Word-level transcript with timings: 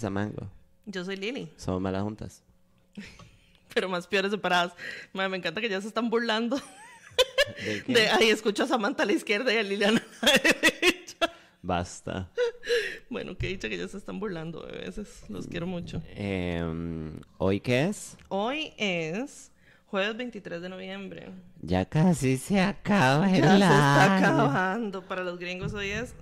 Samango. 0.00 0.50
Yo 0.86 1.04
soy 1.04 1.16
Lili, 1.16 1.52
Somos 1.56 1.80
malas 1.80 2.02
juntas. 2.02 2.42
pero 3.74 3.88
más 3.88 4.06
peores 4.06 4.30
separadas. 4.30 4.72
Me 5.12 5.24
encanta 5.24 5.60
que 5.60 5.68
ya 5.68 5.80
se 5.80 5.88
están 5.88 6.10
burlando. 6.10 6.56
¿De 7.64 7.82
qué? 7.84 7.92
De, 7.92 8.08
ay, 8.08 8.30
escucho 8.30 8.64
a 8.64 8.66
Samantha 8.66 9.02
a 9.02 9.06
la 9.06 9.12
izquierda 9.12 9.52
y 9.52 9.58
a 9.58 9.62
Liliana 9.62 10.02
a 10.20 10.26
la 10.26 10.32
derecha. 10.32 11.16
Basta. 11.62 12.30
Bueno, 13.10 13.36
que 13.36 13.48
dicha 13.48 13.68
que 13.68 13.76
ya 13.76 13.86
se 13.88 13.98
están 13.98 14.18
burlando 14.18 14.64
a 14.66 14.72
veces. 14.72 15.24
Los 15.28 15.46
quiero 15.46 15.66
mucho. 15.66 16.02
Em, 16.14 17.20
¿Hoy 17.38 17.60
qué 17.60 17.86
es? 17.86 18.16
Hoy 18.28 18.72
es 18.78 19.52
jueves 19.86 20.16
23 20.16 20.62
de 20.62 20.68
noviembre. 20.68 21.28
Ya 21.60 21.84
casi 21.84 22.38
se 22.38 22.60
acaba 22.60 23.30
el 23.30 23.42
Ya 23.42 23.50
se 23.50 23.64
está 23.64 24.16
acabando. 24.16 25.02
Para 25.02 25.22
los 25.22 25.38
gringos 25.38 25.74
hoy 25.74 25.90
es 25.90 26.14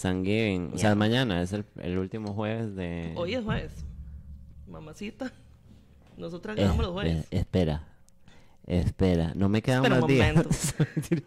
Thanksgiving. 0.00 0.70
O 0.74 0.78
sea, 0.78 0.94
mañana 0.94 1.42
es 1.42 1.52
el, 1.52 1.64
el 1.80 1.98
último 1.98 2.32
jueves 2.34 2.74
de... 2.76 3.12
Hoy 3.16 3.34
es 3.34 3.42
jueves. 3.44 3.72
Mamacita. 4.66 5.32
Nosotras 6.16 6.56
Eh, 6.58 6.62
ganamos 6.62 6.84
los 6.84 6.92
jueves. 6.94 7.16
eh, 7.24 7.38
espera. 7.38 7.88
Espera. 8.66 9.32
No 9.34 9.48
me 9.48 9.62
quedan 9.62 9.84
Espera 9.84 10.00
más 10.00 10.08
días. 10.08 10.74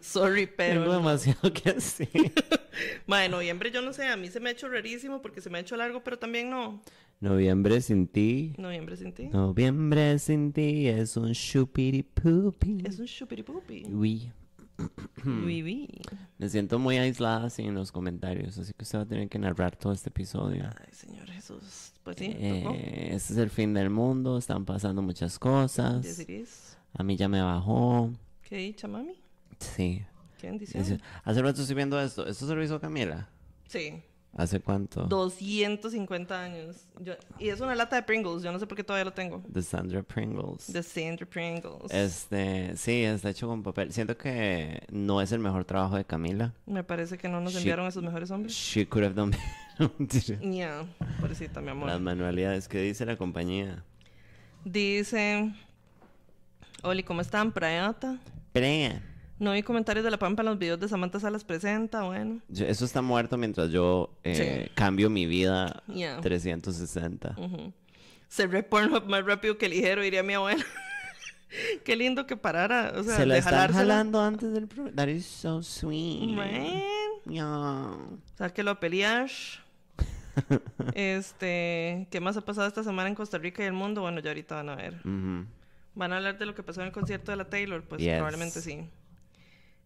Sorry, 0.02 0.46
pero. 0.46 0.82
Tengo 0.82 0.94
demasiado 0.94 1.52
que 1.52 1.70
hacer. 1.70 2.08
Ma, 3.06 3.20
de 3.20 3.28
noviembre 3.30 3.70
yo 3.70 3.80
no 3.82 3.92
sé, 3.94 4.06
a 4.06 4.16
mí 4.16 4.28
se 4.28 4.40
me 4.40 4.50
ha 4.50 4.52
hecho 4.52 4.68
rarísimo 4.68 5.22
porque 5.22 5.40
se 5.40 5.48
me 5.48 5.58
ha 5.58 5.60
hecho 5.62 5.76
largo, 5.76 6.02
pero 6.04 6.18
también 6.18 6.50
no. 6.50 6.82
Noviembre 7.20 7.80
sin 7.80 8.08
ti. 8.08 8.54
Noviembre 8.58 8.96
sin 8.96 9.12
ti. 9.14 9.28
Noviembre 9.28 10.18
sin 10.18 10.52
ti 10.52 10.88
es 10.88 11.16
un 11.16 11.32
chupiri 11.32 12.02
pupi. 12.02 12.82
Es 12.84 12.98
un 12.98 13.06
chupiripupi. 13.06 13.84
Uy. 13.86 13.94
Oui, 13.94 14.32
oui. 15.24 15.88
Me 16.38 16.48
siento 16.48 16.78
muy 16.78 16.98
aislada 16.98 17.48
en 17.58 17.74
los 17.74 17.92
comentarios, 17.92 18.58
así 18.58 18.72
que 18.72 18.82
usted 18.82 18.98
va 18.98 19.02
a 19.02 19.06
tener 19.06 19.28
que 19.28 19.38
narrar 19.38 19.76
todo 19.76 19.92
este 19.92 20.08
episodio. 20.08 20.64
Ay, 20.64 20.92
Señor 20.92 21.28
Jesús. 21.28 21.92
Pues 22.02 22.16
sí. 22.16 22.34
Eh, 22.36 23.10
este 23.12 23.34
es 23.34 23.38
el 23.38 23.50
fin 23.50 23.74
del 23.74 23.90
mundo, 23.90 24.38
están 24.38 24.64
pasando 24.64 25.02
muchas 25.02 25.38
cosas. 25.38 26.02
Yes, 26.02 26.20
it 26.20 26.30
is. 26.30 26.78
A 26.94 27.02
mí 27.02 27.16
ya 27.16 27.28
me 27.28 27.42
bajó. 27.42 28.10
¿Qué 28.42 28.56
dicha, 28.56 28.88
mami? 28.88 29.14
Sí. 29.58 30.02
¿Qué 30.38 30.48
bendición? 30.48 31.00
Hace 31.24 31.42
rato 31.42 31.60
estoy 31.60 31.76
viendo 31.76 32.00
esto. 32.00 32.26
¿Esto 32.26 32.46
se 32.46 32.54
lo 32.54 32.62
hizo 32.64 32.80
Camila? 32.80 33.28
Sí. 33.68 34.02
¿Hace 34.36 34.60
cuánto? 34.60 35.04
250 35.04 36.40
años. 36.40 36.86
Yo- 37.00 37.14
y 37.38 37.48
es 37.48 37.60
una 37.60 37.74
lata 37.74 37.96
de 37.96 38.02
Pringles. 38.04 38.42
Yo 38.42 38.52
no 38.52 38.58
sé 38.60 38.66
por 38.66 38.76
qué 38.76 38.84
todavía 38.84 39.04
lo 39.04 39.12
tengo. 39.12 39.42
De 39.48 39.60
Sandra 39.60 40.02
Pringles. 40.04 40.72
De 40.72 40.82
Sandra 40.82 41.26
Pringles. 41.26 41.90
Este, 41.92 42.76
sí, 42.76 43.02
está 43.04 43.30
hecho 43.30 43.48
con 43.48 43.62
papel. 43.62 43.92
Siento 43.92 44.16
que 44.16 44.82
no 44.90 45.20
es 45.20 45.32
el 45.32 45.40
mejor 45.40 45.64
trabajo 45.64 45.96
de 45.96 46.04
Camila. 46.04 46.54
Me 46.66 46.84
parece 46.84 47.18
que 47.18 47.28
no 47.28 47.40
nos 47.40 47.52
She- 47.54 47.58
enviaron 47.58 47.86
a 47.86 47.90
sus 47.90 48.02
mejores 48.04 48.30
hombres. 48.30 48.52
She 48.54 48.86
could 48.88 49.04
have 49.04 49.14
done 49.14 49.32
better. 49.78 50.38
Ya, 50.42 50.84
pobrecita, 51.20 51.60
mi 51.60 51.70
amor. 51.70 51.88
Las 51.88 52.00
manualidades 52.00 52.68
que 52.68 52.80
dice 52.80 53.04
la 53.06 53.16
compañía. 53.16 53.82
Dice... 54.64 55.52
Oli, 56.82 57.02
¿cómo 57.02 57.20
están? 57.20 57.52
Prayata. 57.52 58.18
Prea. 58.52 59.02
No 59.40 59.52
vi 59.52 59.62
comentarios 59.64 60.04
de 60.04 60.10
la 60.10 60.18
Pampa 60.18 60.42
en 60.42 60.46
los 60.50 60.58
videos 60.58 60.78
de 60.78 60.88
Samantha 60.88 61.18
Salas 61.18 61.42
presenta, 61.44 62.02
bueno. 62.02 62.40
Yo- 62.48 62.66
eso 62.66 62.84
está 62.84 63.00
muerto 63.02 63.36
mientras 63.38 63.70
yo 63.72 64.10
eh, 64.22 64.70
cambio 64.74 65.08
mi 65.10 65.26
vida 65.26 65.82
Yeah. 65.88 66.20
360. 66.20 67.34
Ujú. 67.38 67.72
Cerré 68.28 68.62
Pornhub 68.62 69.06
más 69.06 69.24
rápido 69.24 69.58
que 69.58 69.68
ligero, 69.68 70.02
diría 70.02 70.22
mi 70.22 70.34
abuela. 70.34 70.62
Qué 71.84 71.96
lindo 71.96 72.26
que 72.26 72.36
parara, 72.36 72.92
o 72.96 73.02
sea, 73.02 73.16
Se 73.16 73.26
la 73.26 73.34
de 73.34 73.40
están 73.40 73.72
jalando 73.72 74.20
antes 74.22 74.52
del 74.52 74.68
programa. 74.68 74.94
That 74.94 75.08
is 75.08 75.26
so 75.26 75.62
sweet. 75.62 76.28
Man. 76.28 76.82
Yeah. 77.26 77.96
Sáquelo 78.36 78.70
a 78.72 78.78
pelear. 78.78 79.28
este, 80.94 82.06
¿qué 82.10 82.20
más 82.20 82.36
ha 82.36 82.42
pasado 82.44 82.68
esta 82.68 82.84
semana 82.84 83.08
en 83.08 83.14
Costa 83.14 83.38
Rica 83.38 83.62
y 83.62 83.66
el 83.66 83.72
mundo? 83.72 84.02
Bueno, 84.02 84.20
ya 84.20 84.30
ahorita 84.30 84.56
van 84.56 84.68
a 84.68 84.76
ver. 84.76 84.94
¿Van 85.94 86.12
a 86.12 86.16
hablar 86.18 86.38
de 86.38 86.46
lo 86.46 86.54
que 86.54 86.62
pasó 86.62 86.80
en 86.82 86.88
el 86.88 86.92
concierto 86.92 87.32
de 87.32 87.36
la 87.36 87.46
Taylor? 87.48 87.82
Pues 87.82 88.00
Yes. 88.00 88.16
probablemente 88.16 88.60
sí. 88.60 88.88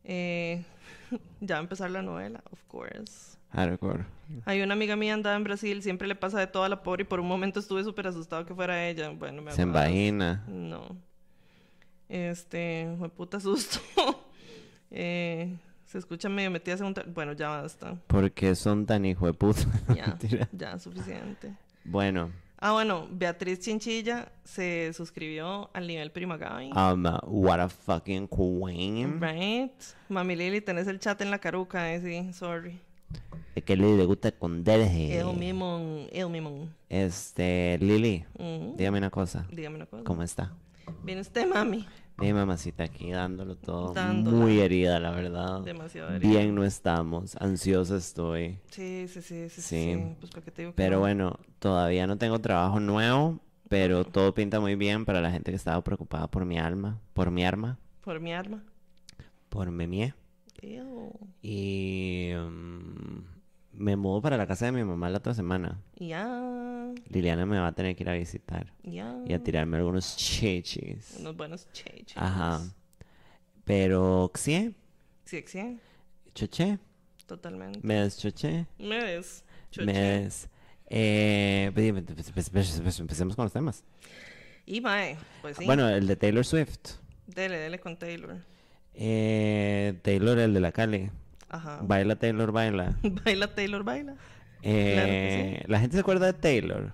Eh, 0.05 0.63
ya 1.41 1.55
va 1.57 1.59
a 1.61 1.63
empezar 1.63 1.91
la 1.91 2.03
novela, 2.03 2.43
of 2.51 2.63
course. 2.69 3.37
Hardcore. 3.51 4.05
Hay 4.47 4.63
una 4.63 4.75
amiga 4.75 4.97
mía 4.97 5.15
andaba 5.15 5.37
en 5.37 5.45
Brasil, 5.45 5.83
siempre 5.83 6.09
le 6.09 6.17
pasa 6.17 6.41
de 6.41 6.47
todo 6.49 6.65
a 6.65 6.69
la 6.69 6.83
pobre 6.83 7.03
y 7.03 7.05
por 7.07 7.21
un 7.21 7.29
momento 7.29 7.61
estuve 7.61 7.85
súper 7.85 8.09
asustado 8.09 8.45
que 8.45 8.55
fuera 8.55 8.87
ella. 8.89 9.11
Bueno, 9.11 9.43
me 9.43 9.53
Se 9.53 9.63
envagina. 9.63 10.45
No. 10.49 10.97
Este, 12.09 12.93
fue 12.99 13.09
puta 13.09 13.39
susto. 13.41 13.79
eh, 14.91 15.57
se 15.85 15.99
escucha 15.99 16.29
medio 16.29 16.51
metida 16.51 16.75
hace 16.75 16.85
un... 16.85 16.95
tra- 16.95 17.07
Bueno, 17.13 17.33
ya 17.33 17.49
basta. 17.49 17.97
Porque 18.09 18.55
son 18.57 18.87
tan 18.87 19.05
hijo 19.05 19.27
de 19.27 19.35
puta. 19.35 19.61
Ya, 19.95 20.19
ya, 20.53 20.79
suficiente. 20.79 21.55
Bueno, 21.85 22.31
Ah, 22.67 22.73
bueno, 22.73 23.07
Beatriz 23.11 23.61
Chinchilla 23.61 24.33
se 24.43 24.91
suscribió 24.95 25.69
al 25.75 25.87
nivel 25.87 26.11
Primagavi. 26.11 26.71
um, 26.73 27.05
what 27.27 27.61
a 27.61 27.69
fucking 27.69 28.27
queen. 28.27 29.21
Right. 29.21 29.71
Mami 30.09 30.35
Lili, 30.35 30.63
tenés 30.63 30.87
el 30.87 30.99
chat 30.99 31.21
en 31.21 31.31
la 31.31 31.39
caruca, 31.39 31.93
eh, 31.93 32.01
sí, 32.01 32.33
sorry. 32.33 32.81
Es 33.55 33.65
que 33.65 33.77
Lili 33.77 33.99
le 33.99 34.07
gusta 34.07 34.29
esconderse. 34.29 35.19
El 35.21 35.37
mismo, 35.37 36.07
el 36.11 36.31
mismo. 36.31 36.67
Este, 36.89 37.77
Lili, 37.83 38.25
Ujú. 38.39 38.75
dígame 38.79 38.97
una 38.97 39.11
cosa. 39.11 39.47
Dígame 39.53 39.77
una 39.77 39.87
cosa. 39.87 40.03
¿Cómo 40.05 40.23
está? 40.23 40.51
Viene 41.03 41.21
usted, 41.21 41.47
mami. 41.47 41.87
Mi 42.17 42.33
mamacita 42.33 42.85
aquí 42.85 43.11
dándolo 43.11 43.57
todo. 43.57 43.93
Dándola. 43.93 44.37
Muy 44.37 44.61
herida, 44.61 45.01
la 45.01 45.11
verdad. 45.11 45.63
Demasiado 45.63 46.11
herida. 46.15 46.29
Bien 46.29 46.55
no 46.55 46.65
estamos. 46.65 47.37
Ansiosa 47.41 47.97
estoy. 47.97 48.59
Sí, 48.71 49.07
sí, 49.09 49.21
sí, 49.21 49.49
sí, 49.49 49.61
sí. 49.61 49.63
Sí. 49.63 50.17
Pues 50.21 50.31
te 50.55 50.63
digo 50.63 50.73
Pero 50.77 50.97
no. 50.97 51.01
bueno, 51.01 51.39
todavía 51.59 52.07
no 52.07 52.17
tengo 52.17 52.39
trabajo 52.41 52.79
nuevo. 52.81 53.41
Pero 53.69 54.05
todo 54.05 54.35
pinta 54.35 54.61
muy 54.61 54.77
bien 54.77 55.05
para 55.05 55.21
la 55.21 55.31
gente 55.31 55.51
que 55.51 55.57
estaba 55.57 55.83
preocupada 55.83 56.29
por 56.29 56.45
mi 56.45 56.59
alma. 56.59 57.01
Por 57.15 57.31
mi 57.31 57.45
arma. 57.45 57.79
Por 58.03 58.21
mi 58.21 58.33
arma. 58.33 58.63
Por 59.49 59.71
mi 59.71 59.87
mie. 59.87 60.15
Ew. 60.63 61.13
Y 61.43 62.31
mm, 62.37 63.34
me 63.77 63.97
mudo 63.97 64.21
para 64.23 64.37
la 64.37 64.47
casa 64.47 64.67
de 64.67 64.73
mi 64.73 64.85
mamá 64.85 65.11
la 65.11 65.19
otra 65.19 65.35
semana. 65.35 65.81
Ya, 65.97 66.93
Liliana 67.09 67.47
me 67.47 67.59
va 67.59 67.69
a 67.69 67.73
tener 67.73 67.95
que 67.97 68.03
ir 68.03 68.09
a 68.09 68.15
visitar 68.15 68.73
ya. 68.83 69.17
y 69.27 69.33
a 69.33 69.43
tirarme 69.43 69.77
algunos 69.77 70.17
chichis. 70.17 71.17
Unos 71.19 71.37
buenos 71.37 71.71
cheches. 71.73 72.17
Ajá. 72.17 72.61
Pero, 73.65 74.31
¿sí? 74.35 74.75
Sí, 75.25 75.43
sí, 75.47 75.79
Choché. 76.35 76.79
totalmente. 77.27 77.81
Me 77.83 77.95
deschoché. 78.03 78.67
Me 78.79 78.99
ves. 79.03 79.45
choche. 79.71 79.87
Me 79.87 79.93
des... 79.99 80.49
Eh, 80.87 81.71
pues, 81.75 82.51
pues, 82.51 82.81
pues, 82.83 83.01
empecemos 83.01 83.35
con 83.35 83.45
los 83.47 83.53
temas. 83.53 83.85
Y 84.67 84.81
mae, 84.81 85.17
pues 85.43 85.57
sí. 85.57 85.65
Bueno, 85.65 85.89
el 85.89 86.07
de 86.07 86.17
Taylor 86.17 86.45
Swift. 86.45 86.97
Dele, 87.27 87.57
dele 87.59 87.79
con 87.81 87.99
Taylor. 87.99 88.37
Eh, 88.95 89.99
Taylor, 90.03 90.39
el 90.39 90.55
de 90.55 90.61
la 90.61 90.73
Cali. 90.73 91.11
Ajá. 91.55 91.81
Baila 91.83 92.17
Taylor, 92.17 92.51
baila. 92.53 92.97
baila 93.25 93.55
Taylor, 93.55 93.85
baila. 93.85 94.15
Eh, 94.63 95.63
La 95.67 95.79
gente 95.81 95.97
se 95.97 96.01
acuerda 96.01 96.27
de 96.27 96.33
Taylor. 96.33 96.93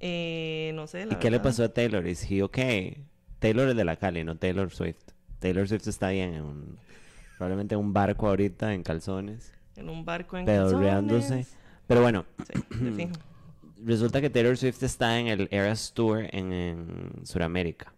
Eh, 0.00 0.72
no 0.74 0.86
sé, 0.86 1.06
la 1.06 1.14
¿Y 1.14 1.16
qué 1.16 1.30
le 1.30 1.40
pasó 1.40 1.64
a 1.64 1.68
Taylor? 1.68 2.06
¿Is 2.06 2.30
he 2.30 2.42
okay? 2.42 3.04
Taylor 3.38 3.68
es 3.70 3.76
de 3.76 3.84
la 3.84 3.96
Cali, 3.96 4.24
no 4.24 4.36
Taylor 4.36 4.70
Swift. 4.70 5.12
Taylor 5.38 5.66
Swift 5.68 5.86
está 5.88 6.08
bien 6.10 6.34
en 6.34 6.42
un, 6.42 6.78
probablemente 7.38 7.74
en 7.74 7.80
un 7.80 7.92
barco 7.92 8.28
ahorita 8.28 8.74
en 8.74 8.82
calzones, 8.82 9.54
En 9.76 9.88
un 9.88 10.04
barco 10.04 10.36
en 10.36 10.44
calzones. 10.46 11.56
Pero 11.86 12.00
bueno, 12.02 12.24
Sí, 12.96 13.08
resulta 13.84 14.20
que 14.20 14.30
Taylor 14.30 14.56
Swift 14.56 14.82
está 14.82 15.18
en 15.18 15.28
el 15.28 15.48
Eras 15.50 15.92
Tour 15.94 16.26
en, 16.32 16.52
en 16.52 17.10
Sudamérica. 17.24 17.92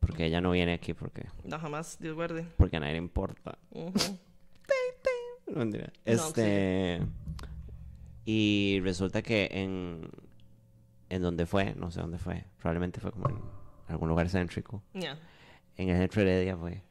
Porque 0.00 0.26
ella 0.26 0.40
no 0.40 0.52
viene 0.52 0.74
aquí 0.74 0.94
porque, 0.94 1.26
No, 1.44 1.58
jamás, 1.58 1.98
Dios 2.00 2.14
guarde. 2.14 2.44
porque 2.56 2.76
a 2.76 2.80
nadie 2.80 2.92
le 2.92 2.98
importa. 2.98 3.58
No, 5.50 5.58
mentira. 5.58 5.92
No, 6.06 6.12
Este. 6.12 7.00
Y 8.24 8.80
resulta 8.82 9.22
que 9.22 9.48
en. 9.52 10.08
En 11.10 11.22
donde 11.22 11.46
fue, 11.46 11.74
no 11.74 11.90
sé 11.90 12.00
dónde 12.00 12.18
fue. 12.18 12.44
Probablemente 12.58 13.00
fue 13.00 13.10
como 13.12 13.28
en 13.30 13.36
algún 13.88 14.08
lugar 14.10 14.28
céntrico. 14.28 14.82
Ya. 14.92 15.18
En 15.76 15.88
el 15.88 15.96
centro 15.96 16.20
Heredia 16.22 16.56
fue. 16.56 16.82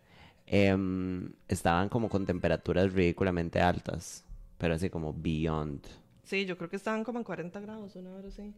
em, 0.47 1.31
estaban 1.47 1.89
como 1.89 2.09
con 2.09 2.25
temperaturas 2.25 2.93
ridículamente 2.93 3.61
altas. 3.61 4.25
Pero 4.57 4.73
así 4.73 4.89
como 4.89 5.13
beyond. 5.13 5.85
Sí, 6.23 6.45
yo 6.45 6.57
creo 6.57 6.69
que 6.69 6.77
estaban 6.77 7.03
como 7.03 7.19
en 7.19 7.23
40 7.25 7.59
grados, 7.59 7.95
una 7.95 8.11
hora 8.13 8.27
así. 8.29 8.53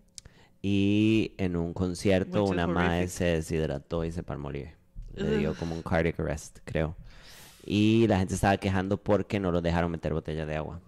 Y 0.61 1.33
en 1.37 1.55
un 1.57 1.73
concierto 1.73 2.45
una 2.45 2.67
madre 2.67 3.07
se 3.09 3.25
deshidrató 3.25 4.05
y 4.05 4.11
se 4.11 4.23
palmolió. 4.23 4.67
Le 5.15 5.37
dio 5.39 5.55
como 5.55 5.75
un 5.75 5.81
cardiac 5.81 6.19
arrest, 6.21 6.59
creo. 6.63 6.95
Y 7.71 8.07
la 8.07 8.17
gente 8.17 8.33
estaba 8.33 8.57
quejando 8.57 8.97
porque 8.97 9.39
no 9.39 9.51
los 9.51 9.61
dejaron 9.61 9.91
meter 9.91 10.11
botellas 10.11 10.47
de 10.47 10.55
agua. 10.55 10.79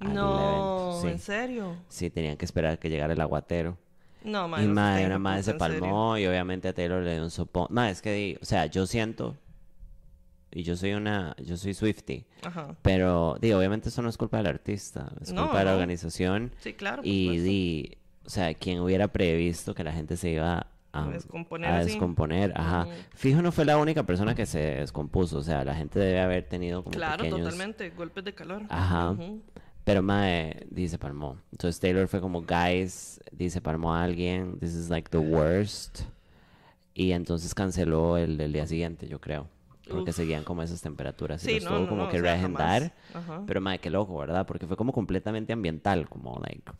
No, 0.00 0.92
evento, 1.00 1.08
¿en 1.08 1.18
sí. 1.18 1.24
serio? 1.24 1.76
Sí, 1.88 2.08
tenían 2.10 2.36
que 2.36 2.44
esperar 2.44 2.78
que 2.78 2.88
llegara 2.88 3.12
el 3.12 3.20
aguatero. 3.20 3.76
No, 4.24 4.46
mae, 4.46 4.62
y 4.64 4.68
no 4.68 4.74
madre, 4.74 5.06
una 5.06 5.18
madre 5.18 5.42
se 5.42 5.52
serio. 5.52 5.58
palmó 5.58 6.16
y 6.18 6.26
obviamente 6.26 6.68
a 6.68 6.72
Taylor 6.72 7.02
le 7.02 7.14
dio 7.14 7.22
un 7.24 7.30
sopón. 7.30 7.66
Madre, 7.70 7.90
es 7.90 8.00
que, 8.02 8.12
di- 8.12 8.38
o 8.40 8.44
sea, 8.44 8.66
yo 8.66 8.86
siento 8.86 9.36
y 10.52 10.62
yo 10.62 10.76
soy 10.76 10.92
una, 10.92 11.34
yo 11.44 11.56
soy 11.56 11.74
Swifty, 11.74 12.26
Ajá. 12.44 12.76
pero 12.82 13.36
digo, 13.40 13.58
obviamente 13.58 13.88
eso 13.88 14.02
no 14.02 14.08
es 14.08 14.16
culpa 14.16 14.36
del 14.36 14.46
artista, 14.46 15.10
es 15.20 15.32
No, 15.32 15.42
culpa 15.44 15.60
de 15.60 15.64
la 15.64 15.70
no. 15.72 15.76
organización 15.78 16.52
Sí, 16.58 16.74
claro. 16.74 17.02
y 17.04 17.38
di, 17.38 17.98
o 18.24 18.30
sea, 18.30 18.54
quien 18.54 18.80
hubiera 18.80 19.08
previsto 19.08 19.74
que 19.74 19.82
la 19.82 19.92
gente 19.92 20.16
se 20.16 20.30
iba 20.30 20.66
a, 20.92 21.08
descomponer 21.08 21.70
a 21.70 21.84
descomponer, 21.84 22.52
ajá. 22.54 22.86
Fijo 23.14 23.42
no 23.42 23.50
fue 23.52 23.64
la 23.64 23.78
única 23.78 24.04
persona 24.04 24.34
que 24.34 24.46
se 24.46 24.58
descompuso, 24.58 25.38
o 25.38 25.42
sea, 25.42 25.64
la 25.64 25.74
gente 25.74 25.98
debe 25.98 26.20
haber 26.20 26.44
tenido 26.44 26.82
como 26.82 26.94
Claro, 26.94 27.24
pequeños... 27.24 27.40
totalmente. 27.40 27.90
Golpes 27.90 28.24
de 28.24 28.34
calor. 28.34 28.62
Ajá. 28.68 29.16
Pero 29.84 30.02
Mae 30.02 30.66
dice 30.70 30.98
palmó. 30.98 31.38
Entonces 31.50 31.80
Taylor 31.80 32.06
fue 32.08 32.20
como, 32.20 32.42
guys, 32.42 33.20
dice 33.32 33.60
palmó 33.60 33.94
a 33.94 34.02
alguien, 34.02 34.58
this 34.60 34.74
is 34.74 34.90
like 34.90 35.08
the 35.10 35.18
worst. 35.18 36.02
Y 36.94 37.12
entonces 37.12 37.54
canceló 37.54 38.18
el 38.18 38.52
día 38.52 38.66
siguiente, 38.66 39.08
yo 39.08 39.20
creo. 39.20 39.48
Porque 39.88 40.10
Uf. 40.10 40.16
seguían 40.16 40.44
como 40.44 40.62
esas 40.62 40.80
temperaturas 40.80 41.42
y 41.44 41.46
Sí, 41.46 41.54
los 41.54 41.64
no, 41.64 41.70
tuvo 41.70 41.80
no, 41.80 41.88
como 41.88 42.02
no, 42.04 42.08
que 42.08 42.20
reagendar. 42.20 42.92
Pero 43.46 43.60
Mae, 43.60 43.80
qué 43.80 43.90
loco, 43.90 44.16
¿verdad? 44.16 44.46
Porque 44.46 44.66
fue 44.66 44.76
como 44.76 44.92
completamente 44.92 45.52
ambiental, 45.52 46.08
como 46.08 46.40
like... 46.46 46.70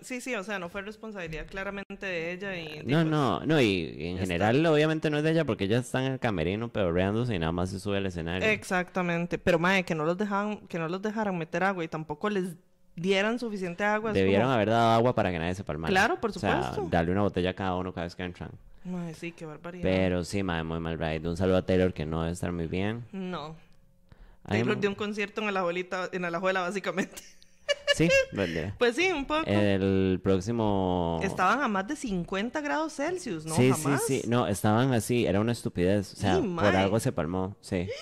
Sí, 0.00 0.20
sí, 0.20 0.34
o 0.34 0.42
sea, 0.42 0.58
no 0.58 0.68
fue 0.68 0.82
responsabilidad 0.82 1.46
claramente 1.46 2.06
de 2.06 2.32
ella 2.32 2.56
y... 2.56 2.78
No, 2.84 2.96
pues, 2.98 3.06
no, 3.06 3.40
no, 3.46 3.60
y, 3.60 3.94
en 3.98 4.14
está. 4.14 4.20
general 4.26 4.66
obviamente 4.66 5.10
no 5.10 5.18
es 5.18 5.24
de 5.24 5.30
ella 5.32 5.44
porque 5.44 5.64
ella 5.64 5.78
está 5.78 6.04
en 6.04 6.12
el 6.12 6.18
camerino 6.18 6.68
pedorreándose 6.68 7.34
y 7.34 7.38
nada 7.38 7.52
más 7.52 7.70
se 7.70 7.80
sube 7.80 7.98
al 7.98 8.06
escenario. 8.06 8.48
Exactamente. 8.48 9.38
Pero, 9.38 9.58
mae, 9.58 9.84
que 9.84 9.94
no 9.94 10.04
los 10.04 10.16
dejaban, 10.16 10.66
que 10.68 10.78
no 10.78 10.88
los 10.88 11.02
dejaran 11.02 11.36
meter 11.36 11.64
agua 11.64 11.84
y 11.84 11.88
tampoco 11.88 12.30
les 12.30 12.54
dieran 12.96 13.38
suficiente 13.38 13.84
agua. 13.84 14.12
Debieron 14.12 14.44
como- 14.44 14.54
haber 14.54 14.70
dado 14.70 14.90
agua 14.92 15.14
para 15.14 15.30
que 15.30 15.38
nadie 15.38 15.54
se 15.54 15.64
palmara. 15.64 15.90
Claro, 15.90 16.20
por 16.20 16.30
O 16.30 16.32
sea, 16.34 16.62
supuesto. 16.70 16.88
darle 16.90 17.12
una 17.12 17.22
botella 17.22 17.50
a 17.50 17.54
cada 17.54 17.74
uno 17.76 17.92
cada 17.92 18.04
vez 18.06 18.14
que 18.14 18.22
entran. 18.22 18.50
Mae, 18.84 19.14
sí, 19.14 19.32
qué 19.32 19.46
barbaridad. 19.46 19.82
Pero 19.82 20.24
sí, 20.24 20.42
mae, 20.42 20.62
muy 20.62 20.78
mal 20.80 20.98
ride. 20.98 21.28
Un 21.28 21.36
saludo 21.36 21.56
a 21.58 21.62
Taylor 21.66 21.92
que 21.92 22.06
no 22.06 22.20
debe 22.22 22.32
estar 22.32 22.52
muy 22.52 22.66
bien. 22.66 23.04
No. 23.12 23.56
Ay, 24.46 24.58
Taylor 24.60 24.78
dio 24.78 24.90
un 24.90 24.94
concierto 24.96 25.40
en 25.40 25.54
la 25.54 25.60
abuelita, 25.60 26.08
en 26.12 26.20
la 26.22 26.36
abuela, 26.36 26.60
básicamente. 26.60 27.22
Sí, 27.94 28.08
verdad. 28.32 28.74
Pues 28.78 28.96
sí, 28.96 29.10
un 29.12 29.24
poco. 29.24 29.44
El 29.46 30.20
próximo... 30.22 31.20
Estaban 31.22 31.62
a 31.62 31.68
más 31.68 31.86
de 31.86 31.96
50 31.96 32.60
grados 32.60 32.94
Celsius, 32.94 33.46
¿no? 33.46 33.54
sí, 33.54 33.70
jamás. 33.70 34.02
sí, 34.06 34.20
sí. 34.22 34.28
No, 34.28 34.46
estaban 34.46 34.92
así. 34.92 35.26
Era 35.26 35.40
una 35.40 35.52
estupidez. 35.52 36.12
O 36.14 36.16
sea, 36.16 36.40
Sí, 36.40 36.54
por 36.54 36.64
algo 36.64 37.00
se 37.00 37.12
palmó. 37.12 37.56
Sí. 37.60 37.88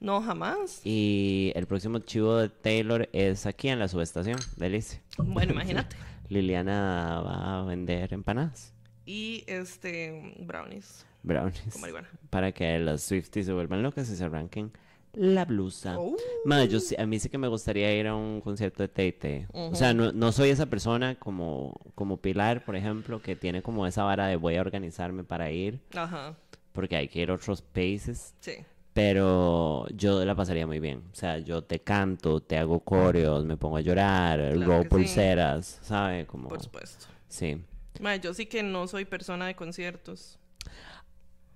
No, 0.00 0.20
jamás. 0.20 0.82
Y 0.84 1.50
el 1.54 1.66
próximo 1.66 1.98
chivo 2.00 2.36
de 2.36 2.50
Taylor 2.50 3.08
es 3.14 3.46
aquí 3.46 3.68
en 3.68 3.78
la 3.78 3.88
subestación. 3.88 4.38
Delicia. 4.56 5.00
Bueno, 5.16 5.52
imagínate. 5.54 5.96
Liliana 6.28 7.22
va 7.24 7.60
a 7.60 7.64
vender 7.64 8.12
empanadas. 8.12 8.74
Y 9.06 9.44
este, 9.46 10.34
brownies. 10.40 11.06
Brownies. 11.22 11.62
Con 11.72 11.80
marihuana. 11.80 12.10
Para 12.28 12.52
que 12.52 12.78
las 12.80 13.02
Swifties 13.02 13.46
se 13.46 13.54
vuelvan 13.54 13.82
locas 13.82 14.10
y 14.10 14.16
se 14.16 14.24
arranquen 14.24 14.72
la 15.16 15.44
blusa. 15.44 15.98
Oh. 15.98 16.16
Madre, 16.44 16.68
yo 16.68 16.78
a 16.98 17.06
mí 17.06 17.18
sí 17.18 17.28
que 17.28 17.38
me 17.38 17.48
gustaría 17.48 17.94
ir 17.94 18.06
a 18.06 18.14
un 18.14 18.40
concierto 18.40 18.82
de 18.82 18.88
Tay 18.88 19.46
O 19.52 19.74
sea, 19.74 19.94
no, 19.94 20.12
no 20.12 20.32
soy 20.32 20.50
esa 20.50 20.66
persona 20.66 21.14
como, 21.16 21.80
como 21.94 22.18
Pilar, 22.18 22.64
por 22.64 22.76
ejemplo, 22.76 23.22
que 23.22 23.36
tiene 23.36 23.62
como 23.62 23.86
esa 23.86 24.04
vara 24.04 24.26
de 24.26 24.36
voy 24.36 24.56
a 24.56 24.60
organizarme 24.60 25.24
para 25.24 25.50
ir, 25.50 25.80
Ajá. 25.94 26.36
porque 26.72 26.96
hay 26.96 27.08
que 27.08 27.20
ir 27.20 27.30
a 27.30 27.34
otros 27.34 27.62
países. 27.62 28.34
Sí. 28.40 28.54
Pero 28.92 29.88
yo 29.88 30.24
la 30.24 30.36
pasaría 30.36 30.66
muy 30.66 30.78
bien. 30.78 31.02
O 31.12 31.14
sea, 31.16 31.38
yo 31.38 31.64
te 31.64 31.80
canto, 31.80 32.40
te 32.40 32.56
hago 32.56 32.80
coreos, 32.80 33.44
me 33.44 33.56
pongo 33.56 33.76
a 33.76 33.80
llorar, 33.80 34.54
robo 34.54 34.78
que 34.78 34.82
sí. 34.82 34.88
pulseras, 34.88 35.80
¿sabe? 35.82 36.26
Como... 36.26 36.48
Por 36.48 36.62
supuesto. 36.62 37.06
Sí. 37.28 37.60
Mae, 38.00 38.20
yo 38.20 38.34
sí 38.34 38.46
que 38.46 38.62
no 38.62 38.86
soy 38.86 39.04
persona 39.04 39.46
de 39.46 39.56
conciertos. 39.56 40.38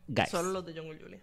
Guys, 0.08 0.30
Solo 0.30 0.50
los 0.50 0.64
de 0.64 0.74
John 0.74 0.86
Julia. 0.86 1.20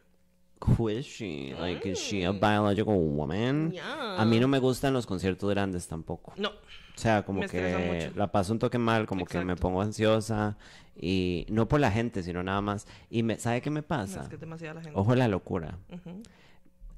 Who 0.61 0.89
is 0.89 1.05
she? 1.05 1.53
Like, 1.59 1.85
is 1.87 1.99
she 1.99 2.23
a 2.23 2.31
biological 2.31 2.97
woman? 2.97 3.71
Ya. 3.71 4.15
A 4.17 4.25
mí 4.25 4.39
no 4.39 4.47
me 4.47 4.59
gustan 4.59 4.93
los 4.93 5.05
conciertos 5.05 5.49
grandes 5.49 5.87
tampoco. 5.87 6.33
No. 6.37 6.49
O 6.49 6.97
sea, 6.97 7.23
como 7.25 7.41
Me 7.41 7.47
que 7.49 8.11
la 8.15 8.31
paso 8.31 8.53
un 8.53 8.59
toque 8.59 8.77
mal, 8.77 9.05
como 9.05 9.25
que 9.25 9.37
me 9.39 9.43
Exacto. 9.43 9.61
pongo 9.63 9.81
ansiosa 9.81 10.57
y 10.97 11.45
no 11.49 11.67
por 11.67 11.81
la 11.81 11.91
gente, 11.91 12.23
sino 12.23 12.41
nada 12.41 12.61
más. 12.61 12.87
Y 13.09 13.21
me, 13.23 13.37
¿sabe 13.37 13.61
qué 13.61 13.69
me 13.69 13.83
pasa? 13.83 14.21
Es 14.21 14.29
que 14.29 14.35
es 14.35 14.41
demasiada 14.41 14.75
la 14.75 14.81
gente. 14.81 14.97
Ojo 14.97 15.11
a 15.11 15.15
la 15.17 15.27
locura. 15.27 15.77
Ujú. 15.91 16.21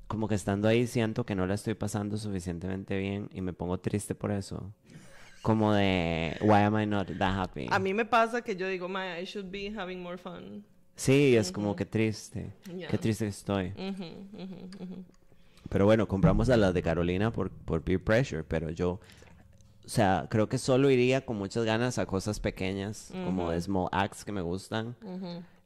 Como 0.08 0.28
que 0.28 0.36
estando 0.36 0.68
ahí 0.68 0.86
siento 0.86 1.26
que 1.26 1.34
no 1.36 1.48
la 1.48 1.56
estoy 1.56 1.74
pasando 1.74 2.16
suficientemente 2.18 2.98
bien 2.98 3.30
y 3.34 3.42
me 3.42 3.54
pongo 3.54 3.80
triste 3.80 4.14
por 4.14 4.32
eso. 4.32 4.72
Como 5.42 5.74
de, 5.74 6.38
why 6.42 6.62
am 6.64 6.80
I 6.80 6.86
not 6.86 7.08
that 7.18 7.40
happy? 7.40 7.68
A 7.72 7.80
mí 7.80 7.94
me 7.94 8.06
pasa 8.06 8.42
que 8.42 8.56
yo 8.56 8.68
digo, 8.68 8.88
mae, 8.88 9.22
I 9.22 9.26
should 9.26 9.50
be 9.50 9.74
having 9.76 10.02
more 10.02 10.18
fun. 10.18 10.64
Sí, 10.98 11.36
es 11.38 11.52
como 11.52 11.76
que 11.76 11.86
triste. 11.86 12.52
Qué 12.90 12.98
triste 12.98 13.28
estoy. 13.28 13.72
Pero 15.70 15.86
bueno, 15.86 16.08
compramos 16.08 16.50
a 16.50 16.58
las 16.58 16.74
de 16.74 16.82
Carolina 16.82 17.32
por, 17.32 17.50
por 17.52 17.82
peer 17.82 18.04
pressure, 18.04 18.44
pero 18.44 18.70
yo, 18.72 18.92
o 19.86 19.90
sea, 19.90 20.28
creo 20.30 20.50
que 20.50 20.58
solo 20.58 20.90
iría 20.90 21.26
con 21.26 21.38
muchas 21.38 21.66
ganas 21.66 21.98
a 22.00 22.06
cosas 22.06 22.40
pequeñas, 22.40 23.12
como 23.24 23.52
small 23.60 23.90
acts 23.92 24.26
que 24.26 24.32
me 24.32 24.42
gustan, 24.42 24.96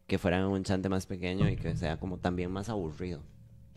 que 0.07 0.17
fueran 0.17 0.45
un 0.45 0.63
chante 0.63 0.89
más 0.89 1.05
pequeño 1.05 1.47
y 1.49 1.55
que 1.55 1.75
sea 1.75 1.97
como 1.97 2.17
también 2.17 2.51
más 2.51 2.67
aburrido, 2.67 3.21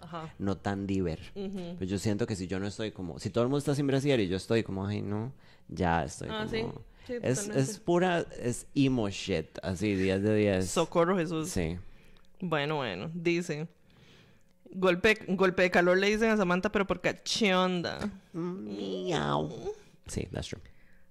Ajá. 0.00 0.34
no 0.38 0.56
tan 0.56 0.86
diver. 0.86 1.20
Ujú. 1.36 1.76
Pues 1.78 1.88
yo 1.88 1.98
siento 1.98 2.26
que 2.26 2.34
si 2.36 2.48
yo 2.48 2.58
no 2.58 2.66
estoy 2.66 2.90
como, 2.90 3.18
si 3.20 3.30
todo 3.30 3.44
el 3.44 3.48
mundo 3.48 3.58
está 3.58 3.74
sin 3.74 3.86
brasier 3.86 4.18
y 4.20 4.26
yo 4.28 4.36
estoy 4.36 4.64
como, 4.64 4.86
ay 4.86 5.02
no, 5.02 5.32
ya 5.68 6.04
estoy 6.04 6.28
Ah, 6.30 6.46
como... 6.48 6.50
sí. 6.72 6.78
Sí, 7.06 7.14
es, 7.22 7.48
es 7.48 7.78
pura, 7.78 8.24
es 8.40 8.66
emo 8.74 9.08
shit, 9.10 9.58
así, 9.62 9.94
10 9.94 10.22
de 10.22 10.36
10. 10.36 10.70
Socorro 10.70 11.16
Jesús. 11.16 11.50
Sí. 11.50 11.76
Bueno, 12.40 12.76
bueno, 12.76 13.10
dice. 13.14 13.68
Golpe, 14.70 15.18
golpe 15.28 15.62
de 15.62 15.70
calor 15.70 15.98
le 15.98 16.08
dicen 16.08 16.30
a 16.30 16.36
Samantha, 16.36 16.72
pero 16.72 16.86
por 16.86 17.00
cachonda. 17.00 18.10
Miau. 18.32 19.50
Sí, 20.06 20.26
that's 20.32 20.48
true. 20.48 20.60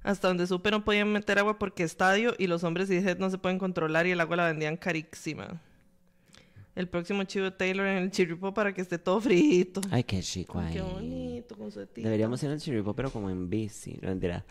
Hasta 0.03 0.27
donde 0.27 0.45
supe 0.47 0.69
no 0.69 0.83
podían 0.83 1.11
meter 1.11 1.39
agua 1.39 1.57
porque 1.57 1.83
estadio 1.83 2.33
y 2.37 2.47
los 2.47 2.63
hombres 2.65 2.89
y 2.89 2.97
Head 2.97 3.19
no 3.19 3.29
se 3.29 3.37
pueden 3.37 3.57
controlar 3.57 4.05
y 4.05 4.11
el 4.11 4.19
agua 4.19 4.35
la 4.35 4.47
vendían 4.47 4.75
carísima. 4.75 5.61
El 6.75 6.89
próximo 6.89 7.23
chivo 7.23 7.45
de 7.45 7.51
Taylor 7.51 7.85
en 7.85 8.03
el 8.03 8.11
chiripo 8.11 8.53
para 8.53 8.73
que 8.73 8.81
esté 8.81 8.97
todo 8.97 9.21
frito. 9.21 9.79
Ay, 9.91 10.03
qué 10.03 10.21
chico 10.21 10.59
ahí. 10.59 10.73
Qué 10.73 10.81
bonito 10.81 11.55
con 11.55 11.71
su 11.71 11.79
etita. 11.79 12.07
Deberíamos 12.07 12.41
ir 12.43 12.49
al 12.49 12.59
chiripo, 12.59 12.95
pero 12.95 13.11
como 13.11 13.29
en 13.29 13.49
bici, 13.49 13.97
no 14.01 14.09
mentira. 14.09 14.43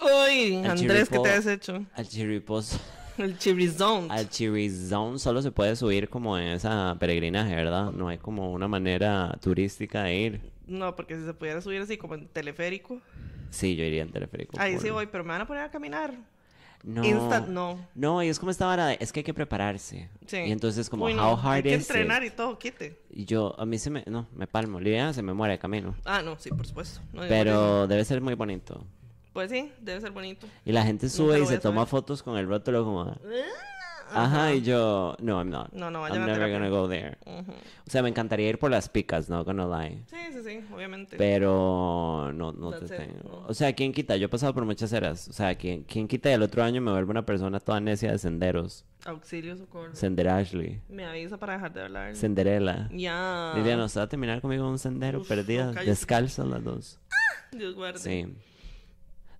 Uy, 0.00 0.54
El 0.56 0.70
Andrés, 0.70 1.08
¿qué 1.08 1.16
chiripo- 1.16 1.22
te 1.22 1.30
has 1.30 1.46
hecho? 1.46 1.84
Al 1.94 2.08
chiripos, 2.08 2.78
El 3.18 3.38
chirizón. 3.38 4.10
al 4.10 4.28
chirizón 4.30 5.18
solo 5.18 5.42
se 5.42 5.50
puede 5.50 5.76
subir 5.76 6.08
como 6.08 6.38
en 6.38 6.48
esa 6.48 6.96
peregrinaje, 6.98 7.54
¿verdad? 7.54 7.92
No 7.92 8.08
hay 8.08 8.18
como 8.18 8.52
una 8.52 8.68
manera 8.68 9.36
turística 9.42 10.04
de 10.04 10.16
ir. 10.16 10.40
No, 10.66 10.96
porque 10.96 11.16
si 11.16 11.24
se 11.24 11.34
pudiera 11.34 11.60
subir 11.60 11.80
así 11.82 11.96
como 11.98 12.14
en 12.14 12.26
teleférico. 12.28 13.00
Sí, 13.50 13.76
yo 13.76 13.84
iría 13.84 14.02
en 14.02 14.10
teleférico. 14.10 14.56
Ahí 14.58 14.74
por- 14.74 14.82
sí 14.82 14.90
voy, 14.90 15.06
pero 15.06 15.24
me 15.24 15.30
van 15.30 15.42
a 15.42 15.46
poner 15.46 15.64
a 15.64 15.70
caminar. 15.70 16.14
No. 16.84 17.04
Instant, 17.04 17.46
no. 17.48 17.78
No, 17.94 18.22
y 18.24 18.28
es 18.28 18.40
como 18.40 18.50
esta 18.50 18.66
vara 18.66 18.86
de, 18.88 18.96
es 18.98 19.12
que 19.12 19.20
hay 19.20 19.24
que 19.24 19.34
prepararse. 19.34 20.08
Sí. 20.26 20.38
Y 20.38 20.50
entonces 20.50 20.90
como, 20.90 21.04
Uy, 21.04 21.14
no, 21.14 21.30
how 21.34 21.36
hard 21.38 21.56
Hay 21.56 21.62
que 21.62 21.74
is 21.74 21.88
entrenar 21.88 22.24
it? 22.24 22.32
y 22.32 22.36
todo, 22.36 22.58
quite. 22.58 22.98
Y 23.10 23.24
yo, 23.24 23.54
a 23.60 23.64
mí 23.66 23.78
se 23.78 23.88
me, 23.90 24.02
no, 24.08 24.26
me 24.34 24.48
palmo. 24.48 24.80
Lidia 24.80 25.12
se 25.12 25.22
me 25.22 25.32
muere 25.32 25.52
de 25.52 25.58
camino. 25.60 25.94
Ah, 26.04 26.22
no, 26.22 26.36
sí, 26.40 26.50
por 26.50 26.66
supuesto. 26.66 27.00
No. 27.12 27.22
Pero 27.28 27.86
debe 27.86 28.04
ser 28.04 28.20
muy 28.20 28.34
bonito. 28.34 28.84
Pues 29.32 29.50
sí, 29.50 29.72
debe 29.80 30.00
ser 30.00 30.10
bonito. 30.10 30.46
Y 30.64 30.72
la 30.72 30.82
gente 30.84 31.08
sube 31.08 31.40
y 31.40 31.46
se 31.46 31.58
toma 31.58 31.86
fotos 31.86 32.22
con 32.22 32.36
el 32.36 32.46
rótulo 32.46 32.84
como... 32.84 33.16
Ajá, 34.14 34.52
y 34.52 34.60
yo, 34.62 35.16
no, 35.20 35.38
I'm 35.38 35.48
not. 35.48 35.72
No, 35.72 35.90
no, 35.90 36.02
vayan 36.02 36.18
I'm 36.18 36.26
never 36.26 36.52
gonna 36.52 36.68
go 36.68 36.88
there. 36.88 37.16
Ujú. 37.24 37.52
O 37.52 37.90
sea, 37.90 38.02
me 38.02 38.10
encantaría 38.10 38.48
ir 38.48 38.58
por 38.58 38.70
las 38.70 38.88
picas, 38.88 39.30
no 39.30 39.42
gonna 39.44 39.66
lie. 39.66 40.04
Sí, 40.06 40.16
sí, 40.32 40.42
sí, 40.44 40.60
obviamente. 40.74 41.16
Pero 41.16 42.30
no, 42.34 42.52
no 42.52 42.72
te 42.72 42.86
That's 42.86 42.96
tengo. 42.96 43.40
no. 43.40 43.46
O 43.46 43.54
sea, 43.54 43.72
¿quién 43.72 43.92
quita? 43.92 44.16
Yo 44.16 44.26
he 44.26 44.28
pasado 44.28 44.52
por 44.52 44.64
muchas 44.64 44.92
eras. 44.92 45.28
O 45.28 45.32
sea, 45.32 45.54
¿quién, 45.54 45.84
quién 45.84 46.08
quita 46.08 46.30
y 46.30 46.34
el 46.34 46.42
otro 46.42 46.62
año 46.62 46.80
me 46.80 46.90
vuelvo 46.92 47.10
una 47.10 47.24
persona 47.24 47.58
toda 47.58 47.80
necia 47.80 48.12
de 48.12 48.18
senderos? 48.18 48.84
Auxilio, 49.04 49.56
socorro. 49.56 49.94
Sender 49.94 50.28
Ashley. 50.28 50.80
Me 50.88 51.04
avisa 51.06 51.38
para 51.38 51.54
dejar 51.54 51.72
de 51.72 51.82
hablar. 51.82 52.14
Senderela. 52.14 52.88
Ya. 52.92 53.52
Lidia, 53.56 53.76
¿nos 53.76 53.96
va 53.96 54.02
a 54.02 54.08
terminar 54.08 54.40
conmigo 54.40 54.64
en 54.64 54.72
un 54.72 54.78
sendero? 54.78 55.20
Uf, 55.20 55.28
perdidas, 55.28 55.74
no, 55.74 55.82
descalzas 55.84 56.46
las 56.46 56.62
dos. 56.62 57.00
Dios 57.50 57.74
guarde. 57.74 57.98
Sí. 57.98 58.26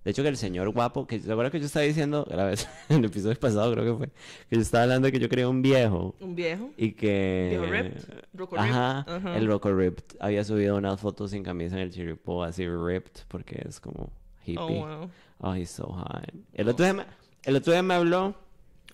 De 0.03 0.11
hecho, 0.11 0.21
que 0.21 0.27
el 0.29 0.37
señor 0.37 0.69
guapo, 0.69 1.07
que 1.07 1.19
¿se 1.19 1.31
acuerda 1.31 1.49
que 1.49 1.59
yo 1.59 1.65
estaba 1.65 1.85
diciendo, 1.85 2.25
la 2.29 2.45
vez, 2.45 2.67
en 2.89 2.97
el 2.99 3.05
episodio 3.05 3.39
pasado 3.39 3.71
creo 3.73 3.85
que 3.93 3.97
fue, 3.97 4.07
que 4.49 4.55
yo 4.57 4.61
estaba 4.61 4.83
hablando 4.83 5.05
de 5.05 5.11
que 5.13 5.19
yo 5.19 5.29
quería 5.29 5.47
un 5.47 5.61
viejo 5.61 6.13
Un 6.19 6.35
viejo. 6.35 6.69
y 6.77 6.91
que... 6.91 7.47
Viejo 7.51 7.65
ripped, 7.65 8.57
Ajá, 8.57 9.05
ripped, 9.07 9.35
el 9.37 9.47
Rocco 9.47 9.73
Ripped 9.73 10.17
había 10.19 10.43
subido 10.43 10.75
unas 10.75 10.99
fotos 10.99 11.31
sin 11.31 11.41
camisa 11.43 11.75
en 11.77 11.83
el 11.83 11.91
chiripo, 11.91 12.43
así 12.43 12.67
ripped, 12.67 13.21
porque 13.29 13.63
es 13.67 13.79
como 13.79 14.03
Oh, 14.03 14.45
hippie. 14.45 14.79
wow. 14.79 15.09
Oh, 15.39 15.55
he's 15.55 15.69
so 15.69 15.85
hot. 15.85 16.29
El 16.53 16.67
otro, 16.67 16.83
día 16.83 16.93
me, 16.93 17.05
el 17.43 17.55
otro 17.55 17.71
día 17.71 17.81
me 17.81 17.93
habló 17.93 18.35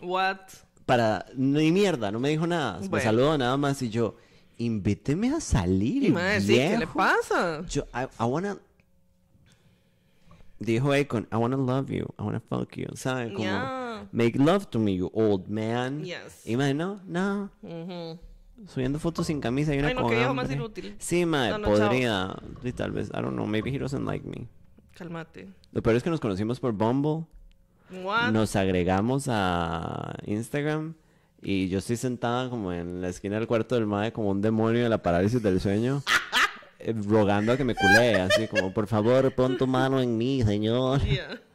What? 0.02 0.38
para... 0.86 1.26
Ni 1.36 1.72
mierda, 1.72 2.12
no 2.12 2.20
me 2.20 2.30
dijo 2.30 2.46
nada. 2.46 2.80
Me 2.90 3.02
saludó 3.02 3.36
nada 3.38 3.58
más 3.58 3.82
y 3.82 3.90
yo... 3.90 4.16
Invíteme 4.62 5.30
a 5.34 5.40
salir, 5.40 6.12
Madre, 6.12 6.42
sí, 6.42 6.48
¿qué 6.54 6.70
le 6.72 6.78
viejo". 6.80 6.94
pasa? 6.94 7.64
Yo, 7.70 7.84
I, 7.94 8.04
I 8.20 8.24
wanna... 8.26 8.58
Dijo 10.60 10.92
Akon, 10.94 11.28
I 11.32 11.36
wanna 11.38 11.56
love 11.58 11.90
you, 11.90 12.06
I 12.20 12.24
wanna 12.24 12.42
fuck 12.42 12.76
you, 12.76 12.88
¿sabes? 12.96 13.32
Como, 13.32 13.44
Yeah. 13.44 14.08
make 14.12 14.38
love 14.38 14.66
to 14.70 14.80
me, 14.80 14.96
you 14.96 15.10
old 15.14 15.48
man. 15.48 16.04
Yes. 16.04 16.46
Y 16.46 16.58
me 16.58 16.74
no, 16.74 17.00
no. 17.06 17.50
Ujú. 17.62 18.20
subiendo 18.68 19.00
fotos 19.00 19.28
sin 19.28 19.40
camisa 19.40 19.74
y 19.74 19.80
una 19.80 19.88
Ay, 19.88 19.96
no, 19.96 20.02
con 20.02 20.36
más 20.36 20.52
inútil. 20.52 20.96
Sí, 21.00 21.26
mae, 21.26 21.52
No, 21.52 21.60
no, 21.60 21.68
podría. 21.70 22.36
Y 22.62 22.74
tal 22.74 22.92
vez, 22.92 23.08
I 23.10 23.22
don't 23.22 23.32
know, 23.34 23.48
maybe 23.48 23.70
he 23.74 23.80
doesn't 23.80 24.06
like 24.06 24.28
me. 24.28 24.48
Cálmate. 24.96 25.48
Lo 25.72 25.82
peor 25.82 25.96
es 25.96 26.04
que 26.04 26.10
nos 26.10 26.20
conocimos 26.20 26.60
por 26.60 26.74
Bumble. 26.74 27.26
What? 28.04 28.32
Nos 28.32 28.56
agregamos 28.58 29.28
a 29.30 30.14
Instagram 30.26 30.94
y 31.42 31.70
yo 31.70 31.80
estoy 31.80 31.96
sentada 31.96 32.50
como 32.50 32.74
en 32.74 33.02
la 33.02 33.08
esquina 33.08 33.38
del 33.38 33.48
cuarto 33.48 33.76
del 33.76 33.86
mae 33.88 34.12
como 34.12 34.30
un 34.30 34.42
demonio 34.42 34.84
de 34.84 34.90
la 34.90 35.02
parálisis 35.02 35.42
del 35.42 35.62
sueño. 35.62 36.04
Eh, 36.80 36.94
rogando 37.08 37.52
a 37.52 37.58
que 37.58 37.64
me 37.64 37.76
culee, 37.76 38.16
así 38.16 38.48
como, 38.48 38.74
por 38.74 38.88
favor, 38.88 39.34
pon 39.36 39.58
tu 39.58 39.68
mano 39.68 40.00
en 40.02 40.18
mí, 40.18 40.42
señor. 40.44 41.02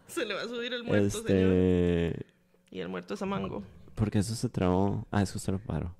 Se 0.07 0.25
le 0.25 0.35
va 0.35 0.43
a 0.43 0.49
subir 0.49 0.73
el 0.73 0.85
muerto, 0.85 1.11
señor. 1.23 1.53
Este... 1.53 2.27
Y 2.71 2.81
el 2.81 2.89
muerto 2.89 3.15
es 3.15 3.23
a 3.23 3.27
mango. 3.27 3.63
Porque 3.95 4.19
eso 4.19 4.35
se 4.35 4.49
trabó. 4.49 5.07
Ah, 5.11 5.23
eso 5.23 5.39
se 5.39 5.51
lo 5.53 5.59
paro. 5.59 5.95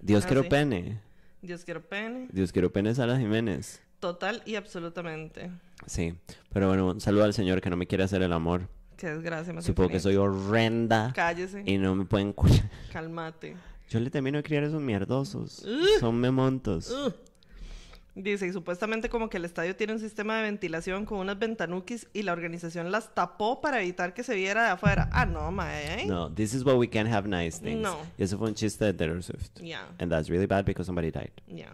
Dios 0.00 0.24
Ah, 0.24 0.26
quiero 0.28 0.42
sí. 0.42 0.48
pene. 0.48 1.00
Dios 1.42 1.64
quiero 1.64 1.82
pene. 1.82 2.28
Dios 2.32 2.52
quiero 2.52 2.72
pene 2.72 2.94
Sara 2.94 3.18
Jiménez. 3.18 3.80
Total 4.00 4.42
y 4.44 4.54
absolutamente. 4.56 5.50
Sí. 5.86 6.14
Pero 6.52 6.68
bueno, 6.68 6.88
un 6.88 7.00
saludo 7.00 7.24
al 7.24 7.34
señor 7.34 7.60
que 7.60 7.70
no 7.70 7.76
me 7.76 7.86
quiere 7.86 8.04
hacer 8.04 8.22
el 8.22 8.32
amor. 8.32 8.68
Qué 8.96 9.08
desgracia 9.08 9.52
más 9.52 9.64
Supongo 9.64 9.90
que 9.90 10.00
soy 10.00 10.16
horrenda 10.16 11.12
Cállese. 11.14 11.62
y 11.64 11.78
no 11.78 11.94
me 11.94 12.04
pueden 12.04 12.32
curar. 12.32 12.68
Cálmate. 12.92 13.56
Yo 13.88 14.00
le 14.00 14.10
termino 14.10 14.38
de 14.38 14.42
criar 14.42 14.64
esos 14.64 14.82
mierdosos. 14.82 15.64
Son 16.00 16.16
memontos. 16.18 16.90
Ugh. 16.90 17.14
Dice, 18.20 18.48
y 18.48 18.52
supuestamente 18.52 19.08
como 19.08 19.30
que 19.30 19.36
el 19.36 19.44
estadio 19.44 19.76
tiene 19.76 19.92
un 19.92 20.00
sistema 20.00 20.36
de 20.38 20.42
ventilación 20.42 21.04
con 21.06 21.18
unas 21.18 21.38
ventanuquis 21.38 22.08
y 22.12 22.22
la 22.22 22.32
organización 22.32 22.90
las 22.90 23.14
tapó 23.14 23.60
para 23.60 23.80
evitar 23.80 24.12
que 24.12 24.24
se 24.24 24.34
viera 24.34 24.64
de 24.64 24.70
afuera. 24.70 25.08
Ah, 25.12 25.24
no, 25.24 25.52
mae. 25.52 26.04
No, 26.06 26.28
this 26.34 26.52
is 26.52 26.64
why 26.64 26.72
we 26.74 26.88
can't 26.90 27.08
have 27.08 27.28
nice 27.28 27.60
things. 27.60 27.80
No. 27.80 27.96
Y 28.18 28.24
eso 28.24 28.36
fue 28.36 28.48
un 28.48 28.54
chiste 28.54 28.84
de 28.84 28.92
Taylor 28.94 29.22
Swift. 29.22 29.50
Ya, 29.62 29.88
And 30.00 30.10
that's 30.10 30.28
really 30.28 30.46
bad 30.46 30.64
because 30.64 30.84
somebody 30.86 31.12
died. 31.12 31.30
ya. 31.46 31.72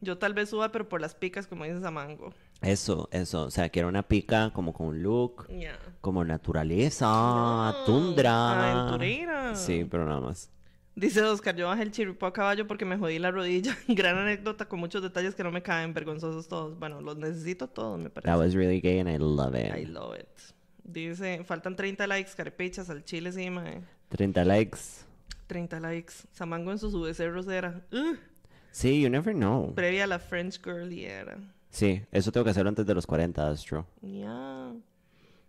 Yo 0.00 0.16
tal 0.16 0.32
vez 0.32 0.48
suba, 0.50 0.70
pero 0.70 0.88
por 0.88 1.00
las 1.00 1.14
picas, 1.16 1.46
como 1.48 1.64
dices 1.64 1.82
a 1.84 1.90
mango. 1.90 2.32
Eso, 2.62 3.08
eso. 3.10 3.42
O 3.42 3.50
sea, 3.50 3.68
que 3.68 3.80
era 3.80 3.88
una 3.88 4.04
pica 4.04 4.50
como 4.54 4.72
con 4.72 4.86
un 4.86 5.02
look, 5.02 5.48
Ya. 5.48 5.76
como 6.00 6.24
naturaleza, 6.24 7.04
No, 7.06 7.74
tundra. 7.84 8.86
aventurera. 8.86 9.54
Sí, 9.56 9.84
pero 9.90 10.06
nada 10.06 10.20
más. 10.20 10.50
Dice 10.98 11.22
Oscar, 11.22 11.54
yo 11.54 11.68
bajé 11.68 11.84
el 11.84 11.92
chirripo 11.92 12.26
a 12.26 12.32
caballo 12.32 12.66
porque 12.66 12.84
me 12.84 12.98
jodí 12.98 13.20
la 13.20 13.30
rodilla. 13.30 13.76
Gran 13.86 14.18
anécdota 14.18 14.68
con 14.68 14.80
muchos 14.80 15.00
detalles 15.00 15.36
que 15.36 15.44
no 15.44 15.52
me 15.52 15.62
caen, 15.62 15.94
vergonzosos 15.94 16.48
todos. 16.48 16.76
Bueno, 16.76 17.00
los 17.00 17.16
necesito 17.16 17.68
todos, 17.68 18.00
me 18.00 18.10
parece. 18.10 18.28
That 18.28 18.36
was 18.36 18.52
really 18.54 18.80
gay 18.80 18.98
and 18.98 19.08
I 19.08 19.16
love 19.16 19.54
I 19.54 19.82
it. 19.82 19.88
love 19.90 20.18
it. 20.18 20.26
Dice, 20.82 21.44
faltan 21.44 21.76
30 21.76 22.04
likes, 22.08 22.32
carepechas, 22.36 22.90
al 22.90 23.04
chile 23.04 23.30
sí, 23.30 23.48
mae. 23.48 23.80
30 24.08 24.44
likes. 24.44 25.04
30 25.46 25.78
likes. 25.78 26.14
Samango 26.32 26.72
en 26.72 26.80
su 26.80 26.90
VC 26.90 27.28
rosera. 27.30 27.80
Ugh. 27.92 28.18
Sí, 28.72 29.00
you 29.00 29.08
never 29.08 29.32
know. 29.32 29.72
Previa 29.76 30.02
a 30.02 30.06
la 30.08 30.18
French 30.18 30.60
Girl 30.60 30.92
y 30.92 31.04
era. 31.04 31.38
Sí, 31.70 32.02
eso 32.10 32.32
tengo 32.32 32.42
que 32.42 32.50
hacerlo 32.50 32.70
antes 32.70 32.84
de 32.84 32.94
los 32.94 33.06
40, 33.06 33.40
that's 33.40 33.62
true. 33.62 33.84
Ya. 34.02 34.72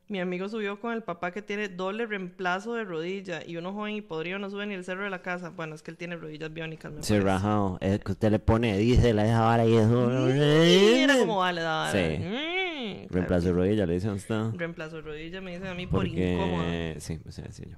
Mi 0.10 0.20
amigo 0.20 0.50
subió 0.50 0.80
con 0.80 0.92
el 0.94 1.04
papá 1.04 1.32
que 1.32 1.44
tiene 1.44 1.70
doble 1.70 2.08
reemplazo 2.08 2.74
de 2.74 2.84
rodilla 2.84 3.46
y 3.46 3.58
uno 3.58 3.74
joven 3.74 3.94
y 3.94 4.02
podrido 4.02 4.40
no 4.40 4.50
sube 4.50 4.66
ni 4.66 4.74
el 4.74 4.84
cerro 4.84 5.04
de 5.04 5.12
la 5.12 5.22
casa. 5.22 5.52
Bueno, 5.52 5.76
es 5.76 5.84
que 5.84 5.92
él 5.92 5.98
tiene 5.98 6.16
rodillas 6.16 6.52
biónicas, 6.52 6.92
me 6.92 7.04
Sí, 7.04 7.20
rajado. 7.20 7.78
Es 7.80 8.00
que 8.00 8.14
usted 8.14 8.32
le 8.32 8.40
pone, 8.40 8.76
dice, 8.80 9.14
la 9.14 9.24
deja 9.24 9.42
vara 9.42 9.68
y 9.68 9.78
eso. 9.78 10.08
Mira 10.10 11.16
cómo 11.20 11.38
vale 11.38 11.62
la 11.62 11.90
Sí. 11.92 12.18
Mm, 12.24 13.14
Reemplazo 13.14 13.48
de 13.50 13.54
rodilla, 13.54 13.86
le 13.86 13.94
dicen 13.94 14.10
a 14.10 14.14
usted. 14.14 14.52
sí. 14.52 14.58
Reemplazo 14.58 14.96
de 14.96 15.02
rodilla 15.04 15.42
me 15.42 15.52
dicen 15.52 15.68
a 15.68 15.76
mí 15.76 15.86
por 15.86 16.08
incómoda, 16.08 17.00
sí, 17.00 17.20
sea, 17.30 17.52
sí, 17.52 17.64
yo. 17.70 17.78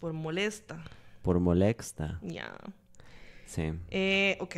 por 0.00 0.12
molesta. 0.12 0.80
Por 1.22 1.40
molesta. 1.40 2.20
Ya. 2.22 2.54
Sí. 3.46 3.72
Eh, 3.90 4.36
ok. 4.38 4.56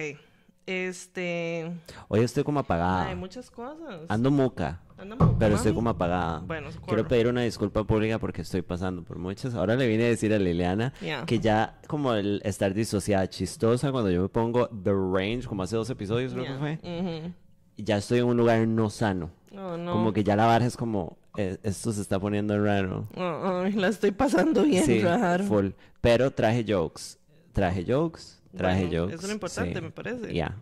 Este. 0.67 1.71
Hoy 2.09 2.21
estoy 2.21 2.43
como 2.45 2.61
apagada. 2.61 3.07
Hay 3.09 3.15
muchas 3.17 3.51
cosas. 3.51 4.01
Ando 4.09 4.31
muca, 4.33 4.81
Andamos, 4.99 5.37
pero 5.39 5.55
estoy 5.55 5.73
como 5.73 5.91
apagada. 5.91 6.41
Bueno, 6.41 6.73
socorro. 6.73 6.87
Quiero 6.89 7.09
pedir 7.09 7.29
una 7.29 7.43
disculpa 7.43 7.85
pública 7.85 8.19
porque 8.19 8.43
estoy 8.43 8.63
pasando 8.63 9.05
por 9.05 9.17
muchas. 9.19 9.55
Ahora 9.55 9.77
le 9.77 9.87
vine 9.87 10.05
a 10.05 10.09
decir 10.09 10.35
a 10.35 10.39
Liliana 10.39 10.93
Ya. 11.01 11.25
que 11.25 11.39
ya 11.39 11.79
como 11.87 12.15
el 12.15 12.41
estar 12.45 12.75
disociada, 12.75 13.29
chistosa, 13.29 13.93
cuando 13.93 14.11
yo 14.11 14.23
me 14.23 14.29
pongo 14.29 14.69
The 14.69 14.91
Range, 14.93 15.43
como 15.47 15.63
hace 15.63 15.77
dos 15.77 15.89
episodios 15.91 16.33
creo 16.33 16.45
Ya. 16.45 16.53
que 16.55 16.59
fue, 16.59 16.73
Ujú. 16.83 17.33
ya 17.77 17.97
estoy 17.99 18.19
en 18.19 18.25
un 18.27 18.37
lugar 18.37 18.67
no 18.67 18.91
sano. 18.91 19.31
Oh, 19.57 19.77
no. 19.77 19.93
Como 19.93 20.13
que 20.13 20.25
ya 20.25 20.35
la 20.35 20.47
barra 20.47 20.67
es 20.67 20.77
como, 20.77 21.17
eh, 21.37 21.59
esto 21.63 21.93
se 21.93 22.01
está 22.03 22.19
poniendo 22.19 22.63
raro. 22.63 23.07
Oh, 23.17 23.63
ay, 23.65 23.73
la 23.73 23.89
estoy 23.89 24.11
pasando 24.11 24.65
bien 24.65 24.85
sí, 24.85 25.01
raro. 25.01 25.45
full. 25.45 25.69
Pero 26.01 26.31
traje 26.33 26.65
jokes. 26.67 27.19
Traje 27.53 27.85
jokes. 27.87 28.43
Traje 28.57 28.87
Bueno, 28.87 29.03
jokes. 29.05 29.15
eso 29.15 29.23
es 29.23 29.29
lo 29.29 29.35
importante, 29.35 29.75
sí. 29.75 29.81
me 29.81 29.91
parece. 29.91 30.35
Ya. 30.35 30.57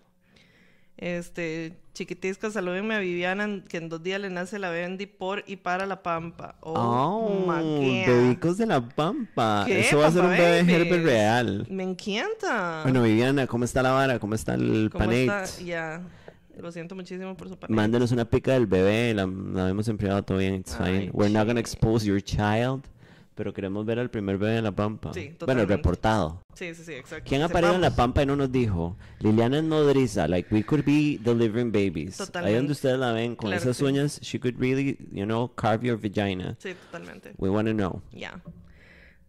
Este, 0.97 1.75
chiquitisca, 1.93 2.51
salúdenme 2.51 2.95
a 2.95 3.01
Viviana, 3.01 3.63
que 3.69 3.79
en 3.79 3.89
dos 3.89 4.03
días 4.03 4.21
le 4.21 4.31
nace 4.31 4.61
la 4.61 4.71
Bendy 4.71 5.07
por 5.07 5.43
y 5.47 5.57
para 5.57 5.87
la 5.87 6.03
pampa. 6.05 6.55
Oh, 6.61 7.45
Oh, 7.47 7.53
bebicos 8.07 8.59
de 8.59 8.67
la 8.67 8.81
pampa. 8.81 9.65
¿Qué, 9.67 9.81
Eso 9.81 9.99
va 9.99 10.07
a 10.07 10.13
ser 10.13 10.23
un 10.23 10.31
bebé? 10.31 10.61
Herbert 10.61 11.05
real. 11.05 11.67
Me 11.69 11.83
encanta. 11.83 12.81
Bueno, 12.85 13.03
Viviana, 13.03 13.47
¿cómo 13.49 13.65
está 13.65 13.83
la 13.83 13.91
vara? 13.91 14.19
¿Cómo 14.21 14.35
está 14.37 14.55
el 14.55 14.91
está? 14.95 15.45
Ya. 15.65 16.01
Lo 16.61 16.71
siento 16.71 16.95
muchísimo 16.95 17.37
por 17.37 17.49
su 17.49 17.57
panate. 17.57 17.75
Mándenos 17.75 18.13
una 18.13 18.25
pica 18.27 18.53
del 18.53 18.67
bebé, 18.67 19.13
la, 19.13 19.27
la 19.27 19.69
hemos 19.69 19.89
empleado 19.89 20.23
todo 20.23 20.39
bien, 20.39 20.55
it's 20.55 20.77
Ay, 20.79 21.01
fine. 21.01 21.11
We're 21.13 21.33
not 21.33 21.49
gonna 21.49 21.59
expose 21.59 22.07
your 22.07 22.23
child, 22.23 22.85
pero 23.35 23.53
queremos 23.53 23.85
ver 23.85 23.99
al 23.99 24.11
primer 24.11 24.39
bebé 24.39 24.55
de 24.55 24.63
la 24.63 24.73
pampa. 24.73 25.13
Sí, 25.13 25.21
bueno, 25.25 25.39
totalmente. 25.39 25.77
reportado. 25.77 26.43
Sí, 26.55 26.75
sí, 26.75 26.85
sí, 26.85 26.93
exacto. 26.93 27.25
¿Quién 27.29 27.43
ha 27.43 27.49
parido 27.49 27.75
en 27.75 27.81
la 27.81 27.95
pampa 27.97 28.23
y 28.23 28.27
no 28.27 28.37
nos 28.37 28.51
dijo? 28.53 28.97
Liliana 29.21 29.59
es 29.59 29.65
nodriza, 29.65 30.29
like 30.29 30.55
we 30.55 30.63
could 30.63 30.85
be 30.85 31.19
delivering 31.23 31.73
babies. 31.73 32.21
Ahí 32.21 32.27
Totalmente. 32.27 32.57
donde 32.59 32.73
ustedes 32.73 32.99
la 32.99 33.13
ven, 33.13 33.35
con 33.37 33.51
Claro 33.51 33.63
esas 33.63 33.77
sí. 33.77 33.85
uñas, 33.85 34.21
she 34.21 34.39
could 34.39 34.55
really, 34.59 34.97
you 35.13 35.25
know, 35.25 35.53
carve 35.55 35.87
your 35.87 35.99
vagina. 35.99 36.57
Sí, 36.61 36.75
totalmente. 36.75 37.33
We 37.39 37.51
want 37.51 37.69
to 37.69 37.75
know. 37.75 38.01
Ya. 38.13 38.41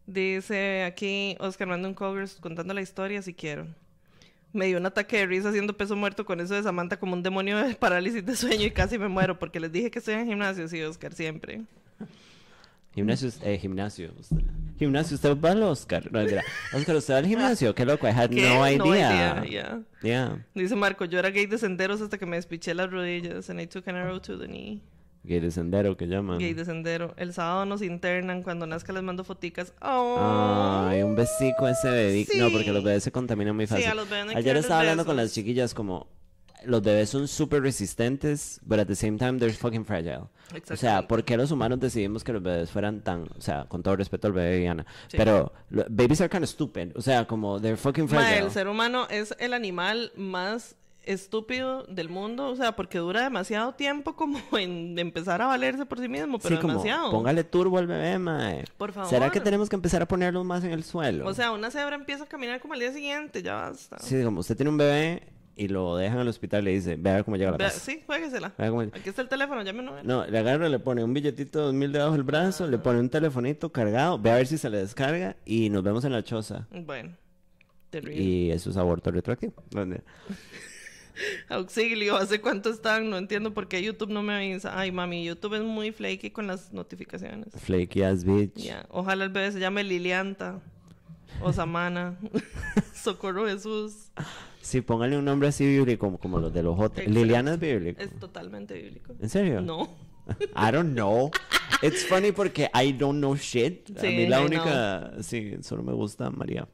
Dice 0.08 0.84
aquí 0.84 1.36
Oscar 1.40 1.68
manda 1.68 1.88
un 1.88 1.96
cover 1.96 2.30
contando 2.40 2.74
la 2.74 2.82
historia 2.82 3.22
si 3.22 3.34
quiero. 3.34 3.66
Me 4.54 4.68
dio 4.68 4.78
un 4.78 4.86
ataque 4.86 5.18
de 5.18 5.26
risa 5.26 5.50
haciendo 5.50 5.76
peso 5.76 5.96
muerto 5.96 6.24
con 6.26 6.40
eso 6.40 6.54
de 6.54 6.64
Samantha 6.64 6.98
como 7.00 7.14
un 7.14 7.24
demonio 7.24 7.58
de 7.58 7.76
parálisis 7.76 8.26
de 8.26 8.36
sueño 8.36 8.66
y 8.68 8.72
casi 8.72 8.98
me 8.98 9.08
muero 9.10 9.38
porque 9.40 9.60
les 9.60 9.72
dije 9.72 9.90
que 9.92 10.00
estoy 10.00 10.14
en 10.14 10.28
gimnasio, 10.28 10.68
sí, 10.68 10.82
Oscar, 10.84 11.14
siempre. 11.14 11.64
Gimnasio, 12.96 13.30
eh, 13.44 13.58
gimnasio. 13.58 14.12
Gimnasio, 14.80 15.16
usted 15.16 15.38
va 15.40 15.52
al 15.52 15.64
Oscar. 15.64 16.10
No, 16.12 16.20
mentira. 16.20 16.44
Oscar, 16.74 16.96
usted 16.96 17.14
va 17.14 17.18
al 17.18 17.26
gimnasio. 17.28 17.76
Qué 17.76 17.86
loco, 17.86 18.08
I 18.08 18.12
had 18.12 18.30
¿Qué? 18.30 18.42
no 18.42 18.66
idea. 18.68 19.44
idea, 19.44 19.46
ya. 19.46 19.82
Yeah. 20.02 20.46
Dice 20.54 20.76
Marco, 20.76 21.04
yo 21.06 21.20
era 21.20 21.30
gay 21.30 21.46
de 21.46 21.58
senderos 21.58 22.00
hasta 22.02 22.18
que 22.18 22.26
me 22.26 22.38
despiché 22.38 22.74
las 22.74 22.90
rodillas 22.90 23.50
and 23.50 23.60
I 23.60 23.68
took 23.68 23.88
an 23.88 23.96
arrow 23.96 24.20
to 24.22 24.38
the 24.40 24.48
knee. 24.48 24.82
Gay 25.24 25.40
de 25.40 25.50
sendero 25.52 25.98
que 25.98 26.06
llaman. 26.08 26.38
Gay 26.38 26.54
de 26.54 26.64
sendero. 26.66 27.14
El 27.18 27.34
sábado 27.34 27.66
nos 27.66 27.82
internan, 27.82 28.44
cuando 28.44 28.68
nazca 28.68 28.94
les 28.94 29.02
mando 29.02 29.24
foticas. 29.24 29.74
Oh. 29.82 30.86
Ay, 30.88 31.02
un 31.02 31.16
besico 31.16 31.68
ese 31.68 31.90
bebé. 31.90 32.28
No, 32.38 32.52
porque 32.52 32.72
los 32.72 32.84
bebés 32.84 33.04
se 33.04 33.12
contaminan 33.12 33.56
muy 33.56 33.66
Sí, 33.66 33.74
fácil. 33.74 33.88
a 33.90 33.96
los 33.96 34.08
bebés 34.10 34.26
no 34.26 34.30
hay 34.30 34.36
que 34.36 34.40
Ayer 34.42 34.58
estaba 34.58 34.82
hablando 34.82 35.04
con 35.06 35.16
las 35.18 35.34
chiquillas 35.34 35.74
como 35.74 36.08
los 36.66 36.82
bebés 36.82 37.10
son 37.10 37.28
súper 37.28 37.62
resistentes, 37.62 38.60
but 38.64 38.80
at 38.80 38.88
the 38.88 38.96
same 38.96 39.18
time 39.18 39.40
they're 39.40 39.54
fucking 39.54 39.86
fragile. 39.86 40.24
O 40.72 40.76
sea. 40.76 41.08
¿por 41.08 41.24
qué 41.24 41.38
los 41.38 41.52
humanos 41.52 41.80
decidimos 41.80 42.24
que 42.24 42.32
los 42.34 42.42
bebés 42.42 42.70
fueran 42.70 43.02
tan, 43.02 43.24
o 43.38 43.42
sea, 43.42 43.66
con 43.66 43.82
todo 43.84 43.96
respeto 43.96 44.28
al 44.28 44.34
bebé 44.34 44.58
Diana, 44.60 44.86
Sí. 45.08 45.18
pero 45.18 45.52
lo- 45.70 45.86
babies 45.90 46.22
are 46.22 46.30
kind 46.30 46.44
of 46.44 46.50
stupid, 46.50 46.90
o 46.96 47.02
sea, 47.02 47.26
como 47.26 47.60
they're 47.60 47.78
fucking 47.78 48.04
Ma, 48.06 48.10
fragile. 48.10 48.46
el 48.46 48.52
ser 48.52 48.68
humano 48.68 49.08
es 49.10 49.36
el 49.40 49.54
animal 49.54 50.12
más 50.16 50.76
estúpido 51.04 51.84
del 51.84 52.10
mundo, 52.10 52.48
o 52.48 52.56
sea, 52.56 52.76
porque 52.76 52.98
dura 52.98 53.22
demasiado 53.22 53.74
tiempo 53.74 54.16
como 54.16 54.40
en 54.58 54.98
empezar 54.98 55.42
a 55.42 55.48
valerse 55.48 55.86
por 55.86 56.00
sí 56.00 56.08
mismo, 56.10 56.40
pero 56.40 56.56
sí, 56.56 56.62
como 56.62 56.74
demasiado. 56.74 57.12
póngale 57.12 57.44
turbo 57.44 57.78
al 57.78 57.88
bebé, 57.88 58.18
mae. 58.20 58.64
Por 58.78 58.92
favor. 58.92 59.10
¿Será 59.10 59.30
que 59.32 59.40
tenemos 59.40 59.70
que 59.70 59.76
empezar 59.76 60.02
a 60.02 60.08
ponerlos 60.08 60.44
más 60.46 60.64
en 60.64 60.72
el 60.72 60.84
suelo? 60.84 61.28
O 61.28 61.34
sea, 61.34 61.52
una 61.52 61.70
cebra 61.72 61.96
empieza 61.96 62.24
a 62.24 62.28
caminar 62.28 62.60
como 62.60 62.74
al 62.74 62.80
día 62.80 62.92
siguiente, 62.94 63.44
ya 63.44 63.54
basta. 63.56 63.98
sí, 64.00 64.24
como 64.24 64.40
usted 64.40 64.56
tiene 64.56 64.70
un 64.72 64.78
bebé 64.78 65.24
y 65.58 65.68
lo 65.70 65.96
dejan 65.96 66.20
al 66.20 66.28
hospital 66.28 66.62
y 66.64 66.66
le 66.66 66.72
dice, 66.72 66.96
vea 66.98 67.24
cómo 67.24 67.38
llega 67.38 67.50
a 67.50 67.52
la 67.54 67.58
casa. 67.58 67.80
sí, 67.80 68.02
juéguesela. 68.06 68.52
Cómo- 68.58 68.82
Aquí 68.82 69.08
está 69.10 69.22
el 69.22 69.30
teléfono, 69.30 69.62
llámenos. 69.64 70.04
No, 70.04 70.26
le 70.26 70.38
agarra, 70.38 70.68
le 70.70 70.80
pone 70.80 71.04
un 71.04 71.14
billetito 71.14 71.60
de 71.60 71.66
dos 71.66 71.74
mil 71.74 71.92
debajo 71.92 72.12
del 72.14 72.24
brazo, 72.24 72.68
le 72.68 72.78
pone 72.78 73.00
un 73.00 73.10
telefonito 73.10 73.72
cargado, 73.72 74.20
ve 74.20 74.32
a 74.32 74.36
ver 74.36 74.48
si 74.48 74.58
se 74.58 74.70
le 74.70 74.78
descarga 74.80 75.36
y 75.46 75.70
nos 75.70 75.84
vemos 75.84 76.04
en 76.06 76.12
la 76.12 76.24
choza. 76.24 76.68
Bueno, 76.72 77.14
terrible. 77.90 78.22
Y 78.22 78.52
eso 78.52 78.70
es 78.70 78.78
aborto 78.78 79.12
retroactivo. 79.12 79.54
Auxilio, 81.48 82.18
¿hace 82.18 82.42
cuánto 82.42 82.70
están? 82.70 83.10
No 83.10 83.18
entiendo 83.18 83.54
por 83.54 83.70
qué 83.70 83.82
YouTube 83.82 84.10
no 84.12 84.22
me 84.22 84.34
avisa. 84.36 84.78
Ay, 84.78 84.92
mami, 84.92 85.24
YouTube 85.24 85.54
es 85.56 85.62
muy 85.64 85.94
flaky 85.94 86.32
con 86.32 86.46
las 86.48 86.74
notificaciones. 86.74 87.54
Flaky 87.56 88.04
ass 88.04 88.26
bitch. 88.26 88.70
Ojalá 88.90 89.24
el 89.24 89.30
bebé 89.30 89.52
se 89.54 89.60
llame 89.62 89.86
Lilianta 89.86 90.60
o 91.42 91.54
Samana. 91.54 92.18
Socorro 92.94 93.46
Jesús. 93.48 94.12
Sí, 94.66 94.82
póngale 94.82 95.16
un 95.16 95.26
nombre 95.26 95.48
así 95.50 95.64
bíblico 95.64 96.18
como, 96.18 96.40
los 96.40 96.52
de 96.52 96.64
los. 96.64 96.76
Exacto. 96.80 97.04
Liliana 97.12 97.54
es 97.54 97.60
bíblico. 97.60 98.02
Es 98.02 98.18
totalmente 98.18 98.74
bíblico. 98.74 99.14
¿En 99.22 99.30
serio? 99.30 99.62
No. 99.62 99.88
I 100.58 100.72
don't 100.72 100.94
know. 100.94 101.30
It's 101.84 102.04
funny 102.08 102.32
porque 102.32 102.72
I 102.74 102.92
don't 102.92 103.20
know 103.20 103.36
shit. 103.36 103.96
a 103.96 104.02
mí 104.02 104.26
la 104.26 104.42
I 104.42 104.46
única, 104.46 105.12
sí, 105.22 105.58
solo 105.62 105.84
me 105.84 105.94
gusta 105.94 106.32
María. 106.32 106.68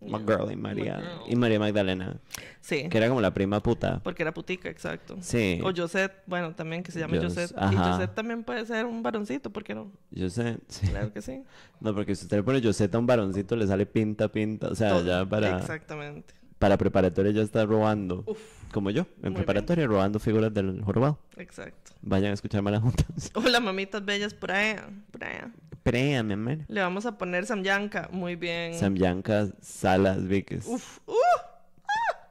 My 0.00 0.18
girl 0.20 0.52
y 0.52 0.56
María. 0.56 0.98
girl. 0.98 1.32
Y 1.32 1.34
María 1.36 1.58
Magdalena. 1.58 2.20
Sí. 2.60 2.88
Que 2.88 2.98
era 2.98 3.08
como 3.08 3.20
la 3.20 3.34
prima 3.34 3.60
puta. 3.60 4.00
Porque 4.04 4.22
era 4.22 4.32
putica, 4.32 4.68
exacto. 4.68 5.16
Sí. 5.20 5.60
O 5.64 5.72
Josette, 5.76 6.12
bueno, 6.26 6.54
también 6.54 6.84
que 6.84 6.92
se 6.92 7.00
llama 7.00 7.16
Jos- 7.16 7.34
Josette. 7.34 7.56
Y. 7.72 7.76
Josette 7.76 8.14
también 8.14 8.44
puede 8.44 8.64
ser 8.66 8.86
un 8.86 9.02
varoncito, 9.02 9.50
¿por 9.50 9.64
qué 9.64 9.74
no? 9.74 9.90
Sí. 10.12 10.90
Claro 10.90 11.12
que 11.12 11.22
sí. 11.22 11.42
No, 11.80 11.92
porque 11.92 12.14
si 12.14 12.24
usted 12.24 12.36
le 12.36 12.42
pone 12.44 12.62
Joseta 12.62 12.98
a 12.98 13.00
un 13.00 13.06
varoncito, 13.08 13.56
le 13.56 13.66
sale 13.66 13.84
pinta, 13.86 14.28
pinta. 14.28 14.68
O 14.68 14.76
sea, 14.76 14.90
Todo. 14.90 15.04
ya 15.04 15.28
para, 15.28 15.58
Exactamente. 15.58 16.34
Para 16.62 16.76
preparatoria 16.76 17.32
ya 17.32 17.42
está 17.42 17.66
robando. 17.66 18.24
Como 18.72 18.90
yo, 18.90 19.02
en 19.16 19.22
bien. 19.22 19.34
preparatoria, 19.34 19.84
robando 19.84 20.20
figuras 20.20 20.54
del 20.54 20.80
jorobado. 20.84 21.18
Exacto. 21.36 21.90
Vayan 22.02 22.30
a 22.30 22.34
escuchar 22.34 22.62
malas 22.62 22.80
juntas. 22.80 23.32
Hola, 23.34 23.58
mamitas 23.58 24.04
bellas 24.04 24.32
por 24.32 24.52
allá. 24.52 24.88
Por 25.10 25.24
allá. 25.24 25.50
Prea, 25.82 26.22
mi 26.22 26.34
amor. 26.34 26.58
Le 26.68 26.80
vamos 26.80 27.04
a 27.04 27.18
poner 27.18 27.46
Samyanka. 27.46 28.08
Muy 28.12 28.36
bien. 28.36 28.74
Samyanka 28.74 29.48
Salas 29.60 30.24
Víquez. 30.24 30.64
Uf. 30.68 31.00
¡Uh! 31.08 31.14
¡Ah! 31.82 32.28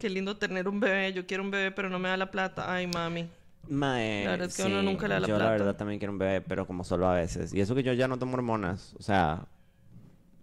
Qué 0.00 0.10
lindo 0.10 0.36
tener 0.36 0.66
un 0.66 0.80
bebé. 0.80 1.12
Yo 1.12 1.24
quiero 1.24 1.44
un 1.44 1.52
bebé, 1.52 1.70
pero 1.70 1.88
no 1.88 2.00
me 2.00 2.08
da 2.08 2.16
la 2.16 2.32
plata. 2.32 2.74
Ay, 2.74 2.88
mami. 2.88 3.30
Mae, 3.68 4.24
La 4.24 4.32
verdad 4.32 4.48
es 4.48 4.56
que 4.56 4.64
uno 4.64 4.80
sí, 4.80 4.86
nunca 4.86 5.06
le 5.06 5.14
da 5.14 5.20
la 5.20 5.28
yo 5.28 5.34
la 5.34 5.38
plata. 5.38 5.52
verdad 5.52 5.76
también 5.76 6.00
quiero 6.00 6.12
un 6.12 6.18
bebé, 6.18 6.40
pero 6.40 6.66
como 6.66 6.82
solo 6.82 7.08
a 7.08 7.14
veces. 7.14 7.54
Y 7.54 7.60
eso 7.60 7.76
que 7.76 7.84
yo 7.84 7.92
ya 7.92 8.08
no 8.08 8.18
tomo 8.18 8.34
hormonas. 8.34 8.94
O 8.98 9.02
sea, 9.02 9.46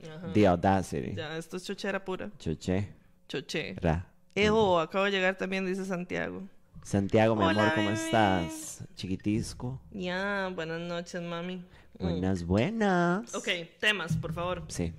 Ajá. 0.10 0.34
the 0.34 0.48
audacity. 0.48 1.16
Ya, 1.16 1.38
esto 1.38 1.58
es 1.58 1.64
chochera 1.66 2.04
pura. 2.04 2.30
Chuche. 2.40 2.88
Choche. 3.28 3.76
Ra. 3.82 4.08
Ejo, 4.36 4.80
acabo 4.80 5.06
de 5.06 5.12
llegar 5.12 5.38
también, 5.38 5.66
dice 5.66 5.86
Santiago. 5.86 6.44
Santiago, 6.84 7.36
mi 7.36 7.44
Hola, 7.44 7.62
amor, 7.64 7.76
¿cómo 7.76 7.90
bebé. 7.90 8.04
estás? 8.06 8.84
Chiquitisco. 8.96 9.80
Ya, 9.92 10.50
buenas 10.56 10.80
noches, 10.82 11.22
mami. 11.22 11.58
Mm. 12.00 12.04
Buenas, 12.04 12.44
buenas. 12.46 13.36
Ok, 13.36 13.48
temas, 13.80 14.16
por 14.18 14.34
favor. 14.34 14.64
Sí. 14.70 14.94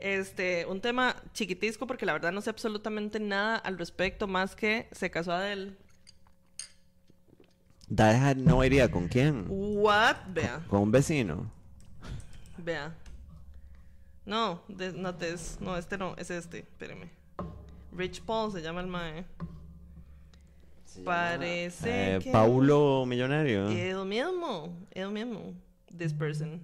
Este, 0.00 0.66
un 0.66 0.80
tema 0.80 1.14
chiquitisco 1.32 1.86
porque 1.86 2.04
la 2.06 2.12
verdad 2.14 2.32
no 2.32 2.40
sé 2.40 2.50
absolutamente 2.50 3.20
nada 3.20 3.56
al 3.56 3.78
respecto 3.78 4.26
más 4.26 4.56
que 4.56 4.88
se 4.90 5.10
casó 5.10 5.32
Adele. 5.32 5.76
That 7.94 8.16
had 8.16 8.36
no 8.38 8.64
idea 8.64 8.90
con 8.90 9.06
quién. 9.06 9.46
What? 9.48 10.16
Vea, 10.32 10.60
Con 10.68 10.80
un 10.82 10.90
vecino. 10.90 11.50
vea. 12.58 12.94
No, 14.24 14.60
de- 14.68 14.92
no, 14.92 15.12
this. 15.14 15.58
no, 15.60 15.76
este 15.76 15.98
no, 15.98 16.14
es 16.16 16.30
este, 16.30 16.58
espéreme. 16.60 17.10
Rich 17.96 18.22
Paul 18.22 18.52
se 18.52 18.62
llama 18.62 18.80
el 18.80 18.86
mae. 18.86 19.24
Parece 21.04 22.16
Eh, 22.16 22.18
que... 22.22 22.30
Paulo 22.30 23.04
Millonario. 23.06 23.68
El 23.68 24.04
mismo, 24.06 24.76
el 24.92 25.10
mismo. 25.10 25.54
This 25.96 26.12
person. 26.12 26.60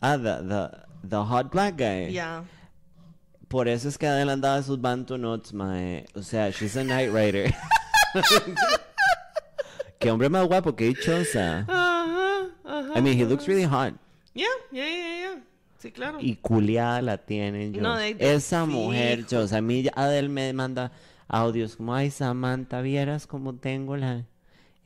Ah, 0.00 0.16
the, 0.16 0.42
the, 0.46 0.70
the 1.08 1.16
hot 1.24 1.50
black 1.50 1.76
guy. 1.76 2.10
Ya. 2.12 2.44
Por 3.48 3.68
eso 3.68 3.88
es 3.88 3.98
que 3.98 4.06
Adele 4.06 4.32
andaba 4.32 4.62
sus 4.62 4.80
Bantu 4.80 5.16
Nuts, 5.18 5.52
mae. 5.52 6.06
O 6.14 6.22
sea, 6.22 6.50
she's 6.50 6.76
a 6.76 6.84
night 6.84 7.10
rider. 7.12 7.52
Qué 9.98 10.10
hombre 10.10 10.28
más 10.28 10.46
guapo, 10.46 10.74
qué 10.76 10.86
dichosa. 10.86 11.60
Ajá, 11.66 12.50
ajá. 12.64 12.92
I 12.98 13.00
mean, 13.00 13.16
he 13.18 13.24
looks 13.24 13.46
really 13.48 13.64
hot. 13.64 13.94
Yeah, 14.34 14.46
yeah, 14.70 14.84
yeah, 14.86 15.18
yeah. 15.18 15.34
Sí, 15.84 15.92
claro. 15.92 16.16
Y 16.18 16.36
culiada 16.36 17.02
la 17.02 17.18
tienen, 17.18 17.74
yo. 17.74 17.82
No, 17.82 17.94
de- 17.94 18.14
de 18.14 18.34
Esa 18.34 18.64
mujer, 18.64 19.26
yo. 19.26 19.40
O 19.40 19.46
sea, 19.46 19.58
a 19.58 19.60
mí 19.60 19.82
ya 19.82 19.92
Adele 19.94 20.30
me 20.30 20.50
manda 20.54 20.92
audios 21.28 21.76
como, 21.76 21.94
ay, 21.94 22.10
Samantha, 22.10 22.80
vieras 22.80 23.26
cómo 23.26 23.54
tengo 23.56 23.94
la 23.94 24.24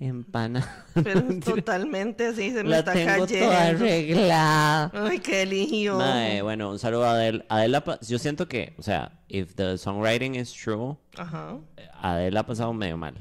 empana. 0.00 0.84
Pero 1.04 1.22
totalmente 1.38 2.26
así, 2.26 2.50
se 2.50 2.64
me 2.64 2.70
la 2.70 2.80
está 2.80 2.94
tengo 2.94 3.28
toda 3.28 3.48
cayendo. 3.48 3.84
arreglada. 3.84 4.90
Ay, 4.92 5.20
qué. 5.20 5.88
Mae, 5.96 6.42
bueno, 6.42 6.70
un 6.70 6.80
saludo 6.80 7.04
a 7.04 7.14
ha 7.48 7.80
pa- 7.84 8.00
yo 8.00 8.18
siento 8.18 8.48
que, 8.48 8.74
o 8.76 8.82
sea, 8.82 9.12
if 9.28 9.54
the 9.54 9.78
songwriting 9.78 10.34
is 10.34 10.52
true, 10.52 10.96
Ajá. 11.16 11.58
Ha 12.02 12.42
pasado 12.44 12.72
medio 12.72 12.96
mal. 12.96 13.14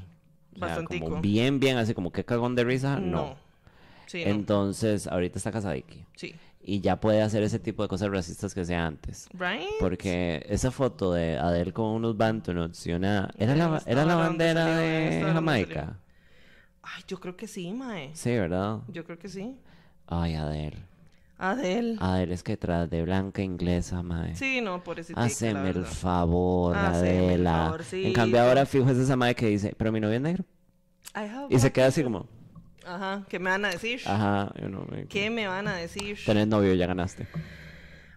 O 0.60 0.66
sea, 0.66 0.82
como 0.84 1.20
bien, 1.20 1.60
bien, 1.60 1.76
así 1.76 1.94
como 1.94 2.10
que 2.10 2.24
cagón 2.24 2.56
de 2.56 2.64
risa, 2.64 2.98
no. 2.98 3.36
Sí, 4.06 4.24
no. 4.24 4.30
Entonces, 4.32 5.06
ahorita 5.06 5.38
está 5.38 5.52
casadiki. 5.52 6.04
Sí. 6.16 6.34
Y 6.70 6.82
ya 6.82 7.00
puede 7.00 7.22
hacer 7.22 7.42
ese 7.42 7.58
tipo 7.58 7.82
de 7.82 7.88
cosas 7.88 8.10
racistas 8.10 8.52
que 8.52 8.60
hacía 8.60 8.84
antes. 8.86 9.26
Right? 9.32 9.66
Porque 9.80 10.44
esa 10.50 10.70
foto 10.70 11.14
de 11.14 11.38
Adele 11.38 11.72
con 11.72 11.86
unos 11.86 12.14
Bantunuts 12.14 12.86
y 12.86 12.92
una... 12.92 13.30
¿Era 13.38 13.56
la, 13.56 13.82
era 13.86 14.04
la 14.04 14.16
bandera 14.16 14.66
de 14.76 15.22
Jamaica? 15.32 15.98
Ay, 16.82 17.04
yo 17.08 17.18
creo 17.20 17.38
que 17.38 17.46
sí, 17.46 17.72
mae. 17.72 18.10
Sí, 18.12 18.32
¿verdad? 18.32 18.80
Yo 18.88 19.02
creo 19.06 19.18
que 19.18 19.30
sí. 19.30 19.56
Ay, 20.08 20.34
Adele. 20.34 20.76
Adele. 21.38 21.96
Adele 22.00 22.34
es 22.34 22.42
que 22.42 22.58
tras 22.58 22.90
de 22.90 23.02
blanca 23.02 23.40
inglesa, 23.40 24.02
mae. 24.02 24.36
Sí, 24.36 24.60
no, 24.60 24.84
pobrecita. 24.84 25.22
Haceme 25.22 25.70
el 25.70 25.86
favor, 25.86 26.76
Haceme 26.76 27.34
el 27.34 27.46
Adela. 27.46 27.64
favorcito. 27.64 28.08
En 28.08 28.12
cambio 28.12 28.42
ahora 28.42 28.66
fijo 28.66 28.90
es 28.90 28.98
esa 28.98 29.16
madre 29.16 29.34
que 29.34 29.46
dice, 29.46 29.74
pero 29.74 29.90
mi 29.90 30.00
novio 30.00 30.16
es 30.16 30.22
negro. 30.22 30.44
Y 31.48 31.58
se 31.58 31.72
queda 31.72 31.86
así 31.86 32.02
como, 32.02 32.26
Ajá, 32.88 33.24
¿qué 33.28 33.38
me 33.38 33.50
van 33.50 33.64
a 33.64 33.70
decir? 33.70 34.00
ajá, 34.06 34.52
yo 34.60 34.68
no, 34.68 34.84
me- 34.90 35.06
¿Qué 35.06 35.28
me 35.30 35.46
van 35.46 35.68
a 35.68 35.74
decir? 35.76 36.18
tenés 36.24 36.46
novio, 36.48 36.72
ya 36.74 36.86
ganaste. 36.86 37.26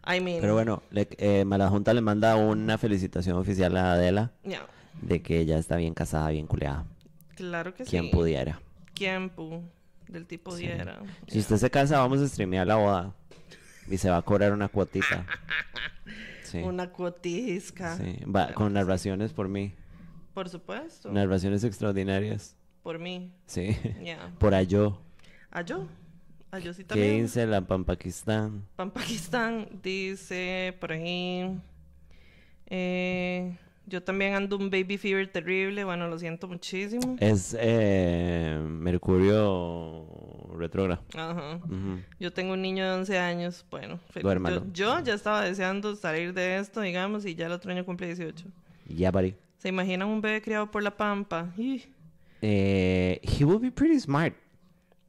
I 0.08 0.20
mean, 0.20 0.40
Pero 0.42 0.54
bueno, 0.54 0.82
le, 0.92 1.08
eh, 1.18 1.46
Malajunta 1.46 1.94
le 1.94 2.02
manda 2.02 2.36
una 2.38 2.78
felicitación 2.78 3.38
oficial 3.38 3.76
a 3.78 3.94
Adela 3.94 4.32
ya, 4.44 4.66
de 5.02 5.22
que 5.22 5.40
ella 5.40 5.58
está 5.60 5.76
bien 5.76 5.94
casada, 5.94 6.30
bien 6.32 6.48
culeada. 6.48 6.86
claro 7.36 7.74
que 7.74 7.84
Quien 7.84 8.06
sí. 8.06 8.10
pudiera. 8.12 8.60
¿Quién 8.96 9.30
pu? 9.30 9.62
Del 10.08 10.26
tipo 10.26 10.56
diera. 10.56 11.00
Si 11.28 11.40
usted 11.40 11.58
se 11.58 11.70
casa, 11.70 12.00
vamos 12.00 12.20
a 12.22 12.28
streamear 12.28 12.66
la 12.68 12.76
boda. 12.76 13.14
Y 13.90 13.98
se 13.98 14.10
va 14.10 14.18
a 14.18 14.22
cobrar 14.22 14.52
una 14.54 14.68
cuotita. 14.70 15.26
Sí. 16.44 16.58
Una 16.58 16.90
cuotisca. 16.90 17.96
sí. 17.96 18.18
Va, 18.26 18.52
con 18.54 18.74
narraciones 18.74 19.32
por 19.32 19.48
mí. 19.48 19.74
Por 20.34 20.50
supuesto. 20.50 21.10
Narraciones 21.10 21.64
extraordinarias. 21.64 22.58
Por 22.84 23.00
mí. 23.00 23.32
Sí. 23.46 23.78
Ya. 24.04 24.32
Por 24.40 24.54
allá. 24.54 24.92
¿A 25.52 25.62
yo? 25.62 25.88
¿A 26.52 26.60
yo 26.60 26.74
sí 26.74 26.82
¿Qué 26.84 26.88
también? 26.90 27.22
dice 27.24 27.46
la 27.46 27.62
Pampakistán? 27.62 28.66
Pan 28.76 28.92
Pakistán 28.92 29.68
dice 29.84 30.76
por 30.80 30.92
ahí. 30.92 31.58
eh, 32.68 33.58
yo 33.88 34.02
también 34.04 34.36
ando 34.36 34.58
un 34.58 34.70
baby 34.70 34.98
fever 34.98 35.28
terrible. 35.32 35.84
Bueno, 35.84 36.08
lo 36.08 36.18
siento 36.18 36.48
muchísimo. 36.48 37.18
Es 37.20 37.56
eh, 37.60 38.58
Mercurio 38.66 40.08
retrógrado. 40.58 41.04
Ajá. 41.16 41.60
Yo 42.20 42.32
tengo 42.32 42.54
un 42.54 42.62
niño 42.62 42.86
de 42.86 42.92
11 42.92 43.20
años. 43.20 43.66
Bueno. 43.70 44.00
Yo, 44.16 44.64
yo 44.72 45.00
ya 45.04 45.14
estaba 45.14 45.42
deseando 45.44 45.96
salir 45.96 46.34
de 46.34 46.58
esto, 46.60 46.80
digamos, 46.82 47.26
y 47.26 47.36
ya 47.36 47.48
el 47.48 47.52
otro 47.54 47.72
año 47.72 47.84
cumple 47.86 48.08
18. 48.08 48.46
Ya, 48.88 49.12
buddy. 49.12 49.36
¿Se 49.58 49.70
imaginan 49.70 50.08
un 50.08 50.22
bebé 50.22 50.42
criado 50.42 50.70
por 50.72 50.84
la 50.84 50.96
pampa? 50.96 51.52
Ih, 51.58 51.84
Eh, 52.42 53.20
he 53.24 53.46
will 53.46 53.60
be 53.60 53.72
pretty 53.72 54.00
smart. 54.00 54.34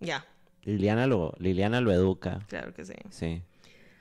Ya, 0.00 0.24
Liliana 0.64 1.06
lo, 1.06 1.34
Liliana 1.38 1.80
lo 1.80 1.92
educa. 1.92 2.40
claro 2.48 2.72
que 2.74 2.84
sí. 2.84 2.94
Sí. 3.10 3.42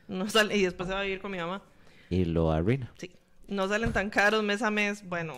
No 0.08 0.28
sale, 0.30 0.58
y 0.58 0.64
después 0.64 0.88
se 0.90 0.94
va 0.94 1.02
a 1.02 1.04
vivir 1.04 1.22
con 1.22 1.32
mi 1.32 1.38
mamá. 1.38 1.62
Y 2.10 2.26
lo 2.26 2.52
arruina. 2.52 2.92
Sí. 2.98 3.12
No 3.48 3.68
salen 3.68 3.94
tan 3.94 4.10
caros 4.10 4.44
mes 4.44 4.62
a 4.62 4.70
mes. 4.72 5.08
Bueno, 5.08 5.34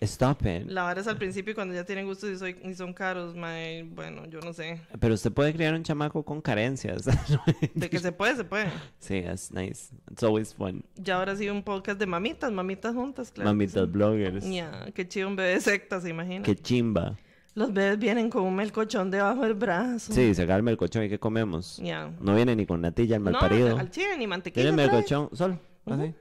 Stop 0.00 0.42
it. 0.46 0.66
la 0.68 0.84
vara 0.84 1.00
es 1.00 1.08
al 1.08 1.16
principio 1.18 1.52
y 1.52 1.54
cuando 1.54 1.74
ya 1.74 1.84
tienen 1.84 2.06
gustos 2.06 2.30
y, 2.30 2.36
soy, 2.38 2.56
y 2.64 2.74
son 2.74 2.92
caros, 2.92 3.34
mae, 3.34 3.82
bueno, 3.82 4.26
yo 4.26 4.40
no 4.40 4.52
sé. 4.52 4.80
Pero 5.00 5.14
usted 5.14 5.32
puede 5.32 5.52
criar 5.52 5.74
un 5.74 5.82
chamaco 5.82 6.22
con 6.22 6.40
carencias. 6.40 7.04
De 7.74 7.90
que 7.90 7.98
se 7.98 8.12
puede, 8.12 8.36
se 8.36 8.44
puede. 8.44 8.66
sí, 9.00 9.22
that's 9.22 9.50
nice. 9.52 9.92
It's 10.10 10.22
always 10.22 10.54
fun. 10.54 10.84
Ya 10.96 11.16
ahora 11.16 11.34
sí 11.34 11.48
un 11.50 11.62
podcast 11.64 11.98
de 11.98 12.06
mamitas, 12.06 12.52
mamitas 12.52 12.94
juntas, 12.94 13.32
claro. 13.32 13.50
Mamitas 13.50 13.84
sí. 13.86 13.90
bloggers. 13.90 14.48
Ya, 14.48 14.86
qué 14.94 15.08
chido 15.08 15.26
un 15.28 15.34
bebé 15.36 15.60
secta, 15.60 16.00
se 16.00 16.10
imagina. 16.10 16.44
Qué 16.44 16.54
chimba. 16.54 17.16
Los 17.54 17.72
bebés 17.72 17.98
vienen 17.98 18.30
con 18.30 18.44
un 18.44 18.54
melcochón 18.54 19.10
debajo 19.10 19.42
del 19.42 19.54
brazo. 19.54 20.12
Sí, 20.12 20.32
se 20.32 20.46
calma 20.46 20.70
el 20.70 20.76
colchón 20.76 21.02
y 21.02 21.08
¿qué 21.08 21.18
comemos? 21.18 21.78
Ya. 21.78 22.08
No 22.20 22.36
viene 22.36 22.54
ni 22.54 22.66
con 22.66 22.80
natilla 22.80 23.16
el 23.16 23.24
No, 23.24 23.32
malparido. 23.32 23.76
al 23.76 23.90
chile 23.90 24.16
ni 24.16 24.28
mantequilla. 24.28 24.70
Tiene 24.70 24.76
melcochón 24.76 25.28
solo. 25.32 25.58
así. 25.86 26.14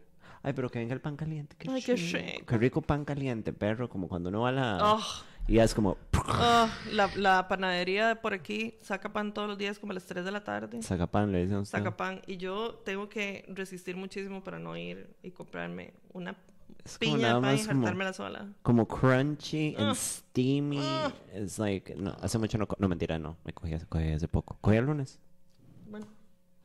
Ay, 0.48 0.54
pero 0.54 0.70
que 0.70 0.80
venga 0.80 0.94
el 0.94 1.02
pan 1.02 1.18
caliente. 1.18 1.56
Qué, 1.60 1.70
Ay, 1.70 1.82
qué 1.82 1.96
rico. 1.96 2.46
Qué 2.46 2.58
rico 2.58 2.82
pan 2.82 3.04
caliente, 3.04 3.52
perro. 3.52 3.90
Como 3.90 4.08
cuando 4.08 4.30
uno 4.30 4.42
va 4.42 4.50
a 4.50 4.52
la... 4.54 4.78
Oh, 4.94 5.02
Y 5.46 5.60
es 5.60 5.74
como... 5.74 5.98
oh, 6.16 6.70
la, 6.94 7.10
la 7.18 7.48
panadería 7.50 8.08
de 8.08 8.16
por 8.16 8.34
aquí 8.34 8.76
saca 8.82 9.12
pan 9.12 9.34
todos 9.34 9.50
los 9.50 9.58
días 9.58 9.78
como 9.78 9.92
a 9.92 9.96
las 9.96 10.06
3 10.06 10.24
de 10.24 10.32
la 10.32 10.44
tarde. 10.46 10.82
Saca 10.84 11.06
pan, 11.08 11.34
le 11.34 11.42
dicen 11.44 11.58
usted. 11.58 11.78
Saca 11.78 11.98
pan. 11.98 12.22
Y 12.28 12.38
yo 12.38 12.76
tengo 12.86 13.10
que 13.10 13.44
resistir 13.50 13.98
muchísimo 13.98 14.42
para 14.42 14.58
no 14.58 14.78
ir 14.78 15.14
y 15.22 15.32
comprarme 15.32 15.94
una 16.14 16.34
Es 16.86 16.98
como 16.98 17.16
piña 17.16 17.28
nada 17.28 17.36
de 17.36 17.42
pan 17.42 17.54
y 17.54 17.58
más 17.58 17.68
como- 17.68 17.80
jartármela 17.82 18.14
sola. 18.14 18.48
Como 18.62 18.88
crunchy 18.88 19.76
and 19.78 19.90
Ah. 19.90 19.96
steamy. 19.96 20.80
It's 21.36 21.60
like... 21.60 21.94
No, 21.96 22.16
hace 22.22 22.38
mucho 22.38 22.58
no... 22.58 22.70
No, 22.80 22.88
mentira, 22.88 23.20
no. 23.20 23.36
Me 23.44 23.52
cogí, 23.52 23.74
hace- 23.74 23.86
cogí 23.86 24.14
hace 24.14 24.30
poco. 24.30 24.58
Cogí 24.62 24.78
el 24.78 24.86
lunes. 24.86 25.20
Bueno, 25.90 26.08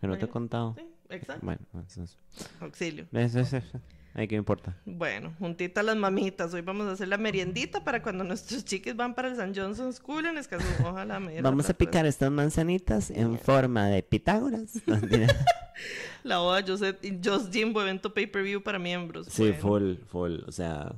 Que 0.01 0.07
no 0.07 0.17
te 0.19 0.27
he 0.27 0.29
contado. 0.29 0.77
sí, 0.79 0.85
exacto. 1.15 1.45
Bueno, 1.45 1.61
eso 1.87 2.03
es... 2.05 2.19
Auxilio. 2.61 3.07
Eso 3.13 3.41
es... 3.41 3.53
eso. 3.53 3.81
Ay, 4.15 4.29
¿qué 4.29 4.35
me 4.35 4.41
importa? 4.41 4.77
Bueno, 4.85 5.33
juntita 5.39 5.83
las 5.83 5.97
mamitas. 5.97 6.53
Hoy 6.53 6.61
vamos 6.61 6.87
a 6.87 6.93
hacer 6.93 7.09
la 7.09 7.17
meriendita 7.17 7.83
para 7.83 8.03
cuando 8.03 8.25
nuestros 8.25 8.63
chiques 8.65 8.95
van 8.95 9.15
para 9.15 9.29
el 9.29 9.37
San 9.37 9.55
Johnson 9.55 9.91
School 9.93 10.27
en 10.27 10.37
Escazú. 10.37 10.67
Ojalá 10.87 11.19
me 11.19 11.41
Vamos 11.41 11.71
a 11.71 11.75
picar 11.75 12.05
estas 12.05 12.31
manzanitas 12.31 13.11
en 13.11 13.39
forma 13.39 13.87
de 13.87 14.03
Pitágoras. 14.03 14.75
La 16.25 16.39
boda 16.39 16.63
Just 16.63 17.53
Jimbo, 17.53 17.81
evento 17.81 18.13
pay-per-view 18.13 18.63
para 18.63 18.79
miembros. 18.79 19.29
Sí, 19.29 19.45
Bueno, 19.45 19.59
full, 19.59 19.95
full. 20.07 20.41
O 20.47 20.53
sea, 20.53 20.95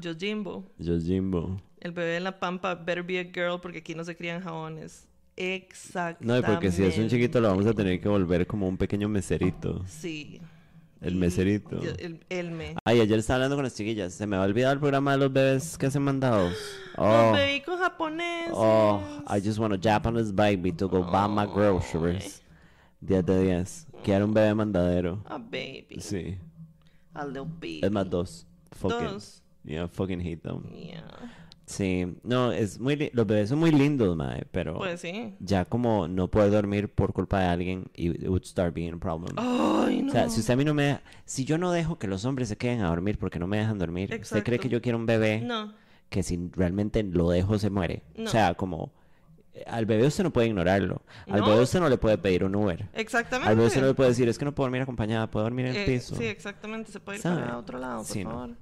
Just 0.00 0.20
Jimbo. 0.20 0.70
Just 0.78 1.06
Jimbo. 1.06 1.60
El 1.80 1.92
bebé 1.92 2.18
en 2.18 2.24
la 2.24 2.38
pampa, 2.38 2.74
better 2.74 3.02
be 3.02 3.18
a 3.18 3.24
girl, 3.24 3.60
porque 3.60 3.78
aquí 3.78 3.94
no 3.94 4.04
se 4.04 4.14
crían 4.14 4.42
jabones. 4.42 5.08
No, 5.36 5.42
Exactamente. 5.42 6.38
y 6.38 6.42
porque 6.42 6.70
si 6.72 6.84
es 6.84 6.96
un 6.98 7.08
chiquito 7.08 7.40
lo 7.40 7.48
vamos 7.48 7.66
a 7.66 7.72
tener 7.74 8.00
que 8.00 8.08
volver 8.08 8.46
como 8.46 8.68
un 8.68 8.76
pequeño 8.76 9.08
meserito. 9.08 9.84
Sí. 9.86 10.40
El 11.00 11.16
meserito. 11.16 11.78
El, 11.82 12.20
el 12.30 12.50
me. 12.52 12.76
Ay, 12.84 13.00
ayer 13.00 13.18
estaba 13.18 13.36
hablando 13.36 13.56
con 13.56 13.64
las 13.64 13.74
chiquillas. 13.74 14.14
Se 14.14 14.26
me 14.26 14.36
va 14.38 14.44
a 14.44 14.46
olvidar 14.46 14.72
el 14.74 14.78
programa 14.80 15.12
de 15.12 15.18
los 15.18 15.32
bebés 15.32 15.76
que 15.76 15.86
hacen 15.86 16.02
mandados. 16.02 16.52
Los 16.96 17.06
Oh, 17.06 17.32
bebicos 17.32 17.78
japoneses. 17.78 18.52
oh, 18.54 19.02
I 19.28 19.40
just 19.44 19.58
want 19.58 19.74
a 19.74 19.78
Japanese 19.78 20.32
baby 20.32 20.72
to 20.72 20.88
go 20.88 21.02
buy 21.02 21.26
my 21.28 21.44
groceries. 21.46 22.40
10 23.00 23.26
de 23.26 23.38
10. 23.44 23.86
Quiero 24.02 24.24
un 24.24 24.32
bebé 24.32 24.54
mandadero. 24.54 25.22
A 25.26 25.36
baby. 25.36 25.96
Sí. 25.98 26.38
A 27.12 27.26
little 27.26 27.44
baby. 27.44 27.80
Es 27.82 27.90
más, 27.90 28.08
dos. 28.08 28.46
Fucking. 28.72 28.98
Dos. 29.08 29.42
Yeah, 29.64 29.88
fucking 29.88 30.20
hate 30.20 30.40
them. 30.42 30.62
Yeah. 30.72 31.04
Sí. 31.66 32.06
No, 32.22 32.52
es 32.52 32.78
muy... 32.78 33.10
Los 33.14 33.26
bebés 33.26 33.48
son 33.48 33.58
muy 33.58 33.70
lindos, 33.72 34.14
mae, 34.16 34.44
pero... 34.50 34.76
Pues 34.76 35.00
sí. 35.00 35.34
ya 35.40 35.64
como 35.64 36.06
no 36.08 36.28
poder 36.28 36.50
dormir 36.50 36.88
por 36.90 37.12
culpa 37.12 37.40
de 37.40 37.46
alguien, 37.46 37.86
it 37.94 38.28
would 38.28 38.44
start 38.44 38.74
being 38.74 38.92
a 38.92 38.98
problem. 38.98 39.34
Ay, 39.38 40.02
no. 40.02 40.08
O 40.08 40.12
sea, 40.12 40.28
si 40.28 40.40
usted 40.40 40.54
a 40.54 40.56
mí 40.56 40.64
no 40.64 40.74
me 40.74 41.00
si 41.24 41.44
yo 41.44 41.56
no 41.56 41.72
dejo 41.72 41.98
que 41.98 42.06
los 42.06 42.24
hombres 42.26 42.48
se 42.48 42.56
queden 42.56 42.82
a 42.82 42.88
dormir 42.88 43.18
porque 43.18 43.38
no 43.38 43.46
me 43.46 43.56
dejan 43.58 43.78
dormir, 43.78 44.18
¿usted 44.20 44.42
cree 44.44 44.58
que 44.58 44.68
yo 44.68 44.82
quiero 44.82 44.98
un 44.98 45.06
bebé 45.06 45.40
No. 45.40 45.72
que 46.10 46.22
si 46.22 46.50
realmente 46.54 47.02
lo 47.02 47.30
dejo 47.30 47.58
se 47.58 47.70
muere? 47.70 48.02
O 48.18 48.22
No. 48.22 48.30
sea, 48.30 48.54
como 48.54 48.92
al 49.66 49.86
bebé 49.86 50.06
usted 50.06 50.24
no 50.24 50.32
puede 50.32 50.48
ignorarlo. 50.48 51.02
Al 51.30 51.40
No. 51.40 51.46
bebé 51.46 51.60
usted 51.62 51.80
no 51.80 51.88
le 51.88 51.96
puede 51.96 52.18
pedir 52.18 52.44
un 52.44 52.54
Uber. 52.56 52.88
Exactamente. 52.92 53.48
Al 53.48 53.56
bebé 53.56 53.68
usted 53.68 53.80
no 53.80 53.86
le 53.86 53.94
puede 53.94 54.10
decir, 54.10 54.28
es 54.28 54.36
que 54.36 54.44
no 54.44 54.54
puedo 54.54 54.66
dormir 54.66 54.82
acompañada, 54.82 55.30
puedo 55.30 55.44
dormir 55.44 55.66
en 55.66 55.76
el 55.76 55.82
Eh, 55.82 55.86
piso. 55.86 56.14
Sí, 56.16 56.24
exactamente. 56.24 56.90
Se 56.92 57.00
puede 57.00 57.18
ir 57.18 57.22
¿Sabe? 57.22 57.40
para 57.42 57.56
otro 57.56 57.78
lado, 57.78 57.98
por 57.98 58.06
Sí, 58.06 58.22
no. 58.24 58.54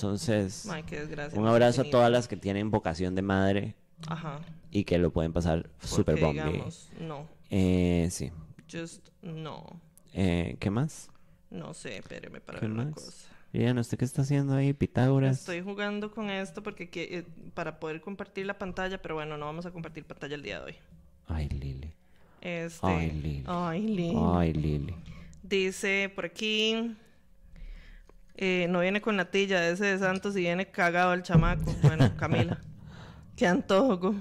Entonces, 0.00 0.66
Ay, 0.70 0.82
qué 0.84 1.00
desgracia. 1.00 1.38
un 1.38 1.46
abrazo 1.46 1.82
a 1.82 1.84
todas 1.84 2.10
las 2.10 2.26
que 2.26 2.36
tienen 2.36 2.70
vocación 2.70 3.14
de 3.14 3.22
madre 3.22 3.74
Ajá. 4.08 4.40
y 4.70 4.84
que 4.84 4.96
lo 4.98 5.12
pueden 5.12 5.32
pasar 5.32 5.68
súper 5.80 6.16
digamos, 6.16 6.88
no. 6.98 7.26
Eh, 7.50 8.08
sí. 8.10 8.30
Just 8.70 9.08
no. 9.22 9.66
Eh, 10.14 10.56
¿Qué 10.58 10.70
más? 10.70 11.10
No 11.50 11.74
sé, 11.74 11.98
espéreme 11.98 12.40
para 12.40 12.60
¿Qué 12.60 12.66
ver 12.66 12.72
una 12.74 12.90
cosa. 12.92 13.28
Bien, 13.52 13.76
¿usted 13.78 13.98
qué 13.98 14.04
está 14.04 14.22
haciendo 14.22 14.54
ahí, 14.54 14.72
Pitágoras? 14.72 15.40
Estoy 15.40 15.60
jugando 15.60 16.12
con 16.12 16.30
esto 16.30 16.62
porque 16.62 16.88
eh, 16.94 17.26
para 17.52 17.78
poder 17.80 18.00
compartir 18.00 18.46
la 18.46 18.56
pantalla, 18.58 19.02
pero 19.02 19.16
bueno, 19.16 19.36
no 19.36 19.46
vamos 19.46 19.66
a 19.66 19.72
compartir 19.72 20.04
pantalla 20.04 20.36
el 20.36 20.42
día 20.42 20.60
de 20.60 20.66
hoy. 20.66 20.74
Ay, 21.26 21.48
Lili. 21.48 21.92
Este, 22.40 22.86
Ay, 22.86 23.10
Lili. 23.10 23.44
Ay, 23.46 23.82
Lili. 23.82 24.14
Ay, 24.16 24.52
Lili. 24.52 24.94
Dice 25.42 26.10
por 26.14 26.24
aquí. 26.24 26.96
Eh, 28.40 28.66
no 28.68 28.80
viene 28.80 29.00
con 29.00 29.16
natilla 29.16 29.68
ese 29.68 29.84
de 29.84 29.98
Santos 29.98 30.36
y 30.36 30.40
viene 30.40 30.66
cagado 30.66 31.12
el 31.12 31.22
chamaco. 31.22 31.72
Bueno, 31.82 32.10
Camila. 32.18 32.58
Qué 33.36 33.46
antojo. 33.46 34.14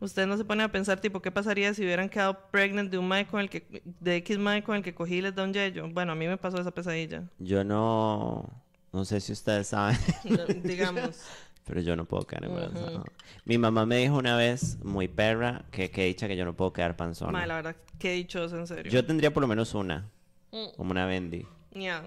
Usted 0.00 0.26
no 0.26 0.36
se 0.36 0.44
pone 0.44 0.62
a 0.62 0.70
pensar, 0.70 1.00
tipo, 1.00 1.20
¿qué 1.20 1.30
pasaría 1.30 1.74
si 1.74 1.82
hubieran 1.82 2.08
quedado 2.08 2.38
pregnant 2.50 2.90
de 2.90 2.98
un 2.98 3.08
mae 3.08 3.26
con 3.26 3.40
el 3.40 3.50
que, 3.50 3.82
de 4.00 4.16
X 4.16 4.38
mae 4.38 4.62
con 4.62 4.76
el 4.76 4.82
que 4.82 4.94
cogí 4.94 5.16
y 5.16 5.22
les 5.22 5.34
da 5.34 5.44
un 5.44 5.52
yello? 5.52 5.88
Bueno, 5.88 6.12
a 6.12 6.14
mí 6.14 6.26
me 6.26 6.36
pasó 6.36 6.60
esa 6.60 6.70
pesadilla. 6.70 7.24
Yo 7.38 7.64
no... 7.64 8.48
No 8.92 9.04
sé 9.04 9.20
si 9.20 9.32
ustedes 9.32 9.68
saben, 9.68 9.98
No, 10.24 10.46
Digamos. 10.46 11.20
pero 11.64 11.80
yo 11.82 11.94
no 11.96 12.06
puedo 12.06 12.26
quedar 12.26 12.46
embarazada. 12.46 13.02
Mi 13.44 13.58
mamá 13.58 13.84
me 13.84 13.98
dijo 13.98 14.16
una 14.16 14.36
vez, 14.36 14.78
muy 14.82 15.08
perra, 15.08 15.66
que 15.70 15.90
que 15.90 16.04
dicha 16.04 16.26
que 16.26 16.36
yo 16.36 16.46
no 16.46 16.56
puedo 16.56 16.72
quedar 16.72 16.96
panzona. 16.96 17.32
Mae, 17.32 17.46
la 17.46 17.56
verdad, 17.56 17.76
qué 17.98 18.12
dichoso, 18.12 18.56
en 18.56 18.66
serio. 18.66 18.90
Yo 18.90 19.04
tendría 19.04 19.32
por 19.34 19.42
lo 19.42 19.46
menos 19.46 19.74
una, 19.74 20.08
Mm, 20.52 20.76
como 20.76 20.90
una 20.92 21.06
Bendy. 21.06 21.46
Ya. 21.72 22.02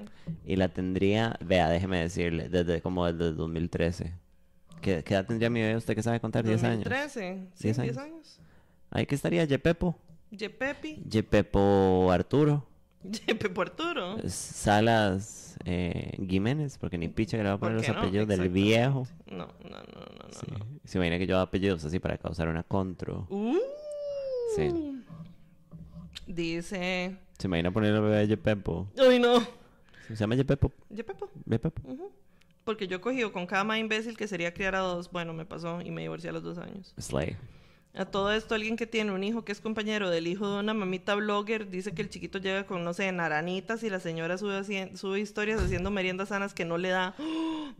Y 0.46 0.56
la 0.56 0.70
tendría, 0.70 1.38
vea, 1.44 1.70
déjeme 1.70 2.00
decirle, 2.00 2.50
desde 2.50 2.82
como 2.82 3.06
desde 3.12 3.30
el 3.30 3.36
2013. 3.38 4.14
¿Qué, 4.82 5.04
qué 5.04 5.14
edad 5.14 5.26
tendría 5.26 5.50
mi 5.50 5.62
bebé? 5.62 5.76
¿Usted 5.76 5.96
que 5.96 6.04
sabe 6.04 6.20
contar? 6.20 6.44
10 6.44 6.64
años. 6.64 6.84
2013. 6.84 7.48
Sí, 7.54 7.64
10 7.68 7.78
10 7.78 7.80
años. 7.80 7.98
años. 7.98 8.40
Ahí 8.90 9.06
que 9.06 9.16
estaría 9.16 9.46
Yepepo. 9.46 9.98
Yepepi. 10.32 11.04
Yepepo 11.10 12.12
Arturo. 12.12 12.66
Yepepo 13.04 13.62
Arturo. 13.62 14.18
Salas 14.28 15.58
eh, 15.66 16.18
Jiménez, 16.28 16.78
porque 16.78 16.98
ni 16.98 17.08
picha 17.10 17.38
que 17.38 17.44
le 17.44 17.50
va 17.50 17.56
a 17.56 17.60
¿Por 17.60 17.70
poner 17.70 17.88
los 17.88 17.96
no? 17.96 18.02
apellidos 18.02 18.28
del 18.28 18.50
viejo. 18.50 19.08
No, 19.28 19.48
no, 19.64 19.70
no, 19.70 19.78
no, 19.78 20.28
no. 20.28 20.34
Sí. 20.34 20.48
no. 20.52 20.66
Se 20.84 20.98
imagina 20.98 21.18
que 21.20 21.28
yo 21.28 21.36
hago 21.36 21.44
apellidos 21.44 21.86
así 21.86 22.00
para 22.00 22.18
causar 22.18 22.48
una 22.48 22.64
contro. 22.64 23.28
Uh. 23.30 23.58
Sí. 24.56 25.04
Dice. 26.28 27.18
Se 27.42 27.48
imagina 27.48 27.72
poner 27.72 27.92
el 27.96 28.02
bebé 28.02 28.28
Yepepo. 28.28 28.88
Ay, 29.00 29.18
no. 29.18 29.40
Se 30.08 30.16
llama 30.16 30.36
Yepepo. 30.36 30.72
Yepepo. 30.92 31.28
Yepepo. 31.48 31.82
Porque 32.64 32.88
yo 32.88 32.98
he 32.98 33.02
cogido 33.02 33.34
con 33.34 33.48
cada 33.48 33.64
más 33.64 33.80
imbécil 33.80 34.16
que 34.16 34.28
sería 34.28 34.54
criar 34.54 34.76
a 34.76 34.80
dos. 34.82 35.12
Bueno, 35.12 35.34
me 35.34 35.44
pasó 35.44 35.82
y 35.82 35.90
me 35.90 36.02
divorcié 36.02 36.30
a 36.30 36.34
los 36.34 36.44
dos 36.44 36.60
años. 36.60 36.94
Slay. 37.00 37.36
A 37.94 38.06
todo 38.06 38.32
esto, 38.32 38.56
alguien 38.56 38.78
que 38.78 38.88
tiene 38.88 39.12
un 39.12 39.22
hijo 39.22 39.44
que 39.44 39.52
es 39.52 39.60
compañero 39.60 40.10
del 40.10 40.28
hijo 40.28 40.50
de 40.50 40.60
una 40.62 40.74
mamita 40.74 41.14
blogger 41.16 41.70
dice 41.70 41.94
que 41.94 42.02
el 42.02 42.10
chiquito 42.10 42.40
llega 42.40 42.66
con, 42.66 42.86
no 42.86 42.94
sé, 42.94 43.12
naranitas 43.12 43.84
y 43.84 43.90
la 43.90 44.00
señora 44.00 44.38
sube, 44.38 44.64
sube 44.96 45.20
historias 45.20 45.62
haciendo 45.62 45.92
meriendas 45.92 46.30
sanas 46.30 46.54
que 46.54 46.64
no 46.64 46.78
le 46.78 46.90
da. 46.90 47.16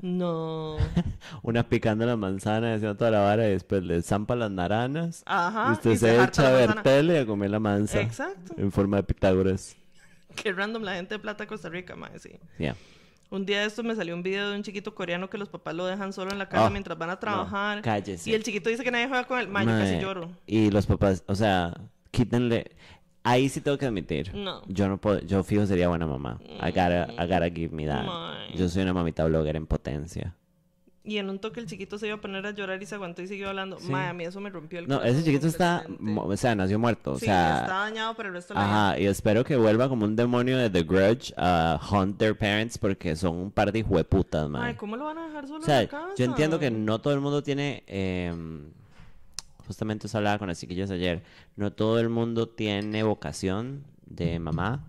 No. 0.02 0.78
Una 1.44 1.68
picando 1.68 2.06
la 2.06 2.16
manzana, 2.16 2.74
haciendo 2.74 2.96
toda 2.96 3.12
la 3.12 3.20
vara 3.20 3.48
y 3.48 3.52
después 3.52 3.84
le 3.84 4.02
zampa 4.02 4.36
las 4.36 4.50
naranas. 4.50 5.22
Ajá. 5.26 5.68
y 5.70 5.74
usted 5.74 5.92
y 5.92 5.98
se, 5.98 6.24
echa 6.24 6.48
a 6.48 6.52
ver 6.52 6.68
manzana. 6.70 6.84
tele 6.84 7.14
y 7.16 7.18
a 7.18 7.26
comer 7.26 7.52
la 7.52 7.60
manza. 7.60 8.02
Exacto. 8.02 8.54
En 8.58 8.72
forma 8.72 8.98
de 8.98 9.04
Pitágoras. 9.04 9.76
Qué 10.36 10.54
random 10.54 10.84
la 10.84 10.96
gente 10.96 11.16
de 11.16 11.20
Plata, 11.20 11.46
Costa 11.46 11.70
Rica, 11.70 11.96
mae, 11.96 12.18
sí. 12.20 12.32
Ya. 12.58 12.76
Un 13.32 13.46
día 13.46 13.62
de 13.62 13.66
esto 13.68 13.82
me 13.82 13.96
salió 13.96 14.14
un 14.14 14.22
video 14.24 14.50
de 14.50 14.58
un 14.58 14.62
chiquito 14.64 14.94
coreano 14.94 15.30
que 15.30 15.38
los 15.38 15.48
papás 15.50 15.74
lo 15.74 15.86
dejan 15.86 16.12
solo 16.12 16.32
en 16.32 16.38
la 16.38 16.50
casa 16.50 16.68
Oh, 16.68 16.70
mientras 16.70 16.98
van 16.98 17.10
a 17.10 17.14
no, 17.14 17.20
trabajar. 17.20 17.82
cállese. 17.82 18.30
Y 18.30 18.34
el 18.34 18.44
chiquito 18.44 18.70
dice 18.70 18.84
que 18.84 18.92
nadie 18.92 19.08
juega 19.08 19.24
con 19.26 19.40
él. 19.40 19.48
Mae, 19.48 19.66
yo 19.66 19.72
casi 19.72 20.00
lloro. 20.00 20.30
Y 20.46 20.70
los 20.70 20.86
papás, 20.86 21.24
o 21.28 21.34
sea, 21.36 21.74
quítenle. 22.12 22.72
Ahí 23.24 23.48
sí 23.50 23.62
tengo 23.62 23.78
que 23.78 23.86
admitir. 23.86 24.34
No. 24.36 24.62
Yo 24.68 24.88
no 24.90 25.00
puedo, 25.00 25.20
yo 25.22 25.44
fijo 25.44 25.66
sería 25.66 25.88
buena 25.88 26.06
mamá. 26.08 26.40
I 26.44 26.72
gotta, 26.72 27.08
I 27.14 27.26
gotta 27.28 27.50
give 27.50 27.70
me 27.74 27.86
that. 27.88 28.06
Yo 28.56 28.68
soy 28.68 28.82
una 28.84 28.94
mamita 28.94 29.24
blogger 29.26 29.56
en 29.56 29.66
potencia. 29.66 30.36
Y 31.04 31.18
en 31.18 31.32
un 31.32 31.40
toque 31.40 31.60
el 31.60 31.66
chiquito 31.66 31.98
se 31.98 32.06
iba 32.06 32.18
a 32.18 32.22
poner 32.22 32.46
a 32.46 32.52
llorar 32.52 32.80
y 32.84 32.86
se 32.86 32.94
aguantó 32.94 33.24
y 33.24 33.28
siguió 33.28 33.50
hablando. 33.50 33.80
Sí. 33.80 33.92
A 33.92 34.14
mí 34.14 34.24
eso 34.24 34.40
me 34.40 34.52
rompió 34.52 34.78
el 34.78 34.88
No, 34.88 34.98
corazón 34.98 35.16
ese 35.16 35.26
chiquito 35.26 35.48
está, 35.48 35.84
o 36.18 36.38
sea, 36.38 36.54
nació 36.54 36.78
muerto. 36.78 37.14
O 37.14 37.18
Sí, 37.20 37.26
sea, 37.26 37.62
está 37.62 37.74
dañado 37.74 38.14
para 38.14 38.30
el 38.30 38.36
resto 38.36 38.54
de 38.54 38.60
la 38.60 38.66
vida. 38.68 38.90
Ajá, 38.90 39.00
y 39.00 39.06
espero 39.08 39.44
que 39.44 39.56
vuelva 39.56 39.90
como 39.90 40.06
un 40.06 40.16
demonio 40.16 40.60
de 40.60 40.70
The 40.70 40.84
Grudge 40.84 41.34
a 41.38 41.80
hunt 41.92 42.20
their 42.20 42.38
parents 42.38 42.78
porque 42.78 43.16
son 43.16 43.36
un 43.36 43.52
par 43.52 43.72
de 43.72 43.80
hijueputas, 43.80 44.48
man. 44.48 44.62
Ay, 44.62 44.76
¿cómo 44.76 44.96
lo 44.96 45.06
van 45.06 45.18
a 45.18 45.28
dejar 45.28 45.48
solo 45.48 45.62
o 45.62 45.64
sea, 45.66 45.80
en 45.80 45.86
la 45.86 45.90
casa? 45.90 46.14
yo 46.16 46.26
entiendo 46.26 46.60
que 46.60 46.70
no 46.70 47.02
todo 47.02 47.16
el 47.16 47.20
mundo 47.20 47.42
tiene, 47.42 47.84
eh, 47.88 48.32
justamente 49.66 50.06
eso 50.06 50.18
hablaba 50.20 50.38
con 50.38 50.50
las 50.50 50.60
chiquillas 50.60 50.92
ayer, 50.92 51.24
no 51.56 51.72
todo 51.74 52.00
el 52.00 52.10
mundo 52.10 52.48
tiene 52.48 53.02
vocación 53.02 53.84
de 54.06 54.38
mamá 54.38 54.86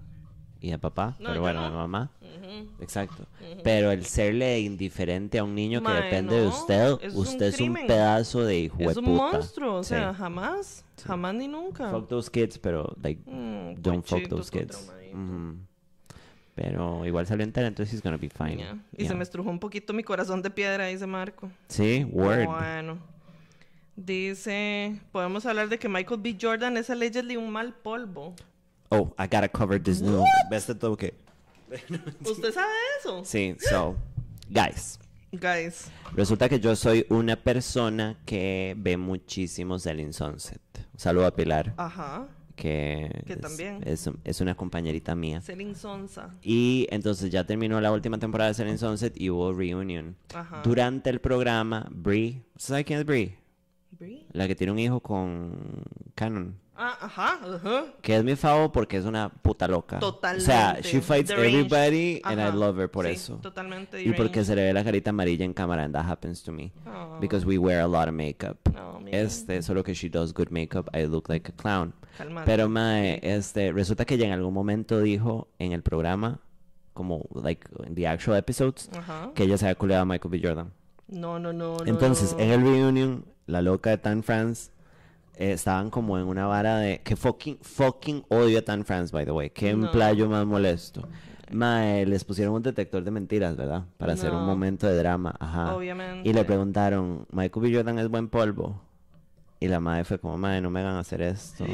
y 0.62 0.70
de 0.70 0.78
papá, 0.78 1.16
No, 1.18 1.28
pero 1.30 1.40
bueno, 1.42 1.60
no. 1.60 1.66
de 1.70 1.76
mamá. 1.76 2.10
Exacto. 2.80 3.26
Pero 3.64 3.90
el 3.90 4.04
serle 4.06 4.60
indiferente 4.60 5.38
a 5.38 5.44
un 5.44 5.54
niño 5.54 5.82
que 5.82 5.92
depende 5.92 6.40
de 6.40 6.46
usted, 6.46 6.92
un 6.92 7.16
usted 7.16 7.46
es 7.46 7.60
un 7.60 7.74
pedazo 7.74 8.44
de 8.44 8.58
hijo 8.60 8.76
Es 8.80 8.96
un 8.96 9.14
monstruo, 9.14 9.76
o 9.76 9.82
Sí. 9.82 9.90
sea, 9.90 10.14
jamás, 10.14 10.84
jamás 11.04 11.34
ni 11.34 11.48
nunca. 11.48 11.90
Fuck 11.90 12.08
those 12.08 12.30
kids, 12.30 12.58
pero 12.58 12.94
like 13.02 13.20
Mm, 13.28 13.74
don't 13.82 14.04
fuck 14.06 14.28
those 14.28 14.50
kids. 14.50 14.90
Pero 16.54 17.06
igual 17.06 17.26
salió 17.26 17.44
entera, 17.44 17.66
entonces 17.66 17.94
he's 17.94 18.02
gonna 18.02 18.18
be 18.18 18.28
fine. 18.28 18.62
Y 18.96 19.02
Yeah. 19.02 19.08
se 19.08 19.14
me 19.14 19.22
estrujó 19.22 19.48
un 19.50 19.58
poquito 19.58 19.92
mi 19.94 20.02
corazón 20.04 20.42
de 20.42 20.50
piedra, 20.50 20.86
dice 20.86 21.06
Marco. 21.06 21.50
Sí, 21.68 22.04
word. 22.10 22.44
Bueno. 22.46 22.98
Dice, 23.96 24.98
podemos 25.12 25.44
hablar 25.46 25.68
de 25.68 25.78
que 25.78 25.88
Michael 25.88 26.20
B. 26.20 26.36
Jordan 26.40 26.76
es 26.76 26.88
allegedly 26.90 27.36
un 27.36 27.50
mal 27.50 27.74
polvo. 27.74 28.34
Oh, 28.92 29.14
I 29.18 29.26
gotta 29.26 29.48
cover 29.48 29.80
this 29.82 30.00
new 30.00 30.22
best 30.50 30.70
toque. 30.78 31.14
¿Usted 32.24 32.52
sabe 32.52 32.72
eso? 33.00 33.24
Sí, 33.24 33.56
so, 33.58 33.96
guys. 34.50 34.98
Guys. 35.32 35.90
Resulta 36.14 36.48
que 36.48 36.60
yo 36.60 36.76
soy 36.76 37.06
una 37.08 37.36
persona 37.36 38.18
que 38.26 38.74
ve 38.76 38.98
muchísimo 38.98 39.78
Selling 39.78 40.12
Sunset. 40.12 40.60
Un 40.92 40.98
saludo 41.00 41.26
a 41.26 41.34
Pilar, 41.34 41.72
Ajá. 41.78 42.28
que, 42.54 43.22
Que 43.26 43.32
es, 43.32 43.40
también. 43.40 43.80
es, 43.86 44.10
es 44.24 44.40
una 44.42 44.54
compañerita 44.54 45.14
mía. 45.14 45.40
Selling 45.40 45.74
Sonsa. 45.74 46.34
Y 46.42 46.86
entonces 46.90 47.30
ya 47.30 47.44
terminó 47.44 47.80
la 47.80 47.90
última 47.92 48.18
temporada 48.18 48.48
de 48.50 48.54
Selling 48.54 48.76
Sunset 48.76 49.18
y 49.18 49.30
hubo 49.30 49.54
reunion. 49.54 50.14
Ajá. 50.34 50.60
Durante 50.62 51.08
el 51.08 51.18
programa, 51.22 51.88
Brie, 51.90 52.42
¿sabe 52.58 52.84
quién 52.84 52.98
es 52.98 53.06
Brie? 53.06 53.38
Brie? 53.98 54.26
La 54.32 54.46
que 54.46 54.54
tiene 54.54 54.70
un 54.72 54.78
hijo 54.78 55.00
con 55.00 55.82
Canon. 56.14 56.58
Ah, 56.74 56.96
ajá, 57.02 57.38
ajá. 57.54 57.84
Que 58.00 58.16
es 58.16 58.24
mi 58.24 58.34
favor 58.34 58.72
porque 58.72 58.96
es 58.96 59.04
una 59.04 59.28
puta 59.28 59.68
loca. 59.68 59.98
Totalmente. 59.98 60.42
O 60.42 60.46
sea, 60.46 60.80
she 60.80 61.00
fights 61.02 61.28
Deranged. 61.28 61.54
everybody 61.54 62.20
and 62.24 62.40
I 62.40 62.44
Ajá. 62.44 62.56
love 62.56 62.78
her 62.80 62.90
por 62.90 63.04
Sí, 63.06 63.12
eso. 63.12 63.36
Totalmente 63.36 64.00
Y 64.02 64.12
porque 64.12 64.40
deranged. 64.40 64.44
se 64.46 64.56
le 64.56 64.62
ve 64.64 64.72
la 64.72 64.82
carita 64.82 65.10
amarilla 65.10 65.44
en 65.44 65.52
cámara 65.52 65.84
and 65.84 65.94
that 65.94 66.06
happens 66.06 66.42
to 66.42 66.50
me. 66.50 66.72
Oh. 66.86 67.18
Because 67.20 67.44
we 67.46 67.58
wear 67.58 67.80
a 67.80 67.86
lot 67.86 68.08
of 68.08 68.14
makeup. 68.14 68.56
Oh. 68.74 69.00
Este, 69.06 69.60
solo 69.62 69.82
que 69.84 69.92
she 69.94 70.08
does 70.08 70.32
good 70.32 70.48
makeup, 70.50 70.88
I 70.96 71.04
look 71.06 71.28
like 71.28 71.50
a 71.50 71.54
clown. 71.54 71.92
calmate. 72.16 72.46
Pero, 72.46 72.68
mae, 72.70 73.20
este, 73.22 73.70
resulta 73.72 74.04
que 74.06 74.14
ella 74.14 74.26
en 74.26 74.32
algún 74.32 74.54
momento 74.54 75.00
dijo 75.00 75.48
en 75.58 75.72
el 75.72 75.82
programa, 75.82 76.40
como, 76.94 77.26
like, 77.34 77.66
in 77.86 77.94
the 77.94 78.06
actual 78.08 78.38
episodes, 78.38 78.90
Ajá. 78.96 79.30
que 79.34 79.44
ella 79.44 79.56
se 79.58 79.66
había 79.66 79.74
culeado 79.76 80.02
a 80.02 80.06
Michael 80.06 80.30
B. 80.30 80.40
Jordan. 80.42 80.72
No, 81.08 81.38
no, 81.38 81.52
no, 81.52 81.76
no. 81.76 81.84
Entonces, 81.86 82.32
no. 82.32 82.40
en 82.42 82.50
el 82.50 82.60
reunion, 82.62 83.24
la 83.46 83.60
loca 83.62 83.90
de 83.90 83.98
Tan 83.98 84.22
France 84.22 84.70
eh, 85.42 85.52
estaban 85.52 85.90
como 85.90 86.18
en 86.18 86.24
una 86.26 86.46
vara 86.46 86.78
de 86.78 87.00
que 87.02 87.16
fucking, 87.16 87.58
fucking 87.60 88.24
odio 88.28 88.58
a 88.60 88.62
Tan 88.62 88.84
France, 88.84 89.12
by 89.12 89.24
the 89.24 89.32
way. 89.32 89.50
Qué 89.50 89.74
No. 89.74 89.86
emplayo 89.86 90.28
más 90.28 90.46
molesto. 90.46 91.08
Mae, 91.50 92.06
les 92.06 92.24
pusieron 92.24 92.54
un 92.54 92.62
detector 92.62 93.02
de 93.04 93.10
mentiras, 93.10 93.56
¿verdad? 93.56 93.84
Para 93.98 94.12
hacer 94.14 94.30
un 94.30 94.40
No. 94.40 94.46
momento 94.46 94.86
de 94.86 94.96
drama. 94.96 95.34
Ajá. 95.38 95.74
Obviamente. 95.74 96.28
Y 96.28 96.32
le 96.32 96.44
preguntaron, 96.44 97.26
¿Michael 97.30 97.62
B. 97.66 97.74
Jordan 97.76 97.98
es 97.98 98.08
buen 98.08 98.28
polvo? 98.28 98.80
Y 99.60 99.68
la 99.68 99.78
madre 99.80 100.04
fue 100.04 100.18
como, 100.18 100.36
madre, 100.38 100.60
no 100.60 100.70
me 100.70 100.80
hagan 100.80 100.96
hacer 100.96 101.20
esto. 101.22 101.64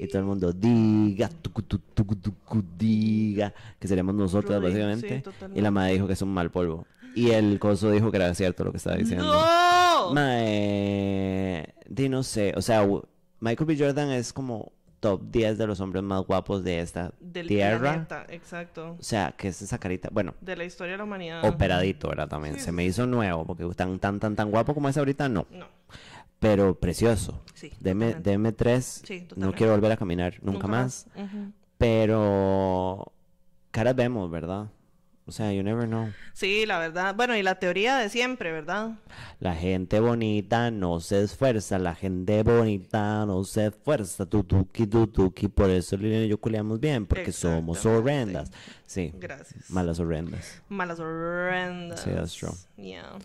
Y 0.00 0.08
todo 0.08 0.18
el 0.18 0.24
mundo, 0.24 0.52
diga, 0.52 1.28
tucu, 1.28 1.62
tu, 1.62 1.78
tucu, 1.78 2.16
tucu, 2.16 2.62
diga, 2.76 3.52
que 3.78 3.86
seríamos 3.88 4.14
nosotros, 4.14 4.50
Rudy, 4.60 4.72
sí, 4.72 4.78
básicamente. 4.80 5.16
y 5.16 5.20
totalmente. 5.20 5.62
la 5.62 5.70
madre 5.70 5.92
dijo 5.92 6.06
que 6.06 6.12
es 6.14 6.22
un 6.22 6.34
mal 6.34 6.50
polvo. 6.50 6.86
Y 7.14 7.30
el 7.30 7.58
coso 7.58 7.90
dijo 7.90 8.10
que 8.10 8.16
era 8.16 8.34
cierto 8.34 8.64
lo 8.64 8.70
que 8.72 8.78
estaba 8.78 8.96
diciendo. 8.96 9.24
¡No! 9.32 9.91
Mae, 10.10 11.74
di 11.88 12.08
no 12.08 12.22
sé, 12.22 12.52
o 12.56 12.62
sea, 12.62 12.86
Michael 13.40 13.66
B. 13.66 13.76
Jordan 13.78 14.10
es 14.10 14.32
como 14.32 14.72
top 15.00 15.22
10 15.30 15.58
de 15.58 15.66
los 15.66 15.80
hombres 15.80 16.02
más 16.04 16.24
guapos 16.24 16.62
de 16.62 16.80
esta 16.80 17.12
Del 17.20 17.48
tierra. 17.48 17.78
planeta, 17.80 18.24
exacto. 18.28 18.96
O 18.98 19.02
sea, 19.02 19.32
que 19.36 19.48
es 19.48 19.60
esa 19.62 19.78
carita, 19.78 20.08
bueno, 20.12 20.34
De 20.40 20.54
la 20.56 20.64
historia 20.64 20.92
de 20.92 20.98
la 20.98 21.04
humanidad. 21.04 21.44
operadito, 21.44 22.08
¿verdad? 22.08 22.28
También. 22.28 22.54
Sí, 22.54 22.60
Se 22.60 22.72
me 22.72 22.84
hizo 22.84 23.06
nuevo, 23.06 23.44
porque 23.44 23.64
tan, 23.74 23.98
tan, 23.98 24.20
tan, 24.20 24.36
tan 24.36 24.50
guapo 24.50 24.74
como 24.74 24.88
es 24.88 24.96
ahorita, 24.96 25.28
no. 25.28 25.46
No. 25.50 25.66
Pero 26.38 26.74
precioso. 26.78 27.40
Sí. 27.54 27.72
Deme, 27.80 28.14
deme 28.14 28.52
tres. 28.52 29.02
Sí, 29.04 29.26
no 29.36 29.52
quiero 29.52 29.72
volver 29.72 29.92
a 29.92 29.96
caminar 29.96 30.34
nunca, 30.42 30.66
más. 30.68 31.06
Pero 31.78 33.12
caras 33.72 33.96
vemos, 33.96 34.30
¿verdad? 34.30 34.66
O 35.24 35.30
sea, 35.30 35.52
you 35.52 35.62
never 35.62 35.86
know. 35.86 36.08
Sí, 36.32 36.66
la 36.66 36.80
verdad. 36.80 37.14
Bueno, 37.14 37.36
y 37.36 37.42
la 37.44 37.54
teoría 37.54 37.96
de 37.96 38.08
siempre, 38.08 38.50
¿verdad? 38.50 38.98
La 39.38 39.54
gente 39.54 40.00
bonita 40.00 40.70
no 40.72 40.98
se 40.98 41.22
esfuerza, 41.22 41.78
la 41.78 41.94
gente 41.94 42.42
bonita 42.42 43.24
no 43.24 43.44
se 43.44 43.66
esfuerza, 43.66 44.26
tutuki, 44.26 44.86
tutuki, 44.86 45.46
por 45.46 45.70
eso 45.70 45.96
Liliana 45.96 46.24
y 46.24 46.28
yo 46.28 46.38
culeamos 46.38 46.80
bien, 46.80 47.06
porque 47.06 47.30
somos 47.30 47.86
horrendas. 47.86 48.50
Sí, 48.84 49.12
Gracias. 49.14 49.70
malas 49.70 50.00
horrendas. 50.00 50.60
Malas 50.68 50.98
horrendas. 50.98 52.00
Sí, 52.00 52.10
that's 52.10 52.34
true. 52.34 52.52
Yeah. 52.76 53.16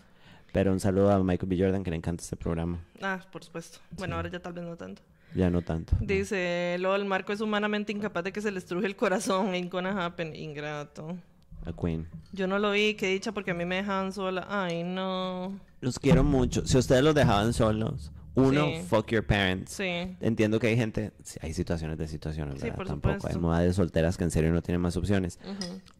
Pero 0.52 0.72
un 0.72 0.80
saludo 0.80 1.10
a 1.10 1.22
Michael 1.22 1.48
B. 1.48 1.58
Jordan, 1.58 1.82
que 1.82 1.90
le 1.90 1.96
encanta 1.96 2.22
este 2.22 2.36
programa. 2.36 2.78
Ah, 3.02 3.20
por 3.32 3.42
supuesto. 3.44 3.80
Bueno, 3.90 4.16
ahora 4.16 4.30
ya 4.30 4.40
tal 4.40 4.52
vez 4.52 4.64
no 4.64 4.76
tanto. 4.76 5.02
Ya 5.34 5.50
no 5.50 5.62
tanto. 5.62 5.94
Dice, 6.00 6.76
LOL, 6.78 7.04
Marco 7.04 7.32
es 7.32 7.40
humanamente 7.40 7.92
incapaz 7.92 8.24
de 8.24 8.32
que 8.32 8.40
se 8.40 8.50
le 8.50 8.58
estruje 8.58 8.86
el 8.86 8.96
corazón. 8.96 9.48
Ain't 9.48 9.70
gonna 9.70 10.06
happen. 10.06 10.34
Ingrato. 10.34 11.18
A 11.64 11.72
Queen. 11.72 12.08
Yo 12.32 12.46
no 12.46 12.58
lo 12.58 12.70
vi, 12.70 12.94
qué 12.94 13.08
dicha, 13.08 13.32
porque 13.32 13.50
a 13.50 13.54
mí 13.54 13.64
me 13.64 13.76
dejaban 13.76 14.12
sola. 14.12 14.46
Ay, 14.48 14.82
no. 14.84 15.58
Los 15.80 15.98
quiero 15.98 16.24
mucho. 16.24 16.66
Si 16.66 16.76
ustedes 16.78 17.02
los 17.02 17.14
dejaban 17.14 17.52
solos, 17.52 18.10
uno, 18.34 18.66
Sí. 18.66 18.82
fuck 18.88 19.10
your 19.10 19.24
parents. 19.26 19.72
Sí. 19.72 20.16
Entiendo 20.20 20.58
que 20.60 20.68
hay 20.68 20.76
gente, 20.76 21.12
sí, 21.22 21.38
hay 21.42 21.52
situaciones 21.54 21.98
de 21.98 22.08
situaciones, 22.08 22.54
Sí, 22.56 22.62
¿verdad? 22.62 22.76
por 22.76 22.86
Tampoco 22.86 23.08
hay 23.14 23.18
supuesto. 23.20 23.40
madres 23.40 23.76
solteras 23.76 24.16
que 24.16 24.24
en 24.24 24.30
serio 24.30 24.52
no 24.52 24.62
tienen 24.62 24.80
más 24.80 24.96
opciones. 24.96 25.38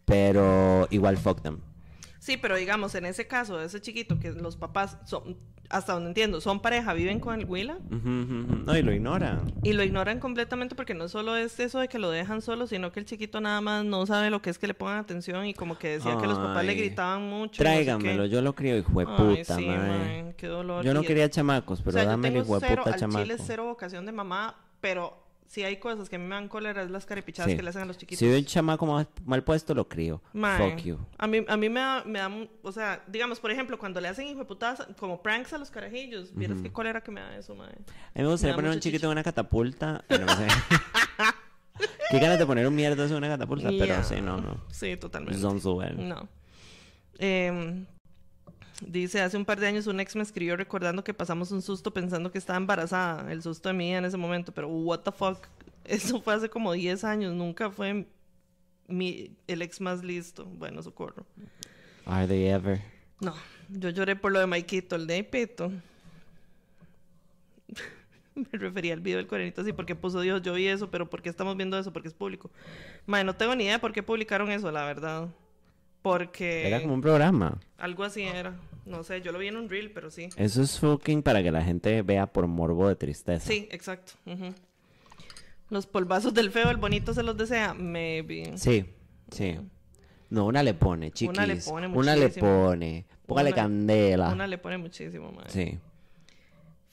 Pero 0.05 0.87
igual 0.91 1.17
fuck 1.17 1.43
them. 1.43 1.59
Sí, 2.19 2.37
pero 2.37 2.57
digamos, 2.57 2.95
en 2.95 3.07
ese 3.07 3.27
caso, 3.27 3.59
de 3.59 3.67
ese 3.67 3.81
chiquito, 3.81 4.19
que 4.19 4.33
los 4.33 4.57
papás 4.57 4.99
son, 5.05 5.37
hasta 5.71 5.93
donde 5.93 6.09
entiendo, 6.09 6.41
son 6.41 6.61
pareja, 6.61 6.93
viven 6.95 7.21
con 7.21 7.39
el 7.39 7.47
Huila. 7.47 7.79
No, 7.91 8.77
y 8.77 8.83
lo 8.83 8.93
ignoran. 8.93 9.53
y 9.63 9.73
lo 9.73 9.85
ignoran 9.85 10.19
completamente 10.19 10.75
porque 10.75 10.95
no 10.95 11.09
solo 11.09 11.37
es 11.37 11.61
eso 11.61 11.79
de 11.79 11.89
que 11.89 11.99
lo 11.99 12.11
dejan 12.11 12.43
solo, 12.43 12.67
sino 12.67 12.91
que 12.91 13.01
el 13.01 13.07
chiquito 13.07 13.41
nada 13.41 13.61
más 13.61 13.85
no 13.85 14.05
sabe 14.07 14.31
lo 14.31 14.43
que 14.43 14.51
es 14.51 14.59
que 14.59 14.67
le 14.67 14.75
pongan 14.75 14.99
atención 14.99 15.47
y 15.47 15.55
como 15.55 15.79
que 15.79 15.91
decía 15.91 16.17
que 16.19 16.27
los 16.27 16.39
papás 16.39 16.65
le 16.65 16.75
gritaban 16.75 17.23
mucho. 17.23 17.63
no 17.63 17.71
sé. 17.71 17.75
Tráigamelo, 17.75 18.27
yo 18.27 18.43
lo 18.43 18.55
crío, 18.55 18.77
hijo 18.77 18.99
de 18.99 19.07
puta, 19.07 19.57
sí, 19.57 19.67
mae, 19.67 20.35
qué 20.37 20.47
dolor. 20.47 20.85
Yo 20.85 20.95
no 20.95 21.03
quería 21.03 21.29
chamacos, 21.31 21.83
pero 21.83 21.99
o 21.99 22.01
sea, 22.01 22.09
dame 22.09 22.29
el 22.29 22.39
hijo 22.39 22.59
de 22.59 22.77
puta 22.77 22.97
chamaco. 22.97 23.23
chile 23.23 23.37
cero 23.39 23.67
vocación 23.67 24.07
de 24.07 24.13
mamá, 24.13 24.57
pero 24.81 25.28
si 25.49 25.65
hay 25.65 25.79
cosas 25.79 26.09
que 26.09 26.17
a 26.17 26.19
mí 26.21 26.27
me 26.27 26.35
dan 26.35 26.47
cólera 26.47 26.83
es 26.83 26.91
las 26.91 27.05
caripichadas 27.07 27.51
Sí. 27.51 27.57
que 27.57 27.63
le 27.63 27.71
hacen 27.71 27.83
a 27.83 27.87
los 27.87 27.97
chiquitos. 27.99 28.19
Si 28.21 28.27
veo 28.29 28.39
un 28.39 28.45
chamaco 28.45 28.87
mal, 28.87 29.09
mal 29.25 29.43
puesto, 29.43 29.75
lo 29.75 29.89
crío. 29.89 30.23
Mae, 30.35 30.59
Fuck 30.77 30.85
you. 30.85 30.99
A 31.17 31.27
mí, 31.27 31.45
a 31.49 31.57
mí 31.57 31.69
me, 31.69 31.81
da, 31.81 32.05
me 32.05 32.19
da 32.21 32.31
o 32.63 32.71
sea, 32.71 33.03
digamos, 33.09 33.41
por 33.41 33.51
ejemplo, 33.51 33.79
cuando 33.79 34.01
le 34.01 34.09
hacen 34.09 34.27
hijo 34.29 34.47
como 34.99 35.21
pranks 35.23 35.53
a 35.55 35.59
los 35.59 35.71
carajillos, 35.71 36.35
vieras 36.35 36.61
qué 36.63 36.71
cólera 36.71 37.01
que 37.03 37.11
me 37.11 37.21
da 37.23 37.37
eso, 37.37 37.55
mae. 37.55 37.67
A 37.71 37.73
mí 37.73 38.23
me 38.23 38.27
gustaría 38.29 38.53
da 38.53 38.57
poner 38.57 38.71
un 38.73 38.81
chiquito 38.81 39.07
en 39.07 39.13
una 39.13 39.23
catapulta. 39.25 40.05
pero 40.07 40.25
no 40.27 40.37
sé. 40.37 40.47
Qué 42.11 42.19
ganas 42.19 42.39
de 42.39 42.47
poner 42.47 42.67
un 42.67 42.75
mierda 42.75 43.05
en 43.05 43.15
una 43.15 43.29
catapulta, 43.29 43.69
pero 43.69 43.87
Ya. 43.87 44.03
sí, 44.03 44.21
no, 44.21 44.39
no. 44.41 44.65
Sí, 44.71 44.97
totalmente. 44.97 45.39
Son 45.41 45.61
su 45.61 45.73
well. 45.75 46.09
No. 46.09 46.29
Em, 47.19 47.87
dice, 48.87 49.21
hace 49.21 49.37
un 49.37 49.45
par 49.45 49.61
de 49.61 49.67
años 49.67 49.87
un 49.87 50.01
ex 50.01 50.17
me 50.17 50.23
escribió 50.23 50.57
recordando 50.57 51.05
que 51.05 51.15
pasamos 51.15 51.51
un 51.53 51.63
susto 51.63 51.93
pensando 51.93 52.31
que 52.31 52.39
estaba 52.39 52.57
embarazada, 52.57 53.31
el 53.33 53.43
susto 53.43 53.69
de 53.69 53.75
mi 53.75 53.89
hija 53.89 53.99
en 53.99 54.05
ese 54.05 54.17
momento, 54.17 54.53
pero 54.53 54.69
what 54.69 55.01
the 55.01 55.13
fuck, 55.13 55.47
eso 55.85 56.21
fue 56.21 56.35
hace 56.35 56.49
como 56.49 56.73
10 56.73 57.05
años, 57.05 57.35
nunca 57.35 57.71
fue 57.71 58.07
mi, 58.89 59.37
el 59.47 59.63
ex 59.63 59.81
más 59.81 60.03
listo. 60.03 60.45
Bueno, 60.45 60.83
socorro. 60.83 61.25
Are 62.07 62.27
they 62.27 62.49
ever? 62.49 62.81
No, 63.21 63.35
yo 63.69 63.91
lloré 63.91 64.17
por 64.17 64.33
lo 64.33 64.41
de 64.41 64.47
Maikito, 64.47 64.97
el 64.97 65.07
de 65.07 65.23
Pito. 65.25 65.71
Me 68.35 68.47
refería 68.53 68.95
al 68.95 69.01
video 69.01 69.19
del 69.19 69.27
cuarenito 69.27 69.61
así 69.61 69.73
porque 69.73 69.95
puso 69.95 70.21
Dios, 70.21 70.43
yo 70.43 70.55
vi 70.55 70.69
eso, 70.69 70.91
pero 70.91 71.11
¿por 71.11 71.23
qué 71.23 71.29
estamos 71.29 71.57
viendo 71.57 71.79
eso? 71.79 71.93
Porque 71.93 72.09
es 72.09 72.15
público. 72.15 72.51
Madre, 73.07 73.25
no 73.25 73.35
tengo 73.35 73.55
ni 73.55 73.65
idea 73.65 73.81
por 73.81 73.93
qué 73.93 74.03
publicaron 74.03 74.51
eso, 74.51 74.71
la 74.71 74.85
verdad. 74.85 75.29
Porque 76.03 76.67
Era 76.69 76.81
como 76.81 76.95
un 76.95 77.01
programa. 77.01 77.59
algo 77.79 78.05
así 78.05 78.23
era. 78.23 78.55
No 78.87 79.03
sé, 79.05 79.21
yo 79.21 79.33
lo 79.33 79.39
vi 79.39 79.49
en 79.49 79.57
un 79.57 79.69
reel, 79.69 79.91
pero 79.91 80.11
sí. 80.11 80.29
Eso 80.37 80.63
es 80.63 80.79
fucking 80.81 81.23
para 81.23 81.43
que 81.43 81.51
la 81.51 81.63
gente 81.63 82.01
vea 82.03 82.27
por 82.27 82.47
morbo 82.47 82.89
de 82.89 82.97
tristeza. 82.97 83.47
Sí, 83.47 83.69
exacto. 83.71 84.13
Los 85.71 85.87
polvazos 85.87 86.33
del 86.33 86.51
feo, 86.51 86.71
el 86.71 86.79
bonito 86.79 87.13
se 87.13 87.23
los 87.23 87.37
desea. 87.37 87.75
Maybe. 87.75 88.57
Sí, 88.57 88.87
sí. 89.31 89.59
No, 90.31 90.47
una 90.47 90.63
le 90.63 90.73
pone, 90.75 91.11
chiquis. 91.11 91.37
Una 91.37 91.47
le 91.47 91.57
pone 91.57 91.87
Una 91.89 92.15
le 92.17 92.23
muchísimo. 92.23 92.47
pone. 92.65 93.07
Póngale 93.27 93.51
Una- 93.51 93.57
candela. 93.57 94.29
Una 94.33 94.47
le 94.47 94.57
pone 94.59 94.79
muchísimo, 94.79 95.31
madre. 95.33 95.51
Sí. 95.51 95.79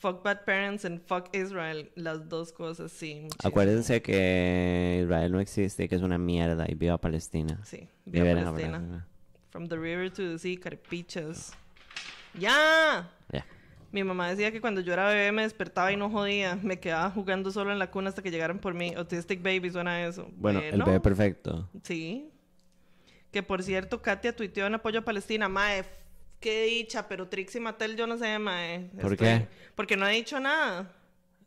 Fuck 0.05 0.23
bad 0.23 0.45
parents 0.45 0.85
and 0.85 1.01
fuck 1.01 1.35
Israel. 1.35 1.89
Las 1.95 2.29
dos 2.29 2.53
cosas, 2.53 2.91
sí. 2.91 3.21
muchísimo. 3.23 3.49
Acuérdense 3.49 4.03
que 4.03 4.99
Israel 5.01 5.31
no 5.31 5.39
existe, 5.39 5.89
que 5.89 5.95
es 5.95 6.03
una 6.03 6.19
mierda 6.19 6.67
y 6.69 6.75
viva 6.75 6.99
Palestina. 6.99 7.59
Sí, 7.63 7.89
Viva 8.05 8.25
Palestina. 8.25 8.73
Palestina. 8.73 9.07
From 9.49 9.67
the 9.67 9.75
river 9.75 10.11
to 10.11 10.33
the 10.33 10.37
sea, 10.37 10.59
caripichas. 10.59 11.53
¡Ya! 12.35 13.09
Ya. 13.33 13.47
Mi 13.91 14.03
mamá 14.03 14.29
decía 14.29 14.51
que 14.51 14.61
cuando 14.61 14.79
yo 14.81 14.93
era 14.93 15.07
bebé 15.07 15.31
me 15.31 15.41
despertaba 15.41 15.91
y 15.91 15.97
no 15.97 16.11
jodía. 16.11 16.55
Me 16.61 16.79
quedaba 16.79 17.09
jugando 17.09 17.49
solo 17.49 17.71
en 17.71 17.79
la 17.79 17.89
cuna 17.89 18.09
hasta 18.09 18.21
que 18.21 18.29
llegaran 18.29 18.59
por 18.59 18.75
mí. 18.75 18.93
Autistic 18.95 19.41
baby 19.41 19.71
suena 19.71 20.05
eso. 20.05 20.29
Bueno, 20.37 20.59
el 20.59 20.83
bebé 20.83 20.99
perfecto. 20.99 21.67
Sí. 21.81 22.29
Que 23.31 23.41
por 23.41 23.63
cierto, 23.63 24.03
Katia 24.03 24.35
tuiteó 24.35 24.67
en 24.67 24.75
apoyo 24.75 24.99
a 24.99 25.03
Palestina. 25.03 25.49
Mae, 25.49 25.83
qué 26.39 26.65
dicha, 26.65 27.07
pero 27.07 27.27
Trixie 27.27 27.59
Mattel 27.61 27.95
yo 27.95 28.07
no 28.07 28.17
sé, 28.17 28.37
mae. 28.39 28.89
¿Por 29.01 29.15
qué? 29.17 29.47
Porque 29.75 29.97
no 29.97 30.05
ha 30.05 30.09
dicho 30.09 30.39
nada. 30.39 30.91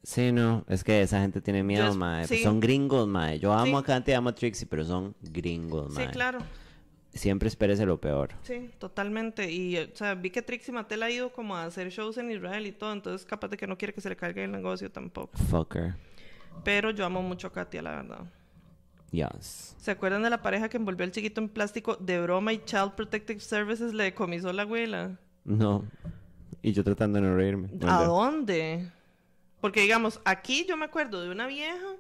Sí, 0.03 0.33
no, 0.33 0.65
es 0.69 0.85
que 0.85 1.03
esa 1.03 1.21
gente 1.21 1.41
tiene 1.41 1.63
miedo, 1.63 1.95
mae. 1.95 2.27
Pues 2.27 2.39
sí. 2.41 2.45
son 2.45 2.61
gringos, 2.61 3.07
mae. 3.07 3.39
Yo 3.39 3.53
amo 3.53 3.79
Sí. 3.79 3.83
a 3.85 3.87
Kanti 3.87 4.11
y 4.13 4.15
amo 4.15 4.31
a 4.31 4.35
Trixie, 4.35 4.67
pero 4.67 4.85
son 4.85 5.15
gringos, 5.21 5.93
Sí, 5.93 5.99
mae. 6.01 6.11
claro. 6.11 6.39
Siempre 7.13 7.49
espérese 7.49 7.85
lo 7.85 8.01
peor. 8.01 8.31
Sí, 8.43 8.71
totalmente. 8.79 9.51
Y, 9.51 9.77
o 9.79 9.89
sea, 9.97 10.15
vi 10.15 10.31
que 10.31 10.41
Trixie 10.43 10.73
Mattel 10.73 11.03
ha 11.03 11.11
ido 11.11 11.33
como 11.33 11.57
a 11.57 11.65
hacer 11.65 11.89
shows 11.91 12.17
en 12.19 12.31
Israel 12.31 12.67
y 12.67 12.73
todo, 12.73 12.93
entonces 12.93 13.27
capaz 13.27 13.49
de 13.49 13.57
que 13.57 13.67
no 13.67 13.77
quiere 13.77 13.93
que 13.93 14.01
se 14.01 14.09
le 14.09 14.17
caiga 14.17 14.45
el 14.45 14.53
negocio 14.53 14.91
tampoco. 14.91 15.37
Fucker. 15.51 15.95
Pero 16.65 16.91
yo 16.91 17.05
amo 17.05 17.23
mucho 17.23 17.49
a 17.49 17.53
Katia, 17.53 17.83
la 17.83 17.91
verdad. 17.97 18.21
Yes. 19.11 19.75
¿Se 19.79 19.91
acuerdan 19.91 20.23
de 20.23 20.31
la 20.31 20.43
pareja 20.43 20.69
que 20.69 20.77
envolvió 20.77 21.05
al 21.05 21.13
chiquito 21.13 21.41
en 21.41 21.49
plástico 21.49 21.97
de 21.97 22.21
broma 22.21 22.53
y 22.53 22.65
Child 22.65 22.93
Protective 22.93 23.41
Services 23.41 23.95
le 23.95 24.05
decomisó 24.05 24.53
la 24.53 24.63
abuela? 24.63 25.19
No. 25.45 25.85
Y 26.63 26.73
yo 26.73 26.85
tratando 26.85 27.21
de 27.21 27.27
no 27.27 27.35
reírme. 27.35 27.71
¿A 27.87 28.05
dónde? 28.05 28.91
Porque 29.61 29.81
digamos, 29.81 30.21
aquí 30.25 30.67
yo 30.69 30.77
me 30.77 30.85
acuerdo 30.85 31.23
de 31.23 31.31
una 31.31 31.47
vieja 31.47 31.97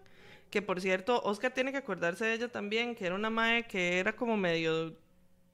que 0.51 0.63
por 0.63 0.81
cierto, 0.81 1.21
Oscar 1.25 1.53
tiene 1.53 1.73
que 1.73 1.79
acordarse 1.79 2.25
de 2.25 2.35
ella 2.35 2.49
también, 2.49 2.95
que 2.95 3.07
era 3.07 3.15
una 3.15 3.31
madre 3.31 3.67
que 3.67 3.99
era 3.99 4.15
como 4.15 4.37
medio 4.37 4.95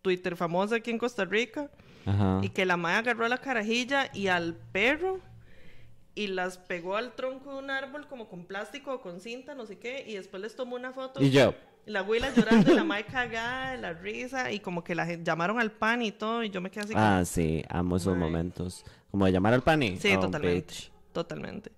Twitter 0.02 0.36
famosa 0.36 0.76
aquí 0.76 0.90
en 0.90 0.98
Costa 0.98 1.24
Rica. 1.24 1.70
Ajá. 2.06 2.40
Y 2.42 2.50
que 2.50 2.66
la 2.66 2.76
madre 2.76 2.98
agarró 2.98 3.24
a 3.24 3.28
la 3.28 3.38
carajilla 3.38 4.10
y 4.12 4.28
al 4.28 4.54
perro 4.72 5.20
y 6.14 6.28
las 6.28 6.58
pegó 6.58 6.96
al 6.96 7.14
tronco 7.14 7.52
de 7.54 7.58
un 7.58 7.70
árbol 7.70 8.06
como 8.06 8.28
con 8.28 8.44
plástico 8.44 8.94
o 8.94 9.00
con 9.00 9.20
cinta, 9.20 9.54
no 9.54 9.66
sé 9.66 9.78
qué, 9.78 10.04
y 10.06 10.14
después 10.14 10.42
les 10.42 10.54
tomó 10.56 10.76
una 10.76 10.92
foto. 10.92 11.22
Y 11.22 11.30
yo. 11.30 11.54
La 11.86 11.98
abuela 12.00 12.32
llorando 12.34 12.72
y 12.72 12.74
la 12.74 12.84
madre 12.84 13.04
cagada 13.04 13.72
de 13.72 13.78
la 13.78 13.92
risa 13.92 14.50
y 14.52 14.60
como 14.60 14.82
que 14.84 14.94
la 14.94 15.06
llamaron 15.16 15.60
al 15.60 15.70
pan 15.70 16.00
y 16.02 16.12
todo 16.12 16.42
y 16.42 16.48
yo 16.50 16.60
me 16.62 16.70
quedé 16.70 16.84
así. 16.84 16.92
como- 16.94 17.04
Ah, 17.04 17.24
sí, 17.26 17.62
amo 17.68 17.96
esos 17.96 18.16
momentos. 18.16 18.84
Como 19.10 19.26
de 19.26 19.32
llamar 19.32 19.52
al 19.52 19.62
pani. 19.62 19.96
sí, 19.98 20.14
Oh, 20.16 20.20
totalmente. 20.20 20.72
bitch. 20.74 20.90
Totalmente. 21.12 21.70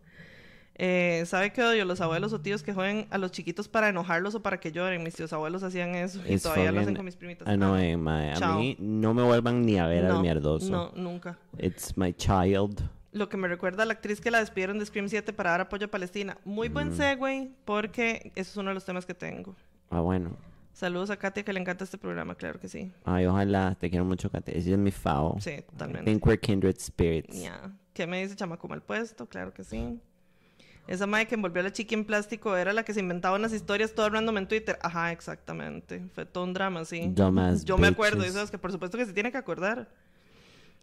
Eh, 0.79 1.25
¿Sabe 1.27 1.53
qué 1.53 1.63
odio? 1.63 1.85
Los 1.87 2.03
abuelos 2.03 2.33
o 2.35 2.41
tíos 2.41 2.63
que 2.63 2.75
jueguen 2.75 3.07
a 3.11 3.17
los 3.19 3.31
chiquitos 3.33 3.67
para 3.67 3.89
enojarlos 3.89 4.35
o 4.35 4.43
para 4.43 4.61
que 4.61 4.71
lloren. 4.73 5.03
Mis 5.03 5.15
tíos 5.15 5.33
abuelos 5.33 5.63
hacían 5.63 5.95
eso 5.95 6.21
y 6.29 6.35
It's 6.35 6.43
todavía 6.43 6.71
lo 6.71 6.81
hacen 6.83 6.95
con 6.95 7.05
mis 7.07 7.17
primitas. 7.17 7.49
Annoying, 7.49 7.99
mae. 8.01 8.33
A 8.33 8.37
Chao. 8.37 8.59
mí 8.61 8.77
no 8.79 9.15
me 9.15 9.23
vuelvan 9.23 9.65
ni 9.65 9.79
a 9.79 9.87
ver 9.87 10.05
al 10.05 10.13
no, 10.15 10.21
mierdoso. 10.23 10.71
no, 10.71 10.93
nunca. 10.95 11.39
It's 11.59 11.97
my 11.97 12.13
child. 12.13 12.83
Lo 13.17 13.31
que 13.31 13.39
me 13.39 13.49
recuerda 13.49 13.85
a 13.85 13.87
la 13.87 13.95
actriz 13.95 14.21
que 14.21 14.31
la 14.31 14.41
despidieron 14.41 14.79
de 14.79 14.85
Scream 14.85 15.09
7 15.09 15.33
para 15.33 15.53
dar 15.53 15.63
apoyo 15.63 15.87
a 15.87 15.91
Palestina. 15.91 16.37
Muy 16.45 16.69
buen 16.69 16.95
segue, 16.95 17.51
porque 17.65 18.31
eso 18.35 18.51
es 18.51 18.57
uno 18.59 18.69
de 18.69 18.75
los 18.75 18.85
temas 18.85 19.07
que 19.07 19.15
tengo. 19.15 19.57
Ah, 19.89 20.01
bueno. 20.01 20.37
Saludos 20.75 21.09
a 21.09 21.17
Katia, 21.17 21.43
que 21.43 21.55
le 21.55 21.61
encanta 21.61 21.85
este 21.85 21.97
programa, 21.97 22.35
claro 22.35 22.61
que 22.61 22.69
sí. 22.69 22.93
Ay, 23.07 23.25
ojalá. 23.25 23.75
Te 23.81 23.89
quiero 23.89 24.05
mucho, 24.05 24.29
Kate. 24.31 24.59
Ella 24.59 24.73
es 24.73 24.79
mi 24.79 24.91
fao. 24.91 25.39
Sí, 25.41 25.49
I 25.51 25.63
totalmente. 25.63 26.11
think 26.11 26.27
we're 26.27 26.39
kindred 26.39 26.77
spirits. 26.79 27.41
Ya. 27.41 27.73
¿Qué 27.95 28.07
me 28.07 28.21
dice 28.21 28.37
Chamaco 28.37 28.69
mal 28.69 28.83
puesto? 28.83 29.25
Claro 29.25 29.55
que 29.55 29.65
sí. 29.65 29.99
Esa 30.87 31.07
madre 31.07 31.27
que 31.27 31.37
envolvió 31.37 31.61
a 31.61 31.65
la 31.65 31.73
chiqui 31.73 31.95
en 31.95 32.05
plástico 32.05 32.55
era 32.55 32.75
la 32.75 32.85
que 32.85 32.93
se 32.93 33.01
inventaba 33.01 33.37
unas 33.37 33.55
historias 33.55 33.95
todo 33.95 34.11
random 34.11 34.37
en 34.37 34.47
Twitter. 34.47 34.79
Ajá, 34.83 35.11
exactamente. 35.11 36.05
Fue 36.13 36.27
todo 36.27 36.45
un 36.45 36.53
drama, 36.53 36.85
sí. 36.85 37.11
Dumbass 37.15 37.65
Yo 37.65 37.79
me 37.79 37.87
acuerdo, 37.87 38.27
y 38.27 38.29
sabes 38.29 38.51
que 38.51 38.59
por 38.59 38.73
supuesto 38.73 38.99
que 38.99 39.07
se 39.07 39.15
tiene 39.15 39.33
que 39.33 39.39
acordar. 39.39 39.89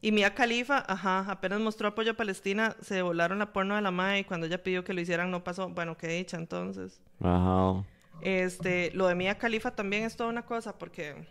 Y 0.03 0.11
Mia 0.11 0.35
Khalifa, 0.35 0.83
ajá, 0.85 1.19
apenas 1.31 1.61
mostró 1.61 1.87
apoyo 1.87 2.11
a 2.11 2.13
Palestina, 2.15 2.75
se 2.81 3.01
volaron 3.01 3.39
la 3.39 3.53
porno 3.53 3.77
de 3.77 3.81
la 3.81 3.89
madre 3.89 4.19
y 4.19 4.23
cuando 4.25 4.47
ella 4.47 4.61
pidió 4.61 4.83
que 4.83 4.93
lo 4.93 4.99
hicieran 4.99 5.31
no 5.31 5.45
pasó. 5.45 5.69
Bueno, 5.69 5.95
qué 5.95 6.07
dicha 6.09 6.35
entonces. 6.35 6.99
Ajá. 7.21 7.85
Este, 8.19 8.91
lo 8.91 9.07
de 9.07 9.15
Mia 9.15 9.37
Khalifa 9.37 9.71
también 9.71 10.03
es 10.03 10.17
toda 10.17 10.29
una 10.29 10.45
cosa 10.45 10.77
porque 10.77 11.25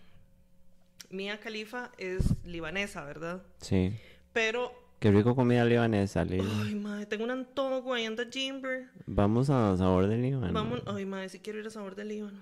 Mia 1.10 1.38
Khalifa 1.38 1.90
es 1.98 2.34
libanesa, 2.46 3.04
¿verdad? 3.04 3.42
Sí. 3.58 3.94
Pero, 4.32 4.72
Qué 5.00 5.10
rico 5.10 5.36
comida 5.36 5.66
libanesa, 5.66 6.24
Lili. 6.24 6.48
ay, 6.64 6.74
madre, 6.74 7.04
tengo 7.04 7.24
un 7.24 7.30
antojo 7.30 7.92
ahí 7.92 8.06
anda 8.06 8.24
Jimber. 8.32 8.88
Vamos 9.04 9.50
a 9.50 9.76
Sabor 9.76 10.06
del 10.06 10.22
Líbano. 10.22 10.50
Vamos, 10.50 10.82
ay, 10.86 11.04
madre, 11.04 11.28
si 11.28 11.40
quiero 11.40 11.58
ir 11.58 11.66
a 11.66 11.70
Sabor 11.70 11.94
del 11.94 12.08
Líbano. 12.08 12.40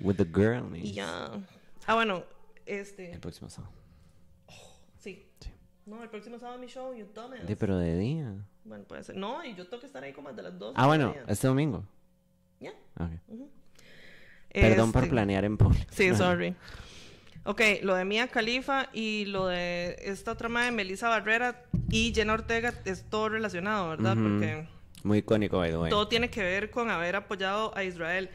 With 0.00 0.16
the 0.16 0.24
girl. 0.24 0.74
Ya. 0.82 1.30
Ah, 1.86 1.94
bueno, 1.94 2.24
este, 2.66 3.12
El 3.12 3.20
próximo 3.20 3.48
sábado. 3.48 3.77
No, 5.88 6.02
el 6.02 6.10
próximo 6.10 6.38
sábado 6.38 6.58
mi 6.58 6.66
show, 6.66 6.94
you 6.94 7.06
dumbass. 7.14 7.40
Sí, 7.46 7.56
pero 7.56 7.78
de 7.78 7.96
día. 7.98 8.34
Bueno, 8.64 8.84
puede 8.84 9.02
ser. 9.04 9.16
No, 9.16 9.42
y 9.44 9.54
yo 9.54 9.66
tengo 9.66 9.80
que 9.80 9.86
estar 9.86 10.04
ahí 10.04 10.12
como 10.12 10.28
desde 10.28 10.42
las 10.42 10.58
2. 10.58 10.74
Ah, 10.76 10.86
bueno, 10.86 11.14
este 11.26 11.46
domingo. 11.46 11.82
Ya. 12.60 12.72
Ok. 13.00 13.10
Perdón 14.52 14.92
por 14.92 15.02
Este, 15.04 15.10
planear 15.12 15.44
en 15.44 15.56
público. 15.56 15.86
Sí, 15.90 16.14
sorry. 16.14 16.54
Ok, 17.44 17.62
lo 17.82 17.94
de 17.94 18.04
Mia 18.04 18.28
Khalifa 18.28 18.88
y 18.92 19.24
lo 19.26 19.46
de 19.46 19.96
esta 20.00 20.32
otra 20.32 20.50
madre, 20.50 20.70
Melissa 20.72 21.08
Barrera 21.08 21.64
y 21.88 22.12
Jenna 22.14 22.34
Ortega 22.34 22.74
es 22.84 23.04
todo 23.08 23.30
relacionado, 23.30 23.88
¿verdad? 23.88 24.18
Ujú. 24.18 24.28
Porque 24.28 24.68
Muy 25.04 25.18
icónico, 25.18 25.56
by 25.56 25.70
the 25.70 25.78
way. 25.78 25.90
todo 25.90 26.08
tiene 26.08 26.28
que 26.28 26.42
ver 26.42 26.70
con 26.70 26.90
haber 26.90 27.16
apoyado 27.16 27.74
a 27.74 27.84
Israel. 27.84 28.28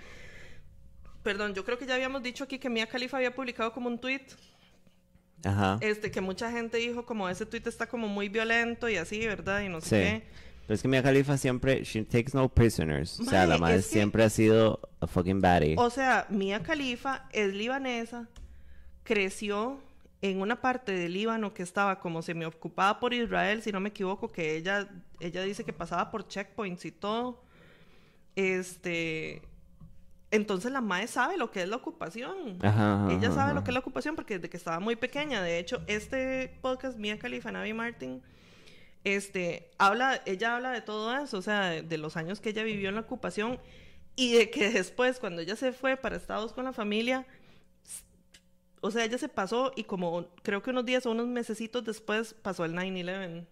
Perdón, 1.21 1.53
yo 1.53 1.63
creo 1.63 1.77
que 1.77 1.85
ya 1.85 1.93
habíamos 1.93 2.23
dicho 2.23 2.43
aquí 2.45 2.57
que 2.57 2.69
Mia 2.69 2.87
Khalifa 2.87 3.17
había 3.17 3.35
publicado 3.35 3.71
como 3.71 3.87
un 3.87 3.99
tweet, 3.99 4.25
Ajá. 5.43 5.77
este, 5.81 6.09
que 6.11 6.21
mucha 6.21 6.49
gente 6.51 6.77
dijo 6.77 7.05
como 7.05 7.27
ese 7.29 7.45
tweet 7.45 7.63
está 7.65 7.87
como 7.87 8.07
muy 8.07 8.29
violento 8.29 8.87
y 8.89 8.95
así, 8.97 9.25
¿verdad? 9.27 9.61
Y 9.61 9.69
no 9.69 9.81
sé 9.81 9.87
Sí. 9.87 9.95
qué. 9.95 10.23
Pero 10.65 10.75
es 10.75 10.81
que 10.81 10.87
Mia 10.87 11.03
Khalifa 11.03 11.37
siempre, 11.37 11.83
she 11.83 12.03
takes 12.05 12.31
no 12.33 12.47
prisoners. 12.47 13.19
o 13.19 13.25
sea, 13.25 13.45
la 13.45 13.57
madre 13.57 13.77
es 13.79 13.87
que- 13.87 13.93
siempre 13.93 14.23
ha 14.23 14.29
sido 14.29 14.79
a 15.01 15.07
fucking 15.07 15.41
baddie. 15.41 15.75
O 15.77 15.89
sea, 15.89 16.25
Mia 16.29 16.63
Khalifa 16.63 17.27
es 17.33 17.53
libanesa, 17.53 18.29
creció 19.03 19.79
en 20.21 20.39
una 20.39 20.61
parte 20.61 20.93
del 20.93 21.11
Líbano 21.11 21.53
que 21.53 21.63
estaba 21.63 21.99
como 21.99 22.21
semi-ocupada 22.21 22.97
por 23.01 23.13
Israel, 23.13 23.61
si 23.61 23.73
no 23.73 23.81
me 23.81 23.89
equivoco, 23.89 24.29
que 24.31 24.55
ella, 24.55 24.87
ella 25.19 25.41
dice 25.43 25.65
que 25.65 25.73
pasaba 25.73 26.09
por 26.09 26.25
checkpoints 26.29 26.85
y 26.85 26.91
todo. 26.91 27.43
Este. 28.37 29.41
Entonces 30.33 30.71
la 30.71 30.81
madre 30.81 31.05
sabe 31.05 31.37
lo 31.37 31.51
que 31.51 31.61
es 31.61 31.69
la 31.69 31.75
ocupación. 31.75 32.57
Ajá, 32.63 33.07
Ella 33.11 33.29
sabe 33.29 33.51
ajá. 33.51 33.53
lo 33.53 33.63
que 33.63 33.69
es 33.69 33.73
la 33.75 33.81
ocupación 33.81 34.15
porque 34.15 34.39
desde 34.39 34.49
que 34.49 34.57
estaba 34.57 34.79
muy 34.79 34.95
pequeña, 34.95 35.43
de 35.43 35.59
hecho, 35.59 35.83
este 35.85 36.57
podcast, 36.59 36.97
Mia 36.97 37.19
Khalifa, 37.19 37.51
Navi 37.51 37.71
Martin, 37.73 38.19
este, 39.03 39.69
habla, 39.77 40.23
ella 40.25 40.55
habla 40.55 40.71
de 40.71 40.81
todo 40.81 41.15
eso, 41.15 41.37
o 41.37 41.41
sea, 41.43 41.69
de, 41.69 41.81
de 41.83 41.97
los 41.99 42.17
años 42.17 42.41
que 42.41 42.49
ella 42.49 42.63
vivió 42.63 42.89
en 42.89 42.95
la 42.95 43.01
ocupación 43.01 43.59
y 44.15 44.33
de 44.33 44.49
que 44.49 44.71
después, 44.71 45.19
cuando 45.19 45.43
ella 45.43 45.55
se 45.55 45.71
fue 45.71 45.97
para 45.97 46.15
Estados 46.15 46.51
con 46.51 46.65
la 46.65 46.73
familia, 46.73 47.27
o 48.81 48.89
sea, 48.89 49.05
ella 49.05 49.19
se 49.19 49.29
pasó 49.29 49.71
y 49.75 49.83
como 49.83 50.25
creo 50.41 50.63
que 50.63 50.71
unos 50.71 50.83
días 50.83 51.05
o 51.05 51.11
unos 51.11 51.27
mesecitos 51.27 51.83
después 51.83 52.33
pasó 52.33 52.65
el 52.65 52.73
9-11. 52.73 53.45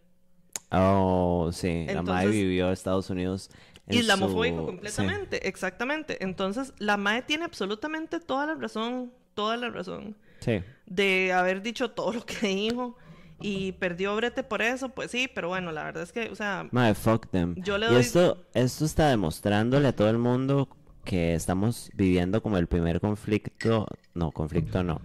Oh, 0.71 1.51
sí. 1.53 1.85
la 1.85 2.01
madre 2.01 2.29
vivió 2.29 2.67
en 2.67 2.73
Estados 2.73 3.09
Unidos. 3.11 3.51
Islamofóbico 3.89 4.59
su- 4.59 4.65
completamente, 4.65 5.47
exactamente. 5.47 6.23
Entonces, 6.23 6.73
la 6.77 6.97
MAE 6.97 7.21
tiene 7.23 7.45
absolutamente 7.45 8.19
toda 8.19 8.45
la 8.45 8.55
razón, 8.55 9.11
toda 9.33 9.57
la 9.57 9.69
razón. 9.69 10.15
Sí. 10.39 10.61
de 10.87 11.31
haber 11.33 11.61
dicho 11.61 11.91
todo 11.91 12.13
lo 12.13 12.25
que 12.25 12.47
dijo 12.47 12.97
y 13.39 13.73
perdió 13.73 14.15
brete 14.15 14.43
por 14.43 14.61
eso, 14.63 14.89
pues 14.89 15.11
sí, 15.11 15.29
pero 15.33 15.49
bueno, 15.49 15.71
la 15.71 15.83
verdad 15.83 16.01
es 16.03 16.11
que, 16.11 16.29
o 16.29 16.35
sea, 16.35 16.67
Madre, 16.71 16.95
fuck 16.95 17.27
them. 17.29 17.53
Yo 17.57 17.77
le 17.77 17.85
Y 17.87 17.89
doy- 17.89 18.01
esto, 18.01 18.43
esto 18.55 18.85
está 18.85 19.09
demostrándole 19.09 19.87
a 19.87 19.95
todo 19.95 20.09
el 20.09 20.17
mundo 20.17 20.67
que 21.05 21.35
estamos 21.35 21.89
viviendo 21.93 22.41
como 22.41 22.57
el 22.57 22.65
primer 22.67 22.99
conflicto, 23.01 23.87
no, 24.15 24.31
conflicto 24.31 24.83
no, 24.83 24.99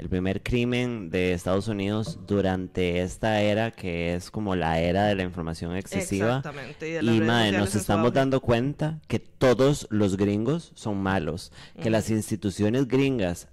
el 0.00 0.08
primer 0.08 0.42
crimen 0.42 1.10
de 1.10 1.32
Estados 1.34 1.68
Unidos 1.68 2.18
durante 2.26 3.00
esta 3.02 3.40
era 3.42 3.70
que 3.70 4.14
es 4.14 4.30
como 4.30 4.56
la 4.56 4.80
era 4.80 5.04
de 5.04 5.14
la 5.14 5.22
información 5.22 5.76
excesiva. 5.76 6.38
exactamente. 6.38 6.88
Y, 6.88 6.92
de 6.92 7.02
las 7.02 7.14
Y 7.14 7.18
redes 7.18 7.28
madre, 7.28 7.46
sociales 7.48 7.60
nos 7.60 7.74
estamos 7.74 8.12
dando 8.12 8.40
cuenta 8.40 9.00
que 9.08 9.18
todos 9.18 9.86
los 9.90 10.16
gringos 10.16 10.72
son 10.74 11.02
malos, 11.02 11.52
que 11.82 11.90
las 11.90 12.10
instituciones 12.10 12.88
gringas, 12.88 13.48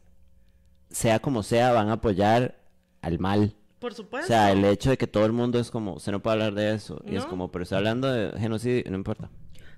sea 0.89 1.19
como 1.19 1.43
sea, 1.43 1.71
van 1.73 1.89
a 1.89 1.93
apoyar 1.93 2.60
al 3.01 3.19
mal. 3.19 3.55
Por 3.79 3.91
O 3.91 3.95
supuesto. 3.95 4.27
sea, 4.29 4.51
el 4.51 4.63
hecho 4.65 4.89
de 4.89 4.97
que 4.97 5.05
todo 5.07 5.25
el 5.25 5.33
mundo 5.33 5.60
es 5.60 5.69
como, 5.69 5.93
usted 5.95 6.12
no 6.12 6.21
puede 6.21 6.36
hablar 6.36 6.53
de 6.55 6.73
eso. 6.73 7.01
Y 7.05 7.15
es 7.15 7.25
como, 7.25 7.51
pero 7.51 7.63
está 7.63 7.77
hablando 7.77 8.12
de 8.12 8.39
genocidio, 8.39 8.83
no 8.89 8.95
importa. 8.97 9.29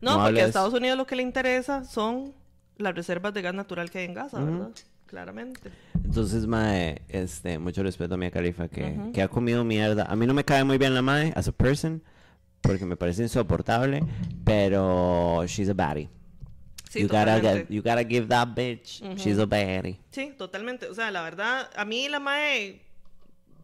no, 0.01 0.17
no 0.17 0.23
porque 0.23 0.41
a 0.41 0.45
Estados 0.45 0.73
Unidos 0.73 0.97
lo 0.97 1.05
que 1.07 1.15
le 1.15 1.23
interesa 1.23 1.83
son 1.83 2.33
las 2.77 2.95
reservas 2.95 3.33
de 3.33 3.41
gas 3.41 3.53
natural 3.53 3.89
que 3.89 3.99
hay 3.99 4.05
en 4.05 4.13
Gaza, 4.13 4.39
¿verdad? 4.39 4.69
Claramente. 5.09 5.71
Entonces, 6.05 6.45
mae, 6.45 7.01
este, 7.09 7.57
mucho 7.57 7.81
respeto 7.81 8.13
a 8.13 8.17
Mia 8.17 8.29
Khalifa 8.29 8.67
que, 8.67 8.95
que 9.11 9.21
ha 9.23 9.27
comido 9.27 9.63
mierda. 9.63 10.05
A 10.05 10.15
mí 10.15 10.27
no 10.27 10.33
me 10.35 10.43
cae 10.45 10.63
muy 10.63 10.77
bien 10.77 10.93
la 10.93 11.01
madre 11.01 11.33
as 11.35 11.47
a 11.47 11.51
person, 11.51 12.03
porque 12.61 12.85
me 12.85 12.95
parece 12.95 13.23
insoportable, 13.23 14.03
pero 14.45 15.43
she's 15.47 15.67
a 15.69 15.73
baddie. 15.73 16.09
Sí, 16.89 17.01
you, 17.01 17.07
gotta 17.07 17.39
get- 17.41 17.67
you 17.69 17.81
gotta 17.81 18.03
give 18.03 18.27
that 18.27 18.49
bitch, 18.55 19.01
she's 19.17 19.39
a 19.39 19.45
baddie. 19.45 19.99
Sí, 20.11 20.33
totalmente. 20.37 20.87
O 20.87 20.93
sea, 20.93 21.09
la 21.11 21.21
verdad, 21.23 21.69
a 21.75 21.85
mí 21.85 22.07
la 22.07 22.19
MAE, 22.19 22.81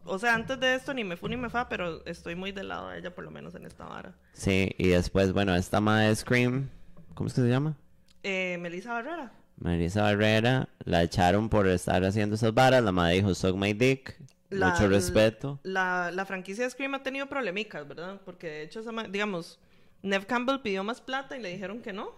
o 0.04 0.18
sea, 0.18 0.34
antes 0.34 0.58
de 0.58 0.74
esto 0.74 0.94
ni 0.94 1.04
me 1.04 1.16
fu 1.16 1.28
ni 1.28 1.36
me 1.36 1.48
fa, 1.50 1.68
pero 1.68 2.04
estoy 2.06 2.34
muy 2.34 2.50
del 2.52 2.68
lado 2.68 2.88
de 2.88 2.98
ella, 2.98 3.14
por 3.14 3.24
lo 3.24 3.30
menos 3.30 3.54
en 3.54 3.66
esta 3.66 3.84
vara. 3.84 4.14
Sí, 4.32 4.70
y 4.78 4.88
después, 4.88 5.32
bueno, 5.32 5.54
esta 5.54 5.80
de 5.80 6.14
Scream, 6.14 6.68
¿cómo 7.14 7.28
es 7.28 7.34
que 7.34 7.40
se 7.40 7.48
llama? 7.48 7.76
Eh, 8.24 8.58
Melissa 8.60 8.92
Barrera. 8.92 9.32
Marisa 9.58 10.02
Barrera, 10.02 10.68
la 10.84 11.02
echaron 11.02 11.48
por 11.48 11.66
estar 11.66 12.04
haciendo 12.04 12.34
esas 12.36 12.52
varas, 12.54 12.82
la 12.84 12.92
madre 12.92 13.16
dijo, 13.16 13.34
suck 13.34 13.56
my 13.56 13.72
dick, 13.72 14.16
La- 14.50 14.70
mucho 14.70 14.88
respeto. 14.88 15.58
La, 15.62 16.10
la 16.12 16.24
franquicia 16.26 16.64
de 16.64 16.70
Scream 16.70 16.94
ha 16.94 17.02
tenido 17.02 17.26
problemicas, 17.26 17.86
¿verdad? 17.88 18.20
Porque 18.24 18.48
de 18.48 18.62
hecho, 18.64 18.82
digamos, 19.10 19.58
Nev 20.02 20.26
Campbell 20.26 20.60
pidió 20.60 20.84
más 20.84 21.00
plata 21.00 21.36
y 21.36 21.42
le 21.42 21.50
dijeron 21.50 21.80
que 21.80 21.92
no. 21.92 22.10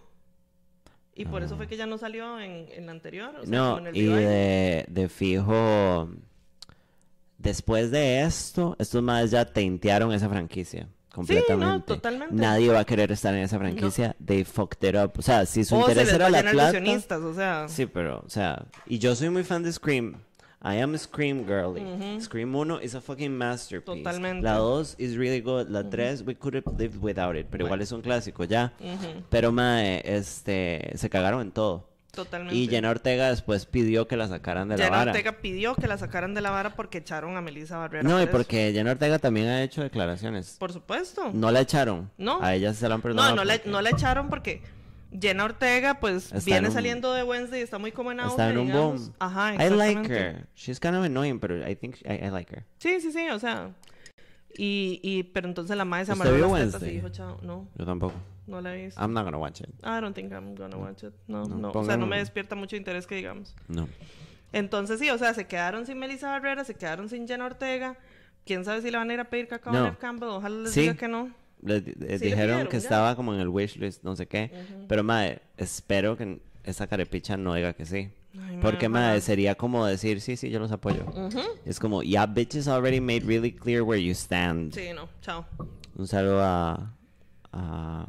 Y 1.14 1.24
por 1.24 1.43
eso 1.43 1.57
fue 1.57 1.66
que 1.66 1.76
ya 1.76 1.86
no 1.86 1.99
salió 1.99 2.39
en, 2.39 2.68
en 2.70 2.86
la 2.86 2.93
anterior. 2.93 3.34
o 3.41 3.45
sea, 3.45 3.59
No, 3.59 3.74
como 3.74 3.78
en 3.80 3.86
el 3.89 3.97
y 3.97 4.07
de, 4.07 4.84
de 4.89 5.09
fijo, 5.09 6.09
después 7.39 7.91
de 7.91 8.22
esto, 8.22 8.76
estos 8.78 9.03
madres 9.03 9.30
ya 9.32 9.45
teintearon 9.45 10.12
esa 10.12 10.28
franquicia 10.28 10.89
completamente. 11.27 11.87
totalmente. 11.87 12.35
Nadie 12.35 12.69
va 12.71 12.81
a 12.81 12.85
querer 12.85 13.12
estar 13.12 13.35
en 13.35 13.41
esa 13.43 13.59
franquicia. 13.59 14.16
They 14.25 14.45
fucked 14.45 14.89
it 14.89 14.97
up. 14.97 15.12
O 15.19 15.23
sea, 15.23 15.47
si 15.47 15.64
su 15.64 15.77
O 15.77 15.79
se 15.85 15.91
interés 15.93 16.07
les 16.07 16.14
era 16.14 16.31
la 16.31 16.43
de 16.43 16.51
plata. 16.51 17.19
o 17.19 17.35
sea. 17.35 17.69
Sí, 17.69 17.87
pero, 17.87 18.23
o 18.25 18.31
sea, 18.31 18.66
y 18.87 18.99
yo 18.99 19.14
soy 19.14 19.31
muy 19.31 19.45
fan 19.45 19.62
de 19.62 19.73
Scream. 19.73 20.16
I 20.61 20.81
am 20.81 20.95
a 20.95 20.99
Scream 20.99 21.47
girly. 21.47 22.21
Scream 22.21 22.53
1 22.53 22.83
is 22.83 22.95
a 22.97 23.01
fucking 23.01 23.31
masterpiece. 23.37 24.03
Totalmente. 24.03 24.43
La 24.43 24.57
2 24.57 24.97
is 24.99 25.16
really 25.16 25.41
good. 25.41 25.69
La 25.69 25.89
3 25.89 26.23
we 26.23 26.35
could 26.35 26.57
have 26.57 26.64
lived 26.77 27.01
without 27.01 27.37
it, 27.37 27.47
pero 27.49 27.64
igual 27.64 27.81
es 27.81 27.93
un 27.93 28.03
clásico 28.03 28.45
ya. 28.45 28.73
Pero 29.31 29.53
mae, 29.53 30.03
este 30.05 30.91
se 30.97 31.09
cagaron 31.09 31.43
en 31.43 31.53
todo. 31.53 31.87
Totalmente. 32.12 32.56
Y 32.56 32.66
Jenna 32.68 32.90
Ortega 32.90 33.28
después 33.30 33.66
pidió 33.66 34.09
que 34.09 34.16
la 34.16 34.26
sacaran 34.28 34.68
de 34.68 34.76
la 34.78 34.84
Jenna 34.84 34.96
vara. 34.96 35.11
Ortega 35.12 35.32
pidió 35.40 35.74
que 35.76 35.86
la 35.86 35.98
sacaran 35.98 36.34
de 36.34 36.40
la 36.40 36.50
vara 36.50 36.74
porque 36.74 36.98
echaron 36.98 37.36
a 37.36 37.40
Melissa 37.40 37.76
Barrera. 37.78 38.09
No, 38.09 38.20
y 38.20 38.26
porque 38.26 38.72
Jenna 38.72 38.90
Ortega 38.92 39.18
también 39.18 39.46
ha 39.48 39.62
hecho 39.62 39.82
declaraciones. 39.82 40.56
Por 40.59 40.72
supuesto. 40.72 41.30
No 41.32 41.50
la 41.50 41.61
echaron. 41.61 42.11
No. 42.18 42.42
A 42.42 42.54
ella 42.54 42.74
se 42.74 42.88
la 42.88 42.96
han 42.96 43.02
perdonado. 43.02 43.30
No, 43.30 43.36
no, 43.36 43.44
la, 43.44 43.54
porque 43.54 43.70
no 43.70 43.80
la 43.82 43.90
echaron 43.90 44.28
porque 44.30 44.62
Jenna 45.20 45.44
Ortega, 45.44 46.00
pues, 46.00 46.24
Está 46.24 46.38
en 46.38 46.44
viene 46.44 46.68
un- 46.68 46.74
saliendo 46.74 47.12
de 47.14 47.22
Wednesday 47.22 47.61
y 47.61 47.62
está 47.62 47.78
muy 47.78 47.92
como 47.92 48.11
en 48.11 48.20
auge, 48.20 48.30
Está 48.32 48.50
en 48.50 48.59
un 48.59 48.72
boom. 48.72 49.12
Ajá, 49.20 49.54
I 49.54 49.70
like 49.70 50.12
her. 50.12 50.46
She's 50.56 50.80
kind 50.80 50.96
of 50.96 51.04
annoying, 51.04 51.38
pero 51.38 51.68
I 51.68 51.76
think 51.76 51.96
I, 52.04 52.26
I 52.26 52.30
like 52.30 52.52
her. 52.54 52.64
Sí, 52.78 53.00
sí, 53.00 53.12
sí, 53.12 53.28
o 53.30 53.38
sea. 53.38 53.70
Y, 54.56 54.98
y, 55.04 55.22
pero 55.24 55.46
entonces 55.46 55.76
la 55.76 55.84
madre 55.84 56.06
se 56.06 56.12
¿Usted 56.12 56.24
amarró 56.26 56.38
las 56.40 56.50
tetas 56.50 56.82
y 56.82 56.84
Wednesday? 56.84 56.94
dijo, 56.94 57.09
chao, 57.11 57.38
no, 57.42 57.68
Yo 57.76 57.84
tampoco. 57.86 58.14
No 58.49 58.61
la 58.61 58.74
he 58.74 58.84
visto. 58.86 59.01
I'm 59.01 59.12
not 59.12 59.24
gonna 59.24 59.38
watch 59.38 59.61
it. 59.61 59.68
I 59.84 60.01
don't 60.01 60.14
think 60.14 60.32
I'm 60.32 60.55
gonna 60.57 60.76
watch 60.76 61.03
it. 61.05 61.12
No, 61.28 61.44
No, 61.44 61.57
no. 61.57 61.70
O 61.72 61.84
sea, 61.84 61.96
no 61.96 62.07
me 62.07 62.18
despierta 62.18 62.55
mucho 62.57 62.74
interés 62.76 63.07
que 63.07 63.14
digamos. 63.14 63.55
No. 63.68 63.88
Entonces 64.53 64.99
sí, 64.99 65.11
o 65.11 65.18
sea, 65.18 65.34
se 65.34 65.46
quedaron 65.46 65.84
sin 65.86 65.99
Melissa 65.99 66.30
Barrera, 66.30 66.64
se 66.64 66.74
quedaron 66.74 67.09
sin 67.09 67.28
Jenna 67.28 67.46
Ortega. 67.46 67.96
Quién 68.46 68.64
sabe 68.64 68.80
si 68.80 68.90
le 68.90 68.96
van 68.96 69.11
a 69.11 69.14
ir 69.14 69.20
a 69.20 69.24
pedir 69.28 69.46
cacao 69.46 69.72
No. 69.72 69.78
a 69.80 69.82
Neve 69.84 69.96
Campbell. 69.99 70.28
Ojalá 70.30 70.57
les 70.62 70.72
Sí. 70.72 70.80
diga 70.80 70.94
que 70.94 71.07
no. 71.09 71.30
Le, 71.62 71.80
le 71.80 71.84
Sí, 71.92 71.94
le 71.99 72.07
dijeron 72.18 72.36
pidieron, 72.36 72.66
que 72.68 72.72
ya. 72.72 72.78
estaba 72.78 73.14
como 73.16 73.34
en 73.34 73.40
el 73.40 73.49
wishlist, 73.49 74.03
no 74.05 74.16
sé 74.16 74.26
qué. 74.26 74.51
Pero, 74.88 75.05
madre, 75.05 75.42
espero 75.59 76.16
que 76.16 76.40
esa 76.64 76.86
carepicha 76.86 77.36
no 77.36 77.53
diga 77.55 77.74
que 77.74 77.84
sí. 77.84 78.11
Ay, 78.40 78.59
Porque, 78.62 78.88
madre, 78.88 79.20
sería 79.20 79.55
como 79.57 79.84
decir, 79.84 80.20
sí, 80.20 80.36
sí, 80.36 80.49
yo 80.51 80.61
los 80.61 80.70
apoyo. 80.72 81.05
Es 81.66 81.78
como, 81.80 82.03
ya, 82.03 82.24
bitches 82.26 82.68
already 82.68 83.01
made 83.01 83.20
really 83.26 83.53
clear 83.53 83.82
where 83.82 84.03
you 84.03 84.12
stand. 84.14 84.72
Sí, 84.72 84.90
no. 84.94 85.09
Chao. 85.20 85.44
Un 85.96 86.07
saludo 86.07 86.40
a, 86.42 86.94
a, 87.53 88.07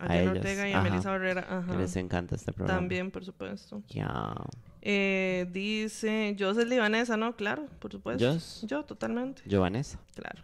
A, 0.00 0.12
a 0.12 0.18
ellos. 0.18 0.36
Ortega 0.36 0.68
y 0.68 0.72
a 0.72 0.80
Melissa 0.80 1.10
Barrera. 1.10 1.46
Ajá. 1.48 1.76
Les 1.76 1.94
encanta 1.96 2.34
este 2.34 2.52
programa. 2.52 2.78
También, 2.80 3.10
por 3.10 3.24
supuesto. 3.24 3.82
Ya. 3.88 4.34
Eh, 4.82 5.46
dice, 5.52 6.34
yo 6.36 6.54
soy 6.54 6.64
libanesa, 6.64 7.16
¿no? 7.16 7.36
Claro, 7.36 7.66
por 7.78 7.92
supuesto. 7.92 8.24
¿Yos? 8.24 8.64
Yo, 8.66 8.84
totalmente. 8.84 9.42
Giovanesa. 9.46 10.00
Claro. 10.14 10.42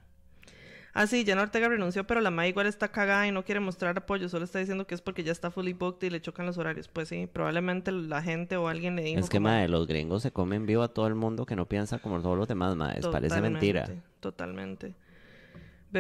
Ah, 0.99 1.07
sí, 1.07 1.27
Jenna 1.27 1.43
Ortega 1.43 1.69
renunció, 1.69 2.07
pero 2.07 2.23
la 2.23 2.31
Ma 2.31 2.47
igual 2.47 2.67
está 2.67 2.89
cagada 2.89 3.27
y 3.27 3.31
no 3.31 3.45
quiere 3.45 3.61
mostrar 3.61 3.99
apoyo. 3.99 4.31
Solo 4.31 4.47
está 4.47 4.61
diciendo 4.61 4.87
que 4.87 4.95
es 4.95 5.03
porque 5.03 5.25
ya 5.25 5.33
está 5.33 5.51
fully 5.51 5.75
booked 5.75 6.07
y 6.07 6.11
le 6.11 6.23
chocan 6.23 6.47
los 6.47 6.57
horarios. 6.57 6.89
Pues 6.89 7.09
sí, 7.09 7.29
probablemente 7.31 7.93
la 7.93 8.23
gente 8.23 8.57
o 8.57 8.67
alguien 8.67 8.97
le 8.97 9.03
dijo. 9.03 9.21
Es 9.21 9.29
que, 9.29 9.37
como, 9.37 9.51
madre, 9.51 9.69
los 9.69 9.87
gringos 9.87 10.23
se 10.23 10.31
comen 10.31 10.65
vivo 10.65 10.83
a 10.83 10.89
todo 10.89 11.07
el 11.07 11.15
mundo 11.15 11.45
que 11.45 11.55
no 11.55 11.67
piensa 11.67 11.99
como 11.99 12.23
todos 12.23 12.39
los 12.39 12.49
demás, 12.49 12.77
madre. 12.77 13.03
Parece 13.13 13.43
mentira. 13.43 13.87
Totalmente. 14.21 14.95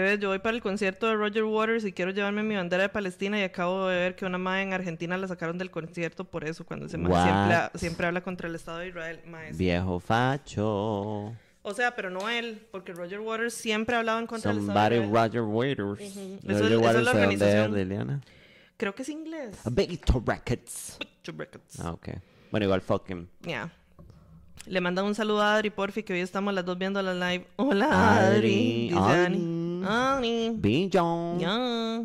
Bebé, 0.00 0.18
yo 0.18 0.28
voy 0.28 0.38
para 0.40 0.54
el 0.54 0.62
concierto 0.62 1.06
de 1.06 1.14
Roger 1.14 1.44
Waters 1.44 1.84
y 1.84 1.92
quiero 1.92 2.10
llevarme 2.10 2.42
mi 2.42 2.54
bandera 2.54 2.82
de 2.82 2.88
Palestina 2.90 3.38
y 3.40 3.42
acabo 3.44 3.86
de 3.88 3.96
ver 3.96 4.14
que 4.16 4.26
una 4.26 4.36
madre 4.38 4.62
en 4.62 4.72
Argentina 4.74 5.16
la 5.16 5.26
sacaron 5.26 5.56
del 5.56 5.70
concierto 5.70 6.24
por 6.24 6.44
eso, 6.44 6.66
cuando 6.66 6.86
What? 6.86 6.90
siempre, 7.24 7.78
siempre 7.80 8.06
habla 8.06 8.20
contra 8.20 8.46
el 8.48 8.54
Estado 8.54 8.78
de 8.78 8.88
Israel. 8.88 9.20
Mae, 9.26 9.52
sí. 9.52 9.58
Viejo 9.58 9.98
facho. 9.98 11.32
O 11.62 11.74
sea, 11.74 11.96
pero 11.96 12.10
no 12.10 12.28
él, 12.28 12.60
porque 12.70 12.92
Roger 12.92 13.20
Waters 13.20 13.54
siempre 13.54 13.96
ha 13.96 14.00
hablado 14.00 14.18
en 14.20 14.26
contra 14.26 14.52
del 14.52 14.60
Estado 14.60 14.88
de 14.90 14.96
Israel. 14.96 15.10
Roger 15.12 15.40
Waters. 15.42 16.00
Eso 16.00 16.20
es- 16.20 16.42
Roger 16.44 16.52
eso 16.52 16.66
es 16.66 16.76
Waters, 16.80 17.04
la 17.04 17.12
¿de 17.12 17.20
dónde 17.20 17.34
es, 17.34 17.42
organización. 17.42 17.74
Liliana? 17.74 18.20
Creo 18.76 18.94
que 18.94 19.02
es 19.02 19.08
inglés. 19.08 19.66
A 19.66 19.70
Beto 19.70 20.22
Records. 20.26 20.98
Chup 21.22 21.40
Records. 21.40 21.80
Ah, 21.80 21.92
ok. 21.92 22.08
Bueno, 22.50 22.64
igual 22.66 22.82
fuck 22.82 23.08
him. 23.10 23.26
Ya. 23.40 23.72
Le 24.66 24.80
mandan 24.80 25.04
un 25.04 25.14
saludo 25.14 25.42
a 25.42 25.54
Adri, 25.54 25.70
porfi, 25.70 26.02
que 26.02 26.12
hoy 26.12 26.20
estamos 26.20 26.52
las 26.52 26.64
dos 26.64 26.76
viendo 26.76 27.00
la 27.00 27.14
live. 27.14 27.46
Hola, 27.56 28.18
Adri. 28.18 28.36
Adri, 28.36 28.88
Dice 28.88 28.98
Adri. 28.98 29.24
Ani. 29.36 29.55
Ani. 29.86 30.56
Ya. 31.38 32.02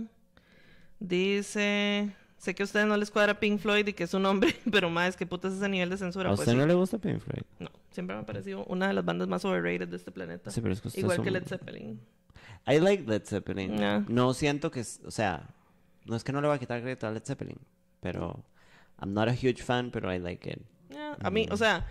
Dice. 1.00 2.12
Sé 2.38 2.56
que 2.56 2.64
a 2.64 2.66
ustedes 2.66 2.88
no 2.88 2.98
les 2.98 3.12
cuadra 3.12 3.40
Pink 3.40 3.60
Floyd 3.60 3.86
y 3.88 3.94
que 3.94 4.04
es 4.06 4.14
un 4.16 4.26
hombre, 4.26 4.56
pero 4.72 4.90
más 4.90 5.16
que 5.16 5.28
putas 5.28 5.54
ese 5.54 5.70
nivel 5.70 5.90
de 5.92 5.98
censura. 5.98 6.30
¿A 6.30 6.32
Pues 6.32 6.40
usted 6.40 6.54
sí. 6.54 6.58
no 6.58 6.66
le 6.66 6.74
gusta 6.74 6.98
Pink 6.98 7.20
Floyd? 7.20 7.44
No, 7.60 7.70
siempre 7.92 8.16
me 8.16 8.24
ha 8.24 8.26
parecido 8.26 8.66
una 8.66 8.88
de 8.88 8.94
las 8.94 9.06
bandas 9.06 9.28
más 9.28 9.46
overrated 9.46 9.88
de 9.88 9.96
este 9.98 10.12
planeta. 10.12 10.50
Sí, 10.50 10.60
pero 10.60 10.74
es 10.74 10.82
que 10.82 10.88
usted 10.88 11.02
Igual 11.02 11.18
es 11.20 11.24
que 11.24 11.32
Led 11.32 11.46
Zeppelin. 11.48 12.02
I 12.68 12.80
like 12.80 13.04
Led 13.08 13.24
Zeppelin. 13.26 14.06
No 14.08 14.34
siento 14.34 14.72
que, 14.72 14.82
o 15.06 15.12
sea, 15.12 15.50
no 16.06 16.16
es 16.16 16.24
que 16.24 16.32
no 16.32 16.42
le 16.42 16.48
voy 16.48 16.56
a 16.56 16.60
quitar 16.60 16.82
crédito 16.82 17.06
a 17.08 17.12
Led 17.12 17.24
Zeppelin, 17.24 17.60
pero 18.00 18.44
I'm 19.00 19.14
not 19.14 19.28
a 19.28 19.34
huge 19.34 19.62
fan, 19.64 19.92
pero 19.92 20.12
I 20.14 20.18
like 20.20 20.50
it. 20.50 20.62
A 21.22 21.30
mí, 21.30 21.48
o 21.52 21.58
sea, 21.58 21.88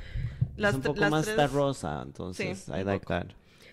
las, 0.56 0.70
es 0.72 0.76
un 0.76 0.82
poco 0.82 1.00
las 1.00 1.10
más 1.12 1.26
tres, 1.26 1.52
rosa, 1.52 2.02
entonces 2.04 2.58
Sí, 2.64 2.72
I 2.72 2.82
like 2.84 3.06
poco. 3.06 3.14
that. 3.14 3.26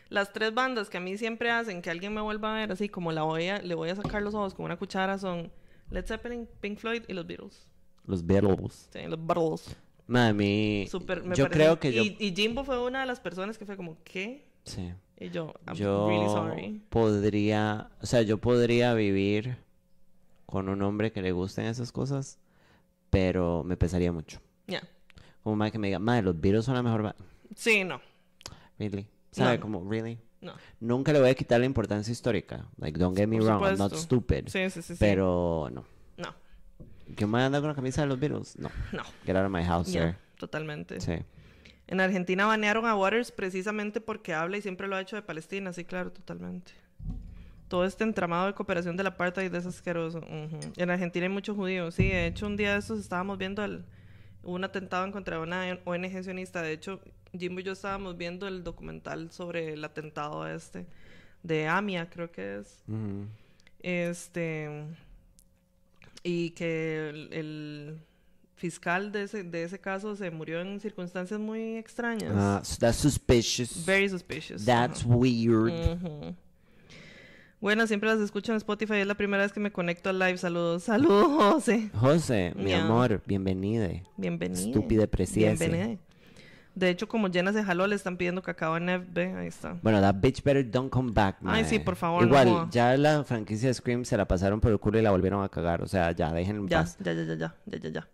Las 0.10 0.32
tres 0.34 0.54
bandas 0.54 0.90
que 0.90 0.98
a 0.98 1.02
mí 1.02 1.18
siempre 1.18 1.52
hacen 1.52 1.82
que 1.82 1.90
alguien 1.90 2.14
me 2.14 2.22
vuelva 2.22 2.52
a 2.54 2.56
ver 2.60 2.72
así 2.72 2.90
como 2.90 3.12
la 3.12 3.24
voy 3.24 3.48
a, 3.48 3.60
le 3.62 3.76
voy 3.76 3.90
a 3.90 3.96
sacar 3.96 4.22
los 4.22 4.34
ojos 4.34 4.54
con 4.54 4.66
una 4.66 4.78
cuchara 4.78 5.18
son 5.18 5.52
Led 5.90 6.06
Zeppelin, 6.06 6.48
Pink 6.62 6.78
Floyd 6.80 7.04
y 7.08 7.14
los 7.14 7.26
Beatles. 7.28 7.68
Los 8.06 8.26
Beatles. 8.26 8.90
Sí, 8.92 9.00
los 9.08 9.26
Beatles. 9.26 9.76
Ma, 10.08 10.30
a 10.30 10.34
mí, 10.34 10.86
Súper, 10.90 11.24
me 11.24 11.36
yo 11.36 11.46
parece- 11.46 11.60
creo 11.60 11.80
que 11.80 11.92
yo, 11.94 12.02
Y, 12.04 12.16
y 12.20 12.34
Jimbo 12.36 12.64
fue 12.64 12.82
una 12.82 13.02
de 13.02 13.06
las 13.06 13.20
personas 13.20 13.58
que 13.58 13.66
fue 13.66 13.76
como, 13.76 13.98
¿qué? 14.04 14.50
sí, 14.64 14.94
Y 15.20 15.30
yo, 15.30 15.54
I'm 15.66 15.76
yo 15.76 16.08
really 16.08 16.26
sorry. 16.30 16.82
podría, 16.90 17.90
o 18.02 18.06
sea, 18.06 18.22
yo 18.22 18.38
podría 18.38 18.94
vivir 18.94 19.58
con 20.46 20.70
un 20.70 20.82
hombre 20.82 21.12
que 21.12 21.22
le 21.22 21.32
gusten 21.34 21.66
esas 21.66 21.92
cosas, 21.92 22.40
pero 23.10 23.64
me 23.66 23.76
pesaría 23.78 24.12
mucho. 24.14 24.40
Ya. 24.68 24.82
Como 25.44 25.56
más 25.58 25.72
que 25.72 25.80
me 25.80 25.88
diga, 25.88 26.00
madre, 26.00 26.24
los 26.24 26.40
Beatles 26.40 26.66
son 26.66 26.76
la 26.76 26.84
mejor 26.84 27.02
banda. 27.04 27.18
Sí, 27.56 27.84
no. 27.84 28.00
Really? 28.80 29.08
¿Sabe? 29.38 29.58
No. 29.58 29.62
Como, 29.62 29.90
really? 29.90 30.18
No. 30.42 30.54
Nunca 30.80 31.12
le 31.14 31.20
voy 31.20 31.30
a 31.30 31.34
quitar 31.36 31.60
la 31.60 31.66
importancia 31.66 32.12
histórica. 32.12 32.66
Like, 32.78 32.98
don't 33.00 33.18
get 33.18 33.28
me 33.28 33.38
Por 33.40 33.48
wrong, 33.48 33.62
I'm 33.64 33.78
not 33.78 33.92
supuesto. 33.92 33.98
stupid. 33.98 34.48
Sí, 34.50 34.70
sí, 34.70 34.82
sí. 34.82 34.96
Pero 35.00 35.70
no. 35.72 35.84
No, 36.18 36.34
¿Que 37.16 37.26
me 37.26 37.42
anda 37.42 37.60
con 37.60 37.70
la 37.70 37.76
camisa 37.76 38.02
de 38.02 38.08
los 38.08 38.20
Beatles? 38.20 38.58
No. 38.60 38.70
no. 38.92 39.04
Get 39.26 39.36
out 39.36 39.46
of 39.46 39.52
my 39.52 39.64
house, 39.64 39.92
Ya, 39.92 40.02
sir. 40.12 40.16
totalmente. 40.38 41.00
Sí. 41.02 41.14
En 41.88 42.02
Argentina 42.02 42.46
banearon 42.46 42.86
a 42.86 42.96
Waters 42.96 43.32
precisamente 43.32 44.02
porque 44.02 44.34
habla 44.34 44.58
y 44.58 44.62
siempre 44.62 44.88
lo 44.88 44.96
ha 44.98 45.02
hecho 45.02 45.16
de 45.16 45.22
Palestina, 45.22 45.72
sí, 45.74 45.86
claro, 45.86 46.12
totalmente. 46.12 46.74
Todo 47.70 47.86
este 47.86 48.04
entramado 48.04 48.48
de 48.48 48.54
cooperación 48.54 48.96
del 48.98 49.08
apartheid 49.08 49.54
es 49.54 49.66
asqueroso. 49.66 50.20
ujú. 50.20 50.60
En 50.78 50.90
Argentina 50.90 51.26
hay 51.26 51.32
muchos 51.32 51.56
judíos, 51.56 51.96
sí. 51.96 52.08
De 52.10 52.28
hecho, 52.28 52.46
un 52.46 52.56
día 52.58 52.74
de 52.74 52.80
estos 52.80 53.00
estábamos 53.00 53.38
viendo 53.38 53.64
el, 53.64 53.84
hubo 54.48 54.56
un 54.56 54.64
atentado 54.64 55.04
en 55.06 55.12
contra 55.12 55.36
de 55.36 55.44
una 55.44 55.78
ONG 55.84 56.24
sionista. 56.24 56.62
De 56.62 56.72
hecho, 56.72 57.02
Jimbo 57.38 57.60
y 57.60 57.64
yo 57.64 57.74
estábamos 57.74 58.18
viendo 58.18 58.48
el 58.48 58.64
documental 58.64 59.30
sobre 59.30 59.74
el 59.74 59.84
atentado 59.84 60.48
este 60.48 60.88
de 61.44 61.68
AMIA, 61.68 62.10
creo 62.10 62.32
que 62.32 62.60
es. 62.60 62.84
Este. 63.82 64.86
Y 66.24 66.52
que 66.52 67.10
el, 67.10 67.34
el 67.34 68.00
fiscal 68.56 69.12
de 69.12 69.24
ese, 69.24 69.44
de 69.44 69.64
ese 69.64 69.80
caso 69.80 70.16
se 70.16 70.32
murió 70.32 70.62
en 70.62 70.80
circunstancias 70.80 71.40
muy 71.40 71.76
extrañas. 71.76 72.32
Ah, 72.34 72.62
so 72.64 72.78
that's 72.80 72.98
suspicious. 72.98 73.86
Very 73.86 74.08
suspicious. 74.08 74.66
That's 74.66 75.04
weird. 75.04 75.74
Bueno, 77.60 77.88
siempre 77.88 78.10
las 78.10 78.20
escucho 78.20 78.52
en 78.52 78.58
Spotify. 78.58 78.96
Es 78.96 79.08
la 79.08 79.16
primera 79.16 79.42
vez 79.44 79.52
que 79.52 79.60
me 79.60 79.72
conecto 79.72 80.10
al 80.10 80.20
live. 80.20 80.38
Saludos. 80.38 80.84
Saludos, 80.84 81.28
José. 81.54 81.90
José, 81.96 82.54
mi 82.56 82.72
amor, 82.74 83.22
bienvenida. 83.26 83.90
Bienvenido. 84.16 84.62
Estúpida 84.68 85.08
preciese. 85.08 85.68
Bienvenida. 85.68 86.00
De 86.76 86.90
hecho, 86.92 87.08
como 87.08 87.32
Jenna 87.32 87.52
se 87.54 87.64
jaló, 87.64 87.88
le 87.88 87.96
están 87.96 88.18
pidiendo 88.18 88.44
cacao 88.44 88.76
a 88.76 88.80
Nev. 88.80 89.08
Ve, 89.12 89.34
ahí 89.34 89.48
está. 89.48 89.76
Bueno, 89.82 90.00
that 90.00 90.16
bitch 90.22 90.44
better 90.44 90.70
don't 90.70 90.92
come 90.92 91.12
back, 91.12 91.38
Ay, 91.40 91.64
mae. 91.64 91.66
sí, 91.66 91.80
por 91.80 91.96
favor, 91.96 92.24
Igual, 92.24 92.68
ya 92.70 92.96
la 92.96 93.24
franquicia 93.24 93.70
de 93.70 93.74
Scream 93.74 94.06
se 94.06 94.16
la 94.16 94.28
pasaron 94.28 94.62
por 94.62 94.72
el 94.72 94.78
culo 94.78 95.00
y 95.00 95.02
la 95.02 95.10
volvieron 95.10 95.44
a 95.44 95.50
cagar. 95.50 95.82
O 95.82 95.88
sea, 95.88 96.12
ya, 96.12 96.32
déjenlo 96.32 96.62
en 96.62 96.68
Ya, 96.68 96.78
paz. 96.82 96.96
ya, 97.00 97.14
ya, 97.14 97.24
ya, 97.24 97.34
ya, 97.34 97.56
ya, 97.66 97.80
ya, 97.80 97.90
ya. 97.90 98.08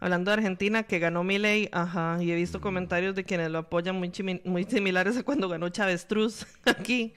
Hablando 0.00 0.30
de 0.30 0.36
Argentina, 0.38 0.84
que 0.84 0.98
ganó 0.98 1.22
Milei, 1.24 1.68
ajá, 1.72 2.16
y 2.22 2.30
he 2.30 2.34
visto 2.34 2.62
comentarios 2.62 3.14
de 3.14 3.24
quienes 3.24 3.50
lo 3.50 3.58
apoyan 3.58 3.96
muy 3.98 4.10
similares 4.64 5.18
a 5.18 5.22
cuando 5.22 5.46
ganó 5.50 5.68
Chávez 5.68 6.06
Truz 6.06 6.46
aquí. 6.64 7.12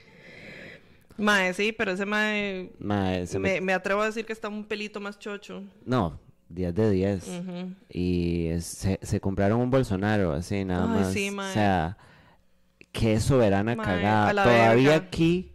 Mae, 1.16 1.52
sí, 1.54 1.72
pero 1.72 1.92
ese 1.92 2.06
mae, 2.06 2.72
Mae, 2.78 3.26
se 3.26 3.38
me- 3.38 3.54
me, 3.54 3.60
me 3.60 3.72
atrevo 3.74 4.02
a 4.02 4.06
decir 4.06 4.24
que 4.24 4.32
está 4.32 4.48
un 4.48 4.64
pelito 4.64 5.00
más 5.00 5.18
chocho. 5.18 5.62
No, 5.84 6.18
10 6.48 6.74
de 6.74 6.90
10. 6.90 7.28
Ujú. 7.28 7.74
Y 7.90 8.46
es- 8.48 8.64
se, 8.64 8.98
se 9.02 9.20
compraron 9.20 9.60
un 9.60 9.70
Bolsonaro, 9.70 10.32
así, 10.32 10.64
nada 10.64 10.84
Ay, 10.84 11.00
más. 11.00 11.12
sí, 11.12 11.28
o 11.30 11.52
sea, 11.52 11.96
qué 12.92 13.20
soberana 13.20 13.76
Mae, 13.76 13.84
cagada. 13.86 14.42
Todavía 14.44 14.90
verga. 14.90 15.06
aquí, 15.06 15.52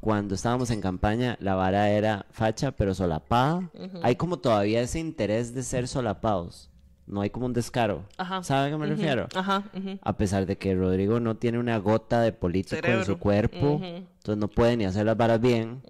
cuando 0.00 0.34
estábamos 0.34 0.70
en 0.70 0.80
campaña, 0.80 1.36
la 1.40 1.54
vara 1.54 1.90
era 1.90 2.24
facha, 2.30 2.70
pero 2.72 2.94
solapada. 2.94 3.68
Hay 4.02 4.16
como 4.16 4.38
todavía 4.38 4.80
ese 4.80 4.98
interés 4.98 5.52
de 5.54 5.62
ser 5.62 5.88
solapados. 5.88 6.69
No 7.10 7.22
hay 7.22 7.30
como 7.30 7.46
un 7.46 7.52
descaro. 7.52 8.04
Ajá. 8.16 8.42
¿Sabe 8.44 8.68
a 8.68 8.70
qué 8.70 8.76
me 8.76 8.86
refiero? 8.86 9.26
Ajá. 9.34 9.64
A 10.02 10.16
pesar 10.16 10.46
de 10.46 10.56
que 10.56 10.74
Rodrigo 10.74 11.18
no 11.18 11.36
tiene 11.36 11.58
una 11.58 11.76
gota 11.78 12.22
de 12.22 12.32
político 12.32 12.86
en 12.86 13.04
su 13.04 13.18
cuerpo, 13.18 13.80
entonces 13.82 14.36
no 14.36 14.48
puede 14.48 14.76
ni 14.76 14.84
hacer 14.84 15.06
las 15.06 15.16
varas 15.16 15.40
bien. 15.40 15.82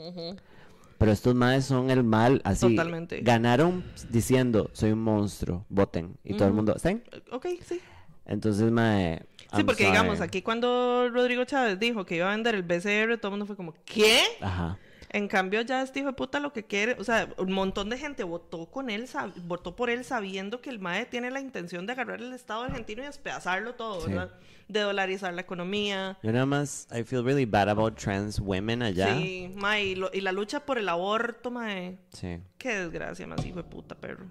Pero 0.97 1.13
estos 1.13 1.35
madres 1.35 1.65
son 1.65 1.91
el 1.91 2.05
mal, 2.05 2.41
así. 2.45 2.75
Totalmente. 2.75 3.21
Ganaron 3.21 3.85
diciendo, 4.11 4.71
soy 4.73 4.93
un 4.93 5.03
monstruo, 5.03 5.65
voten. 5.69 6.17
Y 6.25 6.35
todo 6.35 6.49
el 6.49 6.55
mundo, 6.55 6.75
¿están? 6.77 7.03
Ok, 7.33 7.47
sí. 7.65 7.81
Entonces, 8.27 8.71
mae. 8.71 9.23
Sí, 9.55 9.65
porque 9.65 9.87
digamos, 9.87 10.21
aquí 10.21 10.43
cuando 10.43 11.09
Rodrigo 11.11 11.45
Chávez 11.45 11.79
dijo 11.79 12.07
que 12.07 12.17
iba 12.17 12.29
a 12.29 12.31
vender 12.31 12.55
el 12.55 12.63
BCR, 12.63 13.19
todo 13.19 13.29
el 13.29 13.31
mundo 13.33 13.47
fue 13.47 13.57
como, 13.57 13.75
¿qué? 13.85 14.21
Ajá. 14.41 14.79
En 15.13 15.27
cambio, 15.27 15.61
ya 15.63 15.83
este 15.83 15.99
hijo 15.99 16.09
de 16.09 16.15
puta 16.15 16.39
lo 16.39 16.53
que 16.53 16.65
quiere, 16.65 16.95
o 16.99 17.03
sea, 17.03 17.29
un 17.37 17.53
montón 17.53 17.91
de 17.91 17.99
gente 17.99 18.23
votó 18.23 18.67
con 18.67 18.91
él, 18.91 19.07
votó 19.45 19.75
por 19.75 19.91
él 19.91 20.05
sabiendo 20.05 20.61
que 20.61 20.71
el 20.71 20.79
MAE 20.79 21.07
tiene 21.07 21.33
la 21.33 21.41
intención 21.41 21.85
de 21.85 21.93
agarrar 21.95 22.21
el 22.21 22.33
Estado 22.33 22.63
argentino 22.63 23.03
y 23.03 23.07
despedazarlo 23.07 23.75
todo, 23.75 24.03
Sí. 24.03 24.09
¿verdad? 24.13 24.31
De 24.69 24.79
dolarizar 24.81 25.35
la 25.35 25.41
economía. 25.41 26.17
Yo 26.23 26.31
nada 26.31 26.47
más, 26.47 26.87
I 26.97 27.03
feel 27.03 27.25
really 27.25 27.45
bad 27.45 27.69
about 27.69 27.97
trans 27.99 28.39
women 28.39 28.83
allá. 28.85 29.17
Sí, 29.17 29.53
mae, 29.57 29.85
y, 29.85 29.95
lo- 29.97 30.11
y 30.13 30.21
la 30.21 30.31
lucha 30.31 30.61
por 30.65 30.79
el 30.79 30.89
aborto, 30.89 31.51
mae. 31.51 31.99
Sí. 32.13 32.39
Qué 32.57 32.69
desgracia, 32.79 33.27
más 33.27 33.45
hijo 33.45 33.57
de 33.57 33.65
puta, 33.65 33.97
perro. 33.97 34.27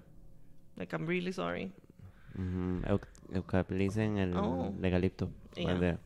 Like, 0.76 0.96
I'm 0.96 1.06
really 1.06 1.34
sorry. 1.34 1.72
Ujú. 2.36 2.80
Eu- 2.86 3.00
Eucalypsen 3.34 4.16
el 4.16 4.34
Oh. 4.34 4.72
legalipto. 4.80 5.30
Yeah. 5.56 5.98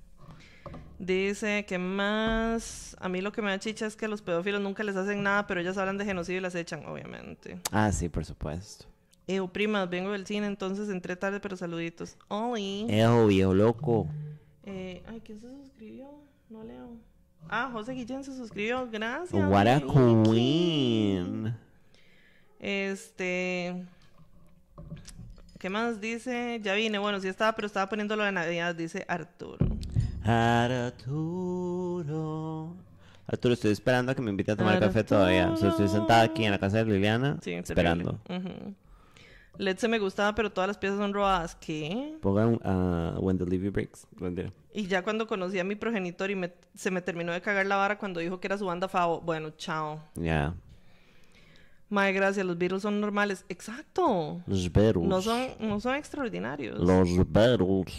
Dice 0.99 1.64
que 1.66 1.78
más. 1.78 2.97
A 3.01 3.09
mí 3.09 3.20
lo 3.20 3.32
que 3.32 3.42
me 3.42 3.51
da 3.51 3.59
chicha 3.59 3.86
es 3.86 3.97
que 3.97 4.09
los 4.09 4.22
pedófilos 4.22 4.61
nunca 4.61 4.84
les 4.84 4.97
hacen 4.97 5.22
nada, 5.22 5.47
pero 5.47 5.61
ellas 5.61 5.76
hablan 5.76 5.99
de 5.99 6.05
genocidio 6.05 6.38
y 6.38 6.42
las 6.42 6.55
echan, 6.55 6.86
obviamente. 6.86 7.61
Ah, 7.72 7.90
sí, 7.92 8.09
por 8.09 8.24
supuesto. 8.24 8.86
Ew, 9.26 9.49
primas, 9.49 9.88
vengo 9.88 10.12
del 10.12 10.26
cine, 10.26 10.47
entonces 10.47 10.88
entré 10.90 11.16
tarde, 11.16 11.40
pero 11.40 11.57
saluditos. 11.57 12.16
Oli. 12.28 12.86
Ejo, 12.88 13.26
viejo 13.26 13.55
loco. 13.55 14.07
Eh, 14.64 15.03
ay, 15.09 15.20
¿quién 15.24 15.40
se 15.40 15.49
suscribió? 15.49 16.09
No 16.51 16.62
leo. 16.62 16.97
Ah, 17.49 17.70
José 17.72 17.92
Guillén 17.92 18.24
se 18.24 18.34
suscribió, 18.36 18.88
gracias. 18.90 19.51
What 19.51 19.66
a 19.66 19.80
queen. 19.80 21.55
Este. 22.59 23.84
¿Qué 25.59 25.70
más 25.70 26.01
dice? 26.01 26.61
Ya 26.62 26.74
vine, 26.74 26.99
bueno, 26.99 27.20
sí 27.20 27.28
estaba, 27.28 27.55
pero 27.55 27.66
estaba 27.66 27.88
poniendo 27.88 28.16
lo 28.16 28.24
de 28.24 28.32
Navidad, 28.32 28.74
dice 28.74 29.05
Arturo. 29.09 29.63
Arturo. 31.44 32.74
Arturo, 33.26 33.54
estoy 33.54 33.72
esperando 33.72 34.12
a 34.12 34.14
que 34.14 34.22
me 34.22 34.30
invite 34.30 34.52
a 34.52 34.56
tomar 34.56 34.78
café 34.80 35.02
todavía. 35.04 35.50
O 35.50 35.56
sea, 35.56 35.70
estoy 35.70 35.84
Arturo. 35.86 36.00
sentada 36.00 36.22
aquí 36.22 36.44
en 36.44 36.50
la 36.50 36.58
casa 36.58 36.78
de 36.78 36.84
Liliana 36.84 37.38
Sí, 37.42 37.52
esperando. 37.52 38.18
Led 39.56 39.76
se 39.78 39.86
me 39.86 39.98
gustaba, 40.00 40.34
pero 40.34 40.50
todas 40.50 40.66
las 40.68 40.78
piezas 40.78 40.98
son 40.98 41.14
robadas. 41.14 41.54
¿Qué? 41.54 42.16
Pongan 42.20 42.54
uh, 42.64 43.18
When 43.20 43.38
the 43.38 43.46
Levy 43.46 43.68
Breaks. 43.68 44.06
Y 44.72 44.88
ya 44.88 45.02
cuando 45.02 45.28
conocí 45.28 45.58
a 45.60 45.64
mi 45.64 45.76
progenitor 45.76 46.28
y 46.30 46.34
me- 46.34 46.52
se 46.74 46.90
me 46.90 47.00
terminó 47.00 47.32
de 47.32 47.40
cagar 47.40 47.64
la 47.66 47.76
vara 47.76 47.96
cuando 47.96 48.18
dijo 48.20 48.40
que 48.40 48.48
era 48.48 48.58
su 48.58 48.66
banda 48.66 48.88
favo. 48.88 49.20
Bueno, 49.20 49.50
chao. 49.50 50.00
Ya. 50.16 50.54
Madre, 51.95 52.12
gracias, 52.12 52.45
los 52.45 52.59
Beatles 52.59 52.82
son 52.82 53.01
normales. 53.01 53.45
Exacto. 53.49 54.42
Los 54.47 54.70
Beatles. 54.72 55.07
No 55.07 55.22
son, 55.22 55.49
no 55.61 55.78
son 55.80 55.95
extraordinarios. 55.95 56.78
Los. 56.78 57.09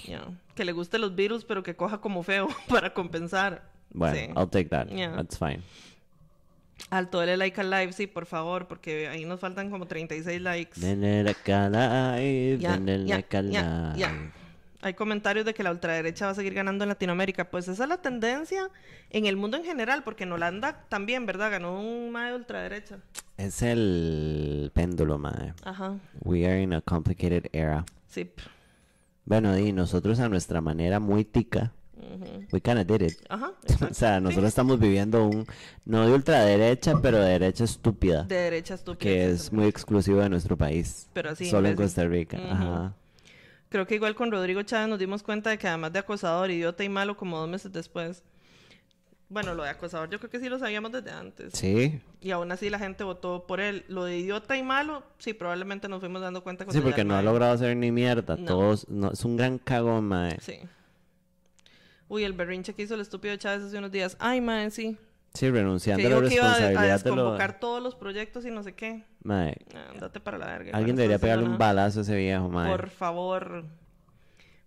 Ya. 0.08 0.28
Que 0.54 0.66
le 0.66 0.74
guste 0.74 1.00
los 1.00 1.16
Beatles, 1.16 1.46
pero 1.46 1.64
que 1.64 1.76
coja 1.76 2.00
como 2.02 2.22
feo 2.24 2.48
para 2.70 2.94
compensar. 2.94 3.64
Bueno, 3.92 4.16
Sí. 4.16 4.28
I'll 4.36 4.50
take 4.50 4.66
that. 4.70 4.88
Yeah. 4.88 5.16
That's 5.16 5.38
fine. 5.38 5.62
Alto, 6.90 7.20
dale 7.20 7.38
like 7.38 7.60
al 7.62 7.70
live, 7.70 7.94
sí, 7.94 8.06
por 8.06 8.26
favor, 8.26 8.68
porque 8.68 9.08
ahí 9.08 9.24
nos 9.24 9.40
faltan 9.40 9.70
como 9.72 9.86
36 9.88 10.42
likes. 10.42 10.80
Denle 10.82 11.24
like 11.24 11.54
a 11.54 11.70
live, 11.70 12.58
denle 12.58 12.98
like 13.00 13.38
a 13.38 13.42
ya, 13.44 13.94
ya. 13.96 14.12
live. 14.12 14.32
Hay 14.82 14.94
comentarios 14.94 15.46
de 15.46 15.54
que 15.54 15.64
la 15.64 15.72
ultraderecha 15.72 16.26
va 16.26 16.32
a 16.32 16.36
seguir 16.36 16.54
ganando 16.54 16.84
en 16.84 16.90
Latinoamérica. 16.90 17.50
Pues 17.50 17.68
esa 17.68 17.84
es 17.84 17.90
la 17.90 17.98
tendencia 17.98 18.70
en 19.10 19.26
el 19.26 19.36
mundo 19.38 19.58
en 19.58 19.64
general, 19.64 20.04
porque 20.04 20.24
en 20.26 20.32
Holanda 20.32 20.86
también, 20.90 21.26
¿verdad? 21.26 21.52
Ganó 21.52 21.80
un 21.80 22.12
mae 22.12 22.32
de 22.32 22.36
ultraderecha. 22.38 22.98
Es 23.38 23.62
el 23.62 24.72
péndulo, 24.74 25.18
madre. 25.18 25.54
Ajá, 25.64 25.98
We 26.24 26.46
are 26.46 26.62
in 26.62 26.74
a 26.74 26.82
complicated 26.82 27.46
era. 27.52 27.86
sí. 28.08 28.30
Bueno, 29.28 29.58
y 29.58 29.72
nosotros 29.74 30.20
a 30.20 30.30
nuestra 30.30 30.62
manera 30.62 31.00
muy 31.00 31.26
tica, 31.26 31.72
ujú. 31.98 32.46
we 32.52 32.62
kinda 32.62 32.84
did 32.84 33.02
it. 33.02 33.18
Ajá, 33.28 33.54
O 33.90 33.94
sea, 33.94 34.20
nosotros 34.20 34.50
estamos 34.50 34.80
viviendo 34.80 35.26
un, 35.26 35.48
no 35.84 36.06
de 36.06 36.14
ultraderecha, 36.14 37.02
pero 37.02 37.18
de 37.24 37.32
derecha 37.32 37.64
estúpida, 37.64 38.24
De 38.26 38.36
derecha 38.36 38.76
estúpida. 38.76 39.00
que 39.00 39.32
es 39.32 39.52
muy 39.52 39.66
exclusivo 39.66 40.20
de 40.22 40.30
nuestro 40.30 40.56
país. 40.56 41.10
Pero 41.14 41.32
así, 41.32 41.50
Solo 41.50 41.70
en. 41.70 41.76
Costa 41.76 42.04
Rica. 42.06 42.38
Ujú. 42.38 42.48
Ajá. 42.54 42.94
Creo 43.70 43.88
que 43.88 43.96
igual 43.96 44.16
con 44.16 44.32
Rodrigo 44.32 44.62
Chávez 44.64 44.88
nos 44.88 45.00
dimos 45.00 45.24
cuenta 45.24 45.50
de 45.50 45.58
que 45.58 45.68
además 45.68 45.92
de 45.92 46.00
acosador, 46.00 46.52
idiota 46.52 46.84
y 46.84 46.90
malo, 46.90 47.18
como 47.18 47.40
dos 47.40 47.50
meses 47.50 47.72
después. 47.72 48.24
Bueno, 49.28 49.56
lo 49.56 49.64
de 49.64 49.70
acosador 49.70 50.10
yo 50.10 50.20
creo 50.20 50.30
que 50.30 50.40
sí 50.40 50.50
lo 50.50 50.60
sabíamos 50.60 50.92
desde 50.92 51.12
antes. 51.12 51.54
Sí, 51.54 52.00
Y 52.22 52.32
aún 52.32 52.52
así 52.52 52.70
la 52.70 52.78
gente 52.78 53.04
votó 53.04 53.48
por 53.48 53.60
él. 53.60 53.84
Lo 53.88 54.06
de 54.06 54.20
idiota 54.20 54.56
y 54.56 54.62
malo, 54.64 55.04
sí, 55.18 55.34
probablemente 55.34 55.90
nos 55.90 56.00
fuimos 56.00 56.22
dando 56.22 56.44
cuenta 56.44 56.66
sí, 56.70 56.80
porque 56.80 57.04
no 57.04 57.16
ha 57.16 57.24
logrado 57.24 57.54
hacer 57.54 57.76
ni 57.76 57.92
mierda. 57.92 58.36
No. 58.38 58.46
Todos, 58.46 58.88
no, 58.88 59.12
es 59.12 59.26
un 59.26 59.36
gran 59.36 59.58
cagón, 59.58 60.06
mae. 60.06 60.38
Sí. 60.42 60.60
Uy, 62.08 62.24
el 62.24 62.34
berrinche 62.34 62.76
que 62.76 62.84
hizo 62.84 62.94
el 62.94 63.02
estúpido 63.02 63.36
Chávez 63.36 63.64
hace 63.64 63.78
unos 63.78 63.92
días. 63.92 64.16
Ay, 64.20 64.42
mae, 64.42 64.70
sí. 64.70 64.96
Sí, 65.36 65.46
Que 65.48 65.52
renunciando 65.52 66.08
a 66.08 66.10
la 66.10 66.16
dijo 66.18 66.30
que 66.30 66.36
iba 66.36 66.46
a, 66.46 66.48
responsabilidad 66.50 67.04
de 67.04 67.10
lo... 67.10 67.16
desconvocar 67.16 67.60
todos 67.60 67.84
los 67.84 67.96
proyectos 67.96 68.46
y 68.46 68.52
no 68.52 68.64
sé 68.64 68.74
qué. 68.74 69.04
Ah, 69.28 69.52
Andate 69.92 70.20
para 70.20 70.38
la 70.38 70.48
verga. 70.48 70.78
alguien 70.78 70.96
debería 70.96 71.20
pegarle 71.20 71.46
un 71.46 71.58
balazo 71.58 72.00
a 72.00 72.02
ese 72.04 72.16
viejo, 72.16 72.50
mae. 72.50 72.72
Por 72.72 72.90
favor. 72.90 73.66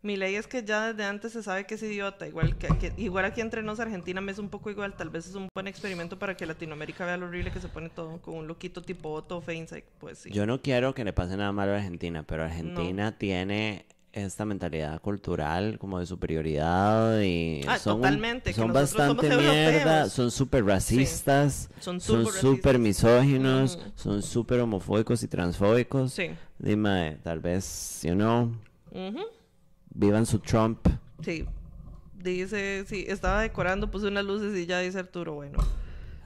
Mi 0.01 0.17
ley 0.17 0.37
es 0.37 0.47
que 0.47 0.63
ya 0.63 0.93
desde 0.93 1.05
antes 1.05 1.33
se 1.33 1.43
sabe 1.43 1.67
que 1.67 1.75
es 1.75 1.83
idiota. 1.83 2.29
Igual 2.29 2.57
que, 2.57 2.69
que- 2.79 2.93
igual 2.97 3.25
aquí 3.25 3.41
entre 3.41 3.65
nos, 3.65 3.81
Argentina 3.81 4.21
me 4.21 4.31
es 4.31 4.39
un 4.39 4.49
poco 4.49 4.71
igual. 4.71 4.95
Tal 4.95 5.11
vez 5.11 5.27
es 5.27 5.35
un 5.35 5.49
buen 5.53 5.67
experimento 5.67 6.19
para 6.21 6.37
que 6.37 6.47
Latinoamérica 6.47 7.05
vea 7.05 7.17
lo 7.17 7.27
horrible 7.27 7.51
que 7.51 7.61
se 7.61 7.69
pone 7.69 7.89
todo 7.89 8.19
con 8.23 8.35
un 8.37 8.47
loquito 8.47 8.81
tipo 8.81 9.11
Otto 9.11 9.41
Feinstein. 9.41 9.83
Pues 9.99 10.19
sí. 10.19 10.31
Yo 10.31 10.47
no 10.47 10.63
quiero 10.63 10.95
que 10.95 11.05
le 11.05 11.13
pase 11.13 11.37
nada 11.37 11.51
malo 11.51 11.73
a 11.73 11.77
Argentina, 11.79 12.23
pero 12.23 12.45
Argentina 12.45 13.19
tiene 13.19 13.87
esta 14.13 14.45
mentalidad 14.45 15.01
cultural 15.01 15.79
como 15.79 15.99
de 16.01 16.07
superioridad 16.07 17.21
y 17.21 17.61
Ah, 17.69 17.79
son, 17.79 17.97
totalmente, 17.99 18.53
son 18.53 18.73
bastante 18.73 19.37
mierda, 19.37 20.09
son 20.09 20.31
súper 20.31 20.65
racistas, 20.65 21.69
Son 21.81 22.01
son 22.01 22.27
súper 22.27 22.79
misóginos, 22.79 23.77
Ujú. 23.77 23.93
son 23.95 24.23
súper 24.23 24.61
homofóbicos 24.61 25.23
y 25.23 25.29
transfóbicos. 25.29 26.13
Sí. 26.13 26.31
Dime, 26.59 27.19
tal 27.23 27.41
vez, 27.41 28.01
you 28.03 28.15
know, 28.15 28.53
Ujú. 28.91 29.21
vivan 29.95 30.27
su 30.27 30.39
Trump. 30.39 30.89
Sí. 31.23 31.45
Dice, 32.15 32.85
sí, 32.89 33.05
estaba 33.07 33.43
decorando, 33.43 33.91
puse 33.91 34.09
unas 34.09 34.25
luces 34.25 34.57
y 34.59 34.67
ya 34.67 34.81
dice 34.81 34.99
Arturo, 34.99 35.35
bueno. 35.35 35.59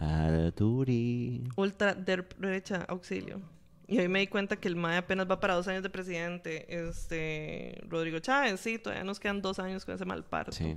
Arturi. 0.00 1.44
Ultra 1.56 1.94
derecha, 1.94 2.84
auxilio. 2.88 3.40
Y 3.88 3.98
hoy 3.98 4.08
me 4.08 4.20
di 4.20 4.26
cuenta 4.26 4.56
que 4.56 4.68
el 4.68 4.76
MAE 4.76 4.98
apenas 4.98 5.30
va 5.30 5.40
para 5.40 5.54
dos 5.54 5.68
años 5.68 5.82
de 5.82 5.90
presidente. 5.90 6.66
Este, 6.68 7.82
Rodrigo 7.88 8.18
Chávez, 8.20 8.60
sí, 8.60 8.78
todavía 8.78 9.04
nos 9.04 9.20
quedan 9.20 9.42
dos 9.42 9.58
años 9.58 9.84
con 9.84 9.94
ese 9.94 10.04
mal 10.04 10.24
parto. 10.24 10.52
Sí. 10.52 10.76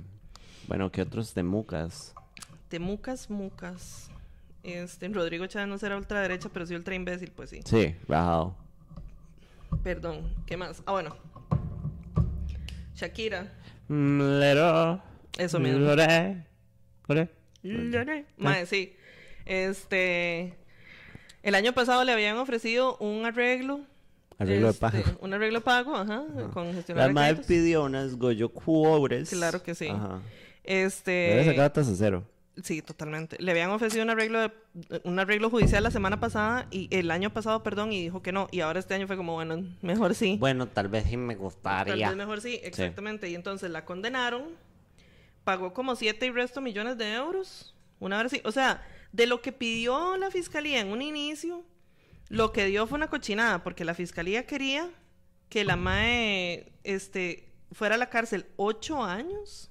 Bueno, 0.66 0.90
¿qué 0.90 1.02
otros 1.02 1.34
de 1.34 1.42
mucas? 1.42 2.14
De 2.70 2.78
mucas, 2.78 3.30
mucas. 3.30 4.10
Este, 4.62 5.08
Rodrigo 5.08 5.46
Chávez 5.46 5.68
no 5.68 5.78
será 5.78 5.96
ultraderecha, 5.96 6.48
pero 6.52 6.66
sí 6.66 6.74
ultra 6.74 6.94
imbécil, 6.94 7.30
pues 7.30 7.50
sí. 7.50 7.60
Sí, 7.64 7.94
bajado. 8.08 8.56
Perdón, 9.84 10.34
¿qué 10.46 10.56
más? 10.56 10.82
Ah, 10.86 10.92
bueno. 10.92 11.16
Shakira. 12.94 13.52
Mm, 13.88 14.40
Lero. 14.40 15.00
Eso 15.38 15.60
mismo. 15.60 15.78
Lore. 15.78 16.44
Lore. 17.62 18.26
Mae, 18.38 18.66
sí. 18.66 18.96
Este. 19.44 20.58
El 21.46 21.54
año 21.54 21.72
pasado 21.72 22.02
le 22.02 22.10
habían 22.10 22.36
ofrecido 22.38 22.96
un 22.96 23.24
arreglo. 23.24 23.78
Arreglo 24.36 24.66
de 24.66 24.72
este, 24.72 24.80
pago. 24.80 25.18
Un 25.20 25.32
arreglo 25.32 25.60
de 25.60 25.64
pago, 25.64 25.94
ajá. 25.94 26.24
Con 26.52 26.74
gestionar 26.74 27.06
La 27.06 27.12
madre 27.12 27.34
créditos. 27.34 27.46
pidió 27.46 27.84
unas 27.84 28.16
Goyo 28.16 28.48
Cubres. 28.48 29.30
Claro 29.30 29.62
que 29.62 29.76
sí. 29.76 29.86
Ajá. 29.86 30.18
Este. 30.64 31.12
Debe 31.12 31.44
sacar 31.44 31.72
tasa 31.72 31.92
cero. 31.96 32.24
Sí, 32.64 32.82
totalmente. 32.82 33.36
Le 33.38 33.52
habían 33.52 33.70
ofrecido 33.70 34.02
un 34.02 34.10
arreglo 34.10 34.40
de, 34.40 34.50
un 35.04 35.20
arreglo 35.20 35.48
judicial 35.48 35.84
la 35.84 35.92
semana 35.92 36.18
pasada 36.18 36.66
y 36.72 36.88
el 36.90 37.12
año 37.12 37.32
pasado, 37.32 37.62
perdón, 37.62 37.92
y 37.92 38.02
dijo 38.02 38.22
que 38.22 38.32
no. 38.32 38.48
Y 38.50 38.58
ahora 38.62 38.80
este 38.80 38.94
año 38.94 39.06
fue 39.06 39.16
como, 39.16 39.34
bueno, 39.34 39.62
mejor 39.82 40.16
sí. 40.16 40.38
Bueno, 40.40 40.66
tal 40.66 40.88
vez 40.88 41.04
sí 41.04 41.16
me 41.16 41.34
Tal 41.34 41.42
gustaría. 41.42 42.08
vez 42.08 42.16
mejor 42.16 42.40
sí, 42.40 42.58
exactamente. 42.64 43.30
Y 43.30 43.36
entonces 43.36 43.70
la 43.70 43.84
condenaron, 43.84 44.42
pagó 45.44 45.72
como 45.72 45.94
siete 45.94 46.26
y 46.26 46.30
resto 46.30 46.60
millones 46.60 46.98
de 46.98 47.12
euros. 47.12 47.72
Una 48.00 48.16
vez 48.20 48.32
así. 48.32 48.42
O 48.44 48.50
sea, 48.50 48.82
de 49.12 49.26
lo 49.26 49.40
que 49.42 49.52
pidió 49.52 50.16
la 50.16 50.30
fiscalía 50.30 50.80
en 50.80 50.88
un 50.88 51.02
inicio, 51.02 51.64
lo 52.28 52.52
que 52.52 52.66
dio 52.66 52.86
fue 52.86 52.96
una 52.96 53.08
cochinada, 53.08 53.62
porque 53.62 53.84
la 53.84 53.94
fiscalía 53.94 54.46
quería 54.46 54.88
que 55.48 55.64
la 55.64 55.76
MAE 55.76 56.72
este, 56.84 57.48
fuera 57.72 57.94
a 57.94 57.98
la 57.98 58.10
cárcel 58.10 58.46
ocho 58.56 59.02
años. 59.02 59.70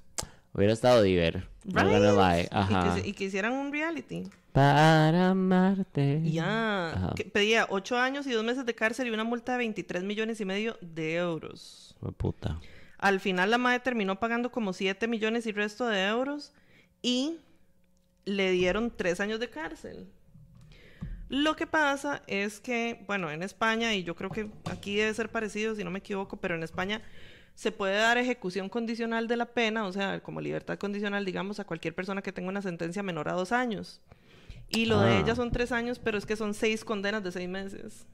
Hubiera 0.53 0.71
estado 0.73 1.01
diver. 1.01 1.49
Right. 1.65 2.45
Y, 2.45 2.47
Ajá. 2.51 2.95
que, 2.95 3.01
se- 3.01 3.07
y 3.09 3.13
que 3.13 3.25
hicieran 3.25 3.51
un 3.53 3.71
reality. 3.73 4.23
Para 4.53 5.31
amarte. 5.31 6.21
Ya. 6.23 7.11
Que 7.17 7.25
pedía 7.25 7.67
ocho 7.69 7.97
años 7.97 8.25
y 8.25 8.31
dos 8.31 8.45
meses 8.45 8.65
de 8.65 8.73
cárcel 8.73 9.07
y 9.07 9.11
una 9.11 9.25
multa 9.25 9.51
de 9.51 9.57
23 9.57 10.03
millones 10.03 10.39
y 10.39 10.45
medio 10.45 10.77
de 10.79 11.15
euros. 11.15 11.97
Fue 11.99 12.13
puta. 12.13 12.61
Al 12.97 13.19
final 13.19 13.51
la 13.51 13.57
madre 13.57 13.81
terminó 13.81 14.17
pagando 14.17 14.49
como 14.53 14.71
7 14.71 15.09
millones 15.09 15.45
y 15.45 15.51
resto 15.51 15.87
de 15.87 16.05
euros 16.07 16.53
y 17.01 17.35
le 18.25 18.51
dieron 18.51 18.91
tres 18.95 19.19
años 19.19 19.39
de 19.39 19.49
cárcel. 19.49 20.07
Lo 21.29 21.55
que 21.55 21.65
pasa 21.65 22.21
es 22.27 22.59
que, 22.59 23.03
bueno, 23.07 23.31
en 23.31 23.41
España, 23.41 23.93
y 23.95 24.03
yo 24.03 24.15
creo 24.15 24.29
que 24.29 24.49
aquí 24.69 24.95
debe 24.95 25.13
ser 25.13 25.29
parecido, 25.29 25.75
si 25.75 25.83
no 25.83 25.89
me 25.89 25.99
equivoco, 25.99 26.37
pero 26.37 26.53
en 26.55 26.61
España 26.63 27.01
se 27.55 27.71
puede 27.71 27.95
dar 27.97 28.17
ejecución 28.17 28.69
condicional 28.69 29.27
de 29.27 29.37
la 29.37 29.45
pena, 29.47 29.87
o 29.87 29.91
sea, 29.93 30.19
como 30.21 30.39
libertad 30.41 30.77
condicional, 30.77 31.25
digamos, 31.25 31.59
a 31.59 31.63
cualquier 31.63 31.95
persona 31.95 32.21
que 32.21 32.31
tenga 32.31 32.49
una 32.49 32.61
sentencia 32.61 33.01
menor 33.01 33.29
a 33.29 33.33
dos 33.33 33.51
años. 33.51 34.01
Y 34.69 34.85
lo 34.85 34.99
de 34.99 35.13
Ah. 35.13 35.19
ella 35.19 35.35
son 35.35 35.51
tres 35.51 35.71
años, 35.71 35.99
pero 35.99 36.17
es 36.17 36.25
que 36.25 36.35
son 36.35 36.53
seis 36.53 36.83
condenas 36.83 37.23
de 37.23 37.31
seis 37.31 37.47
meses. 37.49 38.05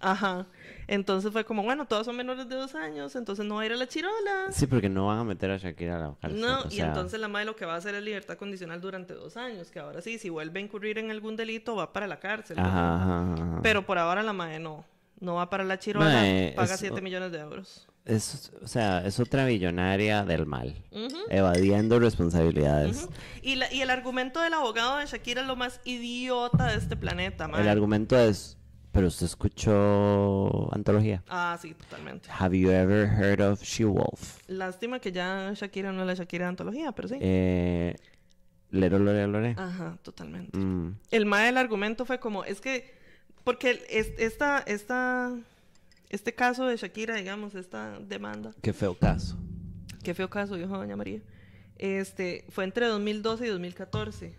Ajá. 0.00 0.46
Entonces 0.86 1.30
fue 1.32 1.44
como, 1.44 1.62
bueno, 1.62 1.86
todos 1.86 2.04
son 2.06 2.16
menores 2.16 2.48
de 2.48 2.56
dos 2.56 2.74
años, 2.74 3.14
entonces 3.14 3.44
no 3.46 3.56
va 3.56 3.62
a 3.62 3.66
ir 3.66 3.72
a 3.72 3.76
la 3.76 3.86
chirola. 3.86 4.46
Sí, 4.50 4.66
porque 4.66 4.88
no 4.88 5.06
van 5.06 5.18
a 5.18 5.24
meter 5.24 5.50
a 5.50 5.56
Shakira 5.56 5.96
a 5.96 5.98
la 6.08 6.14
cárcel. 6.20 6.40
No, 6.40 6.62
o 6.62 6.64
y 6.70 6.80
entonces 6.80 7.20
la 7.20 7.28
madre 7.28 7.46
lo 7.46 7.54
que 7.56 7.64
va 7.64 7.74
a 7.74 7.76
hacer 7.76 7.94
es 7.94 8.02
libertad 8.02 8.36
condicional 8.36 8.80
durante 8.80 9.14
dos 9.14 9.36
años, 9.36 9.70
que 9.70 9.78
ahora 9.78 10.00
sí, 10.02 10.18
si 10.18 10.28
vuelve 10.30 10.58
a 10.58 10.62
incurrir 10.62 10.98
en 10.98 11.10
algún 11.10 11.36
delito, 11.36 11.76
va 11.76 11.92
para 11.92 12.06
la 12.06 12.18
cárcel. 12.18 12.58
Ajá, 12.58 12.96
ajá, 12.96 13.32
ajá. 13.34 13.60
Pero 13.62 13.86
por 13.86 13.98
ahora 13.98 14.22
la 14.22 14.32
madre 14.32 14.58
no. 14.58 14.84
No 15.20 15.34
va 15.34 15.50
para 15.50 15.64
la 15.64 15.78
chirola, 15.78 16.06
paga 16.56 16.74
es- 16.74 16.80
7 16.80 17.00
millones 17.02 17.30
de 17.30 17.38
euros. 17.40 17.86
Es, 18.06 18.50
o 18.62 18.66
sea, 18.66 19.04
es 19.06 19.20
otra 19.20 19.44
billonaria 19.44 20.24
del 20.24 20.46
mal, 20.46 20.74
evadiendo 21.28 21.98
responsabilidades. 21.98 23.06
Y, 23.42 23.56
la- 23.56 23.72
y 23.72 23.82
el 23.82 23.90
argumento 23.90 24.40
del 24.40 24.54
abogado 24.54 24.96
de 24.96 25.06
Shakira 25.06 25.42
es 25.42 25.46
lo 25.46 25.56
más 25.56 25.80
idiota 25.84 26.68
de 26.68 26.78
este 26.78 26.96
planeta, 26.96 27.48
mae. 27.48 27.60
El 27.60 27.68
argumento 27.68 28.18
es, 28.18 28.56
pero 28.92 29.06
usted 29.08 29.26
escuchó 29.26 30.72
antología. 30.74 31.22
Ah, 31.28 31.58
sí, 31.60 31.74
totalmente. 31.74 32.28
Have 32.30 32.58
you 32.58 32.70
ever 32.70 33.06
heard 33.08 33.40
of 33.40 33.62
She-Wolf? 33.62 34.38
Lástima 34.48 34.98
que 35.00 35.12
ya 35.12 35.52
Shakira 35.54 35.92
no 35.92 36.00
es 36.02 36.06
la 36.06 36.14
Shakira 36.14 36.46
de 36.46 36.48
antología, 36.50 36.92
pero 36.92 37.08
sí. 37.08 37.16
Eh, 37.20 37.96
Lero, 38.70 38.98
lore, 39.00 39.26
lore. 39.26 39.54
Ajá, 39.58 39.98
totalmente. 40.02 40.56
Mm, 40.56 40.96
El 41.10 41.26
más 41.26 41.44
del 41.44 41.56
argumento 41.58 42.04
fue 42.04 42.20
como, 42.20 42.44
es 42.44 42.60
que, 42.60 42.94
porque 43.42 43.84
esta, 43.88 44.58
esta, 44.60 45.36
este 46.08 46.34
caso 46.34 46.66
de 46.66 46.76
Shakira, 46.76 47.16
digamos, 47.16 47.54
esta 47.56 47.98
demanda, 47.98 48.52
qué 48.62 48.72
feo 48.72 48.94
caso. 48.94 49.36
qué 50.04 50.14
feo 50.14 50.30
caso, 50.30 50.54
dijo 50.54 50.76
doña 50.76 50.94
María, 50.96 51.20
este, 51.78 52.44
fue 52.50 52.62
entre 52.64 52.86
2012 52.86 53.46
y 53.46 53.48
2014, 53.48 54.34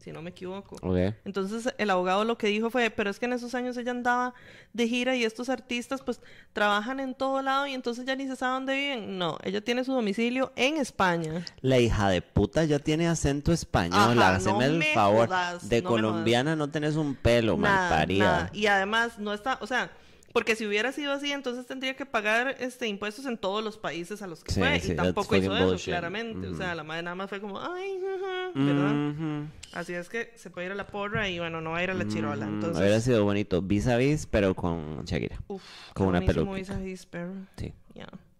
si 0.00 0.12
no 0.12 0.22
me 0.22 0.30
equivoco. 0.30 0.76
Entonces 1.24 1.72
el 1.78 1.90
abogado 1.90 2.24
lo 2.24 2.38
que 2.38 2.48
dijo 2.48 2.70
fue, 2.70 2.90
pero 2.90 3.10
es 3.10 3.18
que 3.18 3.26
en 3.26 3.34
esos 3.34 3.54
años 3.54 3.76
ella 3.76 3.90
andaba 3.90 4.34
de 4.72 4.88
gira 4.88 5.14
y 5.14 5.24
estos 5.24 5.48
artistas 5.48 6.00
pues 6.02 6.20
trabajan 6.52 7.00
en 7.00 7.14
todo 7.14 7.42
lado 7.42 7.66
y 7.66 7.74
entonces 7.74 8.04
ya 8.06 8.16
ni 8.16 8.26
se 8.26 8.36
sabe 8.36 8.54
dónde 8.54 8.74
viven. 8.74 9.18
No, 9.18 9.38
ella 9.42 9.60
tiene 9.60 9.84
su 9.84 9.92
domicilio 9.92 10.52
en 10.56 10.78
España. 10.78 11.44
La 11.60 11.78
hija 11.78 12.08
de 12.08 12.22
puta 12.22 12.64
ya 12.64 12.78
tiene 12.78 13.08
acento 13.08 13.52
español. 13.52 14.20
Ajá, 14.20 14.38
no 14.38 14.62
el 14.62 14.82
favor. 14.94 15.28
jodas, 15.28 15.68
de 15.68 15.82
no 15.82 15.88
colombiana 15.88 16.56
no 16.56 16.70
tenés 16.70 16.96
un 16.96 17.14
pelo, 17.14 17.56
nada. 17.56 18.50
Y 18.52 18.66
además 18.66 19.18
no 19.18 19.34
está, 19.34 19.58
o 19.60 19.66
sea, 19.66 19.90
porque 20.32 20.54
si 20.56 20.66
hubiera 20.66 20.92
sido 20.92 21.12
así, 21.12 21.32
entonces 21.32 21.66
tendría 21.66 21.94
que 21.96 22.06
pagar 22.06 22.56
este 22.60 22.86
impuestos 22.86 23.26
en 23.26 23.36
todos 23.38 23.64
los 23.64 23.78
países 23.78 24.22
a 24.22 24.26
los 24.26 24.44
que 24.44 24.52
Sí, 24.52 24.60
fue. 24.60 24.78
sí, 24.80 24.92
y 24.92 24.96
tampoco 24.96 25.34
hizo 25.36 25.56
eso, 25.56 25.84
claramente. 25.84 26.46
O 26.48 26.54
sea, 26.54 26.74
la 26.74 26.84
madre 26.84 27.02
nada 27.02 27.14
más 27.16 27.28
fue 27.28 27.40
como, 27.40 27.60
ay, 27.60 27.98
ajá", 27.98 28.50
¿verdad? 28.54 29.10
Ujú. 29.10 29.46
Así 29.72 29.92
es 29.92 30.08
que 30.08 30.32
se 30.36 30.50
puede 30.50 30.66
ir 30.66 30.72
a 30.72 30.76
la 30.76 30.86
porra 30.86 31.28
y 31.28 31.38
bueno, 31.38 31.60
no 31.60 31.70
va 31.72 31.78
a 31.78 31.84
ir 31.84 31.90
a 31.90 31.94
la 31.94 32.06
chirola. 32.06 32.46
Mm, 32.46 32.54
Entonces, 32.54 32.80
Hubiera 32.80 33.00
sido 33.00 33.24
bonito. 33.24 33.62
Vis 33.62 33.86
a 33.86 33.96
vis, 33.96 34.26
pero 34.26 34.54
con 34.54 35.04
Shakira. 35.04 35.38
uf, 35.48 35.62
con 35.94 36.08
una 36.08 36.20
peluquita. 36.20 36.54
vis 36.56 36.70
a 36.70 36.78
vis, 36.78 37.06
pero, 37.06 37.32
Sí, 37.56 37.72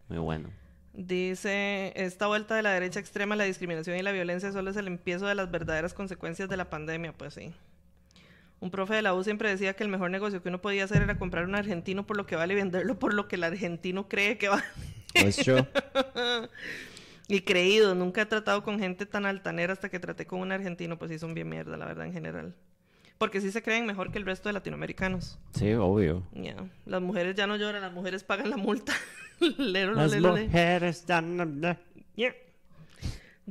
muy 0.09 0.18
bueno. 0.18 0.51
Dice, 0.93 1.93
esta 1.97 2.26
vuelta 2.26 2.57
de 2.57 2.62
la 2.62 2.72
derecha 2.72 2.99
extrema, 3.01 3.36
la 3.36 3.45
discriminación 3.45 3.97
y 3.97 4.03
la 4.03 4.11
violencia 4.12 4.51
solo 4.53 4.70
es 4.70 4.76
el 4.76 4.86
empiezo 4.88 5.26
de 5.26 5.34
las 5.36 5.51
verdaderas 5.51 5.95
consecuencias 5.95 6.49
de 6.49 6.57
la 6.57 6.68
pandemia, 6.68 7.12
pues 7.12 7.34
sí. 7.34 7.53
Un 8.61 8.70
profe 8.70 8.94
de 8.94 9.02
la 9.02 9.14
U 9.14 9.24
siempre 9.24 9.48
decía 9.48 9.74
que 9.74 9.82
el 9.82 9.88
mejor 9.88 10.11
negocio 10.11 10.42
que 10.42 10.48
uno 10.50 10.61
podía 10.61 10.84
hacer 10.84 11.02
era 11.02 11.18
comprar 11.18 11.44
un 11.44 11.54
argentino 11.54 12.06
por 12.06 12.16
lo 12.16 12.26
que 12.26 12.36
vale 12.36 12.52
y 12.52 12.56
venderlo 12.56 12.98
por 12.98 13.14
lo 13.14 13.26
que 13.26 13.36
el 13.36 13.44
argentino 13.44 14.08
cree 14.08 14.36
que 14.38 14.48
vale. 14.48 14.64
Pues 15.18 15.38
yo, 15.38 15.56
Y 17.28 17.42
creído, 17.42 17.94
nunca 17.94 18.22
he 18.22 18.26
tratado 18.26 18.62
con 18.64 18.78
gente 18.80 19.06
tan 19.06 19.24
altanera 19.24 19.72
hasta 19.72 19.88
que 19.88 20.00
traté 20.00 20.26
con 20.26 20.40
un 20.40 20.50
argentino, 20.52 20.98
pues 20.98 21.11
sí 21.12 21.18
son 21.18 21.32
bien 21.32 21.48
mierda, 21.48 21.76
la 21.76 21.86
verdad, 21.86 22.06
en 22.06 22.12
general. 22.12 22.54
Porque 23.18 23.40
sí 23.40 23.52
se 23.52 23.62
creen 23.62 23.86
mejor 23.86 24.11
que 24.11 24.18
el 24.18 24.24
resto 24.26 24.48
de 24.48 24.54
latinoamericanos. 24.54 25.38
sí, 25.54 25.72
obvio. 25.74 26.26
Ya, 26.32 26.56
Las 26.86 27.00
mujeres 27.02 27.36
ya 27.36 27.46
no 27.46 27.56
lloran, 27.56 27.82
las 27.82 27.92
mujeres 27.92 28.24
pagan 28.24 28.50
la 28.50 28.56
multa. 28.56 28.92
Lero, 29.58 29.92
Las 29.94 30.11
lero, 30.11 30.34
lero. 30.34 30.46
mujeres 30.46 30.98
están... 30.98 31.78
Yeah. 32.16 32.34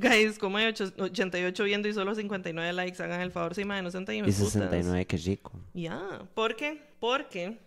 Guys, 0.00 0.38
como 0.38 0.56
hay 0.56 0.66
ocho- 0.66 0.92
88 0.98 1.64
viendo 1.64 1.88
y 1.88 1.92
solo 1.92 2.14
59 2.14 2.72
likes, 2.72 3.02
hagan 3.02 3.20
el 3.20 3.30
favor, 3.30 3.54
sí, 3.54 3.64
madre, 3.64 3.82
no 3.82 3.90
sean 3.90 4.04
tan 4.04 4.14
Y 4.14 4.18
hijueputas. 4.18 4.52
69, 4.52 5.06
qué 5.06 5.16
rico. 5.18 5.52
Ya, 5.74 6.22
¿por 6.34 6.56
qué? 6.56 6.82
Porque 7.00 7.58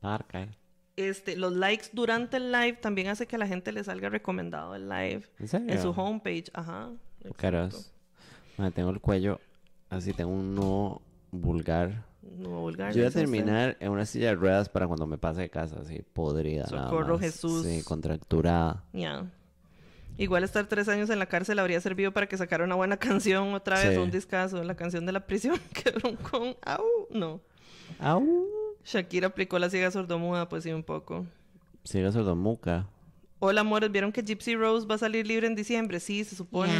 Marca, 0.00 0.48
este, 0.96 1.36
los 1.36 1.52
likes 1.52 1.86
durante 1.92 2.36
el 2.38 2.52
live 2.52 2.74
también 2.74 3.08
hace 3.08 3.26
que 3.26 3.36
a 3.36 3.38
la 3.38 3.46
gente 3.46 3.72
le 3.72 3.82
salga 3.84 4.08
recomendado 4.08 4.74
el 4.74 4.88
live 4.88 5.24
¿En 5.38 5.48
serio? 5.48 5.72
en 5.72 5.82
su 5.82 5.90
homepage. 5.90 6.44
Ajá. 6.54 6.90
Caras. 7.36 7.92
Madre, 8.56 8.72
tengo 8.72 8.90
el 8.90 9.00
cuello 9.00 9.40
así, 9.90 10.12
tengo 10.12 10.30
un 10.30 10.54
nudo 10.54 11.02
vulgar. 11.32 12.04
No 12.38 12.60
vulgar. 12.60 12.92
Yo 12.92 12.98
voy 13.00 13.04
a 13.04 13.08
usted. 13.08 13.20
terminar 13.20 13.76
en 13.80 13.90
una 13.90 14.06
silla 14.06 14.28
de 14.28 14.34
ruedas 14.36 14.68
para 14.68 14.86
cuando 14.86 15.06
me 15.06 15.18
pase 15.18 15.42
de 15.42 15.50
casa, 15.50 15.80
así, 15.80 16.00
podrida. 16.12 16.64
nada 16.70 16.88
Socorro, 16.88 17.14
más. 17.14 17.20
Jesús. 17.22 17.66
Sí, 17.66 17.82
contracturada. 17.82 18.84
Ya. 18.92 19.26
Igual 20.16 20.44
estar 20.44 20.66
tres 20.66 20.88
años 20.88 21.10
en 21.10 21.18
la 21.18 21.26
cárcel 21.26 21.58
habría 21.58 21.80
servido 21.80 22.12
para 22.12 22.28
que 22.28 22.36
sacara 22.36 22.64
una 22.64 22.74
buena 22.76 22.96
canción 22.98 23.52
otra 23.54 23.78
vez, 23.82 23.94
Sí. 23.94 24.00
un 24.00 24.10
discazo, 24.10 24.62
la 24.62 24.76
canción 24.76 25.06
de 25.06 25.12
la 25.12 25.26
prisión 25.26 25.58
que 25.74 25.92
con 26.30 26.54
au, 26.64 26.84
no. 27.10 27.40
¡Au! 27.98 28.46
Shakira 28.84 29.28
aplicó 29.28 29.58
la 29.58 29.70
ciega 29.70 29.90
sordomuda, 29.90 30.48
pues 30.48 30.62
sí, 30.64 30.72
un 30.72 30.82
poco. 30.82 31.26
Sigue 31.84 32.10
sordomuca. 32.12 32.86
Hola, 33.40 33.62
amores, 33.62 33.90
¿vieron 33.90 34.12
que 34.12 34.22
Gypsy 34.22 34.56
Rose 34.56 34.86
va 34.86 34.94
a 34.94 34.98
salir 34.98 35.26
libre 35.26 35.46
en 35.46 35.54
diciembre? 35.54 36.00
Sí, 36.00 36.24
se 36.24 36.34
supone. 36.36 36.72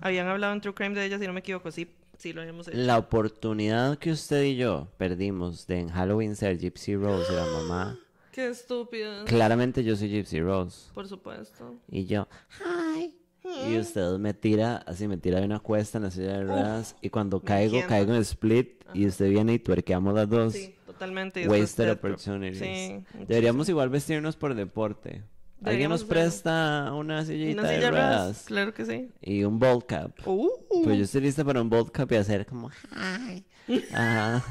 Habían 0.00 0.26
hablado 0.26 0.52
en 0.52 0.60
True 0.60 0.74
Crime 0.74 0.94
de 0.94 1.04
ella, 1.06 1.18
si 1.18 1.26
no 1.26 1.32
me 1.32 1.40
equivoco. 1.40 1.70
Sí, 1.70 1.88
sí 2.18 2.32
lo 2.32 2.42
habíamos 2.42 2.68
hecho. 2.68 2.76
La 2.76 2.98
oportunidad 2.98 3.96
que 3.98 4.10
usted 4.12 4.42
y 4.42 4.56
yo 4.56 4.88
perdimos 4.98 5.66
de 5.66 5.80
en 5.80 5.88
Halloween 5.88 6.36
ser 6.36 6.58
Gypsy 6.58 6.96
Rose 6.96 7.32
y 7.32 7.36
la 7.36 7.46
mamá. 7.46 7.98
Qué 8.34 8.48
estúpida. 8.48 9.24
Claramente 9.26 9.84
yo 9.84 9.94
soy 9.94 10.08
Gypsy 10.08 10.40
Rose. 10.40 10.90
Por 10.92 11.06
supuesto. 11.06 11.76
Y 11.88 12.04
yo, 12.06 12.26
hi. 12.60 13.14
Y 13.68 13.78
usted 13.78 14.18
me 14.18 14.34
tira, 14.34 14.78
así 14.78 15.06
me 15.06 15.16
tira 15.18 15.38
de 15.38 15.46
una 15.46 15.60
cuesta 15.60 15.98
en 15.98 16.04
la 16.04 16.10
silla 16.10 16.38
de 16.38 16.44
ruedas. 16.44 16.96
y 17.00 17.10
cuando 17.10 17.40
caigo, 17.40 17.74
entiendo. 17.76 17.88
caigo 17.88 18.14
en 18.14 18.20
split. 18.22 18.82
Y 18.92 19.06
usted 19.06 19.30
viene 19.30 19.54
y 19.54 19.58
tuerqueamos 19.60 20.14
las 20.14 20.28
dos. 20.28 20.52
Sí, 20.54 20.74
totalmente. 20.84 21.46
Wasted 21.46 21.92
opportunities. 21.92 22.58
Sí. 22.58 23.04
Deberíamos 23.28 23.68
igual 23.68 23.88
vestirnos 23.88 24.34
por 24.34 24.54
deporte. 24.54 25.22
¿Alguien 25.62 25.90
nos 25.90 26.02
presta 26.04 26.92
una 26.92 27.24
sillita 27.24 27.60
Una 27.60 27.68
silla 27.70 27.80
de 27.80 27.90
ruedas. 27.90 28.18
ruedas? 28.20 28.44
Claro 28.46 28.74
que 28.74 28.84
sí. 28.84 29.10
Y 29.22 29.44
un 29.44 29.58
bold 29.60 29.84
cap. 29.86 30.10
Uh, 30.26 30.48
Pues 30.82 30.98
yo 30.98 31.04
estoy 31.04 31.20
lista 31.20 31.44
para 31.44 31.62
un 31.62 31.70
bold 31.70 31.90
cap 31.92 32.10
y 32.10 32.16
hacer 32.16 32.44
como, 32.46 32.68
hi. 32.90 33.44
Ajá. 33.94 34.44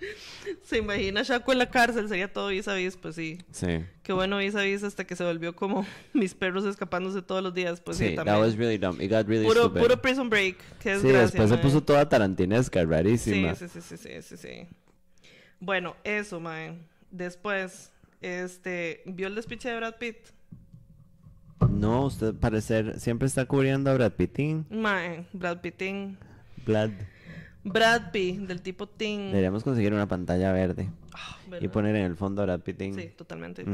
Se 0.62 0.78
imagina 0.78 1.22
Shaco 1.22 1.52
en 1.52 1.58
la 1.58 1.70
cárcel, 1.70 2.08
sería 2.08 2.32
todo 2.32 2.48
vis 2.48 2.68
a 2.68 2.74
vis, 2.74 2.96
pues 2.96 3.14
sí. 3.14 3.38
Sí. 3.52 3.84
Qué 4.02 4.12
bueno 4.12 4.38
vis 4.38 4.54
a 4.54 4.62
vis 4.62 4.82
hasta 4.82 5.04
que 5.04 5.16
se 5.16 5.24
volvió 5.24 5.54
como 5.54 5.86
mis 6.12 6.34
perros 6.34 6.64
escapándose 6.64 7.22
todos 7.22 7.42
los 7.42 7.54
días, 7.54 7.80
pues 7.80 7.96
sí, 7.96 8.08
sí, 8.08 8.16
that 8.16 8.38
was 8.38 8.56
really 8.56 8.78
dumb. 8.78 9.00
It 9.00 9.10
got 9.10 9.26
really 9.26 9.46
Puro, 9.46 9.64
stupid. 9.64 9.80
puro 9.80 10.02
prison 10.02 10.28
break, 10.30 10.56
qué 10.78 10.98
sí, 10.98 11.08
después 11.08 11.48
se 11.50 11.58
puso 11.58 11.82
toda 11.82 12.08
tarantinesca, 12.08 12.84
rarísima. 12.84 13.54
Sí, 13.54 13.68
sí, 13.68 13.80
sí, 13.80 13.96
sí, 13.96 14.20
sí, 14.20 14.22
sí, 14.22 14.36
sí. 14.36 14.66
Bueno, 15.60 15.96
eso, 16.04 16.40
mae. 16.40 16.78
Después, 17.10 17.90
este, 18.20 19.02
¿vio 19.04 19.26
el 19.26 19.34
despiche 19.34 19.68
de 19.68 19.76
Brad 19.76 19.96
Pitt? 19.98 20.16
No, 21.68 22.06
usted 22.06 22.34
parecer 22.34 22.98
siempre 22.98 23.26
está 23.26 23.44
cubriendo 23.44 23.90
a 23.90 23.94
Brad 23.94 24.12
Pittin. 24.12 24.64
Mae, 24.70 25.26
Brad 25.32 25.60
Pittin. 25.60 26.16
Brad. 26.64 26.90
Brad 27.64 28.10
Pitt, 28.12 28.40
del 28.40 28.62
tipo 28.62 28.88
Ting. 28.88 29.28
Deberíamos 29.28 29.64
conseguir 29.64 29.92
una 29.92 30.08
pantalla 30.08 30.52
verde 30.52 30.88
y 31.46 31.50
¿verdad? 31.50 31.70
poner 31.70 31.96
en 31.96 32.04
el 32.04 32.16
fondo 32.16 32.42
a 32.42 32.46
Brad 32.46 32.60
Pittin. 32.60 32.94
Sí, 32.94 33.10
totalmente. 33.16 33.64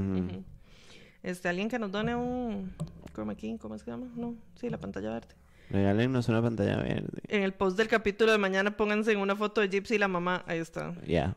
Este, 1.22 1.48
alguien 1.48 1.68
que 1.68 1.78
nos 1.78 1.90
done 1.90 2.14
un 2.14 2.72
chroma 3.12 3.34
key, 3.34 3.58
¿cómo 3.58 3.74
es 3.74 3.82
que 3.82 3.90
se 3.90 3.96
llama? 3.96 4.12
No, 4.16 4.36
sí, 4.54 4.70
la 4.70 4.78
pantalla 4.78 5.10
verde. 5.10 5.34
Regálenos 5.70 6.28
una 6.28 6.42
pantalla 6.42 6.76
verde. 6.76 7.22
En 7.28 7.42
el 7.42 7.52
post 7.52 7.76
del 7.76 7.88
capítulo 7.88 8.30
de 8.30 8.38
mañana 8.38 8.76
pónganse 8.76 9.12
en 9.12 9.18
una 9.18 9.34
foto 9.34 9.60
de 9.60 9.68
Gypsy 9.68 9.96
y 9.96 9.98
la 9.98 10.08
mamá. 10.08 10.44
Ahí 10.46 10.58
está. 10.58 10.94
Ya. 11.04 11.36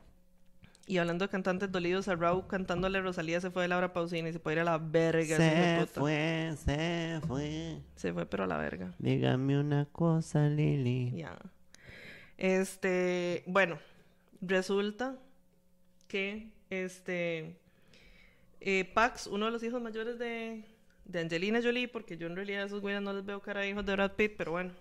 Y 0.85 0.97
hablando 0.97 1.25
de 1.25 1.29
cantantes 1.29 1.71
dolidos, 1.71 2.07
a 2.07 2.15
Raúl 2.15 2.47
cantándole 2.47 2.99
Rosalía 3.01 3.39
se 3.41 3.51
fue 3.51 3.63
de 3.63 3.67
Laura 3.67 3.93
Pausini 3.93 4.29
y 4.29 4.33
se 4.33 4.39
puede 4.39 4.55
ir 4.55 4.61
a 4.61 4.63
la 4.63 4.77
verga. 4.79 5.37
Se 5.37 5.87
fue, 5.93 6.53
se 6.57 7.21
fue. 7.27 7.81
Se 7.95 8.13
fue, 8.13 8.25
pero 8.25 8.45
a 8.45 8.47
la 8.47 8.57
verga. 8.57 8.93
Dígame 8.97 9.59
una 9.59 9.85
cosa, 9.85 10.47
Lili. 10.49 11.11
Ya. 11.15 11.37
Este, 12.39 13.43
bueno, 13.47 13.77
resulta 14.39 15.17
que 16.07 16.47
este 16.69 17.57
eh, 18.61 18.89
Pax, 18.93 19.27
uno 19.27 19.47
de 19.47 19.51
los 19.51 19.61
hijos 19.61 19.81
mayores 19.81 20.17
de, 20.17 20.63
de 21.03 21.19
Angelina 21.19 21.59
Jolie, 21.61 21.89
porque 21.89 22.17
yo 22.17 22.27
en 22.27 22.37
realidad 22.37 22.63
a 22.63 22.65
esos 22.67 22.79
güeyes 22.79 23.01
no 23.01 23.11
les 23.11 23.25
veo 23.25 23.41
cara 23.41 23.59
de 23.59 23.69
hijos 23.69 23.85
de 23.85 23.91
Brad 23.91 24.13
Pitt, 24.13 24.35
pero 24.37 24.51
bueno. 24.51 24.71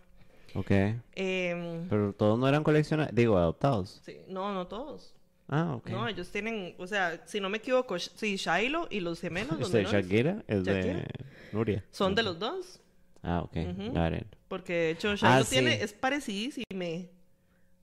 Ok. 0.55 0.71
Em, 1.17 1.89
Pero 1.89 2.13
todos 2.13 2.39
no 2.39 2.49
eran 2.49 2.63
coleccionados, 2.63 3.13
digo, 3.13 3.37
adoptados. 3.37 4.01
sí, 4.05 4.19
no, 4.29 4.55
no 4.55 4.69
todos. 4.69 5.13
Ah, 5.49 5.75
ok. 5.75 5.89
No, 5.91 6.07
ellos 6.07 6.31
tienen, 6.31 6.77
o 6.79 6.87
sea, 6.87 7.27
si 7.27 7.41
no 7.41 7.49
me 7.51 7.59
equivoco, 7.59 7.99
sí, 7.99 8.37
Shiloh 8.37 8.87
y 8.89 9.01
los 9.01 9.21
gemelos, 9.21 9.51
los 9.59 9.69
Este, 9.69 9.79
menores, 9.79 10.07
Shakira 10.07 10.45
es 10.47 10.65
de. 10.65 11.05
Nuria. 11.51 11.85
son 11.91 12.15
de 12.15 12.23
los 12.23 12.39
dos. 12.39 12.81
Ah, 13.23 13.41
ok. 13.43 13.57
Got 13.93 14.13
it. 14.21 14.37
Porque 14.47 14.73
de 14.75 14.91
hecho 14.91 15.17
Shiloh 15.17 15.43
sí. 15.43 15.51
tiene, 15.57 15.83
es 15.83 15.93
parecidísimo 15.93 16.65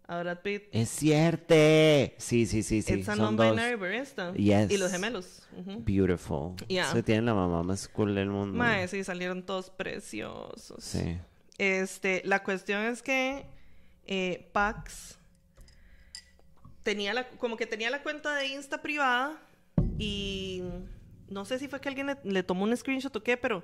a 0.08 0.20
Brad 0.20 0.40
Pitt. 0.42 0.64
Es 0.72 0.90
cierto. 0.90 1.56
Sí, 2.18 2.46
sí, 2.46 2.64
sí, 2.64 2.82
sí. 2.82 2.94
It's 2.94 3.10
a 3.10 3.16
Son 3.16 3.36
dos. 3.36 3.58
Yes. 4.36 4.72
Y 4.72 4.78
los 4.78 4.92
gemelos. 4.92 5.48
Beautiful. 5.80 6.56
Yeah. 6.68 6.92
Se 6.92 7.04
tienen 7.04 7.26
la 7.26 7.34
mamá 7.34 7.64
más 7.64 7.88
cool 7.88 8.16
del 8.16 8.30
mundo. 8.30 8.58
Mae, 8.58 8.88
sí, 8.88 9.04
salieron 9.04 9.44
todos 9.44 9.70
preciosos. 9.70 10.84
Sí. 10.84 11.18
Este, 11.58 12.22
la 12.26 12.44
cuestión 12.44 12.82
es 12.84 13.02
que 13.02 13.46
eh, 14.06 14.50
Pax 14.52 15.18
tenía 16.84 17.14
la, 17.14 17.28
como 17.30 17.58
que 17.58 17.66
tenía 17.66 17.90
la 17.90 18.04
cuenta 18.04 18.36
de 18.36 18.48
Insta 18.48 18.82
privada 18.82 19.42
y 19.98 20.64
no 21.30 21.46
sé 21.46 21.58
si 21.58 21.68
fue 21.68 21.80
que 21.80 21.90
alguien 21.90 22.08
le, 22.08 22.18
le 22.24 22.44
tomó 22.44 22.66
un 22.66 22.76
screenshot 22.76 23.16
o 23.16 23.24
qué, 23.24 23.38
pero 23.38 23.64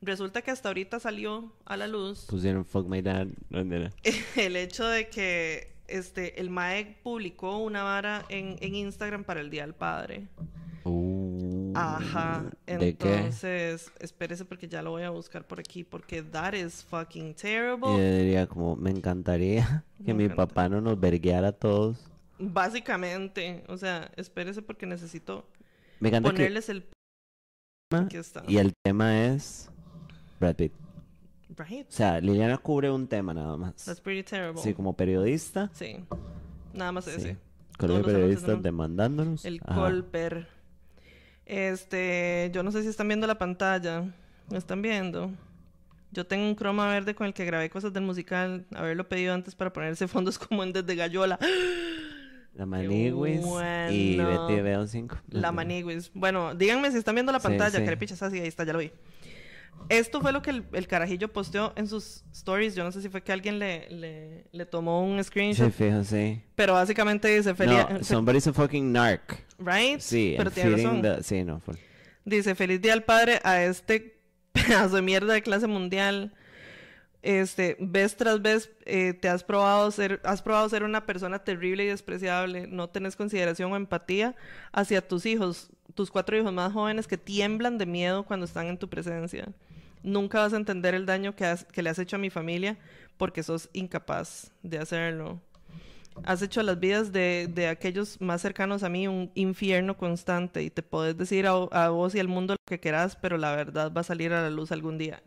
resulta 0.00 0.40
que 0.42 0.50
hasta 0.50 0.68
ahorita 0.68 1.00
salió 1.00 1.52
a 1.64 1.76
la 1.76 1.86
luz 1.86 2.26
Pusieron 2.28 2.64
fuck 2.64 2.86
my 2.86 3.02
dad. 3.02 3.26
No, 3.50 3.64
no, 3.64 3.78
no. 3.78 3.90
el 4.36 4.56
hecho 4.56 4.86
de 4.86 5.08
que 5.08 5.71
este, 5.98 6.40
el 6.40 6.50
MAE 6.50 6.96
publicó 7.02 7.58
una 7.58 7.82
vara 7.82 8.24
en, 8.28 8.56
en 8.60 8.74
Instagram 8.74 9.24
para 9.24 9.40
el 9.40 9.50
Día 9.50 9.62
del 9.62 9.74
Padre. 9.74 10.28
Uh, 10.84 11.72
Ajá. 11.76 12.50
¿De 12.66 12.96
qué? 12.96 13.14
Entonces, 13.14 13.92
espérese 14.00 14.44
porque 14.44 14.68
ya 14.68 14.82
lo 14.82 14.90
voy 14.90 15.02
a 15.04 15.10
buscar 15.10 15.46
por 15.46 15.60
aquí 15.60 15.84
porque 15.84 16.22
that 16.22 16.54
is 16.54 16.84
fucking 16.84 17.30
Y 17.30 17.34
terrible. 17.34 17.86
yo 17.86 18.16
diría 18.18 18.46
como, 18.46 18.74
me 18.76 18.90
encantaría 18.90 19.84
que 20.04 20.12
Me 20.12 20.14
mi 20.14 20.24
encanta. 20.24 20.46
papá 20.48 20.68
no 20.68 20.80
nos 20.80 20.98
vergueara 20.98 21.48
a 21.48 21.52
todos. 21.52 22.10
Básicamente, 22.38 23.62
o 23.68 23.76
sea, 23.76 24.10
espérese 24.16 24.62
porque 24.62 24.86
necesito 24.86 25.46
Me 26.00 26.08
encanta 26.08 26.30
que... 26.30 26.36
ponerles 26.36 26.68
el... 26.68 26.84
Aquí 27.94 28.16
está. 28.16 28.42
Y 28.48 28.56
el 28.56 28.72
tema 28.82 29.26
es 29.26 29.70
Brad 30.40 30.56
Pitt. 30.56 30.72
Right. 31.56 31.86
O 31.88 31.92
sea, 31.92 32.20
Liliana 32.20 32.56
cubre 32.58 32.90
un 32.90 33.06
tema 33.08 33.34
nada 33.34 33.56
más. 33.56 33.84
That's 33.84 34.00
pretty 34.00 34.22
terrible. 34.22 34.60
Sí, 34.62 34.72
como 34.74 34.96
periodista. 34.96 35.70
Sí. 35.74 35.96
Nada 36.72 36.92
más 36.92 37.04
Sí. 37.04 37.10
ese. 37.16 37.36
Colegio 37.78 38.02
de 38.04 38.12
periodistas 38.12 38.62
demandándonos. 38.62 39.44
El 39.44 39.60
Ajá. 39.64 39.74
Colper. 39.80 40.46
Este, 41.46 42.50
yo 42.54 42.62
no 42.62 42.70
sé 42.72 42.82
si 42.82 42.88
están 42.88 43.08
viendo 43.08 43.26
la 43.26 43.38
pantalla. 43.38 44.04
¿Me 44.50 44.58
están 44.58 44.82
viendo? 44.82 45.30
Yo 46.12 46.26
tengo 46.26 46.44
un 46.46 46.54
croma 46.54 46.86
verde 46.88 47.14
con 47.14 47.26
el 47.26 47.34
que 47.34 47.44
grabé 47.44 47.70
cosas 47.70 47.92
del 47.92 48.04
musical. 48.04 48.66
Haberlo 48.74 49.08
pedido 49.08 49.34
antes 49.34 49.54
para 49.54 49.72
ponerse 49.72 50.06
fondos 50.08 50.38
como 50.38 50.62
en 50.62 50.72
Desde 50.72 50.94
Gallola. 50.94 51.38
La 52.54 52.66
Maniguis 52.66 53.42
y. 53.90 54.16
Betty 54.18 54.60
Veo 54.60 54.86
5. 54.86 55.16
La 55.30 55.52
maniguis. 55.52 56.10
Bueno, 56.12 56.54
díganme 56.54 56.90
si 56.90 56.98
están 56.98 57.14
viendo 57.14 57.32
la 57.32 57.40
Sí, 57.40 57.44
pantalla. 57.48 57.78
sí. 57.78 57.82
Que 57.82 57.88
repichas 57.90 58.22
así, 58.22 58.40
ahí 58.40 58.46
está, 58.46 58.64
ya 58.64 58.74
lo 58.74 58.78
vi. 58.80 58.92
Esto 59.88 60.20
fue 60.20 60.32
lo 60.32 60.40
que 60.42 60.50
el, 60.50 60.64
el 60.72 60.86
carajillo 60.86 61.32
posteó 61.32 61.72
en 61.76 61.86
sus 61.86 62.24
stories. 62.32 62.74
Yo 62.74 62.84
no 62.84 62.92
sé 62.92 63.02
si 63.02 63.08
fue 63.08 63.22
que 63.22 63.32
alguien 63.32 63.58
le, 63.58 63.88
le, 63.90 64.46
le 64.52 64.66
tomó 64.66 65.02
un 65.04 65.22
screenshot. 65.22 65.70
fijo, 65.72 66.02
sí. 66.04 66.40
Pero 66.54 66.72
básicamente 66.74 67.28
dice 67.28 67.54
feliz... 67.54 67.78
No, 67.90 68.02
somebody's 68.04 68.46
a 68.46 68.52
fucking 68.52 68.90
narc. 68.92 69.44
Right? 69.58 70.00
Sí, 70.00 70.34
pero 70.38 70.50
tiene 70.50 70.76
razón. 70.76 71.02
the- 71.02 71.22
Sí, 71.22 71.44
no, 71.44 71.60
full. 71.60 71.76
Dice, 72.24 72.54
feliz 72.54 72.80
día 72.80 72.92
al 72.94 73.02
padre 73.02 73.40
a 73.44 73.62
este 73.64 74.18
pedazo 74.52 74.96
de 74.96 75.02
mierda 75.02 75.34
de 75.34 75.42
clase 75.42 75.66
mundial. 75.66 76.32
Este, 77.22 77.76
vez 77.78 78.16
tras 78.16 78.42
vez 78.42 78.70
eh, 78.84 79.14
te 79.14 79.28
has 79.28 79.44
probado 79.44 79.90
ser, 79.92 80.20
has 80.24 80.42
probado 80.42 80.68
ser 80.68 80.82
una 80.82 81.06
persona 81.06 81.38
terrible 81.38 81.84
y 81.84 81.86
despreciable. 81.86 82.66
No 82.66 82.88
tenés 82.88 83.14
consideración 83.16 83.72
o 83.72 83.76
empatía 83.76 84.34
hacia 84.72 85.06
tus 85.06 85.24
hijos, 85.26 85.70
tus 85.94 86.10
cuatro 86.10 86.36
hijos 86.36 86.52
más 86.52 86.72
jóvenes 86.72 87.06
que 87.06 87.18
tiemblan 87.18 87.78
de 87.78 87.86
miedo 87.86 88.24
cuando 88.24 88.44
están 88.44 88.66
en 88.66 88.76
tu 88.78 88.88
presencia. 88.88 89.46
Nunca 90.02 90.40
vas 90.40 90.52
a 90.52 90.56
entender 90.56 90.94
el 90.96 91.06
daño 91.06 91.36
que, 91.36 91.44
has- 91.44 91.64
que 91.64 91.80
le 91.82 91.90
has 91.90 91.98
hecho 92.00 92.16
a 92.16 92.18
mi 92.18 92.28
familia 92.30 92.76
porque 93.16 93.44
sos 93.44 93.68
incapaz 93.72 94.50
de 94.64 94.78
hacerlo. 94.78 95.40
Has 96.24 96.42
hecho 96.42 96.62
las 96.62 96.78
vidas 96.80 97.12
de, 97.12 97.48
de 97.54 97.68
aquellos 97.68 98.20
más 98.20 98.42
cercanos 98.42 98.82
a 98.82 98.88
mí 98.88 99.06
un 99.06 99.30
infierno 99.34 99.96
constante 99.96 100.62
y 100.62 100.70
te 100.70 100.82
podés 100.82 101.16
decir 101.16 101.46
a, 101.46 101.88
vos 101.88 102.14
y 102.16 102.20
al 102.20 102.28
mundo 102.28 102.54
lo 102.54 102.58
que 102.66 102.80
querás, 102.80 103.16
pero 103.16 103.38
la 103.38 103.54
verdad 103.54 103.92
va 103.96 104.00
a 104.02 104.04
salir 104.04 104.32
a 104.32 104.42
la 104.42 104.50
luz 104.50 104.72
algún 104.72 104.98
día. 104.98 105.22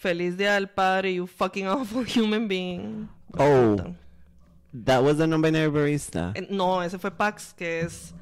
Feliz 0.00 0.38
día 0.38 0.54
del 0.54 0.66
padre, 0.66 1.12
you 1.12 1.26
fucking 1.26 1.66
awful 1.68 2.02
human 2.06 2.48
being. 2.48 3.06
Oh. 3.38 3.76
That 4.72 5.02
was 5.02 5.18
the 5.18 5.26
non-binary 5.26 5.70
barista. 5.70 6.32
Eh, 6.34 6.46
No, 6.48 6.82
ese 6.82 6.98
fue 6.98 7.10
Pax, 7.10 7.52
que 7.52 7.80
es 7.80 8.14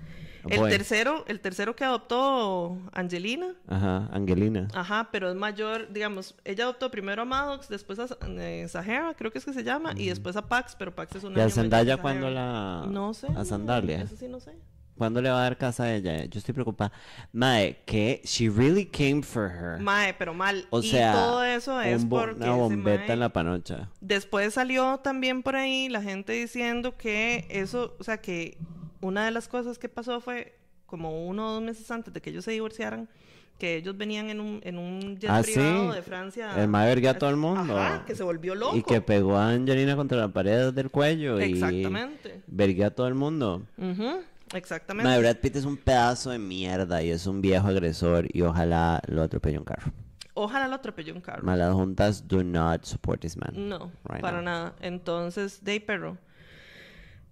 el 0.50 0.58
Boy. 0.58 0.70
tercero, 0.70 1.24
el 1.28 1.38
tercero 1.38 1.76
que 1.76 1.84
adoptó 1.84 2.78
Angelina. 2.92 3.54
Ajá, 3.68 4.08
Angelina. 4.12 4.66
Ajá, 4.74 5.08
pero 5.12 5.30
es 5.30 5.36
mayor, 5.36 5.92
digamos, 5.92 6.34
ella 6.44 6.64
adoptó 6.64 6.90
primero 6.90 7.22
a 7.22 7.24
Maddox, 7.24 7.68
después 7.68 8.00
a 8.00 8.08
eh, 8.26 8.66
Sahara, 8.68 9.14
creo 9.14 9.30
que 9.30 9.38
es 9.38 9.44
que 9.44 9.52
se 9.52 9.62
llama, 9.62 9.92
y 9.96 10.08
después 10.08 10.34
a 10.34 10.48
Pax, 10.48 10.74
pero 10.76 10.92
Pax 10.92 11.14
es 11.14 11.22
un 11.22 11.36
¿Y 11.36 11.40
a 11.40 11.48
Zendaya 11.48 11.98
cuándo 11.98 12.28
la...? 12.28 12.86
No 12.90 13.14
sé. 13.14 13.28
A 13.28 13.30
no, 13.30 13.44
Sandalia. 13.44 14.02
Eso 14.02 14.16
sí 14.16 14.26
no 14.26 14.40
sé. 14.40 14.50
¿Cuándo 14.98 15.22
le 15.22 15.30
va 15.30 15.38
a 15.38 15.42
dar 15.44 15.56
casa 15.56 15.84
a 15.84 15.94
ella? 15.94 16.24
Yo 16.26 16.38
estoy 16.38 16.52
preocupada. 16.52 16.92
Mae, 17.32 17.78
que 17.86 18.20
she 18.24 18.50
really 18.50 18.84
came 18.84 19.22
for 19.22 19.48
her. 19.50 19.78
Mae, 19.80 20.12
pero 20.14 20.34
mal. 20.34 20.66
o 20.70 20.80
y 20.80 20.90
sea, 20.90 21.12
todo 21.12 21.44
eso 21.44 21.80
es 21.80 22.02
un 22.02 22.08
porque 22.08 22.42
una 22.44 22.52
bombeta 22.54 23.04
mae- 23.04 23.12
en 23.14 23.20
la 23.20 23.28
panocha. 23.32 23.88
Después 24.00 24.52
salió 24.54 24.98
también 24.98 25.42
por 25.42 25.56
ahí 25.56 25.88
la 25.88 26.02
gente 26.02 26.32
diciendo 26.32 26.96
que 26.96 27.46
eso, 27.48 27.96
o 27.98 28.04
sea, 28.04 28.18
que 28.20 28.58
una 29.00 29.24
de 29.24 29.30
las 29.30 29.48
cosas 29.48 29.78
que 29.78 29.88
pasó 29.88 30.20
fue 30.20 30.58
como 30.86 31.26
uno 31.26 31.46
o 31.48 31.52
dos 31.54 31.62
meses 31.62 31.90
antes 31.90 32.12
de 32.12 32.20
que 32.20 32.30
ellos 32.30 32.44
se 32.44 32.50
divorciaran, 32.50 33.08
que 33.58 33.76
ellos 33.76 33.96
venían 33.96 34.30
en 34.30 34.40
un, 34.40 34.60
en 34.62 34.78
un 34.78 35.18
jet 35.18 35.28
Ah, 35.30 35.42
privado 35.42 35.90
sí. 35.90 35.96
de 35.96 36.02
Francia. 36.02 36.52
El 36.62 36.68
mae 36.68 36.86
vergué 36.88 37.08
a 37.08 37.18
todo 37.18 37.28
el 37.30 37.36
mundo. 37.36 37.76
Ajá, 37.76 38.04
que 38.06 38.14
se 38.14 38.22
volvió 38.22 38.54
loco. 38.54 38.76
Y 38.76 38.82
que 38.84 39.00
pegó 39.00 39.36
a 39.36 39.50
Angelina 39.50 39.96
contra 39.96 40.16
la 40.16 40.28
pared 40.28 40.72
del 40.72 40.90
cuello. 40.90 41.38
Exactamente. 41.40 42.36
Y 42.36 42.42
vergué 42.46 42.84
a 42.84 42.90
todo 42.94 43.08
el 43.08 43.14
mundo. 43.16 43.62
Ujú, 43.76 44.20
Exactamente. 44.54 45.08
Mae, 45.08 45.18
Brad 45.18 45.36
Pitt 45.36 45.56
es 45.56 45.64
un 45.64 45.76
pedazo 45.76 46.30
de 46.30 46.38
mierda 46.38 47.02
y 47.02 47.10
es 47.10 47.26
un 47.26 47.40
viejo 47.40 47.68
agresor 47.68 48.26
y 48.32 48.42
ojalá 48.42 49.02
lo 49.06 49.22
atropelle 49.22 49.58
un 49.58 49.64
carro. 49.64 49.92
Ojalá 50.34 50.68
lo 50.68 50.76
atropelló 50.76 51.14
un 51.14 51.20
carro. 51.20 51.42
Malas 51.42 51.74
juntas 51.74 52.28
do 52.28 52.44
not 52.44 52.84
support 52.84 53.20
this 53.20 53.36
man. 53.36 53.50
No, 53.54 53.90
right 54.04 54.20
para 54.20 54.36
now. 54.36 54.44
nada. 54.44 54.74
Entonces, 54.80 55.64
de 55.64 55.80
perro. 55.80 56.16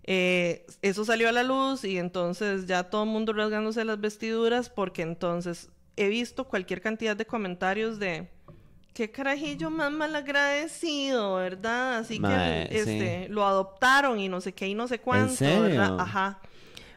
Eh, 0.02 0.66
eso 0.82 1.04
salió 1.04 1.28
a 1.28 1.32
la 1.32 1.42
luz 1.42 1.84
y 1.84 1.98
entonces 1.98 2.66
ya 2.66 2.84
todo 2.90 3.04
el 3.04 3.10
mundo 3.10 3.32
rasgándose 3.32 3.84
las 3.84 4.00
vestiduras 4.00 4.70
porque 4.70 5.02
entonces 5.02 5.68
he 5.96 6.08
visto 6.08 6.44
cualquier 6.44 6.80
cantidad 6.80 7.16
de 7.16 7.26
comentarios 7.26 7.98
de 7.98 8.28
qué 8.92 9.10
carajillo 9.10 9.68
más 9.68 9.92
malagradecido, 9.92 11.36
¿verdad? 11.36 11.98
Así 11.98 12.20
que 12.20 12.68
este, 12.70 13.28
lo 13.28 13.44
adoptaron 13.44 14.18
y 14.20 14.28
no 14.28 14.40
sé 14.40 14.52
qué 14.52 14.68
y 14.68 14.74
no 14.74 14.88
sé 14.88 15.00
cuánto, 15.00 15.34
serio? 15.34 15.62
¿verdad? 15.62 16.00
Ajá. 16.00 16.40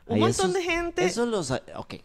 Un 0.09 0.19
montón 0.19 0.49
esos- 0.49 0.53
de 0.53 0.63
gente. 0.63 1.05
Esos 1.05 1.27
los... 1.27 1.51
Ok. 1.75 1.95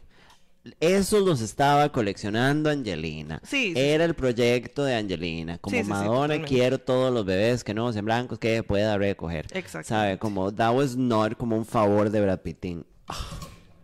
Esos 0.80 1.22
los 1.22 1.42
estaba 1.42 1.90
coleccionando 1.92 2.70
Angelina. 2.70 3.38
Sí, 3.44 3.74
sí, 3.74 3.78
Era 3.78 4.04
el 4.06 4.14
proyecto 4.14 4.82
de 4.84 4.94
Angelina. 4.94 5.58
Como 5.58 5.76
Sí, 5.76 5.82
Madonna, 5.84 6.40
quiero 6.42 6.78
todos 6.78 7.12
los 7.12 7.26
bebés 7.26 7.62
que 7.62 7.74
no 7.74 7.92
sean 7.92 8.06
blancos 8.06 8.38
que 8.38 8.62
pueda 8.62 8.96
recoger. 8.96 9.44
Exactamente. 9.50 9.88
¿Sabe? 9.88 10.18
Como 10.18 10.54
that 10.54 10.74
was 10.74 10.96
not 10.96 11.36
como 11.36 11.56
un 11.58 11.66
favor 11.66 12.08
de 12.08 12.20
Brad 12.22 12.40
Pittin. 12.40 12.86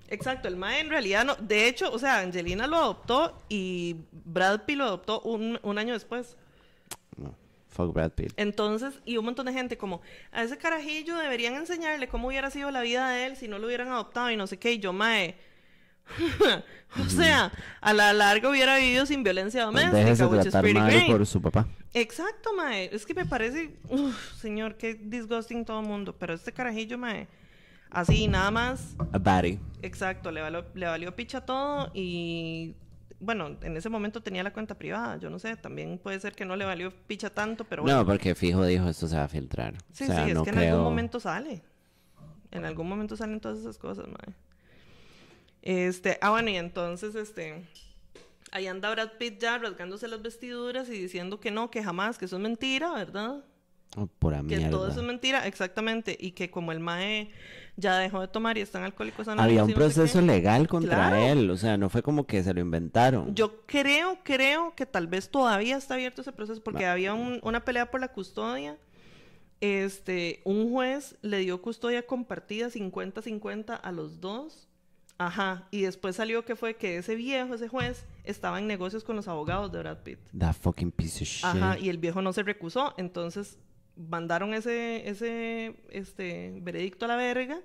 Exacto, 0.08 0.48
el 0.48 0.56
mae 0.56 0.80
en 0.80 0.88
realidad 0.88 1.24
no. 1.26 1.36
De 1.36 1.68
hecho, 1.68 1.92
o 1.92 1.98
sea, 1.98 2.18
Angelina 2.20 2.66
lo 2.66 2.76
adoptó 2.78 3.38
y 3.50 3.96
Brad 4.24 4.62
Pitt 4.64 4.78
lo 4.78 4.84
adoptó 4.84 5.20
un, 5.20 5.60
un 5.62 5.78
año 5.78 5.92
después. 5.92 6.36
Fuck 7.70 7.94
Brad 7.94 8.12
Pitt. 8.12 8.32
Entonces, 8.36 8.94
y 9.04 9.16
un 9.16 9.24
montón 9.24 9.46
de 9.46 9.52
gente 9.52 9.78
como, 9.78 10.02
a 10.32 10.42
ese 10.42 10.58
carajillo 10.58 11.16
deberían 11.16 11.54
enseñarle 11.54 12.08
cómo 12.08 12.28
hubiera 12.28 12.50
sido 12.50 12.70
la 12.70 12.82
vida 12.82 13.08
de 13.10 13.26
él 13.26 13.36
si 13.36 13.48
no 13.48 13.58
lo 13.58 13.66
hubieran 13.66 13.88
adoptado 13.88 14.30
y 14.30 14.36
no 14.36 14.46
sé 14.46 14.58
qué, 14.58 14.72
y 14.72 14.78
yo, 14.80 14.92
mae. 14.92 15.36
o 17.00 17.08
sea, 17.08 17.52
a 17.80 17.92
la 17.94 18.12
larga 18.12 18.50
hubiera 18.50 18.76
vivido 18.76 19.06
sin 19.06 19.22
violencia 19.22 19.62
doméstica, 19.62 19.96
Déjese 19.96 20.26
which 20.26 20.46
is 20.46 20.50
tratar 20.50 20.62
pretty 20.62 21.10
por 21.12 21.24
su 21.24 21.40
papá. 21.40 21.68
Exacto, 21.94 22.52
mae. 22.56 22.90
Es 22.92 23.06
que 23.06 23.14
me 23.14 23.24
parece, 23.24 23.76
uf, 23.88 24.34
señor, 24.40 24.76
qué 24.76 24.94
disgusting 24.94 25.64
todo 25.64 25.80
el 25.80 25.86
mundo, 25.86 26.16
pero 26.18 26.34
este 26.34 26.52
carajillo, 26.52 26.98
mae, 26.98 27.28
así, 27.90 28.26
nada 28.26 28.50
más, 28.50 28.96
A 29.12 29.18
baddie. 29.18 29.60
exacto, 29.82 30.32
le 30.32 30.40
valió, 30.40 30.64
le 30.74 30.86
valió 30.86 31.14
picha 31.14 31.40
todo 31.40 31.90
y... 31.94 32.74
Bueno, 33.20 33.58
en 33.60 33.76
ese 33.76 33.88
momento 33.90 34.22
tenía 34.22 34.42
la 34.42 34.52
cuenta 34.52 34.76
privada, 34.76 35.18
yo 35.18 35.28
no 35.28 35.38
sé, 35.38 35.54
también 35.56 35.98
puede 35.98 36.18
ser 36.20 36.34
que 36.34 36.46
no 36.46 36.56
le 36.56 36.64
valió 36.64 36.90
picha 37.06 37.30
tanto, 37.30 37.64
pero 37.64 37.82
bueno. 37.82 37.98
No, 37.98 38.06
porque 38.06 38.34
fijo 38.34 38.64
dijo 38.64 38.88
esto 38.88 39.06
se 39.06 39.16
va 39.16 39.24
a 39.24 39.28
filtrar. 39.28 39.74
Sí, 39.92 40.04
o 40.04 40.06
sea, 40.06 40.24
sí, 40.24 40.30
es 40.30 40.34
no 40.34 40.42
que 40.42 40.50
en 40.50 40.58
algún 40.58 40.82
momento 40.82 41.20
sale. 41.20 41.62
En 42.50 42.64
algún 42.64 42.88
momento 42.88 43.16
salen 43.16 43.40
todas 43.40 43.58
esas 43.58 43.78
cosas, 43.78 44.06
mae. 44.08 44.34
Este, 45.62 46.18
ah, 46.22 46.30
bueno, 46.30 46.50
y 46.50 46.56
entonces, 46.56 47.14
este, 47.14 47.66
ahí 48.50 48.66
anda 48.66 48.90
Brad 48.90 49.12
Pitt 49.18 49.40
ya 49.40 49.58
rasgándose 49.58 50.08
las 50.08 50.22
vestiduras 50.22 50.88
y 50.88 50.92
diciendo 50.92 51.40
que 51.40 51.50
no, 51.50 51.70
que 51.70 51.82
jamás, 51.82 52.18
que 52.18 52.24
eso 52.24 52.36
es 52.36 52.42
mentira, 52.42 52.92
¿verdad? 52.92 53.44
Oh, 53.96 54.06
pura 54.06 54.38
Que 54.38 54.56
mierda. 54.56 54.70
todo 54.70 54.88
eso 54.88 55.00
es 55.00 55.06
mentira, 55.06 55.46
exactamente. 55.48 56.16
Y 56.18 56.30
que 56.32 56.50
como 56.50 56.70
el 56.72 56.78
mae 56.80 57.30
ya 57.76 57.98
dejó 57.98 58.20
de 58.20 58.28
tomar 58.28 58.56
y 58.56 58.60
están 58.60 58.82
alcohólicos 58.84 59.26
Había 59.26 59.64
un 59.64 59.70
y 59.70 59.72
no 59.72 59.78
sé 59.80 59.84
proceso 59.84 60.20
legal 60.20 60.68
contra 60.68 60.94
Claro. 60.94 61.16
él. 61.16 61.50
O 61.50 61.56
sea, 61.56 61.76
no 61.76 61.88
fue 61.90 62.02
como 62.02 62.26
que 62.26 62.42
se 62.44 62.54
lo 62.54 62.60
inventaron. 62.60 63.34
Yo 63.34 63.66
creo, 63.66 64.18
creo 64.22 64.74
que 64.76 64.86
tal 64.86 65.06
vez 65.08 65.28
todavía 65.30 65.76
está 65.76 65.94
abierto 65.94 66.20
ese 66.22 66.30
proceso 66.32 66.62
porque 66.62 66.86
había 66.86 67.14
un- 67.14 67.40
una 67.42 67.64
pelea 67.64 67.90
por 67.90 68.00
la 68.00 68.08
custodia. 68.08 68.76
Este, 69.60 70.40
un 70.44 70.70
juez 70.70 71.16
le 71.22 71.38
dio 71.38 71.60
custodia 71.60 72.06
compartida 72.06 72.70
50-50 72.70 73.74
a 73.74 73.92
los 73.92 74.20
dos. 74.20 74.68
Ajá, 75.18 75.68
y 75.70 75.82
después 75.82 76.16
salió 76.16 76.46
que 76.46 76.56
fue 76.56 76.76
que 76.76 76.96
ese 76.96 77.14
viejo, 77.14 77.54
ese 77.54 77.68
juez, 77.68 78.06
estaba 78.24 78.58
en 78.58 78.66
negocios 78.66 79.04
con 79.04 79.16
los 79.16 79.28
abogados 79.28 79.70
de 79.70 79.78
Brad 79.80 79.98
Pitt. 79.98 80.18
That 80.38 80.54
fucking 80.54 80.92
piece 80.92 81.22
of 81.22 81.28
shit. 81.28 81.44
Ajá, 81.44 81.78
y 81.78 81.90
el 81.90 81.98
viejo 81.98 82.22
no 82.22 82.32
se 82.32 82.42
recusó, 82.42 82.94
entonces 82.96 83.58
mandaron 84.08 84.54
ese, 84.54 85.08
ese 85.08 85.76
este, 85.90 86.58
veredicto 86.62 87.04
a 87.04 87.08
la 87.08 87.16
verga 87.16 87.60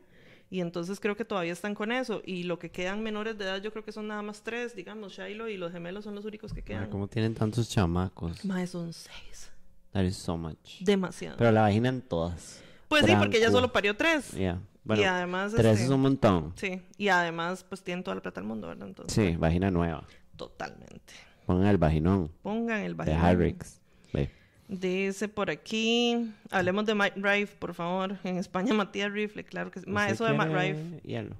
Y 0.49 0.59
entonces 0.61 0.99
creo 0.99 1.15
que 1.15 1.25
todavía 1.25 1.53
están 1.53 1.73
con 1.75 1.91
eso. 1.91 2.21
Y 2.25 2.43
lo 2.43 2.59
que 2.59 2.69
quedan 2.69 3.01
menores 3.03 3.37
de 3.37 3.45
edad, 3.45 3.61
yo 3.61 3.71
creo 3.71 3.83
que 3.83 3.91
son 3.91 4.07
nada 4.07 4.21
más 4.21 4.41
tres, 4.43 4.75
digamos, 4.75 5.13
Shiloh 5.13 5.47
y 5.47 5.57
los 5.57 5.71
gemelos 5.71 6.03
son 6.03 6.15
los 6.15 6.25
únicos 6.25 6.53
que 6.53 6.61
quedan. 6.61 6.89
¿Cómo 6.89 7.07
tienen 7.07 7.33
tantos 7.33 7.69
chamacos? 7.69 8.43
Mae, 8.45 8.67
son 8.67 8.93
seis. 8.93 9.49
That 9.91 10.03
is 10.03 10.17
so 10.17 10.37
much. 10.37 10.79
Demasiado. 10.81 11.37
Pero 11.37 11.51
la 11.51 11.61
vagina 11.61 11.89
en 11.89 12.01
todas. 12.01 12.61
pues 12.89 13.05
sí, 13.05 13.13
porque 13.17 13.37
ella 13.37 13.49
solo 13.49 13.71
parió 13.71 13.95
tres. 13.95 14.31
Yeah. 14.31 14.59
Bueno, 14.83 15.01
y 15.01 15.05
además. 15.05 15.53
tres 15.55 15.65
este, 15.73 15.85
es 15.85 15.89
un 15.89 16.01
montón. 16.01 16.53
Sí, 16.57 16.81
y 16.97 17.07
además, 17.07 17.63
pues 17.67 17.81
tienen 17.81 18.03
toda 18.03 18.15
la 18.15 18.21
plata 18.21 18.39
del 18.39 18.47
mundo, 18.47 18.67
¿verdad? 18.67 18.87
Entonces, 18.87 19.13
Sí, 19.15 19.35
vagina 19.35 19.71
nueva. 19.71 20.05
totalmente. 20.35 21.13
Pongan 21.47 21.67
el 21.67 21.77
vaginón 21.77 22.31
Pongan 22.43 22.81
el 22.81 22.91
de 22.91 22.97
vagina. 22.97 23.31
Hyrix. 23.31 23.79
Ve. 24.13 24.29
Dice 24.67 25.27
por 25.27 25.51
aquí, 25.51 26.33
hablemos 26.49 26.85
de 26.85 26.95
Matt 26.95 27.13
Rife, 27.17 27.55
por 27.59 27.73
favor. 27.75 28.17
En 28.23 28.37
España, 28.37 28.73
Matías 28.73 29.11
Rifle, 29.11 29.43
claro 29.43 29.69
que 29.69 29.79
sí. 29.79 29.85
Ma, 29.87 30.01
¿Usted 30.01 30.13
eso 30.13 30.25
de 30.25 30.33
Matt 30.33 30.49
Rife, 30.51 31.01
hielo? 31.03 31.35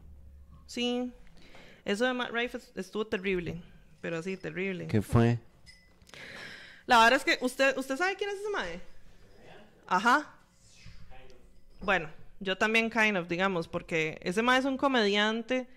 sí. 0.67 1.11
Eso 1.84 2.05
de 2.05 2.13
Matt 2.13 2.32
Rife 2.32 2.57
es- 2.57 2.71
estuvo 2.76 3.05
terrible, 3.05 3.61
pero 4.01 4.17
así, 4.17 4.38
terrible. 4.38 4.88
¿Qué 4.88 5.03
fue? 5.03 5.38
La 6.88 6.97
verdad 7.03 7.17
es 7.17 7.23
que, 7.23 7.43
¿usted, 7.45 7.78
¿usted 7.78 7.95
sabe 7.97 8.15
quién 8.15 8.30
es 8.32 8.38
ese 8.39 8.49
mae? 8.49 8.82
Ajá. 9.88 10.32
Bueno, 11.82 12.09
yo 12.39 12.57
también 12.57 12.89
kind 12.89 13.17
of, 13.17 13.28
digamos, 13.28 13.67
porque 13.67 14.17
ese 14.23 14.41
mae 14.41 14.57
es 14.59 14.65
un 14.65 14.78
comediante 14.78 15.67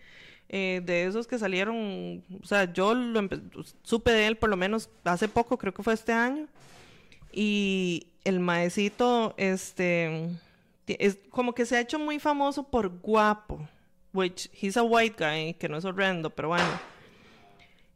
eh, 0.49 0.81
de 0.83 1.05
esos 1.05 1.27
que 1.27 1.39
salieron, 1.39 2.25
o 2.43 2.47
sea, 2.47 2.73
yo 2.73 2.95
lo 2.95 3.29
supe 3.83 4.11
de 4.11 4.27
él 4.27 4.37
por 4.39 4.49
lo 4.49 4.57
menos 4.57 4.89
hace 5.05 5.29
poco, 5.29 5.59
creo 5.59 5.75
que 5.75 5.83
fue 5.83 5.93
este 5.93 6.13
año. 6.15 6.47
Y 7.33 8.09
el 8.25 8.41
maecito, 8.41 9.35
este, 9.37 10.31
es 10.87 11.19
como 11.31 11.55
que 11.55 11.67
se 11.67 11.77
ha 11.77 11.81
hecho 11.81 11.99
muy 11.99 12.19
famoso 12.19 12.65
por 12.65 12.89
guapo, 13.01 13.69
which 14.13 14.51
he's 14.53 14.77
a 14.77 14.83
white 14.83 15.17
guy, 15.19 15.55
que 15.55 15.69
no 15.69 15.77
es 15.77 15.85
horrendo, 15.85 16.31
pero 16.31 16.49
bueno. 16.49 16.69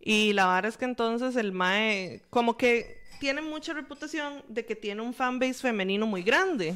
Y 0.00 0.32
la 0.32 0.46
verdad 0.46 0.66
es 0.66 0.76
que 0.76 0.84
entonces 0.84 1.36
el 1.36 1.52
Mae, 1.52 2.22
como 2.30 2.56
que 2.56 3.00
tiene 3.20 3.40
mucha 3.40 3.72
reputación 3.72 4.42
de 4.48 4.66
que 4.66 4.74
tiene 4.74 5.00
un 5.00 5.14
fanbase 5.14 5.54
femenino 5.54 6.06
muy 6.06 6.22
grande. 6.22 6.74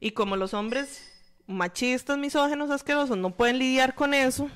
Y 0.00 0.12
como 0.12 0.36
los 0.36 0.54
hombres 0.54 1.12
machistas, 1.46 2.16
misógenos, 2.16 2.70
asquerosos 2.70 3.18
no 3.18 3.30
pueden 3.30 3.58
lidiar 3.58 3.94
con 3.94 4.14
eso, 4.14 4.48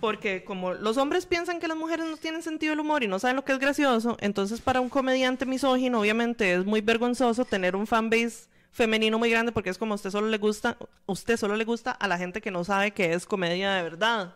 porque 0.00 0.44
como 0.44 0.74
los 0.74 0.96
hombres 0.96 1.26
piensan 1.26 1.60
que 1.60 1.68
las 1.68 1.76
mujeres 1.76 2.06
no 2.06 2.16
tienen 2.16 2.42
sentido 2.42 2.72
del 2.72 2.80
humor 2.80 3.02
y 3.02 3.08
no 3.08 3.18
saben 3.18 3.36
lo 3.36 3.44
que 3.44 3.52
es 3.52 3.58
gracioso, 3.58 4.16
entonces 4.20 4.60
para 4.60 4.80
un 4.80 4.88
comediante 4.88 5.46
misógino 5.46 6.00
obviamente 6.00 6.54
es 6.54 6.64
muy 6.64 6.80
vergonzoso 6.80 7.44
tener 7.44 7.76
un 7.76 7.86
fanbase 7.86 8.48
femenino 8.72 9.18
muy 9.18 9.30
grande 9.30 9.52
porque 9.52 9.70
es 9.70 9.78
como 9.78 9.94
usted 9.94 10.10
solo 10.10 10.28
le 10.28 10.38
gusta, 10.38 10.76
usted 11.06 11.36
solo 11.36 11.56
le 11.56 11.64
gusta 11.64 11.92
a 11.92 12.08
la 12.08 12.18
gente 12.18 12.40
que 12.40 12.50
no 12.50 12.62
sabe 12.62 12.90
que 12.90 13.12
es 13.12 13.24
comedia 13.24 13.74
de 13.74 13.82
verdad. 13.82 14.34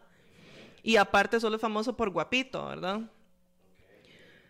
Y 0.83 0.97
aparte 0.97 1.39
solo 1.41 1.57
es 1.57 1.63
famoso 1.63 1.95
por 1.95 2.09
guapito, 2.09 2.67
¿verdad? 2.67 3.01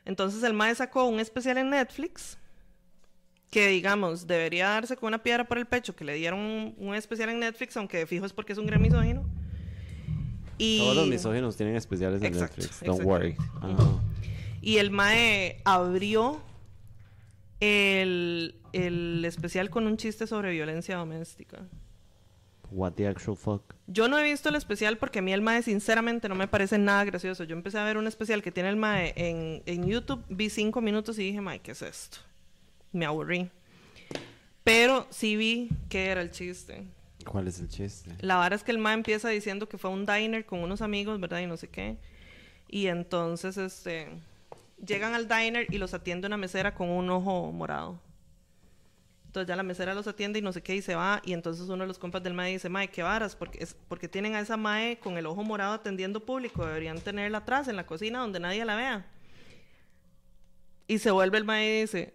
Entonces 0.05 0.43
el 0.45 0.55
Mae 0.55 0.75
sacó 0.75 1.05
un 1.07 1.19
especial 1.19 1.59
en 1.59 1.71
Netflix 1.71 2.39
que 3.51 3.67
digamos 3.67 4.29
debería 4.29 4.69
darse 4.69 4.97
con 4.97 5.09
una 5.09 5.23
piedra 5.23 5.43
por 5.43 5.59
el 5.59 5.67
pecho 5.67 5.97
que 5.97 6.05
le 6.05 6.15
dieron 6.15 6.39
un, 6.39 6.75
un 6.79 6.95
especial 6.95 7.31
en 7.31 7.41
Netflix, 7.41 7.77
aunque 7.77 8.07
fijo 8.07 8.25
es 8.25 8.33
porque 8.33 8.53
es 8.53 8.59
un 8.59 8.67
gran 8.67 8.81
misógino. 8.81 9.25
Y, 10.63 10.79
Todos 10.81 10.95
los 10.95 11.09
misóginos 11.09 11.57
tienen 11.57 11.75
especiales 11.75 12.21
en 12.21 12.27
Exacto, 12.27 12.61
Netflix. 12.61 12.85
Don't 12.85 13.03
worry. 13.03 13.35
Y 14.61 14.77
el 14.77 14.91
Mae 14.91 15.63
abrió 15.65 16.39
el, 17.61 18.57
el 18.75 19.25
especial 19.25 19.71
con 19.71 19.87
un 19.87 19.97
chiste 19.97 20.27
sobre 20.27 20.51
violencia 20.51 20.99
doméstica. 20.99 21.61
What 22.71 22.93
the 22.93 23.07
actual 23.07 23.39
fuck? 23.39 23.75
Yo 23.87 24.07
no 24.09 24.19
he 24.19 24.23
visto 24.23 24.51
el 24.51 24.55
especial 24.55 24.99
porque 24.99 25.21
a 25.21 25.23
mí 25.23 25.33
el 25.33 25.41
Mae 25.41 25.63
sinceramente 25.63 26.29
no 26.29 26.35
me 26.35 26.47
parece 26.47 26.77
nada 26.77 27.05
gracioso. 27.05 27.45
Yo 27.45 27.57
empecé 27.57 27.79
a 27.79 27.85
ver 27.85 27.97
un 27.97 28.07
especial 28.07 28.43
que 28.43 28.53
tiene 28.53 28.69
el 28.69 28.77
Mae 28.77 29.15
en, 29.17 29.63
en 29.65 29.87
YouTube, 29.87 30.23
vi 30.29 30.51
cinco 30.51 30.83
minutos 30.83 31.19
y 31.19 31.23
dije, 31.23 31.41
Mae, 31.41 31.61
¿qué 31.61 31.71
es 31.71 31.81
esto? 31.81 32.19
Me 32.93 33.07
aburrí. 33.07 33.49
Pero 34.63 35.07
sí 35.09 35.37
vi 35.37 35.71
que 35.89 36.09
era 36.09 36.21
el 36.21 36.31
chiste. 36.31 36.85
¿Cuál 37.25 37.49
es 37.49 37.61
el 37.61 37.69
chiste? 37.69 38.11
La 38.21 38.37
vara 38.37 38.57
es 38.57 38.65
que 38.65 38.71
el 38.71 38.79
Mae 38.79 38.95
empieza 38.95 39.29
diciendo 39.29 39.69
que 39.69 39.79
fue 39.79 39.91
a 39.91 39.93
un 39.93 40.07
diner 40.07 40.47
con 40.47 40.61
unos 40.61 40.83
amigos, 40.83 41.21
¿verdad? 41.21 41.41
Y 41.41 41.47
no 41.47 41.57
sé 41.57 41.69
qué. 41.69 41.99
Y 42.69 42.87
entonces, 42.87 43.57
este, 43.57 44.09
llegan 44.85 45.15
al 45.15 45.29
diner 45.29 45.67
y 45.71 45.79
los 45.79 45.95
atiende 45.95 46.27
una 46.27 46.37
mesera 46.37 46.75
con 46.75 46.89
un 46.89 47.11
ojo 47.11 47.53
morado. 47.53 48.01
Entonces 49.27 49.47
ya 49.47 49.55
la 49.55 49.63
mesera 49.63 49.95
los 49.95 50.09
atiende 50.09 50.41
y 50.41 50.43
no 50.43 50.53
sé 50.53 50.61
qué 50.61 50.75
y 50.75 50.83
se 50.83 50.97
va. 50.97 51.23
Y 51.25 51.35
entonces 51.35 51.69
uno 51.69 51.85
de 51.85 51.87
los 51.87 51.99
compas 51.99 52.23
del 52.23 52.35
mae 52.35 52.53
dice, 52.53 52.69
mae, 52.69 52.89
qué 52.89 53.03
varas, 53.05 53.37
porque, 53.37 53.63
es, 53.63 53.77
porque 53.87 54.09
tienen 54.09 54.35
a 54.35 54.41
esa 54.41 54.57
mae 54.57 54.99
con 54.99 55.17
el 55.19 55.27
ojo 55.27 55.45
morado 55.45 55.75
atendiendo 55.75 56.25
público. 56.25 56.67
Deberían 56.67 57.01
tenerla 57.01 57.39
atrás 57.39 57.69
en 57.69 57.77
la 57.77 57.87
cocina 57.87 58.19
donde 58.19 58.41
nadie 58.41 58.65
la 58.65 58.75
vea. 58.75 59.07
Y 60.89 60.99
se 60.99 61.13
vuelve 61.13 61.39
el 61.39 61.45
mae 61.45 61.65
y 61.65 61.81
dice, 61.83 62.15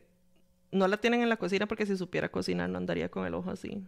no 0.72 0.89
la 0.89 0.97
tienen 0.97 1.22
en 1.22 1.30
la 1.30 1.38
cocina 1.38 1.68
porque 1.68 1.86
si 1.86 1.95
supiera 1.95 2.30
cocinar 2.30 2.70
no 2.70 2.78
andaría 2.78 3.10
con 3.10 3.26
el 3.26 3.34
ojo 3.34 3.49
así. 3.49 3.82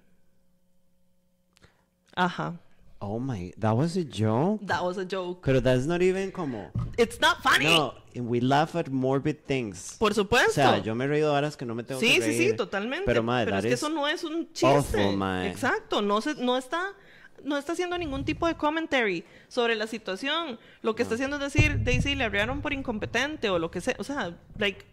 Ajá. 2.17 2.59
Oh 2.99 3.19
my, 3.19 3.53
that 3.59 3.75
was 3.75 3.95
a 3.95 4.03
joke? 4.03 4.59
That 4.65 4.81
was 4.83 4.97
a 4.97 5.05
joke. 5.05 5.45
Pero 5.45 5.59
that's 5.61 5.85
not 5.85 6.01
even 6.01 6.31
como... 6.31 6.71
It's 6.97 7.21
not 7.21 7.43
funny. 7.43 7.65
No, 7.65 7.93
we 8.15 8.39
laugh 8.41 8.75
at 8.75 8.89
morbid 8.89 9.45
things. 9.45 9.95
Por 9.99 10.15
supuesto. 10.15 10.49
O 10.49 10.53
sea, 10.53 10.79
yo 10.79 10.95
me 10.95 11.05
he 11.05 11.07
reído 11.07 11.31
horas 11.31 11.55
que 11.55 11.63
no 11.63 11.75
me 11.75 11.83
tengo 11.83 11.99
sí, 11.99 12.15
que 12.15 12.21
sí, 12.21 12.27
reír. 12.29 12.51
sí, 12.51 12.57
totalmente. 12.57 13.05
Pero, 13.05 13.21
madre, 13.21 13.45
Pero 13.45 13.57
es 13.59 13.65
que 13.65 13.73
eso 13.73 13.89
no 13.89 14.07
es 14.07 14.23
un 14.23 14.51
chiste. 14.51 14.65
awful. 14.65 15.45
Exacto, 15.45 16.01
no 16.01 16.21
se, 16.21 16.33
no 16.35 16.57
está 16.57 16.95
no 17.43 17.55
está 17.55 17.73
haciendo 17.73 17.99
ningún 17.99 18.25
tipo 18.25 18.47
de 18.47 18.55
commentary 18.55 19.23
sobre 19.47 19.75
la 19.75 19.85
situación. 19.85 20.59
Lo 20.81 20.95
que 20.95 21.03
está 21.03 21.13
haciendo 21.13 21.37
es 21.37 21.53
decir, 21.53 21.83
Daisy 21.83 22.15
le 22.15 22.23
abrieron 22.23 22.61
por 22.61 22.73
incompetente 22.73 23.51
o 23.51 23.59
lo 23.59 23.69
que 23.69 23.79
sea, 23.79 23.95
o 23.99 24.03
sea, 24.03 24.35
like 24.57 24.85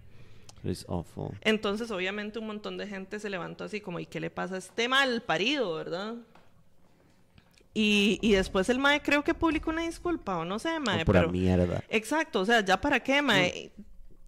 It's 0.62 0.84
awful. 0.88 1.30
entonces 1.42 1.90
obviamente 1.90 2.38
un 2.38 2.46
montón 2.46 2.78
de 2.78 2.86
gente 2.86 3.18
se 3.18 3.28
levantó 3.28 3.64
así 3.64 3.80
como, 3.80 3.98
¿y 3.98 4.06
qué 4.06 4.20
le 4.20 4.30
pasa 4.30 4.54
a 4.54 4.58
este 4.58 4.88
mal 4.88 5.22
parido, 5.22 5.74
verdad? 5.74 6.14
Y, 7.76 8.20
y 8.22 8.32
después 8.32 8.68
el 8.68 8.78
mae 8.78 9.02
creo 9.02 9.24
que 9.24 9.34
publicó 9.34 9.70
una 9.70 9.82
disculpa 9.82 10.38
o 10.38 10.44
no 10.44 10.58
sé, 10.60 10.78
mae, 10.78 11.02
Oh, 11.02 11.04
pura 11.04 11.20
pero 11.22 11.32
mierda. 11.32 11.82
Exacto, 11.88 12.40
o 12.40 12.44
sea, 12.44 12.64
ya 12.64 12.80
para 12.80 13.00
qué, 13.00 13.20
mae. 13.20 13.72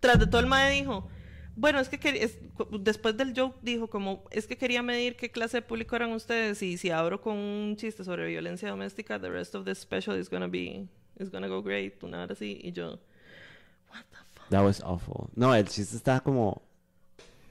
Tras 0.00 0.18
de 0.18 0.26
todo 0.26 0.40
el 0.40 0.46
mae 0.48 0.72
dijo, 0.72 1.08
bueno, 1.54 1.78
es 1.78 1.88
que 1.88 1.96
es- 2.22 2.38
después 2.80 3.16
del 3.16 3.32
joke 3.38 3.56
dijo 3.62 3.88
como, 3.88 4.24
es 4.32 4.46
que 4.48 4.56
quería 4.58 4.82
medir 4.82 5.16
qué 5.16 5.30
clase 5.30 5.58
de 5.58 5.62
público 5.62 5.94
eran 5.96 6.10
ustedes 6.12 6.60
y 6.62 6.76
si 6.76 6.90
abro 6.90 7.20
con 7.20 7.36
un 7.36 7.76
chiste 7.76 8.02
sobre 8.04 8.26
violencia 8.26 8.68
doméstica, 8.68 9.20
the 9.20 9.30
rest 9.30 9.54
of 9.54 9.64
the 9.64 9.74
special 9.76 10.18
is 10.18 10.28
gonna 10.28 10.48
be, 10.48 10.84
is 11.18 11.30
gonna 11.30 11.46
go 11.46 11.62
great, 11.62 12.02
una 12.02 12.24
hora 12.24 12.32
así, 12.32 12.58
y 12.62 12.72
yo, 12.72 12.98
what 13.90 14.04
the 14.10 14.16
fuck. 14.34 14.48
That 14.50 14.64
was 14.64 14.80
awful. 14.82 15.28
No, 15.36 15.54
el 15.54 15.66
chiste 15.68 15.96
está 15.96 16.18
como 16.20 16.62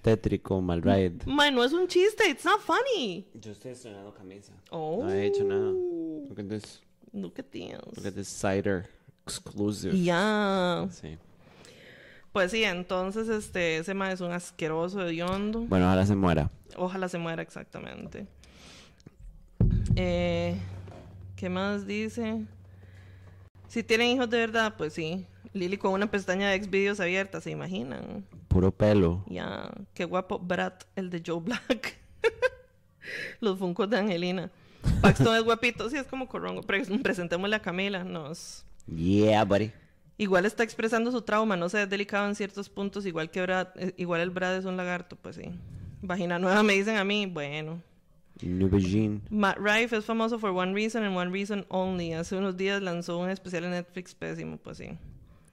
tétrico, 0.05 0.61
mal 0.61 0.83
ride. 0.83 1.25
Mae, 1.25 1.51
no 1.51 1.63
es 1.63 1.73
un 1.73 1.87
chiste, 1.87 2.29
it's 2.29 2.45
not 2.45 2.61
funny. 2.61 3.25
Yo 3.33 3.51
estoy 3.51 3.71
estrenando 3.71 4.13
camisa. 4.13 4.53
Oh. 4.69 5.03
No 5.03 5.11
he 5.11 5.25
hecho 5.25 5.43
nada. 5.43 5.71
Look 6.29 6.39
at 6.39 6.47
this. 6.47 6.81
Look 7.11 7.39
at 7.39 7.45
this. 7.49 7.73
Look 7.97 8.05
at 8.05 8.13
this 8.13 8.27
cider 8.27 8.87
exclusive. 9.25 9.95
Ya. 9.95 10.87
Sí. 10.91 11.17
Pues 12.31 12.51
sí, 12.51 12.63
entonces 12.63 13.29
este, 13.29 13.77
ese 13.77 13.95
mae 13.95 14.13
es 14.13 14.21
un 14.21 14.31
asqueroso 14.31 15.01
hediondo. 15.01 15.61
Bueno, 15.61 15.87
ojalá 15.87 16.05
se 16.05 16.15
muera. 16.15 16.51
Ojalá 16.77 17.09
se 17.09 17.17
muera 17.17 17.41
exactamente. 17.41 18.27
Eh, 19.95 20.55
¿Qué 21.35 21.49
más 21.49 21.87
dice? 21.87 22.45
Si 23.69 23.81
tienen 23.81 24.09
hijos 24.09 24.29
de 24.29 24.37
verdad, 24.37 24.75
pues 24.77 24.93
sí. 24.93 25.25
Lily 25.55 25.77
con 25.77 25.93
una 25.93 26.11
pestaña 26.11 26.49
de 26.49 26.61
Xvideos 26.61 26.99
abierta, 26.99 27.39
¿se 27.39 27.49
imaginan? 27.49 28.25
Puro 28.49 28.71
pelo. 28.71 29.23
Ya, 29.27 29.71
qué 29.93 30.03
guapo 30.03 30.37
Brat, 30.37 30.83
el 30.97 31.09
de 31.09 31.23
Joe 31.25 31.39
Black. 31.39 31.97
Los 33.39 33.57
funcos 33.57 33.89
de 33.89 33.97
Angelina. 33.97 34.51
Paxton 35.01 35.37
es 35.37 35.43
guapito, 35.43 35.89
sí, 35.89 35.95
es 35.95 36.07
como 36.07 36.27
corrongo. 36.27 36.61
Pero 36.61 36.83
presentémosle 37.01 37.55
a 37.55 37.61
Camila, 37.61 38.03
nos... 38.03 38.65
Yeah, 38.85 39.45
buddy. 39.45 39.71
Igual 40.17 40.45
está 40.45 40.63
expresando 40.63 41.09
su 41.11 41.21
trauma, 41.21 41.55
no 41.55 41.69
sé, 41.69 41.83
es 41.83 41.89
delicado 41.89 42.27
en 42.27 42.35
ciertos 42.35 42.67
puntos, 42.67 43.05
igual 43.05 43.31
que 43.31 43.41
Brad, 43.41 43.69
eh, 43.75 43.93
igual 43.95 44.19
el 44.19 44.31
Brad 44.31 44.57
es 44.57 44.65
un 44.65 44.75
lagarto, 44.75 45.15
pues 45.15 45.37
sí. 45.37 45.51
Vagina 46.01 46.37
nueva 46.37 46.63
me 46.63 46.73
dicen 46.73 46.97
a 46.97 47.05
mí, 47.05 47.27
bueno. 47.27 47.81
Matt 49.29 49.57
Rife 49.57 49.95
es 49.95 50.03
famoso 50.03 50.37
for 50.37 50.51
one 50.51 50.73
reason 50.73 51.03
and 51.03 51.15
one 51.15 51.31
reason 51.31 51.65
only. 51.69 52.11
Hace 52.11 52.35
unos 52.35 52.57
días 52.57 52.81
lanzó 52.81 53.17
un 53.17 53.29
especial 53.29 53.63
en 53.63 53.71
Netflix 53.71 54.13
pésimo, 54.13 54.57
pues 54.57 54.79
sí. 54.79 54.97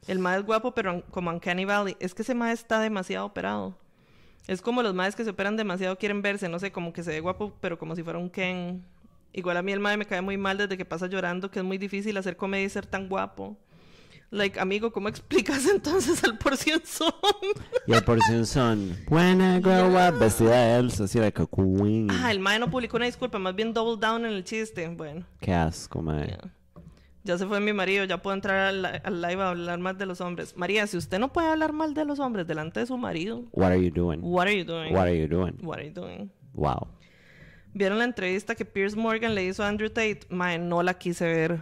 El 0.06 0.18
más 0.18 0.38
es 0.38 0.44
guapo, 0.44 0.74
pero 0.74 1.02
como 1.10 1.30
Uncanny 1.30 1.64
Valley. 1.64 1.96
Es 2.00 2.14
que 2.14 2.22
ese 2.22 2.34
más 2.34 2.52
está 2.52 2.80
demasiado 2.80 3.26
operado. 3.26 3.76
Es 4.48 4.60
como 4.60 4.82
los 4.82 4.94
más 4.94 5.14
que 5.14 5.24
se 5.24 5.30
operan 5.30 5.56
demasiado 5.56 5.96
quieren 5.96 6.22
verse, 6.22 6.48
no 6.48 6.58
sé, 6.58 6.72
como 6.72 6.92
que 6.92 7.04
se 7.04 7.10
ve 7.10 7.20
guapo, 7.20 7.52
pero 7.60 7.78
como 7.78 7.94
si 7.94 8.02
fuera 8.02 8.18
un 8.18 8.28
Ken. 8.28 8.84
Igual 9.32 9.56
a 9.56 9.62
mí 9.62 9.72
el 9.72 9.80
mae 9.80 9.96
me 9.96 10.04
cae 10.04 10.20
muy 10.20 10.36
mal 10.36 10.58
desde 10.58 10.76
que 10.76 10.84
pasa 10.84 11.06
llorando, 11.06 11.50
que 11.50 11.60
es 11.60 11.64
muy 11.64 11.78
difícil 11.78 12.16
hacer 12.16 12.36
comedia 12.36 12.66
y 12.66 12.68
ser 12.70 12.84
tan 12.86 13.08
guapo. 13.08 13.56
Like, 14.30 14.58
amigo, 14.58 14.90
¿cómo 14.92 15.08
explicas 15.10 15.66
entonces 15.66 16.24
al 16.24 16.38
porción 16.38 16.80
son? 16.84 17.12
Y 17.86 17.92
el 17.92 18.02
porción 18.02 18.44
son, 18.46 18.96
I 19.10 19.60
grow 19.60 19.90
up, 19.94 20.18
vestida 20.18 20.50
de 20.56 20.78
Elsa, 20.78 21.04
así 21.04 21.18
a 21.20 21.30
queen. 21.30 22.08
Ah, 22.10 22.30
el 22.30 22.40
mae 22.40 22.58
no 22.58 22.70
publicó 22.70 22.96
una 22.96 23.06
disculpa, 23.06 23.38
más 23.38 23.54
bien 23.54 23.72
double 23.72 23.96
down 24.04 24.26
en 24.26 24.32
el 24.32 24.42
chiste. 24.44 24.88
Bueno, 24.88 25.24
Qué 25.40 25.52
asco, 25.52 26.02
mae. 26.02 26.28
ya. 26.28 26.61
Ya 27.24 27.38
se 27.38 27.46
fue 27.46 27.60
mi 27.60 27.72
marido, 27.72 28.04
ya 28.04 28.18
puedo 28.20 28.34
entrar 28.34 28.66
al, 28.66 28.84
al 28.84 29.22
live 29.22 29.42
a 29.42 29.50
hablar 29.50 29.78
mal 29.78 29.96
de 29.96 30.06
los 30.06 30.20
hombres. 30.20 30.56
María, 30.56 30.86
si 30.88 30.96
usted 30.96 31.18
no 31.20 31.32
puede 31.32 31.48
hablar 31.48 31.72
mal 31.72 31.94
de 31.94 32.04
los 32.04 32.18
hombres 32.18 32.46
delante 32.46 32.80
de 32.80 32.86
su 32.86 32.96
marido, 32.98 33.44
What 33.52 33.68
are 33.68 33.82
you 33.84 33.92
doing? 33.92 34.20
what 34.22 34.46
are 34.46 34.58
you 34.58 34.64
doing? 34.64 34.92
What 34.92 35.02
are 35.06 35.16
you 35.16 35.28
doing? 35.28 35.54
What 35.62 35.78
are 35.78 35.86
you 35.86 35.94
doing? 35.94 36.30
Wow. 36.54 36.88
¿Vieron 37.74 37.98
la 37.98 38.04
entrevista 38.04 38.54
que 38.54 38.64
Pierce 38.64 38.96
Morgan 38.96 39.34
le 39.34 39.44
hizo 39.44 39.62
a 39.62 39.68
Andrew 39.68 39.88
Tate? 39.88 40.20
Mae, 40.30 40.58
no 40.58 40.82
la 40.82 40.94
quise 40.94 41.24
ver. 41.24 41.60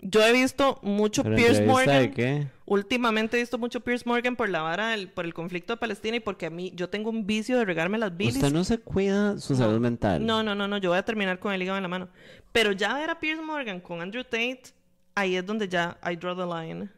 Yo 0.00 0.22
he 0.24 0.32
visto 0.32 0.78
mucho 0.82 1.24
¿Pero 1.24 1.34
Pierce 1.34 1.64
Morgan. 1.64 2.02
de 2.02 2.10
qué? 2.12 2.46
Últimamente 2.66 3.36
he 3.36 3.40
visto 3.40 3.58
mucho 3.58 3.80
Pierce 3.80 4.04
Morgan 4.06 4.36
por 4.36 4.48
la 4.48 4.60
vara, 4.62 4.94
por 5.14 5.24
el 5.24 5.34
conflicto 5.34 5.72
de 5.72 5.78
Palestina 5.78 6.18
y 6.18 6.20
porque 6.20 6.46
a 6.46 6.50
mí, 6.50 6.70
yo 6.76 6.88
tengo 6.88 7.10
un 7.10 7.26
vicio 7.26 7.58
de 7.58 7.64
regarme 7.64 7.98
las 7.98 8.16
bilis. 8.16 8.36
Usted 8.36 8.52
no 8.52 8.62
se 8.62 8.78
cuida 8.78 9.38
su 9.38 9.56
salud 9.56 9.80
mental. 9.80 10.24
No, 10.24 10.44
no, 10.44 10.54
no, 10.54 10.68
no, 10.68 10.78
yo 10.78 10.90
voy 10.90 10.98
a 10.98 11.04
terminar 11.04 11.40
con 11.40 11.52
el 11.52 11.62
hígado 11.62 11.78
en 11.78 11.82
la 11.82 11.88
mano. 11.88 12.08
Pero 12.52 12.70
ya 12.72 12.94
ver 12.94 13.10
a 13.10 13.18
Pierce 13.18 13.42
Morgan 13.42 13.80
con 13.80 14.00
Andrew 14.00 14.22
Tate, 14.22 14.62
ahí 15.18 15.36
es 15.36 15.44
donde 15.46 15.68
ya 15.68 15.98
I 16.04 16.16
draw 16.16 16.36
the 16.36 16.46
line. 16.46 16.88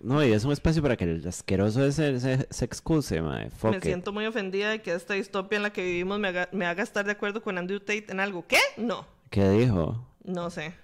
No, 0.00 0.24
y 0.24 0.32
es 0.32 0.44
un 0.44 0.52
espacio 0.52 0.80
para 0.82 0.96
que 0.96 1.04
el 1.04 1.26
asqueroso 1.28 1.84
ese 1.84 2.18
se, 2.20 2.46
se 2.48 2.64
excuse, 2.64 3.20
mae. 3.20 3.50
Fuck 3.50 3.70
me 3.72 3.76
it. 3.76 3.82
siento 3.84 4.12
muy 4.12 4.24
ofendida 4.24 4.70
de 4.70 4.80
que 4.80 4.94
esta 4.94 5.14
distopia 5.14 5.56
en 5.56 5.62
la 5.62 5.72
que 5.72 5.84
vivimos 5.84 6.18
me 6.18 6.28
haga, 6.28 6.48
me 6.52 6.64
haga 6.64 6.82
estar 6.82 7.04
de 7.04 7.12
acuerdo 7.12 7.42
con 7.42 7.58
Andrew 7.58 7.80
Tate 7.80 8.06
en 8.08 8.18
algo. 8.20 8.46
¿Qué? 8.46 8.58
No, 8.78 9.06
¿Qué 9.28 9.48
dijo? 9.50 10.06
no 10.24 10.48
sé. 10.50 10.74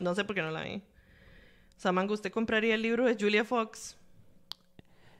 No 0.00 0.14
sé 0.14 0.24
por 0.24 0.34
qué 0.34 0.42
no 0.42 0.50
la 0.50 0.62
vi. 0.62 0.82
Samango, 1.76 2.14
¿usted 2.14 2.32
compraría 2.32 2.74
el 2.74 2.82
libro 2.82 3.04
de 3.06 3.16
Julia 3.18 3.44
Fox? 3.44 3.96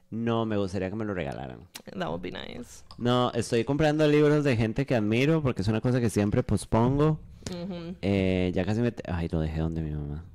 No, 0.09 0.45
me 0.45 0.57
gustaría 0.57 0.89
que 0.89 0.95
me 0.95 1.05
lo 1.05 1.13
regalaran. 1.13 1.59
That 1.97 2.09
would 2.09 2.21
be 2.21 2.31
nice. 2.31 2.83
No, 2.97 3.31
estoy 3.33 3.63
comprando 3.63 4.07
libros 4.07 4.43
de 4.43 4.57
gente 4.57 4.85
que 4.85 4.95
admiro 4.95 5.41
porque 5.41 5.61
es 5.61 5.67
una 5.67 5.81
cosa 5.81 6.01
que 6.01 6.09
siempre 6.09 6.43
pospongo. 6.43 7.19
Eh, 8.01 8.51
ya 8.53 8.65
casi 8.65 8.81
me... 8.81 8.93
Ay, 9.05 9.27
lo 9.29 9.39
dejé 9.39 9.59
donde 9.59 9.81
mi 9.81 9.91
mamá. 9.91 10.25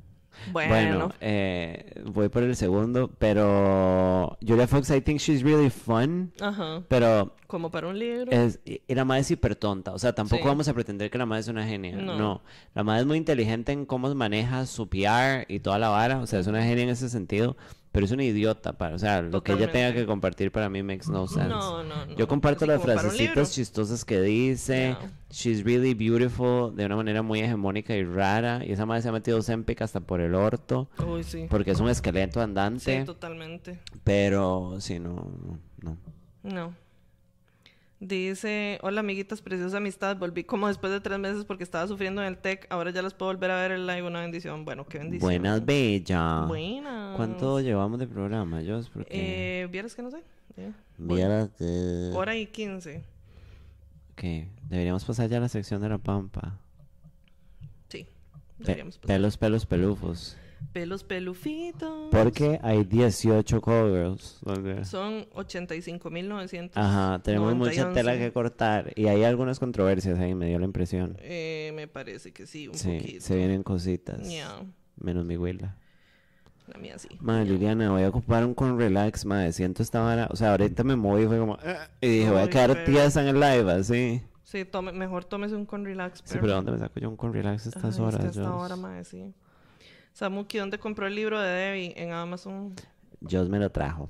Bueno, 0.53 0.71
Bueno, 0.71 1.13
eh, 1.21 2.03
voy 2.07 2.29
por 2.29 2.43
el 2.43 2.55
segundo, 2.57 3.11
pero 3.19 4.37
Julia 4.47 4.67
Fox, 4.67 4.91
I 4.91 5.01
think 5.01 5.21
she's 5.21 5.43
really 5.43 5.71
fun, 5.71 6.33
ajá. 6.41 6.83
pero 6.89 7.35
Como 7.47 7.71
para 7.71 7.89
un 7.89 7.99
libro. 7.99 8.31
es, 8.33 8.61
y 8.65 8.81
la 8.95 9.05
madre 9.05 9.23
es 9.23 9.31
hiper 9.31 9.57
tonta, 9.57 9.93
o 9.93 9.99
sea, 9.99 10.15
tampoco 10.15 10.43
Sí. 10.43 10.49
vamos 10.49 10.69
a 10.69 10.75
pretender 10.75 11.11
que 11.11 11.19
la 11.19 11.27
madre 11.27 11.41
es 11.41 11.49
una 11.49 11.67
genia, 11.67 11.97
No. 11.97 12.17
no. 12.19 12.43
La 12.75 12.83
madre 12.85 13.01
es 13.01 13.07
muy 13.07 13.17
inteligente 13.19 13.73
en 13.73 13.87
cómo 13.87 14.15
maneja 14.15 14.67
su 14.67 14.89
PR 14.89 15.45
y 15.49 15.61
toda 15.61 15.79
la 15.79 15.89
vara, 15.89 16.19
o 16.19 16.27
sea, 16.27 16.41
es 16.41 16.47
una 16.47 16.63
genia 16.63 16.85
en 16.85 16.91
ese 16.91 17.09
sentido, 17.09 17.57
pero 17.95 18.07
es 18.07 18.11
una 18.11 18.25
idiota, 18.25 18.73
para, 18.73 18.97
o 18.97 18.99
sea, 18.99 19.23
lo 19.23 19.45
que 19.45 19.53
ella 19.53 19.71
tenga 19.71 19.93
que 19.95 20.05
compartir 20.05 20.51
para 20.51 20.69
mí 20.69 20.83
makes 20.83 21.09
no 21.09 21.29
sense. 21.29 21.47
No, 21.49 21.85
no, 21.85 22.07
no. 22.07 22.17
Yo 22.17 22.27
comparto 22.27 22.67
las 22.67 22.83
frasecitas 22.83 23.53
chistosas 23.53 24.05
que 24.05 24.21
dice. 24.21 24.97
She's 25.31 25.63
really 25.63 25.95
beautiful 25.95 26.75
de 26.75 26.87
una 26.87 26.97
manera 26.97 27.23
muy 27.23 27.39
hegemónica 27.39 27.95
y 27.95 28.03
rara. 28.03 28.65
Y 28.67 28.73
esa 28.73 28.85
madre 28.85 29.03
se 29.03 29.11
ha 29.11 29.13
metido 29.13 29.41
Zempic 29.43 29.81
hasta 29.81 30.01
por 30.01 30.21
el 30.21 30.35
orto. 30.35 30.89
Uy, 31.07 31.23
sí. 31.23 31.47
Porque 31.49 31.71
es 31.71 31.79
un 31.79 31.89
esqueleto 31.89 32.41
Sí, 32.41 32.45
andante. 32.45 33.05
totalmente. 33.05 33.79
pero 34.03 34.75
sí, 34.81 34.99
no, 34.99 35.31
no. 35.81 35.97
No. 36.43 36.75
Dice, 38.09 38.79
hola 38.83 39.01
amiguitas, 39.01 39.41
preciosa 39.41 39.79
amistad, 39.79 40.19
volví 40.19 40.45
como 40.45 40.69
después 40.69 40.93
de 40.93 41.01
tres 41.01 41.19
meses 41.19 41.47
porque 41.47 41.65
estaba 41.65 41.87
sufriendo 41.89 42.21
en 42.21 42.29
el 42.29 42.37
tech, 42.37 42.67
ahora 42.69 42.91
ya 42.91 43.01
las 43.01 43.15
puedo 43.15 43.33
volver 43.33 43.51
a 43.51 43.63
ver 43.63 43.73
en 43.73 43.87
live, 43.87 44.03
una 44.03 44.21
bendición. 44.21 44.67
Bueno, 44.67 44.85
qué 44.87 44.99
bendición. 44.99 45.27
Buenas, 45.27 45.65
bella. 45.65 46.41
Buenas. 46.47 47.17
¿Cuánto 47.17 47.61
llevamos 47.61 47.99
de 47.99 48.07
programa, 48.07 48.61
Jos? 48.67 48.91
Porque... 48.91 49.63
Eh, 49.63 49.67
¿Vieras 49.69 49.95
que 49.95 50.03
no 50.03 50.11
sé? 50.11 50.19
Ya. 50.55 50.73
Vieras 50.99 51.49
que- 51.57 52.11
Hora 52.15 52.37
y 52.37 52.45
quince. 52.47 53.03
Ok, 54.13 54.23
deberíamos 54.69 55.03
pasar 55.07 55.31
ya 55.31 55.39
a 55.39 55.41
la 55.41 55.49
sección 55.49 55.81
de 55.81 55.89
la 55.89 55.97
pampa. 55.97 56.59
Sí. 57.89 58.07
Deberíamos 58.59 58.99
pasar. 58.99 59.17
pelos, 59.17 59.39
pelos, 59.39 59.65
pelufos. 59.65 60.37
Pelos 60.73 61.05
pelufitos. 61.05 62.09
Porque 62.11 62.59
hay 62.63 62.85
18 62.85 63.61
covers. 63.61 64.41
Son 64.85 65.25
85.900. 65.31 66.71
Ajá, 66.75 67.21
tenemos 67.23 67.55
mucha 67.55 67.83
91. 67.83 67.93
tela 67.95 68.19
que 68.19 68.33
cortar. 68.33 68.93
Y 68.97 69.07
hay 69.07 69.23
algunas 69.25 69.59
controversias 69.61 70.19
ahí, 70.19 70.35
me 70.35 70.47
dio 70.47 70.59
la 70.59 70.65
impresión. 70.65 71.17
Eh, 71.21 71.73
me 71.77 71.87
parece 71.87 72.33
que 72.33 72.47
sí, 72.47 72.67
un 72.69 72.75
Sí, 72.75 72.99
poquito. 72.99 73.21
se 73.25 73.37
vienen 73.37 73.63
cositas. 73.63 74.29
Ya, 74.29 74.63
Menos 74.97 75.25
mi 75.25 75.37
Willa. 75.37 75.77
la 76.67 76.79
mía 76.79 76.99
sí. 76.99 77.09
Madre, 77.21 77.45
Liliana, 77.47 77.91
voy 77.91 78.03
a 78.03 78.09
ocupar 78.09 78.45
un 78.45 78.55
con 78.55 78.79
relax, 78.79 79.25
madre. 79.27 79.53
Siento 79.53 79.83
esta 79.83 80.01
vara. 80.01 80.29
O 80.31 80.37
sea, 80.37 80.53
ahorita 80.53 80.83
me 80.83 80.97
moví 80.97 81.25
y 81.25 81.27
fue 81.27 81.39
como. 81.39 81.59
"Ah", 81.65 81.89
y 82.01 82.09
dije, 82.09 82.31
voy 82.31 82.41
a 82.41 82.49
quedar 82.49 82.73
pero- 82.73 82.85
tiesa 82.85 83.21
en 83.23 83.29
el 83.29 83.35
live, 83.41 83.71
así. 83.71 84.23
Sí, 84.43 84.65
tome, 84.65 84.93
mejor 84.93 85.25
tómese 85.25 85.55
un 85.57 85.67
con 85.67 85.85
relax. 85.85 86.21
Sí, 86.25 86.39
pero 86.41 86.53
¿dónde 86.55 86.71
me 86.73 86.79
saco 86.79 86.99
yo 87.01 87.09
un 87.11 87.17
con 87.17 87.33
relax 87.33 87.67
a 87.67 87.69
estas 87.71 87.85
Ay, 87.85 87.91
es 87.91 87.97
que 87.97 88.03
horas? 88.03 88.25
hasta 88.25 88.43
Jos? 88.45 88.51
ahora, 88.63 88.77
mae, 88.77 89.05
sí. 89.05 89.35
Samuki, 90.15 90.59
¿dónde 90.59 90.79
compró 90.79 91.07
el 91.07 91.15
libro 91.15 91.41
de 91.41 91.49
Debbie? 91.49 91.93
En 91.97 92.13
Amazon. 92.13 92.75
Jos 93.29 93.49
me 93.49 93.59
lo 93.59 93.71
trajo 93.71 94.09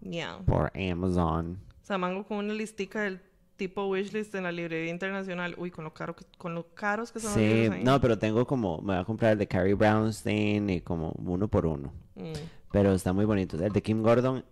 Ya. 0.00 0.38
por 0.46 0.72
Amazon. 0.76 1.58
Samango 1.82 2.24
con 2.26 2.38
una 2.38 2.54
listica 2.54 3.02
del 3.02 3.20
tipo 3.56 3.86
wishlist 3.86 4.34
en 4.34 4.42
la 4.42 4.52
librería 4.52 4.90
internacional. 4.90 5.54
Uy, 5.58 5.70
con 5.70 5.84
lo, 5.84 5.94
caro 5.94 6.16
que, 6.16 6.24
con 6.38 6.54
lo 6.54 6.74
caros 6.74 7.12
que 7.12 7.20
son 7.20 7.30
los 7.30 7.38
Sí, 7.38 7.46
libros 7.54 7.76
ahí. 7.78 7.84
no, 7.84 8.00
pero 8.00 8.18
tengo 8.18 8.46
como. 8.46 8.78
Me 8.78 8.94
voy 8.94 8.96
a 8.96 9.04
comprar 9.04 9.32
el 9.32 9.38
de 9.38 9.46
Carrie 9.46 9.74
Brownstein 9.74 10.68
y 10.70 10.80
como 10.80 11.12
uno 11.18 11.46
por 11.46 11.66
uno. 11.66 11.92
Mm. 12.16 12.32
Pero 12.72 12.92
está 12.92 13.12
muy 13.12 13.24
bonito. 13.24 13.56
El 13.64 13.72
de 13.72 13.80
Kim 13.82 14.02
Gordon. 14.02 14.44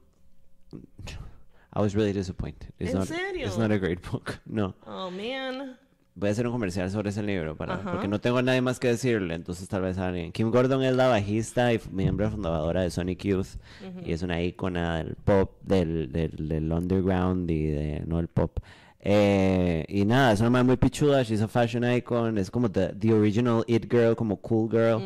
I 1.74 1.78
was 1.80 1.94
really 1.94 2.12
disappointed. 2.12 2.70
It's 2.78 2.92
¿En 2.92 2.98
not, 2.98 3.08
serio? 3.08 3.46
It's 3.46 3.58
not 3.58 3.72
a 3.72 3.78
great 3.78 4.00
book. 4.08 4.38
No. 4.46 4.74
Oh, 4.86 5.10
man. 5.10 5.76
Voy 6.14 6.28
a 6.28 6.32
hacer 6.32 6.46
un 6.46 6.52
comercial 6.52 6.90
sobre 6.90 7.08
ese 7.08 7.22
libro 7.22 7.56
para, 7.56 7.74
Ajá. 7.74 7.90
porque 7.92 8.06
no 8.06 8.20
tengo 8.20 8.36
a 8.38 8.42
nadie 8.42 8.60
más 8.60 8.78
que 8.78 8.88
decirle, 8.88 9.34
entonces 9.34 9.66
tal 9.66 9.80
vez 9.80 9.96
alguien. 9.96 10.30
Kim 10.30 10.50
Gordon 10.50 10.82
es 10.82 10.94
la 10.94 11.06
bajista 11.08 11.72
y 11.72 11.80
miembro 11.90 12.30
fundadora 12.30 12.82
de 12.82 12.90
Sonic 12.90 13.24
Youth 13.24 13.56
y 14.04 14.12
es 14.12 14.22
una 14.22 14.42
ícona 14.42 14.98
del 14.98 15.16
pop, 15.16 15.52
del, 15.62 16.12
del, 16.12 16.48
del 16.48 16.70
underground 16.70 17.50
y 17.50 17.64
de, 17.64 18.02
no 18.06 18.18
el 18.18 18.28
pop. 18.28 18.58
Eh, 19.00 19.84
y 19.88 20.04
nada, 20.04 20.32
es 20.32 20.40
una 20.40 20.50
madre 20.50 20.64
muy 20.64 20.76
pichuda, 20.76 21.22
she's 21.22 21.40
a 21.40 21.48
fashion 21.48 21.82
icon, 21.90 22.36
es 22.36 22.50
como 22.50 22.70
the, 22.70 22.88
the 22.88 23.12
original 23.12 23.64
it 23.66 23.90
girl, 23.90 24.14
como 24.14 24.36
cool 24.36 24.68
girl. 24.70 25.00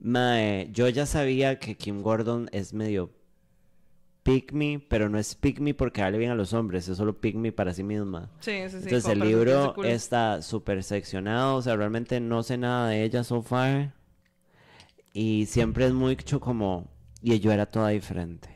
Mae, 0.00 0.68
yo 0.72 0.88
ya 0.88 1.06
sabía 1.06 1.58
que 1.58 1.76
Kim 1.76 2.02
Gordon 2.02 2.48
es 2.52 2.72
medio 2.72 3.10
pick 4.28 4.52
me, 4.52 4.78
pero 4.88 5.08
no 5.08 5.18
es 5.18 5.34
pick 5.34 5.58
me 5.60 5.74
porque 5.74 6.00
darle 6.02 6.18
bien 6.18 6.30
a 6.30 6.34
los 6.34 6.52
hombres, 6.52 6.86
es 6.88 6.96
solo 6.96 7.20
pick 7.20 7.34
me 7.36 7.50
para 7.52 7.72
sí 7.72 7.82
misma. 7.82 8.30
Sí, 8.40 8.52
sí, 8.68 8.70
sí. 8.70 8.76
Entonces 8.84 9.06
el 9.08 9.20
libro 9.20 9.74
está 9.84 10.42
súper 10.42 10.82
seccionado, 10.82 11.56
o 11.56 11.62
sea, 11.62 11.74
realmente 11.76 12.20
no 12.20 12.42
sé 12.42 12.58
nada 12.58 12.88
de 12.88 13.04
ella 13.04 13.24
so 13.24 13.42
far. 13.42 13.92
Y 15.12 15.46
siempre 15.46 15.86
es 15.86 15.92
mucho 15.92 16.38
como, 16.40 16.88
y 17.22 17.38
yo 17.40 17.50
era 17.52 17.66
toda 17.66 17.88
diferente 17.88 18.48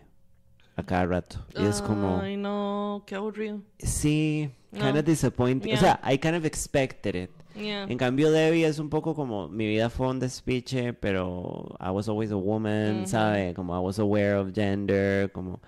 a 0.77 0.85
cada 0.85 1.07
rato. 1.07 1.45
Y 1.59 1.65
es 1.65 1.83
como, 1.83 2.21
Ay, 2.21 2.37
no, 2.37 3.03
qué 3.07 3.15
aburrido. 3.15 3.63
sí, 3.79 4.51
kind 4.73 4.95
No. 4.95 4.99
of 5.01 5.05
disappointing. 5.05 5.75
O 5.75 5.77
sea, 5.77 6.01
I 6.05 6.19
kind 6.19 6.37
of 6.37 6.45
expected 6.45 7.15
it. 7.15 7.31
Yeah. 7.55 7.85
En 7.89 7.99
cambio, 7.99 8.31
Debbie 8.31 8.65
es 8.67 8.79
un 8.79 8.89
poco 8.89 9.15
como 9.15 9.49
mi 9.49 9.67
vida 9.67 9.91
fue 9.91 10.09
un 10.09 10.19
despiche, 10.21 10.93
pero 10.95 11.77
I 11.81 11.91
was 11.91 12.09
always 12.09 12.31
a 12.33 12.37
woman, 12.37 12.99
Ujú. 13.01 13.07
¿sabe? 13.09 13.55
Como 13.55 13.75
I 13.77 13.85
was 13.85 13.99
aware 13.99 14.35
of 14.37 14.53
gender, 14.55 15.31
como, 15.33 15.61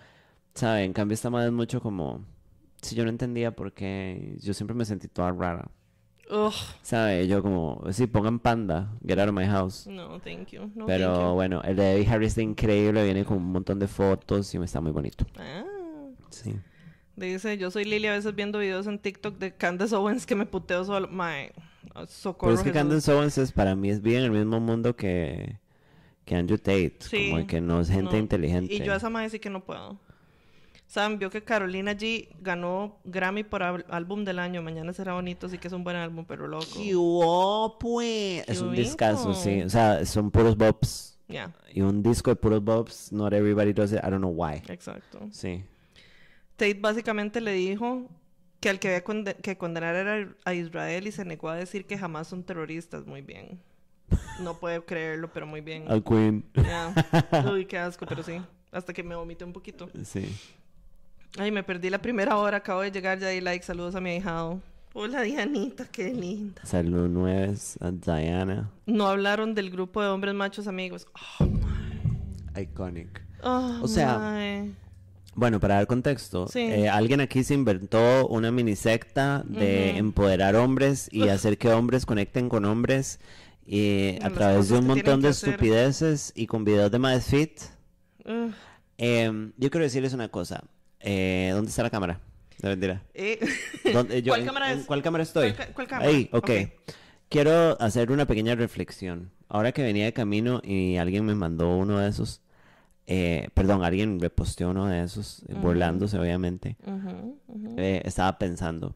¿sabe? 0.54 0.84
En 0.84 0.92
cambio, 0.92 1.14
esta 1.14 1.30
madre 1.30 1.48
es 1.48 1.52
mucho 1.52 1.80
como, 1.80 2.24
si 2.82 2.94
yo 2.94 3.04
no 3.04 3.10
entendía 3.10 3.54
por 3.54 3.72
qué, 3.72 4.36
yo 4.40 4.54
siempre 4.54 4.74
me 4.74 4.84
sentí 4.84 5.08
toda 5.08 5.30
rara, 5.32 5.70
Ugh, 6.30 6.52
¿sabe? 6.82 7.26
Yo 7.28 7.42
como, 7.42 7.82
sí, 7.90 8.06
pongan 8.06 8.38
panda, 8.38 8.90
get 9.06 9.18
out 9.18 9.28
of 9.28 9.34
my 9.34 9.44
house. 9.46 9.86
no, 9.86 10.18
thank 10.20 10.48
you. 10.52 10.70
No, 10.74 10.86
Pero 10.86 11.12
thank 11.12 11.22
you. 11.28 11.34
bueno, 11.34 11.62
el 11.64 11.76
de 11.76 11.82
Debbie 11.84 12.08
Harry 12.08 12.26
está 12.26 12.40
increíble, 12.40 13.04
viene 13.04 13.24
con 13.26 13.36
un 13.36 13.52
montón 13.52 13.78
de 13.78 13.86
fotos 13.88 14.54
y 14.54 14.58
está 14.58 14.80
muy 14.80 14.90
bonito. 14.92 15.26
Ah. 15.36 15.64
Sí. 16.30 16.56
Dice, 17.16 17.56
yo 17.58 17.70
soy 17.70 17.84
Lili 17.84 18.08
a 18.08 18.12
veces 18.12 18.34
viendo 18.34 18.58
videos 18.58 18.88
en 18.88 18.98
TikTok 18.98 19.38
de 19.38 19.54
Candace 19.54 19.94
Owens 19.94 20.26
que 20.26 20.34
me 20.34 20.46
puteo 20.46 20.84
solo. 20.84 21.06
Mae, 21.08 21.52
socorro. 22.08 22.50
Pero 22.50 22.54
es 22.54 22.60
que 22.60 22.70
Jesús. 22.72 22.78
Candace 22.82 23.12
Owens 23.12 23.38
es, 23.38 23.52
para 23.52 23.74
mí 23.76 23.90
es 23.90 24.00
bien 24.02 24.22
el 24.22 24.30
mismo 24.30 24.60
mundo 24.60 24.94
que, 24.96 25.58
que 26.24 26.34
Andrew 26.36 26.58
Tate, 26.58 26.96
Sí, 27.00 27.30
como 27.30 27.46
que 27.46 27.60
no 27.60 27.80
es 27.80 27.88
gente 27.88 28.12
no. 28.12 28.18
inteligente. 28.18 28.72
Y 28.74 28.80
yo 28.82 28.92
a 28.92 28.96
esa 28.96 29.10
madre 29.10 29.30
sí 29.30 29.38
que 29.38 29.50
no 29.50 29.64
puedo. 29.64 29.98
Saben, 30.86 31.18
vio 31.18 31.30
que 31.30 31.42
Carolina 31.42 31.92
G 31.92 32.28
ganó 32.40 32.98
Grammy 33.04 33.42
por 33.42 33.62
álbum 33.62 34.24
del 34.24 34.38
año. 34.38 34.62
Mañana 34.62 34.92
será 34.92 35.14
bonito, 35.14 35.48
sí 35.48 35.58
que 35.58 35.66
es 35.68 35.72
un 35.74 35.82
buen 35.82 35.96
álbum, 35.96 36.24
pero 36.26 36.46
loco. 36.46 36.66
¿Qué 36.76 36.94
hubo, 36.94 37.78
pues? 37.78 38.44
Es 38.46 38.60
un 38.60 38.74
¿Qué 38.74 38.82
discazo, 38.82 39.34
sí. 39.34 39.62
O 39.62 39.70
sea, 39.70 40.04
son 40.04 40.30
puros 40.30 40.56
bops. 40.56 41.18
Ya, 41.26 41.54
Y 41.72 41.80
un 41.80 42.02
disco 42.02 42.30
de 42.30 42.36
puros 42.36 42.62
bops, 42.62 43.10
not 43.10 43.32
everybody 43.32 43.72
does 43.72 43.92
it. 43.92 43.98
I 44.04 44.10
don't 44.10 44.18
know 44.18 44.30
why. 44.30 44.62
exacto. 44.68 45.20
Sí. 45.32 45.64
Tate 46.56 46.74
básicamente 46.74 47.40
le 47.40 47.52
dijo 47.52 48.08
que 48.64 48.70
al 48.70 48.78
que 48.78 48.88
había 48.88 49.04
conde- 49.04 49.36
que 49.42 49.58
condenar 49.58 49.94
era 49.94 50.26
a 50.46 50.54
Israel 50.54 51.06
y 51.06 51.12
se 51.12 51.22
negó 51.26 51.50
a 51.50 51.54
decir 51.54 51.84
que 51.84 51.98
jamás 51.98 52.28
son 52.28 52.42
terroristas. 52.42 53.04
Muy 53.06 53.20
bien. 53.20 53.60
No 54.40 54.58
puedo 54.58 54.86
creerlo, 54.86 55.30
pero 55.30 55.46
muy 55.46 55.60
bien. 55.60 55.84
Al 55.86 56.02
Queen. 56.02 56.42
Ya. 56.54 56.94
Uy, 57.52 57.66
qué 57.66 57.76
asco, 57.76 58.06
pero 58.06 58.22
sí. 58.22 58.40
Hasta 58.72 58.94
que 58.94 59.02
me 59.02 59.14
vomité 59.14 59.44
un 59.44 59.52
poquito. 59.52 59.90
Sí. 60.04 60.34
Ay, 61.36 61.50
me 61.50 61.62
perdí 61.62 61.90
la 61.90 62.00
primera 62.00 62.38
hora. 62.38 62.56
Acabo 62.56 62.80
de 62.80 62.90
llegar 62.90 63.18
ya 63.18 63.34
y 63.34 63.42
like. 63.42 63.62
Saludos 63.66 63.94
a 63.96 64.00
mi 64.00 64.08
ahijado. 64.12 64.62
Hola, 64.94 65.20
Dianita, 65.20 65.84
qué 65.92 66.14
linda. 66.14 66.64
Salud 66.64 67.06
nueves 67.10 67.76
a 67.82 67.90
Diana. 67.90 68.70
No 68.86 69.08
hablaron 69.08 69.54
del 69.54 69.70
grupo 69.70 70.00
de 70.00 70.08
hombres 70.08 70.34
machos 70.34 70.66
amigos. 70.68 71.06
Oh, 71.40 72.58
Iconic. 72.58 73.20
oh, 73.42 73.80
O 73.82 73.88
sea, 73.88 74.16
mae. 74.18 74.70
Bueno, 75.36 75.58
para 75.60 75.74
dar 75.76 75.86
contexto, 75.86 76.46
Sí. 76.48 76.60
eh, 76.60 76.88
alguien 76.88 77.20
aquí 77.20 77.42
se 77.44 77.54
inventó 77.54 78.26
una 78.28 78.50
mini 78.52 78.76
secta 78.76 79.42
de 79.46 79.96
empoderar 79.96 80.54
hombres 80.56 81.08
y 81.12 81.22
Uf. 81.24 81.30
hacer 81.30 81.58
que 81.58 81.70
hombres 81.70 82.06
conecten 82.06 82.48
con 82.48 82.64
hombres 82.64 83.18
y 83.66 84.16
a 84.20 84.24
Las 84.28 84.32
través 84.34 84.68
de 84.68 84.78
un 84.78 84.86
montón 84.86 85.20
de 85.22 85.30
estupideces 85.30 86.32
y 86.36 86.46
con 86.46 86.64
videos 86.64 86.90
de 86.90 86.98
más 86.98 87.24
fit. 87.26 87.60
Ugh. 88.24 88.52
Em, 88.98 89.52
yo 89.56 89.70
quiero 89.70 89.84
decirles 89.84 90.12
una 90.12 90.28
cosa. 90.28 90.62
Eh, 91.00 91.50
¿Dónde 91.52 91.68
está 91.70 91.82
la 91.82 91.90
cámara? 91.90 92.20
De 92.60 92.68
mentira. 92.68 93.02
Eh, 93.12 93.38
¿Dónde- 93.92 94.22
yo- 94.22 94.30
¿Cuál 94.30 94.40
en- 94.42 94.46
cámara 94.46 94.72
en 94.72 94.78
es? 94.78 94.86
¿Cuál 94.86 95.02
cámara 95.02 95.22
estoy? 95.24 95.52
¿Cuál 95.74 95.86
cámara? 95.88 96.08
Ahí, 96.08 96.28
ok. 96.32 96.38
Ok. 96.50 96.50
Quiero 97.28 97.80
hacer 97.80 98.12
una 98.12 98.26
pequeña 98.26 98.54
reflexión. 98.54 99.32
Ahora 99.48 99.72
que 99.72 99.82
venía 99.82 100.04
de 100.04 100.12
camino 100.12 100.60
y 100.62 100.96
alguien 100.96 101.24
me 101.26 101.34
mandó 101.34 101.76
uno 101.76 101.98
de 101.98 102.08
esos, 102.08 102.40
eh, 103.06 103.48
perdón, 103.54 103.84
alguien 103.84 104.16
me 104.18 104.30
posteó 104.30 104.70
uno 104.70 104.86
de 104.86 105.02
esos, 105.02 105.42
eh, 105.48 105.52
Ujú. 105.52 105.60
burlándose 105.62 106.18
obviamente, 106.18 106.76
Ujú, 106.86 107.38
ujú. 107.48 107.74
eh, 107.76 108.02
estaba 108.04 108.38
pensando. 108.38 108.94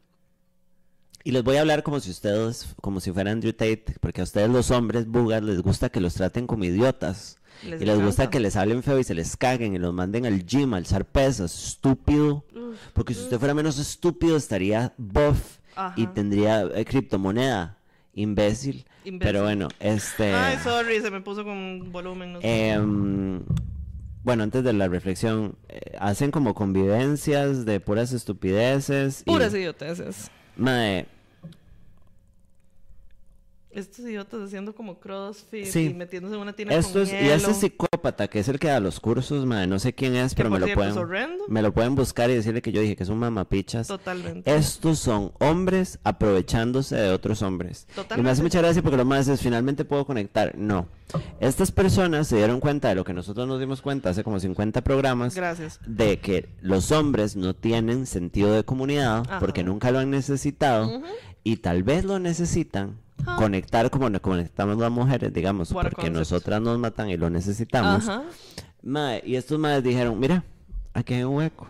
Y 1.24 1.32
les 1.32 1.42
voy 1.42 1.56
a 1.56 1.60
hablar 1.60 1.82
como 1.82 2.00
si 2.00 2.10
ustedes, 2.10 2.74
como 2.80 3.00
si 3.00 3.12
fueran 3.12 3.34
Andrew 3.34 3.52
Tate, 3.52 3.96
porque 4.00 4.20
a 4.20 4.24
ustedes 4.24 4.48
los 4.48 4.70
hombres 4.70 5.06
bugas 5.06 5.42
les 5.42 5.60
gusta 5.60 5.90
que 5.90 6.00
los 6.00 6.14
traten 6.14 6.46
como 6.46 6.64
idiotas. 6.64 7.38
Les 7.64 7.82
y 7.82 7.84
les 7.84 8.00
gusta 8.00 8.30
que 8.30 8.38
les 8.40 8.54
hablen 8.56 8.82
feo 8.84 8.98
y 9.00 9.04
se 9.04 9.14
les 9.14 9.36
caguen 9.36 9.74
y 9.74 9.78
los 9.78 9.92
manden 9.92 10.24
al 10.26 10.46
gym, 10.46 10.72
a 10.74 10.76
alzar 10.76 11.04
pesas, 11.04 11.52
estúpido. 11.68 12.44
Porque 12.94 13.14
si 13.14 13.20
usted 13.20 13.38
fuera 13.38 13.52
menos 13.52 13.78
estúpido 13.78 14.36
estaría 14.36 14.94
buff 14.96 15.58
y 15.96 16.06
tendría 16.06 16.62
eh, 16.62 16.84
criptomoneda. 16.84 17.76
Imbécil. 18.14 18.86
Imbécil. 19.04 19.18
Pero 19.18 19.42
bueno, 19.42 19.68
este... 19.80 20.32
Ay, 20.32 20.56
sorry, 20.62 21.00
se 21.00 21.10
me 21.10 21.20
puso 21.20 21.44
con 21.44 21.90
volumen. 21.92 22.32
No 22.34 22.40
sé. 22.40 22.70
em, 22.70 23.42
bueno, 24.28 24.42
antes 24.42 24.62
de 24.62 24.74
la 24.74 24.88
reflexión, 24.88 25.56
eh, 25.70 25.96
hacen 25.98 26.30
como 26.30 26.52
convivencias 26.54 27.64
de 27.64 27.80
puras 27.80 28.12
estupideces. 28.12 29.22
y- 29.22 29.24
Puras 29.24 29.54
idioteces. 29.54 30.30
Mae, 30.54 31.06
Estos 33.70 34.00
idiotas 34.06 34.40
haciendo 34.40 34.74
como 34.74 34.98
crossfit 34.98 35.66
Sí. 35.66 35.86
y 35.90 35.94
metiéndose 35.94 36.34
en 36.34 36.40
una 36.40 36.54
tina 36.54 36.74
esto 36.74 36.94
con 36.94 37.02
es, 37.02 37.12
y 37.12 37.28
ese 37.28 37.52
psicópata 37.52 38.26
que 38.28 38.38
es 38.40 38.48
el 38.48 38.58
que 38.58 38.68
da 38.68 38.80
los 38.80 38.98
cursos, 38.98 39.44
mae, 39.44 39.66
no 39.66 39.78
sé 39.78 39.92
quién 39.92 40.16
es, 40.16 40.34
pero 40.34 40.48
me 40.48 40.58
lo 40.58 40.66
pueden... 40.72 40.96
horrendo. 40.96 41.44
Me 41.48 41.60
lo 41.60 41.72
pueden 41.72 41.94
buscar 41.94 42.30
y 42.30 42.34
decirle 42.34 42.62
que 42.62 42.72
yo 42.72 42.80
dije 42.80 42.96
que 42.96 43.02
es 43.02 43.08
un 43.10 43.18
mamapichas. 43.18 43.86
Totalmente. 43.86 44.52
Estos 44.54 44.98
son 44.98 45.32
hombres 45.38 45.98
aprovechándose 46.02 46.96
de 46.96 47.10
otros 47.10 47.42
hombres. 47.42 47.86
Y 47.86 47.90
me 47.90 47.94
Totalmente. 48.02 48.30
hace 48.30 48.42
mucha 48.42 48.58
gracia 48.60 48.82
porque 48.82 48.96
lo 48.96 49.04
más 49.04 49.28
es 49.28 49.40
finalmente 49.40 49.84
puedo 49.84 50.06
conectar. 50.06 50.56
No. 50.56 50.88
Estas 51.40 51.70
personas 51.70 52.26
se 52.26 52.36
dieron 52.36 52.60
cuenta 52.60 52.88
de 52.88 52.94
lo 52.94 53.04
que 53.04 53.12
nosotros 53.14 53.46
nos 53.46 53.60
dimos 53.60 53.80
cuenta 53.82 54.10
hace 54.10 54.24
como 54.24 54.40
50 54.40 54.82
programas. 54.82 55.34
Gracias. 55.34 55.78
De 55.86 56.20
que 56.20 56.48
los 56.60 56.90
hombres 56.90 57.36
no 57.36 57.54
tienen 57.54 58.06
sentido 58.06 58.52
de 58.52 58.64
comunidad 58.64 59.22
Ajá. 59.26 59.38
porque 59.40 59.62
nunca 59.62 59.90
lo 59.90 59.98
han 60.00 60.10
necesitado. 60.10 61.02
Y 61.44 61.56
tal 61.56 61.82
vez 61.82 62.04
lo 62.04 62.18
necesitan 62.18 62.96
conectar 63.36 63.90
como 63.90 64.08
nos 64.10 64.20
conectamos 64.20 64.78
las 64.78 64.90
mujeres, 64.90 65.32
digamos, 65.32 65.72
What 65.72 65.84
porque 65.84 66.10
nosotras 66.10 66.60
nos 66.60 66.78
matan 66.78 67.10
y 67.10 67.16
lo 67.16 67.30
necesitamos. 67.30 68.08
Mae, 68.82 69.22
y 69.26 69.36
estos 69.36 69.58
madres 69.58 69.82
dijeron, 69.84 70.18
mira, 70.18 70.44
aquí 70.94 71.14
hay 71.14 71.24
un 71.24 71.36
hueco. 71.36 71.68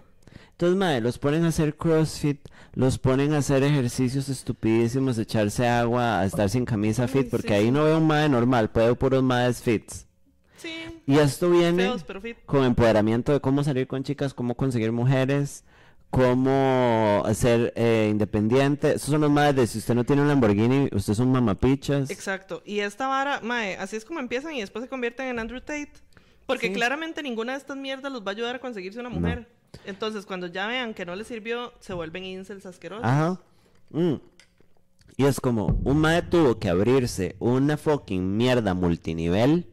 Entonces, 0.53 0.77
madre, 0.77 1.01
los 1.01 1.19
ponen 1.19 1.45
a 1.45 1.49
hacer 1.49 1.77
CrossFit, 1.77 2.41
los 2.75 2.99
ponen 2.99 3.33
a 3.33 3.39
hacer 3.39 3.63
ejercicios 3.63 4.29
estupidísimos, 4.29 5.17
echarse 5.19 5.69
agua, 5.69 6.21
a 6.21 6.27
estar 6.27 6.51
sin 6.51 6.65
camisa 6.65 7.05
Ay, 7.05 7.09
fit, 7.09 7.31
porque 7.31 7.49
sí. 7.49 7.55
ahí 7.55 7.71
no 7.71 7.85
veo 7.85 7.99
un 7.99 8.07
madre 8.07 8.29
normal, 8.29 8.69
puedo 8.71 8.97
puros 8.97 9.23
madres 9.23 9.63
fits. 9.63 10.07
Sí. 10.57 11.01
Y 11.07 11.19
esto 11.19 11.49
viene 11.51 11.85
Feos, 11.85 12.03
pero 12.03 12.21
fit. 12.21 12.37
con 12.45 12.65
empoderamiento 12.65 13.33
de 13.33 13.41
cómo 13.41 13.63
salir 13.63 13.87
con 13.87 14.03
chicas, 14.03 14.35
cómo 14.35 14.57
conseguir 14.57 14.91
mujeres, 14.91 15.65
cómo 16.11 17.23
ser 17.35 17.73
eh, 17.77 18.09
independiente. 18.11 18.95
Esos 18.95 19.11
son 19.11 19.21
los 19.21 19.31
madres 19.31 19.57
de 19.57 19.67
si 19.67 19.79
usted 19.79 19.95
no 19.95 20.05
tiene 20.05 20.23
un 20.23 20.29
Lamborghini, 20.29 20.89
usted 20.93 21.13
es 21.13 21.19
un 21.19 21.33
mamapichas. 21.33 22.11
Exacto. 22.11 22.63
Y 22.65 22.81
esta 22.81 23.09
vara, 23.09 23.41
mae, 23.43 23.77
así 23.77 23.97
es 23.97 24.05
como 24.05 24.21
empiezan 24.21 24.55
y 24.55 24.61
después 24.61 24.85
se 24.85 24.89
convierten 24.89 25.27
en 25.27 25.39
Andrew 25.39 25.61
Tate. 25.61 25.93
Porque 26.47 26.69
Sí. 26.69 26.73
claramente 26.73 27.23
ninguna 27.23 27.53
de 27.53 27.59
estas 27.59 27.77
mierdas 27.77 28.11
los 28.11 28.23
va 28.23 28.29
a 28.29 28.31
ayudar 28.31 28.57
a 28.57 28.59
conseguirse 28.59 28.99
una 29.01 29.11
No. 29.11 29.21
mujer. 29.21 29.49
Entonces, 29.85 30.25
cuando 30.25 30.47
ya 30.47 30.67
vean 30.67 30.95
que 30.95 31.05
no 31.05 31.15
les 31.15 31.27
sirvió, 31.27 31.73
se 31.79 31.93
vuelven 31.93 32.25
incels 32.25 32.65
asquerosos. 32.65 33.05
Ajá. 33.05 33.39
Mm. 33.91 34.15
Y 35.19 35.25
es 35.25 35.41
como, 35.41 35.67
un 35.85 35.99
mae 35.99 36.23
tuvo 36.23 36.59
que 36.59 36.69
abrirse 36.71 37.37
una 37.39 37.77
fucking 37.77 38.37
mierda 38.37 38.73
multinivel 38.73 39.67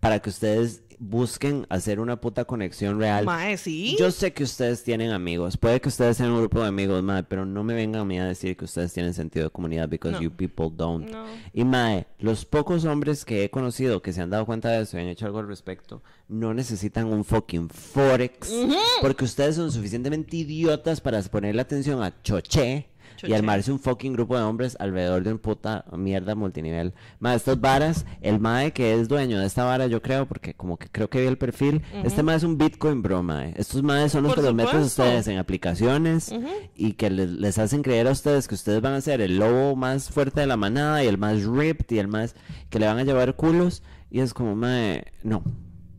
para 0.00 0.18
que 0.20 0.28
ustedes 0.30 0.82
busquen 1.00 1.66
hacer 1.68 2.00
una 2.00 2.20
puta 2.20 2.44
conexión 2.44 2.98
real. 2.98 3.24
Mae, 3.24 3.56
sí. 3.56 3.96
Yo 3.98 4.10
sé 4.10 4.32
que 4.32 4.42
ustedes 4.44 4.82
tienen 4.84 5.10
amigos, 5.10 5.56
puede 5.56 5.80
que 5.80 5.88
ustedes 5.88 6.16
sean 6.16 6.30
un 6.30 6.38
grupo 6.40 6.60
de 6.60 6.68
amigos, 6.68 7.02
mae, 7.02 7.22
pero 7.24 7.44
no 7.46 7.62
me 7.64 7.74
vengan 7.74 8.02
a 8.02 8.04
mí 8.04 8.18
a 8.18 8.24
decir 8.26 8.56
que 8.56 8.64
ustedes 8.64 8.92
tienen 8.92 9.14
sentido 9.14 9.44
de 9.46 9.50
comunidad 9.50 9.88
because 9.88 10.16
No. 10.16 10.22
you 10.22 10.30
people 10.30 10.68
don't. 10.74 11.08
No. 11.10 11.24
Y 11.52 11.64
mae, 11.64 12.06
los 12.18 12.44
pocos 12.44 12.84
hombres 12.84 13.24
que 13.24 13.44
he 13.44 13.50
conocido 13.50 14.02
que 14.02 14.12
se 14.12 14.20
han 14.20 14.30
dado 14.30 14.46
cuenta 14.46 14.70
de 14.70 14.82
eso 14.82 14.98
y 14.98 15.00
han 15.02 15.08
hecho 15.08 15.26
algo 15.26 15.38
al 15.38 15.48
respecto, 15.48 16.02
no 16.28 16.52
necesitan 16.54 17.06
un 17.06 17.24
fucking 17.24 17.68
forex, 17.70 18.52
porque 19.00 19.24
ustedes 19.24 19.56
son 19.56 19.70
suficientemente 19.72 20.36
idiotas 20.36 21.00
para 21.00 21.22
ponerle 21.22 21.62
atención 21.62 22.02
a 22.02 22.20
choché. 22.22 22.88
Y 23.16 23.20
Choché. 23.20 23.34
armarse 23.34 23.72
un 23.72 23.80
fucking 23.80 24.12
grupo 24.12 24.36
de 24.36 24.42
hombres 24.42 24.76
alrededor 24.78 25.22
de 25.24 25.32
un 25.32 25.38
puta 25.38 25.84
mierda 25.96 26.34
multinivel. 26.34 26.94
Mae, 27.20 27.36
estas 27.36 27.60
varas, 27.60 28.06
el 28.20 28.38
mae 28.38 28.72
que 28.72 28.94
es 28.94 29.08
dueño 29.08 29.40
de 29.40 29.46
esta 29.46 29.64
vara, 29.64 29.86
yo 29.86 30.02
creo, 30.02 30.26
porque 30.26 30.54
como 30.54 30.76
que 30.76 30.88
creo 30.88 31.08
que 31.10 31.20
vi 31.20 31.26
el 31.26 31.38
perfil, 31.38 31.82
este 32.04 32.22
mae 32.22 32.36
es 32.36 32.42
un 32.44 32.58
Bitcoin 32.58 33.02
bro, 33.02 33.22
mae. 33.22 33.54
Estos 33.56 33.82
maes 33.82 34.12
son 34.12 34.22
los 34.22 34.34
Por 34.34 34.42
que 34.42 34.46
los 34.46 34.54
meten 34.54 34.80
a 34.80 34.84
ustedes 34.84 35.26
en 35.28 35.38
aplicaciones 35.38 36.32
y 36.74 36.92
que 36.92 37.10
les, 37.10 37.30
les 37.30 37.58
hacen 37.58 37.82
creer 37.82 38.08
a 38.08 38.12
ustedes 38.12 38.48
que 38.48 38.54
ustedes 38.54 38.80
van 38.80 38.94
a 38.94 39.00
ser 39.00 39.20
el 39.20 39.38
lobo 39.38 39.76
más 39.76 40.10
fuerte 40.10 40.40
de 40.40 40.46
la 40.46 40.56
manada 40.56 41.02
y 41.02 41.06
el 41.06 41.18
más 41.18 41.44
ripped 41.44 41.86
y 41.90 41.98
el 41.98 42.08
más 42.08 42.34
que 42.70 42.78
le 42.78 42.86
van 42.86 42.98
a 42.98 43.04
llevar 43.04 43.34
culos. 43.36 43.82
Y 44.10 44.20
es 44.20 44.32
como, 44.32 44.54
mae, 44.54 45.12
no. 45.22 45.42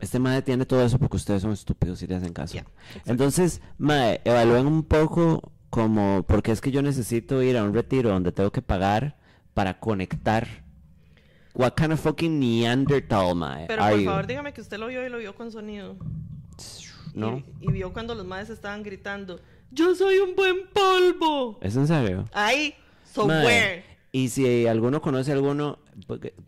Este 0.00 0.18
mae 0.18 0.40
tiene 0.42 0.64
todo 0.64 0.82
eso 0.84 0.98
porque 0.98 1.16
ustedes 1.16 1.42
son 1.42 1.52
estúpidos 1.52 2.02
y 2.02 2.06
le 2.06 2.16
hacen 2.16 2.32
caso. 2.32 2.58
Entonces, 3.04 3.60
mae, 3.78 4.20
evalúen 4.24 4.66
un 4.66 4.82
poco 4.82 5.52
como, 5.70 6.24
porque 6.26 6.52
es 6.52 6.60
que 6.60 6.70
yo 6.70 6.82
necesito 6.82 7.42
ir 7.42 7.56
a 7.56 7.64
un 7.64 7.72
retiro 7.72 8.10
donde 8.10 8.32
tengo 8.32 8.50
que 8.50 8.62
pagar 8.62 9.16
para 9.54 9.78
conectar. 9.80 10.46
What 11.54 11.72
kind 11.76 11.92
of 11.92 12.00
fucking 12.00 12.38
Neanderthal, 12.38 13.34
mae, 13.34 13.66
Pero 13.66 13.82
por 13.82 13.98
you? 13.98 14.04
favor, 14.04 14.26
dígame 14.26 14.52
que 14.52 14.60
usted 14.60 14.78
lo 14.78 14.86
vio 14.86 15.04
y 15.04 15.08
lo 15.08 15.18
vio 15.18 15.34
con 15.34 15.50
sonido. 15.50 15.96
¿No? 17.12 17.42
Y, 17.60 17.68
y 17.68 17.72
vio 17.72 17.92
cuando 17.92 18.14
los 18.14 18.24
madres 18.24 18.50
estaban 18.50 18.82
gritando, 18.84 19.40
¡Yo 19.72 19.94
soy 19.94 20.18
un 20.18 20.34
buen 20.36 20.68
polvo! 20.72 21.58
¿Es 21.60 21.76
en 21.76 21.86
serio? 21.86 22.24
Ahí, 22.32 22.74
so 23.12 23.26
Mae, 23.26 23.44
where? 23.46 23.84
Y 24.12 24.28
si 24.28 24.66
alguno 24.66 25.00
conoce 25.00 25.32
a 25.32 25.34
alguno, 25.34 25.78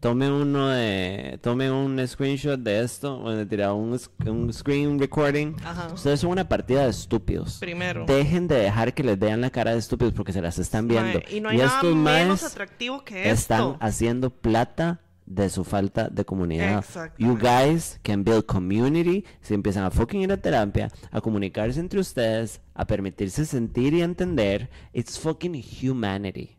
tome 0.00 0.30
uno 0.30 0.68
de, 0.68 1.38
tome 1.42 1.70
un 1.70 2.06
screenshot 2.06 2.58
de 2.58 2.82
esto, 2.82 3.20
o 3.22 3.30
de 3.30 3.46
tirar 3.46 3.72
un, 3.72 3.98
un 4.26 4.52
screen 4.52 4.98
recording. 4.98 5.54
Ajá. 5.64 5.92
Ustedes 5.92 6.20
son 6.20 6.30
una 6.30 6.48
partida 6.48 6.84
de 6.84 6.90
estúpidos. 6.90 7.58
Primero. 7.58 8.04
Dejen 8.06 8.48
de 8.48 8.56
dejar 8.56 8.94
que 8.94 9.02
les 9.02 9.18
vean 9.18 9.40
la 9.40 9.50
cara 9.50 9.72
de 9.72 9.78
estúpidos 9.78 10.14
porque 10.14 10.32
se 10.32 10.40
las 10.40 10.58
están 10.58 10.88
viendo. 10.88 11.20
Mae, 11.20 11.36
y 11.36 11.40
no 11.40 11.48
hay 11.48 11.58
nada 11.58 11.74
estos 11.74 11.96
menos 11.96 12.42
atractivo 12.44 13.04
que 13.04 13.30
están 13.30 13.58
esto. 13.60 13.76
haciendo 13.80 14.30
plata 14.30 15.00
de 15.26 15.48
su 15.50 15.64
falta 15.64 16.08
de 16.08 16.24
comunidad. 16.24 16.84
You 17.18 17.38
guys 17.38 17.98
can 18.02 18.24
build 18.24 18.46
community 18.46 19.24
si 19.40 19.54
empiezan 19.54 19.84
a 19.84 19.90
fucking 19.90 20.20
ir 20.22 20.32
a 20.32 20.36
terapia, 20.36 20.90
a 21.10 21.20
comunicarse 21.20 21.80
entre 21.80 22.00
ustedes, 22.00 22.60
a 22.74 22.86
permitirse 22.86 23.44
sentir 23.46 23.94
y 23.94 24.02
entender. 24.02 24.68
It's 24.92 25.18
fucking 25.18 25.54
humanity. 25.54 26.56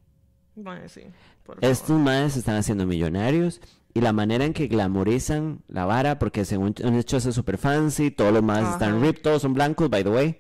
Mae, 0.56 0.88
sí, 0.88 1.02
por. 1.44 1.58
Estos 1.62 2.00
madres 2.00 2.34
se 2.34 2.40
están 2.40 2.56
haciendo 2.56 2.86
millonarios 2.86 3.62
y 3.94 4.02
la 4.02 4.12
manera 4.14 4.46
en 4.46 4.54
que 4.54 4.68
glamorizan 4.68 5.62
la 5.68 5.86
vara, 5.86 6.18
porque 6.20 6.46
según 6.46 6.74
han 6.84 6.96
hecho 6.96 7.18
eso 7.18 7.32
super 7.32 7.58
fancy, 7.58 8.10
todos 8.12 8.34
los 8.34 8.42
madres 8.44 8.70
están 8.70 9.02
ripped, 9.02 9.22
todos 9.22 9.42
son 9.42 9.54
blancos, 9.54 9.90
by 9.90 10.04
the 10.04 10.10
way, 10.10 10.38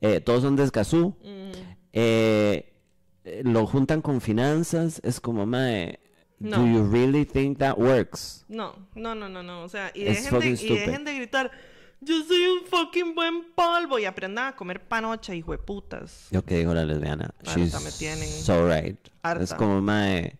eh, 0.00 0.20
todos 0.20 0.42
son 0.42 0.56
de 0.56 0.64
Escazú, 0.64 1.14
Mm, 1.22 1.50
eh, 1.92 2.72
eh, 3.24 3.42
lo 3.44 3.66
juntan 3.66 4.00
con 4.02 4.20
finanzas, 4.20 5.00
es 5.04 5.20
como, 5.20 5.46
mae, 5.46 6.00
do 6.38 6.56
No. 6.58 6.66
you 6.66 6.90
really 6.90 7.24
think 7.24 7.58
that 7.58 7.76
works? 7.78 8.44
no, 8.48 8.74
no, 8.94 9.14
no, 9.14 9.28
no, 9.28 9.42
no. 9.42 9.62
O 9.62 9.68
sea, 9.68 9.90
y 9.94 10.04
dejen, 10.04 10.40
de, 10.40 10.48
y 10.48 10.68
dejen 10.70 11.04
de 11.04 11.14
gritar, 11.16 11.50
yo 12.00 12.22
soy 12.24 12.42
un 12.46 12.64
fucking 12.66 13.14
buen 13.14 13.44
polvo 13.54 13.98
y 13.98 14.04
aprendan 14.04 14.48
a 14.48 14.56
comer 14.56 14.80
panocha, 14.82 15.34
hijo 15.34 15.52
de 15.52 15.58
putas. 15.58 16.28
Lo 16.30 16.42
que 16.42 16.58
dijo 16.58 16.74
la 16.74 16.84
lesbiana, 16.84 17.34
she's 17.44 17.74
me 17.82 17.90
tienen. 17.92 18.28
so 18.28 18.68
right. 18.68 18.96
Harta. 19.22 19.44
Es 19.44 19.54
como, 19.54 19.80
mae, 19.80 20.38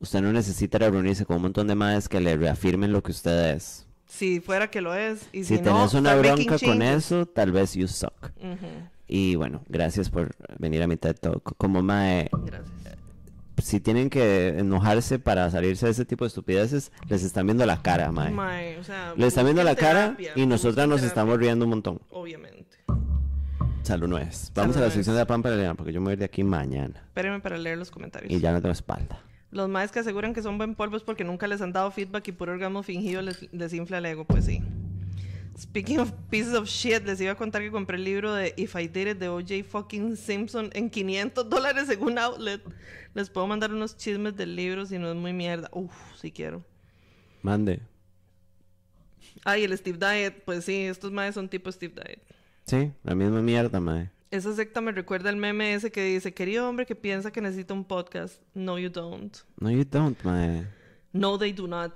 usted 0.00 0.20
no 0.20 0.32
necesita 0.32 0.78
reunirse 0.78 1.24
con 1.24 1.36
un 1.36 1.42
montón 1.42 1.66
de 1.68 1.74
madres 1.74 2.08
que 2.08 2.20
le 2.20 2.36
reafirmen 2.36 2.92
lo 2.92 3.02
que 3.02 3.12
usted 3.12 3.54
es. 3.54 3.86
Si 4.06 4.40
fuera 4.40 4.70
que 4.70 4.80
lo 4.80 4.94
es. 4.94 5.28
Y 5.32 5.44
Si 5.44 5.56
si, 5.56 5.62
no, 5.62 5.62
tenés 5.62 5.94
una 5.94 6.14
bronca 6.16 6.58
con 6.58 6.82
eso, 6.82 7.26
tal 7.26 7.52
vez 7.52 7.74
you 7.74 7.88
suck. 7.88 8.30
Y 9.06 9.36
bueno, 9.36 9.62
gracias 9.68 10.10
por 10.10 10.34
venir 10.58 10.82
a 10.82 10.86
mi 10.86 10.96
TED 10.96 11.16
Talk. 11.16 11.56
Como 11.56 11.82
mae, 11.82 12.28
Gracias. 12.44 12.81
Si 13.62 13.80
tienen 13.80 14.10
que 14.10 14.48
enojarse 14.58 15.18
para 15.18 15.50
salirse 15.50 15.86
de 15.86 15.92
ese 15.92 16.04
tipo 16.04 16.24
de 16.24 16.28
estupideces, 16.28 16.92
les 17.08 17.22
están 17.22 17.46
viendo 17.46 17.66
la 17.66 17.82
cara, 17.82 18.10
mae. 18.12 18.30
Mae, 18.30 18.78
o 18.78 18.84
sea, 18.84 19.14
Les 19.16 19.28
están 19.28 19.44
viendo 19.44 19.62
la 19.62 19.76
cara 19.76 20.16
y 20.34 20.46
nosotras 20.46 20.88
nos 20.88 21.00
terapia, 21.00 21.08
estamos 21.08 21.38
riendo 21.38 21.64
un 21.64 21.70
montón. 21.70 22.00
Obviamente. 22.10 22.78
Salud 23.82 24.08
no 24.08 24.18
es. 24.18 24.52
Vamos 24.54 24.76
a 24.76 24.80
la 24.80 24.90
sección 24.90 25.16
de 25.16 25.22
la 25.22 25.26
Pampa 25.26 25.48
Elena 25.48 25.74
porque 25.74 25.92
yo 25.92 26.00
me 26.00 26.04
voy 26.04 26.10
a 26.10 26.14
ir 26.14 26.18
de 26.20 26.24
aquí 26.24 26.44
mañana. 26.44 27.02
Espérenme 27.06 27.40
para 27.40 27.58
leer 27.58 27.78
los 27.78 27.90
comentarios. 27.90 28.32
Y 28.32 28.40
ya 28.40 28.52
no 28.52 28.60
tengo 28.60 28.72
espalda. 28.72 29.20
Los 29.50 29.68
maes 29.68 29.90
que 29.92 29.98
aseguran 29.98 30.32
que 30.32 30.42
son 30.42 30.56
buen 30.56 30.74
polvo 30.74 30.96
es 30.96 31.02
porque 31.02 31.24
nunca 31.24 31.46
les 31.46 31.60
han 31.60 31.72
dado 31.72 31.90
feedback 31.90 32.28
y 32.28 32.32
por 32.32 32.48
orgasmo 32.48 32.82
fingido 32.82 33.20
les, 33.22 33.52
les 33.52 33.74
infla 33.74 33.98
el 33.98 34.06
ego, 34.06 34.24
pues 34.24 34.46
sí. 34.46 34.62
Speaking 35.62 36.00
of 36.00 36.12
pieces 36.28 36.54
of 36.54 36.66
shit, 36.66 37.04
les 37.06 37.20
iba 37.20 37.30
a 37.30 37.34
contar 37.36 37.62
que 37.62 37.70
compré 37.70 37.96
el 37.96 38.02
libro 38.02 38.34
de 38.34 38.52
If 38.56 38.74
I 38.74 38.88
Did 38.88 39.06
It 39.12 39.18
de 39.18 39.28
O.J. 39.28 39.62
fucking 39.62 40.16
Simpson 40.16 40.70
en 40.72 40.90
500 40.90 41.48
dólares 41.48 41.88
en 41.88 42.02
un 42.02 42.18
outlet. 42.18 42.60
Les 43.14 43.30
puedo 43.30 43.46
mandar 43.46 43.72
unos 43.72 43.96
chismes 43.96 44.36
del 44.36 44.56
libro 44.56 44.84
si 44.86 44.98
no 44.98 45.08
es 45.08 45.14
muy 45.16 45.32
mierda. 45.32 45.68
Uf, 45.72 45.92
si 46.20 46.32
quiero. 46.32 46.64
Mande. 47.42 47.80
Ay, 49.44 49.62
el 49.62 49.78
Steve 49.78 49.98
Diet, 49.98 50.42
pues 50.44 50.64
sí, 50.64 50.86
estos 50.86 51.12
maes 51.12 51.36
son 51.36 51.48
tipo 51.48 51.70
Steve 51.70 51.94
Diet. 51.94 52.22
Sí, 52.66 52.90
la 53.04 53.14
misma 53.14 53.40
mierda, 53.40 53.78
mae. 53.78 54.10
Esa 54.32 54.52
secta 54.56 54.80
me 54.80 54.90
recuerda 54.90 55.30
el 55.30 55.36
meme 55.36 55.74
ese 55.74 55.92
que 55.92 56.04
dice, 56.04 56.34
querido 56.34 56.68
hombre 56.68 56.86
que 56.86 56.96
piensa 56.96 57.30
que 57.30 57.40
necesita 57.40 57.72
un 57.72 57.84
podcast. 57.84 58.42
No, 58.52 58.80
you 58.80 58.90
don't. 58.90 59.36
No, 59.60 59.70
you 59.70 59.84
don't, 59.88 60.20
mae. 60.24 60.66
No, 61.12 61.38
they 61.38 61.52
do 61.52 61.68
not. 61.68 61.92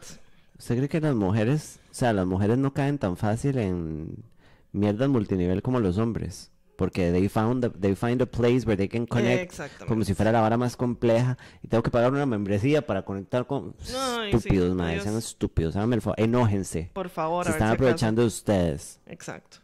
¿Usted 0.56 0.76
cree 0.76 0.88
que 0.88 1.00
las 1.00 1.16
mujeres, 1.16 1.80
sea, 1.96 2.12
las 2.12 2.26
mujeres 2.26 2.58
no 2.58 2.72
caen 2.74 2.98
tan 2.98 3.16
fácil 3.16 3.58
en 3.58 4.24
mierdas 4.72 5.08
multinivel 5.08 5.62
como 5.62 5.80
los 5.80 5.98
hombres? 5.98 6.50
Porque 6.76 7.10
they 7.10 7.26
found 7.30 7.62
the- 7.64 7.78
they 7.78 7.94
find 7.94 8.20
a 8.20 8.26
place 8.26 8.66
where 8.66 8.76
they 8.76 8.86
can 8.88 9.06
connect 9.06 9.44
Exactamente. 9.44 9.86
como 9.86 10.04
si 10.04 10.12
fuera 10.12 10.30
la 10.30 10.42
vara 10.42 10.58
más 10.58 10.76
compleja 10.76 11.38
y 11.62 11.68
tengo 11.68 11.82
que 11.82 11.90
pagar 11.90 12.12
una 12.12 12.26
membresía 12.26 12.86
para 12.86 13.02
conectar 13.02 13.46
con 13.46 13.74
sí, 13.78 13.94
estúpidos, 14.30 14.74
mae, 14.74 14.90
adiós. 14.92 15.04
sean 15.04 15.16
estúpidos, 15.16 15.74
háganme 15.76 15.96
el 15.96 16.02
favor, 16.02 16.20
enójense. 16.20 16.90
Por 16.92 17.08
favor, 17.08 17.44
Se 17.46 17.50
a 17.50 17.52
ver 17.52 17.56
están 17.56 17.68
si 17.68 17.72
acaso. 17.72 17.82
aprovechando 17.84 18.20
de 18.22 18.28
ustedes. 18.28 19.00
Exacto. 19.06 19.56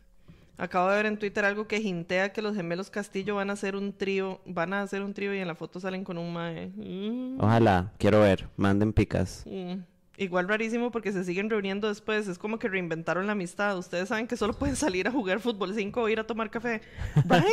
Acabo 0.56 0.88
de 0.90 0.96
ver 0.96 1.06
en 1.06 1.18
Twitter 1.18 1.44
algo 1.44 1.66
que 1.66 1.78
hintea 1.78 2.32
que 2.32 2.40
los 2.40 2.54
gemelos 2.54 2.88
Castillo 2.88 3.34
van 3.34 3.50
a 3.50 3.54
hacer 3.54 3.74
un 3.76 3.92
trío, 3.92 4.40
van 4.46 4.72
a 4.72 4.80
hacer 4.82 5.02
un 5.02 5.12
trío 5.12 5.34
y 5.34 5.38
en 5.38 5.48
la 5.48 5.54
foto 5.54 5.80
salen 5.80 6.04
con 6.04 6.16
un 6.16 6.32
mae. 6.32 6.68
Mm, 6.76 7.40
Ojalá, 7.40 7.92
quiero 7.98 8.20
ver, 8.20 8.48
manden 8.56 8.92
picas. 8.94 9.44
mm. 9.46 9.80
Igual 10.22 10.48
rarísimo 10.48 10.90
porque 10.90 11.12
se 11.12 11.24
siguen 11.24 11.50
reuniendo 11.50 11.88
después. 11.88 12.28
Es 12.28 12.38
como 12.38 12.58
que 12.58 12.68
reinventaron 12.68 13.26
la 13.26 13.32
amistad. 13.32 13.76
Ustedes 13.76 14.08
saben 14.08 14.28
que 14.28 14.36
solo 14.36 14.52
pueden 14.52 14.76
salir 14.76 15.08
a 15.08 15.10
jugar 15.10 15.40
fútbol 15.40 15.74
5 15.74 16.00
o 16.00 16.08
ir 16.08 16.20
a 16.20 16.26
tomar 16.26 16.50
café. 16.50 16.80
Right? 17.28 17.44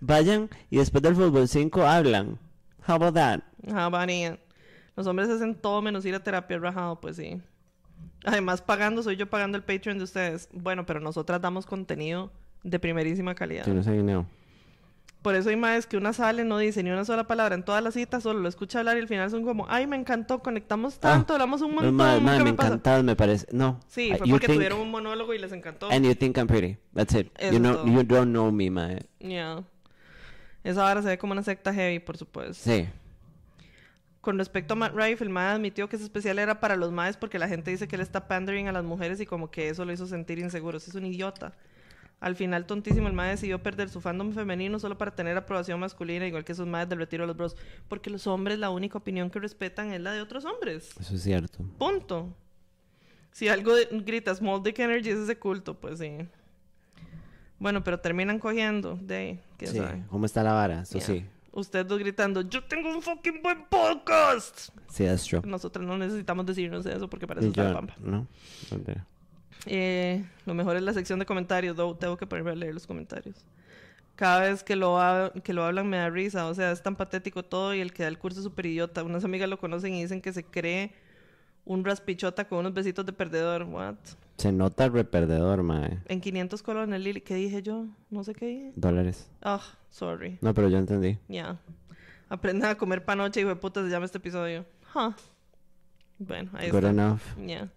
Vayan 0.00 0.50
y 0.70 0.78
después 0.78 1.02
del 1.02 1.14
fútbol 1.14 1.46
5 1.48 1.86
hablan. 1.86 2.38
How 2.86 2.94
about 2.94 3.14
that? 3.14 3.40
Ah, 3.72 3.88
Vania. 3.88 4.38
Los 4.96 5.06
hombres 5.06 5.28
hacen 5.28 5.54
todo 5.54 5.80
menos 5.80 6.04
ir 6.06 6.14
a 6.14 6.22
terapia 6.22 6.58
rajado, 6.58 7.00
pues 7.00 7.16
sí. 7.16 7.40
Además, 8.24 8.62
pagando, 8.62 9.02
soy 9.02 9.16
yo 9.16 9.30
pagando 9.30 9.56
el 9.56 9.62
Patreon 9.62 9.98
de 9.98 10.04
ustedes. 10.04 10.48
Bueno, 10.52 10.86
pero 10.86 10.98
nosotras 10.98 11.40
damos 11.40 11.66
contenido 11.66 12.32
de 12.64 12.78
primerísima 12.80 13.34
calidad. 13.34 13.66
No 13.66 13.82
sé. 13.82 13.92
Por 15.28 15.34
eso 15.34 15.50
hay 15.50 15.56
más 15.56 15.86
que 15.86 15.98
una 15.98 16.14
sale, 16.14 16.42
no 16.42 16.56
dice 16.56 16.82
ni 16.82 16.88
una 16.88 17.04
sola 17.04 17.26
palabra 17.26 17.54
en 17.54 17.62
todas 17.62 17.84
las 17.84 17.92
citas, 17.92 18.22
solo 18.22 18.40
lo 18.40 18.48
escucha 18.48 18.78
hablar 18.78 18.96
y 18.96 19.00
al 19.00 19.08
final 19.08 19.30
son 19.30 19.44
como, 19.44 19.66
ay, 19.68 19.86
me 19.86 19.94
encantó, 19.94 20.38
conectamos 20.42 20.98
tanto, 20.98 21.34
hablamos 21.34 21.60
un 21.60 21.74
montón, 21.74 21.94
Madre, 21.96 22.20
nunca 22.22 22.38
me 22.38 22.44
me 22.44 22.54
pasa". 22.54 22.68
encantaba, 22.68 23.02
me 23.02 23.14
parece. 23.14 23.46
No. 23.52 23.78
Sí, 23.88 24.10
Uh, 24.14 24.16
fue 24.16 24.26
porque 24.30 24.46
think- 24.46 24.54
tuvieron 24.54 24.80
un 24.80 24.90
monólogo 24.90 25.34
y 25.34 25.38
les 25.38 25.52
encantó. 25.52 25.90
And 25.90 26.06
you 26.06 26.14
think 26.14 26.38
I'm 26.38 26.46
pretty. 26.46 26.78
That's 26.94 27.14
it. 27.14 27.30
Eso 27.38 27.52
You, 27.52 27.58
know, 27.58 27.84
you 27.86 28.02
don't 28.04 28.30
know 28.30 28.50
me, 28.50 28.70
mae. 28.70 29.00
Yeah. 29.18 29.64
Esa 30.64 30.82
vara 30.82 31.02
se 31.02 31.08
ve 31.08 31.18
como 31.18 31.34
una 31.34 31.42
secta 31.42 31.74
heavy, 31.74 31.98
por 31.98 32.16
supuesto. 32.16 32.54
Sí. 32.54 32.88
Con 34.22 34.38
respecto 34.38 34.72
a 34.72 34.76
Matt 34.76 34.94
Rife, 34.96 35.22
el 35.24 35.28
mae 35.28 35.48
admitió 35.52 35.90
que 35.90 35.96
ese 35.96 36.06
especial 36.06 36.38
era 36.38 36.58
para 36.58 36.76
los 36.76 36.90
maes 36.90 37.18
porque 37.18 37.38
la 37.38 37.48
gente 37.48 37.70
dice 37.70 37.86
que 37.86 37.96
él 37.96 38.02
está 38.02 38.26
pandering 38.28 38.66
a 38.68 38.72
las 38.72 38.82
mujeres 38.84 39.20
y 39.20 39.26
como 39.26 39.50
que 39.50 39.68
eso 39.68 39.84
lo 39.84 39.92
hizo 39.92 40.06
sentir 40.06 40.38
inseguro. 40.38 40.78
Es 40.78 40.94
un 40.94 41.04
idiota. 41.04 41.52
Al 42.20 42.34
final, 42.34 42.66
tontísimo, 42.66 43.06
el 43.06 43.12
mae 43.14 43.30
decidió 43.30 43.62
perder 43.62 43.88
su 43.90 44.00
fandom 44.00 44.32
femenino 44.32 44.78
solo 44.80 44.98
para 44.98 45.12
tener 45.14 45.36
aprobación 45.36 45.78
masculina, 45.78 46.26
igual 46.26 46.44
que 46.44 46.50
esos 46.52 46.66
maes 46.66 46.88
del 46.88 46.98
retiro 46.98 47.22
de 47.22 47.28
los 47.28 47.36
bros. 47.36 47.56
Porque 47.88 48.10
los 48.10 48.26
hombres, 48.26 48.58
la 48.58 48.70
única 48.70 48.98
opinión 48.98 49.30
que 49.30 49.38
respetan 49.38 49.92
es 49.92 50.00
la 50.00 50.10
de 50.12 50.20
otros 50.20 50.44
hombres. 50.44 50.90
Eso 51.00 51.14
es 51.14 51.22
cierto. 51.22 51.58
Punto. 51.78 52.34
Si 53.30 53.48
algo 53.48 53.72
de- 53.76 53.86
grita 54.04 54.34
Small 54.34 54.62
Dick 54.64 54.80
Energy 54.80 55.10
es 55.10 55.18
ese 55.18 55.38
culto, 55.38 55.74
pues 55.74 56.00
sí. 56.00 56.10
Bueno, 57.60 57.84
pero 57.84 58.00
terminan 58.00 58.38
cogiendo. 58.40 58.96
De, 59.00 59.38
¿quién 59.56 59.70
Sí. 59.72 59.78
sabe? 59.78 60.02
¿Cómo 60.08 60.26
está 60.26 60.42
la 60.42 60.52
vara? 60.54 60.82
Eso 60.82 60.98
Yeah. 60.98 61.06
sí. 61.06 61.24
Ustedes 61.52 61.86
dos 61.88 61.98
gritando, 61.98 62.42
yo 62.42 62.62
tengo 62.64 62.88
un 62.90 63.00
fucking 63.02 63.42
buen 63.42 63.64
podcast. 63.66 64.70
Sí, 64.88 65.04
that's 65.04 65.24
true. 65.24 65.40
Nosotros 65.44 65.84
no 65.86 65.96
necesitamos 65.98 66.46
decirnos 66.46 66.84
eso 66.86 67.08
porque 67.08 67.26
para 67.26 67.40
Y 67.40 67.44
eso 67.44 67.50
está 67.50 67.62
la 67.64 67.70
yo, 67.70 67.76
pampa. 67.76 67.94
¿no? 67.98 68.26
Eh, 69.66 70.24
lo 70.46 70.54
mejor 70.54 70.76
es 70.76 70.82
la 70.82 70.92
sección 70.92 71.18
de 71.18 71.26
comentarios, 71.26 71.76
tengo 71.98 72.16
que 72.16 72.26
ponerme 72.26 72.50
a 72.52 72.54
leer 72.54 72.74
los 72.74 72.86
comentarios. 72.86 73.36
Cada 74.16 74.40
vez 74.40 74.64
que 74.64 74.74
lo, 74.76 75.00
ha- 75.00 75.32
que 75.44 75.52
lo 75.52 75.64
hablan 75.64 75.88
me 75.88 75.96
da 75.98 76.10
risa, 76.10 76.46
o 76.46 76.54
sea, 76.54 76.72
es 76.72 76.82
tan 76.82 76.96
patético 76.96 77.44
todo 77.44 77.74
y 77.74 77.80
el 77.80 77.92
que 77.92 78.02
da 78.02 78.08
el 78.08 78.18
curso 78.18 78.40
es 78.40 78.44
súper 78.44 78.66
idiota. 78.66 79.04
Unas 79.04 79.24
amigas 79.24 79.48
lo 79.48 79.58
conocen 79.58 79.94
y 79.94 80.02
dicen 80.02 80.20
que 80.20 80.32
se 80.32 80.42
cree 80.44 80.92
un 81.64 81.84
raspichota 81.84 82.48
con 82.48 82.58
unos 82.60 82.74
besitos 82.74 83.06
de 83.06 83.12
perdedor. 83.12 83.62
What? 83.64 83.94
Se 84.38 84.50
nota 84.52 84.86
el 84.86 84.92
reperdedor, 84.92 85.62
mae. 85.62 85.98
En 86.06 86.20
500 86.20 86.62
colones, 86.62 87.00
Lili, 87.00 87.20
¿qué 87.20 87.34
dije 87.34 87.62
yo? 87.62 87.86
No 88.10 88.24
sé 88.24 88.34
qué 88.34 88.46
dije. 88.46 88.72
Dólares. 88.74 89.28
Ah, 89.42 89.60
sorry. 89.90 90.38
No, 90.40 90.52
pero 90.54 90.68
yo 90.68 90.78
entendí. 90.78 91.18
Ya. 91.28 91.58
Aprendan 92.28 92.70
a 92.70 92.74
comer 92.76 93.04
panoche, 93.04 93.40
hijo 93.40 93.48
de 93.50 93.56
puta, 93.56 93.82
se 93.84 93.88
llama 93.90 94.06
este 94.06 94.18
episodio. 94.18 94.64
Huh. 94.94 95.12
Bueno, 96.18 96.50
ahí 96.54 96.70
Good 96.70 96.84
está. 96.84 96.90
enough. 96.90 97.20
Ya. 97.46 97.68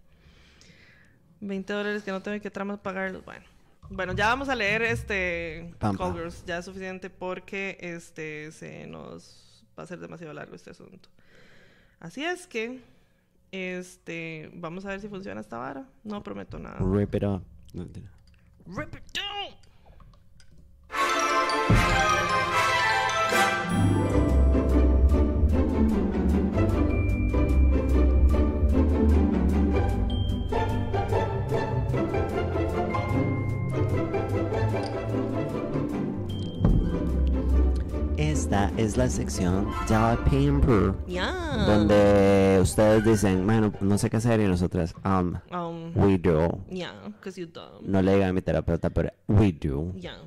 20 1.42 1.74
dólares 1.74 2.04
que 2.04 2.12
no 2.12 2.22
tengo 2.22 2.40
que 2.42 2.50
tramas 2.50 2.80
pagarlos. 2.80 3.26
Bueno. 3.26 3.46
Bueno, 3.90 4.14
ya 4.14 4.28
vamos 4.28 4.48
a 4.48 4.56
leer 4.56 4.84
este 4.84 5.74
Pampa. 5.80 6.06
Call 6.06 6.14
Girls. 6.14 6.46
Ya 6.46 6.60
es 6.60 6.66
suficiente 6.66 7.10
porque 7.10 7.78
este 7.82 8.52
se 8.54 8.88
nos 8.88 9.66
va 9.78 9.84
a 9.84 9.88
ser 9.88 10.00
demasiado 10.00 10.34
largo 10.34 10.56
este 10.56 10.70
asunto. 10.70 11.10
Así 12.00 12.24
es 12.24 12.48
que 12.48 12.80
este 13.52 14.50
vamos 14.54 14.86
a 14.86 14.90
ver 14.90 15.02
si 15.02 15.10
funciona 15.10 15.42
esta 15.42 15.58
vara. 15.58 15.86
No 16.04 16.24
prometo 16.24 16.58
nada. 16.58 16.78
Rip 16.80 17.16
it 17.16 17.24
up. 17.24 17.44
No, 17.74 17.84
mentira. 17.84 18.10
Rip 18.66 18.96
it 18.96 19.04
down. 19.14 19.58
Esta 38.52 38.70
es 38.76 38.98
la 38.98 39.10
sección 39.10 39.66
Pamper. 39.88 40.94
Ya. 41.08 41.32
Donde 41.66 42.60
ustedes 42.62 43.06
dicen, 43.06 43.46
bueno, 43.46 43.72
no 43.80 43.98
sé 43.98 44.10
qué 44.10 44.18
hacer 44.18 44.42
y 44.42 44.44
nosotras, 44.46 44.94
um, 45.06 45.36
Um, 45.58 45.94
we 45.96 46.18
do. 46.18 46.60
yeah, 46.70 46.92
because 47.16 47.40
you 47.40 47.48
dumb. 47.48 47.80
No 47.82 48.02
le 48.02 48.14
digan 48.14 48.32
a 48.32 48.34
mi 48.34 48.42
terapeuta, 48.42 48.90
pero 48.90 49.10
we 49.30 49.54
do. 49.54 49.94
Yeah. 49.96 50.18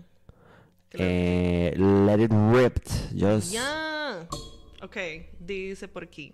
Eh, 0.92 1.74
let 1.76 2.18
it 2.24 2.32
ripped. 2.32 2.88
Just 3.14 3.52
Ya. 3.52 4.26
Ok, 4.80 4.96
dice 5.38 5.86
por 5.86 6.04
aquí. 6.04 6.32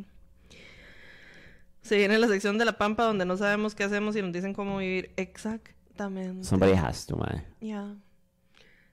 Se 1.83 1.97
viene 1.97 2.21
la 2.21 2.29
sección 2.29 2.57
de 2.57 2.67
la 2.67 2.79
pampa 2.79 3.03
donde 3.03 3.25
no 3.25 3.37
sabemos 3.37 3.75
qué 3.75 3.83
hacemos 3.83 4.15
y 4.15 4.23
nos 4.23 4.33
dicen 4.33 4.55
cómo 4.55 4.79
vivir. 4.79 5.11
Exactamente. 5.17 6.45
somebody 6.45 6.75
has 6.75 7.05
to, 7.05 7.17
man. 7.17 7.45
Ya. 7.61 7.97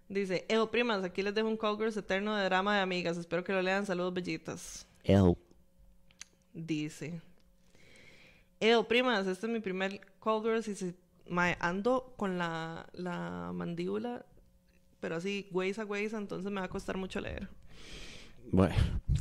Dice, 0.10 0.46
Evo, 0.48 0.72
primas, 0.72 1.04
aquí 1.04 1.22
les 1.22 1.34
dejo 1.36 1.48
un 1.48 1.58
Call 1.58 1.78
Girls 1.78 1.98
eterno 1.98 2.36
de 2.36 2.46
drama 2.46 2.76
de 2.76 2.82
amigas. 2.82 3.18
Espero 3.18 3.44
que 3.44 3.54
lo 3.54 3.62
lean. 3.62 3.86
Saludos, 3.86 4.14
bellitas. 4.14 4.88
Ew. 5.04 5.38
Dice, 6.54 7.22
Evo, 8.60 8.88
primas, 8.88 9.28
este 9.28 9.46
es 9.48 9.52
mi 9.52 9.60
primer 9.60 10.00
Call 10.24 10.42
Girls 10.42 10.68
y 10.68 10.76
se, 10.76 10.96
mae, 11.30 11.56
ando 11.60 12.14
con 12.18 12.38
la, 12.38 12.88
la 12.94 13.52
mandíbula, 13.54 14.26
pero 15.00 15.18
así, 15.18 15.48
güeyza, 15.52 15.84
güeyza, 15.84 16.18
entonces 16.18 16.52
me 16.52 16.60
va 16.60 16.66
a 16.66 16.70
costar 16.70 16.98
mucho 16.98 17.20
leer. 17.22 17.48
Bueno, 18.52 18.76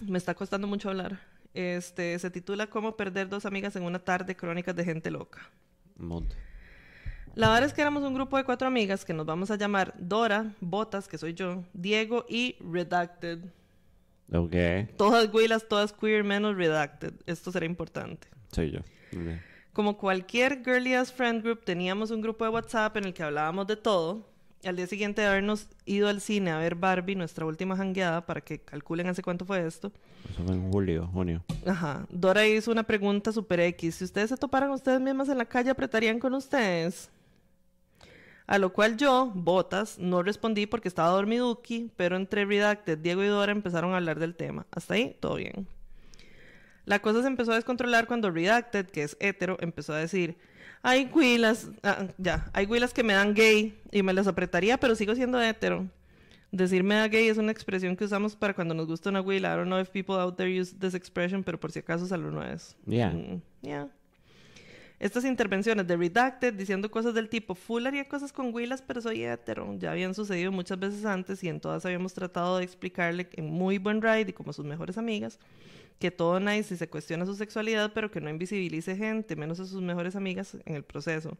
Me 0.06 0.18
está 0.18 0.34
costando 0.34 0.66
mucho 0.66 0.88
hablar. 0.88 1.20
Este, 1.52 2.18
se 2.18 2.30
titula 2.30 2.68
Cómo 2.68 2.96
perder 2.96 3.28
dos 3.28 3.44
amigas 3.44 3.74
en 3.76 3.82
una 3.82 3.98
tarde, 3.98 4.36
crónicas 4.36 4.74
de 4.76 4.84
gente 4.84 5.10
loca. 5.10 5.50
mod. 5.96 6.24
La 7.36 7.50
verdad 7.50 7.64
es 7.64 7.74
que 7.74 7.82
éramos 7.82 8.02
un 8.02 8.14
grupo 8.14 8.38
de 8.38 8.44
cuatro 8.44 8.66
amigas 8.66 9.04
que 9.04 9.12
nos 9.12 9.26
vamos 9.26 9.50
a 9.50 9.56
llamar 9.56 9.92
Dora, 9.98 10.54
Botas, 10.62 11.06
que 11.06 11.18
soy 11.18 11.34
yo, 11.34 11.64
Diego 11.74 12.24
y 12.30 12.56
Redacted. 12.60 13.40
Ok. 14.32 14.54
Todas 14.96 15.32
huilas, 15.34 15.68
todas 15.68 15.92
queer, 15.92 16.24
menos 16.24 16.56
redacted. 16.56 17.12
Esto 17.26 17.52
será 17.52 17.66
importante. 17.66 18.26
Soy 18.52 18.70
yo. 18.70 18.80
Como 19.74 19.98
cualquier 19.98 20.64
girly 20.64 20.94
ass 20.94 21.12
friend 21.12 21.42
group, 21.42 21.62
teníamos 21.62 22.10
un 22.10 22.22
grupo 22.22 22.42
de 22.42 22.52
WhatsApp 22.52 22.96
en 22.96 23.04
el 23.04 23.12
que 23.12 23.22
hablábamos 23.22 23.66
de 23.66 23.76
todo. 23.76 24.26
Al 24.64 24.76
día 24.76 24.86
siguiente 24.86 25.20
de 25.20 25.28
habernos 25.28 25.68
ido 25.84 26.08
al 26.08 26.22
cine 26.22 26.52
a 26.52 26.58
ver 26.58 26.74
Barbie, 26.74 27.16
nuestra 27.16 27.44
última 27.44 27.76
jangueada, 27.76 28.24
para 28.24 28.40
que 28.40 28.60
calculen 28.60 29.08
hace 29.08 29.20
cuánto 29.20 29.44
fue 29.44 29.66
esto. 29.66 29.92
Eso 30.30 30.42
fue 30.42 30.54
en 30.54 30.72
julio, 30.72 31.06
junio. 31.12 31.44
Ajá. 31.66 32.06
Dora 32.08 32.46
hizo 32.46 32.72
una 32.72 32.82
pregunta 32.82 33.30
super 33.30 33.60
X. 33.60 33.96
Si 33.96 34.04
ustedes 34.04 34.30
se 34.30 34.38
toparan 34.38 34.70
ustedes 34.70 35.02
mismas 35.02 35.28
en 35.28 35.36
la 35.36 35.44
calle, 35.44 35.68
¿apretarían 35.68 36.18
con 36.18 36.32
ustedes? 36.32 37.10
A 38.46 38.58
lo 38.58 38.72
cual 38.72 38.96
yo, 38.96 39.32
Botas, 39.34 39.98
no 39.98 40.22
respondí 40.22 40.66
porque 40.66 40.88
estaba 40.88 41.10
dormiduki, 41.10 41.90
pero 41.96 42.16
entre 42.16 42.44
Redacted, 42.44 42.98
Diego 42.98 43.24
y 43.24 43.26
Dora 43.26 43.52
empezaron 43.52 43.92
a 43.92 43.96
hablar 43.96 44.20
del 44.20 44.36
tema. 44.36 44.66
Hasta 44.70 44.94
ahí, 44.94 45.16
todo 45.18 45.36
bien. 45.36 45.66
La 46.84 47.00
cosa 47.00 47.22
se 47.22 47.26
empezó 47.26 47.52
a 47.52 47.56
descontrolar 47.56 48.06
cuando 48.06 48.30
Redacted, 48.30 48.86
que 48.86 49.02
es 49.02 49.16
hetero, 49.18 49.56
empezó 49.60 49.92
a 49.92 49.98
decir, 49.98 50.36
hay 50.82 51.10
huilas, 51.12 51.68
ah, 51.82 52.06
ya, 52.16 52.48
hay 52.52 52.66
huilas 52.66 52.94
que 52.94 53.02
me 53.02 53.14
dan 53.14 53.34
gay 53.34 53.76
y 53.90 54.04
me 54.04 54.12
las 54.12 54.28
apretaría, 54.28 54.78
pero 54.78 54.94
sigo 54.94 55.16
siendo 55.16 55.42
hetero. 55.42 55.88
Decirme 56.52 56.94
da 56.94 57.08
gay 57.08 57.26
es 57.26 57.38
una 57.38 57.50
expresión 57.50 57.96
que 57.96 58.04
usamos 58.04 58.36
para 58.36 58.54
cuando 58.54 58.72
nos 58.72 58.86
gusta 58.86 59.10
una 59.10 59.20
huila. 59.20 59.52
I 59.52 59.56
don't 59.56 59.66
know 59.66 59.80
if 59.80 59.90
people 59.90 60.14
out 60.14 60.36
there 60.36 60.48
use 60.48 60.72
this 60.78 60.94
expression, 60.94 61.42
pero 61.42 61.58
por 61.58 61.72
si 61.72 61.80
acaso 61.80 62.06
solo 62.06 62.30
no 62.30 62.42
es. 62.42 62.76
Yeah. 62.86 63.10
Mm, 63.10 63.42
yeah. 63.62 63.88
Estas 64.98 65.24
intervenciones 65.26 65.86
de 65.86 65.96
Redacted 65.96 66.54
diciendo 66.54 66.90
cosas 66.90 67.12
del 67.12 67.28
tipo, 67.28 67.54
full 67.54 67.86
haría 67.86 68.08
cosas 68.08 68.32
con 68.32 68.54
huilas, 68.54 68.80
pero 68.80 69.02
soy 69.02 69.24
hetero, 69.24 69.76
ya 69.78 69.92
habían 69.92 70.14
sucedido 70.14 70.52
muchas 70.52 70.78
veces 70.78 71.04
antes 71.04 71.44
y 71.44 71.48
en 71.48 71.60
todas 71.60 71.84
habíamos 71.84 72.14
tratado 72.14 72.58
de 72.58 72.64
explicarle 72.64 73.28
en 73.34 73.46
muy 73.46 73.76
buen 73.76 74.00
ride 74.00 74.30
y 74.30 74.32
como 74.32 74.54
sus 74.54 74.64
mejores 74.64 74.96
amigas 74.96 75.38
que 75.98 76.10
todo 76.10 76.40
nice 76.40 76.74
y 76.74 76.76
se 76.76 76.88
cuestiona 76.88 77.24
su 77.24 77.34
sexualidad, 77.34 77.92
pero 77.94 78.10
que 78.10 78.20
no 78.20 78.28
invisibilice 78.28 78.96
gente, 78.96 79.36
menos 79.36 79.60
a 79.60 79.66
sus 79.66 79.80
mejores 79.80 80.16
amigas 80.16 80.56
en 80.64 80.76
el 80.76 80.84
proceso. 80.84 81.36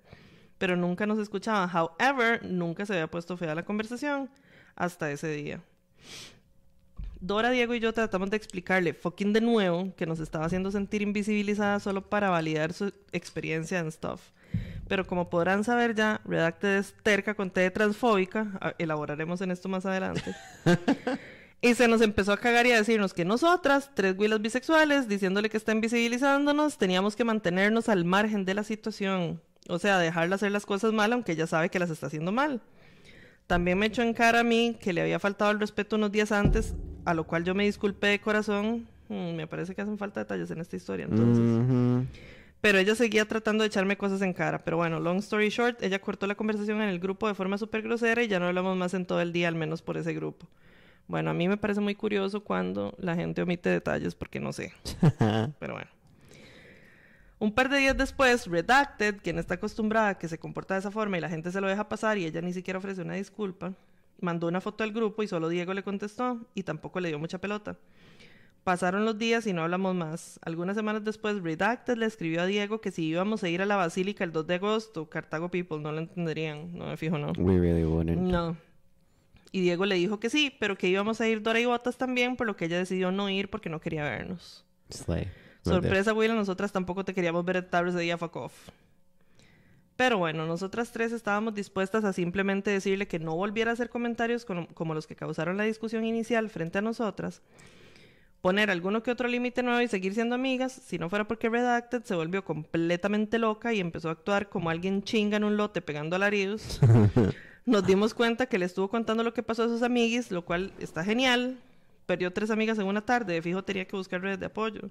Pero 0.59 0.77
nunca 0.77 1.07
nos 1.07 1.19
escuchaban. 1.19 1.69
However, 1.69 2.43
nunca 2.45 2.87
se 2.87 2.95
había 2.95 3.11
puesto 3.11 3.37
fea 3.37 3.55
la 3.55 3.65
conversación 3.65 4.31
hasta 4.75 5.11
ese 5.11 5.29
día. 5.29 5.63
Dora, 7.21 7.51
Diego 7.51 7.75
y 7.75 7.81
yo 7.81 7.93
tratamos 7.93 8.31
de 8.31 8.37
explicarle 8.37 8.95
fucking 8.95 9.33
de 9.33 9.41
nuevo 9.41 9.95
que 9.97 10.07
nos 10.07 10.21
estaba 10.21 10.47
haciendo 10.47 10.71
sentir 10.71 11.03
invisibilizada 11.03 11.81
solo 11.81 12.09
para 12.09 12.31
validar 12.31 12.73
su 12.73 12.93
experiencia 13.13 13.79
en 13.79 13.91
stuff. 13.91 14.21
Pero 14.89 15.07
como 15.07 15.29
podrán 15.29 15.65
saber 15.65 15.95
ya, 15.95 16.21
Redacted 16.25 16.79
es 16.79 16.95
terca 17.03 17.35
con 17.35 17.51
T 17.51 17.61
de 17.61 17.71
transfóbica. 17.71 18.47
Ah, 18.61 18.75
Elaboraremos 18.79 19.41
en 19.41 19.51
esto 19.51 19.69
más 19.69 19.85
adelante. 19.87 20.35
Y 21.63 21.75
se 21.75 21.89
nos 21.89 22.03
empezó 22.03 22.33
a 22.33 22.37
cagar 22.37 22.67
y 22.67 22.73
a 22.73 22.77
decirnos 22.77 23.15
que 23.15 23.25
nosotras, 23.25 23.91
tres 23.95 24.15
huilas 24.19 24.43
bisexuales, 24.43 25.09
diciéndole 25.09 25.49
que 25.49 25.57
está 25.57 25.73
invisibilizándonos, 25.73 26.77
teníamos 26.77 27.17
que 27.17 27.25
mantenernos 27.25 27.89
al 27.89 28.05
margen 28.05 28.45
de 28.45 28.55
la 28.55 28.63
situación. 28.63 29.41
O 29.69 29.79
sea, 29.79 29.99
dejarla 29.99 30.37
hacer 30.37 30.53
las 30.53 30.67
cosas 30.67 30.93
mal, 30.93 31.13
aunque 31.13 31.33
ella 31.33 31.47
sabe 31.47 31.71
que 31.71 31.79
las 31.79 31.91
está 31.91 32.07
haciendo 32.09 32.31
mal. 32.31 32.61
También 33.47 33.79
me 33.79 33.87
echó 33.87 34.03
en 34.03 34.13
cara 34.13 34.41
a 34.41 34.45
mí 34.45 34.77
que 34.81 34.93
le 34.93 35.01
había 35.01 35.19
faltado 35.19 35.51
el 35.51 35.59
respeto 35.59 35.97
unos 35.97 36.13
días 36.13 36.31
antes, 36.31 36.75
a 37.07 37.15
lo 37.15 37.25
cual 37.25 37.45
yo 37.45 37.55
me 37.55 37.65
disculpé 37.65 38.09
de 38.09 38.21
corazón. 38.21 38.87
Mm, 39.09 39.37
me 39.37 39.47
parece 39.47 39.75
que 39.75 39.81
hacen 39.81 39.97
falta 39.97 40.21
detalles 40.21 40.51
en 40.51 40.61
esta 40.61 40.77
historia, 40.77 41.07
entonces. 41.09 42.07
Pero 42.61 42.79
ella 42.79 42.97
seguía 42.97 43.27
tratando 43.27 43.63
de 43.63 43.69
echarme 43.69 43.97
cosas 43.97 44.21
en 44.23 44.33
cara. 44.33 44.65
Pero 44.65 44.77
bueno, 44.77 44.99
long 44.99 45.19
story 45.19 45.49
short, 45.49 45.83
ella 45.83 46.01
cortó 46.01 46.27
la 46.27 46.35
conversación 46.35 46.83
en 46.83 46.89
el 46.89 46.99
grupo 46.99 47.29
de 47.29 47.35
forma 47.35 47.59
súper 47.59 47.83
grosera 47.83 48.23
y 48.25 48.29
ya 48.29 48.41
no 48.41 48.47
hablamos 48.47 48.77
más 48.77 48.93
en 48.95 49.07
todo 49.07 49.21
el 49.21 49.33
día, 49.33 49.47
al 49.47 49.55
menos 49.55 49.83
por 49.83 49.97
ese 49.97 50.13
grupo. 50.15 50.49
Bueno, 51.07 51.31
a 51.31 51.35
mí 51.35 51.47
me 51.47 51.57
parece 51.57 51.81
muy 51.81 51.95
curioso 51.95 52.43
cuando 52.43 52.93
la 52.99 53.15
gente 53.15 53.41
omite 53.41 53.69
detalles 53.69 54.17
porque 54.17 54.41
no 54.41 54.53
sé. 54.53 54.73
Pero 55.61 55.75
bueno. 55.75 55.91
Un 57.39 57.53
par 57.53 57.69
de 57.69 57.79
días 57.79 57.97
después, 57.97 58.49
Redacted, 58.49 59.19
quien 59.23 59.39
está 59.39 59.55
acostumbrada 59.55 60.09
a 60.09 60.19
que 60.19 60.27
se 60.27 60.39
comporta 60.39 60.75
de 60.75 60.81
esa 60.81 60.91
forma 60.91 61.19
y 61.19 61.21
la 61.21 61.29
gente 61.29 61.53
se 61.53 61.61
lo 61.61 61.69
deja 61.69 61.89
pasar 61.89 62.19
y 62.19 62.25
ella 62.25 62.41
ni 62.41 62.53
siquiera 62.53 62.79
ofrece 62.79 63.03
una 63.03 63.15
disculpa, 63.15 63.75
mandó 64.21 64.49
una 64.49 64.61
foto 64.61 64.85
al 64.85 64.93
grupo 64.93 65.23
y 65.23 65.29
solo 65.29 65.49
Diego 65.49 65.75
le 65.75 65.83
contestó 65.83 66.47
y 66.55 66.63
tampoco 66.63 67.01
le 67.01 67.09
dio 67.09 67.19
mucha 67.19 67.39
pelota. 67.39 67.77
Pasaron 68.65 69.05
los 69.05 69.17
días 69.17 69.47
y 69.47 69.53
no 69.53 69.63
hablamos 69.63 69.95
más. 69.95 70.41
Algunas 70.43 70.77
semanas 70.77 71.05
después, 71.05 71.41
Redacted 71.41 71.97
le 71.97 72.07
escribió 72.07 72.43
a 72.43 72.47
Diego 72.47 72.81
que 72.81 72.91
si 72.91 73.05
íbamos 73.05 73.45
a 73.45 73.49
ir 73.49 73.63
a 73.63 73.67
la 73.67 73.77
Basílica 73.77 74.25
el 74.25 74.33
2 74.33 74.47
de 74.47 74.55
agosto, 74.57 75.09
Cartago 75.09 75.51
People 75.51 75.79
no 75.79 75.93
lo 75.93 75.99
entenderían, 75.99 76.77
no 76.77 76.87
me 76.87 76.97
fijo, 76.97 77.17
no. 77.17 77.31
We 77.39 77.61
really 77.61 77.85
wouldn't. 77.85 78.21
No. 78.21 78.57
Y 79.53 79.61
Diego 79.61 79.87
le 79.87 79.95
dijo 79.95 80.19
que 80.19 80.31
sí, 80.31 80.53
pero 80.59 80.77
que 80.77 80.89
íbamos 80.89 81.21
a 81.21 81.29
ir 81.29 81.43
Dora 81.43 81.61
y 81.61 81.67
Botas 81.67 81.97
también, 81.97 82.37
por 82.37 82.49
lo 82.49 82.57
que 82.57 82.65
ella 82.65 82.79
decidió 82.79 83.13
no 83.13 83.31
ir 83.31 83.51
porque 83.51 83.69
no 83.69 83.81
quería 83.81 84.03
vernos. 84.03 84.65
Slay. 84.91 85.29
Sorpresa, 85.63 86.13
Willa, 86.13 86.35
nosotras 86.35 86.73
tampoco 86.73 87.05
te 87.05 87.15
queríamos 87.15 87.45
ver 87.45 87.63
tarde 87.69 87.91
ese 87.91 88.01
día, 88.01 88.19
fuck 88.19 88.37
off. 88.37 88.69
Pero 89.97 90.19
bueno, 90.19 90.47
nosotras 90.47 90.93
tres 90.93 91.13
estábamos 91.13 91.55
dispuestas 91.55 92.05
a 92.05 92.13
simplemente 92.13 92.71
decirle 92.71 93.09
que 93.09 93.19
no 93.19 93.35
volviera 93.35 93.71
a 93.71 93.75
hacer 93.75 93.89
comentarios 93.89 94.45
como, 94.45 94.69
como 94.69 94.95
los 94.95 95.07
que 95.07 95.17
causaron 95.17 95.57
la 95.57 95.65
discusión 95.65 96.05
inicial 96.05 96.51
frente 96.51 96.79
a 96.79 96.83
nosotras, 96.83 97.41
poner 98.43 98.71
alguno 98.71 99.03
que 99.03 99.11
otro 99.11 99.27
límite 99.27 99.63
nuevo 99.63 99.81
y 99.81 99.89
seguir 99.89 100.15
siendo 100.15 100.35
amigas, 100.35 100.73
si 100.73 100.99
no 100.99 101.09
fuera 101.09 101.27
porque 101.27 101.49
Redacted 101.49 102.05
se 102.05 102.15
volvió 102.15 102.45
completamente 102.45 103.39
loca 103.39 103.73
y 103.73 103.81
empezó 103.81 104.11
a 104.11 104.13
actuar 104.13 104.51
como 104.51 104.69
alguien 104.69 105.03
chinga 105.03 105.39
en 105.39 105.45
un 105.45 105.57
lote 105.57 105.81
pegando 105.81 106.15
alaridos. 106.15 106.81
Nos 107.67 107.85
dimos 107.85 108.15
cuenta 108.15 108.47
que 108.47 108.59
le 108.59 108.67
estuvo 108.67 108.89
contando 108.89 109.25
lo 109.25 109.35
que 109.35 109.43
pasó 109.43 109.65
a 109.65 109.69
sus 109.69 109.83
amiguis, 109.83 110.31
lo 110.31 110.45
cual 110.45 110.73
está 110.79 111.03
genial. 111.03 111.59
Perdió 112.07 112.33
tres 112.33 112.51
amigas 112.51 112.79
en 112.79 112.87
una 112.87 113.01
tarde, 113.01 113.35
de 113.35 113.43
fijo 113.43 113.65
tenía 113.65 113.87
que 113.87 113.97
buscar 113.97 114.21
redes 114.21 114.39
de 114.39 114.47
apoyo. 114.47 114.91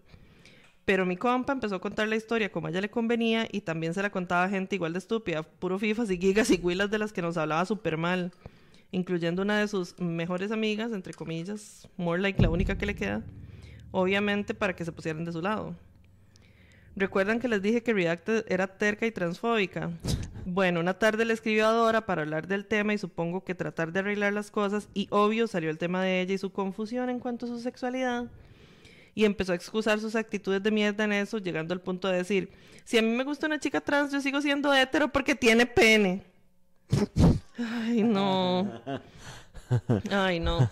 Pero 0.85 1.05
mi 1.05 1.17
compa 1.17 1.53
empezó 1.53 1.75
a 1.75 1.81
contar 1.81 2.07
la 2.07 2.15
historia 2.15 2.51
como 2.51 2.67
a 2.67 2.69
ella 2.69 2.79
le 2.79 2.91
convenía 2.91 3.47
y 3.51 3.61
también 3.61 3.95
se 3.95 4.03
la 4.03 4.11
contaba 4.11 4.47
gente 4.47 4.75
igual 4.75 4.93
de 4.93 4.99
estúpida, 4.99 5.41
puro 5.41 5.79
fifas 5.79 6.11
y 6.11 6.17
gigas 6.17 6.51
y 6.51 6.59
huilas 6.61 6.91
de 6.91 6.99
las 6.99 7.11
que 7.11 7.23
nos 7.23 7.37
hablaba 7.37 7.65
súper 7.65 7.97
mal, 7.97 8.31
incluyendo 8.91 9.41
una 9.41 9.59
de 9.59 9.67
sus 9.67 9.99
mejores 9.99 10.51
amigas, 10.51 10.91
entre 10.91 11.13
comillas, 11.13 11.89
more 11.97 12.21
like 12.21 12.39
la 12.39 12.49
única 12.49 12.77
que 12.77 12.85
le 12.85 12.95
queda, 12.95 13.23
obviamente 13.89 14.53
para 14.53 14.75
que 14.75 14.85
se 14.85 14.91
pusieran 14.91 15.25
de 15.25 15.31
su 15.31 15.41
lado. 15.41 15.75
¿Recuerdan 16.95 17.39
que 17.39 17.47
les 17.47 17.61
dije 17.61 17.83
que 17.83 17.93
Redacted 17.93 18.45
era 18.47 18.67
terca 18.67 19.05
y 19.05 19.11
transfóbica? 19.11 19.91
Bueno, 20.45 20.79
una 20.79 20.93
tarde 20.93 21.25
le 21.25 21.33
escribió 21.33 21.67
a 21.67 21.71
Dora 21.71 22.05
para 22.05 22.21
hablar 22.21 22.47
del 22.47 22.67
tema 22.67 22.93
y 22.93 22.99
supongo 22.99 23.43
que 23.43 23.55
tratar 23.55 23.91
de 23.91 23.99
arreglar 23.99 24.31
las 24.31 24.51
cosas 24.51 24.87
y 24.93 25.07
obvio 25.09 25.47
salió 25.47 25.71
el 25.71 25.79
tema 25.79 26.03
de 26.03 26.21
ella 26.21 26.35
y 26.35 26.37
su 26.37 26.51
confusión 26.51 27.09
en 27.09 27.19
cuanto 27.19 27.47
a 27.47 27.49
su 27.49 27.59
sexualidad. 27.59 28.27
Y 29.15 29.25
empezó 29.25 29.53
a 29.53 29.55
excusar 29.55 29.99
sus 29.99 30.15
actitudes 30.15 30.61
de 30.61 30.71
mierda 30.71 31.05
en 31.05 31.13
eso, 31.13 31.37
llegando 31.37 31.73
al 31.73 31.81
punto 31.81 32.09
de 32.09 32.17
decir, 32.17 32.51
si 32.83 32.97
a 32.97 33.01
mí 33.01 33.07
me 33.07 33.23
gusta 33.23 33.47
una 33.47 33.59
chica 33.59 33.81
trans, 33.81 34.11
yo 34.11 34.21
sigo 34.21 34.41
siendo 34.41 34.73
hetero 34.73 35.07
porque 35.07 35.35
tiene 35.35 35.65
pene. 35.65 36.23
Ay, 37.57 38.03
no. 38.03 38.69
Ay, 40.11 40.39
no. 40.39 40.69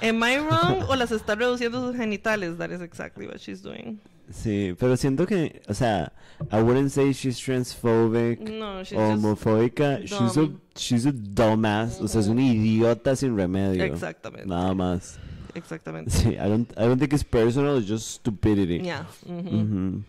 Am 0.00 0.22
I 0.24 0.38
wrong 0.38 0.84
o 0.88 0.96
las 0.96 1.10
está 1.10 1.34
reduciendo 1.34 1.86
sus 1.86 1.96
genitales? 1.96 2.56
That 2.58 2.70
is 2.70 2.80
exactly 2.80 3.26
what 3.26 3.38
she's 3.38 3.60
doing. 3.60 4.00
Sí, 4.30 4.74
pero 4.78 4.96
siento 4.96 5.26
que, 5.26 5.62
o 5.68 5.74
sea, 5.74 6.12
I 6.52 6.60
wouldn't 6.60 6.90
say 6.90 7.12
she's 7.12 7.38
transphobic 7.38 8.40
No, 8.40 8.84
she's 8.84 8.98
homofóbica. 8.98 10.00
She's 10.04 10.36
a, 10.36 10.50
she's 10.76 11.06
a 11.06 11.12
dumbass. 11.12 12.00
O 12.00 12.08
sea, 12.08 12.20
es 12.20 12.28
una 12.28 12.42
idiota 12.42 13.16
sin 13.16 13.36
remedio. 13.36 13.84
Exactamente. 13.84 14.46
Nada 14.46 14.74
más. 14.74 15.18
Exactamente. 15.58 16.10
Sí, 16.10 16.30
I 16.30 16.48
don't, 16.48 16.70
I 16.72 16.82
don't 16.82 16.98
think 16.98 17.12
it's 17.12 17.24
personal, 17.24 17.78
it's 17.78 17.88
just 17.88 18.06
stupidity. 18.20 18.80
Ujú. 19.26 20.02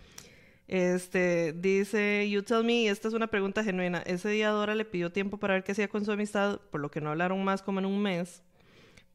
Este, 0.67 1.51
dice, 1.53 2.29
you 2.29 2.43
tell 2.43 2.63
me, 2.63 2.87
esta 2.89 3.07
es 3.07 3.15
una 3.15 3.25
pregunta 3.25 3.63
genuina. 3.63 4.03
Ese 4.05 4.29
día 4.29 4.49
Dora 4.49 4.75
le 4.75 4.85
pidió 4.85 5.11
tiempo 5.11 5.37
para 5.37 5.55
ver 5.55 5.63
qué 5.63 5.71
hacía 5.71 5.87
con 5.87 6.05
su 6.05 6.11
amistad, 6.11 6.59
por 6.69 6.79
lo 6.79 6.91
que 6.91 7.01
no 7.01 7.09
hablaron 7.09 7.43
más 7.43 7.63
como 7.63 7.79
en 7.79 7.87
un 7.87 7.99
mes. 8.01 8.43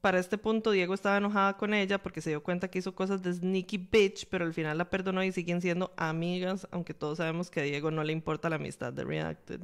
Para 0.00 0.18
este 0.18 0.36
punto, 0.36 0.72
Diego 0.72 0.92
estaba 0.92 1.16
enojada 1.16 1.56
con 1.56 1.72
ella 1.72 2.02
porque 2.02 2.20
se 2.20 2.30
dio 2.30 2.42
cuenta 2.42 2.68
que 2.68 2.80
hizo 2.80 2.94
cosas 2.94 3.22
de 3.22 3.32
sneaky 3.32 3.78
bitch, 3.78 4.26
pero 4.28 4.44
al 4.44 4.52
final 4.52 4.76
la 4.76 4.90
perdonó 4.90 5.22
y 5.22 5.32
siguen 5.32 5.62
siendo 5.62 5.94
amigas, 5.96 6.66
aunque 6.72 6.92
todos 6.92 7.18
sabemos 7.18 7.50
que 7.50 7.60
a 7.60 7.62
Diego 7.62 7.90
no 7.90 8.02
le 8.02 8.12
importa 8.12 8.50
la 8.50 8.56
amistad 8.56 8.92
de 8.92 9.04
Reacted. 9.04 9.60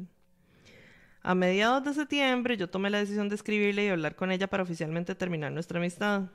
A 1.23 1.35
mediados 1.35 1.85
de 1.85 1.93
septiembre, 1.93 2.57
yo 2.57 2.71
tomé 2.71 2.89
la 2.89 2.99
decisión 2.99 3.29
de 3.29 3.35
escribirle 3.35 3.85
y 3.85 3.89
hablar 3.89 4.15
con 4.15 4.31
ella 4.31 4.47
para 4.47 4.63
oficialmente 4.63 5.15
terminar 5.15 5.53
nuestra 5.53 5.79
amistad. 5.79 6.31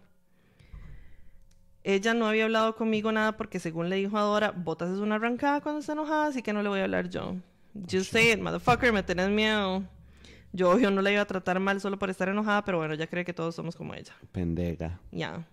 Ella 1.88 2.16
no 2.16 2.26
había 2.26 2.46
hablado 2.46 2.76
conmigo 2.76 3.12
nada 3.12 3.38
porque 3.38 3.60
según 3.60 3.90
le 3.90 3.98
dijo 3.98 4.18
a 4.18 4.22
Dora, 4.22 4.50
Botas 4.50 4.90
es 4.90 4.98
una 4.98 5.16
arrancada 5.16 5.62
cuando 5.62 5.82
está 5.82 5.94
enojada, 5.94 6.26
así 6.26 6.42
que 6.42 6.52
no 6.52 6.64
le 6.64 6.70
voy 6.70 6.80
a 6.80 6.86
hablar 6.86 7.10
yo. 7.10 7.36
Just 7.88 8.12
say 8.12 8.32
it, 8.32 8.40
motherfucker, 8.40 8.92
me 8.92 9.04
tenés 9.04 9.30
miedo. 9.30 9.84
Yo 10.52 10.72
obvio 10.72 10.90
no 10.90 11.04
la 11.04 11.12
iba 11.12 11.22
a 11.22 11.26
tratar 11.26 11.60
mal 11.60 11.80
solo 11.80 12.00
por 12.00 12.10
estar 12.10 12.28
enojada, 12.28 12.66
pero 12.66 12.80
bueno, 12.80 12.96
ya 12.96 13.06
cree 13.06 13.24
que 13.24 13.34
todos 13.34 13.54
somos 13.54 13.76
como 13.76 13.94
ella. 13.94 14.14
Pendeja. 14.32 15.00
Ya. 15.12 15.46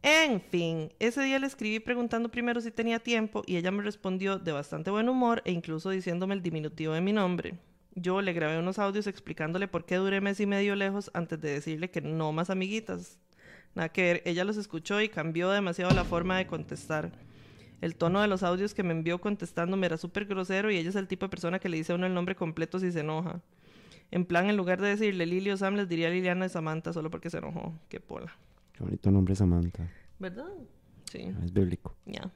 En 0.00 0.40
fin, 0.40 0.90
ese 0.98 1.20
día 1.20 1.38
le 1.38 1.46
escribí 1.46 1.78
preguntando 1.78 2.30
primero 2.30 2.62
si 2.62 2.70
tenía 2.70 2.98
tiempo 2.98 3.42
y 3.46 3.56
ella 3.56 3.70
me 3.70 3.82
respondió 3.82 4.38
de 4.38 4.52
bastante 4.52 4.90
buen 4.90 5.10
humor 5.10 5.42
e 5.44 5.52
incluso 5.52 5.90
diciéndome 5.90 6.32
el 6.32 6.40
diminutivo 6.40 6.94
de 6.94 7.02
mi 7.02 7.12
nombre. 7.12 7.58
Yo 7.94 8.22
le 8.22 8.32
grabé 8.32 8.58
unos 8.58 8.78
audios 8.78 9.06
explicándole 9.06 9.68
por 9.68 9.84
qué 9.84 9.96
duré 9.96 10.22
mes 10.22 10.40
y 10.40 10.46
medio 10.46 10.74
lejos 10.74 11.10
antes 11.12 11.38
de 11.38 11.50
decirle 11.52 11.90
que 11.90 12.00
no 12.00 12.32
más 12.32 12.48
amiguitas. 12.48 13.18
Nada 13.74 13.88
que 13.88 14.02
ver, 14.02 14.22
ella 14.24 14.44
los 14.44 14.56
escuchó 14.56 15.00
y 15.00 15.08
cambió 15.08 15.50
demasiado 15.50 15.92
la 15.94 16.04
forma 16.04 16.38
de 16.38 16.46
contestar. 16.46 17.12
El 17.80 17.96
tono 17.96 18.22
de 18.22 18.28
los 18.28 18.42
audios 18.42 18.72
que 18.72 18.82
me 18.82 18.92
envió 18.92 19.20
contestándome 19.20 19.86
era 19.86 19.96
súper 19.96 20.26
grosero 20.26 20.70
y 20.70 20.76
ella 20.76 20.90
es 20.90 20.96
el 20.96 21.08
tipo 21.08 21.26
de 21.26 21.30
persona 21.30 21.58
que 21.58 21.68
le 21.68 21.76
dice 21.76 21.92
a 21.92 21.96
uno 21.96 22.06
el 22.06 22.14
nombre 22.14 22.36
completo 22.36 22.78
si 22.78 22.92
se 22.92 23.00
enoja. 23.00 23.42
En 24.10 24.24
plan, 24.24 24.48
en 24.48 24.56
lugar 24.56 24.80
de 24.80 24.88
decirle 24.88 25.26
Lili 25.26 25.50
o 25.50 25.56
Sam, 25.56 25.74
les 25.74 25.88
diría 25.88 26.08
Liliana 26.08 26.44
de 26.44 26.48
Samantha 26.48 26.92
solo 26.92 27.10
porque 27.10 27.30
se 27.30 27.38
enojó. 27.38 27.74
Qué 27.88 28.00
pola. 28.00 28.32
Qué 28.72 28.84
bonito 28.84 29.10
nombre 29.10 29.34
Samantha. 29.34 29.90
¿Verdad? 30.18 30.46
Sí. 31.10 31.32
Es 31.44 31.52
bíblico. 31.52 31.96
Ya. 32.06 32.30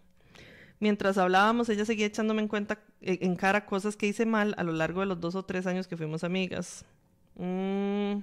Mientras 0.80 1.18
hablábamos, 1.18 1.68
ella 1.68 1.84
seguía 1.84 2.06
echándome 2.06 2.42
en 2.42 2.48
cuenta, 2.48 2.80
eh, 3.00 3.18
en 3.22 3.34
cara 3.36 3.64
cosas 3.66 3.96
que 3.96 4.06
hice 4.06 4.26
mal 4.26 4.54
a 4.58 4.64
lo 4.64 4.72
largo 4.72 5.00
de 5.00 5.06
los 5.06 5.20
dos 5.20 5.34
o 5.34 5.44
tres 5.44 5.66
años 5.66 5.88
que 5.88 5.96
fuimos 5.96 6.24
amigas. 6.24 6.84
Mm. 7.36 8.18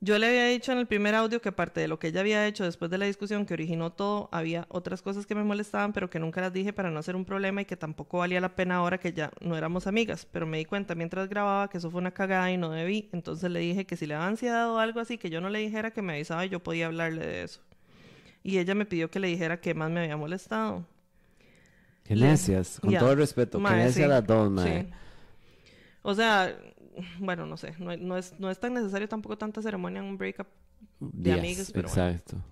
Yo 0.00 0.16
le 0.16 0.28
había 0.28 0.46
dicho 0.46 0.70
en 0.70 0.78
el 0.78 0.86
primer 0.86 1.16
audio 1.16 1.40
que 1.40 1.48
aparte 1.48 1.80
de 1.80 1.88
lo 1.88 1.98
que 1.98 2.08
ella 2.08 2.20
había 2.20 2.46
hecho 2.46 2.62
después 2.62 2.88
de 2.88 2.98
la 2.98 3.06
discusión 3.06 3.44
que 3.44 3.54
originó 3.54 3.90
todo, 3.90 4.28
había 4.30 4.64
otras 4.68 5.02
cosas 5.02 5.26
que 5.26 5.34
me 5.34 5.42
molestaban, 5.42 5.92
pero 5.92 6.08
que 6.08 6.20
nunca 6.20 6.40
las 6.40 6.52
dije 6.52 6.72
para 6.72 6.90
no 6.92 7.00
hacer 7.00 7.16
un 7.16 7.24
problema 7.24 7.62
y 7.62 7.64
que 7.64 7.76
tampoco 7.76 8.18
valía 8.18 8.40
la 8.40 8.54
pena 8.54 8.76
ahora 8.76 8.98
que 8.98 9.12
ya 9.12 9.32
no 9.40 9.56
éramos 9.56 9.88
amigas. 9.88 10.24
Pero 10.30 10.46
me 10.46 10.58
di 10.58 10.66
cuenta 10.66 10.94
mientras 10.94 11.28
grababa 11.28 11.68
que 11.68 11.78
eso 11.78 11.90
fue 11.90 12.00
una 12.00 12.12
cagada 12.12 12.48
y 12.52 12.56
no 12.56 12.70
debí. 12.70 13.08
Entonces 13.12 13.50
le 13.50 13.58
dije 13.58 13.86
que 13.86 13.96
si 13.96 14.06
le 14.06 14.14
había 14.14 14.28
ansiedad 14.28 14.70
o 14.70 14.78
algo 14.78 15.00
así, 15.00 15.18
que 15.18 15.30
yo 15.30 15.40
no 15.40 15.50
le 15.50 15.58
dijera 15.58 15.90
que 15.90 16.00
me 16.00 16.12
avisaba 16.12 16.46
y 16.46 16.48
yo 16.48 16.62
podía 16.62 16.86
hablarle 16.86 17.26
de 17.26 17.42
eso. 17.42 17.60
Y 18.44 18.58
ella 18.58 18.76
me 18.76 18.86
pidió 18.86 19.10
que 19.10 19.18
le 19.18 19.26
dijera 19.26 19.60
que 19.60 19.74
más 19.74 19.90
me 19.90 20.00
había 20.00 20.16
molestado. 20.16 20.86
Qué 22.04 22.14
necias, 22.14 22.78
con 22.80 22.94
todo 22.94 23.10
el 23.10 23.18
respeto. 23.18 23.58
Necias 23.58 23.94
sí, 23.94 24.02
las 24.06 24.24
dos, 24.24 24.48
mae. 24.48 24.82
sí. 24.82 24.88
O 26.02 26.14
sea, 26.14 26.56
bueno, 27.18 27.46
no 27.46 27.56
sé, 27.56 27.74
no, 27.78 27.96
no 27.96 28.16
es, 28.16 28.38
no 28.38 28.50
es 28.50 28.58
tan 28.58 28.74
necesario 28.74 29.08
tampoco 29.08 29.38
tanta 29.38 29.62
ceremonia 29.62 30.00
en 30.00 30.06
un 30.06 30.18
breakup. 30.18 30.46
de 31.00 31.30
Días, 31.30 31.38
amigas, 31.38 31.72
pero 31.72 31.88
bueno. 31.88 32.08
exacto. 32.08 32.42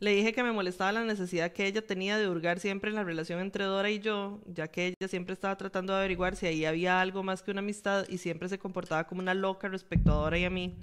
Le 0.00 0.10
dije 0.10 0.32
que 0.32 0.42
me 0.42 0.52
molestaba 0.52 0.92
la 0.92 1.04
necesidad 1.04 1.52
que 1.52 1.66
ella 1.66 1.86
tenía 1.86 2.18
de 2.18 2.28
hurgar 2.28 2.58
siempre 2.58 2.90
en 2.90 2.96
la 2.96 3.04
relación 3.04 3.40
entre 3.40 3.64
Dora 3.64 3.90
y 3.90 4.00
yo, 4.00 4.40
ya 4.46 4.68
que 4.68 4.88
ella 4.88 5.08
siempre 5.08 5.32
estaba 5.32 5.56
tratando 5.56 5.92
de 5.92 6.00
averiguar 6.00 6.36
si 6.36 6.46
ahí 6.46 6.64
había 6.64 7.00
algo 7.00 7.22
más 7.22 7.42
que 7.42 7.52
una 7.52 7.60
amistad 7.60 8.04
y 8.08 8.18
siempre 8.18 8.48
se 8.48 8.58
comportaba 8.58 9.04
como 9.04 9.20
una 9.20 9.34
loca 9.34 9.68
respecto 9.68 10.10
a 10.10 10.16
Dora 10.16 10.36
y 10.36 10.44
a 10.44 10.50
mí, 10.50 10.74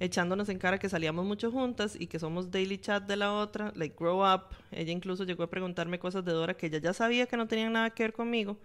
echándonos 0.00 0.48
en 0.48 0.58
cara 0.58 0.78
que 0.78 0.88
salíamos 0.88 1.24
mucho 1.24 1.50
juntas 1.52 1.96
y 1.98 2.08
que 2.08 2.18
somos 2.18 2.50
daily 2.50 2.76
chat 2.76 3.04
de 3.04 3.16
la 3.16 3.32
otra, 3.32 3.72
like 3.76 3.94
grow 3.96 4.22
up. 4.22 4.48
Ella 4.72 4.92
incluso 4.92 5.24
llegó 5.24 5.44
a 5.44 5.50
preguntarme 5.50 5.98
cosas 5.98 6.24
de 6.24 6.32
Dora 6.32 6.54
que 6.54 6.66
ella 6.66 6.78
ya 6.78 6.92
sabía 6.92 7.26
que 7.26 7.36
no 7.36 7.46
tenían 7.46 7.72
nada 7.72 7.90
que 7.90 8.02
ver 8.02 8.12
conmigo 8.12 8.58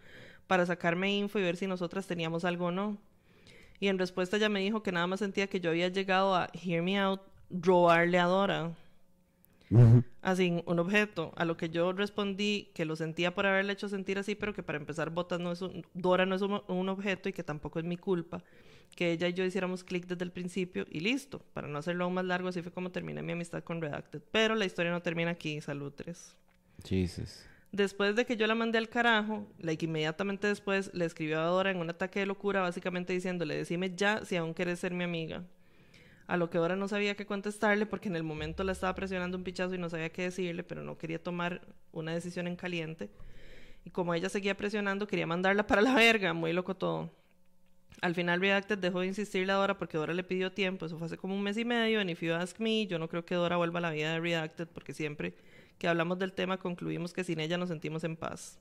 para 0.48 0.66
sacarme 0.66 1.16
info 1.16 1.40
y 1.40 1.44
ver 1.44 1.58
si 1.58 1.68
nosotras 1.68 2.08
teníamos 2.08 2.46
algo 2.46 2.68
o 2.68 2.72
no. 2.72 2.98
Y 3.80 3.88
en 3.88 4.00
respuesta 4.00 4.38
ella 4.38 4.50
me 4.50 4.62
dijo 4.62 4.84
que 4.84 4.92
nada 4.92 5.08
más 5.08 5.20
sentía 5.20 5.48
que 5.48 5.60
yo 5.60 5.70
había 5.70 5.90
llegado 5.90 6.36
a 6.36 6.50
hear 6.54 6.82
me 6.82 7.00
out, 7.00 7.22
robarle 7.50 8.20
a 8.20 8.26
Dora 8.26 8.76
así 10.22 10.64
un 10.66 10.80
objeto, 10.80 11.34
a 11.36 11.46
lo 11.46 11.58
que 11.58 11.70
yo 11.70 11.92
respondí 11.92 12.70
que 12.74 12.86
lo 12.86 12.96
sentía 12.96 13.34
por 13.34 13.46
haberle 13.46 13.74
hecho 13.74 13.90
sentir 13.90 14.18
así, 14.18 14.36
pero 14.36 14.54
que 14.54 14.64
para 14.64 14.78
empezar 14.78 15.10
Botas 15.10 15.40
no 15.40 15.52
es 15.52 15.62
un, 15.62 15.86
Dora 15.94 16.26
no 16.26 16.36
es 16.36 16.42
un, 16.42 16.62
un 16.68 16.90
objeto 16.90 17.30
y 17.30 17.34
que 17.34 17.44
tampoco 17.44 17.80
es 17.80 17.86
mi 17.86 17.98
culpa, 17.98 18.44
que 18.96 19.12
ella 19.12 19.28
y 19.28 19.34
yo 19.34 19.44
hiciéramos 19.44 19.84
clic 19.84 20.06
desde 20.06 20.24
el 20.24 20.32
principio 20.32 20.86
y 20.90 21.00
listo, 21.00 21.42
para 21.54 21.68
no 21.68 21.80
hacerlo 21.80 22.06
aún 22.06 22.14
más 22.14 22.26
largo, 22.26 22.50
así 22.50 22.62
fue 22.62 22.72
como 22.72 22.92
terminé 22.92 23.22
mi 23.22 23.34
amistad 23.34 23.64
con 23.64 23.82
Redacted, 23.82 24.22
pero 24.32 24.56
la 24.56 24.66
historia 24.66 24.92
no 24.92 25.02
termina 25.02 25.32
aquí, 25.32 25.60
salud 25.62 25.92
tres. 25.96 26.36
Jesus. 26.84 27.46
Después 27.76 28.16
de 28.16 28.26
que 28.26 28.38
yo 28.38 28.48
la 28.48 28.56
mandé 28.56 28.78
al 28.78 28.88
carajo, 28.88 29.46
like 29.60 29.84
inmediatamente 29.84 30.48
después 30.48 30.92
le 30.94 31.04
escribió 31.04 31.42
a 31.42 31.44
Dora 31.48 31.72
en 31.72 31.78
un 31.78 31.90
ataque 31.90 32.22
de 32.22 32.26
locura, 32.26 32.62
básicamente 32.62 33.12
diciéndole, 33.12 33.58
decime 33.58 33.94
ya 33.94 34.24
si 34.24 34.38
aún 34.38 34.54
quieres 34.54 34.80
ser 34.80 34.94
mi 34.94 35.04
amiga. 35.04 35.44
A 36.26 36.38
lo 36.38 36.50
que 36.50 36.58
Dora 36.58 36.78
no 36.78 36.88
sabía 36.88 37.16
qué 37.16 37.26
contestarle 37.26 37.86
porque 37.86 38.08
en 38.08 38.16
el 38.16 38.24
momento 38.24 38.64
la 38.64 38.72
estaba 38.72 38.96
presionando 38.96 39.38
un 39.38 39.44
pichazo 39.44 39.76
y 39.76 39.78
no 39.78 39.90
sabía 39.90 40.08
qué 40.08 40.22
decirle, 40.22 40.64
pero 40.64 40.84
no 40.84 40.98
quería 40.98 41.22
tomar 41.22 41.68
una 41.92 42.14
decisión 42.14 42.48
en 42.48 42.56
caliente. 42.56 43.10
Y 43.84 43.90
como 43.90 44.14
ella 44.14 44.30
seguía 44.30 44.56
presionando, 44.56 45.06
quería 45.06 45.28
mandarla 45.28 45.68
para 45.68 45.82
la 45.82 45.94
verga, 45.94 46.32
muy 46.32 46.54
loco 46.54 46.78
todo. 46.78 47.12
Al 48.00 48.16
final 48.16 48.40
Redacted 48.40 48.78
dejó 48.78 49.02
de 49.02 49.08
insistirle 49.08 49.52
a 49.52 49.56
Dora 49.56 49.78
porque 49.78 49.98
Dora 49.98 50.14
le 50.14 50.24
pidió 50.24 50.50
tiempo, 50.50 50.86
eso 50.86 50.98
fue 50.98 51.08
hace 51.08 51.18
como 51.18 51.36
un 51.36 51.44
mes 51.44 51.58
y 51.58 51.66
medio, 51.66 52.00
and 52.00 52.10
if 52.10 52.22
you 52.22 52.32
ask 52.34 52.58
me, 52.58 52.88
yo 52.88 53.00
no 53.00 53.10
creo 53.10 53.26
que 53.26 53.36
Dora 53.36 53.58
vuelva 53.58 53.80
a 53.80 53.82
la 53.82 53.90
vida 53.92 54.14
de 54.14 54.22
Redacted 54.22 54.70
porque 54.70 54.94
siempre 54.94 55.36
que 55.78 55.88
hablamos 55.88 56.20
del 56.20 56.34
tema 56.34 56.58
concluimos 56.58 57.14
que 57.14 57.24
sin 57.24 57.40
ella 57.40 57.58
nos 57.58 57.70
sentimos 57.70 58.04
en 58.04 58.16
paz. 58.16 58.60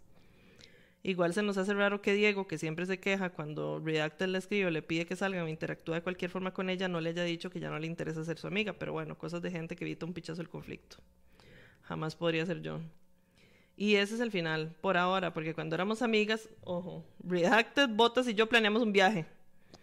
Igual 1.02 1.34
se 1.34 1.42
nos 1.42 1.58
hace 1.58 1.74
raro 1.74 2.00
que 2.00 2.14
Diego, 2.14 2.46
que 2.48 2.56
siempre 2.56 2.86
se 2.86 2.98
queja 2.98 3.28
cuando 3.28 3.78
Redacted 3.78 4.26
le 4.26 4.38
escribe 4.38 4.66
o 4.66 4.70
le 4.70 4.80
pide 4.80 5.04
que 5.04 5.16
salga 5.16 5.44
o 5.44 5.48
interactúe 5.48 5.92
de 5.92 6.02
cualquier 6.02 6.30
forma 6.30 6.54
con 6.54 6.70
ella, 6.70 6.88
no 6.88 6.98
le 7.02 7.10
haya 7.10 7.24
dicho 7.24 7.50
que 7.50 7.60
ya 7.60 7.68
no 7.68 7.78
le 7.78 7.86
interesa 7.86 8.24
ser 8.24 8.38
su 8.38 8.46
amiga, 8.46 8.72
pero 8.72 8.94
bueno, 8.94 9.18
cosas 9.18 9.42
de 9.42 9.50
gente 9.50 9.76
que 9.76 9.84
evita 9.84 10.06
un 10.06 10.14
pichazo 10.14 10.40
el 10.40 10.48
conflicto. 10.48 10.96
Jamás 11.82 12.16
podría 12.16 12.46
ser 12.46 12.62
yo. 12.62 12.80
Y 13.76 13.96
ese 13.96 14.14
es 14.14 14.20
el 14.20 14.30
final, 14.30 14.74
por 14.80 14.96
ahora, 14.96 15.34
porque 15.34 15.52
cuando 15.52 15.74
éramos 15.74 16.00
amigas, 16.00 16.48
ojo, 16.62 17.04
Redacted, 17.22 17.90
Botas 17.90 18.26
y 18.26 18.32
yo 18.32 18.48
planeamos 18.48 18.82
un 18.82 18.92
viaje 18.92 19.26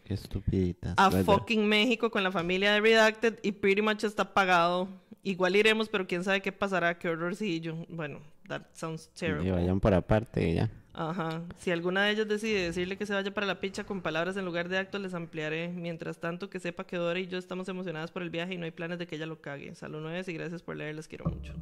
Qué 0.03 0.15
estupiditas. 0.15 0.95
a 0.97 1.11
fucking 1.11 1.67
México 1.67 2.09
con 2.09 2.23
la 2.23 2.31
familia 2.31 2.73
de 2.73 2.81
Redacted 2.81 3.37
y 3.43 3.51
pretty 3.51 3.83
much 3.83 4.03
está 4.03 4.33
pagado. 4.33 4.87
Igual 5.23 5.55
iremos, 5.55 5.87
pero 5.87 6.07
quién 6.07 6.23
sabe 6.23 6.41
qué 6.41 6.51
pasará, 6.51 6.97
qué 6.97 7.07
horrorcillo. 7.09 7.85
Bueno, 7.89 8.19
that 8.47 8.63
sounds 8.73 9.09
Y 9.15 9.19
terrible. 9.19 9.51
vayan 9.51 9.79
por 9.79 9.93
aparte 9.93 10.49
y 10.49 10.55
ya. 10.55 10.71
Ajá. 10.93 11.43
Si 11.57 11.71
alguna 11.71 12.03
de 12.03 12.11
ellos 12.11 12.27
decide 12.27 12.63
decirle 12.63 12.97
que 12.97 13.05
se 13.05 13.13
vaya 13.13 13.33
para 13.33 13.47
la 13.47 13.61
picha 13.61 13.83
con 13.85 14.01
palabras 14.01 14.35
en 14.35 14.45
lugar 14.45 14.67
de 14.67 14.77
actos, 14.79 14.99
les 14.99 15.13
ampliaré. 15.13 15.69
Mientras 15.69 16.17
tanto, 16.19 16.49
que 16.49 16.59
sepa 16.59 16.85
que 16.85 16.97
Dora 16.97 17.19
y 17.19 17.27
yo 17.27 17.37
estamos 17.37 17.69
emocionadas 17.69 18.11
por 18.11 18.23
el 18.23 18.29
viaje 18.29 18.55
y 18.55 18.57
no 18.57 18.65
hay 18.65 18.71
planes 18.71 18.99
de 18.99 19.07
que 19.07 19.15
ella 19.15 19.25
lo 19.27 19.41
cague. 19.41 19.73
Salud 19.75 19.99
nueve 20.01 20.23
y 20.25 20.33
gracias 20.33 20.63
por 20.63 20.75
leer, 20.75 20.95
les 20.95 21.07
quiero 21.07 21.25
mucho. 21.25 21.53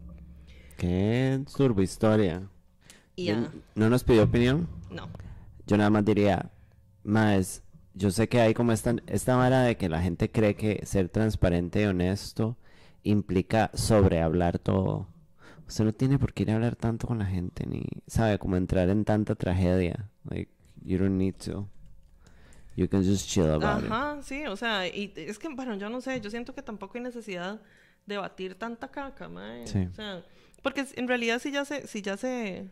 Qué 0.78 1.44
turbo 1.56 1.82
historia. 1.82 2.42
Y 3.16 3.26
ya. 3.26 3.52
¿No 3.76 3.90
nos 3.90 4.04
pidió 4.04 4.24
opinión? 4.24 4.68
No. 4.90 5.10
Yo 5.68 5.78
nada 5.78 5.90
más 5.90 6.06
diría, 6.06 6.50
más, 7.04 7.62
yo 7.94 8.10
sé 8.12 8.30
que 8.30 8.40
hay 8.40 8.54
como 8.54 8.72
esta, 8.72 8.96
esta 9.08 9.36
vara 9.36 9.62
de 9.64 9.76
que 9.78 9.90
la 9.90 10.02
gente 10.02 10.32
cree 10.32 10.56
que 10.56 10.86
ser 10.86 11.10
transparente 11.10 11.82
y 11.82 11.86
honesto 11.86 12.58
implica 13.04 13.72
sobrehablar 13.74 14.60
todo. 14.60 15.08
Usted 15.68 15.86
no 15.86 15.94
tiene 15.94 16.18
por 16.18 16.34
qué 16.34 16.44
ir 16.44 16.52
a 16.52 16.56
hablar 16.56 16.76
tanto 16.76 17.08
con 17.08 17.20
la 17.20 17.26
gente, 17.26 17.66
ni, 17.68 17.86
sabe, 18.08 18.40
como 18.40 18.58
entrar 18.58 18.90
en 18.90 19.06
tanta 19.06 19.36
tragedia. 19.36 20.10
Like, 20.24 20.52
you 20.84 20.98
don't 20.98 21.18
need 21.18 21.36
to. 21.46 21.70
You 22.76 22.88
can 22.88 23.04
just 23.04 23.28
chill 23.28 23.50
about 23.50 23.84
it. 23.84 23.92
Ajá, 23.92 24.22
sí, 24.22 24.46
o 24.48 24.56
sea, 24.56 24.88
y 24.88 25.14
es 25.16 25.38
que, 25.38 25.50
bueno, 25.50 25.76
yo 25.76 25.90
no 25.90 26.02
sé, 26.02 26.22
yo 26.22 26.30
siento 26.30 26.56
que 26.56 26.62
tampoco 26.62 26.98
hay 26.98 27.04
necesidad 27.04 27.62
de 28.06 28.18
batir 28.18 28.56
tanta 28.56 28.90
caca, 28.90 29.30
mae. 29.30 29.68
Sí. 29.68 29.88
O 29.92 29.94
sea, 29.94 30.24
porque 30.64 30.86
en 30.96 31.08
realidad 31.08 31.40
si 31.40 31.52
ya 31.52 31.66
se, 31.66 31.88
si 31.88 32.02
ya 32.02 32.18
se, 32.18 32.70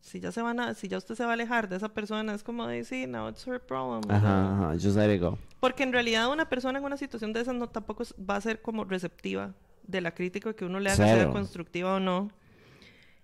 si 0.00 0.20
ya 0.20 0.32
se 0.32 0.42
van 0.42 0.60
a, 0.60 0.74
si 0.74 0.88
ya 0.88 0.98
usted 0.98 1.14
se 1.14 1.24
va 1.24 1.30
a 1.30 1.32
alejar 1.34 1.68
de 1.68 1.76
esa 1.76 1.88
persona, 1.88 2.34
es 2.34 2.42
como 2.42 2.66
de, 2.66 2.84
sí, 2.84 3.06
now 3.06 3.28
it's 3.28 3.46
her 3.46 3.60
problem. 3.60 4.00
Ajá, 4.10 4.54
ajá, 4.54 4.72
just 4.74 4.96
let 4.96 5.14
it 5.14 5.20
go. 5.20 5.38
Porque 5.60 5.82
en 5.82 5.92
realidad 5.92 6.30
una 6.30 6.48
persona 6.48 6.78
en 6.78 6.84
una 6.84 6.96
situación 6.96 7.32
de 7.32 7.40
esas 7.40 7.54
no 7.54 7.68
tampoco 7.68 8.04
va 8.28 8.36
a 8.36 8.40
ser 8.40 8.62
como 8.62 8.84
receptiva 8.84 9.54
de 9.82 10.00
la 10.00 10.14
crítica 10.14 10.54
que 10.54 10.64
uno 10.64 10.80
le 10.80 10.90
haga, 10.90 11.04
sea 11.04 11.16
Cero. 11.16 11.32
constructiva 11.32 11.96
o 11.96 12.00
no. 12.00 12.30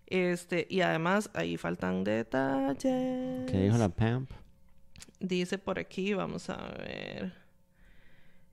Este, 0.06 0.66
y 0.68 0.82
además 0.82 1.30
ahí 1.34 1.56
faltan 1.56 2.05
detalles. 2.05 3.51
¿Qué 3.51 3.59
dijo 3.64 3.78
la 3.78 3.88
Pamp? 3.88 4.30
Dice 5.20 5.59
por 5.59 5.78
aquí, 5.78 6.12
vamos 6.12 6.51
a 6.51 6.56
ver. 6.78 7.32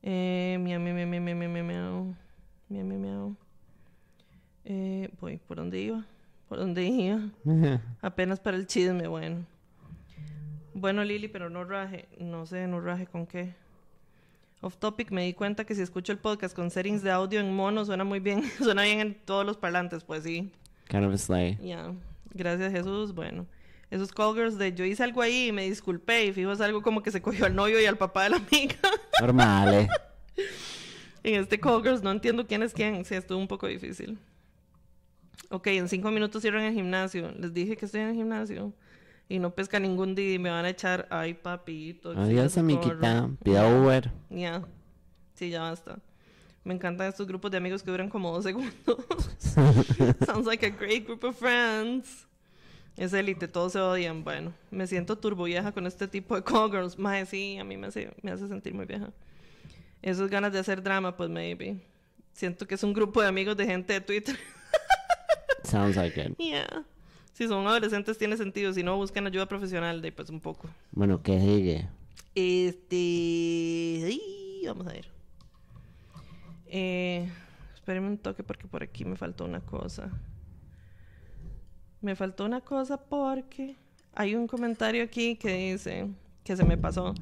Eh, 0.04 0.58
miau, 0.60 0.80
miau, 0.80 0.96
miau, 0.96 1.08
miau, 1.08 1.36
miau, 1.36 1.64
miau. 1.64 2.16
Miau, 2.70 2.86
miau, 2.86 3.00
miau. 3.00 3.36
Eh, 4.64 5.10
voy, 5.20 5.38
¿por 5.38 5.58
dónde 5.58 5.80
iba? 5.82 6.06
¿Por 6.52 6.60
dónde 6.60 6.84
iba? 6.84 7.30
Apenas 8.02 8.42
para 8.42 8.58
el 8.58 8.68
chisme, 8.68 9.08
bueno. 9.08 9.46
Bueno, 10.74 11.02
Lili, 11.02 11.30
pero 11.30 11.50
no 11.50 11.64
raje. 11.64 12.10
No 12.20 12.46
sé, 12.46 12.68
no 12.68 12.82
raje 12.82 13.08
con 13.08 13.26
qué. 13.26 13.56
Off 14.60 14.76
topic, 14.76 15.12
me 15.12 15.24
di 15.24 15.34
cuenta 15.34 15.64
que 15.64 15.76
si 15.76 15.82
escucho 15.82 16.12
el 16.12 16.18
podcast 16.18 16.54
con 16.54 16.70
settings 16.70 17.04
de 17.04 17.12
audio 17.12 17.40
en 17.40 17.56
mono 17.56 17.86
suena 17.86 18.04
muy 18.04 18.20
bien. 18.20 18.44
suena 18.62 18.84
bien 18.84 19.00
en 19.00 19.14
todos 19.14 19.46
los 19.46 19.56
parlantes, 19.56 20.04
pues 20.04 20.24
sí. 20.24 20.52
kind 20.90 21.06
of 21.06 21.14
a 21.14 21.18
slay. 21.18 21.58
Ya. 21.64 21.94
Gracias, 22.34 22.74
Jesús. 22.74 23.16
Bueno. 23.16 23.46
Esos 23.90 24.12
call 24.12 24.36
girls 24.36 24.58
de 24.58 24.74
yo 24.74 24.84
hice 24.84 25.06
algo 25.06 25.22
ahí 25.22 25.48
y 25.48 25.52
me 25.54 25.64
disculpé 25.64 26.26
y 26.26 26.34
fijo 26.34 26.52
es 26.52 26.60
algo 26.60 26.82
como 26.82 27.02
que 27.02 27.12
se 27.12 27.22
cogió 27.22 27.46
al 27.46 27.56
novio 27.56 27.80
y 27.80 27.86
al 27.86 27.98
papá 27.98 28.24
de 28.26 28.32
la 28.32 28.36
amiga. 28.36 28.76
Normal, 29.22 29.74
eh. 29.74 29.90
en 31.24 31.40
este 31.44 31.58
call 31.62 31.82
girls 31.82 32.04
no 32.04 32.12
entiendo 32.12 32.46
quién 32.46 32.62
es 32.62 32.74
quién. 32.74 33.06
Sí, 33.06 33.16
estuvo 33.16 33.40
un 33.40 33.48
poco 33.48 33.68
difícil. 33.68 34.20
Ok, 35.52 35.68
en 35.68 35.90
cinco 35.90 36.10
minutos 36.12 36.42
cierran 36.42 36.64
el 36.64 36.74
gimnasio. 36.74 37.32
Les 37.38 37.54
dije 37.54 37.76
que 37.76 37.86
estoy 37.86 38.02
en 38.02 38.08
el 38.08 38.16
gimnasio. 38.16 38.74
Y 39.28 39.38
no 39.40 39.54
pesca 39.54 39.80
ningún 39.80 40.16
Didi. 40.16 40.40
Me 40.40 40.50
van 40.50 40.66
a 40.66 40.70
echar. 40.70 41.08
Ay, 41.10 41.34
papito. 41.34 42.12
Adiós, 42.12 42.58
amiguita. 42.58 42.94
socorro". 42.94 43.38
Pida 43.44 43.68
Uber. 43.68 44.12
Ya. 44.30 44.64
Sí, 45.36 45.50
ya 45.50 45.62
basta. 45.62 46.00
Me 46.64 46.74
encantan 46.74 47.08
estos 47.08 47.28
grupos 47.28 47.52
de 47.52 47.58
amigos 47.58 47.84
que 47.84 47.92
duran 47.92 48.10
como 48.10 48.32
dos 48.32 48.44
segundos. 48.44 48.72
Sounds 50.26 50.46
like 50.46 50.66
a 50.66 50.70
great 50.70 51.06
group 51.06 51.24
of 51.24 51.38
friends. 51.38 52.28
Es 52.98 53.14
élite, 53.14 53.48
todos 53.48 53.74
se 53.74 53.80
odian. 53.80 54.24
Bueno, 54.24 54.54
me 54.70 54.86
siento 54.86 55.18
turbo 55.18 55.46
vieja 55.46 55.72
con 55.72 55.88
este 55.88 56.08
tipo 56.08 56.36
de 56.36 56.44
call 56.44 56.70
girls. 56.70 57.00
Mae, 57.00 57.26
sí, 57.26 57.58
a 57.58 57.64
mí 57.64 57.78
me 57.78 57.88
hace, 57.88 58.14
me 58.22 58.32
hace 58.32 58.48
sentir 58.48 58.74
muy 58.74 58.86
vieja. 58.86 59.12
Esas 60.02 60.30
ganas 60.30 60.54
de 60.54 60.60
hacer 60.60 60.84
drama, 60.84 61.18
pues 61.18 61.30
maybe. 61.30 61.78
Siento 62.34 62.68
que 62.68 62.76
es 62.76 62.84
un 62.84 62.94
grupo 62.94 63.22
de 63.22 63.28
amigos 63.28 63.58
de 63.58 63.66
gente 63.66 63.94
de 63.94 64.02
Twitter. 64.02 64.38
Sounds 65.64 65.96
like 65.96 66.20
it. 66.20 66.36
yeah. 66.38 66.84
Si 67.34 67.48
son 67.48 67.66
adolescentes 67.66 68.18
tiene 68.18 68.38
sentido, 68.38 68.74
si 68.74 68.84
no 68.84 68.98
buscan 68.98 69.26
ayuda 69.26 69.48
profesional, 69.48 70.02
de 70.02 70.12
pues 70.12 70.30
un 70.30 70.40
poco. 70.42 70.70
Bueno, 70.92 71.22
¿qué 71.24 71.40
sigue? 71.40 71.88
Este. 72.36 74.20
vamos 74.68 74.88
a 74.88 74.92
ver. 74.92 75.08
Eh, 76.68 77.30
espérenme 77.74 78.10
un 78.10 78.18
toque 78.18 78.44
porque 78.44 78.68
por 78.68 78.84
aquí 78.84 79.06
me 79.06 79.16
faltó 79.16 79.46
una 79.46 79.62
cosa. 79.62 80.10
Me 82.02 82.16
faltó 82.16 82.46
una 82.46 82.62
cosa 82.62 82.98
porque 82.98 83.76
hay 84.14 84.36
un 84.36 84.48
comentario 84.48 85.04
aquí 85.04 85.36
que 85.36 85.72
dice 85.72 86.08
que 86.44 86.56
se 86.56 86.64
me 86.64 86.78
pasó. 86.78 87.14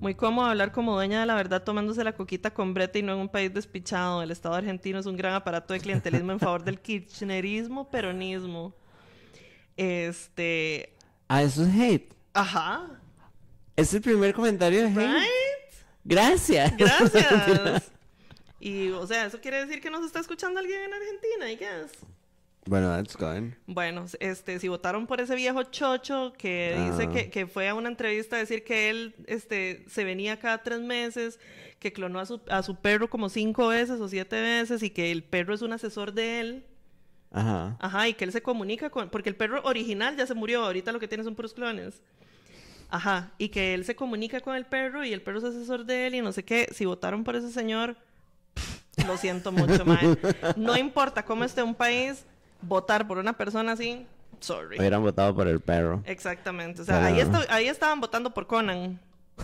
Muy 0.00 0.14
cómodo 0.14 0.46
hablar 0.46 0.72
como 0.72 0.94
dueña 0.94 1.20
de 1.20 1.26
la 1.26 1.34
verdad 1.34 1.62
tomándose 1.62 2.02
la 2.02 2.14
coquita 2.14 2.54
con 2.54 2.72
brete 2.72 3.00
y 3.00 3.02
no 3.02 3.12
en 3.12 3.18
un 3.18 3.28
país 3.28 3.52
despichado. 3.52 4.22
El 4.22 4.30
Estado 4.30 4.54
argentino 4.54 4.98
es 4.98 5.04
un 5.04 5.14
gran 5.14 5.34
aparato 5.34 5.74
de 5.74 5.80
clientelismo 5.80 6.32
en 6.32 6.40
favor 6.40 6.64
del 6.64 6.80
kirchnerismo, 6.80 7.90
peronismo. 7.90 8.74
Este. 9.76 10.96
Ah, 11.28 11.42
eso 11.42 11.64
es 11.64 11.74
hate. 11.78 12.14
Ajá. 12.32 12.88
Es 13.76 13.92
el 13.92 14.00
primer 14.00 14.32
comentario 14.32 14.80
de 14.80 14.88
hate. 14.88 14.96
Right? 14.96 15.84
Gracias. 16.02 16.74
Gracias. 16.78 17.92
y, 18.58 18.88
o 18.88 19.06
sea, 19.06 19.26
eso 19.26 19.38
quiere 19.38 19.66
decir 19.66 19.82
que 19.82 19.90
nos 19.90 20.04
está 20.06 20.20
escuchando 20.20 20.60
alguien 20.60 20.80
en 20.80 20.94
Argentina, 20.94 21.50
I 21.52 21.56
guess. 21.56 21.92
Bueno, 22.66 22.88
that's 22.94 23.16
good. 23.16 23.52
Bueno, 23.66 24.04
este, 24.20 24.58
si 24.58 24.68
votaron 24.68 25.06
por 25.06 25.20
ese 25.20 25.34
viejo 25.34 25.62
chocho 25.64 26.32
que 26.36 26.76
dice 26.90 27.04
Ah. 27.08 27.12
que, 27.12 27.30
que 27.30 27.46
fue 27.46 27.68
a 27.68 27.74
una 27.74 27.88
entrevista 27.88 28.36
a 28.36 28.38
decir 28.38 28.64
que 28.64 28.90
él 28.90 29.14
este, 29.26 29.84
se 29.88 30.04
venía 30.04 30.38
cada 30.38 30.62
tres 30.62 30.80
meses, 30.80 31.40
que 31.78 31.92
clonó 31.92 32.20
a 32.20 32.26
su, 32.26 32.40
a 32.50 32.62
su 32.62 32.76
perro 32.76 33.08
como 33.08 33.28
cinco 33.28 33.68
veces 33.68 34.00
o 34.00 34.08
siete 34.08 34.40
veces 34.40 34.82
y 34.82 34.90
que 34.90 35.10
el 35.10 35.22
perro 35.24 35.54
es 35.54 35.62
un 35.62 35.72
asesor 35.72 36.12
de 36.12 36.40
él. 36.40 36.66
Ajá. 37.32 37.76
Ajá, 37.80 38.08
y 38.08 38.14
que 38.14 38.24
él 38.24 38.32
se 38.32 38.42
comunica 38.42 38.90
con... 38.90 39.08
Porque 39.08 39.28
el 39.30 39.36
perro 39.36 39.60
original 39.64 40.16
ya 40.16 40.26
se 40.26 40.34
murió, 40.34 40.64
ahorita 40.64 40.92
lo 40.92 40.98
que 41.00 41.08
tiene 41.08 41.24
son 41.24 41.34
puros 41.36 41.54
clones. 41.54 42.02
Ajá, 42.90 43.30
y 43.38 43.50
que 43.50 43.72
él 43.74 43.84
se 43.84 43.94
comunica 43.94 44.40
con 44.40 44.56
el 44.56 44.66
perro 44.66 45.04
y 45.04 45.12
el 45.12 45.22
perro 45.22 45.38
es 45.38 45.44
asesor 45.44 45.84
de 45.84 46.08
él 46.08 46.16
y 46.16 46.20
no 46.22 46.32
sé 46.32 46.44
qué. 46.44 46.68
Si 46.72 46.84
votaron 46.84 47.22
por 47.22 47.36
ese 47.36 47.50
señor, 47.52 47.96
pff, 48.54 49.06
lo 49.06 49.16
siento 49.16 49.52
mucho, 49.52 49.84
mae. 49.86 50.16
No 50.56 50.76
importa 50.76 51.24
cómo 51.24 51.44
esté 51.44 51.62
un 51.62 51.76
país, 51.76 52.26
votar 52.62 53.06
por 53.06 53.18
una 53.18 53.32
persona 53.34 53.72
así, 53.72 54.06
sorry. 54.40 54.78
Hubieran 54.78 55.02
votado 55.02 55.34
por 55.34 55.48
el 55.48 55.60
perro. 55.60 56.02
Exactamente. 56.06 56.82
O 56.82 56.84
sea, 56.84 57.04
ahí, 57.06 57.20
esta- 57.20 57.46
ahí 57.54 57.66
estaban 57.68 58.00
votando 58.00 58.32
por 58.32 58.46
Conan, 58.46 58.98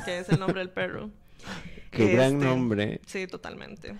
que 0.05 0.19
es 0.19 0.29
el 0.29 0.39
nombre 0.39 0.61
del 0.61 0.71
perro. 0.71 1.11
Qué 1.91 2.09
gran 2.09 2.35
Este, 2.35 2.45
nombre. 2.45 3.01
Sí, 3.07 3.27
totalmente. 3.27 3.95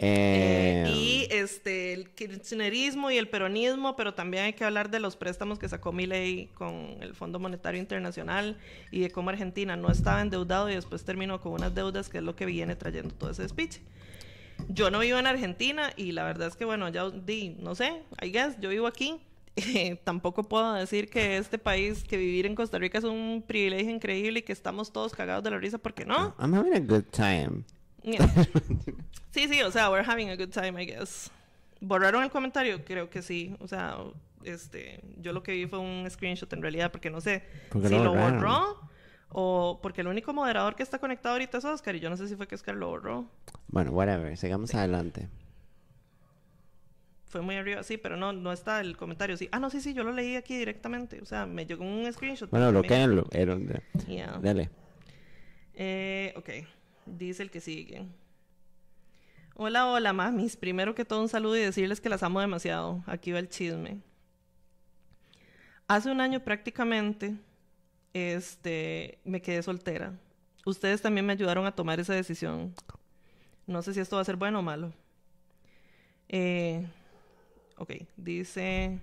Eh, 0.00 0.84
Eh, 0.86 0.90
y 0.92 1.26
este 1.30 1.92
el 1.92 2.10
kirchnerismo 2.10 3.10
y 3.10 3.16
el 3.18 3.28
peronismo, 3.28 3.96
pero 3.96 4.14
también 4.14 4.44
hay 4.44 4.52
que 4.52 4.64
hablar 4.64 4.90
de 4.90 5.00
los 5.00 5.16
préstamos 5.16 5.58
que 5.58 5.68
sacó 5.68 5.90
Milei 5.92 6.46
con 6.54 6.98
el 7.00 7.14
Fondo 7.14 7.40
Monetario 7.40 7.80
Internacional 7.80 8.56
y 8.92 9.00
de 9.00 9.10
cómo 9.10 9.30
Argentina 9.30 9.74
no 9.76 9.90
estaba 9.90 10.20
endeudado 10.20 10.70
y 10.70 10.74
después 10.76 11.04
terminó 11.04 11.40
con 11.40 11.52
unas 11.52 11.74
deudas, 11.74 12.08
que 12.08 12.18
es 12.18 12.22
lo 12.24 12.36
que 12.36 12.46
viene 12.46 12.76
trayendo 12.76 13.12
todo 13.12 13.30
ese 13.30 13.48
speech. 13.48 13.78
Yo 14.68 14.90
no 14.90 14.98
vivo 14.98 15.18
en 15.18 15.26
Argentina 15.26 15.92
y 15.96 16.12
la 16.12 16.24
verdad 16.24 16.48
es 16.48 16.56
que, 16.56 16.64
bueno, 16.64 16.88
ya 16.88 17.08
di, 17.10 17.56
no 17.60 17.74
sé, 17.74 18.02
I 18.20 18.30
guess, 18.30 18.58
yo 18.60 18.68
vivo 18.68 18.86
aquí. 18.86 19.20
Eh, 19.56 19.98
tampoco 20.04 20.44
puedo 20.44 20.74
decir 20.74 21.08
que 21.08 21.36
este 21.36 21.58
país, 21.58 22.04
que 22.04 22.16
vivir 22.16 22.46
en 22.46 22.54
Costa 22.54 22.78
Rica 22.78 22.98
es 22.98 23.04
un 23.04 23.44
privilegio 23.46 23.90
increíble 23.90 24.40
y 24.40 24.42
que 24.42 24.52
estamos 24.52 24.92
todos 24.92 25.12
cagados 25.14 25.44
de 25.44 25.50
la 25.50 25.58
risa, 25.58 25.78
porque 25.78 26.04
no. 26.04 26.34
I'm 26.38 26.54
having 26.54 26.74
a 26.74 26.80
good 26.80 27.04
time. 27.10 27.64
Yeah. 28.02 28.28
Sí, 29.30 29.46
sí, 29.46 29.62
o 29.62 29.70
sea, 29.70 29.90
we're 29.90 30.04
having 30.04 30.30
a 30.30 30.36
good 30.36 30.50
time, 30.50 30.82
I 30.82 30.86
guess. 30.86 31.30
¿Borraron 31.80 32.24
el 32.24 32.30
comentario? 32.30 32.84
Creo 32.84 33.08
que 33.08 33.22
sí. 33.22 33.54
O 33.60 33.68
sea, 33.68 33.98
este, 34.42 35.00
yo 35.18 35.32
lo 35.32 35.42
que 35.42 35.52
vi 35.52 35.66
fue 35.66 35.78
un 35.78 36.08
screenshot 36.10 36.52
en 36.52 36.62
realidad, 36.62 36.90
porque 36.90 37.10
no 37.10 37.20
sé 37.20 37.44
¿Por 37.70 37.82
qué 37.82 37.88
si 37.88 37.94
lo 37.94 38.14
borró 38.14 38.80
o 39.30 39.78
porque 39.82 40.00
el 40.00 40.06
único 40.08 40.32
moderador 40.32 40.74
que 40.74 40.82
está 40.82 40.98
conectado 40.98 41.34
ahorita 41.34 41.58
es 41.58 41.64
Oscar 41.64 41.94
y 41.96 42.00
yo 42.00 42.08
no 42.10 42.16
sé 42.16 42.28
si 42.28 42.36
fue 42.36 42.46
que 42.48 42.54
Oscar 42.54 42.74
lo 42.76 42.88
borró. 42.88 43.26
Bueno, 43.68 43.90
whatever. 43.92 44.36
Sigamos 44.36 44.74
adelante. 44.74 45.28
Fue 47.26 47.42
muy 47.42 47.56
arriba, 47.56 47.82
sí, 47.82 47.98
pero 47.98 48.16
no, 48.16 48.32
no 48.32 48.52
está 48.52 48.80
el 48.80 48.96
comentario. 48.96 49.36
Sí. 49.36 49.48
Ah, 49.52 49.58
no, 49.58 49.68
sí, 49.68 49.82
sí, 49.82 49.92
yo 49.92 50.02
lo 50.02 50.12
leí 50.12 50.36
aquí 50.36 50.56
directamente. 50.56 51.20
O 51.20 51.26
sea, 51.26 51.44
me 51.44 51.66
llegó 51.66 51.84
un 51.84 52.10
screenshot. 52.10 52.48
Bueno, 52.50 52.68
un- 52.70 52.72
Yeah. 54.06 54.38
Dale. 54.40 54.70
Eh, 55.74 56.32
ok, 56.36 56.48
dice 57.04 57.42
el 57.42 57.50
que 57.50 57.60
sigue. 57.60 58.06
Hola, 59.54 59.86
hola, 59.88 60.12
mamis. 60.14 60.56
Primero 60.56 60.94
que 60.94 61.04
todo, 61.04 61.20
un 61.20 61.28
saludo 61.28 61.56
y 61.56 61.60
decirles 61.60 62.00
que 62.00 62.08
las 62.08 62.22
amo 62.22 62.40
demasiado. 62.40 63.02
Aquí 63.06 63.30
va 63.32 63.40
el 63.40 63.48
chisme. 63.50 63.98
Hace 65.86 66.10
un 66.10 66.20
año 66.22 66.40
prácticamente, 66.40 67.36
este, 68.18 69.18
me 69.24 69.40
quedé 69.40 69.62
soltera. 69.62 70.12
Ustedes 70.66 71.00
también 71.00 71.24
me 71.26 71.32
ayudaron 71.32 71.66
a 71.66 71.72
tomar 71.74 71.98
esa 72.00 72.14
decisión. 72.14 72.74
No 73.66 73.82
sé 73.82 73.94
si 73.94 74.00
esto 74.00 74.16
va 74.16 74.22
a 74.22 74.24
ser 74.24 74.36
bueno 74.36 74.58
o 74.58 74.62
malo. 74.62 74.92
Eh, 76.28 76.86
ok, 77.76 77.92
dice... 78.16 78.98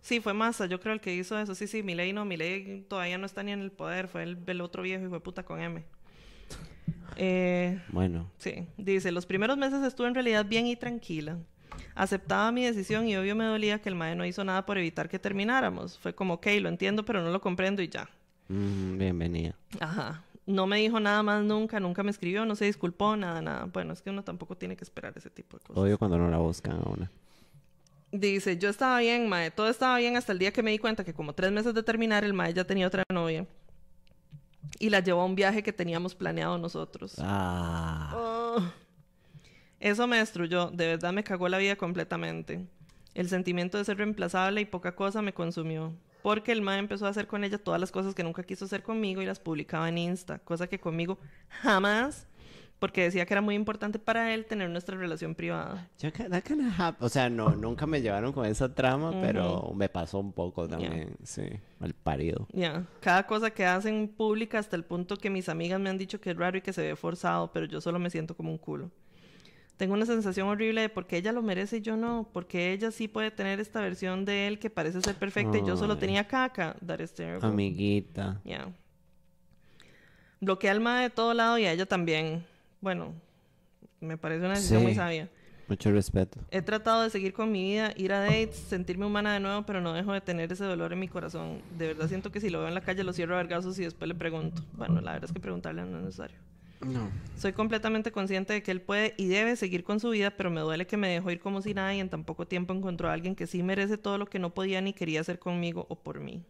Sí, 0.00 0.20
fue 0.20 0.34
Massa, 0.34 0.66
yo 0.66 0.80
creo 0.80 0.92
el 0.92 1.00
que 1.00 1.14
hizo 1.14 1.38
eso. 1.38 1.54
Sí, 1.54 1.66
sí, 1.66 1.82
Milei 1.82 2.12
no, 2.12 2.26
Milei 2.26 2.82
todavía 2.82 3.16
no 3.16 3.24
está 3.24 3.42
ni 3.42 3.52
en 3.52 3.60
el 3.62 3.72
poder. 3.72 4.06
Fue 4.06 4.22
el, 4.22 4.36
el 4.46 4.60
otro 4.60 4.82
viejo 4.82 5.02
hijo 5.02 5.14
de 5.14 5.20
puta 5.20 5.44
con 5.44 5.58
M. 5.58 5.82
Eh, 7.16 7.80
Bueno. 7.88 8.30
sí, 8.36 8.66
dice, 8.76 9.12
los 9.12 9.24
primeros 9.24 9.56
meses 9.56 9.82
estuve 9.82 10.08
en 10.08 10.14
realidad 10.14 10.44
bien 10.44 10.66
y 10.66 10.76
tranquila. 10.76 11.38
Aceptaba 11.94 12.52
mi 12.52 12.64
decisión 12.64 13.08
y 13.08 13.16
obvio 13.16 13.34
me 13.34 13.44
dolía 13.44 13.80
que 13.80 13.88
el 13.88 13.94
mae 13.94 14.14
no 14.14 14.26
hizo 14.26 14.44
nada 14.44 14.66
por 14.66 14.76
evitar 14.76 15.08
que 15.08 15.18
termináramos. 15.18 15.98
Fue 15.98 16.14
como, 16.14 16.34
ok, 16.34 16.48
lo 16.60 16.68
entiendo, 16.68 17.04
pero 17.04 17.22
no 17.22 17.30
lo 17.30 17.40
comprendo 17.40 17.80
y 17.82 17.88
ya. 17.88 18.10
Mm, 18.48 18.98
bienvenida. 18.98 19.54
Ajá. 19.80 20.24
No 20.46 20.66
me 20.66 20.76
dijo 20.78 21.00
nada 21.00 21.22
más 21.22 21.42
nunca, 21.42 21.80
nunca 21.80 22.02
me 22.02 22.10
escribió, 22.10 22.44
no 22.44 22.54
se 22.54 22.66
disculpó, 22.66 23.16
nada, 23.16 23.40
nada. 23.40 23.64
Bueno, 23.64 23.94
es 23.94 24.02
que 24.02 24.10
uno 24.10 24.22
tampoco 24.22 24.56
tiene 24.56 24.76
que 24.76 24.84
esperar 24.84 25.14
ese 25.16 25.30
tipo 25.30 25.56
de 25.56 25.64
cosas. 25.64 25.82
Odio 25.82 25.98
cuando 25.98 26.18
no 26.18 26.28
la 26.28 26.36
buscan 26.36 26.72
a 26.72 26.90
una. 26.90 27.10
Dice, 28.12 28.58
yo 28.58 28.68
estaba 28.68 29.00
bien, 29.00 29.28
mae, 29.28 29.50
todo 29.50 29.68
estaba 29.68 29.96
bien 29.98 30.16
hasta 30.16 30.32
el 30.32 30.38
día 30.38 30.52
que 30.52 30.62
me 30.62 30.70
di 30.70 30.78
cuenta 30.78 31.02
que 31.02 31.14
como 31.14 31.32
tres 31.32 31.50
meses 31.50 31.74
de 31.74 31.82
terminar, 31.82 32.24
el 32.24 32.34
mae 32.34 32.52
ya 32.52 32.64
tenía 32.64 32.86
otra 32.86 33.02
novia. 33.10 33.46
Y 34.78 34.90
la 34.90 35.00
llevó 35.00 35.22
a 35.22 35.24
un 35.24 35.34
viaje 35.34 35.62
que 35.62 35.72
teníamos 35.72 36.14
planeado 36.14 36.58
nosotros. 36.58 37.14
Ah. 37.18 38.12
Oh. 38.14 38.62
Eso 39.80 40.06
me 40.06 40.18
destruyó, 40.18 40.70
de 40.70 40.86
verdad 40.88 41.12
me 41.12 41.24
cagó 41.24 41.48
la 41.48 41.58
vida 41.58 41.76
completamente. 41.76 42.66
El 43.14 43.28
sentimiento 43.28 43.78
de 43.78 43.84
ser 43.84 43.96
reemplazable 43.96 44.60
y 44.60 44.64
poca 44.64 44.94
cosa 44.94 45.22
me 45.22 45.32
consumió. 45.32 45.94
Porque 46.24 46.52
el 46.52 46.62
mae 46.62 46.78
empezó 46.78 47.04
a 47.04 47.10
hacer 47.10 47.26
con 47.26 47.44
ella 47.44 47.58
todas 47.58 47.78
las 47.78 47.92
cosas 47.92 48.14
que 48.14 48.24
nunca 48.24 48.42
quiso 48.44 48.64
hacer 48.64 48.82
conmigo 48.82 49.20
y 49.20 49.26
las 49.26 49.40
publicaba 49.40 49.90
en 49.90 49.98
Insta, 49.98 50.38
cosa 50.38 50.66
que 50.66 50.80
conmigo 50.80 51.18
jamás, 51.50 52.26
porque 52.78 53.02
decía 53.02 53.26
que 53.26 53.34
era 53.34 53.42
muy 53.42 53.54
importante 53.54 53.98
para 53.98 54.32
él 54.32 54.46
tener 54.46 54.70
nuestra 54.70 54.96
relación 54.96 55.34
privada. 55.34 55.86
O 57.00 57.10
sea, 57.10 57.28
no, 57.28 57.50
nunca 57.50 57.84
me 57.84 58.00
llevaron 58.00 58.32
con 58.32 58.46
esa 58.46 58.74
trama, 58.74 59.12
pero 59.20 59.70
me 59.76 59.90
pasó 59.90 60.18
un 60.18 60.32
poco 60.32 60.66
también. 60.66 61.14
Sí, 61.24 61.42
mal 61.78 61.92
parido. 61.92 62.48
Ya, 62.54 62.86
cada 63.00 63.26
cosa 63.26 63.50
que 63.50 63.66
hacen 63.66 64.08
pública 64.08 64.58
hasta 64.58 64.76
el 64.76 64.84
punto 64.84 65.18
que 65.18 65.28
mis 65.28 65.50
amigas 65.50 65.78
me 65.78 65.90
han 65.90 65.98
dicho 65.98 66.22
que 66.22 66.30
es 66.30 66.36
raro 66.38 66.56
y 66.56 66.62
que 66.62 66.72
se 66.72 66.80
ve 66.80 66.96
forzado, 66.96 67.52
pero 67.52 67.66
yo 67.66 67.82
solo 67.82 67.98
me 67.98 68.08
siento 68.08 68.34
como 68.34 68.50
un 68.50 68.56
culo. 68.56 68.90
Tengo 69.76 69.94
una 69.94 70.06
sensación 70.06 70.46
horrible 70.48 70.82
de 70.82 70.88
por 70.88 71.06
qué 71.06 71.16
ella 71.16 71.32
lo 71.32 71.42
merece 71.42 71.78
y 71.78 71.80
yo 71.80 71.96
no, 71.96 72.28
porque 72.32 72.72
ella 72.72 72.90
sí 72.92 73.08
puede 73.08 73.30
tener 73.32 73.58
esta 73.58 73.80
versión 73.80 74.24
de 74.24 74.46
él 74.46 74.58
que 74.60 74.70
parece 74.70 75.00
ser 75.02 75.16
perfecta 75.16 75.58
y 75.58 75.66
yo 75.66 75.76
solo 75.76 75.98
tenía 75.98 76.28
caca. 76.28 76.76
That 76.86 77.00
is 77.00 77.12
terrible. 77.12 77.46
Amiguita. 77.48 78.40
Ya. 78.44 78.68
Bloqueé 80.40 80.70
al 80.70 80.80
mae 80.80 81.04
de 81.04 81.10
todo 81.10 81.34
lado 81.34 81.58
y 81.58 81.64
a 81.64 81.72
ella 81.72 81.86
también. 81.86 82.44
Bueno, 82.80 83.14
me 84.00 84.16
parece 84.16 84.44
una 84.44 84.54
decisión 84.54 84.80
Sí. 84.80 84.86
muy 84.86 84.94
sabia. 84.94 85.28
Mucho 85.66 85.90
respeto. 85.90 86.38
He 86.50 86.60
tratado 86.60 87.02
de 87.02 87.10
seguir 87.10 87.32
con 87.32 87.50
mi 87.50 87.62
vida, 87.62 87.92
ir 87.96 88.12
a 88.12 88.20
dates, 88.20 88.56
sentirme 88.56 89.06
humana 89.06 89.32
de 89.32 89.40
nuevo, 89.40 89.62
pero 89.64 89.80
no 89.80 89.94
dejo 89.94 90.12
de 90.12 90.20
tener 90.20 90.52
ese 90.52 90.62
dolor 90.64 90.92
en 90.92 91.00
mi 91.00 91.08
corazón. 91.08 91.62
De 91.78 91.86
verdad 91.88 92.06
siento 92.06 92.30
que 92.30 92.38
si 92.40 92.50
lo 92.50 92.58
veo 92.58 92.68
en 92.68 92.74
la 92.74 92.82
calle 92.82 93.02
lo 93.02 93.14
cierro 93.14 93.34
a 93.34 93.38
vergazos 93.38 93.78
y 93.78 93.84
después 93.84 94.06
le 94.06 94.14
pregunto. 94.14 94.62
Bueno, 94.74 95.00
la 95.00 95.12
verdad 95.12 95.30
es 95.30 95.32
que 95.32 95.40
preguntarle 95.40 95.82
no 95.86 95.96
es 95.98 96.04
necesario. 96.04 96.36
No. 96.84 97.10
Soy 97.36 97.52
completamente 97.52 98.12
consciente 98.12 98.52
de 98.52 98.62
que 98.62 98.70
él 98.70 98.80
puede 98.80 99.14
y 99.16 99.26
debe 99.26 99.56
seguir 99.56 99.84
con 99.84 100.00
su 100.00 100.10
vida, 100.10 100.30
pero 100.30 100.50
me 100.50 100.60
duele 100.60 100.86
que 100.86 100.96
me 100.96 101.08
dejó 101.08 101.30
ir 101.30 101.40
como 101.40 101.62
si 101.62 101.74
nada 101.74 101.94
y 101.94 102.00
en 102.00 102.08
tan 102.08 102.24
poco 102.24 102.46
tiempo 102.46 102.72
encontró 102.72 103.08
a 103.08 103.12
alguien 103.12 103.34
que 103.34 103.46
sí 103.46 103.62
merece 103.62 103.98
todo 103.98 104.18
lo 104.18 104.26
que 104.26 104.38
no 104.38 104.54
podía 104.54 104.80
ni 104.80 104.92
quería 104.92 105.20
hacer 105.20 105.38
conmigo 105.38 105.86
o 105.88 105.96
por 105.96 106.20
mí. 106.20 106.42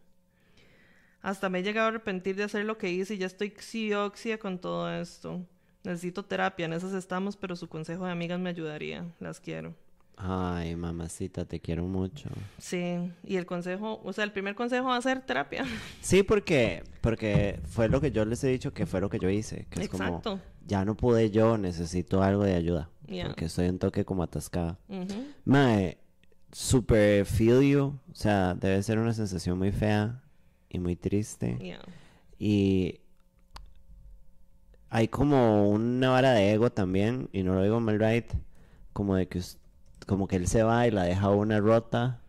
Hasta 1.21 1.49
me 1.49 1.59
he 1.59 1.63
llegado 1.63 1.87
a 1.87 1.89
arrepentir 1.89 2.35
de 2.35 2.43
hacer 2.43 2.65
lo 2.65 2.77
que 2.77 2.91
hice 2.91 3.15
y 3.15 3.17
ya 3.17 3.25
estoy 3.25 3.49
xioxia 3.49 4.37
con 4.37 4.59
todo 4.59 4.93
esto. 4.93 5.43
Necesito 5.83 6.23
terapia, 6.23 6.65
en 6.65 6.73
esas 6.73 6.93
estamos, 6.93 7.35
pero 7.35 7.55
su 7.55 7.67
consejo 7.67 8.05
de 8.05 8.11
amigas 8.11 8.39
me 8.39 8.49
ayudaría. 8.49 9.05
Las 9.19 9.39
quiero. 9.39 9.73
Ay, 10.17 10.75
mamacita, 10.77 11.43
te 11.45 11.59
quiero 11.59 11.83
mucho. 11.85 12.29
Sí, 12.57 13.11
y 13.23 13.35
el 13.35 13.45
consejo, 13.45 13.99
o 14.03 14.13
sea, 14.13 14.23
el 14.23 14.31
primer 14.31 14.55
consejo 14.55 14.87
va 14.87 14.97
a 14.97 15.01
ser 15.01 15.21
terapia. 15.25 15.65
Sí, 16.01 16.23
porque, 16.23 16.83
porque 17.01 17.59
fue 17.65 17.89
lo 17.89 17.99
que 17.99 18.11
yo 18.11 18.23
les 18.25 18.43
he 18.43 18.47
dicho 18.47 18.73
que 18.73 18.85
fue 18.85 19.01
lo 19.01 19.09
que 19.09 19.19
yo 19.19 19.29
hice. 19.29 19.65
Que 19.69 19.83
es 19.83 19.89
como, 19.89 20.03
Exacto. 20.05 20.39
ya 20.65 20.85
no 20.85 20.95
pude 20.95 21.31
yo, 21.31 21.57
necesito 21.57 22.23
algo 22.23 22.43
de 22.43 22.55
ayuda. 22.55 22.89
Yeah. 23.07 23.27
Porque 23.27 23.45
estoy 23.45 23.67
un 23.67 23.77
toque 23.77 24.05
como 24.05 24.23
atascada. 24.23 24.79
Ujú. 24.87 25.25
Mae, 25.43 25.97
super 26.51 27.25
feel 27.25 27.61
you. 27.61 27.99
O 28.11 28.15
sea, 28.15 28.55
debe 28.55 28.81
ser 28.83 28.97
una 28.99 29.13
sensación 29.13 29.57
muy 29.57 29.71
fea 29.71 30.23
y 30.69 30.79
muy 30.79 30.95
triste. 30.95 31.57
Yeah. 31.59 31.81
Y 32.39 33.01
hay 34.89 35.07
como 35.09 35.69
una 35.69 36.09
vara 36.09 36.31
de 36.31 36.53
ego 36.53 36.71
también, 36.71 37.29
y 37.33 37.43
no 37.43 37.53
lo 37.55 37.63
digo 37.63 37.79
mal 37.79 37.99
right, 37.99 38.31
como 38.93 39.15
de 39.15 39.27
que 39.27 39.39
us- 39.39 39.57
como 40.05 40.27
que 40.27 40.35
él 40.35 40.47
se 40.47 40.63
va 40.63 40.87
y 40.87 40.91
la 40.91 41.03
deja 41.03 41.29
una 41.29 41.59
rota 41.59 42.21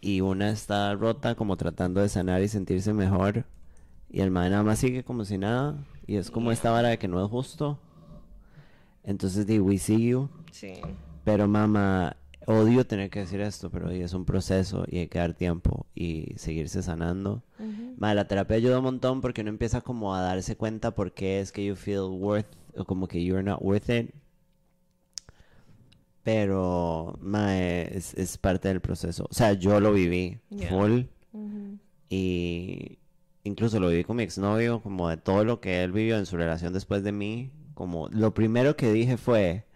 y 0.00 0.20
una 0.20 0.50
está 0.50 0.94
rota 0.94 1.34
como 1.34 1.56
tratando 1.56 2.00
de 2.00 2.08
sanar 2.08 2.42
y 2.42 2.48
sentirse 2.48 2.92
mejor 2.92 3.44
y 4.08 4.20
el 4.20 4.30
man 4.30 4.50
nada 4.50 4.62
más 4.62 4.78
sigue 4.78 5.04
como 5.04 5.24
si 5.24 5.38
nada 5.38 5.76
y 6.06 6.16
es 6.16 6.30
como 6.30 6.52
esta 6.52 6.70
vara 6.70 6.88
de 6.88 6.98
que 6.98 7.08
no 7.08 7.22
es 7.24 7.28
justo. 7.30 7.78
Entonces 9.02 9.46
di 9.46 9.58
we 9.60 9.78
see 9.78 10.08
you, 10.08 10.28
Sí. 10.50 10.74
pero 11.24 11.46
mamá, 11.48 12.16
odio 12.46 12.86
tener 12.86 13.10
que 13.10 13.20
decir 13.20 13.40
esto, 13.40 13.70
pero 13.70 13.90
es 13.90 14.12
un 14.14 14.24
proceso 14.24 14.84
y 14.88 14.98
hay 14.98 15.08
que 15.08 15.18
dar 15.18 15.34
tiempo 15.34 15.86
y 15.94 16.32
seguirse 16.36 16.82
sanando. 16.82 17.42
Ma, 17.98 18.14
la 18.14 18.26
terapia 18.26 18.56
ayuda 18.56 18.78
un 18.78 18.84
montón 18.84 19.20
porque 19.20 19.40
uno 19.42 19.50
empieza 19.50 19.80
como 19.80 20.14
a 20.14 20.20
darse 20.22 20.56
cuenta 20.56 20.92
por 20.92 21.12
qué 21.12 21.40
es 21.40 21.50
que 21.52 21.64
you 21.64 21.74
feel 21.76 22.02
worth 22.10 22.46
o 22.76 22.84
como 22.84 23.06
que 23.08 23.22
you're 23.24 23.42
not 23.44 23.60
worth 23.62 23.90
it. 23.90 24.12
Pero 26.26 27.16
ma, 27.20 27.56
es, 27.56 28.12
es 28.14 28.36
parte 28.36 28.66
del 28.66 28.80
proceso. 28.80 29.28
O 29.30 29.32
sea, 29.32 29.52
yo 29.52 29.78
lo 29.78 29.92
viví 29.92 30.40
Yeah. 30.50 30.68
full 30.70 31.02
y 32.10 32.98
incluso 33.44 33.78
lo 33.78 33.90
viví 33.90 34.02
con 34.02 34.16
mi 34.16 34.24
exnovio, 34.24 34.80
como 34.80 35.08
de 35.08 35.18
todo 35.18 35.44
lo 35.44 35.60
que 35.60 35.84
él 35.84 35.92
vivió 35.92 36.18
en 36.18 36.26
su 36.26 36.36
relación 36.36 36.72
después 36.72 37.04
de 37.04 37.12
mí. 37.12 37.52
Como 37.74 38.08
lo 38.08 38.34
primero 38.34 38.74
que 38.76 38.90
dije 38.92 39.16
fue, 39.16 39.66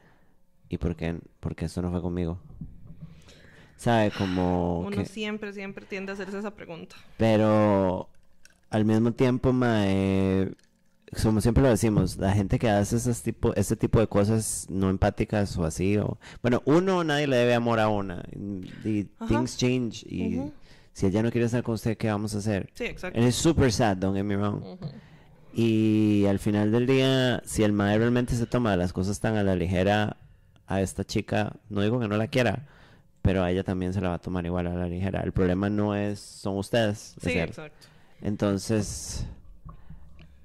¿y 0.69 0.79
por 0.79 0.97
qué, 0.97 1.21
por 1.39 1.55
qué 1.55 1.67
esto 1.67 1.83
no 1.83 1.93
fue 1.93 2.03
conmigo? 2.03 2.41
¿Sabe? 3.77 4.11
Como 4.11 4.81
Uno 4.81 4.91
que... 4.97 5.05
siempre, 5.05 5.53
siempre 5.53 5.85
tiende 5.87 6.11
a 6.11 6.15
hacerse 6.15 6.37
esa 6.41 6.53
pregunta. 6.53 6.97
Pero 7.17 8.09
al 8.71 8.85
mismo 8.85 9.13
tiempo, 9.13 9.53
mae, 9.53 10.51
como 11.23 11.41
siempre 11.41 11.63
lo 11.63 11.69
decimos, 11.71 12.17
la 12.19 12.33
gente 12.33 12.59
que 12.59 12.69
hace 12.71 12.97
esos 12.97 13.23
tipo, 13.23 13.55
ese 13.55 13.77
tipo 13.77 13.99
de 14.01 14.07
cosas 14.07 14.67
no 14.71 14.91
empáticas 14.91 15.57
o 15.59 15.65
así, 15.65 15.97
o 15.97 16.19
bueno, 16.43 16.63
uno 16.67 17.03
nadie 17.05 17.27
le 17.27 17.37
debe 17.37 17.55
amor 17.55 17.81
a 17.81 17.89
una, 17.89 18.23
y 18.85 19.07
Ajá. 19.19 19.27
things 19.29 19.57
change 19.57 20.05
y 20.09 20.39
Ujú. 20.39 20.53
si 20.93 21.07
ella 21.07 21.23
no 21.23 21.31
quiere 21.31 21.47
estar 21.47 21.63
con 21.63 21.75
usted, 21.75 21.97
¿qué 21.97 22.09
vamos 22.09 22.35
a 22.35 22.39
hacer? 22.39 22.71
Sí, 22.75 22.85
exacto. 22.85 23.19
It's 23.21 23.35
super 23.37 23.73
sad, 23.73 23.97
don't 23.97 24.15
get 24.17 24.25
me 24.25 24.37
wrong. 24.37 24.63
Ujú. 24.63 24.89
Y 25.53 26.27
al 26.27 26.39
final 26.39 26.71
del 26.71 26.87
día, 26.87 27.43
si 27.45 27.65
el 27.65 27.73
mae 27.73 27.99
realmente 27.99 28.37
se 28.37 28.47
toma 28.47 28.77
las 28.77 28.93
cosas 28.93 29.19
tan 29.19 29.37
a 29.37 29.43
la 29.43 29.57
ligera 29.57 30.17
a 30.67 30.81
esta 30.81 31.03
chica, 31.05 31.57
no 31.69 31.83
digo 31.83 31.99
que 31.99 32.07
no 32.07 32.17
la 32.17 32.29
quiera, 32.29 32.69
pero 33.21 33.43
a 33.43 33.51
ella 33.51 33.65
también 33.65 33.93
se 33.93 34.01
la 34.01 34.11
va 34.11 34.15
a 34.15 34.19
tomar 34.21 34.47
igual 34.47 34.69
a 34.69 34.75
la 34.75 34.87
ligera. 34.87 35.23
El 35.23 35.33
problema 35.33 35.69
no 35.69 35.97
es, 35.97 36.21
son 36.21 36.57
ustedes. 36.57 37.17
es 37.17 37.23
Sí, 37.25 37.37
exacto. 37.37 37.89
Entonces, 38.23 39.27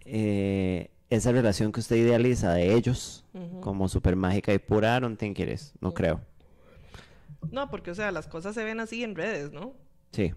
eh, 0.06 0.92
esa 1.10 1.32
relación 1.32 1.72
que 1.72 1.80
usted 1.80 1.96
idealiza 1.96 2.54
de 2.54 2.74
ellos 2.74 3.24
como 3.62 3.88
súper 3.90 4.16
mágica 4.16 4.54
y 4.54 4.60
pura, 4.60 5.00
it 5.20 5.40
is. 5.40 5.74
No 5.82 5.94
creo. 5.94 6.22
No, 7.52 7.70
porque, 7.70 7.92
o 7.92 7.96
sea, 7.96 8.12
las 8.12 8.28
cosas 8.28 8.56
se 8.56 8.64
ven 8.64 8.80
así 8.80 9.04
en 9.04 9.16
redes, 9.16 9.52
¿no? 9.52 9.74
Sí. 10.12 10.34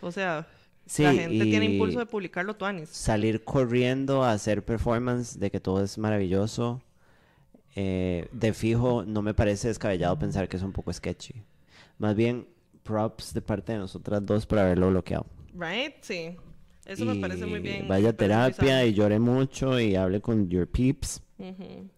O 0.00 0.12
sea, 0.12 0.46
Sí, 0.86 1.02
la 1.02 1.12
gente 1.12 1.44
tiene 1.44 1.66
impulso 1.66 1.98
de 1.98 2.06
publicarlo 2.06 2.56
tuanis. 2.56 2.88
Salir 2.88 3.44
corriendo 3.44 4.24
a 4.24 4.32
hacer 4.32 4.64
performance 4.64 5.38
de 5.38 5.50
que 5.50 5.60
todo 5.60 5.82
es 5.84 5.98
maravilloso. 5.98 6.82
eh, 7.76 8.28
de 8.32 8.54
fijo, 8.54 9.04
no 9.04 9.22
me 9.22 9.34
parece 9.34 9.68
descabellado 9.68 10.18
pensar 10.18 10.48
que 10.48 10.56
es 10.56 10.62
un 10.62 10.72
poco 10.72 10.92
sketchy. 10.92 11.44
Más 11.98 12.16
bien, 12.16 12.48
props 12.82 13.34
de 13.34 13.42
parte 13.42 13.72
de 13.72 13.78
nosotras 13.78 14.24
dos 14.24 14.46
por 14.46 14.58
haberlo 14.58 14.88
bloqueado. 14.88 15.26
Right? 15.54 15.94
Sí. 16.00 16.36
Eso 16.88 17.04
me 17.04 17.14
parece 17.16 17.46
muy 17.46 17.60
bien. 17.60 17.86
Vaya 17.86 18.08
a 18.10 18.12
terapia 18.14 18.84
y 18.84 18.94
llore 18.94 19.18
mucho 19.18 19.78
y 19.78 19.94
hable 19.94 20.20
con 20.20 20.48
your 20.48 20.66
peeps. 20.66 21.22
Ujú. 21.38 21.88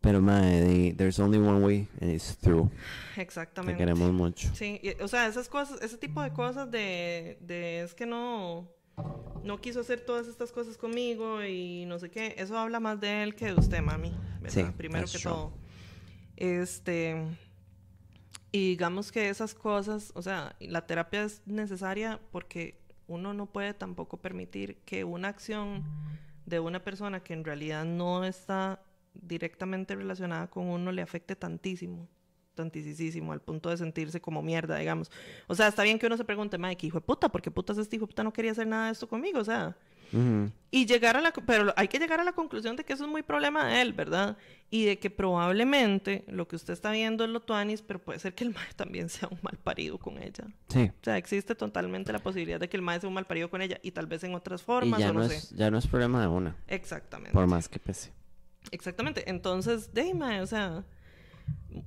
Pero, 0.00 0.20
mae, 0.22 0.62
the- 0.62 0.94
there's 0.96 1.18
only 1.18 1.38
one 1.38 1.64
way 1.64 1.88
and 2.00 2.12
it's 2.12 2.36
through. 2.36 2.70
Te 3.16 3.22
Exactamente. 3.22 3.76
queremos 3.78 4.12
mucho. 4.12 4.48
Sí, 4.54 4.78
y- 4.82 5.02
o 5.02 5.08
sea, 5.08 5.26
esas 5.26 5.48
cosas, 5.48 5.82
ese 5.82 5.96
tipo 5.98 6.22
de 6.22 6.30
cosas 6.32 6.70
de, 6.70 7.36
de 7.40 7.80
es 7.82 7.94
que 7.94 8.06
no, 8.06 8.68
no 9.42 9.60
quiso 9.60 9.80
hacer 9.80 10.00
todas 10.02 10.28
estas 10.28 10.52
cosas 10.52 10.76
conmigo 10.76 11.42
y 11.44 11.84
no 11.86 11.98
sé 11.98 12.10
qué, 12.10 12.34
eso 12.38 12.56
habla 12.56 12.78
más 12.78 13.00
de 13.00 13.24
él 13.24 13.34
que 13.34 13.46
de 13.46 13.54
usted, 13.54 13.80
mami, 13.80 14.12
¿verdad? 14.40 14.66
Sí, 14.68 14.72
Primero 14.76 15.06
que 15.06 15.18
true. 15.18 15.22
todo. 15.32 15.52
Este, 16.36 17.16
y 18.52 18.68
digamos 18.70 19.10
que 19.10 19.28
esas 19.28 19.52
cosas, 19.54 20.12
o 20.14 20.22
sea, 20.22 20.54
la 20.60 20.86
terapia 20.86 21.24
es 21.24 21.42
necesaria 21.46 22.20
porque 22.30 22.77
uno 23.08 23.34
no 23.34 23.46
puede 23.46 23.74
tampoco 23.74 24.18
permitir 24.18 24.76
que 24.84 25.02
una 25.02 25.28
acción 25.28 25.84
de 26.46 26.60
una 26.60 26.82
persona 26.82 27.20
que 27.20 27.32
en 27.32 27.44
realidad 27.44 27.84
no 27.84 28.24
está 28.24 28.80
directamente 29.14 29.96
relacionada 29.96 30.48
con 30.48 30.66
uno 30.66 30.92
le 30.92 31.02
afecte 31.02 31.34
tantísimo, 31.34 32.06
tantísimo, 32.54 33.32
al 33.32 33.40
punto 33.40 33.70
de 33.70 33.76
sentirse 33.76 34.20
como 34.20 34.42
mierda, 34.42 34.76
digamos. 34.76 35.10
O 35.46 35.54
sea, 35.54 35.68
está 35.68 35.82
bien 35.82 35.98
que 35.98 36.06
uno 36.06 36.16
se 36.16 36.24
pregunte, 36.24 36.58
madre, 36.58 36.76
¿qué 36.76 36.86
hijo 36.86 36.98
de 36.98 37.06
puta? 37.06 37.28
¿Por 37.28 37.42
qué 37.42 37.50
putas 37.50 37.78
este 37.78 37.96
hijo 37.96 38.04
de 38.04 38.08
puta 38.08 38.22
no 38.22 38.32
quería 38.32 38.52
hacer 38.52 38.66
nada 38.66 38.86
de 38.86 38.92
esto 38.92 39.08
conmigo? 39.08 39.40
O 39.40 39.44
sea, 39.44 39.76
Y 40.70 40.86
llegar 40.86 41.16
a 41.16 41.20
la, 41.20 41.32
pero 41.32 41.72
hay 41.76 41.88
que 41.88 41.98
llegar 41.98 42.20
a 42.20 42.24
la 42.24 42.32
conclusión 42.32 42.76
de 42.76 42.84
que 42.84 42.92
eso 42.92 43.04
es 43.04 43.10
muy 43.10 43.22
problema 43.22 43.66
de 43.66 43.80
él, 43.80 43.92
¿verdad? 43.94 44.36
Y 44.70 44.84
de 44.84 44.98
que 44.98 45.08
probablemente 45.08 46.24
lo 46.28 46.46
que 46.46 46.56
usted 46.56 46.74
está 46.74 46.90
viendo 46.90 47.24
es 47.24 47.30
lo 47.30 47.40
tuanis, 47.40 47.80
pero 47.80 47.98
puede 48.00 48.18
ser 48.18 48.34
que 48.34 48.44
el 48.44 48.50
mae 48.54 48.72
también 48.76 49.08
sea 49.08 49.28
un 49.30 49.38
mal 49.42 49.56
parido 49.56 49.98
con 49.98 50.22
ella. 50.22 50.44
Sí. 50.68 50.90
O 51.00 51.04
sea, 51.04 51.16
existe 51.16 51.54
totalmente 51.54 52.12
la 52.12 52.18
posibilidad 52.18 52.60
de 52.60 52.68
que 52.68 52.76
el 52.76 52.82
mae 52.82 53.00
sea 53.00 53.08
un 53.08 53.14
mal 53.14 53.26
parido 53.26 53.48
con 53.48 53.62
ella 53.62 53.78
y 53.82 53.92
tal 53.92 54.06
vez 54.06 54.24
en 54.24 54.34
otras 54.34 54.60
Y 54.60 54.64
formas 54.64 55.00
ya 55.00 55.10
o 55.10 55.14
no, 55.14 55.20
no, 55.20 55.28
sé. 55.28 55.36
es, 55.36 55.50
ya 55.50 55.70
no 55.70 55.78
es 55.78 55.86
problema 55.86 56.20
de 56.20 56.26
una, 56.28 56.56
Exactamente. 56.66 57.32
por 57.32 57.46
más 57.46 57.68
que 57.68 57.78
pese. 57.78 58.12
Exactamente. 58.70 59.30
Entonces, 59.30 59.94
de 59.94 60.12
mae, 60.12 60.42
o 60.42 60.46
sea, 60.46 60.84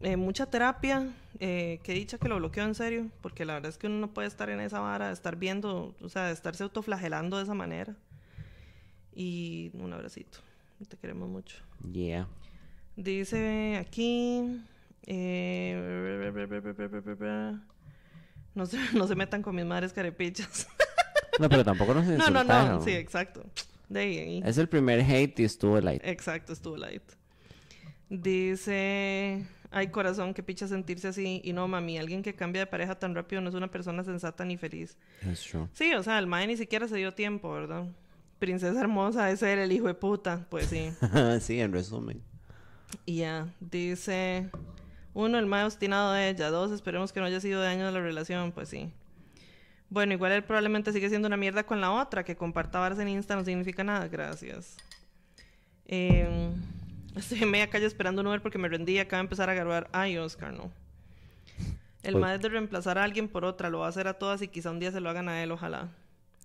eh, 0.01 0.15
mucha 0.17 0.47
terapia. 0.47 1.13
Eh, 1.39 1.79
qué 1.83 1.93
dicha 1.93 2.17
que 2.17 2.27
lo 2.27 2.37
bloqueó 2.37 2.63
en 2.63 2.75
serio, 2.75 3.09
porque 3.21 3.45
la 3.45 3.53
verdad 3.53 3.69
es 3.69 3.77
que 3.77 3.87
uno 3.87 3.97
no 3.99 4.13
puede 4.13 4.27
estar 4.27 4.49
en 4.49 4.59
esa 4.59 4.79
vara, 4.79 5.07
de 5.07 5.13
estar 5.13 5.35
viendo, 5.37 5.95
o 6.01 6.09
sea, 6.09 6.27
de 6.27 6.33
estarse 6.33 6.63
autoflagelando 6.63 7.37
de 7.37 7.43
esa 7.43 7.53
manera. 7.53 7.95
Y 9.13 9.71
un 9.73 9.91
abracito. 9.93 10.39
Te 10.87 10.97
queremos 10.97 11.29
mucho. 11.29 11.57
Yeah. 11.91 12.27
Dice 12.95 13.77
aquí. 13.77 14.61
eh, 15.05 15.75
no, 18.55 18.65
se, 18.65 18.77
no 18.93 19.07
se 19.07 19.15
metan 19.15 19.41
con 19.41 19.55
mis 19.55 19.65
madres 19.65 19.93
carepichas. 19.93 20.67
No, 21.39 21.47
pero 21.49 21.63
tampoco 21.63 21.93
nos 21.95 22.05
no, 22.05 22.17
no, 22.17 22.27
insultaron. 22.27 22.71
no. 22.75 22.81
Sí, 22.83 22.91
exacto. 22.91 23.43
De 23.89 23.99
ahí. 24.01 24.43
Es 24.45 24.57
el 24.59 24.67
primer 24.67 24.99
hate 25.01 25.39
y 25.39 25.43
estuvo 25.45 25.79
light. 25.79 26.01
Exacto, 26.05 26.51
estuvo 26.53 26.75
light. 26.77 27.01
Dice, 28.09 29.47
ay 29.71 29.87
corazón, 29.87 30.33
qué 30.33 30.43
picha 30.43 30.67
sentirse 30.67 31.07
así. 31.07 31.41
Y 31.43 31.53
no, 31.53 31.67
mami, 31.67 31.97
alguien 31.97 32.21
que 32.21 32.35
cambia 32.35 32.61
de 32.63 32.67
pareja 32.67 32.99
tan 32.99 33.15
rápido 33.15 33.41
no 33.41 33.49
es 33.49 33.55
una 33.55 33.71
persona 33.71 34.03
sensata 34.03 34.43
ni 34.45 34.57
feliz. 34.57 34.97
That's 35.23 35.41
true. 35.43 35.67
Sí, 35.73 35.93
o 35.93 36.03
sea, 36.03 36.19
el 36.19 36.27
mae 36.27 36.45
ni 36.45 36.57
siquiera 36.57 36.87
se 36.87 36.97
dio 36.97 37.13
tiempo, 37.13 37.51
¿verdad? 37.53 37.85
Princesa 38.41 38.79
hermosa, 38.79 39.29
ese 39.29 39.53
era 39.53 39.63
el 39.65 39.71
hijo 39.71 39.85
de 39.85 39.93
puta. 39.93 40.47
Pues 40.49 40.65
sí. 40.65 40.91
sí, 41.41 41.61
en 41.61 41.71
resumen. 41.71 42.23
Y 43.05 43.17
ya, 43.17 43.53
dice, 43.59 44.49
uno, 45.13 45.37
el 45.37 45.45
mae 45.45 45.63
obstinado 45.63 46.11
de 46.13 46.29
ella. 46.29 46.49
Dos, 46.49 46.71
esperemos 46.71 47.13
que 47.13 47.19
no 47.19 47.27
haya 47.27 47.39
sido 47.39 47.61
daño 47.61 47.85
de 47.85 47.91
la 47.91 48.01
relación. 48.01 48.51
Pues 48.51 48.67
sí. 48.67 48.91
Bueno, 49.91 50.13
igual 50.13 50.31
él 50.31 50.43
probablemente 50.43 50.91
sigue 50.91 51.07
siendo 51.07 51.27
una 51.27 51.37
mierda 51.37 51.67
con 51.67 51.81
la 51.81 51.91
otra. 51.91 52.23
Que 52.23 52.35
comparta 52.35 52.83
en 52.87 53.09
Insta 53.09 53.35
no 53.35 53.45
significa 53.45 53.83
nada. 53.83 54.07
Gracias. 54.07 54.75
Eh, 55.85 56.49
estoy 57.15 57.43
en 57.43 57.51
media 57.51 57.69
calle 57.69 57.85
esperando 57.85 58.21
un 58.21 58.27
Uber 58.27 58.41
porque 58.41 58.57
me 58.57 58.69
rendí 58.69 58.93
y 58.93 58.99
acaba 58.99 59.19
de 59.19 59.25
empezar 59.25 59.51
a 59.51 59.53
grabar. 59.53 59.87
Ay, 59.91 60.17
Oscar, 60.17 60.51
no. 60.51 60.71
El 62.01 62.15
Uy. 62.15 62.21
mae 62.21 62.37
es 62.37 62.41
de 62.41 62.49
reemplazar 62.49 62.97
a 62.97 63.03
alguien 63.03 63.27
por 63.27 63.45
otra. 63.45 63.69
Lo 63.69 63.81
va 63.81 63.85
a 63.85 63.89
hacer 63.89 64.07
a 64.07 64.15
todas 64.15 64.41
y 64.41 64.47
quizá 64.47 64.71
un 64.71 64.79
día 64.79 64.91
se 64.91 64.99
lo 64.99 65.11
hagan 65.11 65.29
a 65.29 65.43
él, 65.43 65.51
ojalá. 65.51 65.91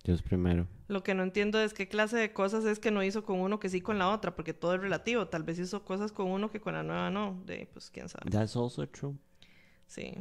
Dios 0.06 0.22
primero. 0.22 0.68
Lo 0.86 1.02
que 1.02 1.14
no 1.14 1.24
entiendo 1.24 1.60
es 1.60 1.74
qué 1.74 1.88
clase 1.88 2.16
de 2.16 2.32
cosas 2.32 2.64
es 2.64 2.78
que 2.78 2.92
no 2.92 3.02
hizo 3.02 3.24
con 3.24 3.40
uno 3.40 3.58
que 3.58 3.68
sí 3.68 3.80
con 3.80 3.98
la 3.98 4.08
otra, 4.10 4.36
porque 4.36 4.54
todo 4.54 4.74
es 4.74 4.80
relativo. 4.80 5.26
Tal 5.26 5.42
vez 5.42 5.58
hizo 5.58 5.84
cosas 5.84 6.12
con 6.12 6.28
uno 6.28 6.50
que 6.50 6.60
con 6.60 6.74
la 6.74 6.84
nueva 6.84 7.10
no. 7.10 7.42
De, 7.44 7.68
pues 7.72 7.90
quién 7.90 8.08
sabe. 8.08 8.30
That's 8.30 8.56
also 8.56 8.86
true. 8.86 9.16
Sí. 9.88 10.14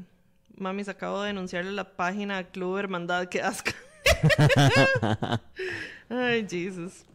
Mami, 0.58 0.84
se 0.84 0.92
acabo 0.92 1.22
de 1.22 1.28
denunciarle 1.28 1.72
la 1.72 1.96
página 1.96 2.38
al 2.40 2.48
Club 2.50 2.78
Hermandad, 2.78 3.28
que 3.28 3.42
asca. 3.42 3.74
Ay, 6.10 6.48
Jesus. 6.50 7.06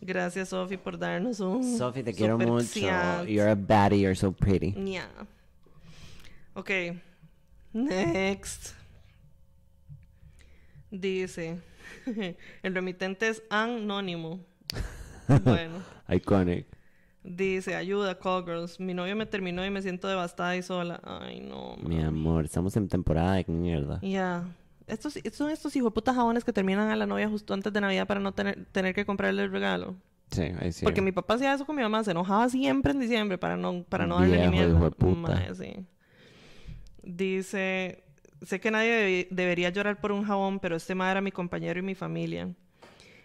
Gracias, 0.00 0.50
Sofi, 0.50 0.76
por 0.76 0.98
darnos 0.98 1.40
un. 1.40 1.78
Sophie, 1.78 2.02
te 2.02 2.12
quiero 2.12 2.38
mucho. 2.38 2.80
You're 3.26 3.50
a 3.50 3.54
baddie, 3.54 4.00
you're 4.00 4.14
so 4.14 4.30
pretty. 4.30 4.72
Yeah. 4.72 5.08
Ok. 6.54 6.70
Next. 7.72 8.74
Dice. 10.90 11.58
El 12.62 12.74
remitente 12.74 13.28
es 13.28 13.42
anónimo. 13.50 14.40
Bueno. 15.44 15.82
Iconic. 16.08 16.66
Dice, 17.22 17.74
ayuda, 17.76 18.18
call 18.18 18.46
girls. 18.46 18.80
Mi 18.80 18.94
novio 18.94 19.14
me 19.14 19.26
terminó 19.26 19.62
y 19.66 19.68
me 19.68 19.82
siento 19.82 20.08
devastada 20.08 20.56
y 20.56 20.62
sola. 20.62 21.00
Ay, 21.04 21.40
no. 21.40 21.76
Mi 21.82 22.02
amor, 22.02 22.46
estamos 22.46 22.74
en 22.78 22.88
temporada 22.88 23.34
de 23.34 23.44
mierda. 23.48 24.00
Ya. 24.00 24.44
Estos, 24.86 25.16
estos 25.16 25.34
son 25.34 25.50
estos 25.50 25.76
hijueputas 25.76 26.14
jabones 26.14 26.44
que 26.44 26.52
terminan 26.54 26.90
a 26.90 26.96
la 26.96 27.04
novia 27.04 27.28
justo 27.28 27.52
antes 27.52 27.70
de 27.74 27.80
Navidad 27.82 28.06
para 28.06 28.20
no 28.20 28.32
tener, 28.32 28.64
tener 28.72 28.94
que 28.94 29.04
comprarle 29.04 29.42
el 29.42 29.50
regalo. 29.52 29.96
Sí, 30.30 30.44
ahí 30.60 30.72
sí. 30.72 30.84
Porque 30.84 31.02
mi 31.02 31.12
papá 31.12 31.34
hacía 31.34 31.52
eso 31.52 31.66
con 31.66 31.76
mi 31.76 31.82
mamá, 31.82 32.02
se 32.04 32.12
enojaba 32.12 32.48
siempre 32.48 32.92
en 32.92 33.00
diciembre 33.00 33.36
para 33.36 33.58
no, 33.58 33.82
para 33.82 34.06
no 34.06 34.18
darle 34.18 34.46
ni 34.46 34.48
Viejo 34.48 34.66
hijo 34.68 34.78
mierda. 34.78 34.84
de 34.84 34.90
puta. 34.92 35.54
Sí. 35.54 35.86
Dice, 37.02 38.04
sé 38.42 38.60
que 38.60 38.70
nadie 38.70 38.90
debi- 38.90 39.28
debería 39.30 39.70
llorar 39.70 40.00
por 40.00 40.12
un 40.12 40.24
jabón, 40.24 40.58
pero 40.60 40.76
este 40.76 40.94
mae 40.94 41.10
era 41.10 41.20
mi 41.20 41.30
compañero 41.32 41.78
y 41.78 41.82
mi 41.82 41.94
familia. 41.94 42.48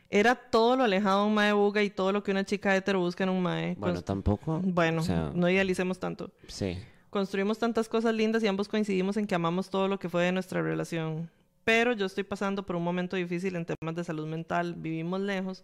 Era 0.10 0.36
todo 0.36 0.76
lo 0.76 0.84
alejado 0.84 1.22
de 1.22 1.28
un 1.28 1.34
mae 1.34 1.54
buga 1.54 1.82
y 1.82 1.90
todo 1.90 2.12
lo 2.12 2.22
que 2.24 2.32
una 2.32 2.44
chica 2.46 2.76
hetero 2.76 3.00
busca 3.00 3.24
en 3.24 3.32
un 3.32 3.42
mae. 3.42 3.76
Bueno, 3.80 4.00
Cons- 4.00 4.04
tampoco. 4.06 4.60
bueno, 4.64 5.02
o 5.02 5.04
sea- 5.04 5.32
no 5.34 5.50
idealicemos 5.50 6.00
tanto. 6.00 6.32
Sí. 6.48 6.78
Construimos 7.10 7.58
tantas 7.60 7.90
cosas 7.90 8.14
lindas 8.14 8.44
y 8.44 8.48
ambos 8.48 8.68
coincidimos 8.68 9.18
en 9.18 9.26
que 9.28 9.36
amamos 9.36 9.70
todo 9.70 9.88
lo 9.88 9.98
que 10.00 10.10
fue 10.10 10.24
de 10.24 10.32
nuestra 10.32 10.62
relación. 10.62 11.30
Pero 11.64 11.94
yo 11.94 12.06
estoy 12.06 12.24
pasando 12.26 12.66
por 12.66 12.76
un 12.76 12.84
momento 12.84 13.16
difícil 13.16 13.56
en 13.56 13.66
temas 13.66 13.96
de 13.96 14.04
salud 14.04 14.28
mental. 14.28 14.76
Vivimos 14.78 15.22
lejos 15.22 15.64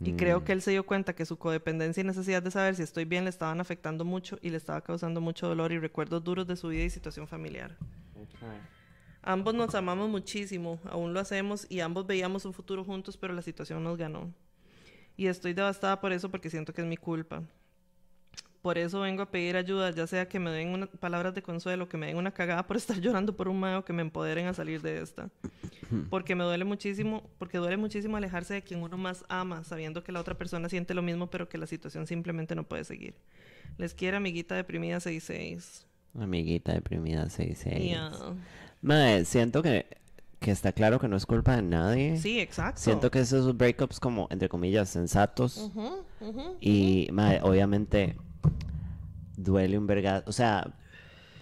y 0.00 0.12
Mm. 0.12 0.16
creo 0.16 0.44
que 0.44 0.52
él 0.52 0.60
se 0.62 0.72
dio 0.72 0.84
cuenta 0.84 1.14
que 1.14 1.24
su 1.24 1.36
codependencia 1.38 2.00
y 2.02 2.04
necesidad 2.04 2.42
de 2.42 2.50
saber 2.50 2.74
si 2.76 2.82
estoy 2.82 3.04
bien 3.04 3.24
le 3.24 3.30
estaban 3.30 3.60
afectando 3.60 4.04
mucho 4.04 4.38
y 4.42 4.50
le 4.50 4.56
estaba 4.58 4.80
causando 4.82 5.20
mucho 5.20 5.48
dolor 5.48 5.72
y 5.72 5.78
recuerdos 5.78 6.22
duros 6.22 6.46
de 6.46 6.54
su 6.56 6.68
vida 6.68 6.84
y 6.84 6.90
situación 6.90 7.26
familiar. 7.26 7.76
Ambos 9.28 9.52
nos 9.54 9.74
amamos 9.74 10.08
muchísimo, 10.08 10.80
aún 10.90 11.12
lo 11.12 11.20
hacemos 11.20 11.66
y 11.68 11.80
ambos 11.80 12.06
veíamos 12.06 12.46
un 12.46 12.54
futuro 12.54 12.82
juntos, 12.82 13.18
pero 13.18 13.34
la 13.34 13.42
situación 13.42 13.84
nos 13.84 13.98
ganó. 13.98 14.32
Y 15.18 15.26
estoy 15.26 15.52
devastada 15.52 16.00
por 16.00 16.12
eso 16.14 16.30
porque 16.30 16.48
siento 16.48 16.72
que 16.72 16.80
es 16.80 16.86
mi 16.86 16.96
culpa. 16.96 17.42
Por 18.62 18.78
eso 18.78 19.00
vengo 19.00 19.20
a 19.20 19.30
pedir 19.30 19.54
ayuda, 19.56 19.90
ya 19.90 20.06
sea 20.06 20.26
que 20.30 20.38
me 20.38 20.50
den 20.50 20.68
una- 20.70 20.86
palabras 20.86 21.34
de 21.34 21.42
consuelo, 21.42 21.90
que 21.90 21.98
me 21.98 22.06
den 22.06 22.16
una 22.16 22.30
cagada 22.30 22.66
por 22.66 22.76
estar 22.78 22.98
llorando 23.02 23.36
por 23.36 23.48
un 23.48 23.60
mago, 23.60 23.84
que 23.84 23.92
me 23.92 24.00
empoderen 24.00 24.46
a 24.46 24.54
salir 24.54 24.80
de 24.80 25.02
esta. 25.02 25.28
Porque 26.08 26.34
me 26.34 26.44
duele 26.44 26.64
muchísimo, 26.64 27.28
porque 27.38 27.58
duele 27.58 27.76
muchísimo 27.76 28.16
alejarse 28.16 28.54
de 28.54 28.62
quien 28.62 28.82
uno 28.82 28.96
más 28.96 29.24
ama, 29.28 29.62
sabiendo 29.62 30.02
que 30.04 30.10
la 30.12 30.20
otra 30.20 30.36
persona 30.38 30.70
siente 30.70 30.94
lo 30.94 31.02
mismo, 31.02 31.26
pero 31.28 31.50
que 31.50 31.58
la 31.58 31.66
situación 31.66 32.06
simplemente 32.06 32.54
no 32.54 32.62
puede 32.64 32.84
seguir. 32.84 33.14
Les 33.76 33.92
quiero, 33.92 34.16
amiguita 34.16 34.54
deprimida 34.54 35.00
66. 35.00 35.86
Amiguita 36.18 36.72
deprimida 36.72 37.28
66. 37.28 37.90
Ya. 37.90 38.10
Mae, 38.82 39.24
siento 39.24 39.62
que, 39.62 39.86
que 40.40 40.50
está 40.50 40.72
claro 40.72 40.98
que 41.00 41.08
no 41.08 41.16
es 41.16 41.26
culpa 41.26 41.56
de 41.56 41.62
nadie. 41.62 42.16
Sí, 42.18 42.40
exacto. 42.40 42.80
Siento 42.80 43.10
que 43.10 43.20
esos 43.20 43.56
breakups 43.56 43.98
como, 44.00 44.28
entre 44.30 44.48
comillas, 44.48 44.88
sensatos. 44.88 45.70
Y, 46.60 47.08
mae, 47.12 47.40
obviamente, 47.42 48.16
duele 49.36 49.78
un 49.78 49.86
verga. 49.86 50.22
O 50.26 50.32
sea, 50.32 50.74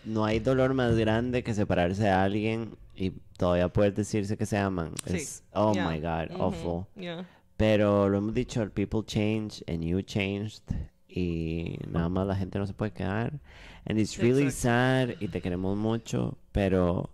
no 0.04 0.24
hay 0.24 0.38
dolor 0.38 0.74
más 0.74 0.96
grande 0.96 1.42
que 1.42 1.54
separarse 1.54 2.04
de 2.04 2.10
alguien 2.10 2.76
y 2.94 3.10
todavía 3.36 3.68
poder 3.68 3.94
decirse 3.94 4.36
que 4.36 4.46
se 4.46 4.56
aman. 4.58 4.92
Sí. 5.06 5.16
Es, 5.16 5.42
oh 5.52 5.72
Yeah. 5.74 5.90
my 5.90 6.00
God, 6.00 6.40
awful. 6.40 6.86
yeah. 6.96 7.26
Pero 7.56 8.08
lo 8.08 8.18
hemos 8.18 8.34
dicho, 8.34 8.68
people 8.70 9.00
change 9.04 9.62
and 9.66 9.82
you 9.82 10.02
changed. 10.02 10.62
Y 11.08 11.78
nada 11.90 12.08
más 12.10 12.26
la 12.26 12.36
gente 12.36 12.58
no 12.58 12.66
se 12.66 12.74
puede 12.74 12.92
quedar. 12.92 13.40
And 13.86 13.98
it's 13.98 14.18
really 14.18 14.50
sad 14.50 15.10
y 15.20 15.28
te 15.28 15.40
queremos 15.40 15.76
mucho, 15.76 16.36
pero 16.52 17.08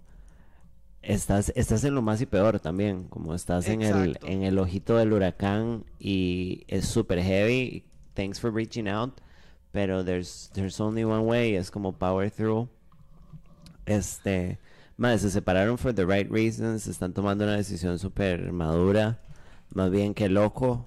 estás, 1.02 1.52
estás 1.54 1.84
en 1.84 1.94
lo 1.94 2.02
más 2.02 2.20
y 2.20 2.26
peor 2.26 2.60
también. 2.60 3.04
Como 3.04 3.34
estás 3.34 3.68
en 3.68 3.82
el, 3.82 4.18
en 4.22 4.42
el 4.42 4.58
ojito 4.58 4.96
del 4.96 5.12
huracán 5.12 5.84
y 5.98 6.64
es 6.68 6.86
super 6.86 7.20
heavy. 7.22 7.84
Thanks 8.14 8.40
for 8.40 8.52
reaching 8.52 8.88
out. 8.88 9.20
Pero 9.72 10.04
there's, 10.04 10.50
there's 10.54 10.80
only 10.80 11.04
one 11.04 11.22
way. 11.22 11.54
Es 11.54 11.70
como 11.70 11.92
power 11.92 12.30
through. 12.30 12.68
Este, 13.86 14.58
más 14.96 15.20
se 15.20 15.30
separaron 15.30 15.78
for 15.78 15.94
the 15.94 16.04
right 16.04 16.30
reasons, 16.30 16.86
están 16.86 17.12
tomando 17.12 17.44
una 17.44 17.56
decisión 17.56 17.98
súper 17.98 18.52
madura, 18.52 19.20
más 19.74 19.90
bien 19.90 20.14
que 20.14 20.28
loco, 20.28 20.86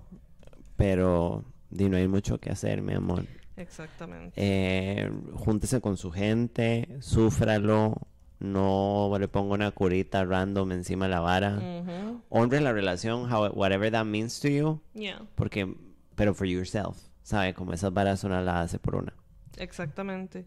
pero 0.77 1.43
di, 1.69 1.89
no 1.89 1.97
hay 1.97 2.07
mucho 2.07 2.39
que 2.39 2.49
hacer, 2.49 2.81
mi 2.81 2.93
amor. 2.93 3.25
Exactamente. 3.57 4.33
Eh, 4.35 5.11
júntese 5.33 5.81
con 5.81 5.97
su 5.97 6.11
gente, 6.11 6.97
súfralo, 7.01 7.95
no 8.39 9.15
le 9.19 9.27
ponga 9.27 9.53
una 9.55 9.71
curita 9.71 10.23
random 10.25 10.71
encima 10.73 11.05
de 11.05 11.11
la 11.11 11.19
vara. 11.21 11.57
Ujú. 11.57 12.21
Honre 12.29 12.61
la 12.61 12.73
relación, 12.73 13.31
how- 13.31 13.51
whatever 13.53 13.91
that 13.91 14.05
means 14.05 14.39
to 14.39 14.47
you, 14.49 14.81
Yeah, 14.93 15.21
porque, 15.35 15.73
pero 16.15 16.33
for 16.33 16.45
yourself, 16.47 16.97
¿sabe? 17.23 17.53
Como 17.53 17.73
esas 17.73 17.93
varas 17.93 18.23
una 18.23 18.41
la 18.41 18.61
hace 18.61 18.79
por 18.79 18.95
una. 18.95 19.13
exactamente. 19.57 20.45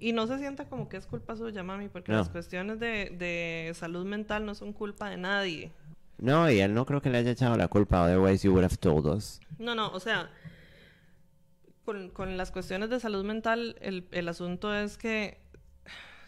Y 0.00 0.12
no 0.12 0.26
se 0.26 0.38
sienta 0.38 0.64
como 0.68 0.88
que 0.88 0.96
es 0.96 1.06
culpa 1.06 1.36
suya, 1.36 1.62
mami, 1.62 1.88
porque 1.88 2.10
No. 2.10 2.18
las 2.18 2.28
cuestiones 2.28 2.80
de, 2.80 3.10
de 3.16 3.72
salud 3.74 4.04
mental 4.04 4.44
no 4.44 4.54
son 4.56 4.72
culpa 4.72 5.08
de 5.08 5.16
nadie. 5.16 5.70
No, 6.18 6.50
y 6.50 6.58
él 6.60 6.74
no 6.74 6.84
creo 6.84 7.00
que 7.00 7.08
le 7.10 7.18
haya 7.18 7.30
echado 7.30 7.56
la 7.56 7.68
culpa, 7.68 8.02
otherwise 8.02 8.42
you 8.44 8.52
would 8.52 8.64
have 8.64 8.76
told 8.76 9.06
us. 9.06 9.40
No, 9.58 9.74
no, 9.76 9.88
o 9.92 10.00
sea, 10.00 10.28
con, 11.84 12.10
con 12.10 12.36
las 12.36 12.50
cuestiones 12.50 12.90
de 12.90 13.00
salud 13.00 13.24
mental, 13.24 13.76
el, 13.80 14.06
el 14.10 14.28
asunto 14.28 14.74
es 14.74 14.98
que 14.98 15.38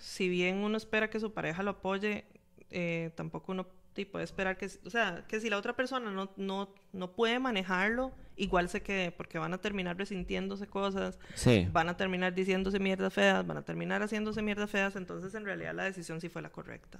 si 0.02 0.28
bien 0.28 0.56
uno 0.58 0.76
espera 0.76 1.08
que 1.10 1.20
su 1.20 1.32
pareja 1.32 1.62
lo 1.62 1.70
apoye, 1.70 2.24
eh, 2.70 3.10
tampoco 3.14 3.52
uno 3.52 3.66
sí, 3.94 4.04
puede 4.04 4.24
esperar 4.24 4.56
que, 4.56 4.66
o 4.84 4.90
sea, 4.90 5.24
que 5.28 5.38
si 5.40 5.48
la 5.50 5.58
otra 5.58 5.76
persona 5.76 6.10
no, 6.10 6.32
no, 6.36 6.74
no 6.92 7.12
puede 7.12 7.38
manejarlo, 7.38 8.10
igual 8.36 8.68
se 8.70 8.82
quede, 8.82 9.12
porque 9.12 9.38
van 9.38 9.52
a 9.52 9.58
terminar 9.58 9.96
resintiéndose 9.98 10.66
cosas, 10.66 11.18
Sí. 11.34 11.68
van 11.70 11.88
a 11.90 11.96
terminar 11.98 12.34
diciéndose 12.34 12.78
mierdas 12.80 13.12
feas, 13.12 13.46
van 13.46 13.58
a 13.58 13.62
terminar 13.62 14.02
haciéndose 14.02 14.40
mierdas 14.42 14.70
feas, 14.70 14.96
entonces 14.96 15.34
en 15.34 15.44
realidad 15.44 15.74
la 15.74 15.84
decisión 15.84 16.20
sí 16.20 16.28
fue 16.30 16.40
la 16.42 16.50
correcta. 16.50 16.98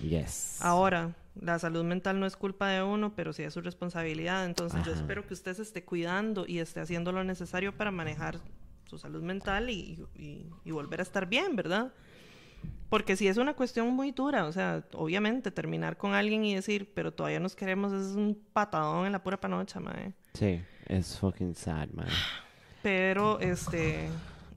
Yes. 0.00 0.58
Ahora, 0.62 1.14
la 1.40 1.58
salud 1.58 1.84
mental 1.84 2.18
no 2.20 2.26
es 2.26 2.36
culpa 2.36 2.68
de 2.68 2.82
uno, 2.82 3.12
pero 3.14 3.32
sí 3.32 3.42
es 3.42 3.52
su 3.52 3.60
responsabilidad. 3.60 4.44
Entonces, 4.46 4.82
yo 4.84 4.92
espero 4.92 5.26
que 5.26 5.34
usted 5.34 5.54
se 5.54 5.62
esté 5.62 5.84
cuidando 5.84 6.46
y 6.46 6.60
esté 6.60 6.80
haciendo 6.80 7.10
lo 7.12 7.24
necesario 7.24 7.76
para 7.76 7.90
manejar 7.90 8.38
su 8.86 8.96
salud 8.98 9.22
mental 9.22 9.68
y, 9.70 10.04
y- 10.16 10.46
y 10.64 10.70
volver 10.70 11.00
a 11.00 11.02
estar 11.02 11.26
bien, 11.26 11.56
¿verdad? 11.56 11.92
Porque 12.88 13.16
si 13.16 13.28
es 13.28 13.36
una 13.36 13.54
cuestión 13.54 13.94
muy 13.94 14.12
dura, 14.12 14.46
o 14.46 14.52
sea, 14.52 14.82
obviamente 14.94 15.50
terminar 15.50 15.98
con 15.98 16.14
alguien 16.14 16.44
y 16.44 16.54
decir, 16.54 16.90
pero 16.94 17.12
todavía 17.12 17.38
nos 17.38 17.54
queremos, 17.54 17.92
es 17.92 18.16
un 18.16 18.38
patadón 18.52 19.04
en 19.04 19.12
la 19.12 19.22
pura 19.22 19.38
panocha, 19.38 19.78
mae. 19.78 20.14
Sí, 20.32 20.60
es 20.86 21.18
fucking 21.18 21.54
sad, 21.54 21.88
man. 21.90 22.08
Pero, 22.82 23.40
este, 23.40 24.08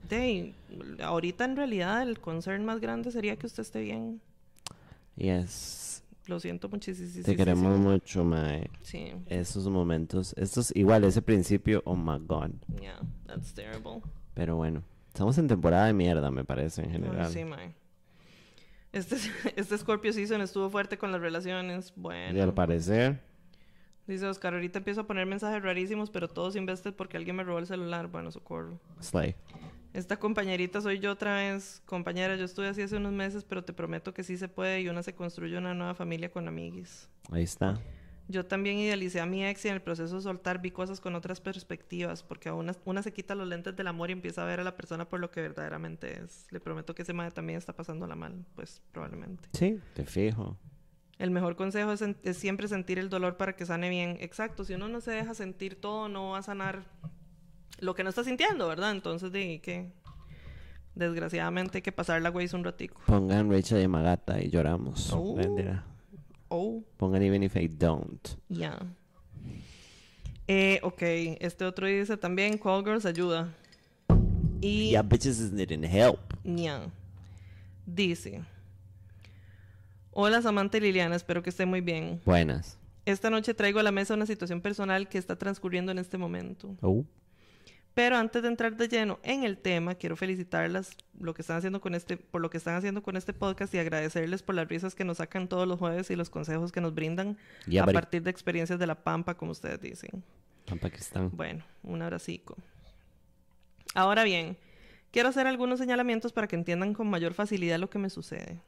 de, 0.08 0.54
ahorita 1.02 1.44
en 1.44 1.56
realidad 1.56 2.02
el 2.02 2.20
concern 2.20 2.64
más 2.64 2.80
grande 2.80 3.10
sería 3.10 3.36
que 3.36 3.46
usted 3.46 3.62
esté 3.62 3.82
bien. 3.82 4.22
Yes. 5.16 6.02
Lo 6.26 6.40
siento 6.40 6.70
muchísimo. 6.70 7.24
Te 7.24 7.36
queremos 7.36 7.78
mucho, 7.78 8.24
mae. 8.24 8.70
Sí. 8.82 9.12
Esos 9.26 9.68
momentos, 9.68 10.34
estos, 10.38 10.74
igual 10.74 11.04
ese 11.04 11.20
principio, 11.20 11.82
oh 11.84 11.96
my 11.96 12.18
god. 12.18 12.50
Yeah, 12.80 13.00
that's 13.26 13.52
terrible. 13.52 14.00
Pero 14.32 14.56
bueno, 14.56 14.82
estamos 15.08 15.36
en 15.36 15.48
temporada 15.48 15.86
de 15.86 15.92
mierda, 15.92 16.30
me 16.30 16.44
parece, 16.44 16.82
en 16.82 16.92
general. 16.92 17.30
sí, 17.30 17.44
mae. 17.44 17.81
Este, 18.92 19.16
este 19.56 19.78
Scorpio 19.78 20.12
Season 20.12 20.40
estuvo 20.40 20.70
fuerte 20.70 20.98
con 20.98 21.12
las 21.12 21.20
relaciones. 21.20 21.92
Y 21.96 22.00
Bueno. 22.00 22.42
al 22.42 22.54
parecer, 22.54 23.20
Dice 24.06 24.26
Oscar, 24.26 24.54
ahorita 24.54 24.78
empiezo 24.78 25.02
a 25.02 25.06
poner 25.06 25.26
mensajes 25.26 25.62
rarísimos, 25.62 26.10
pero 26.10 26.26
todos 26.28 26.56
invested 26.56 26.92
porque 26.92 27.16
alguien 27.16 27.36
me 27.36 27.44
robó 27.44 27.60
el 27.60 27.66
celular. 27.66 28.08
Bueno, 28.08 28.32
socorro. 28.32 28.80
Slay. 29.00 29.36
Esta 29.94 30.18
compañerita 30.18 30.80
soy 30.80 30.98
yo 30.98 31.12
otra 31.12 31.36
vez. 31.36 31.82
Compañera, 31.86 32.34
yo 32.34 32.44
estuve 32.44 32.66
así 32.66 32.82
hace 32.82 32.96
unos 32.96 33.12
meses, 33.12 33.44
pero 33.44 33.62
te 33.62 33.72
prometo 33.72 34.12
que 34.12 34.24
sí 34.24 34.36
se 34.36 34.48
puede 34.48 34.80
y 34.80 34.88
una 34.88 35.02
se 35.02 35.14
construye 35.14 35.56
una 35.56 35.72
nueva 35.72 35.94
familia 35.94 36.30
con 36.32 36.48
amiguis. 36.48 37.08
Ahí 37.30 37.44
está. 37.44 37.78
Yo 38.28 38.46
también 38.46 38.78
idealicé 38.78 39.20
a 39.20 39.26
mi 39.26 39.44
ex 39.44 39.64
y 39.64 39.68
en 39.68 39.74
el 39.74 39.82
proceso 39.82 40.16
de 40.16 40.22
soltar 40.22 40.60
vi 40.60 40.70
cosas 40.70 41.00
con 41.00 41.14
otras 41.14 41.40
perspectivas, 41.40 42.22
porque 42.22 42.48
a 42.48 42.54
una, 42.54 42.74
una 42.84 43.02
se 43.02 43.12
quita 43.12 43.34
los 43.34 43.48
lentes 43.48 43.76
del 43.76 43.86
amor 43.88 44.10
y 44.10 44.12
empieza 44.12 44.42
a 44.42 44.46
ver 44.46 44.60
a 44.60 44.64
la 44.64 44.76
persona 44.76 45.08
por 45.08 45.20
lo 45.20 45.30
que 45.30 45.42
verdaderamente 45.42 46.22
es. 46.22 46.46
Le 46.50 46.60
prometo 46.60 46.94
que 46.94 47.02
ese 47.02 47.12
madre 47.12 47.32
también 47.32 47.58
está 47.58 47.74
pasándola 47.74 48.14
mal, 48.14 48.44
pues 48.54 48.80
probablemente. 48.92 49.48
Sí, 49.52 49.80
te 49.94 50.06
fijo. 50.06 50.56
El 51.18 51.30
mejor 51.30 51.56
consejo 51.56 51.92
es, 51.92 52.36
siempre 52.36 52.68
sentir 52.68 52.98
el 52.98 53.08
dolor 53.08 53.36
para 53.36 53.54
que 53.54 53.66
sane 53.66 53.90
bien. 53.90 54.16
Exacto, 54.20 54.64
si 54.64 54.74
uno 54.74 54.88
no 54.88 55.00
se 55.00 55.12
deja 55.12 55.34
sentir 55.34 55.80
todo, 55.80 56.08
no 56.08 56.30
va 56.30 56.38
a 56.38 56.42
sanar 56.42 56.84
lo 57.78 57.94
que 57.94 58.02
no 58.02 58.10
está 58.10 58.24
sintiendo, 58.24 58.66
¿verdad? 58.66 58.92
Entonces, 58.92 59.30
de 59.30 59.60
que 59.60 59.92
desgraciadamente 60.94 61.78
hay 61.78 61.82
que 61.82 61.92
pasar 61.92 62.20
la 62.22 62.30
güey 62.30 62.48
un 62.52 62.64
ratico. 62.64 63.00
Pongan 63.06 63.50
Rachel 63.50 63.82
y 63.82 63.88
Magata 63.88 64.42
y 64.42 64.50
lloramos. 64.50 65.12
Oh. 65.12 65.36
Oh, 66.54 66.84
Pongan 66.98 67.22
Even 67.22 67.42
If 67.42 67.56
I 67.56 67.66
Don't. 67.66 68.28
ya. 68.50 68.78
Eh, 70.46 70.80
ok, 70.82 71.02
este 71.40 71.64
otro 71.64 71.86
dice 71.86 72.18
también, 72.18 72.58
Call 72.58 72.84
Girls 72.84 73.06
ayuda. 73.06 73.54
Y... 74.60 74.90
Yeah, 74.90 75.02
bitches 75.02 75.40
is 75.40 75.50
needing 75.50 75.82
help. 75.82 76.20
ña. 76.44 76.92
Dice... 77.86 78.42
Hola 80.10 80.42
Samantha 80.42 80.76
y 80.76 80.80
Liliana, 80.82 81.16
espero 81.16 81.42
que 81.42 81.48
estén 81.48 81.70
muy 81.70 81.80
bien. 81.80 82.20
Buenas. 82.26 82.76
Esta 83.06 83.30
noche 83.30 83.54
traigo 83.54 83.80
a 83.80 83.82
la 83.82 83.90
mesa 83.90 84.12
una 84.12 84.26
situación 84.26 84.60
personal 84.60 85.08
que 85.08 85.16
está 85.16 85.36
transcurriendo 85.36 85.90
en 85.90 85.98
este 85.98 86.18
momento. 86.18 86.76
Oh. 86.82 87.02
Pero 87.94 88.16
antes 88.16 88.42
de 88.42 88.48
entrar 88.48 88.76
de 88.76 88.88
lleno 88.88 89.18
en 89.22 89.44
el 89.44 89.58
tema, 89.58 89.94
quiero 89.94 90.16
felicitarlas 90.16 90.96
lo 91.20 91.34
que 91.34 91.42
están 91.42 91.58
haciendo 91.58 91.80
con 91.80 91.94
este, 91.94 92.16
por 92.16 92.40
lo 92.40 92.48
que 92.48 92.56
están 92.56 92.74
haciendo 92.74 93.02
con 93.02 93.16
este 93.16 93.34
podcast 93.34 93.74
y 93.74 93.78
agradecerles 93.78 94.42
por 94.42 94.54
las 94.54 94.66
risas 94.66 94.94
que 94.94 95.04
nos 95.04 95.18
sacan 95.18 95.46
todos 95.46 95.68
los 95.68 95.78
jueves 95.78 96.10
y 96.10 96.16
los 96.16 96.30
consejos 96.30 96.72
que 96.72 96.80
nos 96.80 96.94
brindan 96.94 97.36
a 97.66 97.82
buddy. 97.82 97.92
partir 97.92 98.22
de 98.22 98.30
experiencias 98.30 98.78
de 98.78 98.86
la 98.86 98.94
pampa, 98.94 99.34
como 99.34 99.52
ustedes 99.52 99.80
dicen. 99.80 100.22
En 100.66 100.78
Pakistán. 100.78 101.30
Bueno, 101.34 101.64
un 101.82 102.00
abracico. 102.00 102.56
Ahora 103.94 104.24
bien, 104.24 104.56
quiero 105.10 105.28
hacer 105.28 105.46
algunos 105.46 105.78
señalamientos 105.78 106.32
para 106.32 106.46
que 106.46 106.56
entiendan 106.56 106.94
con 106.94 107.10
mayor 107.10 107.34
facilidad 107.34 107.78
lo 107.78 107.90
que 107.90 107.98
me 107.98 108.08
sucede. 108.08 108.58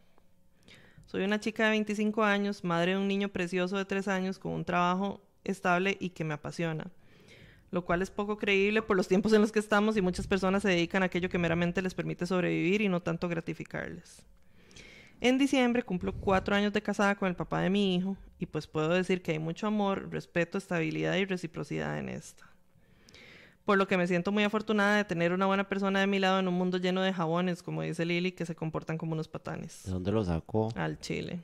Soy 1.07 1.25
una 1.25 1.41
chica 1.41 1.65
de 1.65 1.71
25 1.71 2.25
años, 2.25 2.65
madre 2.65 2.93
de 2.93 2.99
un 2.99 3.09
niño 3.09 3.29
precioso 3.29 3.77
de 3.77 3.85
3 3.85 4.09
años 4.09 4.39
con 4.39 4.53
un 4.53 4.65
trabajo 4.65 5.23
estable 5.45 5.97
y 6.01 6.11
que 6.11 6.25
me 6.25 6.35
apasiona, 6.35 6.91
lo 7.75 7.85
cual 7.85 8.03
es 8.03 8.11
poco 8.11 8.39
creíble 8.39 8.83
por 8.83 8.97
los 8.97 9.09
tiempos 9.09 9.33
en 9.33 9.41
los 9.41 9.51
que 9.51 9.59
estamos 9.59 9.97
y 9.97 10.01
muchas 10.01 10.29
personas 10.29 10.63
se 10.63 10.69
dedican 10.69 11.03
a 11.03 11.07
aquello 11.07 11.29
que 11.29 11.39
meramente 11.39 11.83
les 11.83 11.93
permite 11.93 12.25
sobrevivir 12.25 12.81
y 12.81 12.89
no 12.89 13.03
tanto 13.03 13.29
gratificarles. 13.29 14.23
En 15.21 15.39
diciembre 15.39 15.83
cumplo 15.83 16.13
cuatro 16.13 16.55
años 16.55 16.73
de 16.73 16.83
casada 16.83 17.17
con 17.17 17.29
el 17.29 17.35
papá 17.35 17.61
de 17.61 17.71
mi 17.71 17.97
hijo 17.97 18.17
y 18.39 18.47
pues 18.47 18.69
puedo 18.69 18.91
decir 18.91 19.23
que 19.23 19.33
hay 19.33 19.39
mucho 19.41 19.67
amor, 19.67 20.09
respeto, 20.11 20.57
estabilidad 20.57 21.17
y 21.17 21.25
reciprocidad 21.25 21.99
en 21.99 22.09
esta. 22.09 22.49
Por 23.65 23.77
lo 23.77 23.89
que 23.89 23.97
me 23.97 24.07
siento 24.07 24.31
muy 24.31 24.45
afortunada 24.45 24.97
de 24.97 25.05
tener 25.05 25.33
una 25.33 25.47
buena 25.47 25.69
persona 25.69 25.99
de 25.99 26.07
mi 26.07 26.21
lado 26.21 26.39
en 26.39 26.47
un 26.47 26.55
mundo 26.55 26.79
lleno 26.79 27.03
de 27.03 27.13
jabones, 27.13 27.63
como 27.63 27.83
dice 27.83 28.05
Lili, 28.05 28.33
que 28.33 28.47
se 28.47 28.55
comportan 28.55 28.99
como 28.99 29.15
unos 29.15 29.27
patanes. 29.27 29.83
¿De 29.85 29.91
dónde 29.91 30.13
lo 30.13 30.25
sacó? 30.25 30.69
Al 30.77 31.01
chile. 31.01 31.41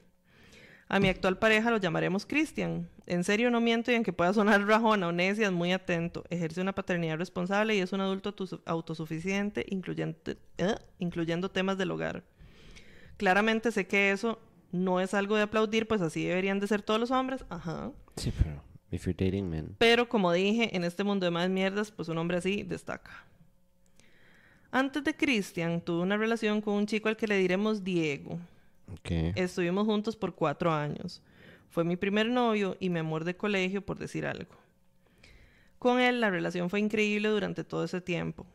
A 0.92 0.98
mi 0.98 1.08
actual 1.08 1.38
pareja 1.38 1.70
lo 1.70 1.76
llamaremos 1.76 2.26
Cristian. 2.26 2.88
En 3.06 3.22
serio 3.22 3.50
no 3.52 3.60
miento 3.60 3.92
y 3.92 3.94
aunque 3.94 4.12
pueda 4.12 4.32
sonar 4.32 4.60
rajona 4.66 5.06
o 5.08 5.12
necia, 5.12 5.46
es 5.46 5.52
muy 5.52 5.72
atento. 5.72 6.24
Ejerce 6.30 6.60
una 6.60 6.74
paternidad 6.74 7.16
responsable 7.16 7.76
y 7.76 7.78
es 7.80 7.92
un 7.92 8.00
adulto 8.00 8.30
autos- 8.34 8.60
autosuficiente, 8.66 9.64
incluyendo, 9.68 10.18
eh, 10.58 10.74
incluyendo 10.98 11.48
temas 11.50 11.78
del 11.78 11.92
hogar. 11.92 12.24
Claramente 13.16 13.70
sé 13.70 13.86
que 13.86 14.10
eso 14.10 14.40
no 14.72 15.00
es 15.00 15.14
algo 15.14 15.36
de 15.36 15.42
aplaudir, 15.42 15.86
pues 15.86 16.00
así 16.00 16.24
deberían 16.24 16.58
de 16.58 16.66
ser 16.66 16.82
todos 16.82 16.98
los 16.98 17.10
hombres. 17.12 17.44
Ajá. 17.48 17.92
Sí, 18.16 18.32
pero. 18.36 18.60
If 18.92 19.04
you're 19.06 19.14
dating 19.24 19.48
men. 19.48 19.76
Pero 19.78 20.08
como 20.08 20.32
dije, 20.32 20.74
en 20.76 20.82
este 20.82 21.04
mundo 21.04 21.24
de 21.24 21.30
más 21.30 21.48
mierdas, 21.48 21.92
pues 21.92 22.08
un 22.08 22.18
hombre 22.18 22.38
así 22.38 22.64
destaca. 22.64 23.24
Antes 24.72 25.04
de 25.04 25.14
Cristian, 25.16 25.80
tuve 25.80 26.02
una 26.02 26.16
relación 26.16 26.60
con 26.60 26.74
un 26.74 26.86
chico 26.86 27.08
al 27.08 27.16
que 27.16 27.28
le 27.28 27.36
diremos 27.36 27.84
Diego. 27.84 28.40
Estuvimos 29.36 29.86
juntos 29.86 30.16
por 30.16 30.34
cuatro 30.34 30.72
años. 30.72 31.22
Fue 31.68 31.84
mi 31.84 31.96
primer 31.96 32.28
novio 32.28 32.76
y 32.80 32.90
mi 32.90 32.98
amor 32.98 33.24
de 33.24 33.36
colegio, 33.36 33.84
por 33.84 33.98
decir 33.98 34.26
algo. 34.26 34.52
Con 35.78 36.00
él 36.00 36.20
la 36.20 36.30
relación 36.30 36.68
fue 36.68 36.80
increíble 36.80 37.28
durante 37.28 37.64
todo 37.64 37.84
ese 37.84 38.00
tiempo. 38.00 38.46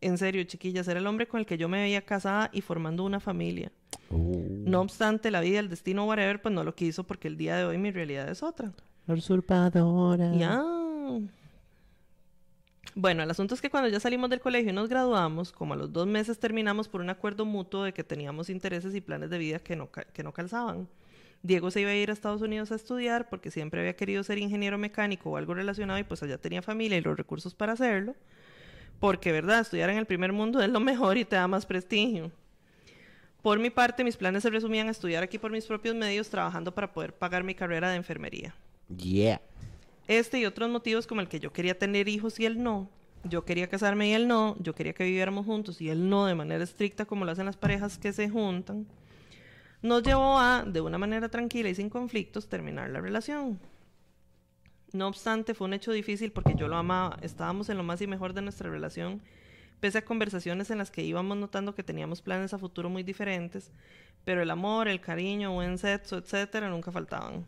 En 0.00 0.18
serio, 0.18 0.42
chiquillas, 0.44 0.88
era 0.88 0.98
el 0.98 1.06
hombre 1.06 1.28
con 1.28 1.38
el 1.38 1.46
que 1.46 1.56
yo 1.56 1.68
me 1.68 1.80
veía 1.80 2.02
casada 2.02 2.50
y 2.52 2.60
formando 2.60 3.04
una 3.04 3.20
familia. 3.20 3.70
Oh. 4.10 4.32
No 4.48 4.80
obstante, 4.80 5.30
la 5.30 5.40
vida, 5.40 5.60
el 5.60 5.68
destino, 5.68 6.06
whatever, 6.06 6.42
pues 6.42 6.52
no 6.52 6.64
lo 6.64 6.74
quiso 6.74 7.04
porque 7.04 7.28
el 7.28 7.36
día 7.36 7.56
de 7.56 7.64
hoy 7.64 7.78
mi 7.78 7.92
realidad 7.92 8.28
es 8.28 8.42
otra. 8.42 8.72
La 9.06 9.14
usurpadora. 9.14 10.34
Ya. 10.34 10.62
Bueno, 12.94 13.22
el 13.22 13.30
asunto 13.30 13.54
es 13.54 13.60
que 13.60 13.70
cuando 13.70 13.88
ya 13.88 14.00
salimos 14.00 14.28
del 14.28 14.40
colegio 14.40 14.70
y 14.70 14.74
nos 14.74 14.88
graduamos, 14.88 15.50
como 15.50 15.74
a 15.74 15.76
los 15.76 15.92
dos 15.92 16.06
meses 16.06 16.38
terminamos 16.38 16.88
por 16.88 17.00
un 17.00 17.08
acuerdo 17.08 17.46
mutuo 17.46 17.84
de 17.84 17.94
que 17.94 18.04
teníamos 18.04 18.50
intereses 18.50 18.94
y 18.94 19.00
planes 19.00 19.30
de 19.30 19.38
vida 19.38 19.58
que 19.58 19.76
no, 19.76 19.90
que 19.90 20.22
no 20.22 20.32
calzaban. 20.32 20.88
Diego 21.42 21.70
se 21.70 21.80
iba 21.80 21.90
a 21.90 21.94
ir 21.94 22.10
a 22.10 22.12
Estados 22.12 22.42
Unidos 22.42 22.70
a 22.70 22.76
estudiar 22.76 23.28
porque 23.28 23.50
siempre 23.50 23.80
había 23.80 23.96
querido 23.96 24.22
ser 24.22 24.38
ingeniero 24.38 24.78
mecánico 24.78 25.30
o 25.30 25.36
algo 25.36 25.54
relacionado 25.54 25.98
y 25.98 26.04
pues 26.04 26.22
allá 26.22 26.38
tenía 26.38 26.62
familia 26.62 26.98
y 26.98 27.00
los 27.00 27.16
recursos 27.16 27.54
para 27.54 27.72
hacerlo. 27.72 28.14
Porque, 29.00 29.32
¿verdad? 29.32 29.60
Estudiar 29.60 29.90
en 29.90 29.98
el 29.98 30.06
primer 30.06 30.32
mundo 30.32 30.62
es 30.62 30.68
lo 30.68 30.78
mejor 30.78 31.16
y 31.16 31.24
te 31.24 31.34
da 31.34 31.48
más 31.48 31.66
prestigio. 31.66 32.30
Por 33.42 33.58
mi 33.58 33.70
parte, 33.70 34.04
mis 34.04 34.16
planes 34.16 34.44
se 34.44 34.50
resumían 34.50 34.86
a 34.86 34.92
estudiar 34.92 35.24
aquí 35.24 35.36
por 35.38 35.50
mis 35.50 35.66
propios 35.66 35.96
medios, 35.96 36.30
trabajando 36.30 36.72
para 36.72 36.92
poder 36.92 37.12
pagar 37.12 37.42
mi 37.42 37.56
carrera 37.56 37.90
de 37.90 37.96
enfermería. 37.96 38.54
Yeah. 38.96 39.40
Este 40.08 40.38
y 40.38 40.46
otros 40.46 40.68
motivos 40.68 41.06
como 41.06 41.20
el 41.20 41.28
que 41.28 41.40
yo 41.40 41.52
quería 41.52 41.78
tener 41.78 42.08
hijos 42.08 42.40
y 42.40 42.46
él 42.46 42.62
no, 42.62 42.90
yo 43.24 43.44
quería 43.44 43.68
casarme 43.68 44.08
y 44.08 44.12
él 44.12 44.26
no, 44.26 44.56
yo 44.58 44.74
quería 44.74 44.92
que 44.92 45.04
viviéramos 45.04 45.46
juntos 45.46 45.80
y 45.80 45.88
él 45.88 46.08
no 46.08 46.26
de 46.26 46.34
manera 46.34 46.64
estricta 46.64 47.04
como 47.04 47.24
lo 47.24 47.30
hacen 47.32 47.46
las 47.46 47.56
parejas 47.56 47.98
que 47.98 48.12
se 48.12 48.28
juntan, 48.28 48.86
nos 49.80 50.02
llevó 50.02 50.38
a, 50.38 50.64
de 50.66 50.80
una 50.80 50.98
manera 50.98 51.28
tranquila 51.28 51.68
y 51.68 51.74
sin 51.74 51.90
conflictos, 51.90 52.48
terminar 52.48 52.90
la 52.90 53.00
relación. 53.00 53.60
No 54.92 55.08
obstante, 55.08 55.54
fue 55.54 55.66
un 55.66 55.74
hecho 55.74 55.92
difícil 55.92 56.32
porque 56.32 56.54
yo 56.54 56.68
lo 56.68 56.76
amaba, 56.76 57.16
estábamos 57.22 57.68
en 57.68 57.78
lo 57.78 57.82
más 57.82 58.00
y 58.02 58.06
mejor 58.06 58.34
de 58.34 58.42
nuestra 58.42 58.70
relación, 58.70 59.22
pese 59.80 59.98
a 59.98 60.04
conversaciones 60.04 60.70
en 60.70 60.78
las 60.78 60.90
que 60.90 61.02
íbamos 61.02 61.36
notando 61.36 61.74
que 61.74 61.82
teníamos 61.82 62.22
planes 62.22 62.52
a 62.52 62.58
futuro 62.58 62.90
muy 62.90 63.02
diferentes, 63.02 63.72
pero 64.24 64.42
el 64.42 64.50
amor, 64.50 64.88
el 64.88 65.00
cariño, 65.00 65.52
buen 65.52 65.78
sexo, 65.78 66.18
etcétera, 66.18 66.68
nunca 66.68 66.92
faltaban. 66.92 67.46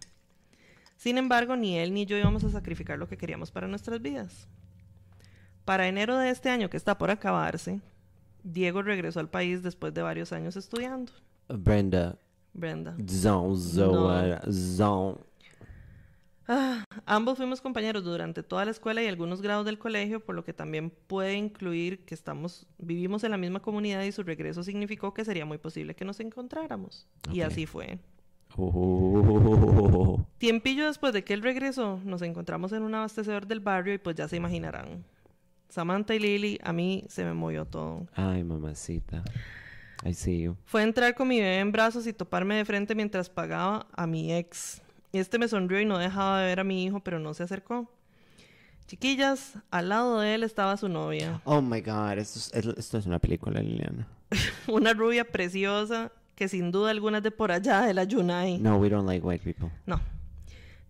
Sin 0.97 1.19
embargo, 1.19 1.57
ni 1.57 1.79
él 1.79 1.93
ni 1.93 2.07
yo 2.07 2.17
íbamos 2.17 2.45
a 2.45 2.51
sacrificar 2.51 2.99
lo 2.99 3.09
que 3.09 3.17
queríamos 3.17 3.51
para 3.51 3.69
nuestras 3.69 4.01
vidas. 4.01 4.49
Para 5.65 5.89
enero 5.89 6.19
de 6.19 6.31
este 6.31 6.51
año 6.51 6.71
que 6.71 6.77
está 6.77 6.99
por 6.99 7.11
acabarse, 7.11 7.81
Diego 8.43 8.83
regresó 8.83 9.21
al 9.21 9.31
país 9.31 9.63
después 9.63 9.95
de 9.95 10.03
varios 10.03 10.33
años 10.33 10.57
estudiando. 10.57 11.13
Brenda. 11.49 12.17
Brenda. 12.53 12.97
Zone, 13.09 13.57
Zoa, 13.57 14.41
Zone. 14.51 15.19
Ah, 16.47 16.85
ambos 17.07 17.39
fuimos 17.39 17.63
compañeros 17.63 18.05
durante 18.05 18.43
toda 18.43 18.67
la 18.67 18.71
escuela 18.71 19.03
y 19.03 19.07
algunos 19.07 19.41
grados 19.41 19.65
del 19.65 19.79
colegio, 19.79 20.21
por 20.21 20.35
lo 20.35 20.45
que 20.45 20.53
también 20.53 20.91
puede 20.91 21.35
incluir 21.35 22.05
que 22.05 22.15
estamos, 22.15 22.67
vivimos 22.77 23.25
en 23.25 23.31
la 23.31 23.39
misma 23.39 23.61
comunidad 23.61 24.03
y 24.03 24.13
su 24.13 24.23
regreso 24.23 24.63
significó 24.63 25.15
que 25.15 25.25
sería 25.25 25.47
muy 25.47 25.57
posible 25.57 25.95
que 25.95 26.05
nos 26.05 26.21
encontráramos. 26.21 27.07
Y 27.33 27.41
así 27.41 27.65
fue. 27.65 27.99
Oh. 28.57 30.25
Tiempillo 30.39 30.87
después 30.87 31.13
de 31.13 31.25
que 31.25 31.35
él 31.35 31.43
regresó, 31.43 32.01
nos 32.05 32.23
encontramos 32.23 32.73
en 32.73 32.83
un 32.83 32.95
abastecedor 32.95 33.47
del 33.47 33.61
barrio 33.61 33.95
y 33.95 33.99
pues 33.99 34.17
ya 34.17 34.29
se 34.29 34.37
imaginarán. 34.37 35.05
Samantha 35.69 36.15
y 36.15 36.19
Lily, 36.21 36.59
a 36.63 36.73
mí 36.73 37.05
se 37.09 37.25
me 37.25 37.35
movió 37.35 37.65
todo. 37.65 38.07
Ay, 38.15 38.45
mamacita. 38.45 39.25
I 40.05 40.15
see 40.15 40.43
you. 40.43 40.57
Fue 40.67 40.83
entrar 40.83 41.15
con 41.15 41.27
mi 41.29 41.41
bebé 41.41 41.59
en 41.61 41.73
brazos 41.73 42.07
y 42.07 42.13
toparme 42.13 42.55
de 42.57 42.65
frente 42.65 42.95
mientras 42.95 43.29
pagaba 43.29 43.87
a 43.97 44.07
mi 44.07 44.33
ex. 44.33 44.83
Este 45.13 45.39
me 45.39 45.49
sonrió 45.49 45.81
y 45.81 45.85
no 45.87 45.99
dejaba 45.99 46.41
de 46.41 46.47
ver 46.47 46.61
a 46.61 46.65
mi 46.65 46.85
hijo, 46.85 47.01
pero 47.01 47.19
no 47.19 47.35
se 47.35 47.43
acercó. 47.45 47.91
Chiquillas, 48.87 49.55
al 49.71 49.89
lado 49.89 50.21
de 50.21 50.35
él 50.35 50.43
estaba 50.43 50.77
su 50.77 50.89
novia, 50.89 51.41
Oh 51.45 51.63
my 51.63 51.81
god, 51.81 52.19
esto 52.19 52.39
es, 52.39 52.53
es- 52.53 52.79
esto 52.79 52.99
es 52.99 53.07
una 53.07 53.19
película, 53.19 53.61
Liliana. 53.61 54.07
una 54.69 54.93
rubia 54.93 55.25
preciosa 55.25 56.13
que 56.35 56.49
sin 56.49 56.71
duda 56.73 56.91
alguna 56.91 57.19
es 57.19 57.25
de 57.25 57.31
por 57.31 57.53
allá 57.53 57.83
de 57.83 57.95
la. 57.95 58.05
No, 58.05 58.79
we 58.79 58.89
don't 58.89 59.07
like 59.07 59.25
white 59.25 59.45
people. 59.45 59.71
No. 59.87 60.01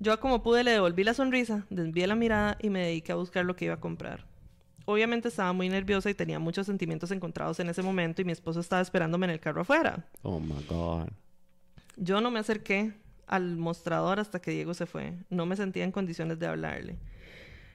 Yo 0.00 0.12
a 0.12 0.16
como 0.18 0.42
pude 0.42 0.64
le 0.64 0.72
devolví 0.72 1.04
la 1.04 1.14
sonrisa, 1.14 1.66
desvié 1.70 2.06
la 2.06 2.14
mirada 2.14 2.58
y 2.60 2.68
me 2.68 2.80
dediqué 2.80 3.12
a 3.12 3.14
buscar 3.14 3.44
lo 3.44 3.56
que 3.56 3.66
iba 3.66 3.74
a 3.74 3.80
comprar. 3.80 4.26
Obviamente 4.86 5.28
estaba 5.28 5.52
muy 5.52 5.68
nerviosa 5.68 6.10
y 6.10 6.14
tenía 6.14 6.38
muchos 6.38 6.66
sentimientos 6.66 7.10
encontrados 7.10 7.58
en 7.60 7.70
ese 7.70 7.82
momento 7.82 8.20
y 8.20 8.24
mi 8.24 8.32
esposo 8.32 8.60
estaba 8.60 8.82
esperándome 8.82 9.26
en 9.26 9.30
el 9.30 9.40
carro 9.40 9.62
afuera. 9.62 10.04
Oh 10.22 10.40
my 10.40 10.62
god. 10.68 11.08
Yo 11.96 12.20
no 12.20 12.30
me 12.30 12.40
acerqué 12.40 12.92
al 13.26 13.56
mostrador 13.56 14.20
hasta 14.20 14.40
que 14.40 14.50
Diego 14.50 14.74
se 14.74 14.86
fue. 14.86 15.14
No 15.30 15.46
me 15.46 15.56
sentía 15.56 15.84
en 15.84 15.92
condiciones 15.92 16.38
de 16.38 16.48
hablarle. 16.48 16.98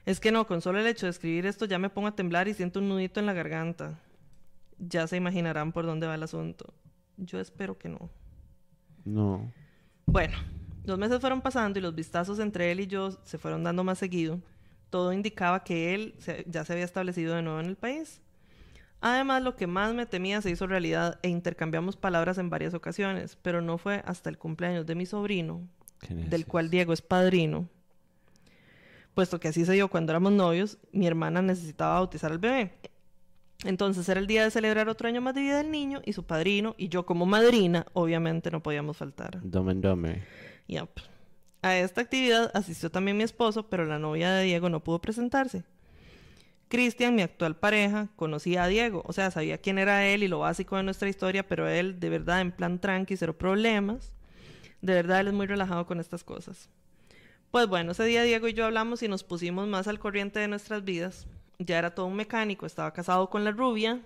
Es 0.06 0.20
que 0.20 0.30
no, 0.30 0.46
con 0.46 0.60
solo 0.60 0.78
el 0.78 0.86
hecho 0.86 1.06
de 1.06 1.10
escribir 1.10 1.46
esto 1.46 1.64
ya 1.64 1.78
me 1.78 1.90
pongo 1.90 2.08
a 2.08 2.14
temblar 2.14 2.48
y 2.48 2.54
siento 2.54 2.78
un 2.78 2.88
nudito 2.88 3.18
en 3.18 3.26
la 3.26 3.32
garganta. 3.32 3.98
Ya 4.78 5.06
se 5.06 5.16
imaginarán 5.16 5.72
por 5.72 5.86
dónde 5.86 6.06
va 6.06 6.14
el 6.14 6.22
asunto. 6.22 6.72
Yo 7.20 7.38
espero 7.40 7.78
que 7.78 7.88
no. 7.88 8.10
No. 9.04 9.52
Bueno, 10.06 10.36
los 10.84 10.98
meses 10.98 11.20
fueron 11.20 11.40
pasando 11.40 11.78
y 11.78 11.82
los 11.82 11.94
vistazos 11.94 12.38
entre 12.38 12.72
él 12.72 12.80
y 12.80 12.86
yo 12.86 13.12
se 13.24 13.38
fueron 13.38 13.62
dando 13.64 13.84
más 13.84 13.98
seguido. 13.98 14.40
Todo 14.90 15.12
indicaba 15.12 15.62
que 15.62 15.94
él 15.94 16.14
se- 16.18 16.44
ya 16.48 16.64
se 16.64 16.72
había 16.72 16.84
establecido 16.84 17.34
de 17.34 17.42
nuevo 17.42 17.60
en 17.60 17.66
el 17.66 17.76
país. 17.76 18.20
Además, 19.02 19.42
lo 19.42 19.56
que 19.56 19.66
más 19.66 19.94
me 19.94 20.04
temía 20.04 20.42
se 20.42 20.50
hizo 20.50 20.66
realidad 20.66 21.18
e 21.22 21.28
intercambiamos 21.28 21.96
palabras 21.96 22.36
en 22.38 22.50
varias 22.50 22.74
ocasiones, 22.74 23.38
pero 23.40 23.62
no 23.62 23.78
fue 23.78 24.02
hasta 24.04 24.28
el 24.28 24.36
cumpleaños 24.36 24.84
de 24.86 24.94
mi 24.94 25.06
sobrino, 25.06 25.66
del 26.28 26.46
cual 26.46 26.68
Diego 26.70 26.92
es 26.92 27.00
padrino. 27.00 27.68
Puesto 29.14 29.40
que 29.40 29.48
así 29.48 29.64
se 29.64 29.72
dio 29.72 29.88
cuando 29.88 30.12
éramos 30.12 30.32
novios, 30.32 30.78
mi 30.92 31.06
hermana 31.06 31.42
necesitaba 31.42 31.94
bautizar 31.94 32.30
al 32.32 32.38
bebé. 32.38 32.72
Entonces 33.64 34.08
era 34.08 34.20
el 34.20 34.26
día 34.26 34.44
de 34.44 34.50
celebrar 34.50 34.88
otro 34.88 35.08
año 35.08 35.20
más 35.20 35.34
de 35.34 35.42
vida 35.42 35.58
del 35.58 35.70
niño 35.70 36.00
y 36.04 36.14
su 36.14 36.24
padrino 36.24 36.74
y 36.78 36.88
yo 36.88 37.04
como 37.04 37.26
madrina 37.26 37.86
obviamente 37.92 38.50
no 38.50 38.62
podíamos 38.62 38.96
faltar. 38.96 39.38
Dumb 39.42 39.68
and 39.68 39.84
Dumber. 39.84 40.22
Yep. 40.66 41.00
A 41.62 41.76
esta 41.76 42.00
actividad 42.00 42.50
asistió 42.54 42.90
también 42.90 43.18
mi 43.18 43.22
esposo, 43.22 43.68
pero 43.68 43.84
la 43.84 43.98
novia 43.98 44.32
de 44.32 44.44
Diego 44.44 44.70
no 44.70 44.82
pudo 44.82 45.00
presentarse. 45.00 45.64
Cristian, 46.68 47.16
mi 47.16 47.22
actual 47.22 47.56
pareja, 47.56 48.08
conocía 48.16 48.62
a 48.62 48.68
Diego, 48.68 49.02
o 49.04 49.12
sea, 49.12 49.30
sabía 49.32 49.58
quién 49.58 49.76
era 49.76 50.06
él 50.06 50.22
y 50.22 50.28
lo 50.28 50.38
básico 50.38 50.76
de 50.76 50.84
nuestra 50.84 51.08
historia, 51.08 51.46
pero 51.46 51.68
él, 51.68 51.98
de 51.98 52.08
verdad, 52.08 52.40
en 52.40 52.52
plan 52.52 52.80
tranqui, 52.80 53.16
cero 53.16 53.36
problemas. 53.36 54.12
De 54.80 54.94
verdad, 54.94 55.20
él 55.20 55.28
es 55.28 55.34
muy 55.34 55.46
relajado 55.46 55.84
con 55.84 56.00
estas 56.00 56.22
cosas. 56.24 56.70
Pues 57.50 57.66
bueno, 57.66 57.92
ese 57.92 58.04
día 58.04 58.22
Diego 58.22 58.46
y 58.46 58.54
yo 58.54 58.64
hablamos 58.64 59.02
y 59.02 59.08
nos 59.08 59.24
pusimos 59.24 59.66
más 59.66 59.88
al 59.88 59.98
corriente 59.98 60.38
de 60.38 60.46
nuestras 60.46 60.84
vidas. 60.84 61.26
Ya 61.60 61.78
era 61.78 61.94
todo 61.94 62.06
un 62.06 62.16
mecánico, 62.16 62.64
estaba 62.64 62.90
casado 62.92 63.28
con 63.28 63.44
la 63.44 63.50
rubia. 63.52 64.00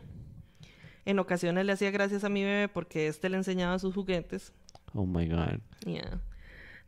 En 1.05 1.19
ocasiones 1.21 1.65
le 1.65 1.73
hacía 1.73 1.91
gracias 1.93 2.25
a 2.25 2.29
mi 2.29 2.43
bebé 2.43 2.69
porque 2.69 3.07
este 3.07 3.29
le 3.29 3.37
enseñaba 3.37 3.79
sus 3.79 3.95
juguetes. 3.95 4.53
Oh 4.93 5.07
my 5.07 5.29
God. 5.29 5.61
Yeah. 5.87 6.21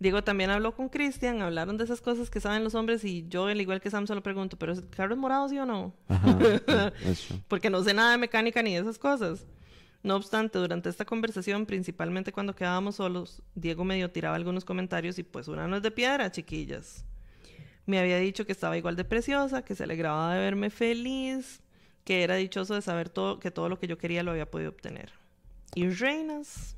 Diego 0.00 0.24
también 0.24 0.50
habló 0.50 0.74
con 0.74 0.88
Cristian, 0.88 1.40
hablaron 1.40 1.76
de 1.78 1.84
esas 1.84 2.00
cosas 2.00 2.28
que 2.28 2.40
saben 2.40 2.64
los 2.64 2.74
hombres 2.74 3.04
y 3.04 3.26
yo, 3.28 3.46
al 3.46 3.60
igual 3.60 3.80
que 3.80 3.90
Sam, 3.90 4.06
se 4.06 4.14
lo 4.14 4.22
pregunto, 4.22 4.58
¿pero 4.58 4.72
el 4.72 4.88
carro 4.90 5.14
es 5.14 5.18
morado, 5.18 5.48
sí 5.48 5.58
o 5.58 5.64
no? 5.64 5.94
Ajá. 6.08 6.92
Porque 7.48 7.70
no 7.70 7.82
sé 7.82 7.94
nada 7.94 8.10
de 8.10 8.18
mecánica 8.18 8.62
ni 8.62 8.74
de 8.74 8.80
esas 8.80 8.98
cosas. 8.98 9.46
No 10.02 10.16
obstante, 10.16 10.58
durante 10.58 10.88
esta 10.88 11.04
conversación, 11.04 11.64
principalmente 11.64 12.32
cuando 12.32 12.54
quedábamos 12.54 12.96
solos, 12.96 13.42
Diego 13.54 13.84
medio 13.84 14.10
tiraba 14.10 14.36
algunos 14.36 14.64
comentarios 14.64 15.18
y 15.18 15.22
pues 15.22 15.48
una 15.48 15.66
no 15.66 15.76
es 15.76 15.82
de 15.82 15.90
piedra, 15.90 16.30
chiquillas. 16.30 17.04
Me 17.86 17.98
había 17.98 18.18
dicho 18.18 18.44
que 18.44 18.52
estaba 18.52 18.76
igual 18.76 18.96
de 18.96 19.04
preciosa, 19.04 19.64
que 19.64 19.74
se 19.74 19.84
alegraba 19.84 20.34
de 20.34 20.40
verme 20.40 20.70
feliz, 20.70 21.60
que 22.04 22.22
era 22.22 22.34
dichoso 22.34 22.74
de 22.74 22.82
saber 22.82 23.08
todo, 23.08 23.38
que 23.38 23.50
todo 23.50 23.68
lo 23.68 23.78
que 23.78 23.86
yo 23.86 23.96
quería 23.96 24.22
lo 24.22 24.32
había 24.32 24.50
podido 24.50 24.70
obtener. 24.70 25.12
Y 25.74 25.88
reinas. 25.88 26.76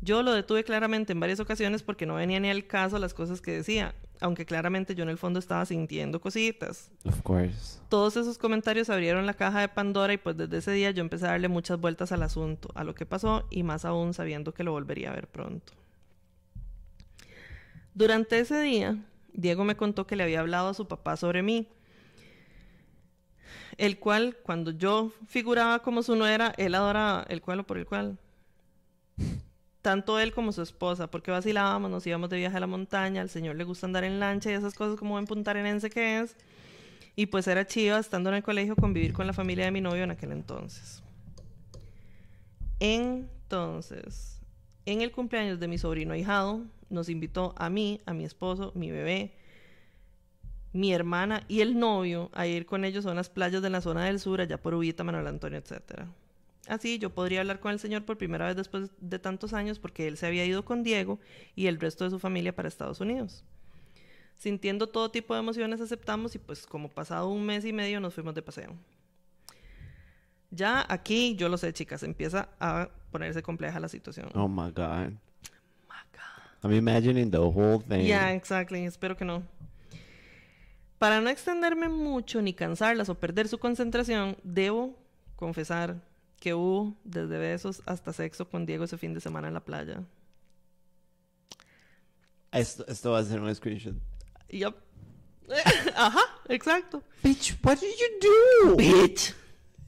Yo 0.00 0.22
lo 0.22 0.32
detuve 0.32 0.64
claramente 0.64 1.12
en 1.12 1.20
varias 1.20 1.40
ocasiones 1.40 1.82
porque 1.82 2.06
no 2.06 2.16
venía 2.16 2.38
ni 2.38 2.50
al 2.50 2.66
caso 2.66 2.98
las 2.98 3.14
cosas 3.14 3.40
que 3.40 3.52
decía, 3.52 3.94
aunque 4.20 4.44
claramente 4.44 4.94
yo 4.94 5.02
en 5.02 5.08
el 5.08 5.16
fondo 5.16 5.38
estaba 5.38 5.64
sintiendo 5.64 6.20
cositas. 6.20 6.90
Of 7.04 7.22
course. 7.22 7.78
Todos 7.88 8.16
esos 8.16 8.36
comentarios 8.36 8.90
abrieron 8.90 9.26
la 9.26 9.34
caja 9.34 9.60
de 9.60 9.68
Pandora 9.68 10.12
y 10.12 10.18
pues 10.18 10.36
desde 10.36 10.58
ese 10.58 10.72
día 10.72 10.90
yo 10.90 11.00
empecé 11.00 11.26
a 11.26 11.30
darle 11.30 11.48
muchas 11.48 11.80
vueltas 11.80 12.12
al 12.12 12.22
asunto, 12.22 12.68
a 12.74 12.84
lo 12.84 12.94
que 12.94 13.06
pasó 13.06 13.46
y 13.50 13.62
más 13.62 13.84
aún 13.84 14.12
sabiendo 14.12 14.52
que 14.52 14.64
lo 14.64 14.72
volvería 14.72 15.10
a 15.10 15.14
ver 15.14 15.26
pronto. 15.26 15.72
Durante 17.94 18.38
ese 18.38 18.60
día, 18.60 18.98
Diego 19.34 19.64
me 19.64 19.76
contó 19.76 20.06
que 20.06 20.16
le 20.16 20.22
había 20.22 20.40
hablado 20.40 20.68
a 20.68 20.74
su 20.74 20.88
papá 20.88 21.16
sobre 21.16 21.42
mí, 21.42 21.68
el 23.76 23.98
cual 23.98 24.36
cuando 24.42 24.70
yo 24.70 25.12
figuraba 25.26 25.80
como 25.80 26.02
su 26.02 26.16
nuera, 26.16 26.54
él 26.56 26.74
adoraba 26.74 27.26
el 27.28 27.42
cual 27.42 27.60
o 27.60 27.66
por 27.66 27.76
el 27.76 27.86
cual. 27.86 28.18
Tanto 29.82 30.18
él 30.18 30.32
como 30.32 30.52
su 30.52 30.62
esposa, 30.62 31.10
porque 31.10 31.30
vacilábamos, 31.30 31.90
nos 31.90 32.06
íbamos 32.06 32.30
de 32.30 32.38
viaje 32.38 32.56
a 32.56 32.60
la 32.60 32.66
montaña, 32.66 33.20
al 33.20 33.28
señor 33.28 33.56
le 33.56 33.64
gusta 33.64 33.86
andar 33.86 34.04
en 34.04 34.18
lancha 34.18 34.50
y 34.50 34.54
esas 34.54 34.74
cosas 34.74 34.98
como 34.98 35.12
buen 35.12 35.26
puntarenense 35.26 35.90
que 35.90 36.20
es. 36.20 36.36
Y 37.16 37.26
pues 37.26 37.46
era 37.46 37.66
chiva, 37.66 37.98
estando 37.98 38.30
en 38.30 38.36
el 38.36 38.42
colegio, 38.42 38.76
convivir 38.76 39.12
con 39.12 39.26
la 39.26 39.32
familia 39.32 39.66
de 39.66 39.70
mi 39.72 39.80
novio 39.80 40.04
en 40.04 40.10
aquel 40.10 40.32
entonces. 40.32 41.02
Entonces, 42.80 44.40
en 44.86 45.00
el 45.00 45.12
cumpleaños 45.12 45.60
de 45.60 45.68
mi 45.68 45.78
sobrino 45.78 46.14
ahijado, 46.14 46.62
nos 46.94 47.08
invitó 47.08 47.54
a 47.58 47.68
mí, 47.68 48.00
a 48.06 48.14
mi 48.14 48.24
esposo, 48.24 48.72
mi 48.74 48.90
bebé, 48.90 49.34
mi 50.72 50.92
hermana 50.92 51.44
y 51.48 51.60
el 51.60 51.78
novio 51.78 52.30
a 52.32 52.46
ir 52.46 52.66
con 52.66 52.84
ellos 52.84 53.06
a 53.06 53.12
unas 53.12 53.30
playas 53.30 53.62
de 53.62 53.70
la 53.70 53.80
zona 53.80 54.06
del 54.06 54.18
sur, 54.18 54.40
allá 54.40 54.60
por 54.60 54.74
Ubita, 54.74 55.04
Manuel 55.04 55.26
Antonio, 55.26 55.58
etcétera. 55.58 56.08
Así 56.66 56.98
yo 56.98 57.10
podría 57.10 57.40
hablar 57.40 57.60
con 57.60 57.72
el 57.72 57.78
señor 57.78 58.04
por 58.04 58.16
primera 58.16 58.46
vez 58.46 58.56
después 58.56 58.90
de 58.98 59.18
tantos 59.18 59.52
años 59.52 59.78
porque 59.78 60.08
él 60.08 60.16
se 60.16 60.26
había 60.26 60.44
ido 60.46 60.64
con 60.64 60.82
Diego 60.82 61.20
y 61.54 61.66
el 61.66 61.78
resto 61.78 62.04
de 62.04 62.10
su 62.10 62.18
familia 62.18 62.54
para 62.54 62.68
Estados 62.68 63.00
Unidos. 63.00 63.44
Sintiendo 64.36 64.88
todo 64.88 65.10
tipo 65.10 65.34
de 65.34 65.40
emociones 65.40 65.80
aceptamos 65.80 66.34
y 66.34 66.38
pues 66.38 66.66
como 66.66 66.88
pasado 66.88 67.28
un 67.28 67.44
mes 67.44 67.64
y 67.64 67.72
medio 67.72 68.00
nos 68.00 68.14
fuimos 68.14 68.34
de 68.34 68.42
paseo. 68.42 68.74
Ya 70.50 70.84
aquí, 70.88 71.36
yo 71.36 71.48
lo 71.48 71.58
sé 71.58 71.72
chicas, 71.72 72.02
empieza 72.02 72.48
a 72.60 72.88
ponerse 73.10 73.42
compleja 73.42 73.78
la 73.80 73.88
situación. 73.88 74.30
Oh 74.34 74.48
my 74.48 74.70
God. 74.70 75.12
I'm 76.64 76.72
imagining 76.72 77.30
the 77.30 77.38
whole 77.38 77.78
thing. 77.80 78.06
Yeah, 78.06 78.30
exactly. 78.32 78.84
Espero 78.86 79.16
que 79.16 79.24
no. 79.26 79.42
Para 80.98 81.20
no 81.20 81.28
extenderme 81.28 81.88
mucho 81.90 82.40
ni 82.40 82.54
cansarlas 82.54 83.08
o 83.10 83.14
perder 83.14 83.48
su 83.48 83.58
concentración, 83.58 84.36
debo 84.42 84.96
confesar 85.36 85.96
que 86.40 86.54
hubo 86.54 86.94
desde 87.04 87.36
besos 87.38 87.82
hasta 87.84 88.12
sexo 88.12 88.48
con 88.48 88.64
Diego 88.64 88.84
ese 88.84 88.96
fin 88.96 89.12
de 89.12 89.20
semana 89.20 89.48
en 89.48 89.54
la 89.54 89.60
playa. 89.60 90.02
Esto, 92.52 92.86
esto 92.88 93.10
va 93.10 93.18
a 93.18 93.24
ser 93.24 93.40
un 93.40 93.54
screenshot. 93.54 93.94
Yup. 94.48 94.76
Ajá, 95.96 96.20
exacto. 96.48 97.02
Bitch, 97.22 97.54
what 97.62 97.78
did 97.80 97.92
you 97.98 98.20
do? 98.20 98.76
Bitch. 98.76 99.34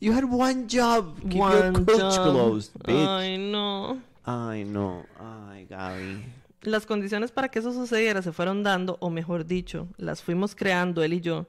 You 0.01 0.12
had 0.12 0.24
one 0.24 0.66
job. 0.69 1.19
Keep 1.23 1.35
your 1.36 1.40
One 1.73 1.86
coach 1.86 1.97
job. 1.97 2.32
closed, 2.32 2.73
bitch. 2.85 3.07
Ay, 3.09 3.39
no. 3.39 3.98
Ay, 4.27 4.65
no. 4.65 5.07
Ay, 5.19 5.65
Gaby. 5.70 6.24
Las 6.62 6.86
condiciones 6.86 7.30
para 7.30 7.48
que 7.48 7.58
eso 7.58 7.72
sucediera 7.72 8.22
se 8.22 8.32
fueron 8.32 8.62
dando, 8.62 8.96
o 9.00 9.10
mejor 9.10 9.46
dicho, 9.46 9.88
las 9.98 10.22
fuimos 10.22 10.54
creando 10.54 11.02
él 11.02 11.12
y 11.12 11.20
yo, 11.20 11.46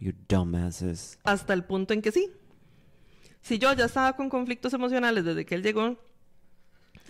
You 0.00 0.12
dumbasses. 0.28 1.18
hasta 1.24 1.52
el 1.54 1.64
punto 1.64 1.94
en 1.94 2.02
que 2.02 2.12
sí. 2.12 2.30
Si 3.40 3.58
yo 3.58 3.72
ya 3.74 3.84
estaba 3.84 4.16
con 4.16 4.28
conflictos 4.28 4.72
emocionales 4.72 5.24
desde 5.24 5.46
que 5.46 5.54
él 5.54 5.62
llegó, 5.62 5.96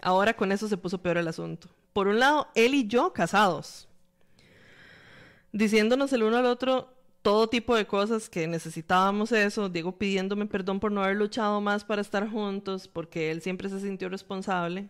ahora 0.03 0.35
con 0.35 0.53
eso 0.53 0.69
se 0.69 0.77
puso 0.77 1.01
peor 1.01 1.17
el 1.17 1.29
asunto. 1.29 1.69
Por 1.93 2.09
un 2.09 2.21
lado, 2.21 2.49
él 2.55 2.75
y 2.75 2.87
yo 2.87 3.13
casados, 3.13 3.89
diciéndonos 5.53 6.13
el 6.13 6.23
uno 6.25 6.37
al 6.37 6.47
otro 6.47 6.93
todo 7.23 7.49
tipo 7.49 7.75
de 7.75 7.87
cosas 7.87 8.29
que 8.29 8.47
necesitábamos 8.47 9.33
eso, 9.33 9.69
Diego 9.69 9.99
pidiéndome 9.99 10.47
perdón 10.47 10.79
por 10.79 10.93
no 10.93 11.03
haber 11.03 11.17
luchado 11.17 11.61
más 11.61 11.85
para 11.85 12.03
estar 12.03 12.29
juntos, 12.29 12.87
porque 12.87 13.33
él 13.33 13.43
siempre 13.43 13.69
se 13.69 13.81
sintió 13.81 14.09
responsable. 14.09 14.89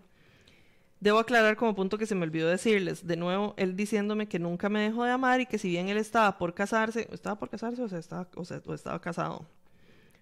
Debo 1.06 1.20
aclarar 1.20 1.56
como 1.56 1.72
punto 1.72 1.98
que 1.98 2.06
se 2.06 2.16
me 2.16 2.24
olvidó 2.24 2.48
decirles, 2.48 3.06
de 3.06 3.16
nuevo, 3.16 3.54
él 3.58 3.76
diciéndome 3.76 4.26
que 4.26 4.40
nunca 4.40 4.68
me 4.68 4.80
dejó 4.80 5.04
de 5.04 5.12
amar 5.12 5.40
y 5.40 5.46
que 5.46 5.56
si 5.56 5.68
bien 5.68 5.88
él 5.88 5.98
estaba 5.98 6.36
por 6.36 6.52
casarse, 6.52 7.06
estaba 7.12 7.38
por 7.38 7.48
casarse 7.48 7.80
o, 7.80 7.88
sea, 7.88 8.00
estaba, 8.00 8.26
o, 8.34 8.74
estaba 8.74 9.00
casado, 9.00 9.46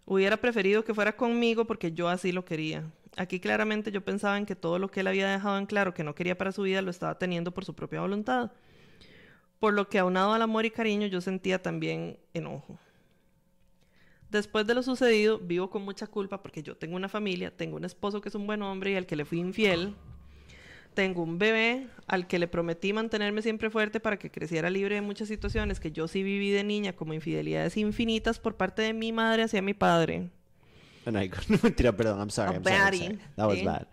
hubiera 0.05 0.37
preferido 0.37 0.85
que 0.85 0.93
fuera 0.93 1.17
conmigo 1.17 1.65
porque 1.65 1.93
yo 1.93 2.11
así 2.11 2.33
lo 2.33 2.45
quería. 2.45 2.85
Aquí 3.17 3.41
claramente 3.41 3.93
yo 3.93 4.05
pensaba 4.05 4.37
en 4.37 4.45
que 4.45 4.57
todo 4.57 4.79
lo 4.79 4.91
que 4.91 5.01
él 5.01 5.07
había 5.07 5.27
dejado 5.31 5.57
en 5.57 5.65
claro 5.65 5.95
que 5.95 6.05
no 6.05 6.15
quería 6.15 6.37
para 6.37 6.53
su 6.53 6.61
vida 6.61 6.83
lo 6.83 6.91
estaba 6.91 7.19
teniendo 7.19 7.51
por 7.51 7.65
su 7.65 7.73
propia 7.73 8.03
voluntad. 8.03 8.51
Por 9.61 9.73
lo 9.73 9.89
que 9.89 9.99
aunado 9.99 10.35
al 10.35 10.43
amor 10.43 10.67
y 10.67 10.71
cariño 10.71 11.07
yo 11.07 11.23
sentía 11.23 11.63
también 11.63 12.19
enojo. 12.35 12.79
Después 14.29 14.67
de 14.67 14.75
lo 14.75 14.83
sucedido, 14.83 15.39
vivo 15.39 15.71
con 15.71 15.81
mucha 15.81 16.07
culpa 16.09 16.43
porque 16.43 16.63
yo 16.63 16.77
tengo 16.77 16.95
una 16.95 17.09
familia, 17.09 17.57
tengo 17.57 17.77
un 17.77 17.87
esposo 17.87 18.21
que 18.21 18.29
es 18.29 18.35
un 18.35 18.47
buen 18.47 18.61
hombre 18.61 18.91
y 18.91 18.97
al 18.97 19.07
que 19.07 19.17
le 19.17 19.25
fui 19.25 19.39
infiel. 19.39 19.95
Tengo 20.95 21.23
un 21.23 21.39
bebé 21.39 21.89
al 22.07 22.27
que 22.29 22.39
le 22.39 22.47
prometí 22.47 22.93
mantenerme 22.93 23.43
siempre 23.43 23.69
fuerte 23.71 23.99
para 24.01 24.17
que 24.19 24.31
creciera 24.31 24.71
libre 24.71 24.95
de 24.95 25.01
muchas 25.01 25.29
situaciones 25.29 25.81
que 25.81 25.91
yo 25.91 26.07
sí 26.07 26.23
viví 26.23 26.51
de 26.51 26.63
niña 26.65 26.93
como 26.93 27.15
infidelidades 27.15 27.77
infinitas 27.77 28.39
por 28.39 28.57
parte 28.57 28.83
de 28.83 28.93
mi 28.93 29.13
madre 29.13 29.43
hacia 29.43 29.61
mi 29.63 29.75
padre. 29.75 30.31
No, 31.07 31.21
mentira, 31.63 31.93
perdón. 31.95 32.19
I'm 32.19 32.31
sorry. 32.31 32.55
I'm 32.55 32.65
sorry, 32.65 32.77
I'm 32.77 32.83
baddie, 32.85 32.99
sorry. 33.07 33.19
That 33.37 33.47
was 33.47 33.59
¿sí? 33.59 33.65
bad. 33.65 33.87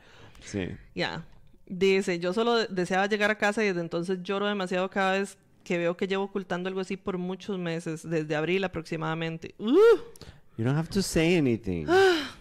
Sí. 0.45 0.68
Ya. 0.95 1.26
Dice, 1.68 2.19
yo 2.19 2.32
solo 2.34 2.56
de- 2.56 2.68
deseaba 2.68 3.07
llegar 3.07 3.32
a 3.32 3.38
casa 3.38 3.64
y 3.64 3.68
desde 3.68 3.82
entonces 3.82 4.19
lloro 4.23 4.48
demasiado 4.48 4.90
cada 4.90 5.19
vez 5.19 5.38
que 5.64 5.78
veo 5.78 5.98
que 5.98 6.07
llevo 6.07 6.23
ocultando 6.23 6.69
algo 6.69 6.80
así 6.82 6.98
por 6.98 7.18
muchos 7.18 7.57
meses, 7.60 8.07
desde 8.10 8.36
abril 8.36 8.64
aproximadamente. 8.64 9.56
¡Uh! 9.57 9.76
You 10.57 10.65
don't 10.65 10.78
have 10.78 10.90
to 10.90 11.02
say 11.02 11.36
anything. 11.38 11.86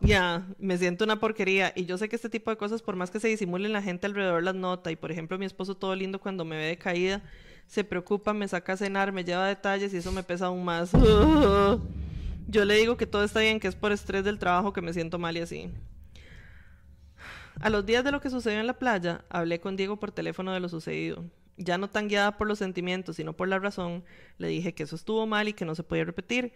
Ya, 0.00 0.46
me 0.58 0.78
siento 0.78 1.04
una 1.04 1.18
porquería. 1.18 1.72
Y 1.74 1.86
yo 1.86 1.98
sé 1.98 2.08
que 2.08 2.16
este 2.16 2.28
tipo 2.28 2.50
de 2.50 2.56
cosas, 2.56 2.82
por 2.82 2.96
más 2.96 3.10
que 3.10 3.20
se 3.20 3.28
disimulen, 3.28 3.72
la 3.72 3.82
gente 3.82 4.06
alrededor 4.06 4.42
las 4.42 4.54
nota. 4.54 4.90
Y 4.90 4.96
por 4.96 5.10
ejemplo, 5.10 5.38
mi 5.38 5.46
esposo 5.46 5.76
todo 5.76 5.94
lindo 5.94 6.20
cuando 6.20 6.44
me 6.44 6.56
ve 6.56 6.66
de 6.66 6.78
caída, 6.78 7.22
se 7.66 7.84
preocupa, 7.84 8.32
me 8.32 8.46
saca 8.48 8.74
a 8.74 8.76
cenar, 8.76 9.12
me 9.12 9.24
lleva 9.24 9.46
detalles 9.46 9.92
y 9.94 9.96
eso 9.98 10.12
me 10.12 10.22
pesa 10.22 10.46
aún 10.46 10.64
más. 10.64 10.92
Yo 12.46 12.64
le 12.64 12.74
digo 12.74 12.96
que 12.96 13.06
todo 13.06 13.24
está 13.24 13.40
bien, 13.40 13.58
que 13.58 13.68
es 13.68 13.74
por 13.74 13.92
estrés 13.92 14.24
del 14.24 14.38
trabajo 14.38 14.72
que 14.72 14.82
me 14.82 14.92
siento 14.92 15.18
mal 15.18 15.36
y 15.36 15.40
así. 15.40 15.70
A 17.60 17.70
los 17.70 17.86
días 17.86 18.04
de 18.04 18.12
lo 18.12 18.20
que 18.20 18.30
sucedió 18.30 18.60
en 18.60 18.66
la 18.66 18.78
playa, 18.78 19.24
hablé 19.28 19.60
con 19.60 19.76
Diego 19.76 19.98
por 19.98 20.12
teléfono 20.12 20.52
de 20.52 20.60
lo 20.60 20.68
sucedido. 20.68 21.24
Ya 21.56 21.78
no 21.78 21.88
tan 21.88 22.08
guiada 22.08 22.36
por 22.36 22.48
los 22.48 22.58
sentimientos, 22.58 23.16
sino 23.16 23.32
por 23.32 23.48
la 23.48 23.58
razón, 23.58 24.04
le 24.38 24.48
dije 24.48 24.74
que 24.74 24.82
eso 24.82 24.96
estuvo 24.96 25.26
mal 25.26 25.48
y 25.48 25.52
que 25.52 25.64
no 25.64 25.74
se 25.74 25.84
podía 25.84 26.04
repetir, 26.04 26.52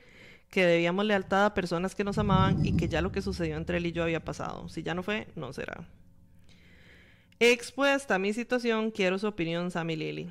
que 0.51 0.65
debíamos 0.67 1.05
lealtad 1.05 1.47
a 1.47 1.55
personas 1.55 1.95
que 1.95 2.05
nos 2.05 2.19
amaban 2.19 2.65
y 2.65 2.77
que 2.77 2.89
ya 2.89 3.03
lo 3.03 3.13
que 3.13 3.23
sucedió 3.23 3.57
entre 3.57 3.79
él 3.79 3.87
y 3.87 3.93
yo 3.93 4.03
había 4.03 4.25
pasado. 4.25 4.69
Si 4.69 4.83
ya 4.83 4.95
no 4.95 5.03
fue, 5.03 5.29
no 5.37 5.53
será. 5.53 5.87
Expuesta 7.41 8.17
a 8.17 8.19
mi 8.19 8.33
situación, 8.33 8.91
quiero 8.91 9.19
su 9.19 9.27
opinión, 9.27 9.71
Sam 9.71 9.91
y 9.91 9.97
Lily. 9.97 10.31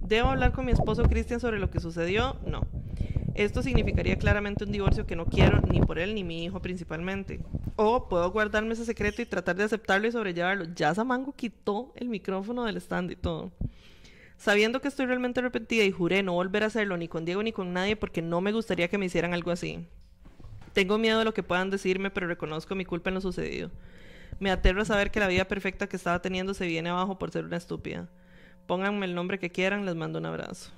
¿Debo 0.00 0.28
hablar 0.28 0.52
con 0.52 0.64
mi 0.64 0.72
esposo 0.72 1.02
Cristian 1.04 1.40
sobre 1.40 1.58
lo 1.58 1.70
que 1.70 1.80
sucedió? 1.80 2.36
No. 2.46 2.66
Esto 3.34 3.62
significaría 3.62 4.16
claramente 4.16 4.64
un 4.64 4.72
divorcio 4.72 5.06
que 5.06 5.16
no 5.16 5.26
quiero 5.26 5.60
ni 5.62 5.80
por 5.80 5.98
él 5.98 6.14
ni 6.14 6.24
mi 6.24 6.44
hijo 6.44 6.60
principalmente. 6.60 7.40
O 7.76 8.08
puedo 8.08 8.30
guardarme 8.30 8.74
ese 8.74 8.84
secreto 8.84 9.22
y 9.22 9.26
tratar 9.26 9.56
de 9.56 9.64
aceptarlo 9.64 10.06
y 10.06 10.12
sobrellevarlo. 10.12 10.66
Ya 10.74 10.94
Samango 10.94 11.32
quitó 11.32 11.92
el 11.96 12.08
micrófono 12.08 12.64
del 12.64 12.76
stand 12.76 13.12
y 13.12 13.16
todo. 13.16 13.52
Sabiendo 14.40 14.80
que 14.80 14.88
estoy 14.88 15.04
realmente 15.04 15.40
arrepentida 15.40 15.84
y 15.84 15.90
juré 15.92 16.22
no 16.22 16.32
volver 16.32 16.62
a 16.62 16.68
hacerlo 16.68 16.96
ni 16.96 17.08
con 17.08 17.26
Diego 17.26 17.42
ni 17.42 17.52
con 17.52 17.74
nadie 17.74 17.94
porque 17.94 18.22
no 18.22 18.40
me 18.40 18.52
gustaría 18.52 18.88
que 18.88 18.96
me 18.96 19.04
hicieran 19.04 19.34
algo 19.34 19.50
así. 19.50 19.86
Tengo 20.72 20.96
miedo 20.96 21.18
de 21.18 21.26
lo 21.26 21.34
que 21.34 21.42
puedan 21.42 21.68
decirme, 21.68 22.10
pero 22.10 22.26
reconozco 22.26 22.74
mi 22.74 22.86
culpa 22.86 23.10
en 23.10 23.16
lo 23.16 23.20
sucedido. 23.20 23.70
Me 24.38 24.50
aterra 24.50 24.86
saber 24.86 25.10
que 25.10 25.20
la 25.20 25.28
vida 25.28 25.44
perfecta 25.44 25.90
que 25.90 25.96
estaba 25.96 26.22
teniendo 26.22 26.54
se 26.54 26.66
viene 26.66 26.88
abajo 26.88 27.18
por 27.18 27.30
ser 27.30 27.44
una 27.44 27.58
estúpida. 27.58 28.08
pónganme 28.66 29.04
el 29.04 29.14
nombre 29.14 29.38
que 29.38 29.50
quieran, 29.50 29.84
les 29.84 29.94
mando 29.94 30.18
un 30.18 30.24
abrazo. 30.24 30.70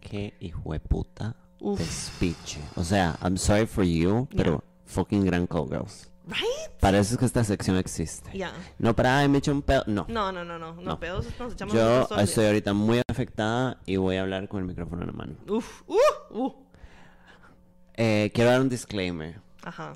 Qué 0.00 0.34
hijo 0.38 0.72
de 0.72 0.78
puta 0.78 1.34
Uf. 1.58 1.76
despiche. 1.80 2.60
O 2.76 2.84
sea, 2.84 3.18
I'm 3.20 3.36
sorry 3.36 3.66
for 3.66 3.82
you, 3.82 4.28
pero 4.36 4.62
fucking 4.86 5.24
gran 5.24 5.48
call 5.48 5.66
girls. 5.66 6.08
Right? 6.26 6.70
Para 6.80 6.98
eso 6.98 7.14
es 7.14 7.18
que 7.18 7.24
esta 7.24 7.42
sección 7.44 7.76
existe. 7.76 8.30
Ya. 8.36 8.52
No 8.78 8.94
para, 8.94 9.18
ay, 9.18 9.28
me 9.28 9.38
eché 9.38 9.50
un 9.50 9.62
pedo. 9.62 9.84
No. 9.86 10.06
No, 10.08 10.30
no, 10.30 10.44
no, 10.44 10.58
no. 10.58 10.74
No, 10.74 10.82
No. 10.82 11.00
pedos 11.00 11.26
nos 11.38 11.54
echamos 11.54 11.74
Yo 11.74 12.06
estoy 12.18 12.46
ahorita 12.46 12.72
muy 12.72 13.00
afectada 13.08 13.78
y 13.86 13.96
voy 13.96 14.16
a 14.16 14.22
hablar 14.22 14.48
con 14.48 14.60
el 14.60 14.66
micrófono 14.66 15.02
en 15.02 15.06
la 15.08 15.12
mano. 15.12 15.34
Uf, 15.48 15.82
uh, 15.88 15.96
uh. 16.30 16.54
Eh, 17.94 18.30
quiero 18.34 18.50
dar 18.50 18.60
un 18.60 18.68
disclaimer. 18.68 19.40
Ajá. 19.62 19.94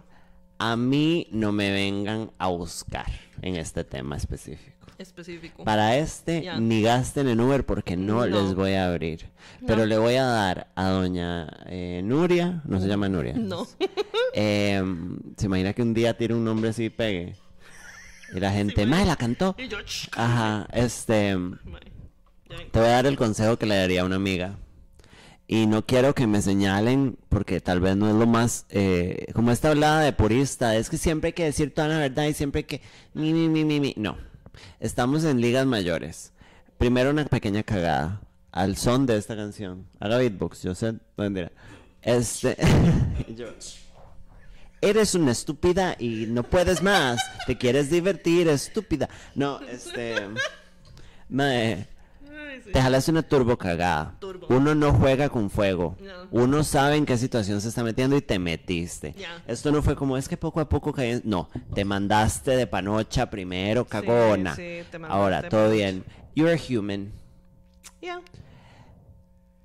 A 0.59 0.77
mí 0.77 1.29
no 1.31 1.53
me 1.53 1.71
vengan 1.71 2.31
a 2.39 2.49
buscar 2.49 3.07
en 3.43 3.57
este 3.57 3.85
tema 3.85 4.17
específico. 4.17 4.74
Específico. 4.99 5.65
Para 5.65 5.97
este, 5.97 6.51
ni 6.61 6.83
gasten 6.83 7.29
en 7.29 7.41
Uber 7.41 7.65
porque 7.67 7.97
no, 7.97 8.27
No. 8.27 8.43
les 8.43 8.55
voy 8.55 8.73
a 8.75 8.87
abrir. 8.87 9.29
Pero 9.67 9.79
No. 9.81 9.87
le 9.87 9.99
voy 9.99 10.15
a 10.15 10.25
dar 10.25 10.69
a 10.75 10.89
doña 10.89 11.49
eh, 11.67 12.01
Nuria, 12.05 12.63
no 12.65 12.81
se 12.81 12.87
llama 12.89 13.09
Nuria. 13.09 13.35
No. 13.35 13.67
Eh, 14.37 14.83
se 15.37 15.47
imagina 15.47 15.73
que 15.75 15.83
un 15.83 15.95
día 15.95 16.17
tire 16.17 16.35
un 16.35 16.45
nombre 16.45 16.71
así 16.71 16.87
y 16.87 16.91
pegue. 16.91 17.37
Y 18.35 18.41
la 18.41 18.51
gente, 18.51 18.85
madre, 18.85 19.07
la 19.07 19.15
cantó. 19.17 19.55
Y 19.59 19.69
yo, 19.69 19.79
ch- 19.79 20.09
Ajá, 20.17 20.67
este, 20.73 21.37
ven. 21.37 21.61
te 22.73 22.79
voy 22.81 22.89
a 22.89 22.93
dar 22.93 23.07
el 23.07 23.17
consejo 23.17 23.57
que 23.59 23.67
le 23.67 23.77
daría 23.77 24.03
a 24.03 24.05
una 24.05 24.17
amiga. 24.17 24.57
Y 25.47 25.67
no 25.69 25.87
quiero 25.87 26.15
que 26.17 26.27
me 26.27 26.43
señalen, 26.43 27.17
porque 27.29 27.61
tal 27.61 27.79
vez 27.79 27.97
no 27.97 28.09
es 28.09 28.15
lo 28.17 28.27
más, 28.27 28.67
eh, 28.71 29.27
como 29.35 29.53
esta 29.53 29.69
hablada 29.69 30.01
de 30.01 30.13
purista, 30.13 30.75
es 30.75 30.91
que 30.91 30.97
siempre 30.99 31.29
hay 31.29 31.33
que 31.35 31.45
decir 31.45 31.73
toda 31.73 31.87
la 31.87 31.99
verdad 31.99 32.25
y 32.27 32.33
siempre 32.35 32.61
hay 32.61 32.65
que, 32.65 32.81
mi, 33.13 33.33
mi, 33.33 33.49
mi, 33.49 33.65
mi, 33.65 33.79
mi. 33.79 33.95
No, 33.97 34.17
estamos 34.81 35.25
en 35.25 35.41
ligas 35.41 35.67
mayores. 35.67 36.33
Primero 36.79 37.11
una 37.11 37.25
pequeña 37.25 37.63
cagada, 37.63 38.21
al 38.53 38.77
son 38.77 39.07
de 39.07 39.17
esta 39.17 39.37
canción. 39.37 39.87
Haga 40.01 40.19
beatbox, 40.19 40.63
yo 40.63 40.75
sé. 40.75 40.95
Este, 42.03 42.57
yo, 43.37 43.47
eres 44.81 45.15
una 45.15 45.33
estúpida 45.33 45.97
y 45.99 46.27
no 46.29 46.43
puedes 46.43 46.83
más, 46.83 47.21
te 47.47 47.57
quieres 47.57 47.91
divertir, 47.91 48.49
estúpida. 48.49 49.09
No, 49.35 49.61
este, 49.61 50.15
mae, 51.29 51.89
sí. 52.63 52.73
te 52.73 52.81
jalaste 52.83 53.11
una 53.11 53.23
turbo 53.23 53.57
cagada. 53.57 54.17
Turbo. 54.21 54.47
Uno 54.51 54.75
no 54.75 54.93
juega 54.93 55.29
con 55.29 55.51
fuego. 55.51 55.97
No. 56.01 56.43
Uno 56.43 56.65
sabe 56.65 56.97
en 56.97 57.07
qué 57.07 57.17
situación 57.19 57.61
se 57.61 57.69
está 57.69 57.83
metiendo 57.83 58.17
y 58.17 58.23
te 58.23 58.39
metiste. 58.39 59.15
Esto 59.47 59.73
no 59.73 59.83
fue 59.83 59.97
como 59.97 60.17
es 60.17 60.29
que 60.29 60.37
poco 60.37 60.61
a 60.61 60.69
poco 60.69 60.93
caí. 60.93 61.21
No, 61.25 61.49
te 61.75 61.85
mandaste 61.85 62.57
de 62.57 62.67
panocha 62.67 63.31
primero, 63.31 63.85
cagona. 63.85 64.55
sí, 64.55 64.83
te 64.91 64.99
mandaste 64.99 65.23
Ahora, 65.23 65.49
todo 65.49 65.63
panocha. 65.65 65.75
bien. 65.75 66.05
You're 66.35 66.53
a 66.55 66.59
human. 66.79 67.13
Ya. 68.03 68.21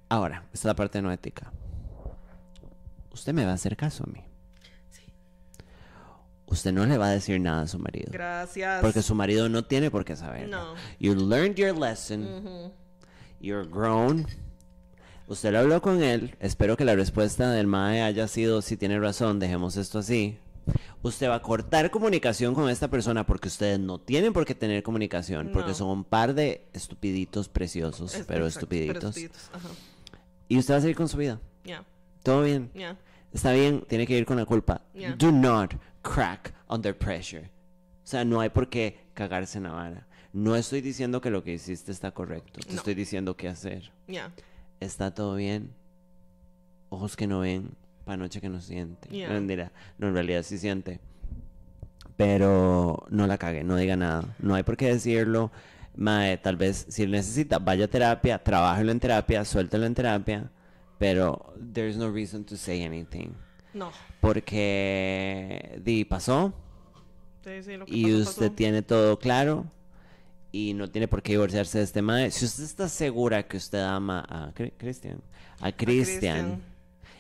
Ahora, 0.08 0.44
esta 0.54 0.58
es 0.60 0.66
la 0.66 0.76
parte 0.76 1.02
no 1.02 1.12
ética. 1.12 1.52
Usted 3.14 3.34
me 3.34 3.46
va 3.46 3.52
a 3.52 3.56
hacer 3.56 3.76
caso 3.76 4.04
a 4.08 4.12
mí. 4.12 4.24
Sí. 4.92 5.04
Usted 6.48 6.72
no 6.72 6.86
le 6.86 6.98
va 6.98 7.08
a 7.08 7.12
decir 7.12 7.40
nada 7.42 7.64
a 7.64 7.68
su 7.68 7.78
marido. 7.80 8.10
Gracias. 8.12 8.82
Porque 8.82 9.02
su 9.02 9.14
marido 9.14 9.50
no 9.50 9.66
tiene 9.66 9.92
por 9.92 10.06
qué 10.06 10.16
saber. 10.16 10.48
No. 10.48 10.74
You 11.00 11.16
learned 11.16 11.56
your 11.56 11.78
lesson. 11.78 12.72
You're 13.40 13.68
grown. 13.70 14.26
Usted 15.28 15.52
lo 15.52 15.60
habló 15.60 15.82
con 15.82 16.02
él. 16.04 16.36
Espero 16.40 16.76
que 16.76 16.86
la 16.86 16.96
respuesta 16.96 17.52
del 17.52 17.68
MAE 17.68 18.02
haya 18.02 18.28
sido, 18.28 18.62
si 18.62 18.78
tiene 18.78 19.00
razón, 19.00 19.40
dejemos 19.40 19.78
esto 19.78 20.00
así. 20.00 20.38
Usted 21.02 21.30
va 21.30 21.36
a 21.36 21.42
cortar 21.42 21.90
comunicación 21.92 22.54
con 22.54 22.70
esta 22.70 22.90
persona 22.90 23.26
porque 23.26 23.48
ustedes 23.48 23.80
no 23.80 24.00
tienen 24.00 24.34
por 24.34 24.46
qué 24.46 24.56
tener 24.56 24.84
comunicación. 24.84 25.52
Porque 25.54 25.74
son 25.74 25.90
un 25.90 26.04
par 26.04 26.34
de 26.34 26.66
estupiditos 26.74 27.48
preciosos, 27.48 28.14
Es- 28.16 28.26
pero 28.26 28.46
estupiditos. 28.48 29.04
estupiditos, 29.18 29.50
Ajá. 29.54 29.70
Y 30.48 30.58
usted 30.58 30.74
va 30.74 30.78
a 30.78 30.82
seguir 30.82 30.96
con 30.96 31.08
su 31.08 31.18
vida. 31.18 31.40
Todo 32.24 32.42
bien. 32.44 32.70
Está 33.32 33.52
bien, 33.54 33.86
tiene 33.88 34.06
que 34.06 34.18
ir 34.18 34.26
con 34.26 34.38
la 34.38 34.46
culpa. 34.46 34.82
Yeah. 34.94 35.16
Do 35.16 35.32
not 35.32 35.74
crack 36.02 36.54
under 36.68 36.98
pressure. 36.98 37.46
O 38.04 38.08
sea, 38.10 38.26
no 38.26 38.42
hay 38.42 38.50
por 38.50 38.68
qué 38.70 39.06
cagarse 39.14 39.60
en 39.60 39.66
la 39.66 39.72
vara. 39.72 40.08
No 40.34 40.56
estoy 40.56 40.82
diciendo 40.82 41.22
que 41.22 41.30
lo 41.32 41.44
que 41.44 41.54
hiciste 41.54 41.92
está 41.92 42.12
correcto. 42.12 42.60
Te 42.62 42.70
No. 42.74 42.78
estoy 42.78 42.94
diciendo 42.94 43.36
qué 43.36 43.48
hacer. 43.48 43.92
Ya. 44.08 44.32
Está 44.80 45.14
todo 45.14 45.36
bien. 45.36 45.72
Ojos 46.90 47.16
que 47.16 47.28
no 47.28 47.40
ven, 47.40 47.72
panoche 48.06 48.40
que 48.42 48.50
no 48.50 48.62
siente. 48.62 49.10
Yeah. 49.10 49.28
No. 49.40 49.40
No, 49.98 50.08
en 50.08 50.14
realidad 50.14 50.44
sí 50.44 50.58
siente. 50.58 51.00
Pero 52.18 53.06
no 53.10 53.28
la 53.28 53.38
cague, 53.38 53.64
no 53.64 53.76
diga 53.78 53.96
nada. 53.96 54.36
No 54.40 54.56
hay 54.56 54.64
por 54.64 54.76
qué 54.78 54.88
decirlo. 54.88 55.52
Mae, 55.96 56.38
tal 56.38 56.56
vez 56.58 56.86
si 56.90 57.08
necesita, 57.08 57.60
vaya 57.60 57.86
a 57.86 57.88
terapia, 57.88 58.44
trabájelo 58.44 58.92
en 58.92 59.00
terapia, 59.00 59.44
suéltelo 59.46 59.86
en 59.86 59.96
terapia. 59.96 60.52
Pero 60.98 61.54
there's 61.74 61.98
no 61.98 62.12
reason 62.12 62.44
to 62.46 62.56
say 62.58 62.84
anything. 62.84 63.30
No. 63.74 63.92
Porque 64.20 65.80
di, 65.84 66.04
pasó 66.06 66.54
Sí, 67.44 67.64
sí, 67.64 67.78
lo 67.78 67.86
que 67.86 67.96
y 67.96 68.04
pasó, 68.04 68.30
usted 68.30 68.46
pasó. 68.48 68.56
tiene 68.56 68.82
todo 68.82 69.18
claro 69.20 69.66
y 70.52 70.74
no 70.74 70.90
tiene 70.90 71.08
por 71.08 71.22
qué 71.22 71.34
divorciarse 71.34 71.78
de 71.80 71.84
este 71.84 72.02
mae. 72.02 72.32
Si 72.32 72.46
usted 72.46 72.64
está 72.64 72.90
segura 72.90 73.48
que 73.48 73.58
usted 73.58 73.80
ama 73.82 74.26
a 74.28 74.52
Cri- 74.54 74.74
Christian, 74.78 75.22
a 75.62 75.72
Christian, 75.72 75.78
Christian. 76.56 76.62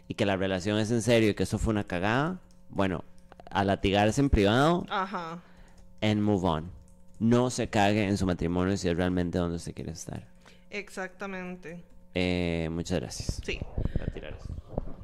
y 0.07 0.13
que 0.15 0.25
la 0.25 0.35
relación 0.35 0.77
es 0.79 0.89
en 0.91 1.01
serio 1.01 1.29
y 1.29 1.33
que 1.35 1.43
eso 1.43 1.57
fue 1.59 1.71
una 1.71 1.83
cagada, 1.83 2.39
bueno, 2.69 3.03
a 3.51 3.63
latigarse 3.63 4.21
en 4.21 4.29
privado 4.29 4.85
Ajá. 4.89 5.41
and 6.01 6.21
move 6.21 6.47
on. 6.47 6.71
No 7.19 7.49
se 7.49 7.67
cague 7.69 8.07
en 8.07 8.17
su 8.17 8.25
matrimonio 8.25 8.77
si 8.77 8.87
es 8.87 8.95
realmente 8.95 9.37
donde 9.37 9.57
usted 9.57 9.73
quiere 9.73 9.91
estar. 9.91 10.25
Exactamente. 10.69 11.83
Eh, 12.15 12.69
muchas 12.71 12.99
gracias. 12.99 13.41
Sí. 13.45 13.59
Tirar 14.13 14.33
esto. 14.33 14.53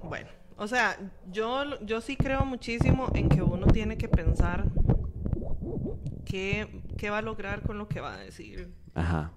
Bueno, 0.02 0.27
o 0.57 0.68
sea, 0.68 0.97
yo, 1.31 1.80
yo 1.81 2.02
sí 2.02 2.15
creo 2.15 2.45
muchísimo 2.45 3.10
en 3.14 3.30
que 3.30 3.41
uno 3.41 3.68
tiene 3.68 3.97
que 3.97 4.07
pensar 4.07 4.65
qué, 6.25 6.81
qué 6.97 7.09
va 7.09 7.19
a 7.19 7.21
lograr 7.21 7.61
con 7.61 7.77
lo 7.77 7.87
que 7.87 7.99
va 8.01 8.13
a 8.15 8.17
decir. 8.17 8.73
Ajá. 8.93 9.31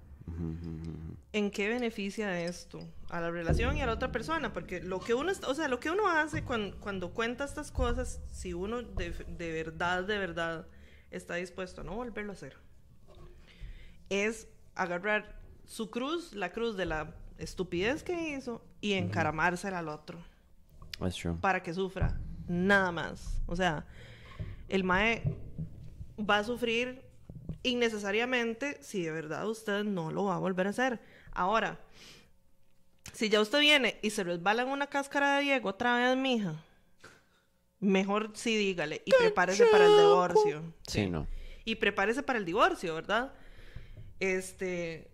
¿En 1.33 1.51
qué 1.51 1.67
beneficia 1.69 2.41
esto 2.41 2.79
a 3.09 3.19
la 3.19 3.29
relación 3.31 3.75
y 3.77 3.81
a 3.81 3.85
la 3.87 3.93
otra 3.93 4.11
persona? 4.11 4.53
Porque 4.53 4.81
lo 4.81 4.99
que 4.99 5.13
uno, 5.13 5.31
o 5.47 5.53
sea, 5.53 5.67
lo 5.67 5.79
que 5.79 5.89
uno 5.89 6.07
hace 6.07 6.43
cuan- 6.43 6.73
cuando, 6.79 7.11
cuenta 7.13 7.43
estas 7.43 7.71
cosas, 7.71 8.21
si 8.31 8.53
uno 8.53 8.81
de, 8.81 9.11
de 9.11 9.51
verdad, 9.51 10.03
de 10.05 10.17
verdad 10.17 10.67
está 11.11 11.35
dispuesto 11.35 11.81
a 11.81 11.83
no 11.83 11.95
volverlo 11.95 12.31
a 12.31 12.35
hacer, 12.35 12.55
es 14.09 14.47
agarrar 14.75 15.39
su 15.65 15.89
cruz, 15.89 16.33
la 16.33 16.51
cruz 16.51 16.77
de 16.77 16.85
la 16.85 17.15
estupidez 17.37 18.03
que 18.03 18.35
hizo, 18.37 18.63
y 18.81 18.93
encaramársela 18.93 19.79
al 19.79 19.89
otro 19.89 20.19
That's 20.99 21.15
true. 21.17 21.35
para 21.41 21.61
que 21.61 21.73
sufra, 21.73 22.19
nada 22.47 22.91
más. 22.91 23.41
O 23.45 23.55
sea, 23.55 23.85
el 24.67 24.83
mae 24.83 25.21
va 26.19 26.39
a 26.39 26.43
sufrir 26.43 27.01
innecesariamente 27.63 28.77
si 28.81 29.03
de 29.03 29.11
verdad 29.11 29.47
usted 29.47 29.83
no 29.83 30.11
lo 30.11 30.25
va 30.25 30.35
a 30.35 30.39
volver 30.39 30.67
a 30.67 30.71
hacer. 30.71 30.99
Ahora, 31.31 31.79
si 33.13 33.29
ya 33.29 33.41
usted 33.41 33.59
viene 33.59 33.99
y 34.01 34.09
se 34.11 34.23
resbala 34.23 34.63
en 34.63 34.69
una 34.69 34.87
cáscara 34.87 35.37
de 35.37 35.43
Diego 35.43 35.69
otra 35.69 35.97
vez, 35.97 36.17
mija, 36.17 36.63
mejor 37.79 38.31
sí 38.33 38.55
dígale 38.55 39.01
y 39.05 39.11
prepárese 39.11 39.65
para 39.67 39.85
el 39.85 39.97
divorcio. 39.97 40.73
Sí, 40.87 41.09
no. 41.09 41.27
Y 41.65 41.75
prepárese 41.75 42.23
para 42.23 42.39
el 42.39 42.45
divorcio, 42.45 42.95
¿verdad? 42.95 43.33
Este, 44.19 45.11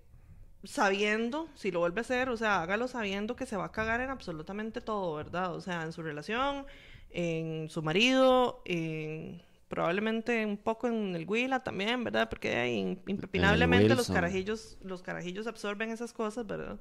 sabiendo, 0.64 1.49
si 1.56 1.72
lo 1.72 1.80
vuelve 1.80 1.99
a 1.99 2.02
hacer, 2.02 2.30
o 2.30 2.38
sea, 2.38 2.61
hágalo 2.61 2.88
sabiendo 2.88 3.36
que 3.36 3.45
se 3.45 3.57
va 3.57 3.65
a 3.65 3.72
cagar 3.72 4.02
en 4.02 4.10
absolutamente 4.10 4.82
todo, 4.82 5.15
¿verdad? 5.15 5.53
O 5.53 5.61
sea, 5.61 5.84
en 5.84 5.91
su 5.91 6.02
relación, 6.02 6.65
en 7.11 7.69
su 7.69 7.82
marido, 7.82 8.61
en 8.65 9.41
probablemente 9.76 10.45
un 10.45 10.57
poco 10.57 10.88
en 10.88 11.15
el 11.15 11.26
Huila 11.27 11.60
también, 11.64 12.03
¿verdad? 12.03 12.30
Porque 12.30 12.68
impepinablemente 13.06 13.93
los 13.93 14.07
carajillos, 14.07 14.77
los 14.81 15.03
carajillos 15.03 15.45
absorben 15.45 15.91
esas 15.91 16.14
cosas, 16.14 16.47
¿verdad? 16.47 16.80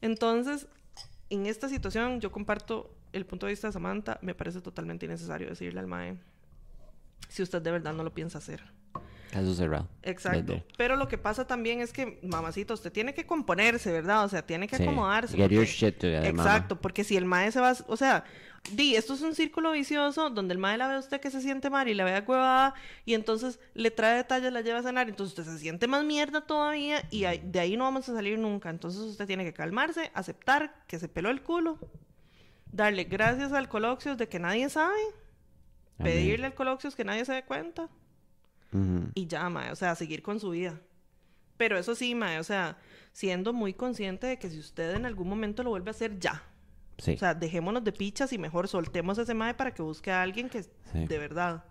Entonces, 0.00 0.68
en 1.30 1.46
esta 1.46 1.68
situación 1.68 2.20
yo 2.20 2.30
comparto 2.30 2.94
el 3.12 3.26
punto 3.26 3.46
de 3.46 3.52
vista 3.52 3.66
de 3.68 3.72
Samantha, 3.72 4.18
me 4.22 4.34
parece 4.34 4.60
totalmente 4.60 5.06
innecesario 5.06 5.48
decirle 5.48 5.80
al 5.80 5.86
mae 5.86 6.16
si 7.28 7.42
usted 7.42 7.62
de 7.62 7.70
verdad 7.70 7.94
no 7.94 8.04
lo 8.04 8.12
piensa 8.12 8.38
hacer. 8.38 8.62
Caso 9.30 9.54
cerrado. 9.54 9.88
Exacto. 10.02 10.62
Pero 10.76 10.96
lo 10.96 11.06
que 11.06 11.16
pasa 11.16 11.46
también 11.46 11.80
es 11.80 11.92
que, 11.92 12.18
mamacita, 12.22 12.74
usted 12.74 12.90
tiene 12.90 13.14
que 13.14 13.26
componerse, 13.26 13.92
¿verdad? 13.92 14.24
O 14.24 14.28
sea, 14.28 14.44
tiene 14.44 14.66
que 14.66 14.76
Sí. 14.76 14.82
acomodarse. 14.82 15.36
Get 15.36 15.50
your 15.50 15.64
shit 15.64 15.98
together, 15.98 16.32
mama. 16.34 16.48
Exacto, 16.50 16.80
porque 16.80 17.04
si 17.04 17.16
el 17.16 17.24
mae 17.26 17.52
se 17.52 17.60
va, 17.60 17.74
o 17.86 17.96
sea, 17.96 18.24
di, 18.72 18.96
esto 18.96 19.14
es 19.14 19.22
un 19.22 19.34
círculo 19.36 19.70
vicioso 19.72 20.30
donde 20.30 20.52
el 20.52 20.58
mae 20.58 20.76
la 20.78 20.88
ve 20.88 20.94
a 20.94 20.98
usted 20.98 21.20
que 21.20 21.30
se 21.30 21.40
siente 21.40 21.70
mal 21.70 21.88
y 21.88 21.94
la 21.94 22.02
ve 22.04 22.16
a 22.16 22.24
huevada 22.26 22.74
y 23.04 23.14
entonces 23.14 23.60
le 23.74 23.90
trae 23.92 24.16
detalles, 24.16 24.52
la 24.52 24.62
lleva 24.62 24.80
a 24.80 24.82
cenar, 24.82 25.08
entonces 25.08 25.38
usted 25.38 25.50
se 25.52 25.58
siente 25.60 25.86
más 25.86 26.04
mierda 26.04 26.40
todavía 26.40 27.04
y 27.10 27.20
de 27.22 27.60
ahí 27.60 27.76
no 27.76 27.84
vamos 27.84 28.08
a 28.08 28.14
salir 28.14 28.36
nunca. 28.38 28.68
Entonces 28.68 29.00
usted 29.00 29.26
tiene 29.28 29.44
que 29.44 29.52
calmarse, 29.52 30.10
aceptar 30.12 30.74
que 30.88 30.98
se 30.98 31.08
peló 31.08 31.30
el 31.30 31.40
culo, 31.42 31.78
darle 32.72 33.04
gracias 33.04 33.52
al 33.52 33.68
Coloxios 33.68 34.18
de 34.18 34.28
que 34.28 34.40
nadie 34.40 34.68
sabe, 34.70 34.98
Amén. 36.00 36.12
pedirle 36.12 36.46
al 36.46 36.54
Coloxios 36.54 36.96
que 36.96 37.04
nadie 37.04 37.24
se 37.24 37.32
dé 37.32 37.44
cuenta 37.44 37.88
Ujú. 38.72 39.10
y 39.14 39.26
ya, 39.26 39.48
mae, 39.48 39.70
o 39.72 39.76
sea, 39.76 39.94
seguir 39.94 40.22
con 40.22 40.38
su 40.40 40.50
vida. 40.50 40.80
Pero 41.56 41.76
eso 41.78 41.94
sí, 41.94 42.14
mae, 42.14 42.38
o 42.38 42.44
sea, 42.44 42.78
siendo 43.12 43.52
muy 43.52 43.74
consciente 43.74 44.26
de 44.28 44.38
que 44.38 44.48
si 44.48 44.58
usted 44.58 44.94
en 44.94 45.04
algún 45.06 45.28
momento 45.28 45.62
lo 45.62 45.70
vuelve 45.70 45.90
a 45.90 45.92
hacer, 45.92 46.18
ya. 46.18 46.42
Sí. 46.98 47.12
O 47.14 47.18
sea, 47.18 47.34
dejémonos 47.34 47.82
de 47.84 47.92
pichas 47.92 48.32
y 48.32 48.38
mejor 48.38 48.68
soltemos 48.68 49.18
a 49.18 49.22
ese 49.22 49.34
mae 49.34 49.54
para 49.54 49.72
que 49.72 49.82
busque 49.82 50.10
a 50.12 50.22
alguien 50.22 50.48
que 50.48 50.62
Sí. 50.62 50.70
de 51.08 51.18
verdad. 51.18 51.64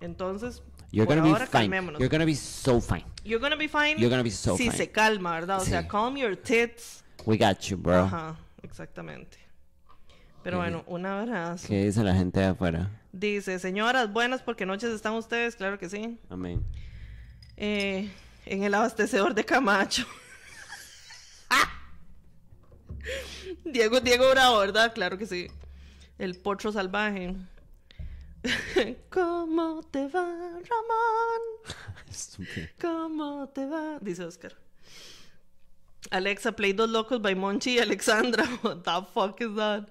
Entonces, 0.00 0.62
You're 0.92 1.06
por 1.06 1.16
gonna 1.16 1.28
ahora, 1.28 1.44
be 1.46 1.50
fine. 1.50 1.52
calmémonos. 1.70 1.98
You're 2.00 2.10
gonna 2.10 2.24
be 2.24 2.34
so 2.34 2.80
fine. 2.80 3.04
You're 3.24 3.40
gonna 3.40 3.56
be 3.56 3.68
fine. 3.68 3.96
You're 3.98 4.08
gonna 4.08 4.22
be 4.22 4.30
so 4.30 4.56
si 4.56 4.64
fine. 4.64 4.76
se 4.76 4.90
calma, 4.90 5.32
¿verdad? 5.32 5.60
O 5.60 5.64
sea, 5.64 5.82
Sí. 5.82 5.88
calm 5.88 6.16
your 6.16 6.36
tits. 6.36 7.04
We 7.26 7.36
got 7.36 7.58
you, 7.68 7.76
bro. 7.76 8.04
Ajá, 8.04 8.36
exactamente. 8.62 9.38
Pero 10.42 10.58
bueno, 10.58 10.82
un 10.86 11.06
abrazo. 11.06 11.68
¿Qué 11.68 11.84
dice 11.84 12.02
la 12.02 12.14
gente 12.14 12.40
de 12.40 12.46
afuera? 12.46 12.90
Dice, 13.12 13.58
señoras, 13.58 14.12
buenas 14.12 14.42
porque 14.42 14.66
noches 14.66 14.90
están 14.90 15.14
ustedes, 15.14 15.56
claro 15.56 15.78
que 15.78 15.88
sí. 15.88 16.18
Amén. 16.30 16.64
Eh, 17.56 18.10
en 18.46 18.62
el 18.62 18.74
abastecedor 18.74 19.34
de 19.34 19.44
Camacho. 19.44 20.06
Diego, 23.64 24.00
Diego 24.00 24.30
Bravo, 24.30 24.58
¿verdad? 24.58 24.94
Claro 24.94 25.18
que 25.18 25.26
sí. 25.26 25.48
El 26.18 26.36
potro 26.36 26.72
salvaje. 26.72 27.36
¿Cómo 29.10 29.82
te 29.90 30.06
va, 30.08 30.24
Ramón? 30.24 31.42
¿Cómo 32.80 33.48
te 33.48 33.66
va? 33.66 33.98
Dice 34.00 34.24
Oscar. 34.24 34.54
Alexa, 36.10 36.52
play 36.52 36.72
Dos 36.72 36.88
Locos 36.88 37.20
by 37.20 37.34
Monchi 37.34 37.74
y 37.74 37.78
Alexandra. 37.80 38.44
What 38.62 38.82
the 38.84 39.06
fuck 39.12 39.40
is 39.40 39.54
that? 39.56 39.88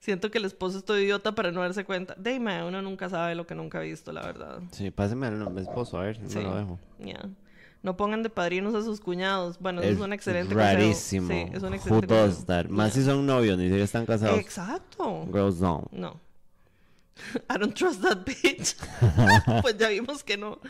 Siento 0.00 0.30
que 0.30 0.38
el 0.38 0.46
esposo 0.46 0.78
es 0.78 0.84
todo 0.84 0.98
idiota 0.98 1.34
para 1.34 1.52
no 1.52 1.60
darse 1.60 1.84
cuenta. 1.84 2.14
Dime, 2.18 2.64
uno 2.64 2.80
nunca 2.80 3.10
sabe 3.10 3.34
lo 3.34 3.46
que 3.46 3.54
nunca 3.54 3.78
ha 3.78 3.82
visto, 3.82 4.12
la 4.12 4.22
verdad. 4.22 4.60
Sí, 4.72 4.90
páseme 4.90 5.26
al 5.26 5.58
esposo, 5.58 5.98
a 5.98 6.04
ver, 6.04 6.18
Sí. 6.26 6.38
no 6.38 6.50
lo 6.50 6.56
dejo. 6.56 6.78
Ya. 6.98 7.28
No 7.82 7.96
pongan 7.96 8.22
de 8.22 8.30
padrinos 8.30 8.74
a 8.74 8.82
sus 8.82 8.98
cuñados. 8.98 9.58
Bueno, 9.58 9.82
eso 9.82 9.92
es, 9.92 10.00
un 10.00 10.12
excelente 10.14 10.54
rarísimo. 10.54 11.28
consejo. 11.28 11.48
Sí, 11.50 11.56
es 11.56 11.62
un 11.62 11.74
excelente 11.74 12.06
consejo. 12.06 12.46
that? 12.46 12.66
Más 12.66 12.94
si 12.94 13.04
son 13.04 13.26
novios, 13.26 13.58
ni 13.58 13.64
siquiera 13.64 13.84
están 13.84 14.06
casados. 14.06 14.38
Exacto. 14.38 15.26
Girls 15.32 15.60
don't. 15.60 15.90
No. 15.92 16.18
I 17.50 17.58
don't 17.58 17.74
trust 17.74 18.02
that 18.02 18.24
bitch. 18.24 18.76
pues 19.62 19.76
ya 19.76 19.88
vimos 19.88 20.24
que 20.24 20.38
no. 20.38 20.60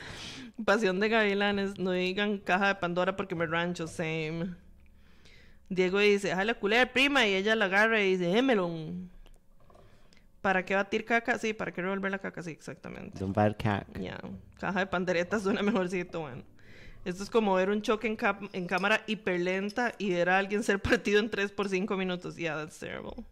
Pasión 0.64 0.98
de 0.98 1.08
gavilanes. 1.08 1.78
No 1.78 1.92
digan 1.92 2.38
caja 2.38 2.66
de 2.68 2.74
Pandora 2.76 3.16
porque 3.16 3.36
me 3.36 3.46
rancho. 3.46 3.86
Same. 3.86 4.54
Diego 5.68 6.00
dice, 6.00 6.34
la 6.44 6.54
culé 6.54 6.84
prima. 6.86 7.26
Y 7.26 7.34
ella 7.34 7.54
la 7.54 7.66
agarra 7.66 8.02
y 8.02 8.16
dice, 8.16 8.36
Emelon. 8.36 9.10
¿Para 10.40 10.64
qué 10.64 10.74
batir 10.74 11.04
caca? 11.04 11.38
Sí, 11.38 11.52
¿para 11.52 11.72
qué 11.72 11.82
revolver 11.82 12.10
la 12.10 12.18
caca? 12.18 12.42
Sí, 12.42 12.50
exactamente. 12.50 13.18
Don't 13.18 13.34
bad. 13.34 13.56
Ya, 14.00 14.18
caja 14.58 14.80
de 14.80 14.86
panderetas 14.86 15.42
suena 15.42 15.62
mejorcito, 15.62 16.20
bueno. 16.20 16.42
Esto 17.04 17.22
es 17.22 17.30
como 17.30 17.54
ver 17.54 17.70
un 17.70 17.82
choque 17.82 18.06
en, 18.06 18.18
en 18.52 18.66
cámara 18.66 19.02
hiperlenta 19.06 19.94
y 19.98 20.10
ver 20.10 20.28
a 20.28 20.38
alguien 20.38 20.62
ser 20.62 20.80
partido 20.80 21.18
en 21.18 21.30
tres 21.30 21.50
por 21.50 21.68
cinco 21.68 21.96
minutos. 21.96 22.36
Yeah, 22.36 22.56
that's 22.56 22.78
terrible. 22.78 23.24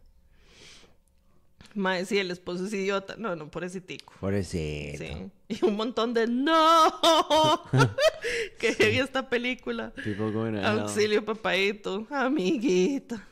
Mae, 1.75 2.05
sí, 2.07 2.19
el 2.19 2.31
esposo 2.31 2.65
es 2.65 2.73
idiota. 2.73 3.15
No, 3.19 3.37
no, 3.37 3.51
por 3.51 3.65
ese 3.65 3.81
tico. 3.81 4.15
Pobrecito. 4.21 5.05
Sí. 5.05 5.31
Y 5.49 5.65
un 5.65 5.77
montón 5.77 6.15
de 6.15 6.27
no. 6.27 6.93
que 8.59 8.75
heavy 8.75 8.99
esta 8.99 9.29
película. 9.29 9.93
People 10.03 10.33
going. 10.33 10.57
Auxilio, 10.57 11.25
papadito. 11.25 12.07
Amiguita. 12.11 13.27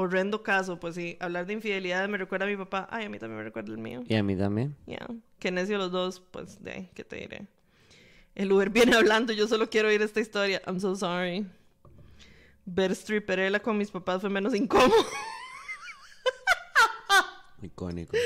Horrendo 0.00 0.44
caso, 0.44 0.78
pues 0.78 0.94
sí. 0.94 1.16
Hablar 1.18 1.46
de 1.46 1.54
infidelidad 1.54 2.08
me 2.08 2.18
recuerda 2.18 2.46
a 2.46 2.48
mi 2.48 2.56
papá. 2.56 2.86
Ay, 2.88 3.06
a 3.06 3.08
mí 3.08 3.18
también 3.18 3.38
me 3.38 3.42
recuerda 3.42 3.72
el 3.72 3.78
mío. 3.78 4.04
Y 4.06 4.14
a 4.14 4.22
mí 4.22 4.36
también. 4.36 4.76
Ya, 4.86 5.04
que 5.40 5.50
necio 5.50 5.76
los 5.76 5.90
dos, 5.90 6.20
pues, 6.20 6.62
de 6.62 6.88
¿qué 6.94 7.02
te 7.02 7.16
diré? 7.16 7.48
El 8.36 8.52
Uber 8.52 8.70
viene 8.78 8.94
hablando, 8.94 9.32
yo 9.32 9.48
solo 9.48 9.68
quiero 9.68 9.88
oír 9.88 10.00
esta 10.00 10.20
historia. 10.20 10.62
I'm 10.68 10.78
so 10.78 10.94
sorry. 10.94 11.44
Ver 12.64 12.94
stripperella 12.94 13.58
con 13.58 13.76
mis 13.76 13.90
papás 13.90 14.20
fue 14.20 14.30
menos 14.30 14.54
incómodo. 14.54 14.94
Icónico. 17.62 18.16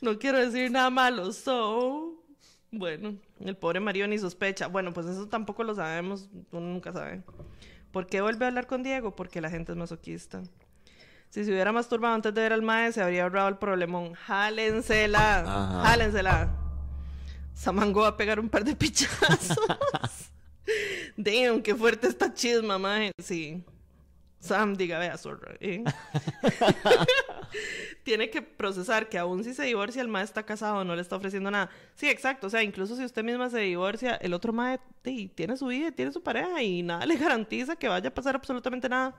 no 0.00 0.18
quiero 0.18 0.38
decir 0.38 0.72
nada 0.72 0.90
malo, 0.90 1.32
so... 1.32 2.20
Bueno, 2.72 3.16
el 3.38 3.56
pobre 3.56 3.78
Mario 3.78 4.08
ni 4.08 4.18
sospecha. 4.18 4.66
Bueno, 4.66 4.92
pues 4.92 5.06
eso 5.06 5.28
tampoco 5.28 5.62
lo 5.62 5.76
sabemos, 5.76 6.28
uno 6.50 6.66
nunca 6.66 6.92
sabe. 6.92 7.22
¿Por 7.92 8.08
qué 8.08 8.22
vuelve 8.22 8.44
a 8.44 8.48
hablar 8.48 8.66
con 8.66 8.82
Diego? 8.82 9.14
Porque 9.14 9.40
la 9.40 9.50
gente 9.50 9.70
es 9.70 9.78
masoquista. 9.78 10.42
Si 11.32 11.46
se 11.46 11.50
hubiera 11.50 11.72
masturbado 11.72 12.14
antes 12.14 12.34
de 12.34 12.42
ver 12.42 12.52
al 12.52 12.60
mae, 12.60 12.92
se 12.92 13.00
habría 13.02 13.22
ahorrado 13.22 13.48
el 13.48 13.56
problemón. 13.56 14.12
Jálensela. 14.12 15.38
Ajá. 15.38 15.88
Jálensela. 15.88 16.50
Samango 17.54 18.02
va 18.02 18.08
a 18.08 18.16
pegar 18.18 18.38
un 18.38 18.50
par 18.50 18.62
de 18.64 18.76
pichazos. 18.76 19.56
Damn, 21.16 21.62
qué 21.62 21.74
fuerte 21.74 22.08
esta 22.08 22.34
chisma, 22.34 22.78
mae. 22.78 23.12
Sí. 23.16 23.64
Sam, 24.42 24.74
diga, 24.74 24.98
vea, 24.98 25.16
zorra. 25.16 25.54
¿eh? 25.60 25.84
Tiene 28.02 28.28
que 28.28 28.42
procesar 28.42 29.08
que 29.08 29.16
aún 29.16 29.44
si 29.44 29.54
se 29.54 29.62
divorcia, 29.62 30.02
el 30.02 30.08
mae 30.08 30.24
está 30.24 30.42
casado, 30.42 30.84
no 30.84 30.96
le 30.96 31.02
está 31.02 31.14
ofreciendo 31.14 31.48
nada. 31.50 31.70
Sí, 31.94 32.08
exacto. 32.10 32.48
O 32.48 32.50
sea, 32.50 32.62
incluso 32.64 32.96
si 32.96 33.04
usted 33.04 33.22
misma 33.22 33.50
se 33.50 33.60
divorcia, 33.60 34.16
el 34.16 34.34
otro 34.34 34.52
mae 34.52 34.80
sí, 35.04 35.30
tiene 35.32 35.56
su 35.56 35.66
vida, 35.66 35.92
tiene 35.92 36.10
su 36.10 36.22
pareja 36.24 36.60
y 36.60 36.82
nada 36.82 37.06
le 37.06 37.16
garantiza 37.16 37.76
que 37.76 37.86
vaya 37.86 38.08
a 38.08 38.14
pasar 38.14 38.34
absolutamente 38.34 38.88
nada. 38.88 39.14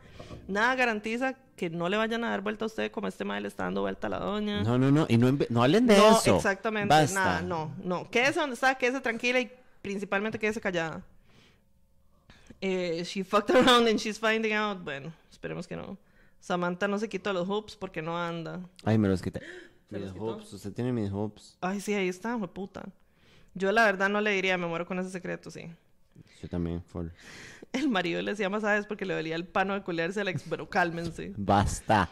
Nada 0.50 0.76
garantiza 0.76 1.36
que 1.56 1.70
no 1.70 1.88
le 1.88 1.95
vayan 1.95 2.26
a 2.26 2.32
dar 2.32 2.41
vuelta 2.41 2.66
a 2.66 2.68
usted 2.68 2.91
como 2.91 3.08
este 3.08 3.24
mae 3.24 3.40
le 3.40 3.48
está 3.48 3.64
dando 3.64 3.80
vuelta 3.80 4.08
a 4.08 4.10
la 4.10 4.20
doña. 4.20 4.62
No, 4.64 4.78
no, 4.78 4.91
no. 4.91 5.06
Y 5.08 5.18
no, 5.18 5.38
no 5.50 5.64
hablen 5.64 5.88
de 5.88 5.95
No, 5.95 6.18
eso. 6.18 6.36
exactamente, 6.36 6.90
Basta. 6.90 7.18
nada, 7.18 7.41
no, 7.41 7.74
no. 7.82 8.10
Quédese 8.10 8.41
donde 8.41 8.56
está, 8.56 8.76
quédese 8.76 9.00
tranquila 9.00 9.40
y 9.40 9.50
principalmente 9.82 10.38
quédese 10.38 10.60
callada. 10.60 11.02
Eh, 12.65 13.03
she 13.03 13.23
fucked 13.23 13.49
around 13.49 13.88
and 13.90 13.99
she's 13.99 14.18
finding 14.18 14.53
out. 14.53 14.81
Bueno, 14.84 15.11
esperemos 15.30 15.68
que 15.68 15.76
no. 15.76 15.98
Samantha 16.40 16.88
no 16.88 16.98
se 16.98 17.10
quitó 17.10 17.34
los 17.34 17.48
hoops 17.48 17.76
porque 17.76 18.02
no 18.02 18.18
anda. 18.18 18.61
Ay, 18.85 18.98
me 18.98 19.07
los 19.10 19.22
quité. 19.22 19.40
¿Se 19.90 19.95
Mis 19.98 20.02
los 20.06 20.14
quitó? 20.14 20.26
hoops. 20.26 20.53
Usted 20.53 20.72
tiene 20.73 20.91
mis 20.94 21.11
hoops. 21.11 21.57
Ay, 21.61 21.81
sí, 21.81 21.94
ahí 21.94 22.07
está, 22.07 22.38
puta. 22.38 22.85
Yo 23.53 23.72
la 23.72 23.84
verdad 23.85 24.07
no 24.10 24.22
le 24.22 24.31
diría, 24.31 24.57
me 24.57 24.65
muero 24.65 24.85
con 24.85 24.98
ese 24.99 25.10
secreto, 25.10 25.52
sí. 25.52 25.69
Yo 26.41 26.48
también. 26.49 26.81
Full. 26.84 27.07
El 27.73 27.90
marido 27.90 28.22
le 28.22 28.31
hacía 28.31 28.49
masajes 28.49 28.85
porque 28.85 29.03
le 29.06 29.14
dolía 29.15 29.35
el 29.35 29.45
pano 29.45 29.73
de 29.73 29.81
culearse 29.81 30.22
a 30.22 30.23
la 30.23 30.31
ex, 30.31 30.44
pero 30.49 30.69
cálmense. 30.69 31.34
Basta. 31.38 32.10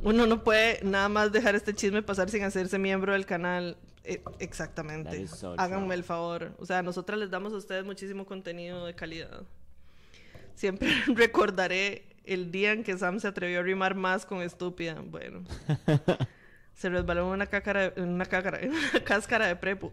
Uno 0.00 0.26
no 0.26 0.44
puede 0.44 0.80
nada 0.84 1.08
más 1.08 1.32
dejar 1.32 1.54
este 1.54 1.74
chisme 1.74 2.02
pasar 2.02 2.28
sin 2.30 2.42
hacerse 2.44 2.78
miembro 2.78 3.12
del 3.14 3.24
canal. 3.26 3.76
Eh, 4.04 4.18
That 4.24 4.34
exactamente. 4.40 5.28
so 5.28 5.54
Háganme 5.58 5.86
true. 5.86 5.94
el 5.94 6.04
favor. 6.04 6.52
O 6.58 6.66
sea, 6.66 6.82
nosotras 6.82 7.18
les 7.18 7.30
damos 7.30 7.52
a 7.52 7.56
ustedes 7.56 7.84
muchísimo 7.84 8.26
contenido 8.26 8.84
de 8.84 8.94
calidad. 8.94 9.44
Siempre 10.54 10.88
recordaré 11.14 12.04
el 12.24 12.50
día 12.50 12.72
en 12.72 12.84
que 12.84 12.96
Sam 12.96 13.20
se 13.20 13.28
atrevió 13.28 13.60
a 13.60 13.62
rimar 13.62 13.94
más 13.94 14.26
con 14.26 14.42
estúpida. 14.42 15.02
Bueno. 15.04 15.42
se 16.74 16.88
resbaló 16.88 17.22
en 17.22 17.28
una, 17.28 17.46
cácara, 17.46 17.92
una, 17.96 18.24
cácara, 18.24 18.60
una 18.62 19.00
cáscara 19.04 19.46
de 19.46 19.56
prepo. 19.56 19.92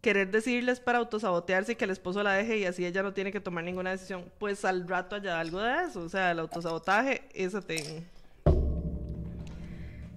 Querer 0.00 0.30
decirles 0.30 0.80
para 0.80 0.98
autosabotearse 0.98 1.72
y 1.72 1.74
que 1.74 1.84
el 1.84 1.90
esposo 1.90 2.22
la 2.22 2.32
deje 2.32 2.58
y 2.58 2.64
así 2.64 2.86
ella 2.86 3.02
no 3.02 3.12
tiene 3.12 3.32
que 3.32 3.40
tomar 3.40 3.64
ninguna 3.64 3.90
decisión. 3.90 4.24
Pues 4.38 4.64
al 4.64 4.88
rato 4.88 5.16
haya 5.16 5.38
algo 5.38 5.60
de 5.60 5.84
eso. 5.84 6.00
O 6.00 6.08
sea, 6.08 6.30
el 6.30 6.38
autosabotaje, 6.38 7.22
ese 7.34 7.60
thing. 7.60 8.02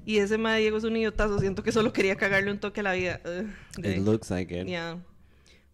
Y 0.06 0.18
ese 0.18 0.38
ma 0.38 0.56
Diego 0.56 0.78
es 0.78 0.84
un 0.84 0.96
idiotazo. 0.96 1.40
Siento 1.40 1.64
que 1.64 1.72
solo 1.72 1.92
quería 1.92 2.16
cagarle 2.16 2.52
un 2.52 2.60
toque 2.60 2.80
a 2.80 2.84
la 2.84 2.94
vida. 2.94 3.20
It 3.78 3.98
looks 4.00 4.30
like 4.30 4.58
it. 4.58 4.68
ya. 4.68 4.98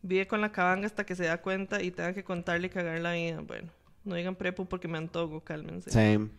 Vive 0.01 0.27
con 0.27 0.41
la 0.41 0.51
cabanga 0.51 0.85
hasta 0.85 1.05
que 1.05 1.15
se 1.15 1.25
da 1.25 1.41
cuenta 1.41 1.81
y 1.83 1.91
tenga 1.91 2.13
que 2.13 2.23
contarle 2.23 2.67
y 2.67 2.69
cagar 2.69 2.99
la 2.99 3.13
vida. 3.13 3.41
Bueno, 3.41 3.69
no 4.03 4.15
digan 4.15 4.35
prepo 4.35 4.65
porque 4.65 4.87
me 4.87 4.97
antojo, 4.97 5.41
cálmense. 5.41 5.91
Same. 5.91 6.29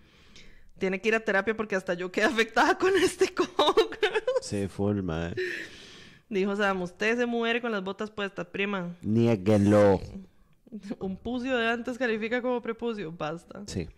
Tiene 0.78 1.01
que 1.01 1.09
ir 1.09 1.15
a 1.15 1.20
terapia 1.20 1.55
porque 1.55 1.77
hasta 1.77 1.93
yo 1.95 2.11
quedé 2.11 2.24
afectada 2.24 2.78
con 2.78 2.97
este 2.97 3.35
coco. 3.35 3.74
Full, 4.70 5.03
man. 5.03 5.35
Dijo 6.31 6.57
Sam, 6.57 6.82
usted 6.82 7.19
se 7.19 7.27
muere 7.27 7.61
con 7.61 7.70
las 7.70 7.82
botas 7.85 8.11
puestas, 8.11 8.47
prima. 8.47 8.97
Niéguelo. 9.03 10.01
Un 11.01 11.16
pucio 11.16 11.57
de 11.57 11.69
antes 11.69 11.99
califica 11.99 12.41
como 12.41 12.62
prepucio. 12.62 13.12
Basta. 13.12 13.62
Sí. 13.66 13.89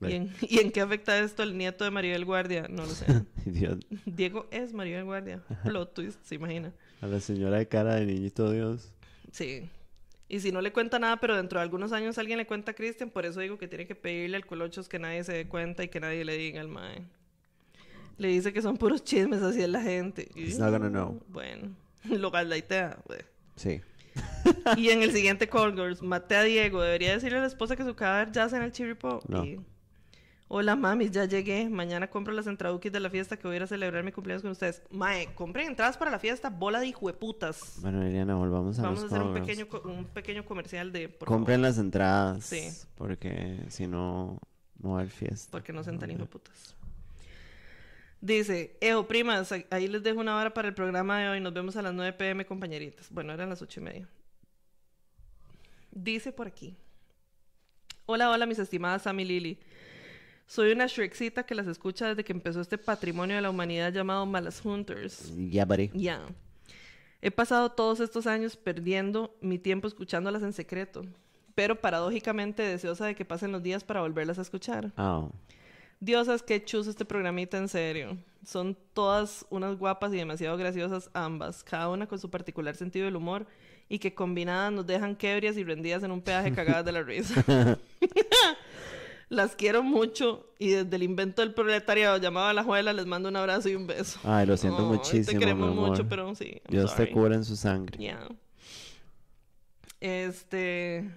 ¿Y 0.00 0.12
en, 0.12 0.30
¿Y 0.42 0.58
en 0.58 0.70
qué 0.70 0.82
afecta 0.82 1.18
esto 1.18 1.42
al 1.42 1.56
nieto 1.56 1.84
de 1.84 1.90
Maribel 1.90 2.24
Guardia? 2.24 2.66
No 2.68 2.82
lo 2.84 2.90
sé. 2.90 3.06
Idiot. 3.46 3.84
Diego 4.04 4.46
es 4.50 4.72
Maribel 4.72 5.04
Guardia. 5.04 5.42
Plot 5.64 5.94
twist, 5.94 6.22
se 6.24 6.34
imagina. 6.34 6.72
A 7.00 7.06
la 7.06 7.20
señora 7.20 7.58
de 7.58 7.68
cara 7.68 7.96
de 7.96 8.06
niñito 8.06 8.50
Dios. 8.50 8.92
Sí. 9.32 9.68
Y 10.28 10.40
si 10.40 10.52
no 10.52 10.60
le 10.60 10.72
cuenta 10.72 10.98
nada, 10.98 11.18
pero 11.18 11.36
dentro 11.36 11.58
de 11.58 11.62
algunos 11.64 11.92
años 11.92 12.16
alguien 12.18 12.38
le 12.38 12.46
cuenta 12.46 12.72
a 12.72 12.74
Cristian, 12.74 13.10
por 13.10 13.26
eso 13.26 13.40
digo 13.40 13.58
que 13.58 13.68
tiene 13.68 13.86
que 13.86 13.94
pedirle 13.94 14.36
al 14.36 14.46
colochos 14.46 14.88
que 14.88 14.98
nadie 14.98 15.22
se 15.22 15.32
dé 15.32 15.46
cuenta 15.46 15.84
y 15.84 15.88
que 15.88 16.00
nadie 16.00 16.24
le 16.24 16.36
diga 16.36 16.60
al 16.60 16.68
mae. 16.68 17.02
Le 18.16 18.28
dice 18.28 18.52
que 18.52 18.62
son 18.62 18.76
puros 18.76 19.04
chismes, 19.04 19.42
así 19.42 19.60
es 19.62 19.68
la 19.68 19.82
gente. 19.82 20.28
He's 20.34 20.58
not 20.58 20.70
gonna 20.70 20.88
know. 20.88 21.20
Bueno, 21.28 21.74
lo 22.04 22.30
galdaitea. 22.30 22.98
güey. 23.06 23.20
Sí. 23.56 23.80
Y 24.76 24.90
en 24.90 25.02
el 25.02 25.12
siguiente 25.12 25.48
Call 25.48 25.74
Girls, 25.74 26.00
maté 26.00 26.36
a 26.36 26.42
Diego. 26.44 26.80
Debería 26.80 27.12
decirle 27.12 27.38
a 27.38 27.40
la 27.40 27.46
esposa 27.48 27.76
que 27.76 27.84
su 27.84 27.94
cadáver 27.94 28.32
yace 28.32 28.56
en 28.56 28.62
el 28.62 28.72
chiripo. 28.72 29.20
No. 29.28 29.44
Y 29.44 29.60
Hola 30.56 30.76
mami, 30.76 31.10
ya 31.10 31.24
llegué. 31.24 31.68
Mañana 31.68 32.08
compro 32.08 32.32
las 32.32 32.46
entraduquis 32.46 32.92
de 32.92 33.00
la 33.00 33.10
fiesta 33.10 33.36
que 33.36 33.48
voy 33.48 33.54
a 33.54 33.56
ir 33.56 33.62
a 33.64 33.66
celebrar 33.66 34.04
mi 34.04 34.12
cumpleaños 34.12 34.42
con 34.42 34.52
ustedes. 34.52 34.84
Mae, 34.88 35.34
compren 35.34 35.66
entradas 35.66 35.96
para 35.96 36.12
la 36.12 36.20
fiesta, 36.20 36.48
bola 36.48 36.78
de 36.78 36.86
hijueputas. 36.86 37.78
Bueno, 37.80 38.04
Liliana, 38.04 38.36
volvamos 38.36 38.78
a 38.78 38.82
Vamos 38.82 39.02
a 39.02 39.06
hacer 39.06 39.20
un 39.20 39.34
pequeño, 39.34 39.66
un 39.82 40.04
pequeño 40.04 40.44
comercial 40.44 40.92
de... 40.92 41.08
por 41.08 41.26
Compren 41.26 41.56
favor, 41.56 41.70
las 41.70 41.78
entradas. 41.78 42.44
Sí. 42.44 42.70
Porque 42.94 43.64
si 43.68 43.88
no, 43.88 44.38
no 44.78 44.90
va 44.90 44.98
a 44.98 45.00
haber 45.00 45.10
fiesta. 45.10 45.50
Porque 45.50 45.72
no 45.72 45.82
sean 45.82 45.98
tan 45.98 46.12
hijueputas. 46.12 46.76
Dice, 48.20 48.76
Ejo, 48.80 49.08
primas, 49.08 49.50
ahí 49.70 49.88
les 49.88 50.04
dejo 50.04 50.20
una 50.20 50.36
hora 50.36 50.54
para 50.54 50.68
el 50.68 50.74
programa 50.74 51.18
de 51.18 51.30
hoy. 51.30 51.40
Nos 51.40 51.52
vemos 51.52 51.74
a 51.74 51.82
las 51.82 51.94
9 51.94 52.12
pm, 52.12 52.46
compañeritas. 52.46 53.10
Bueno, 53.10 53.32
eran 53.32 53.48
las 53.48 53.60
8 53.60 53.80
y 53.80 53.82
media. 53.82 54.08
Dice 55.90 56.30
por 56.30 56.46
aquí. 56.46 56.76
Hola, 58.06 58.30
hola, 58.30 58.46
mis 58.46 58.60
estimadas 58.60 59.02
Sam 59.02 59.18
y 59.18 59.24
Lily. 59.24 59.58
Soy 60.46 60.72
una 60.72 60.86
Shrekcita 60.86 61.44
que 61.44 61.54
las 61.54 61.66
escucha 61.66 62.08
desde 62.08 62.24
que 62.24 62.32
empezó 62.32 62.60
este 62.60 62.78
patrimonio 62.78 63.36
de 63.36 63.42
la 63.42 63.50
humanidad 63.50 63.92
llamado 63.92 64.26
Malas 64.26 64.64
Hunters. 64.64 65.32
Ya, 65.50 65.64
buddy. 65.64 65.90
Ya. 65.94 66.20
He 67.22 67.30
pasado 67.30 67.70
todos 67.70 68.00
estos 68.00 68.26
años 68.26 68.56
perdiendo 68.56 69.34
mi 69.40 69.58
tiempo 69.58 69.88
escuchándolas 69.88 70.42
en 70.42 70.52
secreto, 70.52 71.06
pero 71.54 71.80
paradójicamente 71.80 72.62
deseosa 72.62 73.06
de 73.06 73.14
que 73.14 73.24
pasen 73.24 73.50
los 73.50 73.62
días 73.62 73.82
para 73.82 74.02
volverlas 74.02 74.38
a 74.38 74.42
escuchar. 74.42 74.92
Oh. 74.98 75.30
Diosas, 76.00 76.42
qué 76.42 76.62
chus 76.62 76.86
este 76.86 77.06
programita, 77.06 77.56
en 77.56 77.68
serio. 77.68 78.18
Son 78.44 78.76
todas 78.92 79.46
unas 79.48 79.78
guapas 79.78 80.12
y 80.12 80.16
demasiado 80.16 80.58
graciosas 80.58 81.08
ambas, 81.14 81.64
cada 81.64 81.88
una 81.88 82.06
con 82.06 82.18
su 82.18 82.28
particular 82.28 82.76
sentido 82.76 83.06
del 83.06 83.16
humor 83.16 83.46
y 83.88 83.98
que 83.98 84.14
combinadas 84.14 84.72
nos 84.72 84.86
dejan 84.86 85.16
quebrias 85.16 85.56
y 85.56 85.64
rendidas 85.64 86.02
en 86.02 86.10
un 86.10 86.20
peaje 86.20 86.52
cagadas 86.54 86.84
de 86.84 86.92
la 86.92 87.02
risa. 87.02 87.42
Las 89.28 89.56
quiero 89.56 89.82
mucho 89.82 90.52
y 90.58 90.70
desde 90.70 90.96
el 90.96 91.02
invento 91.02 91.42
del 91.42 91.54
proletariado 91.54 92.18
llamado 92.18 92.48
a 92.48 92.52
la 92.52 92.62
juela 92.62 92.92
les 92.92 93.06
mando 93.06 93.28
un 93.28 93.36
abrazo 93.36 93.68
y 93.68 93.74
un 93.74 93.86
beso. 93.86 94.20
Ay, 94.24 94.46
lo 94.46 94.56
siento 94.56 94.82
muchísimo, 94.82 95.26
Te 95.26 95.38
queremos 95.38 95.66
mi 95.68 95.72
amor. 95.76 95.90
mucho, 95.90 96.08
pero 96.08 96.34
sí. 96.34 96.60
I'm 96.64 96.70
Dios 96.70 96.90
sorry. 96.90 97.06
te 97.06 97.12
cura 97.12 97.34
en 97.34 97.44
su 97.44 97.56
sangre. 97.56 97.98
Yeah. 97.98 98.28
Este. 100.00 101.10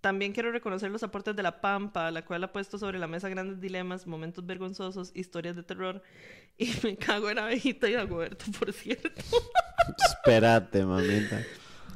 También 0.00 0.32
quiero 0.32 0.50
reconocer 0.50 0.90
los 0.90 1.02
aportes 1.02 1.36
de 1.36 1.42
La 1.42 1.60
Pampa, 1.60 2.10
la 2.10 2.24
cual 2.24 2.42
ha 2.44 2.52
puesto 2.52 2.78
sobre 2.78 2.98
la 2.98 3.06
mesa 3.06 3.28
grandes 3.28 3.60
dilemas, 3.60 4.06
momentos 4.06 4.46
vergonzosos, 4.46 5.10
historias 5.14 5.56
de 5.56 5.62
terror. 5.62 6.02
Y 6.56 6.70
me 6.82 6.96
cago 6.96 7.28
en 7.30 7.38
abejita 7.38 7.88
y 7.88 7.92
Dagoberto, 7.92 8.46
por 8.58 8.72
cierto. 8.72 9.10
Espérate, 10.08 10.84
mamita. 10.84 11.42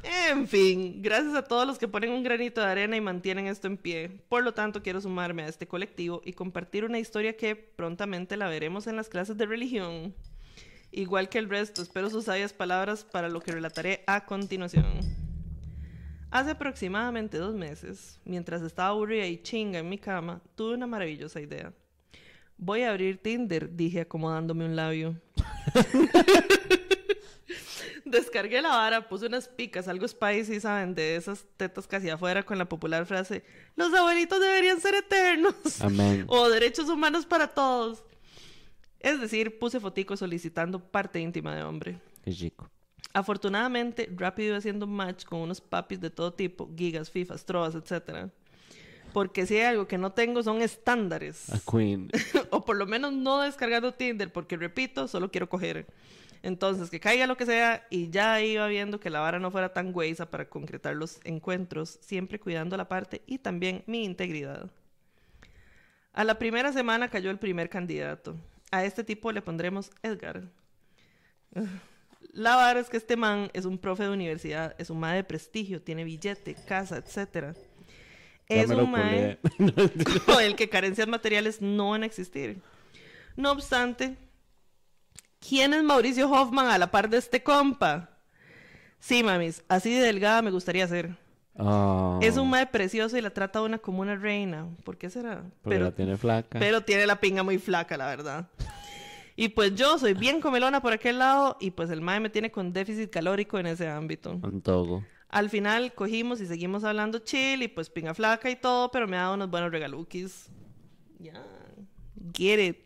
En 0.07 0.47
fin, 0.47 1.01
gracias 1.01 1.33
a 1.33 1.43
todos 1.43 1.65
los 1.65 1.79
que 1.79 1.87
ponen 1.87 2.11
un 2.11 2.21
granito 2.21 2.61
de 2.61 2.67
arena 2.67 2.95
y 2.95 3.01
mantienen 3.01 3.47
esto 3.47 3.65
en 3.65 3.75
pie. 3.75 4.09
Por 4.29 4.43
lo 4.43 4.53
tanto, 4.53 4.83
quiero 4.83 5.01
sumarme 5.01 5.41
a 5.41 5.47
este 5.47 5.67
colectivo 5.67 6.21
y 6.23 6.33
compartir 6.33 6.85
una 6.85 6.99
historia 6.99 7.35
que 7.35 7.55
prontamente 7.55 8.37
la 8.37 8.47
veremos 8.47 8.85
en 8.85 8.97
las 8.97 9.09
clases 9.09 9.35
de 9.35 9.47
religión. 9.47 10.13
Igual 10.91 11.27
que 11.27 11.39
el 11.39 11.49
resto, 11.49 11.81
espero 11.81 12.11
sus 12.11 12.25
sabias 12.25 12.53
palabras 12.53 13.03
para 13.03 13.29
lo 13.29 13.41
que 13.41 13.51
relataré 13.51 14.03
a 14.05 14.25
continuación. 14.25 14.85
Hace 16.29 16.51
aproximadamente 16.51 17.37
dos 17.37 17.55
meses, 17.55 18.19
mientras 18.25 18.61
estaba 18.61 18.89
aburrida 18.89 19.25
y 19.25 19.41
chinga 19.41 19.79
en 19.79 19.89
mi 19.89 19.97
cama, 19.97 20.39
tuve 20.53 20.75
una 20.75 20.85
maravillosa 20.85 21.41
idea. 21.41 21.73
Voy 22.57 22.83
a 22.83 22.91
abrir 22.91 23.17
Tinder, 23.17 23.75
dije 23.75 24.01
acomodándome 24.01 24.65
un 24.65 24.75
labio. 24.75 25.19
Descargué 28.15 28.61
la 28.61 28.69
vara, 28.69 29.09
puse 29.09 29.25
unas 29.25 29.49
picas, 29.49 29.89
algo 29.89 30.07
spicy, 30.07 30.61
¿saben? 30.61 30.95
De 30.95 31.17
esas 31.17 31.45
tetas 31.57 31.85
casi 31.85 32.09
afuera 32.09 32.43
con 32.43 32.57
la 32.57 32.63
popular 32.63 33.05
frase, 33.05 33.43
los 33.75 33.93
abuelitos 33.93 34.39
deberían 34.39 34.79
ser 34.79 34.95
eternos. 34.95 35.81
Amén. 35.81 36.23
o 36.29 36.47
derechos 36.47 36.87
humanos 36.87 37.25
para 37.25 37.49
todos. 37.49 38.05
Es 39.01 39.19
decir, 39.19 39.59
puse 39.59 39.81
foticos 39.81 40.19
solicitando 40.19 40.79
parte 40.79 41.19
íntima 41.19 41.53
de 41.53 41.63
hombre. 41.63 41.99
Qué 42.23 42.31
chico. 42.31 42.69
Afortunadamente, 43.11 44.09
rápido 44.15 44.49
iba 44.49 44.57
haciendo 44.57 44.87
match 44.87 45.25
con 45.25 45.39
unos 45.39 45.59
papis 45.59 45.99
de 45.99 46.09
todo 46.09 46.33
tipo, 46.33 46.69
gigas, 46.75 47.11
fifas, 47.11 47.45
trovas, 47.45 47.75
etc. 47.75 48.31
Porque 49.11 49.45
si 49.45 49.57
hay 49.57 49.63
algo 49.63 49.89
que 49.89 49.97
no 49.97 50.13
tengo 50.13 50.41
son 50.41 50.61
estándares. 50.61 51.49
A 51.49 51.59
Queen. 51.69 52.09
o 52.49 52.63
por 52.63 52.77
lo 52.77 52.85
menos 52.85 53.11
no 53.11 53.41
descargando 53.41 53.93
Tinder, 53.93 54.31
porque 54.31 54.55
repito, 54.55 55.09
solo 55.09 55.29
quiero 55.29 55.49
coger. 55.49 55.85
Entonces, 56.43 56.89
que 56.89 56.99
caiga 56.99 57.27
lo 57.27 57.37
que 57.37 57.45
sea, 57.45 57.85
y 57.89 58.09
ya 58.09 58.41
iba 58.41 58.67
viendo 58.67 58.99
que 58.99 59.09
la 59.09 59.19
vara 59.19 59.39
no 59.39 59.51
fuera 59.51 59.73
tan 59.73 59.91
güeyza 59.91 60.29
para 60.29 60.49
concretar 60.49 60.95
los 60.95 61.19
encuentros, 61.23 61.97
siempre 62.01 62.39
cuidando 62.39 62.77
la 62.77 62.87
parte 62.87 63.21
y 63.25 63.39
también 63.39 63.83
mi 63.87 64.03
integridad. 64.03 64.69
A 66.13 66.23
la 66.23 66.39
primera 66.39 66.71
semana 66.71 67.09
cayó 67.09 67.29
el 67.29 67.39
primer 67.39 67.69
candidato. 67.69 68.35
A 68.71 68.85
este 68.85 69.03
tipo 69.03 69.31
le 69.31 69.41
pondremos 69.41 69.91
Edgar. 70.01 70.43
La 72.31 72.55
vara 72.55 72.79
es 72.79 72.89
que 72.89 72.97
este 72.97 73.15
man 73.15 73.49
es 73.53 73.65
un 73.65 73.77
profe 73.77 74.03
de 74.03 74.09
universidad, 74.09 74.75
es 74.77 74.89
un 74.89 74.99
mae 74.99 75.17
de 75.17 75.23
prestigio, 75.23 75.81
tiene 75.81 76.03
billete, 76.03 76.55
casa, 76.67 76.97
etc. 76.97 77.55
Ya 78.47 78.61
Es 78.61 78.69
un 78.69 78.91
mae 78.91 79.39
con 80.25 80.43
el 80.43 80.55
que 80.55 80.69
carencias 80.69 81.07
materiales 81.07 81.61
no 81.61 81.91
van 81.91 82.03
a 82.03 82.05
existir. 82.05 82.61
No 83.35 83.51
obstante, 83.51 84.15
¿quién 85.47 85.73
es 85.73 85.83
Mauricio 85.83 86.29
Hoffman 86.29 86.67
a 86.67 86.77
la 86.77 86.91
par 86.91 87.09
de 87.09 87.17
este 87.17 87.43
compa? 87.43 88.09
Sí, 88.99 89.23
mamis, 89.23 89.63
así 89.67 89.93
de 89.93 90.01
delgada 90.01 90.41
me 90.41 90.51
gustaría 90.51 90.87
ser. 90.87 91.15
Oh. 91.57 92.19
Es 92.21 92.37
un 92.37 92.49
mae 92.49 92.65
precioso 92.65 93.17
y 93.17 93.21
la 93.21 93.29
trata 93.29 93.61
una 93.61 93.77
como 93.77 94.01
una 94.01 94.15
reina. 94.15 94.67
¿Por 94.83 94.97
qué 94.97 95.09
será? 95.09 95.43
Porque 95.61 95.79
la 95.79 95.91
tiene 95.91 96.17
flaca. 96.17 96.59
pero 96.59 96.81
tiene 96.81 97.05
la 97.05 97.19
pinga 97.19 97.43
muy 97.43 97.57
flaca, 97.59 97.97
la 97.97 98.07
verdad. 98.07 98.49
Y 99.37 99.49
pues 99.49 99.75
yo 99.75 99.97
soy 99.97 100.13
bien 100.13 100.41
comelona 100.41 100.81
por 100.81 100.93
aquel 100.93 101.19
lado 101.19 101.57
y 101.59 101.71
pues 101.71 101.89
el 101.89 102.01
mae 102.01 102.19
me 102.19 102.29
tiene 102.29 102.51
con 102.51 102.73
déficit 102.73 103.09
calórico 103.09 103.59
en 103.59 103.67
ese 103.67 103.87
ámbito. 103.87 104.39
Un 104.41 104.61
togo. 104.61 105.03
Al 105.29 105.49
final 105.49 105.93
cogimos 105.93 106.39
y 106.41 106.47
seguimos 106.47 106.83
hablando 106.83 107.19
chill 107.19 107.61
y 107.61 107.67
pues 107.67 107.89
pinga 107.89 108.13
flaca 108.13 108.49
y 108.49 108.55
todo, 108.55 108.91
pero 108.91 109.07
me 109.07 109.17
ha 109.17 109.21
dado 109.21 109.33
unos 109.35 109.49
buenos 109.49 109.71
regalukis. 109.71 110.49
Ya, 111.19 111.41
get 112.33 112.59
it. 112.59 112.84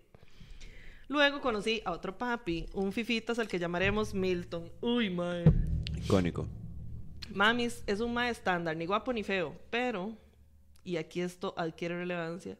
Luego 1.10 1.42
conocí 1.42 1.82
a 1.86 1.92
otro 1.92 2.16
papi, 2.16 2.68
un 2.74 2.94
fifitas 2.94 3.40
al 3.40 3.48
que 3.48 3.58
llamaremos 3.58 4.14
Milton. 4.14 4.72
Uy, 4.80 5.10
mae. 5.10 5.44
Icónico. 5.98 6.48
Mamis 7.34 7.84
es 7.88 8.00
un 8.00 8.14
mae 8.14 8.30
estándar, 8.30 8.78
ni 8.78 8.86
guapo 8.86 9.12
ni 9.12 9.24
feo, 9.24 9.56
pero, 9.72 10.16
y 10.84 10.98
aquí 10.98 11.22
esto 11.22 11.56
adquiere 11.58 11.98
relevancia, 11.98 12.60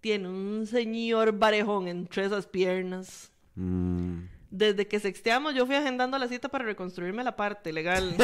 tiene 0.00 0.28
un 0.28 0.66
señor 0.66 1.38
barejón 1.38 1.86
entre 1.86 2.24
esas 2.24 2.48
piernas. 2.48 3.30
Mm. 3.54 4.24
Desde 4.50 4.88
que 4.88 4.98
sexteamos, 4.98 5.54
yo 5.54 5.64
fui 5.64 5.76
agendando 5.76 6.18
la 6.18 6.26
cita 6.26 6.48
para 6.48 6.64
reconstruirme 6.64 7.22
la 7.22 7.36
parte 7.36 7.72
legal. 7.72 8.16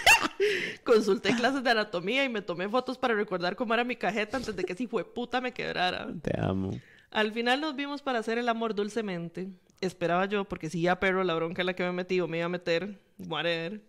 Consulté 0.84 1.34
clases 1.34 1.62
de 1.62 1.70
anatomía 1.70 2.24
y 2.24 2.30
me 2.30 2.40
tomé 2.40 2.66
fotos 2.68 2.96
para 2.96 3.14
recordar 3.14 3.56
cómo 3.56 3.74
era 3.74 3.84
mi 3.84 3.96
cajeta 3.96 4.38
antes 4.38 4.56
de 4.56 4.64
que 4.64 4.72
ese 4.72 4.84
hijo 4.84 4.96
de 4.96 5.04
puta 5.04 5.40
me 5.42 5.52
quebrara. 5.52 6.08
Te 6.22 6.40
amo. 6.40 6.70
Al 7.10 7.32
final 7.32 7.60
nos 7.60 7.74
vimos 7.74 8.02
para 8.02 8.20
hacer 8.20 8.38
el 8.38 8.48
amor 8.48 8.74
dulcemente. 8.74 9.48
Esperaba 9.80 10.26
yo, 10.26 10.44
porque 10.44 10.70
si 10.70 10.82
ya 10.82 11.00
perro 11.00 11.24
la 11.24 11.34
bronca 11.34 11.62
en 11.62 11.66
la 11.66 11.74
que 11.74 11.82
me 11.82 11.92
metí 11.92 12.20
o 12.20 12.28
me 12.28 12.38
iba 12.38 12.46
a 12.46 12.50
meter, 12.50 13.00
whatever. 13.18 13.80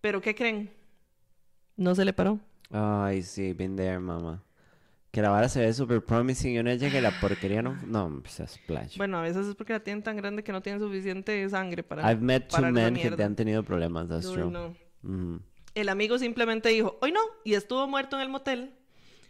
Pero 0.00 0.20
¿qué 0.20 0.34
creen? 0.34 0.70
No 1.76 1.94
se 1.94 2.04
le 2.04 2.12
paró. 2.12 2.38
Ay, 2.70 3.22
sí, 3.22 3.52
been 3.52 3.76
there, 3.76 3.98
mamá. 3.98 4.42
Que 5.10 5.20
la 5.20 5.30
vara 5.30 5.48
se 5.48 5.60
ve 5.60 5.72
súper 5.72 6.02
promising 6.04 6.54
y 6.54 6.58
uno 6.58 6.72
llega 6.72 6.98
y 6.98 7.02
la 7.02 7.10
porquería 7.20 7.60
no... 7.60 7.78
No, 7.86 8.20
pues 8.22 8.40
es 8.40 8.52
splash. 8.52 8.96
Bueno, 8.96 9.18
a 9.18 9.22
veces 9.22 9.46
es 9.46 9.54
porque 9.54 9.74
la 9.74 9.80
tienen 9.80 10.02
tan 10.02 10.16
grande 10.16 10.42
que 10.42 10.52
no 10.52 10.62
tienen 10.62 10.80
suficiente 10.80 11.46
sangre 11.50 11.82
para. 11.82 12.10
I've 12.10 12.22
met 12.22 12.48
two 12.48 12.62
men 12.70 12.94
que 12.94 13.10
te 13.10 13.22
han 13.22 13.36
tenido 13.36 13.62
problemas, 13.62 14.08
that's 14.08 14.30
true. 14.30 14.50
no. 14.50 14.74
Ujú. 15.02 15.40
El 15.74 15.88
amigo 15.88 16.18
simplemente 16.18 16.70
dijo, 16.70 16.98
hoy 17.02 17.12
no, 17.12 17.20
y 17.44 17.54
estuvo 17.54 17.86
muerto 17.86 18.16
en 18.16 18.22
el 18.22 18.28
motel. 18.28 18.74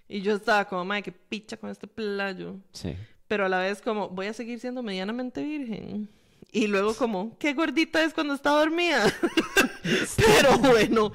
Y 0.09 0.21
yo 0.21 0.35
estaba 0.35 0.67
como, 0.67 0.85
madre, 0.85 1.05
qué 1.05 1.13
picha 1.13 1.57
con 1.57 1.71
este 1.71 1.87
playo. 1.87 2.57
Sí. 2.73 2.95
Pero 3.33 3.47
a 3.47 3.49
la 3.49 3.61
vez 3.61 3.81
como, 3.81 4.11
voy 4.11 4.27
a 4.27 4.35
seguir 4.35 4.61
siendo 4.61 4.83
medianamente 4.83 5.43
virgen. 5.43 6.11
Y 6.53 6.67
luego 6.67 6.93
como, 6.93 7.35
qué 7.39 7.55
gordita 7.55 8.05
es 8.05 8.13
cuando 8.13 8.35
está 8.35 8.51
dormida. 8.51 9.07
Pero 10.19 10.59
bueno, 10.59 11.13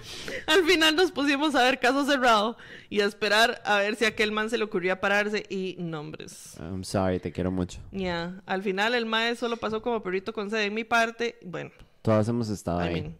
al 0.48 0.64
final 0.64 0.96
nos 0.96 1.12
pusimos 1.12 1.54
a 1.54 1.62
ver 1.62 1.80
caso 1.80 2.04
cerrado 2.08 2.58
y 2.90 3.02
a 3.02 3.06
esperar 3.06 3.62
a 3.66 3.78
ver 3.78 3.96
si 3.98 4.06
a 4.06 4.08
aquel 4.08 4.32
man 4.32 4.50
se 4.50 4.58
le 4.58 4.64
ocurría 4.64 5.00
pararse 5.00 5.46
y 5.48 5.76
nombres. 5.78 6.56
I'm 6.60 6.84
sorry, 6.84 7.20
te 7.20 7.32
quiero 7.32 7.52
mucho. 7.52 7.80
Ya, 7.92 8.42
al 8.48 8.64
final 8.64 8.96
el 8.96 9.06
mae 9.06 9.36
solo 9.36 9.58
pasó 9.58 9.84
como 9.84 10.02
perrito 10.02 10.34
con 10.34 10.50
sed 10.50 10.62
en 10.64 10.74
mi 10.74 10.86
parte. 10.86 11.38
Bueno, 11.46 11.70
Todos 12.02 12.28
hemos 12.30 12.50
estado 12.50 12.82
I 12.84 12.88
ahí. 12.88 12.94
mean. 12.94 13.18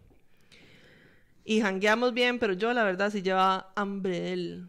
Y 1.44 1.60
jangueamos 1.60 2.12
bien, 2.14 2.40
pero 2.40 2.52
yo 2.54 2.72
la 2.74 2.82
verdad 2.82 3.12
sí 3.12 3.22
llevaba 3.22 3.70
hambre 3.76 4.18
de 4.18 4.32
él. 4.32 4.68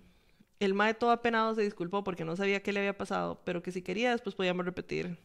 El 0.59 0.73
mae 0.73 0.93
todo 0.93 1.11
apenado 1.11 1.55
se 1.55 1.61
disculpó 1.61 2.03
porque 2.03 2.25
no 2.25 2.35
sabía 2.35 2.61
qué 2.61 2.73
le 2.73 2.81
había 2.81 2.97
pasado, 2.97 3.41
pero 3.45 3.63
que 3.63 3.71
si 3.71 3.81
quería 3.81 4.11
después 4.11 4.35
podíamos 4.35 4.65
repetir. 4.65 5.17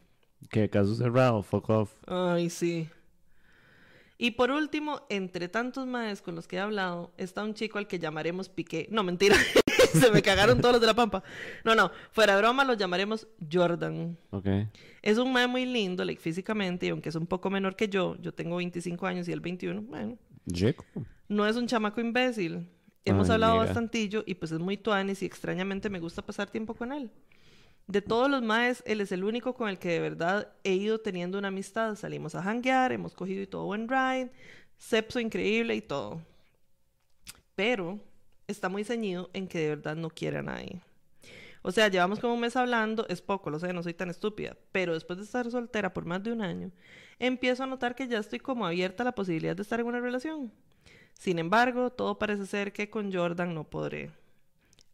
¿Qué 0.51 0.71
caso 0.71 0.95
cerrado? 0.95 1.43
Fuck 1.43 1.71
off. 1.71 1.93
Ay, 2.07 2.51
sí. 2.51 2.89
Y 4.17 4.33
por 4.33 4.51
último, 4.51 5.03
entre 5.09 5.49
tantos 5.49 5.87
maes 5.87 6.23
con 6.23 6.37
los 6.37 6.47
que 6.47 6.57
he 6.57 6.61
hablado, 6.61 7.13
está 7.17 7.43
un 7.43 7.55
chico 7.55 7.79
al 7.79 7.89
que 7.89 7.99
llamaremos 7.99 8.49
Piqué. 8.49 8.87
No, 8.91 9.03
mentira. 9.03 9.37
Se 9.93 10.11
me 10.11 10.23
cagaron 10.23 10.61
todos 10.61 10.75
los 10.75 10.81
de 10.81 10.87
la 10.87 10.95
pampa. 10.95 11.23
No, 11.65 11.75
no, 11.75 11.91
fuera 12.13 12.35
de 12.35 12.41
broma 12.41 12.65
los 12.65 12.77
llamaremos 12.77 13.27
Jordan. 13.53 14.17
Ok. 14.31 14.47
Es 15.03 15.19
un 15.19 15.33
mae 15.33 15.47
muy 15.47 15.67
lindo, 15.67 16.05
like, 16.05 16.21
físicamente, 16.21 16.87
y 16.87 16.91
aunque 16.91 17.09
es 17.09 17.15
un 17.17 17.27
poco 17.27 17.51
menor 17.51 17.77
que 17.77 17.89
yo, 17.89 18.17
yo 18.21 18.33
tengo 18.33 18.57
25 18.57 19.07
años 19.07 19.29
y 19.29 19.33
él 19.33 19.41
21, 19.41 19.83
bueno, 19.83 20.17
Chico. 20.53 20.85
no 21.29 21.47
es 21.47 21.57
un 21.57 21.67
chamaco 21.67 22.01
imbécil. 22.01 22.67
Hemos 23.05 23.29
Ay, 23.29 23.35
hablado 23.35 23.55
amiga. 23.55 23.67
bastantillo 23.67 24.25
y 24.27 24.35
pues 24.35 24.53
es 24.53 24.59
muy 24.61 24.77
tuanis 24.77 25.23
y 25.23 25.27
extrañamente 25.27 25.91
me 25.91 26.01
gusta 26.01 26.23
pasar 26.23 26.51
tiempo 26.51 26.75
con 26.75 26.93
él. 26.93 27.11
De 27.87 28.03
todos 28.03 28.31
los 28.31 28.43
maes, 28.43 28.83
él 28.87 29.01
es 29.01 29.13
el 29.13 29.25
único 29.25 29.55
con 29.55 29.69
el 29.69 29.79
que 29.79 29.91
de 29.91 30.01
verdad 30.01 30.53
he 30.65 30.75
ido 30.75 31.01
teniendo 31.01 31.39
una 31.39 31.49
amistad. 31.49 31.97
Salimos 31.97 32.35
a 32.35 32.43
hanguear, 32.43 32.93
hemos 32.93 33.15
cogido 33.15 33.43
y 33.43 33.47
todo 33.47 33.67
buen 33.67 33.89
ride, 33.89 34.33
sepso 34.79 35.21
increíble 35.21 35.75
y 35.77 35.83
todo. 35.83 36.23
Pero 37.55 38.01
está 38.47 38.69
muy 38.69 38.85
ceñido 38.85 39.31
en 39.33 39.49
que 39.49 39.59
de 39.59 39.69
verdad 39.71 39.97
no 39.97 40.11
quiere 40.11 40.39
a 40.39 40.43
nadie. 40.43 40.81
O 41.63 41.73
sea, 41.73 41.89
llevamos 41.89 42.21
como 42.21 42.35
un 42.35 42.41
mes 42.41 42.57
hablando, 42.57 43.07
es 43.09 43.23
poco, 43.23 43.51
lo 43.51 43.59
sé, 43.59 43.73
no 43.73 43.83
soy 43.83 43.95
tan 43.95 44.11
estúpida, 44.11 44.57
pero 44.73 44.95
después 44.95 45.19
de 45.19 45.25
estar 45.25 45.51
soltera 45.51 45.95
por 45.95 46.05
más 46.05 46.23
de 46.23 46.33
un 46.33 46.43
año, 46.43 46.73
empiezo 47.19 47.63
a 47.65 47.67
notar 47.67 47.95
que 47.95 48.07
ya 48.09 48.19
estoy 48.19 48.39
como 48.41 48.67
abierta 48.67 49.03
a 49.03 49.07
la 49.07 49.15
posibilidad 49.15 49.57
de 49.57 49.63
estar 49.63 49.81
en 49.81 49.87
una 49.87 50.01
relación. 50.01 50.53
Sin 51.19 51.39
embargo, 51.39 51.91
todo 51.91 52.19
parece 52.19 52.47
ser 52.47 52.73
que 52.73 52.91
con 52.91 53.13
Jordan 53.13 53.55
no 53.55 53.65
podré. 53.65 54.11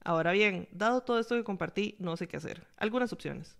Ahora 0.02 0.32
bien, 0.32 0.68
dado 0.72 1.02
todo 1.02 1.18
esto 1.18 1.34
que 1.34 1.44
compartí, 1.44 1.96
no 1.98 2.16
sé 2.16 2.26
qué 2.28 2.36
hacer. 2.36 2.66
Algunas 2.76 3.12
opciones. 3.12 3.56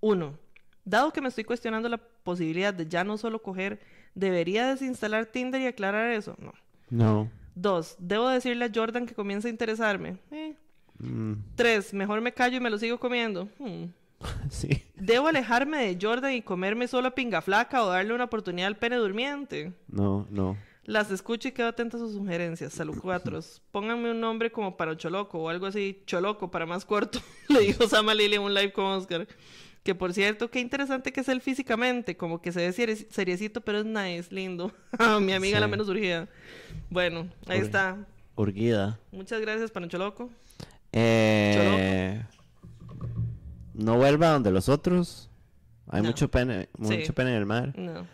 Uno, 0.00 0.38
dado 0.84 1.12
que 1.12 1.20
me 1.20 1.28
estoy 1.28 1.44
cuestionando 1.44 1.88
la 1.88 1.98
posibilidad 1.98 2.74
de 2.74 2.86
ya 2.86 3.04
no 3.04 3.18
solo 3.18 3.42
coger, 3.42 3.80
¿debería 4.14 4.66
desinstalar 4.66 5.26
Tinder 5.26 5.60
y 5.60 5.66
aclarar 5.66 6.10
eso? 6.10 6.36
No. 6.38 6.52
No. 6.90 7.30
Dos, 7.54 7.96
¿debo 7.98 8.28
decirle 8.28 8.64
a 8.64 8.70
Jordan 8.74 9.06
que 9.06 9.14
comience 9.14 9.48
a 9.48 9.50
interesarme? 9.50 10.16
Eh. 10.30 10.54
Mm, 10.98 11.34
Tres, 11.54 11.92
mejor 11.94 12.20
me 12.20 12.32
callo 12.32 12.56
y 12.56 12.60
me 12.60 12.70
lo 12.70 12.78
sigo 12.78 12.98
comiendo. 12.98 13.48
Hmm. 13.58 13.86
sí. 14.50 14.82
¿Debo 14.96 15.28
alejarme 15.28 15.78
de 15.78 15.98
Jordan 16.00 16.32
y 16.32 16.42
comerme 16.42 16.88
solo 16.88 17.08
a 17.08 17.14
pinga 17.14 17.40
flaca 17.40 17.82
o 17.84 17.88
darle 17.88 18.14
una 18.14 18.24
oportunidad 18.24 18.68
al 18.68 18.76
pene 18.76 18.96
durmiente? 18.96 19.72
No, 19.88 20.26
no. 20.30 20.56
Las 20.88 21.10
escucho 21.10 21.48
y 21.48 21.52
quedo 21.52 21.68
atenta 21.68 21.98
a 21.98 22.00
sus 22.00 22.14
sugerencias. 22.14 22.72
Salud 22.72 22.96
cuatro. 22.98 23.38
Pónganme 23.72 24.10
un 24.10 24.20
nombre 24.22 24.50
como 24.50 24.74
para 24.78 24.96
Choloco 24.96 25.38
o 25.38 25.50
algo 25.50 25.66
así. 25.66 26.02
Choloco 26.06 26.50
para 26.50 26.64
más 26.64 26.86
corto. 26.86 27.18
Le 27.50 27.60
dijo 27.60 27.86
Sama 27.86 28.14
Lily 28.14 28.36
en 28.36 28.40
un 28.42 28.54
live 28.54 28.72
con 28.72 28.86
Oscar. 28.86 29.28
Que 29.82 29.94
por 29.94 30.14
cierto, 30.14 30.50
qué 30.50 30.60
interesante 30.60 31.12
que 31.12 31.20
es 31.20 31.28
él 31.28 31.42
físicamente. 31.42 32.16
Como 32.16 32.40
que 32.40 32.52
se 32.52 32.60
ve 32.60 32.72
serie- 32.72 33.06
seriecito, 33.10 33.60
pero 33.60 33.80
es 33.80 33.84
nice, 33.84 34.34
lindo. 34.34 34.72
Mi 35.20 35.34
amiga 35.34 35.60
la 35.60 35.66
Sí. 35.66 35.70
menos 35.72 35.88
urgida. 35.90 36.26
Bueno, 36.88 37.28
ahí 37.48 37.58
está. 37.58 37.98
Urguida. 38.34 38.98
Muchas 39.12 39.42
gracias, 39.42 39.70
Pancho 39.70 39.98
Loco. 39.98 40.30
Eh, 40.92 42.24
no 43.74 43.96
vuelva 43.98 44.30
donde 44.30 44.50
los 44.50 44.70
otros. 44.70 45.28
Hay 45.90 46.00
No. 46.00 46.08
mucho 46.08 46.30
pene, 46.30 46.70
Sí. 46.82 46.96
mucho 46.98 47.12
pene 47.12 47.32
en 47.32 47.36
el 47.36 47.44
mar. 47.46 47.74
No. 47.78 48.06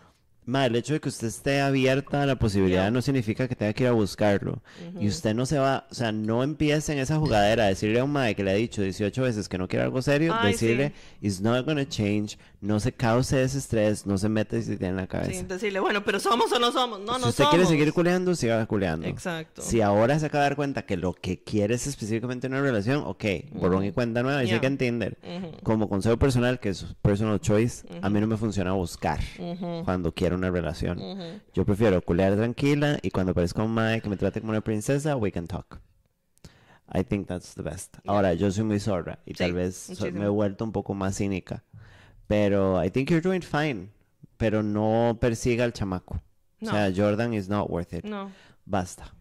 Ma, 0.47 0.67
el 0.67 0.77
hecho 0.77 0.93
de 0.93 1.01
que 1.01 1.09
usted 1.09 1.29
esté 1.29 1.61
abierta 1.61 2.23
a 2.23 2.27
la 2.27 2.37
posibilidad 2.37 2.91
no 2.93 3.01
significa 3.01 3.49
que 3.49 3.57
tenga 3.57 3.73
que 3.73 3.85
ir 3.85 3.89
a 3.89 3.93
buscarlo. 3.93 4.63
Y 5.01 5.09
usted 5.09 5.35
no 5.35 5.47
se 5.47 5.59
va, 5.59 5.87
o 5.91 5.95
sea, 5.95 6.13
no 6.13 6.43
empiece 6.43 6.93
en 6.93 6.99
esa 6.99 7.17
jugadera 7.17 7.65
a 7.65 7.69
decirle 7.69 8.01
a 8.01 8.05
un 8.05 8.13
mae 8.13 8.35
que 8.35 8.45
le 8.45 8.51
ha 8.51 8.55
dicho 8.55 8.83
18 8.83 9.23
veces 9.23 9.49
que 9.49 9.57
no 9.59 9.69
quiere 9.69 9.85
algo 9.85 10.03
serio, 10.03 10.35
Ay, 10.39 10.53
decirle, 10.53 10.93
it's 11.23 11.41
not 11.41 11.65
gonna 11.65 11.89
change, 11.89 12.37
no 12.61 12.79
se 12.81 12.93
cause 12.93 13.43
ese 13.43 13.57
estrés, 13.59 14.05
no 14.07 14.19
se 14.19 14.29
mete 14.29 14.61
si 14.63 14.77
tiene 14.77 14.89
en 14.91 14.97
la 14.97 15.07
cabeza. 15.07 15.33
Sin 15.33 15.49
decirle, 15.49 15.81
bueno, 15.81 16.05
pero 16.05 16.21
somos 16.21 16.53
o 16.53 16.59
no 16.59 16.73
somos. 16.73 17.01
No, 17.01 17.15
si 17.17 17.21
no 17.23 17.29
usted 17.29 17.45
somos. 17.45 17.51
quiere 17.51 17.67
seguir 17.67 17.93
culeando, 17.93 18.35
siga 18.35 18.67
culeando. 18.67 19.07
Exacto. 19.07 19.63
Si 19.63 19.81
ahora 19.81 20.19
se 20.19 20.27
acaba 20.27 20.45
de 20.45 20.51
dar 20.51 20.57
cuenta 20.57 20.83
que 20.85 20.97
lo 20.97 21.15
que 21.15 21.43
quiere 21.43 21.75
es 21.75 21.87
específicamente 21.87 22.47
una 22.49 22.61
relación, 22.61 23.03
ok, 23.07 23.25
borrón 23.53 23.85
y 23.85 23.93
cuenta 23.93 24.23
nueva 24.23 24.45
y 24.45 24.49
Ya. 24.49 24.55
sigue 24.57 24.67
en 24.67 24.77
Tinder. 24.79 25.19
Ujú. 25.23 25.53
Como 25.63 25.89
consejo 25.89 26.19
personal, 26.19 26.61
que 26.61 26.69
es 26.71 26.85
personal 27.03 27.41
choice, 27.41 27.87
a 28.03 28.11
mí 28.11 28.21
no 28.21 28.27
me 28.27 28.37
funciona 28.37 28.73
buscar 28.73 29.21
cuando 29.85 30.13
quiero 30.13 30.34
una 30.35 30.51
relación. 30.51 31.01
Yo 31.53 31.65
prefiero 31.65 32.01
culear 32.03 32.37
tranquila 32.37 32.99
y 33.03 33.11
cuando 33.11 33.33
aparezca 33.33 33.63
un 33.63 33.73
mae 33.73 34.01
que 34.01 34.09
me 34.09 34.17
trate 34.17 34.41
como 34.41 34.51
una 34.51 34.61
princesa, 34.61 35.17
we 35.17 35.33
can 35.33 35.47
talk. 35.47 35.81
I 36.93 37.03
think 37.03 37.27
that's 37.27 37.55
the 37.55 37.63
best. 37.63 37.97
Ahora, 38.07 38.35
yo 38.35 38.51
soy 38.51 38.65
muy 38.65 38.79
zorra 38.79 39.19
y 39.25 39.35
tal 39.35 39.53
vez 39.53 39.91
me 40.13 40.25
he 40.25 40.29
vuelto 40.29 40.65
un 40.65 40.73
poco 40.73 40.95
más 40.95 41.17
cínica. 41.17 41.65
Pero 42.27 42.83
I 42.83 42.91
think 42.91 43.11
you're 43.11 43.23
doing 43.23 43.43
fine. 43.43 43.91
Pero 44.37 44.63
no 44.63 45.17
persiga 45.21 45.65
al 45.65 45.73
chamaco. 45.73 46.21
No. 46.61 46.71
O 46.71 46.73
sea, 46.73 46.93
Jordan 46.95 47.35
is 47.35 47.49
not 47.49 47.71
worth 47.71 47.93
it. 47.93 48.05
No. 48.05 48.31
Basta. 48.65 49.15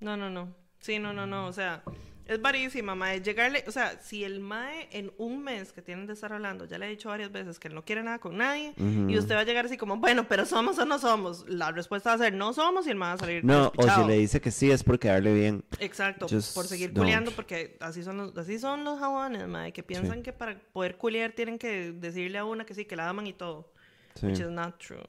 No, 0.00 0.16
no, 0.16 0.30
no. 0.30 0.54
Sí, 0.80 0.98
no, 0.98 1.12
no, 1.12 1.26
no. 1.26 1.46
O 1.46 1.52
sea, 1.52 1.82
es 2.26 2.40
varísima, 2.40 2.94
mae. 2.94 3.20
Llegarle, 3.20 3.64
o 3.66 3.70
sea, 3.70 4.00
si 4.00 4.24
el 4.24 4.40
mae 4.40 4.88
en 4.92 5.12
un 5.18 5.42
mes 5.42 5.72
que 5.72 5.82
tienen 5.82 6.06
de 6.06 6.14
estar 6.14 6.32
hablando, 6.32 6.64
ya 6.64 6.78
le 6.78 6.86
he 6.86 6.90
dicho 6.90 7.08
varias 7.08 7.30
veces 7.30 7.58
que 7.58 7.68
él 7.68 7.74
no 7.74 7.84
quiere 7.84 8.02
nada 8.02 8.18
con 8.18 8.36
nadie, 8.36 8.72
y 8.76 9.18
usted 9.18 9.34
va 9.34 9.40
a 9.40 9.44
llegar 9.44 9.66
así 9.66 9.76
como, 9.76 9.96
bueno, 9.96 10.26
pero 10.28 10.46
somos 10.46 10.78
o 10.78 10.84
no 10.84 10.98
somos. 10.98 11.48
La 11.48 11.70
respuesta 11.70 12.10
va 12.10 12.14
a 12.14 12.18
ser 12.18 12.32
no 12.32 12.52
somos 12.52 12.86
y 12.86 12.90
el 12.90 12.96
mae 12.96 13.10
va 13.10 13.14
a 13.14 13.18
salir. 13.18 13.44
No, 13.44 13.72
o 13.76 13.82
si 13.82 14.04
le 14.04 14.18
dice 14.18 14.40
que 14.40 14.50
sí 14.50 14.70
es 14.70 14.82
porque 14.82 15.08
darle 15.08 15.34
bien. 15.34 15.64
Exacto, 15.80 16.26
Just 16.28 16.54
por 16.54 16.66
seguir 16.66 16.92
don't. 16.92 17.04
culeando, 17.04 17.30
porque 17.32 17.76
así 17.80 18.02
son 18.02 18.16
los, 18.16 18.36
así 18.36 18.58
son 18.58 18.84
los 18.84 18.98
jabones, 18.98 19.46
mae, 19.46 19.72
que 19.72 19.82
piensan 19.82 20.22
que 20.22 20.32
para 20.32 20.58
poder 20.72 20.96
culear 20.96 21.32
tienen 21.32 21.58
que 21.58 21.92
decirle 21.92 22.38
a 22.38 22.44
una 22.44 22.64
que 22.64 22.74
sí, 22.74 22.84
que 22.84 22.96
la 22.96 23.08
aman 23.08 23.26
y 23.26 23.32
todo. 23.32 23.72
Sí. 24.14 24.26
Which 24.26 24.40
is 24.40 24.48
not 24.48 24.78
true. 24.78 25.02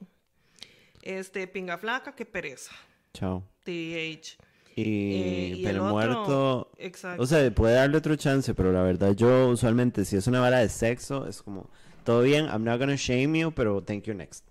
Este, 1.02 1.46
pinga 1.46 1.78
flaca, 1.78 2.14
qué 2.14 2.26
pereza. 2.26 2.72
Chao. 3.14 3.44
TH. 3.62 4.36
Y, 4.78 4.82
Eh, 4.82 5.48
y 5.48 5.52
el 5.54 5.62
pero 5.64 5.84
otro- 5.84 5.92
muerto. 5.94 6.70
Exacto. 6.76 7.22
O 7.22 7.26
sea, 7.26 7.50
puede 7.50 7.74
darle 7.74 7.96
otro 7.96 8.14
chance, 8.16 8.52
pero 8.54 8.70
la 8.72 8.82
verdad, 8.82 9.12
yo 9.16 9.48
usualmente, 9.48 10.04
si 10.04 10.16
es 10.16 10.26
una 10.26 10.38
vara 10.40 10.58
de 10.58 10.68
sexo, 10.68 11.26
es 11.26 11.42
como, 11.42 11.70
todo 12.04 12.20
bien, 12.20 12.44
I'm 12.46 12.62
not 12.62 12.78
gonna 12.78 12.96
shame 12.96 13.38
you, 13.40 13.52
pero 13.52 13.82
thank 13.82 14.04
you 14.04 14.12
next. 14.14 14.44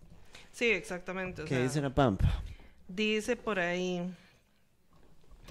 Sí, 0.52 0.65
exactamente. 0.72 1.43
o 1.43 1.45
¿Qué 1.45 1.53
sea, 1.56 1.64
dice 1.64 1.80
la 1.81 1.93
pampa? 1.93 2.41
Dice 2.88 3.35
por 3.35 3.60
ahí. 3.60 4.02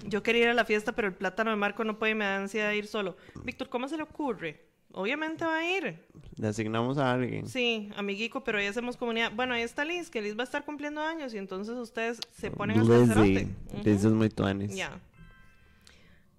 Yo 0.07 0.21
quería 0.23 0.43
ir 0.43 0.49
a 0.49 0.53
la 0.53 0.65
fiesta, 0.65 0.91
pero 0.91 1.07
el 1.07 1.13
plátano 1.13 1.51
de 1.51 1.55
Marco 1.55 1.85
no 1.85 1.97
puede 1.97 2.11
y 2.11 2.15
me 2.15 2.25
da 2.25 2.35
ansiedad 2.37 2.71
ir 2.73 2.85
solo. 2.87 3.15
Víctor, 3.45 3.69
¿cómo 3.69 3.87
se 3.87 3.95
le 3.95 4.03
ocurre? 4.03 4.61
Obviamente 4.97 5.43
va 5.43 5.57
a 5.57 5.77
ir. 5.77 5.99
Le 6.37 6.47
asignamos 6.47 6.97
a 6.97 7.11
alguien. 7.11 7.47
Sí, 7.47 7.89
amiguico, 7.97 8.45
pero 8.45 8.59
ahí 8.59 8.65
hacemos 8.65 8.95
comunidad. 8.95 9.29
Bueno, 9.35 9.53
ahí 9.53 9.61
está 9.61 9.83
Liz, 9.83 10.09
que 10.09 10.21
Liz 10.21 10.37
va 10.37 10.41
a 10.41 10.45
estar 10.45 10.63
cumpliendo 10.63 11.01
años 11.01 11.33
y 11.33 11.37
entonces 11.37 11.75
ustedes 11.75 12.21
se 12.33 12.49
ponen. 12.49 12.79
Lizzie. 12.79 13.49
Ujú. 13.73 13.77
Lizzie 13.83 14.07
es 14.07 14.13
muy 14.13 14.29
tuanis. 14.29 14.73
Ya. 14.73 14.97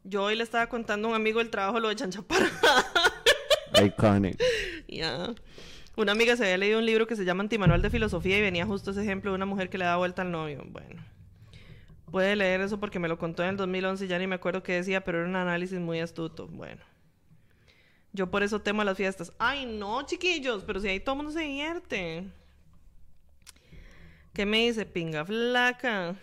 Yo 0.04 0.22
hoy 0.22 0.36
le 0.36 0.42
estaba 0.42 0.68
contando 0.68 1.08
a 1.08 1.10
un 1.10 1.16
amigo 1.16 1.38
del 1.38 1.50
trabajo 1.50 1.80
lo 1.80 1.90
de 1.90 1.96
Chanchapara. 1.96 2.50
Iconic. 3.84 4.42
Ya. 4.88 5.34
Una 5.98 6.12
amiga 6.12 6.34
se 6.36 6.44
había 6.44 6.56
leído 6.56 6.78
un 6.78 6.86
libro 6.86 7.06
que 7.06 7.14
se 7.14 7.26
llama 7.26 7.42
Antimanual 7.42 7.82
de 7.82 7.90
Filosofía 7.90 8.38
y 8.38 8.40
venía 8.40 8.64
justo 8.64 8.92
ese 8.92 9.02
ejemplo 9.02 9.32
de 9.32 9.34
una 9.34 9.46
mujer 9.46 9.68
que 9.68 9.76
le 9.76 9.84
da 9.84 9.96
vuelta 9.96 10.22
al 10.22 10.30
novio. 10.30 10.64
Bueno. 10.66 11.04
Puede 12.10 12.36
leer 12.36 12.62
eso 12.62 12.80
porque 12.80 12.98
me 12.98 13.08
lo 13.08 13.18
contó 13.18 13.42
en 13.42 13.50
el 13.50 13.56
2011 13.58 14.06
y 14.06 14.08
ya 14.08 14.18
ni 14.18 14.26
me 14.26 14.36
acuerdo 14.36 14.62
qué 14.62 14.72
decía, 14.72 15.04
pero 15.04 15.18
era 15.18 15.28
un 15.28 15.36
análisis 15.36 15.78
muy 15.78 16.00
astuto. 16.00 16.48
Bueno. 16.48 16.80
Yo 18.16 18.30
por 18.30 18.42
eso 18.42 18.62
temo 18.62 18.80
a 18.80 18.84
las 18.86 18.96
fiestas. 18.96 19.30
Ay, 19.38 19.66
no, 19.66 20.06
chiquillos, 20.06 20.64
pero 20.64 20.80
si 20.80 20.88
ahí 20.88 21.00
todo 21.00 21.16
el 21.16 21.16
mundo 21.18 21.32
se 21.32 21.40
divierte. 21.40 22.24
¿Qué 24.32 24.46
me 24.46 24.66
dice? 24.66 24.86
Pinga 24.86 25.26
flaca. 25.26 26.16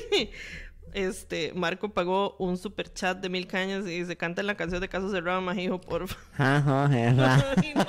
este, 0.94 1.52
Marco 1.54 1.90
pagó 1.90 2.36
un 2.38 2.56
super 2.56 2.90
chat 2.90 3.18
de 3.18 3.28
mil 3.28 3.46
cañas 3.46 3.86
y 3.86 4.06
se 4.06 4.16
canta 4.16 4.42
la 4.42 4.54
canción 4.54 4.80
de 4.80 4.88
Caso 4.88 5.10
Cerrado, 5.10 5.42
Majijo, 5.42 5.78
por 5.78 6.06
Jaja, 6.32 6.88
jera. 6.90 7.54
Ay, 7.54 7.74
no. 7.74 7.84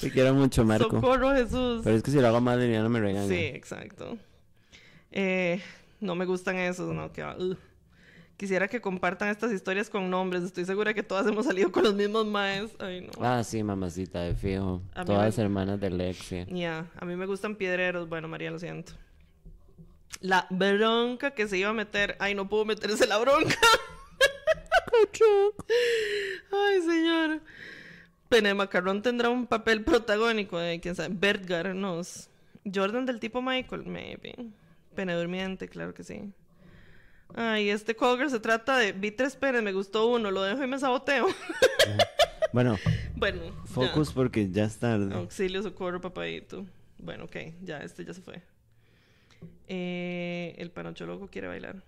Te 0.00 0.10
quiero 0.10 0.32
mucho, 0.32 0.64
Marco. 0.64 0.96
Socorro, 0.96 1.34
Jesús. 1.34 1.82
Pero 1.84 1.94
es 1.94 2.02
que 2.02 2.10
si 2.10 2.18
lo 2.18 2.26
hago 2.26 2.40
mal, 2.40 2.58
Liliana 2.58 2.88
me 2.88 3.00
regaña. 3.00 3.28
Sí, 3.28 3.34
exacto. 3.34 4.16
Eh, 5.10 5.60
no 6.00 6.14
me 6.14 6.24
gustan 6.24 6.56
esos, 6.56 6.94
¿no? 6.94 7.12
Que, 7.12 7.22
va, 7.22 7.36
ugh. 7.36 7.58
Quisiera 8.42 8.66
que 8.66 8.80
compartan 8.80 9.28
estas 9.28 9.52
historias 9.52 9.88
con 9.88 10.10
nombres. 10.10 10.42
Estoy 10.42 10.64
segura 10.64 10.92
que 10.92 11.04
todas 11.04 11.24
hemos 11.28 11.46
salido 11.46 11.70
con 11.70 11.84
los 11.84 11.94
mismos 11.94 12.26
maes. 12.26 12.72
Ay, 12.80 13.02
no. 13.02 13.12
Ah, 13.24 13.44
sí, 13.44 13.62
mamacita, 13.62 14.20
de 14.22 14.34
fijo. 14.34 14.82
A 14.94 15.04
Todas 15.04 15.38
me- 15.38 15.44
hermanas 15.44 15.78
de 15.78 15.90
Lexia. 15.90 16.44
Ya, 16.48 16.86
a 16.98 17.04
mí 17.04 17.14
me 17.14 17.26
gustan 17.26 17.54
piedreros. 17.54 18.08
Bueno, 18.08 18.26
María, 18.26 18.50
lo 18.50 18.58
siento. 18.58 18.94
La 20.18 20.48
bronca 20.50 21.30
que 21.30 21.46
se 21.46 21.56
iba 21.56 21.70
a 21.70 21.72
meter. 21.72 22.16
Ay, 22.18 22.34
no 22.34 22.48
puedo 22.48 22.64
meterse 22.64 23.06
la 23.06 23.18
bronca. 23.18 23.54
Ay, 26.50 26.82
señor. 26.82 27.42
Pene 28.28 28.54
Macarrón 28.54 29.02
tendrá 29.02 29.30
un 29.30 29.46
papel 29.46 29.84
protagónico 29.84 30.58
de 30.58 30.80
quién 30.80 30.96
sabe. 30.96 31.14
Bertgar 31.14 31.76
nos. 31.76 32.28
Jordan 32.74 33.06
del 33.06 33.20
tipo 33.20 33.40
Michael, 33.40 33.84
maybe. 33.86 34.34
Pene 34.96 35.14
durmiente, 35.14 35.68
claro 35.68 35.94
que 35.94 36.02
sí. 36.02 36.32
Ay, 37.34 37.70
este 37.70 37.94
Colgar 37.94 38.30
se 38.30 38.40
trata 38.40 38.76
de. 38.78 38.92
Vi 38.92 39.10
tres 39.10 39.36
penes, 39.36 39.62
me 39.62 39.72
gustó 39.72 40.06
uno, 40.08 40.30
lo 40.30 40.42
dejo 40.42 40.62
y 40.62 40.66
me 40.66 40.78
saboteo. 40.78 41.26
Bueno, 42.52 42.76
bueno. 43.16 43.44
ya. 43.46 43.52
focus 43.64 44.12
porque 44.12 44.50
ya 44.50 44.64
es 44.64 44.76
tarde. 44.78 45.14
Auxilio, 45.14 45.62
socorro, 45.62 46.02
papadito. 46.02 46.66
Bueno, 46.98 47.24
ok, 47.24 47.36
ya, 47.62 47.78
este 47.78 48.04
ya 48.04 48.12
se 48.12 48.20
fue. 48.20 48.42
Eh, 49.68 50.54
el 50.58 50.70
panocho 50.70 51.06
loco 51.06 51.28
quiere 51.28 51.48
bailar. 51.48 51.82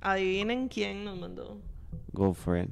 Adivinen 0.00 0.68
quién 0.68 1.04
nos 1.04 1.18
mandó. 1.18 1.60
Go 2.12 2.32
for 2.32 2.56
it. 2.56 2.70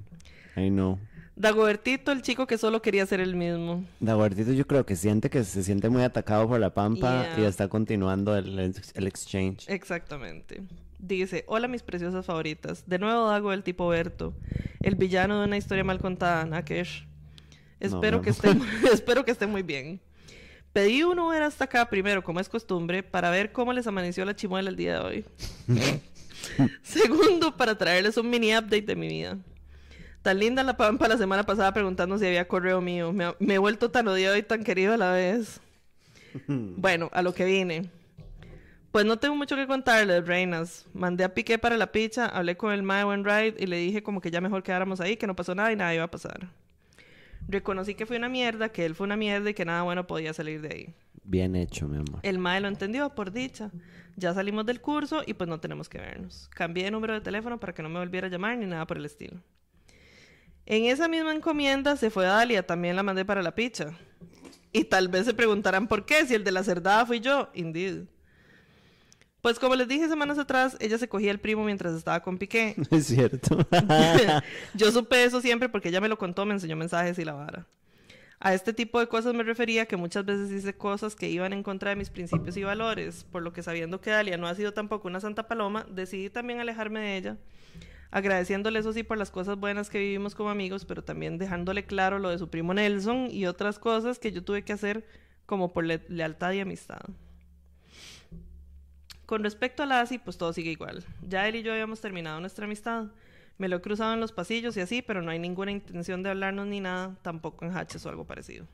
I 0.57 0.71
know. 0.71 0.99
Dagobertito, 1.37 2.13
el 2.13 2.23
chico 2.23 2.47
que 2.47 2.57
solo 2.57 2.81
quería 2.81 3.05
ser 3.05 3.21
el 3.21 3.37
mismo. 3.37 3.85
Daguartito 4.01 4.53
yo 4.53 4.67
creo 4.67 4.87
que 4.87 4.97
siente 4.97 5.29
que 5.29 5.45
se 5.45 5.63
siente 5.63 5.91
muy 5.91 6.03
atacado 6.03 6.49
por 6.49 6.59
la 6.59 6.73
pampa 6.73 7.27
y 7.37 7.43
está 7.43 7.69
continuando 7.69 8.35
el, 8.35 8.59
el 8.59 9.07
exchange. 9.07 9.69
Exactamente. 9.69 10.63
Dice, 11.07 11.45
hola 11.47 11.69
mis 11.69 11.83
preciosas 11.83 12.27
favoritas. 12.27 12.85
De 12.87 12.99
nuevo 12.99 13.29
Dago 13.29 13.53
el 13.53 13.63
tipo 13.63 13.87
Berto. 13.89 14.35
El 14.81 14.97
villano 14.97 15.39
de 15.39 15.47
una 15.47 15.57
historia 15.57 15.85
mal 15.85 16.01
contada, 16.01 16.45
Nakesh. 16.45 17.07
Espero, 17.79 18.19
No, 18.19 18.23
que 18.23 18.31
esté, 18.31 18.49
espero 18.93 19.25
que 19.25 19.31
esté 19.31 19.47
muy 19.47 19.63
bien. 19.63 20.01
Pedí 20.73 21.05
un 21.05 21.19
Uber 21.19 21.43
hasta 21.43 21.65
acá 21.65 21.89
primero, 21.89 22.23
como 22.23 22.41
es 22.41 22.49
costumbre, 22.49 23.03
para 23.03 23.31
ver 23.31 23.53
cómo 23.53 23.73
les 23.73 23.87
amaneció 23.87 24.25
la 24.25 24.35
chimuela 24.35 24.69
el 24.69 24.77
día 24.77 24.95
de 24.95 24.99
hoy. 24.99 25.25
Segundo, 26.83 27.57
para 27.57 27.79
traerles 27.79 28.17
un 28.17 28.29
mini 28.29 28.55
update 28.57 28.83
de 28.83 28.97
mi 28.97 29.09
vida. 29.09 29.39
Tan 30.23 30.39
linda 30.41 30.65
la 30.65 30.77
pampa 30.77 31.07
la 31.07 31.17
semana 31.17 31.45
pasada 31.45 31.73
preguntando 31.73 32.19
si 32.19 32.27
había 32.27 32.49
correo 32.49 32.81
mío. 32.81 33.13
Me, 33.13 33.33
me 33.39 33.55
he 33.55 33.59
vuelto 33.59 33.91
tan 33.91 34.09
odiado 34.09 34.37
y 34.37 34.43
tan 34.43 34.65
querido 34.65 34.95
a 34.95 34.97
la 34.97 35.13
vez. 35.13 35.61
bueno, 36.49 37.11
a 37.13 37.23
lo 37.23 37.33
que 37.33 37.45
vine. 37.45 37.91
Pues 38.97 39.05
no 39.05 39.19
tengo 39.19 39.37
mucho 39.37 39.57
que 39.57 39.67
contarles, 39.67 40.27
reinas. 40.27 40.87
Mandé 40.95 41.23
a 41.23 41.35
Piqué 41.35 41.59
para 41.59 41.77
la 41.77 41.93
picha, 41.93 42.25
hablé 42.25 42.57
con 42.57 42.73
el 42.73 42.83
Mae 42.83 43.05
Buen 43.05 43.27
Ride 43.27 43.55
y 43.59 43.67
le 43.67 43.77
dije 43.77 44.03
como 44.03 44.23
que 44.23 44.31
ya 44.31 44.41
mejor 44.41 44.63
quedáramos 44.63 45.03
ahí, 45.03 45.19
que 45.19 45.27
no 45.27 45.37
pasó 45.37 45.55
nada 45.55 45.71
y 45.71 45.77
nada 45.77 45.95
iba 45.95 46.05
a 46.05 46.11
pasar. 46.11 46.49
Reconocí 47.47 47.95
que 47.95 48.07
fue 48.07 48.17
una 48.17 48.31
mierda, 48.31 48.71
que 48.71 48.87
él 48.87 48.95
fue 48.95 49.05
una 49.05 49.19
mierda 49.19 49.51
y 49.51 49.53
que 49.53 49.67
nada 49.67 49.83
bueno 49.83 50.07
podía 50.07 50.33
salir 50.33 50.63
de 50.63 50.69
ahí. 50.75 50.95
Bien 51.25 51.57
hecho, 51.57 51.87
mi 51.87 51.99
amor. 51.99 52.21
El 52.23 52.39
Mae 52.39 52.59
lo 52.63 52.69
entendió, 52.69 53.11
por 53.11 53.33
dicha. 53.33 53.71
Ya 54.17 54.33
salimos 54.33 54.65
del 54.65 54.81
curso 54.81 55.23
y 55.27 55.35
pues 55.35 55.47
no 55.47 55.61
tenemos 55.61 55.91
que 55.91 55.99
vernos. 55.99 56.49
Cambié 56.55 56.85
de 56.85 56.91
número 56.91 57.13
de 57.13 57.21
teléfono 57.21 57.61
para 57.61 57.75
que 57.75 57.83
no 57.83 57.91
me 57.91 57.99
volviera 57.99 58.29
a 58.29 58.31
llamar 58.31 58.57
ni 58.57 58.65
nada 58.65 58.87
por 58.87 58.97
el 58.97 59.05
estilo. 59.05 59.43
En 60.65 60.87
esa 60.87 61.07
misma 61.07 61.35
encomienda 61.35 61.97
se 61.97 62.09
fue 62.09 62.25
Dalia, 62.25 62.67
también 62.67 62.97
la 62.97 63.03
mandé 63.03 63.27
para 63.27 63.43
la 63.43 63.55
picha. 63.55 63.91
Y 64.73 64.85
tal 64.85 65.09
vez 65.09 65.27
se 65.27 65.35
preguntarán 65.35 65.87
por 65.87 66.07
qué, 66.07 66.25
si 66.25 66.35
el 66.35 66.45
de 66.45 66.53
la 66.53 66.65
cerdada 66.65 67.05
fui 67.05 67.21
yo. 67.21 67.51
Indeed. 67.53 68.16
Pues 69.47 69.61
como 69.61 69.77
les 69.77 69.87
dije 69.87 70.09
semanas 70.09 70.41
atrás, 70.41 70.77
ella 70.81 70.99
se 70.99 71.09
cogía 71.09 71.31
el 71.31 71.39
primo 71.39 71.63
mientras 71.63 71.95
estaba 71.95 72.21
con 72.21 72.37
Piqué. 72.37 72.75
Es 72.91 73.07
cierto. 73.07 73.57
Yo 74.75 74.91
supe 74.91 75.23
eso 75.23 75.41
siempre 75.41 75.69
porque 75.69 75.91
ella 75.91 76.01
me 76.01 76.09
lo 76.09 76.19
contó, 76.19 76.45
me 76.45 76.55
enseñó 76.55 76.75
mensajes 76.75 77.17
y 77.21 77.25
la 77.25 77.35
vara. 77.35 77.65
A 78.41 78.55
este 78.55 78.73
tipo 78.73 78.99
de 78.99 79.07
cosas 79.07 79.35
me 79.35 79.45
refería 79.45 79.87
que 79.87 79.97
muchas 79.97 80.25
veces 80.25 80.51
hice 80.51 80.75
cosas 80.77 81.15
que 81.15 81.31
iban 81.31 81.53
en 81.53 81.63
contra 81.63 81.91
de 81.91 81.95
mis 81.97 82.11
principios 82.11 82.57
y 82.57 82.65
valores, 82.65 83.23
por 83.31 83.43
lo 83.43 83.53
que 83.53 83.63
sabiendo 83.63 84.01
que 84.01 84.11
Dalia 84.11 84.37
no 84.37 84.49
ha 84.49 84.55
sido 84.57 84.73
tampoco 84.73 85.07
una 85.07 85.21
santa 85.21 85.47
paloma, 85.47 85.87
decidí 85.93 86.29
también 86.29 86.59
alejarme 86.59 86.99
de 86.99 87.17
ella, 87.17 87.37
agradeciéndole 88.11 88.81
eso 88.81 88.93
sí 88.93 89.05
por 89.05 89.17
las 89.17 89.31
cosas 89.31 89.59
buenas 89.61 89.91
que 89.91 90.01
vivimos 90.01 90.35
como 90.35 90.51
amigos, 90.51 90.85
pero 90.85 91.05
también 91.05 91.39
dejándole 91.39 91.85
claro 91.87 92.19
lo 92.19 92.31
de 92.31 92.39
su 92.39 92.51
primo 92.51 92.75
Nelson 92.75 93.29
y 93.31 93.47
otras 93.47 93.79
cosas 93.79 94.19
que 94.19 94.33
yo 94.33 94.43
tuve 94.43 94.65
que 94.65 94.73
hacer 94.73 95.07
como 95.47 95.73
por 95.73 95.85
le- 95.85 96.03
lealtad 96.09 96.51
y 96.51 96.59
amistad. 96.59 96.99
Con 99.27 99.43
respecto 99.43 99.83
a 99.83 99.87
Lassie, 99.87 100.21
pues 100.21 100.39
todo 100.39 100.53
sigue 100.53 100.71
igual. 100.71 101.05
Ya 101.29 101.49
él 101.49 101.57
y 101.57 101.63
yo 101.63 101.73
habíamos 101.73 102.01
terminado 102.01 102.41
nuestra 102.41 102.65
amistad. 102.65 103.07
Me 103.59 103.69
lo 103.69 103.77
he 103.77 103.81
cruzado 103.81 104.15
en 104.15 104.21
los 104.21 104.33
pasillos 104.33 104.77
y 104.77 104.81
así, 104.81 105.03
pero 105.03 105.21
no 105.21 105.31
hay 105.31 105.39
ninguna 105.39 105.73
intención 105.73 106.23
de 106.23 106.31
hablarnos 106.31 106.67
ni 106.67 106.81
nada, 106.81 107.17
tampoco 107.23 107.65
en 107.65 107.77
Hatches 107.77 108.07
o 108.07 108.09
algo 108.09 108.25
parecido. 108.25 108.67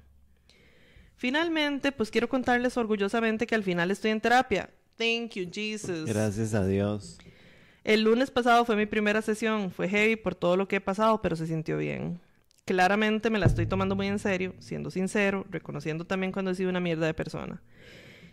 Finalmente, 1.17 1.93
pues 1.93 2.11
quiero 2.11 2.29
contarles 2.29 2.77
orgullosamente 2.77 3.47
que 3.47 3.55
al 3.55 3.63
final 3.63 3.91
estoy 3.91 4.11
en 4.11 4.21
terapia. 4.21 4.69
Thank 4.99 5.35
you, 5.35 5.49
Jesus. 5.51 6.05
Gracias 6.07 6.53
a 6.53 6.67
Dios. 6.67 7.19
El 7.85 8.03
lunes 8.03 8.31
pasado 8.31 8.65
fue 8.65 8.77
mi 8.77 8.87
primera 8.87 9.23
sesión. 9.23 9.71
Fue 9.71 9.89
heavy 9.89 10.17
por 10.17 10.35
todo 10.35 10.57
lo 10.57 10.69
que 10.69 10.77
he 10.77 10.81
pasado, 10.81 11.23
pero 11.23 11.37
se 11.37 11.47
sintió 11.47 11.79
bien. 11.79 12.21
Claramente 12.65 13.31
me 13.31 13.39
la 13.39 13.47
estoy 13.47 13.67
tomando 13.67 13.97
muy 13.97 14.07
en 14.07 14.19
serio, 14.19 14.55
siendo 14.59 14.91
sincero, 14.91 15.47
reconociendo 15.51 16.05
también 16.05 16.33
cuando 16.33 16.51
he 16.51 16.55
sido 16.55 16.71
una 16.71 16.81
mierda 16.81 17.07
de 17.07 17.15
persona. 17.15 17.61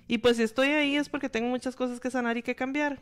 Y 0.10 0.18
pues 0.18 0.38
si 0.38 0.44
estoy 0.44 0.70
ahí 0.70 0.96
es 0.96 1.08
porque 1.08 1.30
tengo 1.30 1.50
muchas 1.50 1.76
cosas 1.76 2.00
que 2.00 2.10
sanar 2.10 2.36
y 2.36 2.42
que 2.42 2.56
cambiar. 2.56 3.00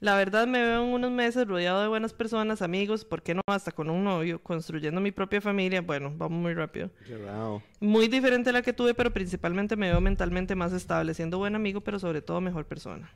La 0.00 0.16
verdad 0.16 0.46
me 0.46 0.62
veo 0.62 0.82
en 0.82 0.94
unos 0.94 1.12
meses 1.12 1.46
rodeado 1.46 1.82
de 1.82 1.88
buenas 1.88 2.14
personas, 2.14 2.62
amigos, 2.62 3.04
¿por 3.04 3.22
qué 3.22 3.34
no? 3.34 3.42
Hasta 3.46 3.70
con 3.70 3.90
un 3.90 4.02
novio, 4.02 4.42
construyendo 4.42 4.98
mi 5.02 5.12
propia 5.12 5.42
familia. 5.42 5.82
Bueno, 5.82 6.10
vamos 6.16 6.40
muy 6.40 6.54
rápido. 6.54 6.90
Wow. 7.06 7.62
Muy 7.80 8.08
diferente 8.08 8.48
a 8.48 8.54
la 8.54 8.62
que 8.62 8.72
tuve, 8.72 8.94
pero 8.94 9.12
principalmente 9.12 9.76
me 9.76 9.90
veo 9.90 10.00
mentalmente 10.00 10.54
más 10.54 10.72
estable, 10.72 11.12
siendo 11.12 11.36
buen 11.36 11.54
amigo, 11.54 11.82
pero 11.82 11.98
sobre 11.98 12.22
todo 12.22 12.40
mejor 12.40 12.64
persona. 12.64 13.12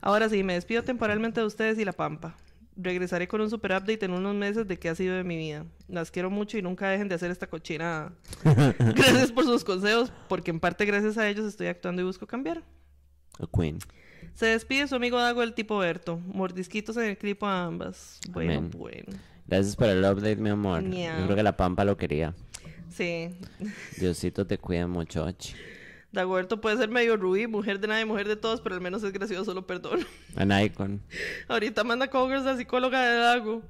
Ahora 0.00 0.30
sí, 0.30 0.42
me 0.42 0.54
despido 0.54 0.84
temporalmente 0.84 1.40
de 1.40 1.46
ustedes 1.46 1.78
y 1.78 1.84
la 1.84 1.92
Pampa. 1.92 2.34
Regresaré 2.76 3.26
con 3.26 3.40
un 3.40 3.48
super 3.48 3.72
update 3.72 4.04
en 4.04 4.12
unos 4.12 4.34
meses 4.34 4.66
de 4.68 4.78
qué 4.78 4.88
ha 4.90 4.94
sido 4.94 5.16
de 5.16 5.24
mi 5.24 5.36
vida. 5.36 5.64
Las 5.88 6.10
quiero 6.10 6.30
mucho 6.30 6.58
y 6.58 6.62
nunca 6.62 6.88
dejen 6.88 7.08
de 7.08 7.14
hacer 7.14 7.30
esta 7.30 7.46
cochina. 7.46 8.12
gracias 8.44 9.32
por 9.32 9.44
sus 9.44 9.64
consejos, 9.64 10.12
porque 10.28 10.50
en 10.50 10.60
parte 10.60 10.84
gracias 10.84 11.16
a 11.16 11.28
ellos 11.28 11.46
estoy 11.46 11.68
actuando 11.68 12.02
y 12.02 12.04
busco 12.04 12.26
cambiar. 12.26 12.62
A 13.38 13.46
queen. 13.46 13.78
Se 14.34 14.46
despide 14.46 14.86
su 14.88 14.94
amigo 14.94 15.18
Dago 15.18 15.42
el 15.42 15.54
tipo 15.54 15.78
Berto. 15.78 16.18
Mordisquitos 16.18 16.96
en 16.98 17.04
el 17.04 17.18
clip 17.18 17.42
a 17.42 17.64
ambas. 17.64 18.20
Bueno, 18.30 18.52
Amén. 18.52 18.70
bueno. 18.70 19.18
Gracias 19.46 19.76
por 19.76 19.88
el 19.88 20.04
update, 20.04 20.36
mi 20.36 20.50
amor. 20.50 20.82
Yeah. 20.90 21.18
Yo 21.20 21.24
creo 21.24 21.36
que 21.36 21.42
la 21.42 21.56
pampa 21.56 21.84
lo 21.84 21.96
quería. 21.96 22.34
Sí, 22.90 23.30
Diosito 23.98 24.46
te 24.46 24.58
cuida 24.58 24.86
mucho. 24.86 25.26
Dagoberto 26.12 26.60
puede 26.60 26.76
ser 26.78 26.88
medio 26.88 27.16
rubí, 27.16 27.46
mujer 27.46 27.78
de 27.80 27.88
nadie, 27.88 28.04
mujer 28.04 28.26
de 28.28 28.36
todos, 28.36 28.60
pero 28.60 28.74
al 28.74 28.80
menos 28.80 29.02
es 29.02 29.12
gracioso, 29.12 29.52
lo 29.54 29.66
perdono. 29.66 30.04
An 30.36 30.50
icon. 30.62 31.02
Ahorita 31.48 31.84
manda 31.84 32.08
Cogers, 32.08 32.44
la 32.44 32.56
psicóloga 32.56 33.00
de 33.02 33.18
Dago. 33.18 33.62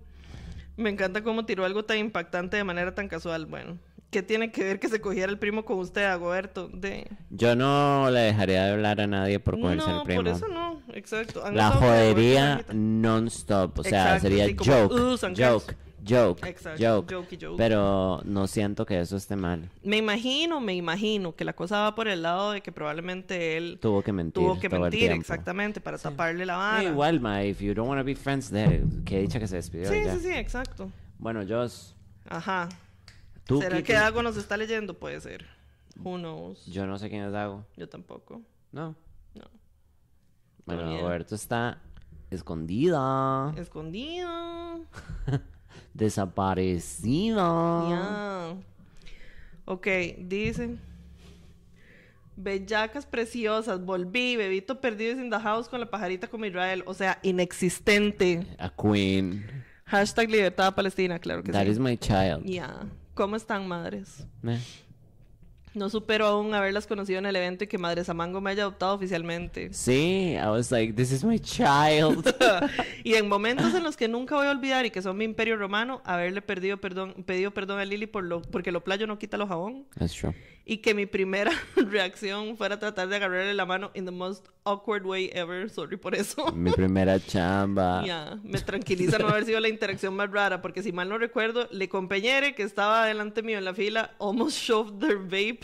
Me 0.77 0.91
encanta 0.91 1.23
cómo 1.23 1.45
tiró 1.47 1.65
algo 1.65 1.85
tan 1.85 1.99
impactante 1.99 2.57
de 2.57 2.65
manera 2.65 2.95
tan 2.95 3.09
casual. 3.09 3.47
Bueno, 3.47 3.79
¿qué 4.11 4.23
tiene 4.23 4.53
que 4.53 4.63
ver 4.63 4.79
que 4.79 4.89
se 4.89 5.01
cogiera 5.01 5.33
el 5.33 5.39
primo 5.39 5.65
con 5.65 5.79
usted, 5.79 6.03
Dagoberto? 6.03 6.69
De... 6.69 7.11
Yo 7.31 7.57
no 7.57 8.11
le 8.11 8.21
dejaría 8.21 8.65
de 8.67 8.73
hablar 8.73 9.01
a 9.01 9.07
nadie 9.07 9.41
por 9.41 9.59
cogerse 9.59 9.89
No, 9.89 10.01
el 10.01 10.05
primo. 10.07 10.23
por 10.23 10.29
eso 10.33 10.47
no, 10.49 10.83
exacto. 10.93 11.45
Han 11.45 11.57
La 11.57 11.71
jodería 11.71 12.65
non-stop. 12.75 13.79
O 13.79 13.83
sea, 13.83 14.17
Exacto, 14.17 14.21
sería 14.29 14.47
sí, 14.47 14.55
como, 14.55 14.73
joke, 14.73 15.35
joke, 15.37 15.77
joke, 16.09 16.47
Exacto, 16.49 16.83
joke. 16.83 17.15
jokey 17.15 17.39
joke. 17.41 17.57
Pero 17.57 18.20
no 18.24 18.47
siento 18.47 18.87
que 18.87 19.01
eso 19.01 19.16
esté 19.16 19.37
mal. 19.37 19.69
Me 19.83 19.97
imagino, 19.97 20.61
me 20.61 20.74
imagino 20.74 21.35
que 21.35 21.45
la 21.45 21.53
cosa 21.55 21.81
va 21.83 21.95
por 21.95 22.09
el 22.09 22.23
lado 22.23 22.53
de 22.53 22.61
que 22.61 22.73
probablemente 22.73 23.57
él 23.57 23.78
Tuvo 23.81 24.03
que 24.03 24.12
mentir. 24.12 24.43
tuvo 24.43 24.59
que 24.61 24.69
mentir, 24.69 25.11
exactamente, 25.12 25.81
para 25.81 25.99
taparle 25.99 26.47
la 26.47 26.55
Eh, 26.55 26.57
vara. 26.57 26.85
igual, 26.85 27.20
ma, 27.20 27.43
if 27.45 27.61
you 27.61 27.74
don't 27.74 27.89
want 27.89 28.01
to 28.01 28.05
be 28.05 28.15
friends, 28.15 28.51
de, 28.51 28.85
que 29.05 29.20
dicha 29.20 29.39
que 29.41 29.47
se 29.49 29.57
despidió 29.57 29.89
Sí, 29.91 30.03
ya. 30.05 30.15
sí, 30.15 30.20
sí, 30.20 30.33
exacto. 30.33 30.91
Bueno, 31.19 31.43
Joss, 31.49 31.95
Ajá. 32.28 32.69
tú 33.45 33.61
¿Será 33.61 33.83
que 33.83 33.93
Dago 33.95 34.23
nos 34.23 34.37
está 34.37 34.57
leyendo? 34.57 34.95
Puede 34.95 35.20
ser. 35.20 35.47
Who 35.99 36.19
knows? 36.19 36.66
Yo 36.66 36.87
no 36.87 36.99
sé 36.99 37.09
quién 37.09 37.23
es 37.24 37.33
Dago. 37.33 37.65
Yo 37.77 37.89
tampoco. 37.89 38.43
No. 38.70 38.95
No. 39.35 39.45
Bueno. 40.66 41.01
Roberto 41.01 41.35
está 41.35 41.81
escondida, 42.31 43.55
Escondido. 43.57 44.28
desaparecida. 45.94 47.89
Ya. 47.89 48.57
Ok, 49.65 49.86
dice. 50.19 50.77
Bellacas 52.39 53.07
preciosas, 53.07 53.82
volví, 53.85 54.36
bebito 54.36 54.81
perdido 54.81 55.12
is 55.12 55.19
in 55.19 55.31
the 55.31 55.39
house 55.40 55.69
con 55.69 55.81
la 55.81 55.86
pajarita 55.90 56.28
como 56.28 56.44
Israel. 56.44 56.82
O 56.86 56.93
sea, 56.93 57.19
inexistente. 57.23 58.47
A 58.59 58.69
queen. 58.69 59.44
Hashtag 59.86 60.31
libertad 60.31 60.74
palestina, 60.74 61.19
claro 61.19 61.43
que 61.43 61.53
That 61.53 61.65
sí. 61.65 61.70
is 61.70 61.78
my 61.78 61.97
child. 61.97 62.44
Ya. 62.44 62.86
¿Cómo 63.15 63.36
están, 63.36 63.66
madres? 63.66 64.27
Eh, 64.44 64.61
No 65.77 65.90
supero 65.90 66.24
aún 66.24 66.55
haberlas 66.55 66.86
conocido 66.86 67.19
en 67.19 67.27
el 67.27 67.36
evento 67.36 67.65
y 67.65 67.66
que 67.66 67.77
Madre 67.77 68.03
Samango 68.03 68.40
me 68.40 68.51
haya 68.51 68.62
adoptado 68.62 68.94
oficialmente. 68.94 69.74
Sí, 69.74 70.35
I 70.35 70.47
was 70.47 70.73
like, 70.73 70.94
this 70.94 71.12
is 71.12 71.23
my 71.23 71.39
child. 71.39 72.35
y 73.05 73.12
en 73.12 73.28
momentos 73.28 73.74
en 73.74 73.85
los 73.85 73.94
que 73.94 74.09
nunca 74.09 74.36
voy 74.36 74.47
a 74.47 74.53
olvidar 74.53 74.86
y 74.86 74.90
que 74.90 75.03
son 75.03 75.19
mi 75.19 75.27
imperio 75.27 75.59
romano, 75.59 76.01
haberle 76.07 76.40
perdido 76.40 76.78
perdón, 76.78 77.12
pedido 77.27 77.51
perdón 77.51 77.78
a 77.78 77.85
Lily 77.85 78.07
por 78.07 78.24
lo, 78.24 78.40
porque 78.40 78.73
lo 78.73 78.82
playo 78.82 79.07
no 79.07 79.19
quita 79.19 79.36
lo 79.36 79.47
jabón. 79.47 79.85
That's 79.98 80.15
true. 80.15 80.32
Y 80.68 80.78
que 80.78 80.94
mi 80.94 81.06
primera 81.06 81.52
reacción 81.76 82.56
fuera 82.56 82.76
tratar 82.80 83.06
de 83.09 83.14
agarrarle 83.14 83.55
la 83.55 83.64
mano 83.64 83.93
in 83.94 84.05
the 84.05 84.10
most 84.10 84.48
awkward 84.64 85.06
way 85.06 85.30
ever. 85.32 85.70
Sorry 85.70 85.97
por 85.97 86.16
eso. 86.16 86.51
Mi 86.52 86.72
primera 86.72 87.20
chamba. 87.26 88.05
Ya, 88.05 88.36
me 88.43 88.60
tranquiliza 88.60 89.16
no 89.18 89.28
haber 89.28 89.44
sido 89.44 89.60
la 89.60 89.68
interacción 89.68 90.14
más 90.16 90.28
rara, 90.28 90.60
porque 90.62 90.82
si 90.82 90.90
mal 90.90 91.09
no 91.09 91.18
recuerdo, 91.18 91.68
le 91.70 91.88
compañere 91.88 92.56
que 92.56 92.64
estaba 92.64 93.06
delante 93.06 93.43
mío 93.44 93.59
en 93.59 93.64
la 93.64 93.74
fila 93.74 94.16
almost 94.18 94.59
shoved 94.59 94.98
their 94.98 95.18
vape 95.18 95.60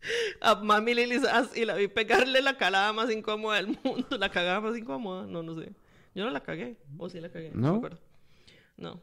a 0.40 0.54
mami 0.54 0.94
Lily 0.94 1.20
Sass 1.20 1.54
y 1.54 1.66
la 1.66 1.74
vi 1.74 1.88
pegarle 1.88 2.40
la 2.40 2.56
calada 2.56 2.94
más 2.94 3.10
incómoda 3.10 3.56
del 3.56 3.78
mundo. 3.84 4.16
La 4.18 4.30
cagada 4.30 4.60
más 4.62 4.78
incómoda, 4.78 5.26
no, 5.26 5.42
no 5.42 5.54
sé. 5.60 5.72
Yo 6.14 6.24
no 6.24 6.30
la 6.30 6.40
cagué, 6.40 6.78
o 6.96 7.10
sí 7.10 7.20
la 7.20 7.28
cagué, 7.28 7.50
no, 7.52 7.60
¿No? 7.60 7.72
me 7.72 7.76
acuerdo. 7.78 7.98
No. 8.78 9.02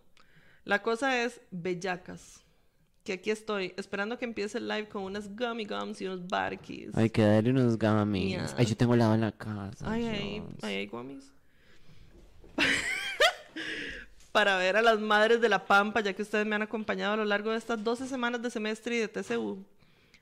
La 0.64 0.81
cosa 0.81 1.23
es 1.23 1.40
bellacas. 1.52 2.43
Que 3.04 3.14
aquí 3.14 3.32
estoy, 3.32 3.74
esperando 3.76 4.18
que 4.18 4.24
empiece 4.24 4.58
el 4.58 4.68
live 4.68 4.88
con 4.88 5.04
unas 5.04 5.36
gummy 5.36 5.66
gums 5.66 6.00
y 6.02 6.06
unos 6.06 6.26
barquis. 6.26 6.96
Hay 6.96 7.10
que 7.10 7.22
darle 7.22 7.50
unos 7.50 7.78
gamis. 7.78 8.30
Yeah. 8.30 8.56
Ay, 8.58 8.66
yo 8.66 8.78
tengo 8.78 8.94
helado 8.94 9.14
en 9.14 9.22
la 9.22 9.32
casa. 9.34 9.92
Ay, 9.92 10.06
ay, 10.06 10.44
ay, 10.62 10.76
ay, 10.76 10.88
guamis. 10.88 11.34
para 14.32 14.58
ver 14.58 14.78
a 14.78 14.82
las 14.82 15.00
madres 15.00 15.42
de 15.42 15.50
la 15.50 15.66
Pampa, 15.66 16.02
ya 16.02 16.14
que 16.14 16.22
ustedes 16.22 16.46
me 16.46 16.56
han 16.56 16.62
acompañado 16.62 17.14
a 17.14 17.18
lo 17.18 17.26
largo 17.26 17.52
de 17.52 17.58
estas 17.58 17.84
12 17.84 18.08
semanas 18.08 18.42
de 18.42 18.50
semestre 18.50 18.96
y 18.96 19.00
de 19.00 19.08
TCU. 19.08 19.64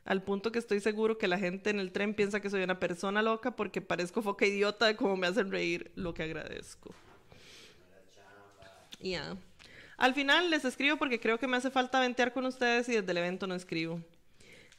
Al 0.03 0.23
punto 0.23 0.51
que 0.51 0.59
estoy 0.59 0.79
seguro 0.79 1.17
que 1.17 1.27
la 1.27 1.37
gente 1.37 1.69
en 1.69 1.79
el 1.79 1.91
tren 1.91 2.15
piensa 2.15 2.41
que 2.41 2.49
soy 2.49 2.63
una 2.63 2.79
persona 2.79 3.21
loca 3.21 3.55
porque 3.55 3.81
parezco 3.81 4.21
foca 4.21 4.45
idiota 4.45 4.87
de 4.87 4.95
cómo 4.95 5.15
me 5.15 5.27
hacen 5.27 5.51
reír, 5.51 5.91
lo 5.95 6.13
que 6.13 6.23
agradezco. 6.23 6.93
Ya. 8.99 9.37
Al 10.01 10.15
final 10.15 10.49
les 10.49 10.65
escribo 10.65 10.97
porque 10.97 11.19
creo 11.19 11.37
que 11.37 11.45
me 11.45 11.57
hace 11.57 11.69
falta 11.69 11.99
ventear 11.99 12.33
con 12.33 12.43
ustedes 12.47 12.89
y 12.89 12.93
desde 12.93 13.11
el 13.11 13.19
evento 13.19 13.45
no 13.45 13.53
escribo. 13.53 13.99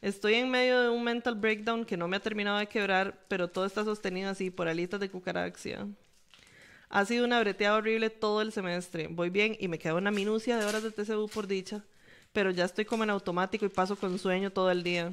Estoy 0.01 0.35
en 0.35 0.51
medio 0.51 0.81
de 0.81 0.89
un 0.89 1.05
mental 1.05 1.37
breakdown 1.37 1.85
que 1.85 1.97
no 1.97 2.09
me 2.09 2.17
ha 2.17 2.21
terminado 2.21 2.59
de 2.59 2.67
quebrar, 2.67 3.21
pero 3.29 3.47
todo 3.47 3.65
está 3.65 3.85
sostenido 3.85 4.31
así 4.31 4.51
por 4.51 4.67
alitas 4.67 4.99
de 4.99 5.09
cucaraxia. 5.09 5.87
Ha 6.89 7.05
sido 7.05 7.25
una 7.25 7.39
breteada 7.39 7.77
horrible 7.77 8.11
todo 8.11 8.43
el 8.43 8.51
semestre. 8.51 9.07
Voy 9.07 9.31
bien 9.31 9.57
y 9.61 9.69
me 9.69 9.79
queda 9.79 9.95
una 9.95 10.11
minucia 10.11 10.57
de 10.57 10.65
horas 10.65 10.83
de 10.83 10.91
TCU 10.91 11.29
por 11.29 11.47
dicha, 11.47 11.85
pero 12.33 12.51
ya 12.51 12.65
estoy 12.65 12.85
como 12.85 13.05
en 13.05 13.11
automático 13.11 13.65
y 13.65 13.69
paso 13.69 13.95
con 13.95 14.19
sueño 14.19 14.51
todo 14.51 14.73
el 14.73 14.83
día. 14.83 15.13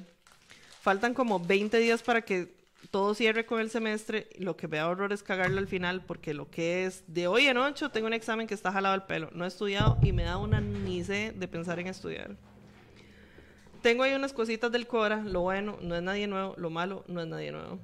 Faltan 0.82 1.14
como 1.14 1.40
20 1.40 1.78
días 1.78 2.02
para 2.02 2.24
que 2.24 2.52
todo 2.92 3.14
cierre 3.14 3.46
con 3.46 3.60
el 3.60 3.70
semestre. 3.70 4.30
Lo 4.38 4.58
que 4.58 4.68
me 4.68 4.78
da 4.78 4.88
horror 4.88 5.14
es 5.14 5.24
cagarlo 5.24 5.60
al 5.60 5.68
final, 5.68 6.04
porque 6.06 6.34
lo 6.34 6.50
que 6.50 6.86
es 6.86 7.04
de 7.08 7.28
hoy 7.28 7.48
en 7.48 7.58
ocho 7.58 7.90
tengo 7.90 8.08
un 8.08 8.14
examen 8.14 8.48
que 8.48 8.54
está 8.54 8.72
jalado 8.72 8.94
al 8.94 9.06
pelo. 9.06 9.30
No 9.34 9.46
he 9.46 9.48
estudiado 9.48 9.98
y 10.02 10.12
me 10.12 10.24
da 10.24 10.38
una 10.38 10.62
nice 10.62 11.34
de 11.36 11.48
pensar 11.48 11.80
en 11.80 11.88
estudiar. 11.88 12.36
Tengo 13.82 14.04
ahí 14.04 14.14
unas 14.14 14.34
cositas 14.34 14.72
del 14.72 14.88
Cora. 14.88 15.24
Lo 15.24 15.42
bueno 15.42 15.78
no 15.82 15.96
es 15.96 16.02
nadie 16.02 16.28
nuevo, 16.28 16.56
lo 16.58 16.70
malo 16.70 17.04
no 17.08 17.22
es 17.22 17.28
nadie 17.28 17.52
nuevo. 17.52 17.80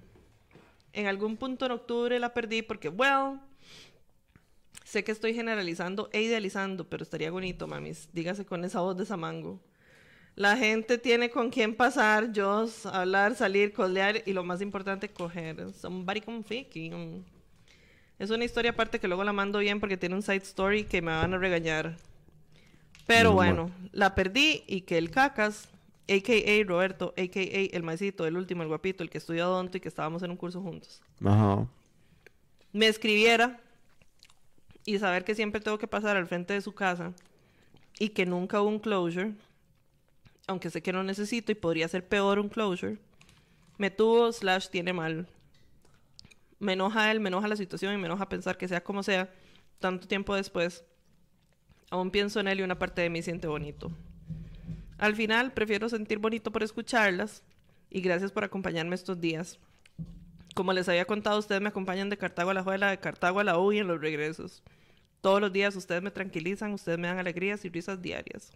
En 0.91 1.07
algún 1.07 1.37
punto 1.37 1.65
en 1.65 1.73
octubre 1.73 2.17
la 2.19 2.33
perdí 2.33 2.61
porque, 2.61 2.89
well, 2.89 3.39
sé 4.83 5.03
que 5.03 5.11
estoy 5.11 5.33
generalizando 5.33 6.09
e 6.13 6.21
idealizando, 6.21 6.89
pero 6.89 7.03
estaría 7.03 7.31
bonito, 7.31 7.67
mamis. 7.67 8.09
Dígase 8.13 8.45
con 8.45 8.63
esa 8.65 8.81
voz 8.81 8.97
de 8.97 9.05
Samango. 9.05 9.61
La 10.35 10.57
gente 10.57 10.97
tiene 10.97 11.29
con 11.29 11.49
quién 11.49 11.75
pasar, 11.75 12.33
yo, 12.33 12.67
hablar, 12.91 13.35
salir, 13.35 13.71
colear 13.71 14.21
y 14.25 14.33
lo 14.33 14.43
más 14.43 14.61
importante, 14.61 15.09
coger. 15.09 15.73
Somebody. 15.73 16.21
Es 18.19 18.29
una 18.29 18.43
historia 18.43 18.71
aparte 18.71 18.99
que 18.99 19.07
luego 19.07 19.23
la 19.23 19.31
mando 19.33 19.59
bien 19.59 19.79
porque 19.79 19.95
tiene 19.97 20.15
un 20.15 20.21
side 20.21 20.37
story 20.37 20.83
que 20.83 21.01
me 21.01 21.11
van 21.11 21.33
a 21.33 21.37
regañar. 21.37 21.97
Pero 23.07 23.29
No, 23.29 23.35
bueno, 23.35 23.71
la 23.91 24.15
perdí 24.15 24.63
y 24.67 24.81
que 24.81 24.97
el 24.97 25.09
cacas, 25.11 25.69
a.k.a. 26.09 26.63
Roberto, 26.65 27.13
a.k.a. 27.17 27.75
el 27.75 27.83
maicito, 27.83 28.25
el 28.25 28.35
último, 28.35 28.61
el 28.63 28.67
guapito, 28.67 29.03
el 29.03 29.09
que 29.09 29.19
estudió 29.19 29.47
odonto 29.49 29.77
y 29.77 29.79
que 29.81 29.87
estábamos 29.89 30.23
en 30.23 30.31
un 30.31 30.37
curso 30.37 30.61
juntos, 30.61 31.01
Ajá. 31.23 31.67
me 32.73 32.87
escribiera 32.87 33.59
y 34.85 34.97
saber 34.99 35.23
que 35.23 35.35
siempre 35.35 35.61
tengo 35.61 35.77
que 35.77 35.87
pasar 35.87 36.17
al 36.17 36.27
frente 36.27 36.53
de 36.53 36.61
su 36.61 36.73
casa 36.73 37.13
y 37.99 38.09
que 38.09 38.25
nunca 38.25 38.61
hubo 38.61 38.69
un 38.69 38.79
closure, 38.79 39.33
aunque 40.47 40.69
sé 40.69 40.81
que 40.81 40.93
no 40.93 41.03
necesito 41.03 41.51
y 41.51 41.55
podría 41.55 41.87
ser 41.87 42.07
peor 42.07 42.39
un 42.39 42.49
closure, 42.49 42.97
me 43.77 43.91
tuvo 43.91 44.31
slash 44.31 44.69
tiene 44.69 44.93
mal. 44.93 45.27
Me 46.59 46.73
enoja 46.73 47.11
él, 47.11 47.19
me 47.19 47.29
enoja 47.29 47.47
la 47.47 47.55
situación 47.55 47.93
y 47.93 47.97
me 47.97 48.05
enoja 48.05 48.29
pensar 48.29 48.57
que 48.57 48.67
sea 48.67 48.83
como 48.83 49.03
sea, 49.03 49.33
tanto 49.79 50.07
tiempo 50.07 50.35
después. 50.35 50.85
Aún 51.89 52.11
pienso 52.11 52.39
en 52.39 52.47
él 52.47 52.59
y 52.59 52.63
una 52.63 52.79
parte 52.79 53.01
de 53.01 53.09
mí 53.09 53.21
siente 53.21 53.47
bonito. 53.47 53.91
Al 54.97 55.15
final, 55.15 55.51
prefiero 55.51 55.89
sentir 55.89 56.19
bonito 56.19 56.51
por 56.51 56.63
escucharlas 56.63 57.43
y 57.89 58.01
gracias 58.01 58.31
por 58.31 58.43
acompañarme 58.43 58.95
estos 58.95 59.19
días. 59.19 59.59
Como 60.53 60.71
les 60.71 60.87
había 60.87 61.05
contado, 61.05 61.37
ustedes 61.37 61.61
me 61.61 61.67
acompañan 61.67 62.09
de 62.09 62.17
Cartago 62.17 62.51
a 62.51 62.53
la 62.53 62.63
Juela, 62.63 62.89
de 62.89 62.99
Cartago 62.99 63.41
a 63.41 63.43
la 63.43 63.59
U 63.59 63.73
y 63.73 63.79
en 63.79 63.87
los 63.87 63.99
regresos. 63.99 64.63
Todos 65.19 65.41
los 65.41 65.51
días 65.51 65.75
ustedes 65.75 66.01
me 66.01 66.11
tranquilizan, 66.11 66.71
ustedes 66.71 66.97
me 66.97 67.07
dan 67.07 67.19
alegrías 67.19 67.65
y 67.65 67.69
risas 67.69 68.01
diarias. 68.01 68.53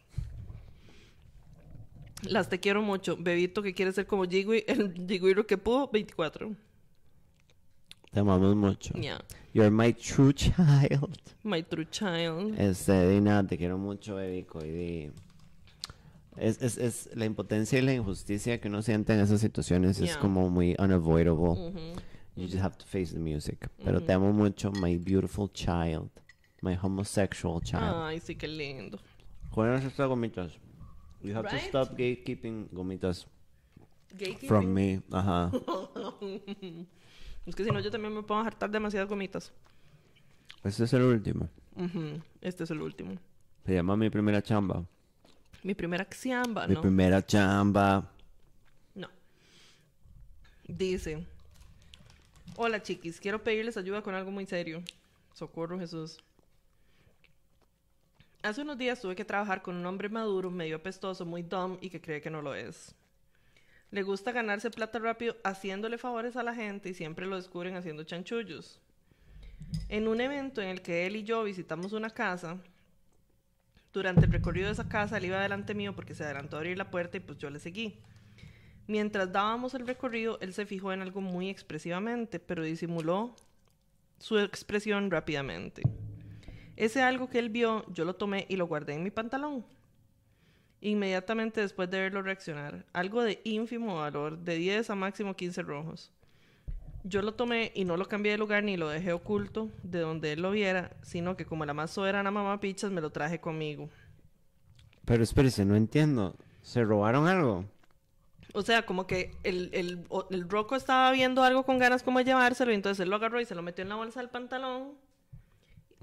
Las 2.24 2.50
te 2.50 2.60
quiero 2.60 2.82
mucho. 2.82 3.16
Bebito 3.18 3.62
que 3.62 3.74
quiere 3.74 3.92
ser 3.94 4.06
como 4.08 4.26
Jigui, 4.26 4.64
el 4.68 4.94
Jiguiro 5.08 5.46
que 5.48 5.58
pudo, 5.58 5.88
24. 5.92 6.54
Te 8.12 8.20
amamos 8.20 8.56
mucho. 8.56 8.94
Yeah. 8.96 9.24
You're 9.54 9.70
my 9.72 9.94
true 9.94 10.34
child. 10.34 11.18
My 11.44 11.62
true 11.64 11.86
child. 11.90 12.60
Este, 12.60 13.08
Dina, 13.10 13.46
te 13.46 13.58
quiero 13.58 13.78
mucho, 13.78 14.16
Bebico. 14.16 14.64
Y 14.66 14.70
di- 14.72 15.12
Es, 16.38 16.62
es, 16.62 16.78
es 16.78 17.10
la 17.16 17.26
impotencia 17.26 17.78
y 17.80 17.82
la 17.82 17.94
injusticia 17.94 18.60
que 18.62 18.68
uno 18.70 18.82
siente 18.82 19.14
en 19.14 19.20
esas 19.20 19.42
situaciones 19.42 20.00
es 20.00 20.16
como 20.18 20.50
muy 20.50 20.76
unavoidable. 20.80 21.74
You 22.36 22.46
just 22.48 22.60
have 22.64 22.78
to 22.78 22.86
face 22.86 23.14
the 23.14 23.20
music. 23.20 23.70
Pero 23.84 24.02
te 24.02 24.14
amo 24.14 24.32
mucho, 24.32 24.72
my 24.72 24.98
beautiful 24.98 25.50
child. 25.52 26.10
My 26.62 26.76
homosexual 26.82 27.62
child. 27.62 27.94
Ay, 27.96 28.20
sí, 28.20 28.36
qué 28.36 28.48
lindo. 28.48 29.00
Gomitas. 29.54 30.54
You 31.22 31.36
have 31.36 31.50
to 31.50 31.58
stop 31.60 31.90
gatekeeping 31.98 32.70
gomitas 32.72 33.26
Gatekeeping. 34.12 34.48
from 34.48 34.74
me. 34.74 35.02
Ajá. 35.12 35.52
Es 37.46 37.56
que 37.56 37.64
si 37.64 37.72
no, 37.72 37.80
yo 37.80 37.90
también 37.90 38.14
me 38.14 38.22
puedo 38.22 38.42
hartar 38.42 38.70
demasiadas 38.70 39.10
gomitas. 39.10 39.52
Este 40.64 40.84
es 40.84 40.94
el 40.94 41.02
último. 41.02 41.50
Este 42.42 42.64
es 42.64 42.70
el 42.70 42.82
último. 42.82 43.16
Se 43.66 43.74
llama 43.74 43.96
mi 43.96 44.10
primera 44.10 44.42
chamba. 44.42 44.86
Mi 45.64 45.74
primera 45.74 46.06
xiamba, 46.06 46.68
Mi 46.68 46.76
primera 46.76 47.26
chamba. 47.26 48.12
No. 48.94 49.08
Dice: 50.68 51.26
Hola 52.56 52.84
chiquis, 52.84 53.20
quiero 53.20 53.44
pedirles 53.44 53.78
ayuda 53.78 54.04
con 54.04 54.14
algo 54.14 54.30
muy 54.32 54.46
serio. 54.46 54.84
Socorro, 55.34 55.80
Jesús. 55.80 56.20
Hace 58.42 58.62
unos 58.62 58.78
días 58.78 59.02
tuve 59.02 59.18
que 59.18 59.26
trabajar 59.26 59.62
con 59.62 59.76
un 59.76 59.86
hombre 59.86 60.08
maduro, 60.08 60.50
medio 60.50 60.78
apestoso, 60.78 61.26
muy 61.26 61.44
dumb 61.44 61.78
y 61.82 61.90
que 61.90 62.00
cree 62.00 62.22
que 62.22 62.30
no 62.30 62.42
lo 62.42 62.56
es. 62.56 62.96
Le 63.92 64.02
gusta 64.02 64.32
ganarse 64.32 64.72
plata 64.72 64.98
rápido 64.98 65.36
haciéndole 65.44 65.98
favores 65.98 66.38
a 66.38 66.44
la 66.44 66.56
gente 66.56 66.88
y 66.88 66.94
siempre 66.94 67.26
lo 67.26 67.36
descubren 67.36 67.76
haciendo 67.76 68.06
chanchullos. 68.06 68.80
En 69.90 70.08
un 70.08 70.22
evento 70.22 70.62
en 70.62 70.70
el 70.70 70.82
que 70.82 71.06
él 71.06 71.18
y 71.18 71.24
yo 71.24 71.44
visitamos 71.44 71.92
una 71.92 72.12
casa, 72.12 72.58
durante 73.92 74.26
el 74.26 74.32
recorrido 74.32 74.68
de 74.68 74.74
esa 74.74 74.88
casa 74.88 75.18
él 75.18 75.26
iba 75.26 75.42
delante 75.42 75.74
mío 75.74 75.94
porque 75.94 76.16
se 76.16 76.24
adelantó 76.24 76.56
a 76.56 76.60
abrir 76.60 76.78
la 76.78 76.90
puerta 76.90 77.18
y 77.18 77.20
pues 77.20 77.40
yo 77.40 77.50
le 77.50 77.60
seguí. 77.60 78.00
Mientras 78.88 79.34
dábamos 79.34 79.74
el 79.74 79.86
recorrido, 79.86 80.40
él 80.40 80.54
se 80.54 80.66
fijó 80.66 80.94
en 80.94 81.02
algo 81.02 81.20
muy 81.20 81.50
expresivamente, 81.50 82.40
pero 82.40 82.64
disimuló 82.64 83.36
su 84.18 84.40
expresión 84.40 85.12
rápidamente. 85.12 85.84
Ese 86.80 87.02
algo 87.02 87.30
que 87.30 87.40
él 87.40 87.50
vio, 87.50 87.84
yo 87.92 88.06
lo 88.06 88.16
tomé 88.16 88.46
y 88.48 88.56
lo 88.56 88.66
guardé 88.66 88.94
en 88.94 89.04
mi 89.04 89.12
pantalón. 89.12 89.66
Inmediatamente 90.80 91.60
después 91.60 91.90
de 91.90 92.00
verlo 92.00 92.22
reaccionar, 92.22 92.86
algo 92.94 93.22
de 93.22 93.42
ínfimo 93.44 93.98
valor, 93.98 94.38
de 94.38 94.56
10 94.56 94.90
a 94.90 94.96
máximo 94.96 95.36
15 95.36 95.62
rojos. 95.64 96.14
Yo 97.04 97.22
lo 97.22 97.34
tomé 97.34 97.74
y 97.76 97.84
no 97.84 97.98
lo 97.98 98.06
cambié 98.06 98.32
de 98.32 98.38
lugar 98.38 98.64
ni 98.64 98.78
lo 98.78 98.88
dejé 98.88 99.12
oculto 99.12 99.70
de 99.84 100.00
donde 100.00 100.32
él 100.32 100.42
lo 100.42 100.52
viera, 100.52 100.96
sino 101.02 101.36
que 101.36 101.46
como 101.46 101.66
la 101.66 101.74
más 101.74 101.92
soberana 101.92 102.32
mamá 102.32 102.62
pichas 102.62 102.92
me 102.92 103.02
lo 103.02 103.10
traje 103.10 103.42
conmigo. 103.42 103.90
Pero 105.04 105.22
espérese, 105.22 105.66
no 105.66 105.76
entiendo. 105.76 106.34
¿Se 106.62 106.82
robaron 106.82 107.28
algo? 107.28 107.66
O 108.54 108.62
sea, 108.62 108.86
como 108.86 109.06
que 109.06 109.36
el, 109.44 109.70
el, 109.74 110.08
el 110.30 110.50
Rocco 110.50 110.78
estaba 110.78 111.12
viendo 111.12 111.44
algo 111.44 111.64
con 111.64 111.78
ganas 111.78 112.04
como 112.04 112.20
de 112.20 112.26
llevárselo 112.26 112.72
y 112.72 112.76
entonces 112.76 113.04
él 113.04 113.10
lo 113.10 113.18
agarró 113.18 113.42
y 113.42 113.46
se 113.46 113.54
lo 113.54 113.62
metió 113.62 113.82
en 113.82 113.90
la 113.90 113.96
bolsa 113.96 114.22
del 114.22 114.30
pantalón 114.30 115.09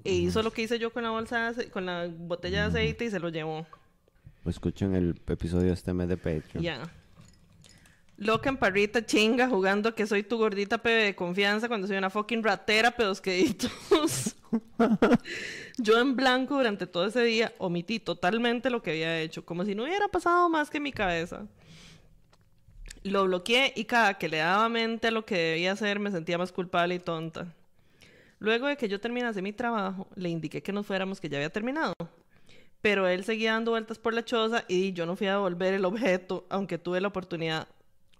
e 0.03 0.13
hizo 0.13 0.41
lo 0.43 0.51
que 0.51 0.63
hice 0.63 0.79
yo 0.79 0.91
con 0.91 1.03
la 1.03 1.09
bolsa 1.09 1.53
con 1.71 1.85
la 1.85 2.07
botella 2.07 2.61
de 2.61 2.67
aceite 2.67 3.05
y 3.05 3.09
se 3.09 3.19
lo 3.19 3.29
llevó. 3.29 3.65
Escuchen 4.45 4.95
el 4.95 5.19
episodio 5.27 5.73
este 5.73 5.93
mes 5.93 6.07
de 6.07 6.17
Patreon. 6.17 6.63
Ya. 6.63 6.83
Loca 8.17 8.49
en 8.49 8.57
parrita 8.57 9.05
chinga 9.05 9.47
jugando 9.47 9.93
que 9.93 10.07
soy 10.07 10.23
tu 10.23 10.37
gordita 10.37 10.79
pebe 10.79 11.03
de 11.03 11.15
confianza 11.15 11.67
cuando 11.67 11.85
soy 11.85 11.97
una 11.97 12.09
fucking 12.09 12.43
ratera 12.43 12.89
pedosqueditos. 12.89 14.35
Yo 15.77 15.99
en 15.99 16.15
blanco 16.15 16.57
durante 16.57 16.87
todo 16.87 17.05
ese 17.05 17.23
día 17.23 17.53
omití 17.59 17.99
totalmente 17.99 18.71
lo 18.71 18.81
que 18.81 18.91
había 18.91 19.19
hecho, 19.19 19.45
como 19.45 19.65
si 19.65 19.75
no 19.75 19.83
hubiera 19.83 20.07
pasado 20.07 20.49
más 20.49 20.71
que 20.71 20.79
mi 20.79 20.91
cabeza. 20.91 21.45
Lo 23.03 23.25
bloqueé 23.25 23.73
y 23.75 23.85
cada 23.85 24.15
que 24.15 24.29
le 24.29 24.37
daba 24.37 24.67
mente 24.67 25.09
a 25.09 25.11
lo 25.11 25.23
que 25.23 25.37
debía 25.37 25.73
hacer 25.73 25.99
me 25.99 26.09
sentía 26.09 26.39
más 26.39 26.51
culpable 26.51 26.95
y 26.95 26.99
tonta. 26.99 27.53
Luego 28.39 28.67
de 28.67 28.77
que 28.77 28.87
yo 28.87 28.99
terminase 28.99 29.41
mi 29.41 29.53
trabajo, 29.53 30.07
le 30.15 30.29
indiqué 30.29 30.61
que 30.61 30.71
nos 30.71 30.85
fuéramos, 30.85 31.19
que 31.19 31.29
ya 31.29 31.37
había 31.37 31.49
terminado. 31.49 31.93
Pero 32.81 33.07
él 33.07 33.23
seguía 33.23 33.53
dando 33.53 33.71
vueltas 33.71 33.97
por 33.97 34.13
la 34.13 34.23
choza 34.23 34.63
y 34.67 34.93
yo 34.93 35.05
no 35.05 35.15
fui 35.15 35.27
a 35.27 35.33
devolver 35.33 35.73
el 35.73 35.85
objeto, 35.85 36.45
aunque 36.49 36.77
tuve 36.77 37.01
la 37.01 37.07
oportunidad. 37.07 37.67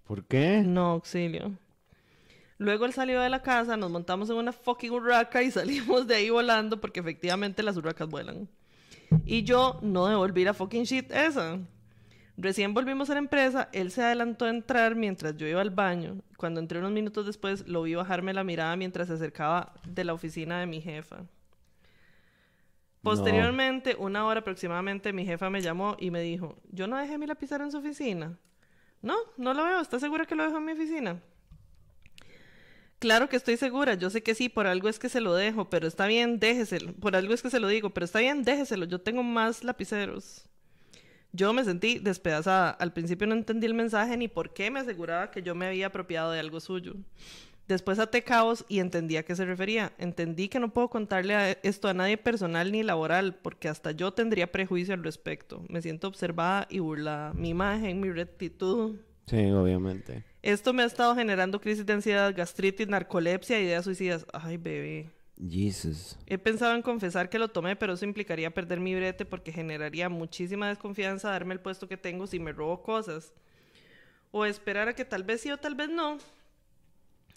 ¿Por 0.06 0.26
qué? 0.26 0.64
No, 0.66 0.92
auxilio. 0.92 1.54
Luego 2.58 2.86
él 2.86 2.94
salió 2.94 3.22
de 3.22 3.30
la 3.30 3.44
casa, 3.44 3.78
nos 3.78 3.92
montamos 3.92 4.30
en 4.30 4.38
una 4.38 4.52
fucking 4.52 4.92
urraca 4.92 5.44
y 5.44 5.52
salimos 5.52 6.08
de 6.08 6.16
ahí 6.16 6.30
volando 6.30 6.82
porque 6.82 7.00
efectivamente 7.00 7.62
las 7.62 7.78
urracas 7.78 8.10
vuelan. 8.10 8.50
Y 9.26 9.44
yo 9.44 9.80
no 9.82 10.08
devolví 10.08 10.44
la 10.44 10.54
fucking 10.54 10.84
shit 10.84 11.12
esa. 11.12 11.60
Recién 12.40 12.76
volvimos 12.76 13.10
a 13.10 13.14
la 13.14 13.20
empresa, 13.20 13.68
él 13.74 13.90
se 13.90 14.04
adelantó 14.04 14.46
a 14.46 14.50
entrar 14.50 14.96
mientras 14.96 15.36
yo 15.38 15.48
iba 15.48 15.60
al 15.60 15.72
baño. 15.72 16.22
Cuando 16.38 16.60
entré 16.60 16.78
unos 16.78 16.92
minutos 16.92 17.26
después, 17.26 17.68
lo 17.68 17.82
vi 17.82 17.96
bajarme 17.96 18.32
la 18.32 18.44
mirada 18.44 18.76
mientras 18.76 19.08
se 19.08 19.16
acercaba 19.16 19.74
de 19.88 20.04
la 20.04 20.14
oficina 20.14 20.60
de 20.60 20.68
mi 20.68 20.80
jefa. 20.80 21.26
Posteriormente, 23.02 23.96
una 23.98 24.26
hora 24.28 24.42
aproximadamente, 24.42 25.14
mi 25.14 25.26
jefa 25.26 25.50
me 25.50 25.62
llamó 25.62 25.96
y 26.00 26.12
me 26.12 26.22
dijo, 26.22 26.62
yo 26.72 26.86
no 26.86 26.98
dejé 26.98 27.18
mi 27.18 27.26
lapicero 27.26 27.64
en 27.64 27.72
su 27.72 27.80
oficina. 27.80 28.38
No, 29.02 29.16
no 29.38 29.56
lo 29.56 29.64
veo. 29.64 29.82
¿Estás 29.82 30.02
segura 30.02 30.26
que 30.26 30.36
lo 30.36 30.44
dejo 30.44 30.58
en 30.58 30.66
mi 30.66 30.74
oficina? 30.74 31.20
Claro 33.00 33.30
que 33.30 33.36
estoy 33.36 33.58
segura, 33.58 33.94
yo 33.94 34.10
sé 34.10 34.24
que 34.24 34.34
sí, 34.34 34.50
por 34.50 34.66
algo 34.66 34.90
es 34.90 34.98
que 34.98 35.10
se 35.10 35.22
lo 35.22 35.36
dejo, 35.36 35.70
pero 35.70 35.88
está 35.88 36.08
bien, 36.08 36.40
déjeselo. 36.40 36.94
Por 36.94 37.16
algo 37.16 37.34
es 37.34 37.42
que 37.44 37.52
se 37.52 37.60
lo 37.60 37.68
digo, 37.68 37.92
pero 37.92 38.06
está 38.06 38.20
bien, 38.20 38.44
déjeselo, 38.44 38.86
yo 38.86 39.00
tengo 39.00 39.22
más 39.22 39.64
lapiceros. 39.64 40.50
Yo 41.38 41.54
me 41.54 41.64
sentí 41.64 42.00
despedazada. 42.00 42.72
Al 42.72 42.94
principio 42.94 43.28
no 43.28 43.36
entendí 43.36 43.68
el 43.68 43.76
mensaje 43.76 44.18
ni 44.18 44.28
por 44.28 44.56
qué 44.56 44.72
me 44.72 44.80
aseguraba 44.80 45.30
que 45.30 45.44
yo 45.44 45.54
me 45.54 45.68
había 45.68 45.86
apropiado 45.86 46.32
de 46.32 46.40
algo 46.40 46.60
suyo. 46.60 46.96
Después 47.68 48.00
até 48.00 48.24
caos 48.24 48.66
y 48.68 48.80
entendí 48.80 49.18
a 49.18 49.24
qué 49.24 49.36
se 49.36 49.46
refería. 49.46 49.94
Entendí 50.00 50.50
que 50.50 50.60
no 50.60 50.74
puedo 50.74 50.90
contarle 50.90 51.36
a 51.36 51.52
esto 51.52 51.90
a 51.90 51.94
nadie 51.94 52.18
personal 52.18 52.72
ni 52.72 52.82
laboral, 52.82 53.36
porque 53.36 53.70
hasta 53.70 53.92
yo 53.92 54.14
tendría 54.14 54.52
prejuicio 54.52 54.96
al 54.96 55.04
respecto. 55.04 55.64
Me 55.70 55.84
siento 55.84 56.08
observada 56.08 56.66
y 56.72 56.80
burlada. 56.80 57.34
Mi 57.34 57.50
imagen, 57.50 58.00
mi 58.00 58.10
rectitud. 58.10 58.96
Sí, 59.28 59.52
obviamente. 59.52 60.24
Esto 60.42 60.74
me 60.74 60.82
ha 60.82 60.88
estado 60.88 61.14
generando 61.14 61.62
crisis 61.62 61.86
de 61.86 61.94
ansiedad, 61.94 62.34
gastritis, 62.36 62.88
narcolepsia, 62.88 63.60
ideas 63.60 63.84
suicidas. 63.84 64.26
Ay, 64.34 64.58
bebé. 64.58 65.12
Jesus. 65.40 66.18
He 66.26 66.38
pensado 66.38 66.76
en 66.76 66.82
confesar 66.82 67.30
que 67.30 67.40
lo 67.40 67.50
tomé, 67.50 67.76
pero 67.76 67.94
eso 67.94 68.06
implicaría 68.06 68.54
perder 68.54 68.80
mi 68.80 68.96
brete 68.96 69.26
porque 69.26 69.52
generaría 69.52 70.10
muchísima 70.10 70.70
desconfianza 70.70 71.30
darme 71.30 71.54
el 71.54 71.60
puesto 71.60 71.88
que 71.88 71.98
tengo 71.98 72.28
si 72.28 72.40
me 72.40 72.52
robo 72.52 72.82
cosas. 72.82 73.34
O 74.32 74.46
esperar 74.46 74.88
a 74.88 74.96
que 74.96 75.06
tal 75.06 75.24
vez 75.24 75.42
sí 75.42 75.52
o 75.52 75.58
tal 75.58 75.76
vez 75.76 75.90
no. 75.90 76.18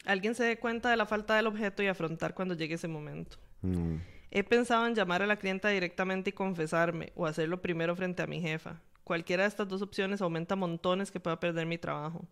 Alguien 0.06 0.34
se 0.34 0.44
dé 0.44 0.58
cuenta 0.58 0.90
de 0.90 0.96
la 0.96 1.06
falta 1.06 1.36
del 1.36 1.46
objeto 1.46 1.82
y 1.82 1.86
afrontar 1.86 2.34
cuando 2.34 2.54
llegue 2.54 2.74
ese 2.74 2.88
momento. 2.88 3.36
Mm. 3.62 3.96
He 4.30 4.44
pensado 4.44 4.86
en 4.86 4.94
llamar 4.94 5.22
a 5.22 5.26
la 5.26 5.36
clienta 5.36 5.68
directamente 5.68 6.30
y 6.30 6.32
confesarme, 6.32 7.12
o 7.16 7.26
hacerlo 7.26 7.60
primero 7.60 7.94
frente 7.96 8.22
a 8.22 8.26
mi 8.26 8.40
jefa. 8.40 8.80
Cualquiera 9.04 9.42
de 9.42 9.48
estas 9.48 9.68
dos 9.68 9.82
opciones 9.82 10.22
aumenta 10.22 10.56
montones 10.56 11.10
que 11.10 11.20
pueda 11.20 11.38
perder 11.38 11.66
mi 11.66 11.78
trabajo. 11.78 12.26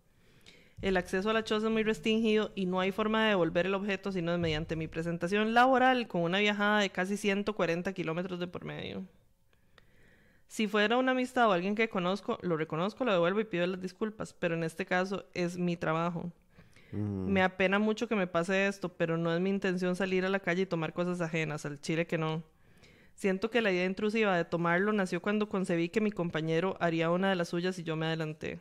El 0.81 0.97
acceso 0.97 1.31
a 1.31 1.32
la 1.32 1.42
choza 1.42 1.66
es 1.66 1.73
muy 1.73 1.82
restringido 1.82 2.52
y 2.55 2.66
no 2.66 2.78
hay 2.78 2.92
forma 2.92 3.24
de 3.24 3.31
devolver 3.31 3.66
el 3.66 3.74
objeto 3.74 4.12
sino 4.12 4.36
mediante 4.39 4.76
mi 4.76 4.86
presentación 4.86 5.52
laboral 5.52 6.07
con 6.07 6.23
una 6.23 6.39
viajada 6.39 6.81
de 6.81 6.90
casi 6.90 7.16
140 7.16 7.92
kilómetros 7.92 8.39
de 8.39 8.47
por 8.47 8.65
medio. 8.65 9.05
Si 10.47 10.66
fuera 10.66 10.97
una 10.97 11.12
amistad 11.12 11.48
o 11.48 11.52
alguien 11.52 11.74
que 11.74 11.89
conozco, 11.89 12.39
lo 12.42 12.57
reconozco, 12.57 13.05
lo 13.05 13.12
devuelvo 13.12 13.40
y 13.40 13.44
pido 13.44 13.66
las 13.66 13.81
disculpas, 13.81 14.32
pero 14.32 14.55
en 14.55 14.65
este 14.65 14.86
caso 14.86 15.26
es 15.34 15.58
mi 15.58 15.76
trabajo. 15.76 16.32
Mm. 16.92 17.26
Me 17.26 17.42
apena 17.42 17.78
mucho 17.78 18.08
que 18.08 18.15
me 18.15 18.26
pase 18.26 18.66
esto, 18.66 18.89
pero 18.89 19.18
no 19.18 19.34
es 19.34 19.40
mi 19.40 19.50
intención 19.50 19.94
salir 19.94 20.24
a 20.24 20.31
la 20.31 20.40
calle 20.40 20.62
y 20.62 20.66
tomar 20.66 20.94
cosas 20.94 21.20
ajenas, 21.20 21.66
al 21.66 21.81
chile 21.81 22.07
que 22.07 22.16
no. 22.16 22.42
Siento 23.15 23.50
que 23.50 23.60
la 23.60 23.73
idea 23.73 23.84
intrusiva 23.84 24.36
de 24.36 24.44
tomarlo 24.44 24.92
nació 24.92 25.20
cuando 25.20 25.48
concebí 25.48 25.89
que 25.90 26.00
mi 26.00 26.12
compañero 26.12 26.76
haría 26.81 27.10
una 27.10 27.28
de 27.28 27.36
las 27.36 27.48
suyas 27.48 27.78
y 27.78 27.82
yo 27.82 27.97
me 27.97 28.07
adelanté. 28.07 28.60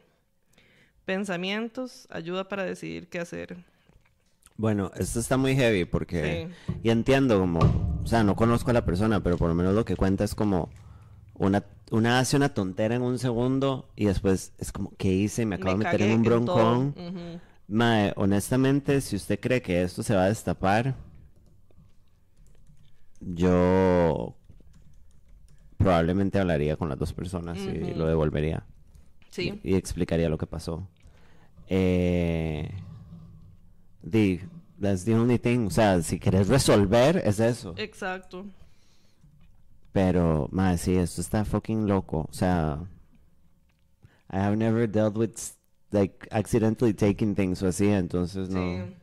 Pensamientos, 1.08 2.06
ayuda 2.12 2.50
para 2.50 2.66
decidir 2.66 3.08
qué 3.08 3.20
hacer. 3.20 3.56
Bueno, 4.58 4.92
esto 4.98 5.22
está 5.22 5.38
muy 5.38 5.56
heavy 5.56 5.86
porque... 5.86 6.50
Sí. 6.68 6.76
Y 6.84 6.90
entiendo 6.90 7.40
como... 7.40 7.60
O 8.04 8.06
sea, 8.06 8.26
no 8.26 8.36
conozco 8.36 8.72
a 8.72 8.74
la 8.74 8.84
persona, 8.84 9.24
pero 9.24 9.38
por 9.38 9.48
lo 9.48 9.56
menos 9.56 9.74
lo 9.74 9.86
que 9.86 9.96
cuenta 9.96 10.26
es 10.26 10.36
como... 10.36 10.70
Una, 11.36 11.64
una 11.92 12.20
hace 12.20 12.36
una 12.36 12.54
tontera 12.54 12.96
en 12.96 13.04
un 13.04 13.20
segundo 13.20 13.90
y 13.96 14.04
después 14.04 14.52
es 14.58 14.74
como, 14.74 14.92
¿qué 14.98 15.14
hice? 15.14 15.46
Me 15.46 15.56
acabo 15.56 15.78
de 15.78 15.86
meter 15.86 16.02
en 16.02 16.12
un 16.12 16.24
broncón. 16.24 16.94
Ujú. 16.98 17.40
Mae, 17.70 18.12
honestamente, 18.18 19.00
si 19.00 19.16
usted 19.16 19.40
cree 19.40 19.62
que 19.62 19.84
esto 19.84 20.04
se 20.04 20.14
va 20.14 20.26
a 20.26 20.28
destapar, 20.28 20.94
yo 23.22 24.36
probablemente 25.78 26.38
hablaría 26.38 26.76
con 26.76 26.90
las 26.90 27.00
dos 27.00 27.14
personas 27.14 27.60
y 27.60 27.94
lo 27.94 28.08
devolvería. 28.08 28.66
Sí. 29.30 29.58
Y, 29.64 29.72
y 29.72 29.76
explicaría 29.76 30.28
lo 30.28 30.38
que 30.38 30.48
pasó. 30.48 30.86
Eh, 31.70 32.70
the, 34.04 34.40
that's 34.80 35.04
the 35.04 35.14
only 35.14 35.38
thing. 35.38 35.68
O 35.68 35.70
sea, 35.70 36.02
si 36.02 36.20
querés 36.20 36.48
resolver, 36.48 37.18
es 37.26 37.40
eso. 37.40 37.74
Exacto. 37.78 38.46
Pero, 39.92 40.48
mae, 40.52 40.78
sí, 40.78 40.96
esto 40.96 41.22
está 41.22 41.44
fucking 41.44 41.88
loco. 41.88 42.28
O 42.30 42.34
sea, 42.34 42.88
I 44.32 44.38
have 44.38 44.56
never 44.56 44.88
dealt 44.88 45.18
with, 45.18 45.36
like, 45.92 46.28
accidentally 46.32 46.94
taking 46.94 47.34
things 47.36 47.64
o 47.64 47.68
así, 47.68 47.88
entonces 47.88 48.50
no. 48.50 48.60
Sí. 48.60 48.94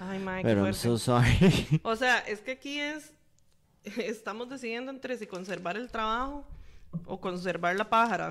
Ay, 0.00 0.18
madre, 0.18 0.42
Pero 0.42 0.64
I'm 0.64 0.74
so 0.74 0.98
sorry. 0.98 1.80
O 1.82 1.96
sea, 1.96 2.18
es 2.20 2.40
que 2.40 2.52
aquí 2.52 2.78
es. 2.78 3.12
Estamos 3.84 4.48
decidiendo 4.48 4.90
entre 4.90 5.16
si 5.16 5.26
conservar 5.26 5.76
el 5.76 5.90
trabajo 5.90 6.46
o 7.06 7.20
conservar 7.20 7.76
la 7.76 7.88
pájara. 7.88 8.30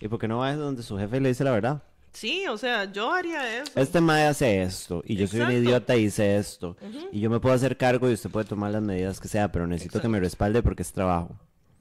¿Y 0.00 0.08
por 0.08 0.18
qué 0.18 0.28
no 0.28 0.38
va 0.38 0.54
donde 0.56 0.82
su 0.82 0.98
jefe 0.98 1.20
le 1.20 1.28
dice 1.30 1.44
la 1.44 1.50
verdad? 1.52 1.82
Sí, 2.12 2.46
o 2.46 2.56
sea, 2.56 2.84
yo 2.92 3.10
haría 3.12 3.60
eso. 3.62 3.72
Este 3.74 4.00
mae 4.00 4.26
hace 4.26 4.62
esto 4.62 5.02
y 5.04 5.16
yo 5.16 5.26
soy 5.26 5.40
un 5.40 5.46
Exacto. 5.46 5.62
idiota 5.68 5.96
y 5.96 6.04
hice 6.04 6.36
esto. 6.36 6.76
Y 7.10 7.20
yo 7.20 7.28
me 7.28 7.40
puedo 7.40 7.54
hacer 7.54 7.76
cargo 7.76 8.08
y 8.08 8.12
usted 8.12 8.30
puede 8.30 8.46
tomar 8.46 8.70
las 8.70 8.82
medidas 8.82 9.18
que 9.18 9.26
sea, 9.28 9.50
pero 9.50 9.66
necesito 9.66 10.00
que 10.00 10.08
me 10.08 10.20
respalde 10.20 10.62
porque 10.62 10.82
es 10.82 10.92
trabajo. 10.92 11.34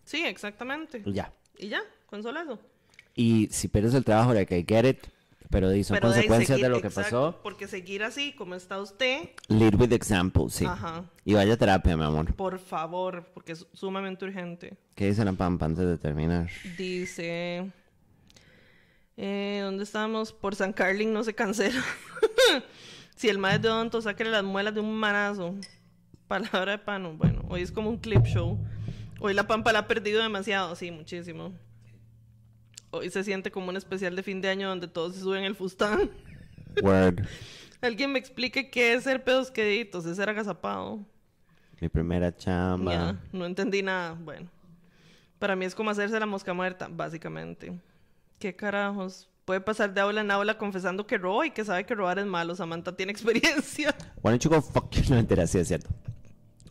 Sí, 0.06 0.24
exactamente. 0.26 1.04
Y 1.06 1.14
ya. 1.14 1.32
Y 1.60 1.68
ya, 1.70 1.82
con 2.08 2.24
solo 2.24 2.40
eso. 2.42 2.60
Y 3.16 3.48
si 3.52 3.68
pierdes 3.68 3.94
el 3.94 4.04
trabajo, 4.04 4.34
like 4.34 4.58
I 4.58 4.66
get 4.68 4.86
it, 4.90 5.00
pero 5.52 5.68
son 5.84 5.98
Pero 5.98 6.10
de 6.10 6.16
consecuencias 6.16 6.58
seguir- 6.58 6.64
de 6.64 6.70
lo 6.70 6.82
que 6.82 6.88
exacto, 6.88 7.10
pasó. 7.34 7.40
Porque 7.44 7.68
seguir 7.68 8.04
así, 8.04 8.34
como 8.34 8.56
está 8.56 8.82
usted, 8.82 9.30
Lead 9.50 9.76
with 9.76 9.94
example, 9.94 10.46
sí. 10.50 10.66
Ajá. 10.66 11.04
Y 11.26 11.36
vaya 11.36 11.54
a 11.54 11.58
terapia, 11.58 11.96
mi 11.96 12.04
amor. 12.06 12.34
por 12.34 12.58
favor, 12.58 13.24
porque 13.36 13.52
es 13.52 13.68
sumamente 13.74 14.26
urgente. 14.26 14.76
¿Qué 14.96 15.06
dice 15.10 15.24
la 15.24 15.34
pampa 15.34 15.68
antes 15.68 15.86
de 15.86 15.98
terminar? 16.00 16.50
Dice. 16.76 17.70
Eh, 19.16 19.62
¿Dónde 19.64 19.84
estamos? 19.84 20.34
Por 20.34 20.56
San 20.56 20.74
Carlin 20.74 21.14
no 21.14 21.24
se 21.24 21.34
cancela. 21.34 21.84
si 23.16 23.30
el 23.30 23.38
maestro 23.38 23.72
de 23.72 23.76
odonto, 23.76 24.02
sáquele 24.02 24.32
las 24.32 24.44
muelas 24.44 24.74
de 24.74 24.80
un 24.80 24.96
manazo. 24.96 25.56
Palabra 26.28 26.74
de 26.74 26.78
pano. 26.80 27.14
Bueno, 27.14 27.46
hoy 27.50 27.62
es 27.62 27.72
como 27.72 27.90
un 27.90 27.98
clip 27.98 28.26
show. 28.26 28.58
Hoy 29.20 29.34
la 29.34 29.48
pampa 29.48 29.72
la 29.72 29.80
ha 29.80 29.88
perdido 29.88 30.22
demasiado, 30.22 30.76
sí, 30.76 30.92
muchísimo. 30.92 31.54
Hoy 32.90 33.10
se 33.10 33.24
siente 33.24 33.52
como 33.52 33.70
un 33.70 33.78
especial 33.78 34.16
de 34.16 34.24
fin 34.24 34.42
de 34.42 34.50
año 34.50 34.70
donde 34.70 34.88
todos 34.88 35.16
se 35.16 35.22
suben 35.22 35.44
el 35.44 35.56
fustán. 35.56 36.12
Word. 36.82 37.26
Alguien 37.82 38.12
me 38.12 38.20
explique 38.20 38.70
qué 38.70 38.94
es 38.94 39.04
ser 39.04 39.24
pedos 39.24 39.52
queditos, 39.52 40.06
es 40.06 40.18
ser 40.18 40.30
agazapado. 40.30 41.06
Mi 41.80 41.90
primera 41.90 42.36
chamba. 42.36 42.92
Ya, 42.92 43.20
no 43.32 43.46
entendí 43.46 43.82
nada. 43.82 44.14
Bueno, 44.14 44.50
para 45.38 45.56
mí 45.56 45.66
es 45.66 45.76
como 45.76 45.90
hacerse 45.90 46.20
la 46.20 46.26
mosca 46.26 46.54
muerta, 46.54 46.88
básicamente. 46.90 47.74
¿Qué 48.44 48.54
carajos? 48.54 49.30
Puede 49.46 49.62
pasar 49.62 49.94
de 49.94 50.02
aula 50.02 50.20
en 50.20 50.30
aula 50.30 50.58
confesando 50.58 51.08
que 51.08 51.18
roba 51.18 51.48
y 51.48 51.52
que 51.52 51.64
sabe 51.64 51.86
que 51.86 51.96
robar 51.96 52.20
es 52.20 52.26
malo. 52.26 52.54
Samantha 52.54 52.94
tiene 52.94 53.14
experiencia. 53.14 53.96
Why 54.22 54.32
don't 54.32 54.44
you 54.44 54.50
go 54.50 54.62
fuck 54.62 54.92
your... 54.92 55.10
No, 55.10 55.16
mentira, 55.16 55.48
sí 55.48 55.60
es 55.60 55.70
cierto. 55.70 55.90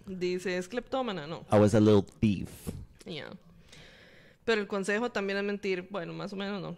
Dice, 0.04 0.58
es 0.58 0.68
cleptómana, 0.68 1.26
no. 1.26 1.46
I 1.50 1.56
was 1.58 1.74
a 1.74 1.80
little 1.80 2.04
thief. 2.20 2.50
Ya. 3.06 3.30
Pero 4.44 4.60
el 4.60 4.66
consejo 4.66 5.10
también 5.12 5.38
es 5.38 5.44
mentir. 5.44 5.88
Bueno, 5.90 6.12
más 6.12 6.34
o 6.34 6.36
menos 6.36 6.60
no. 6.60 6.76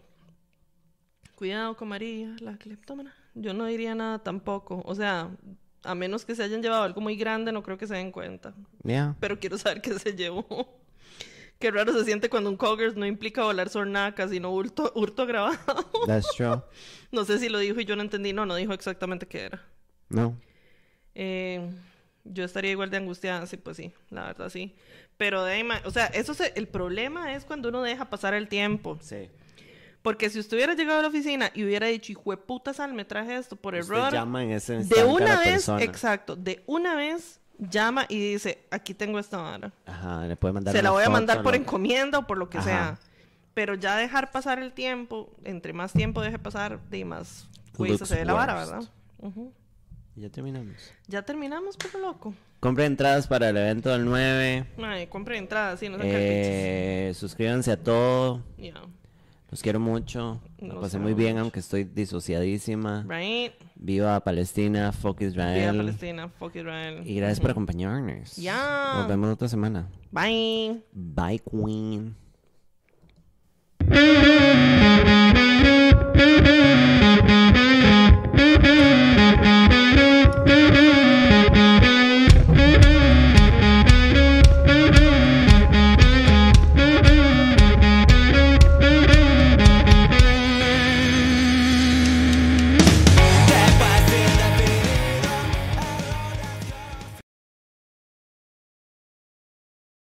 Cuidado 1.34 1.76
con 1.76 1.88
María, 1.88 2.36
la 2.38 2.56
cleptómana. 2.56 3.12
Yo 3.34 3.52
no 3.52 3.66
diría 3.66 3.96
nada 3.96 4.20
tampoco. 4.20 4.80
O 4.86 4.94
sea, 4.94 5.28
a 5.82 5.94
menos 5.96 6.24
que 6.24 6.36
se 6.36 6.44
hayan 6.44 6.62
llevado 6.62 6.84
algo 6.84 7.00
muy 7.00 7.16
grande, 7.16 7.50
no 7.50 7.64
creo 7.64 7.76
que 7.76 7.88
se 7.88 7.94
den 7.94 8.12
cuenta. 8.12 8.54
Yeah. 8.84 9.16
pero 9.18 9.40
quiero 9.40 9.58
saber 9.58 9.82
qué 9.82 9.98
se 9.98 10.14
llevó. 10.14 10.83
Qué 11.58 11.70
raro 11.70 11.92
se 11.92 12.04
siente 12.04 12.28
cuando 12.28 12.50
un 12.50 12.56
coggers 12.56 12.96
no 12.96 13.06
implica 13.06 13.42
volar 13.44 13.68
sornacas, 13.70 14.30
sino 14.30 14.50
hurto, 14.50 14.92
hurto 14.94 15.24
grabado. 15.26 15.56
That's 16.06 16.26
true. 16.36 16.60
no 17.12 17.24
sé 17.24 17.38
si 17.38 17.48
lo 17.48 17.58
dijo 17.58 17.80
y 17.80 17.84
yo 17.84 17.96
no 17.96 18.02
entendí. 18.02 18.32
No, 18.32 18.44
no 18.44 18.54
dijo 18.56 18.72
exactamente 18.74 19.26
qué 19.26 19.42
era. 19.44 19.62
No. 20.08 20.36
Eh, 21.14 21.70
yo 22.24 22.44
estaría 22.44 22.70
igual 22.72 22.90
de 22.90 22.96
angustiada, 22.98 23.46
sí, 23.46 23.56
pues 23.56 23.76
sí, 23.76 23.92
la 24.10 24.24
verdad 24.26 24.48
sí. 24.50 24.74
Pero 25.16 25.44
de 25.44 25.52
ahí, 25.54 25.68
o 25.84 25.90
sea, 25.90 26.06
eso 26.06 26.34
se- 26.34 26.52
el 26.56 26.66
problema 26.68 27.34
es 27.34 27.44
cuando 27.44 27.68
uno 27.68 27.82
deja 27.82 28.06
pasar 28.10 28.34
el 28.34 28.48
tiempo. 28.48 28.98
Sí. 29.00 29.28
Porque 30.02 30.28
si 30.28 30.38
usted 30.38 30.56
hubiera 30.56 30.74
llegado 30.74 30.98
a 30.98 31.02
la 31.02 31.08
oficina 31.08 31.50
y 31.54 31.64
hubiera 31.64 31.86
dicho, 31.86 32.12
hijo 32.12 32.30
de 32.32 32.36
puta 32.36 32.74
sal, 32.74 32.92
me 32.92 33.04
traje 33.04 33.36
esto 33.36 33.56
por 33.56 33.74
Usted 33.74 33.94
error. 33.94 34.12
llama 34.12 34.42
en 34.42 34.50
ese 34.50 34.78
De 34.84 35.00
a 35.00 35.06
una 35.06 35.24
la 35.26 35.38
vez, 35.38 35.48
persona. 35.52 35.82
exacto, 35.82 36.36
de 36.36 36.62
una 36.66 36.94
vez 36.94 37.40
llama 37.58 38.06
y 38.08 38.32
dice, 38.32 38.64
aquí 38.70 38.94
tengo 38.94 39.18
esta 39.18 39.38
vara. 39.38 39.72
Ajá, 39.86 40.26
le 40.26 40.36
puede 40.36 40.54
mandar 40.54 40.74
Se 40.74 40.82
la 40.82 40.90
voy 40.90 41.04
a 41.04 41.10
mandar 41.10 41.42
por 41.42 41.54
lo- 41.54 41.60
encomienda 41.60 42.18
o 42.18 42.26
por 42.26 42.38
lo 42.38 42.48
que 42.50 42.58
Ajá. 42.58 42.66
sea. 42.68 42.98
Pero 43.54 43.74
ya 43.74 43.96
dejar 43.96 44.32
pasar 44.32 44.58
el 44.58 44.72
tiempo, 44.72 45.30
entre 45.44 45.72
más 45.72 45.92
tiempo 45.92 46.20
deje 46.22 46.38
pasar, 46.38 46.80
de 46.90 47.04
más 47.04 47.48
juicio 47.76 48.04
se 48.04 48.16
ve 48.16 48.24
la 48.24 48.32
vara. 48.32 48.54
¿verdad? 48.54 48.82
Ya 50.16 50.28
terminamos. 50.30 50.74
Ya 51.08 51.22
terminamos, 51.22 51.76
pero 51.76 51.98
loco. 52.00 52.34
Compre 52.60 52.86
entradas 52.86 53.26
para 53.26 53.48
el 53.50 53.56
evento 53.56 53.90
del 53.90 54.04
9. 54.04 54.66
Ay, 54.82 55.06
compre 55.08 55.38
entradas, 55.38 55.80
sí, 55.80 55.88
no. 55.88 55.98
Eh, 56.00 57.12
suscríbanse 57.14 57.72
a 57.72 57.76
todo. 57.82 58.42
Ya. 58.56 58.74
Los 59.54 59.62
quiero 59.62 59.78
mucho. 59.78 60.40
Lo 60.58 60.80
pasé 60.80 60.98
muy 60.98 61.14
bien, 61.14 61.38
aunque 61.38 61.60
estoy 61.60 61.84
disociadísima. 61.84 63.06
Right. 63.08 63.52
Viva 63.76 64.18
Palestina, 64.18 64.90
fuck 64.90 65.20
Israel. 65.20 65.70
Viva 65.70 65.84
Palestina, 65.84 66.28
fuck 66.28 66.56
Israel. 66.56 67.02
Y 67.06 67.14
gracias 67.14 67.38
por 67.38 67.52
acompañarnos. 67.52 68.36
Nos 68.36 69.06
vemos 69.08 69.32
otra 69.32 69.46
semana. 69.46 69.88
Bye. 70.10 70.82
Bye, 70.92 71.40
Queen. 71.48 72.16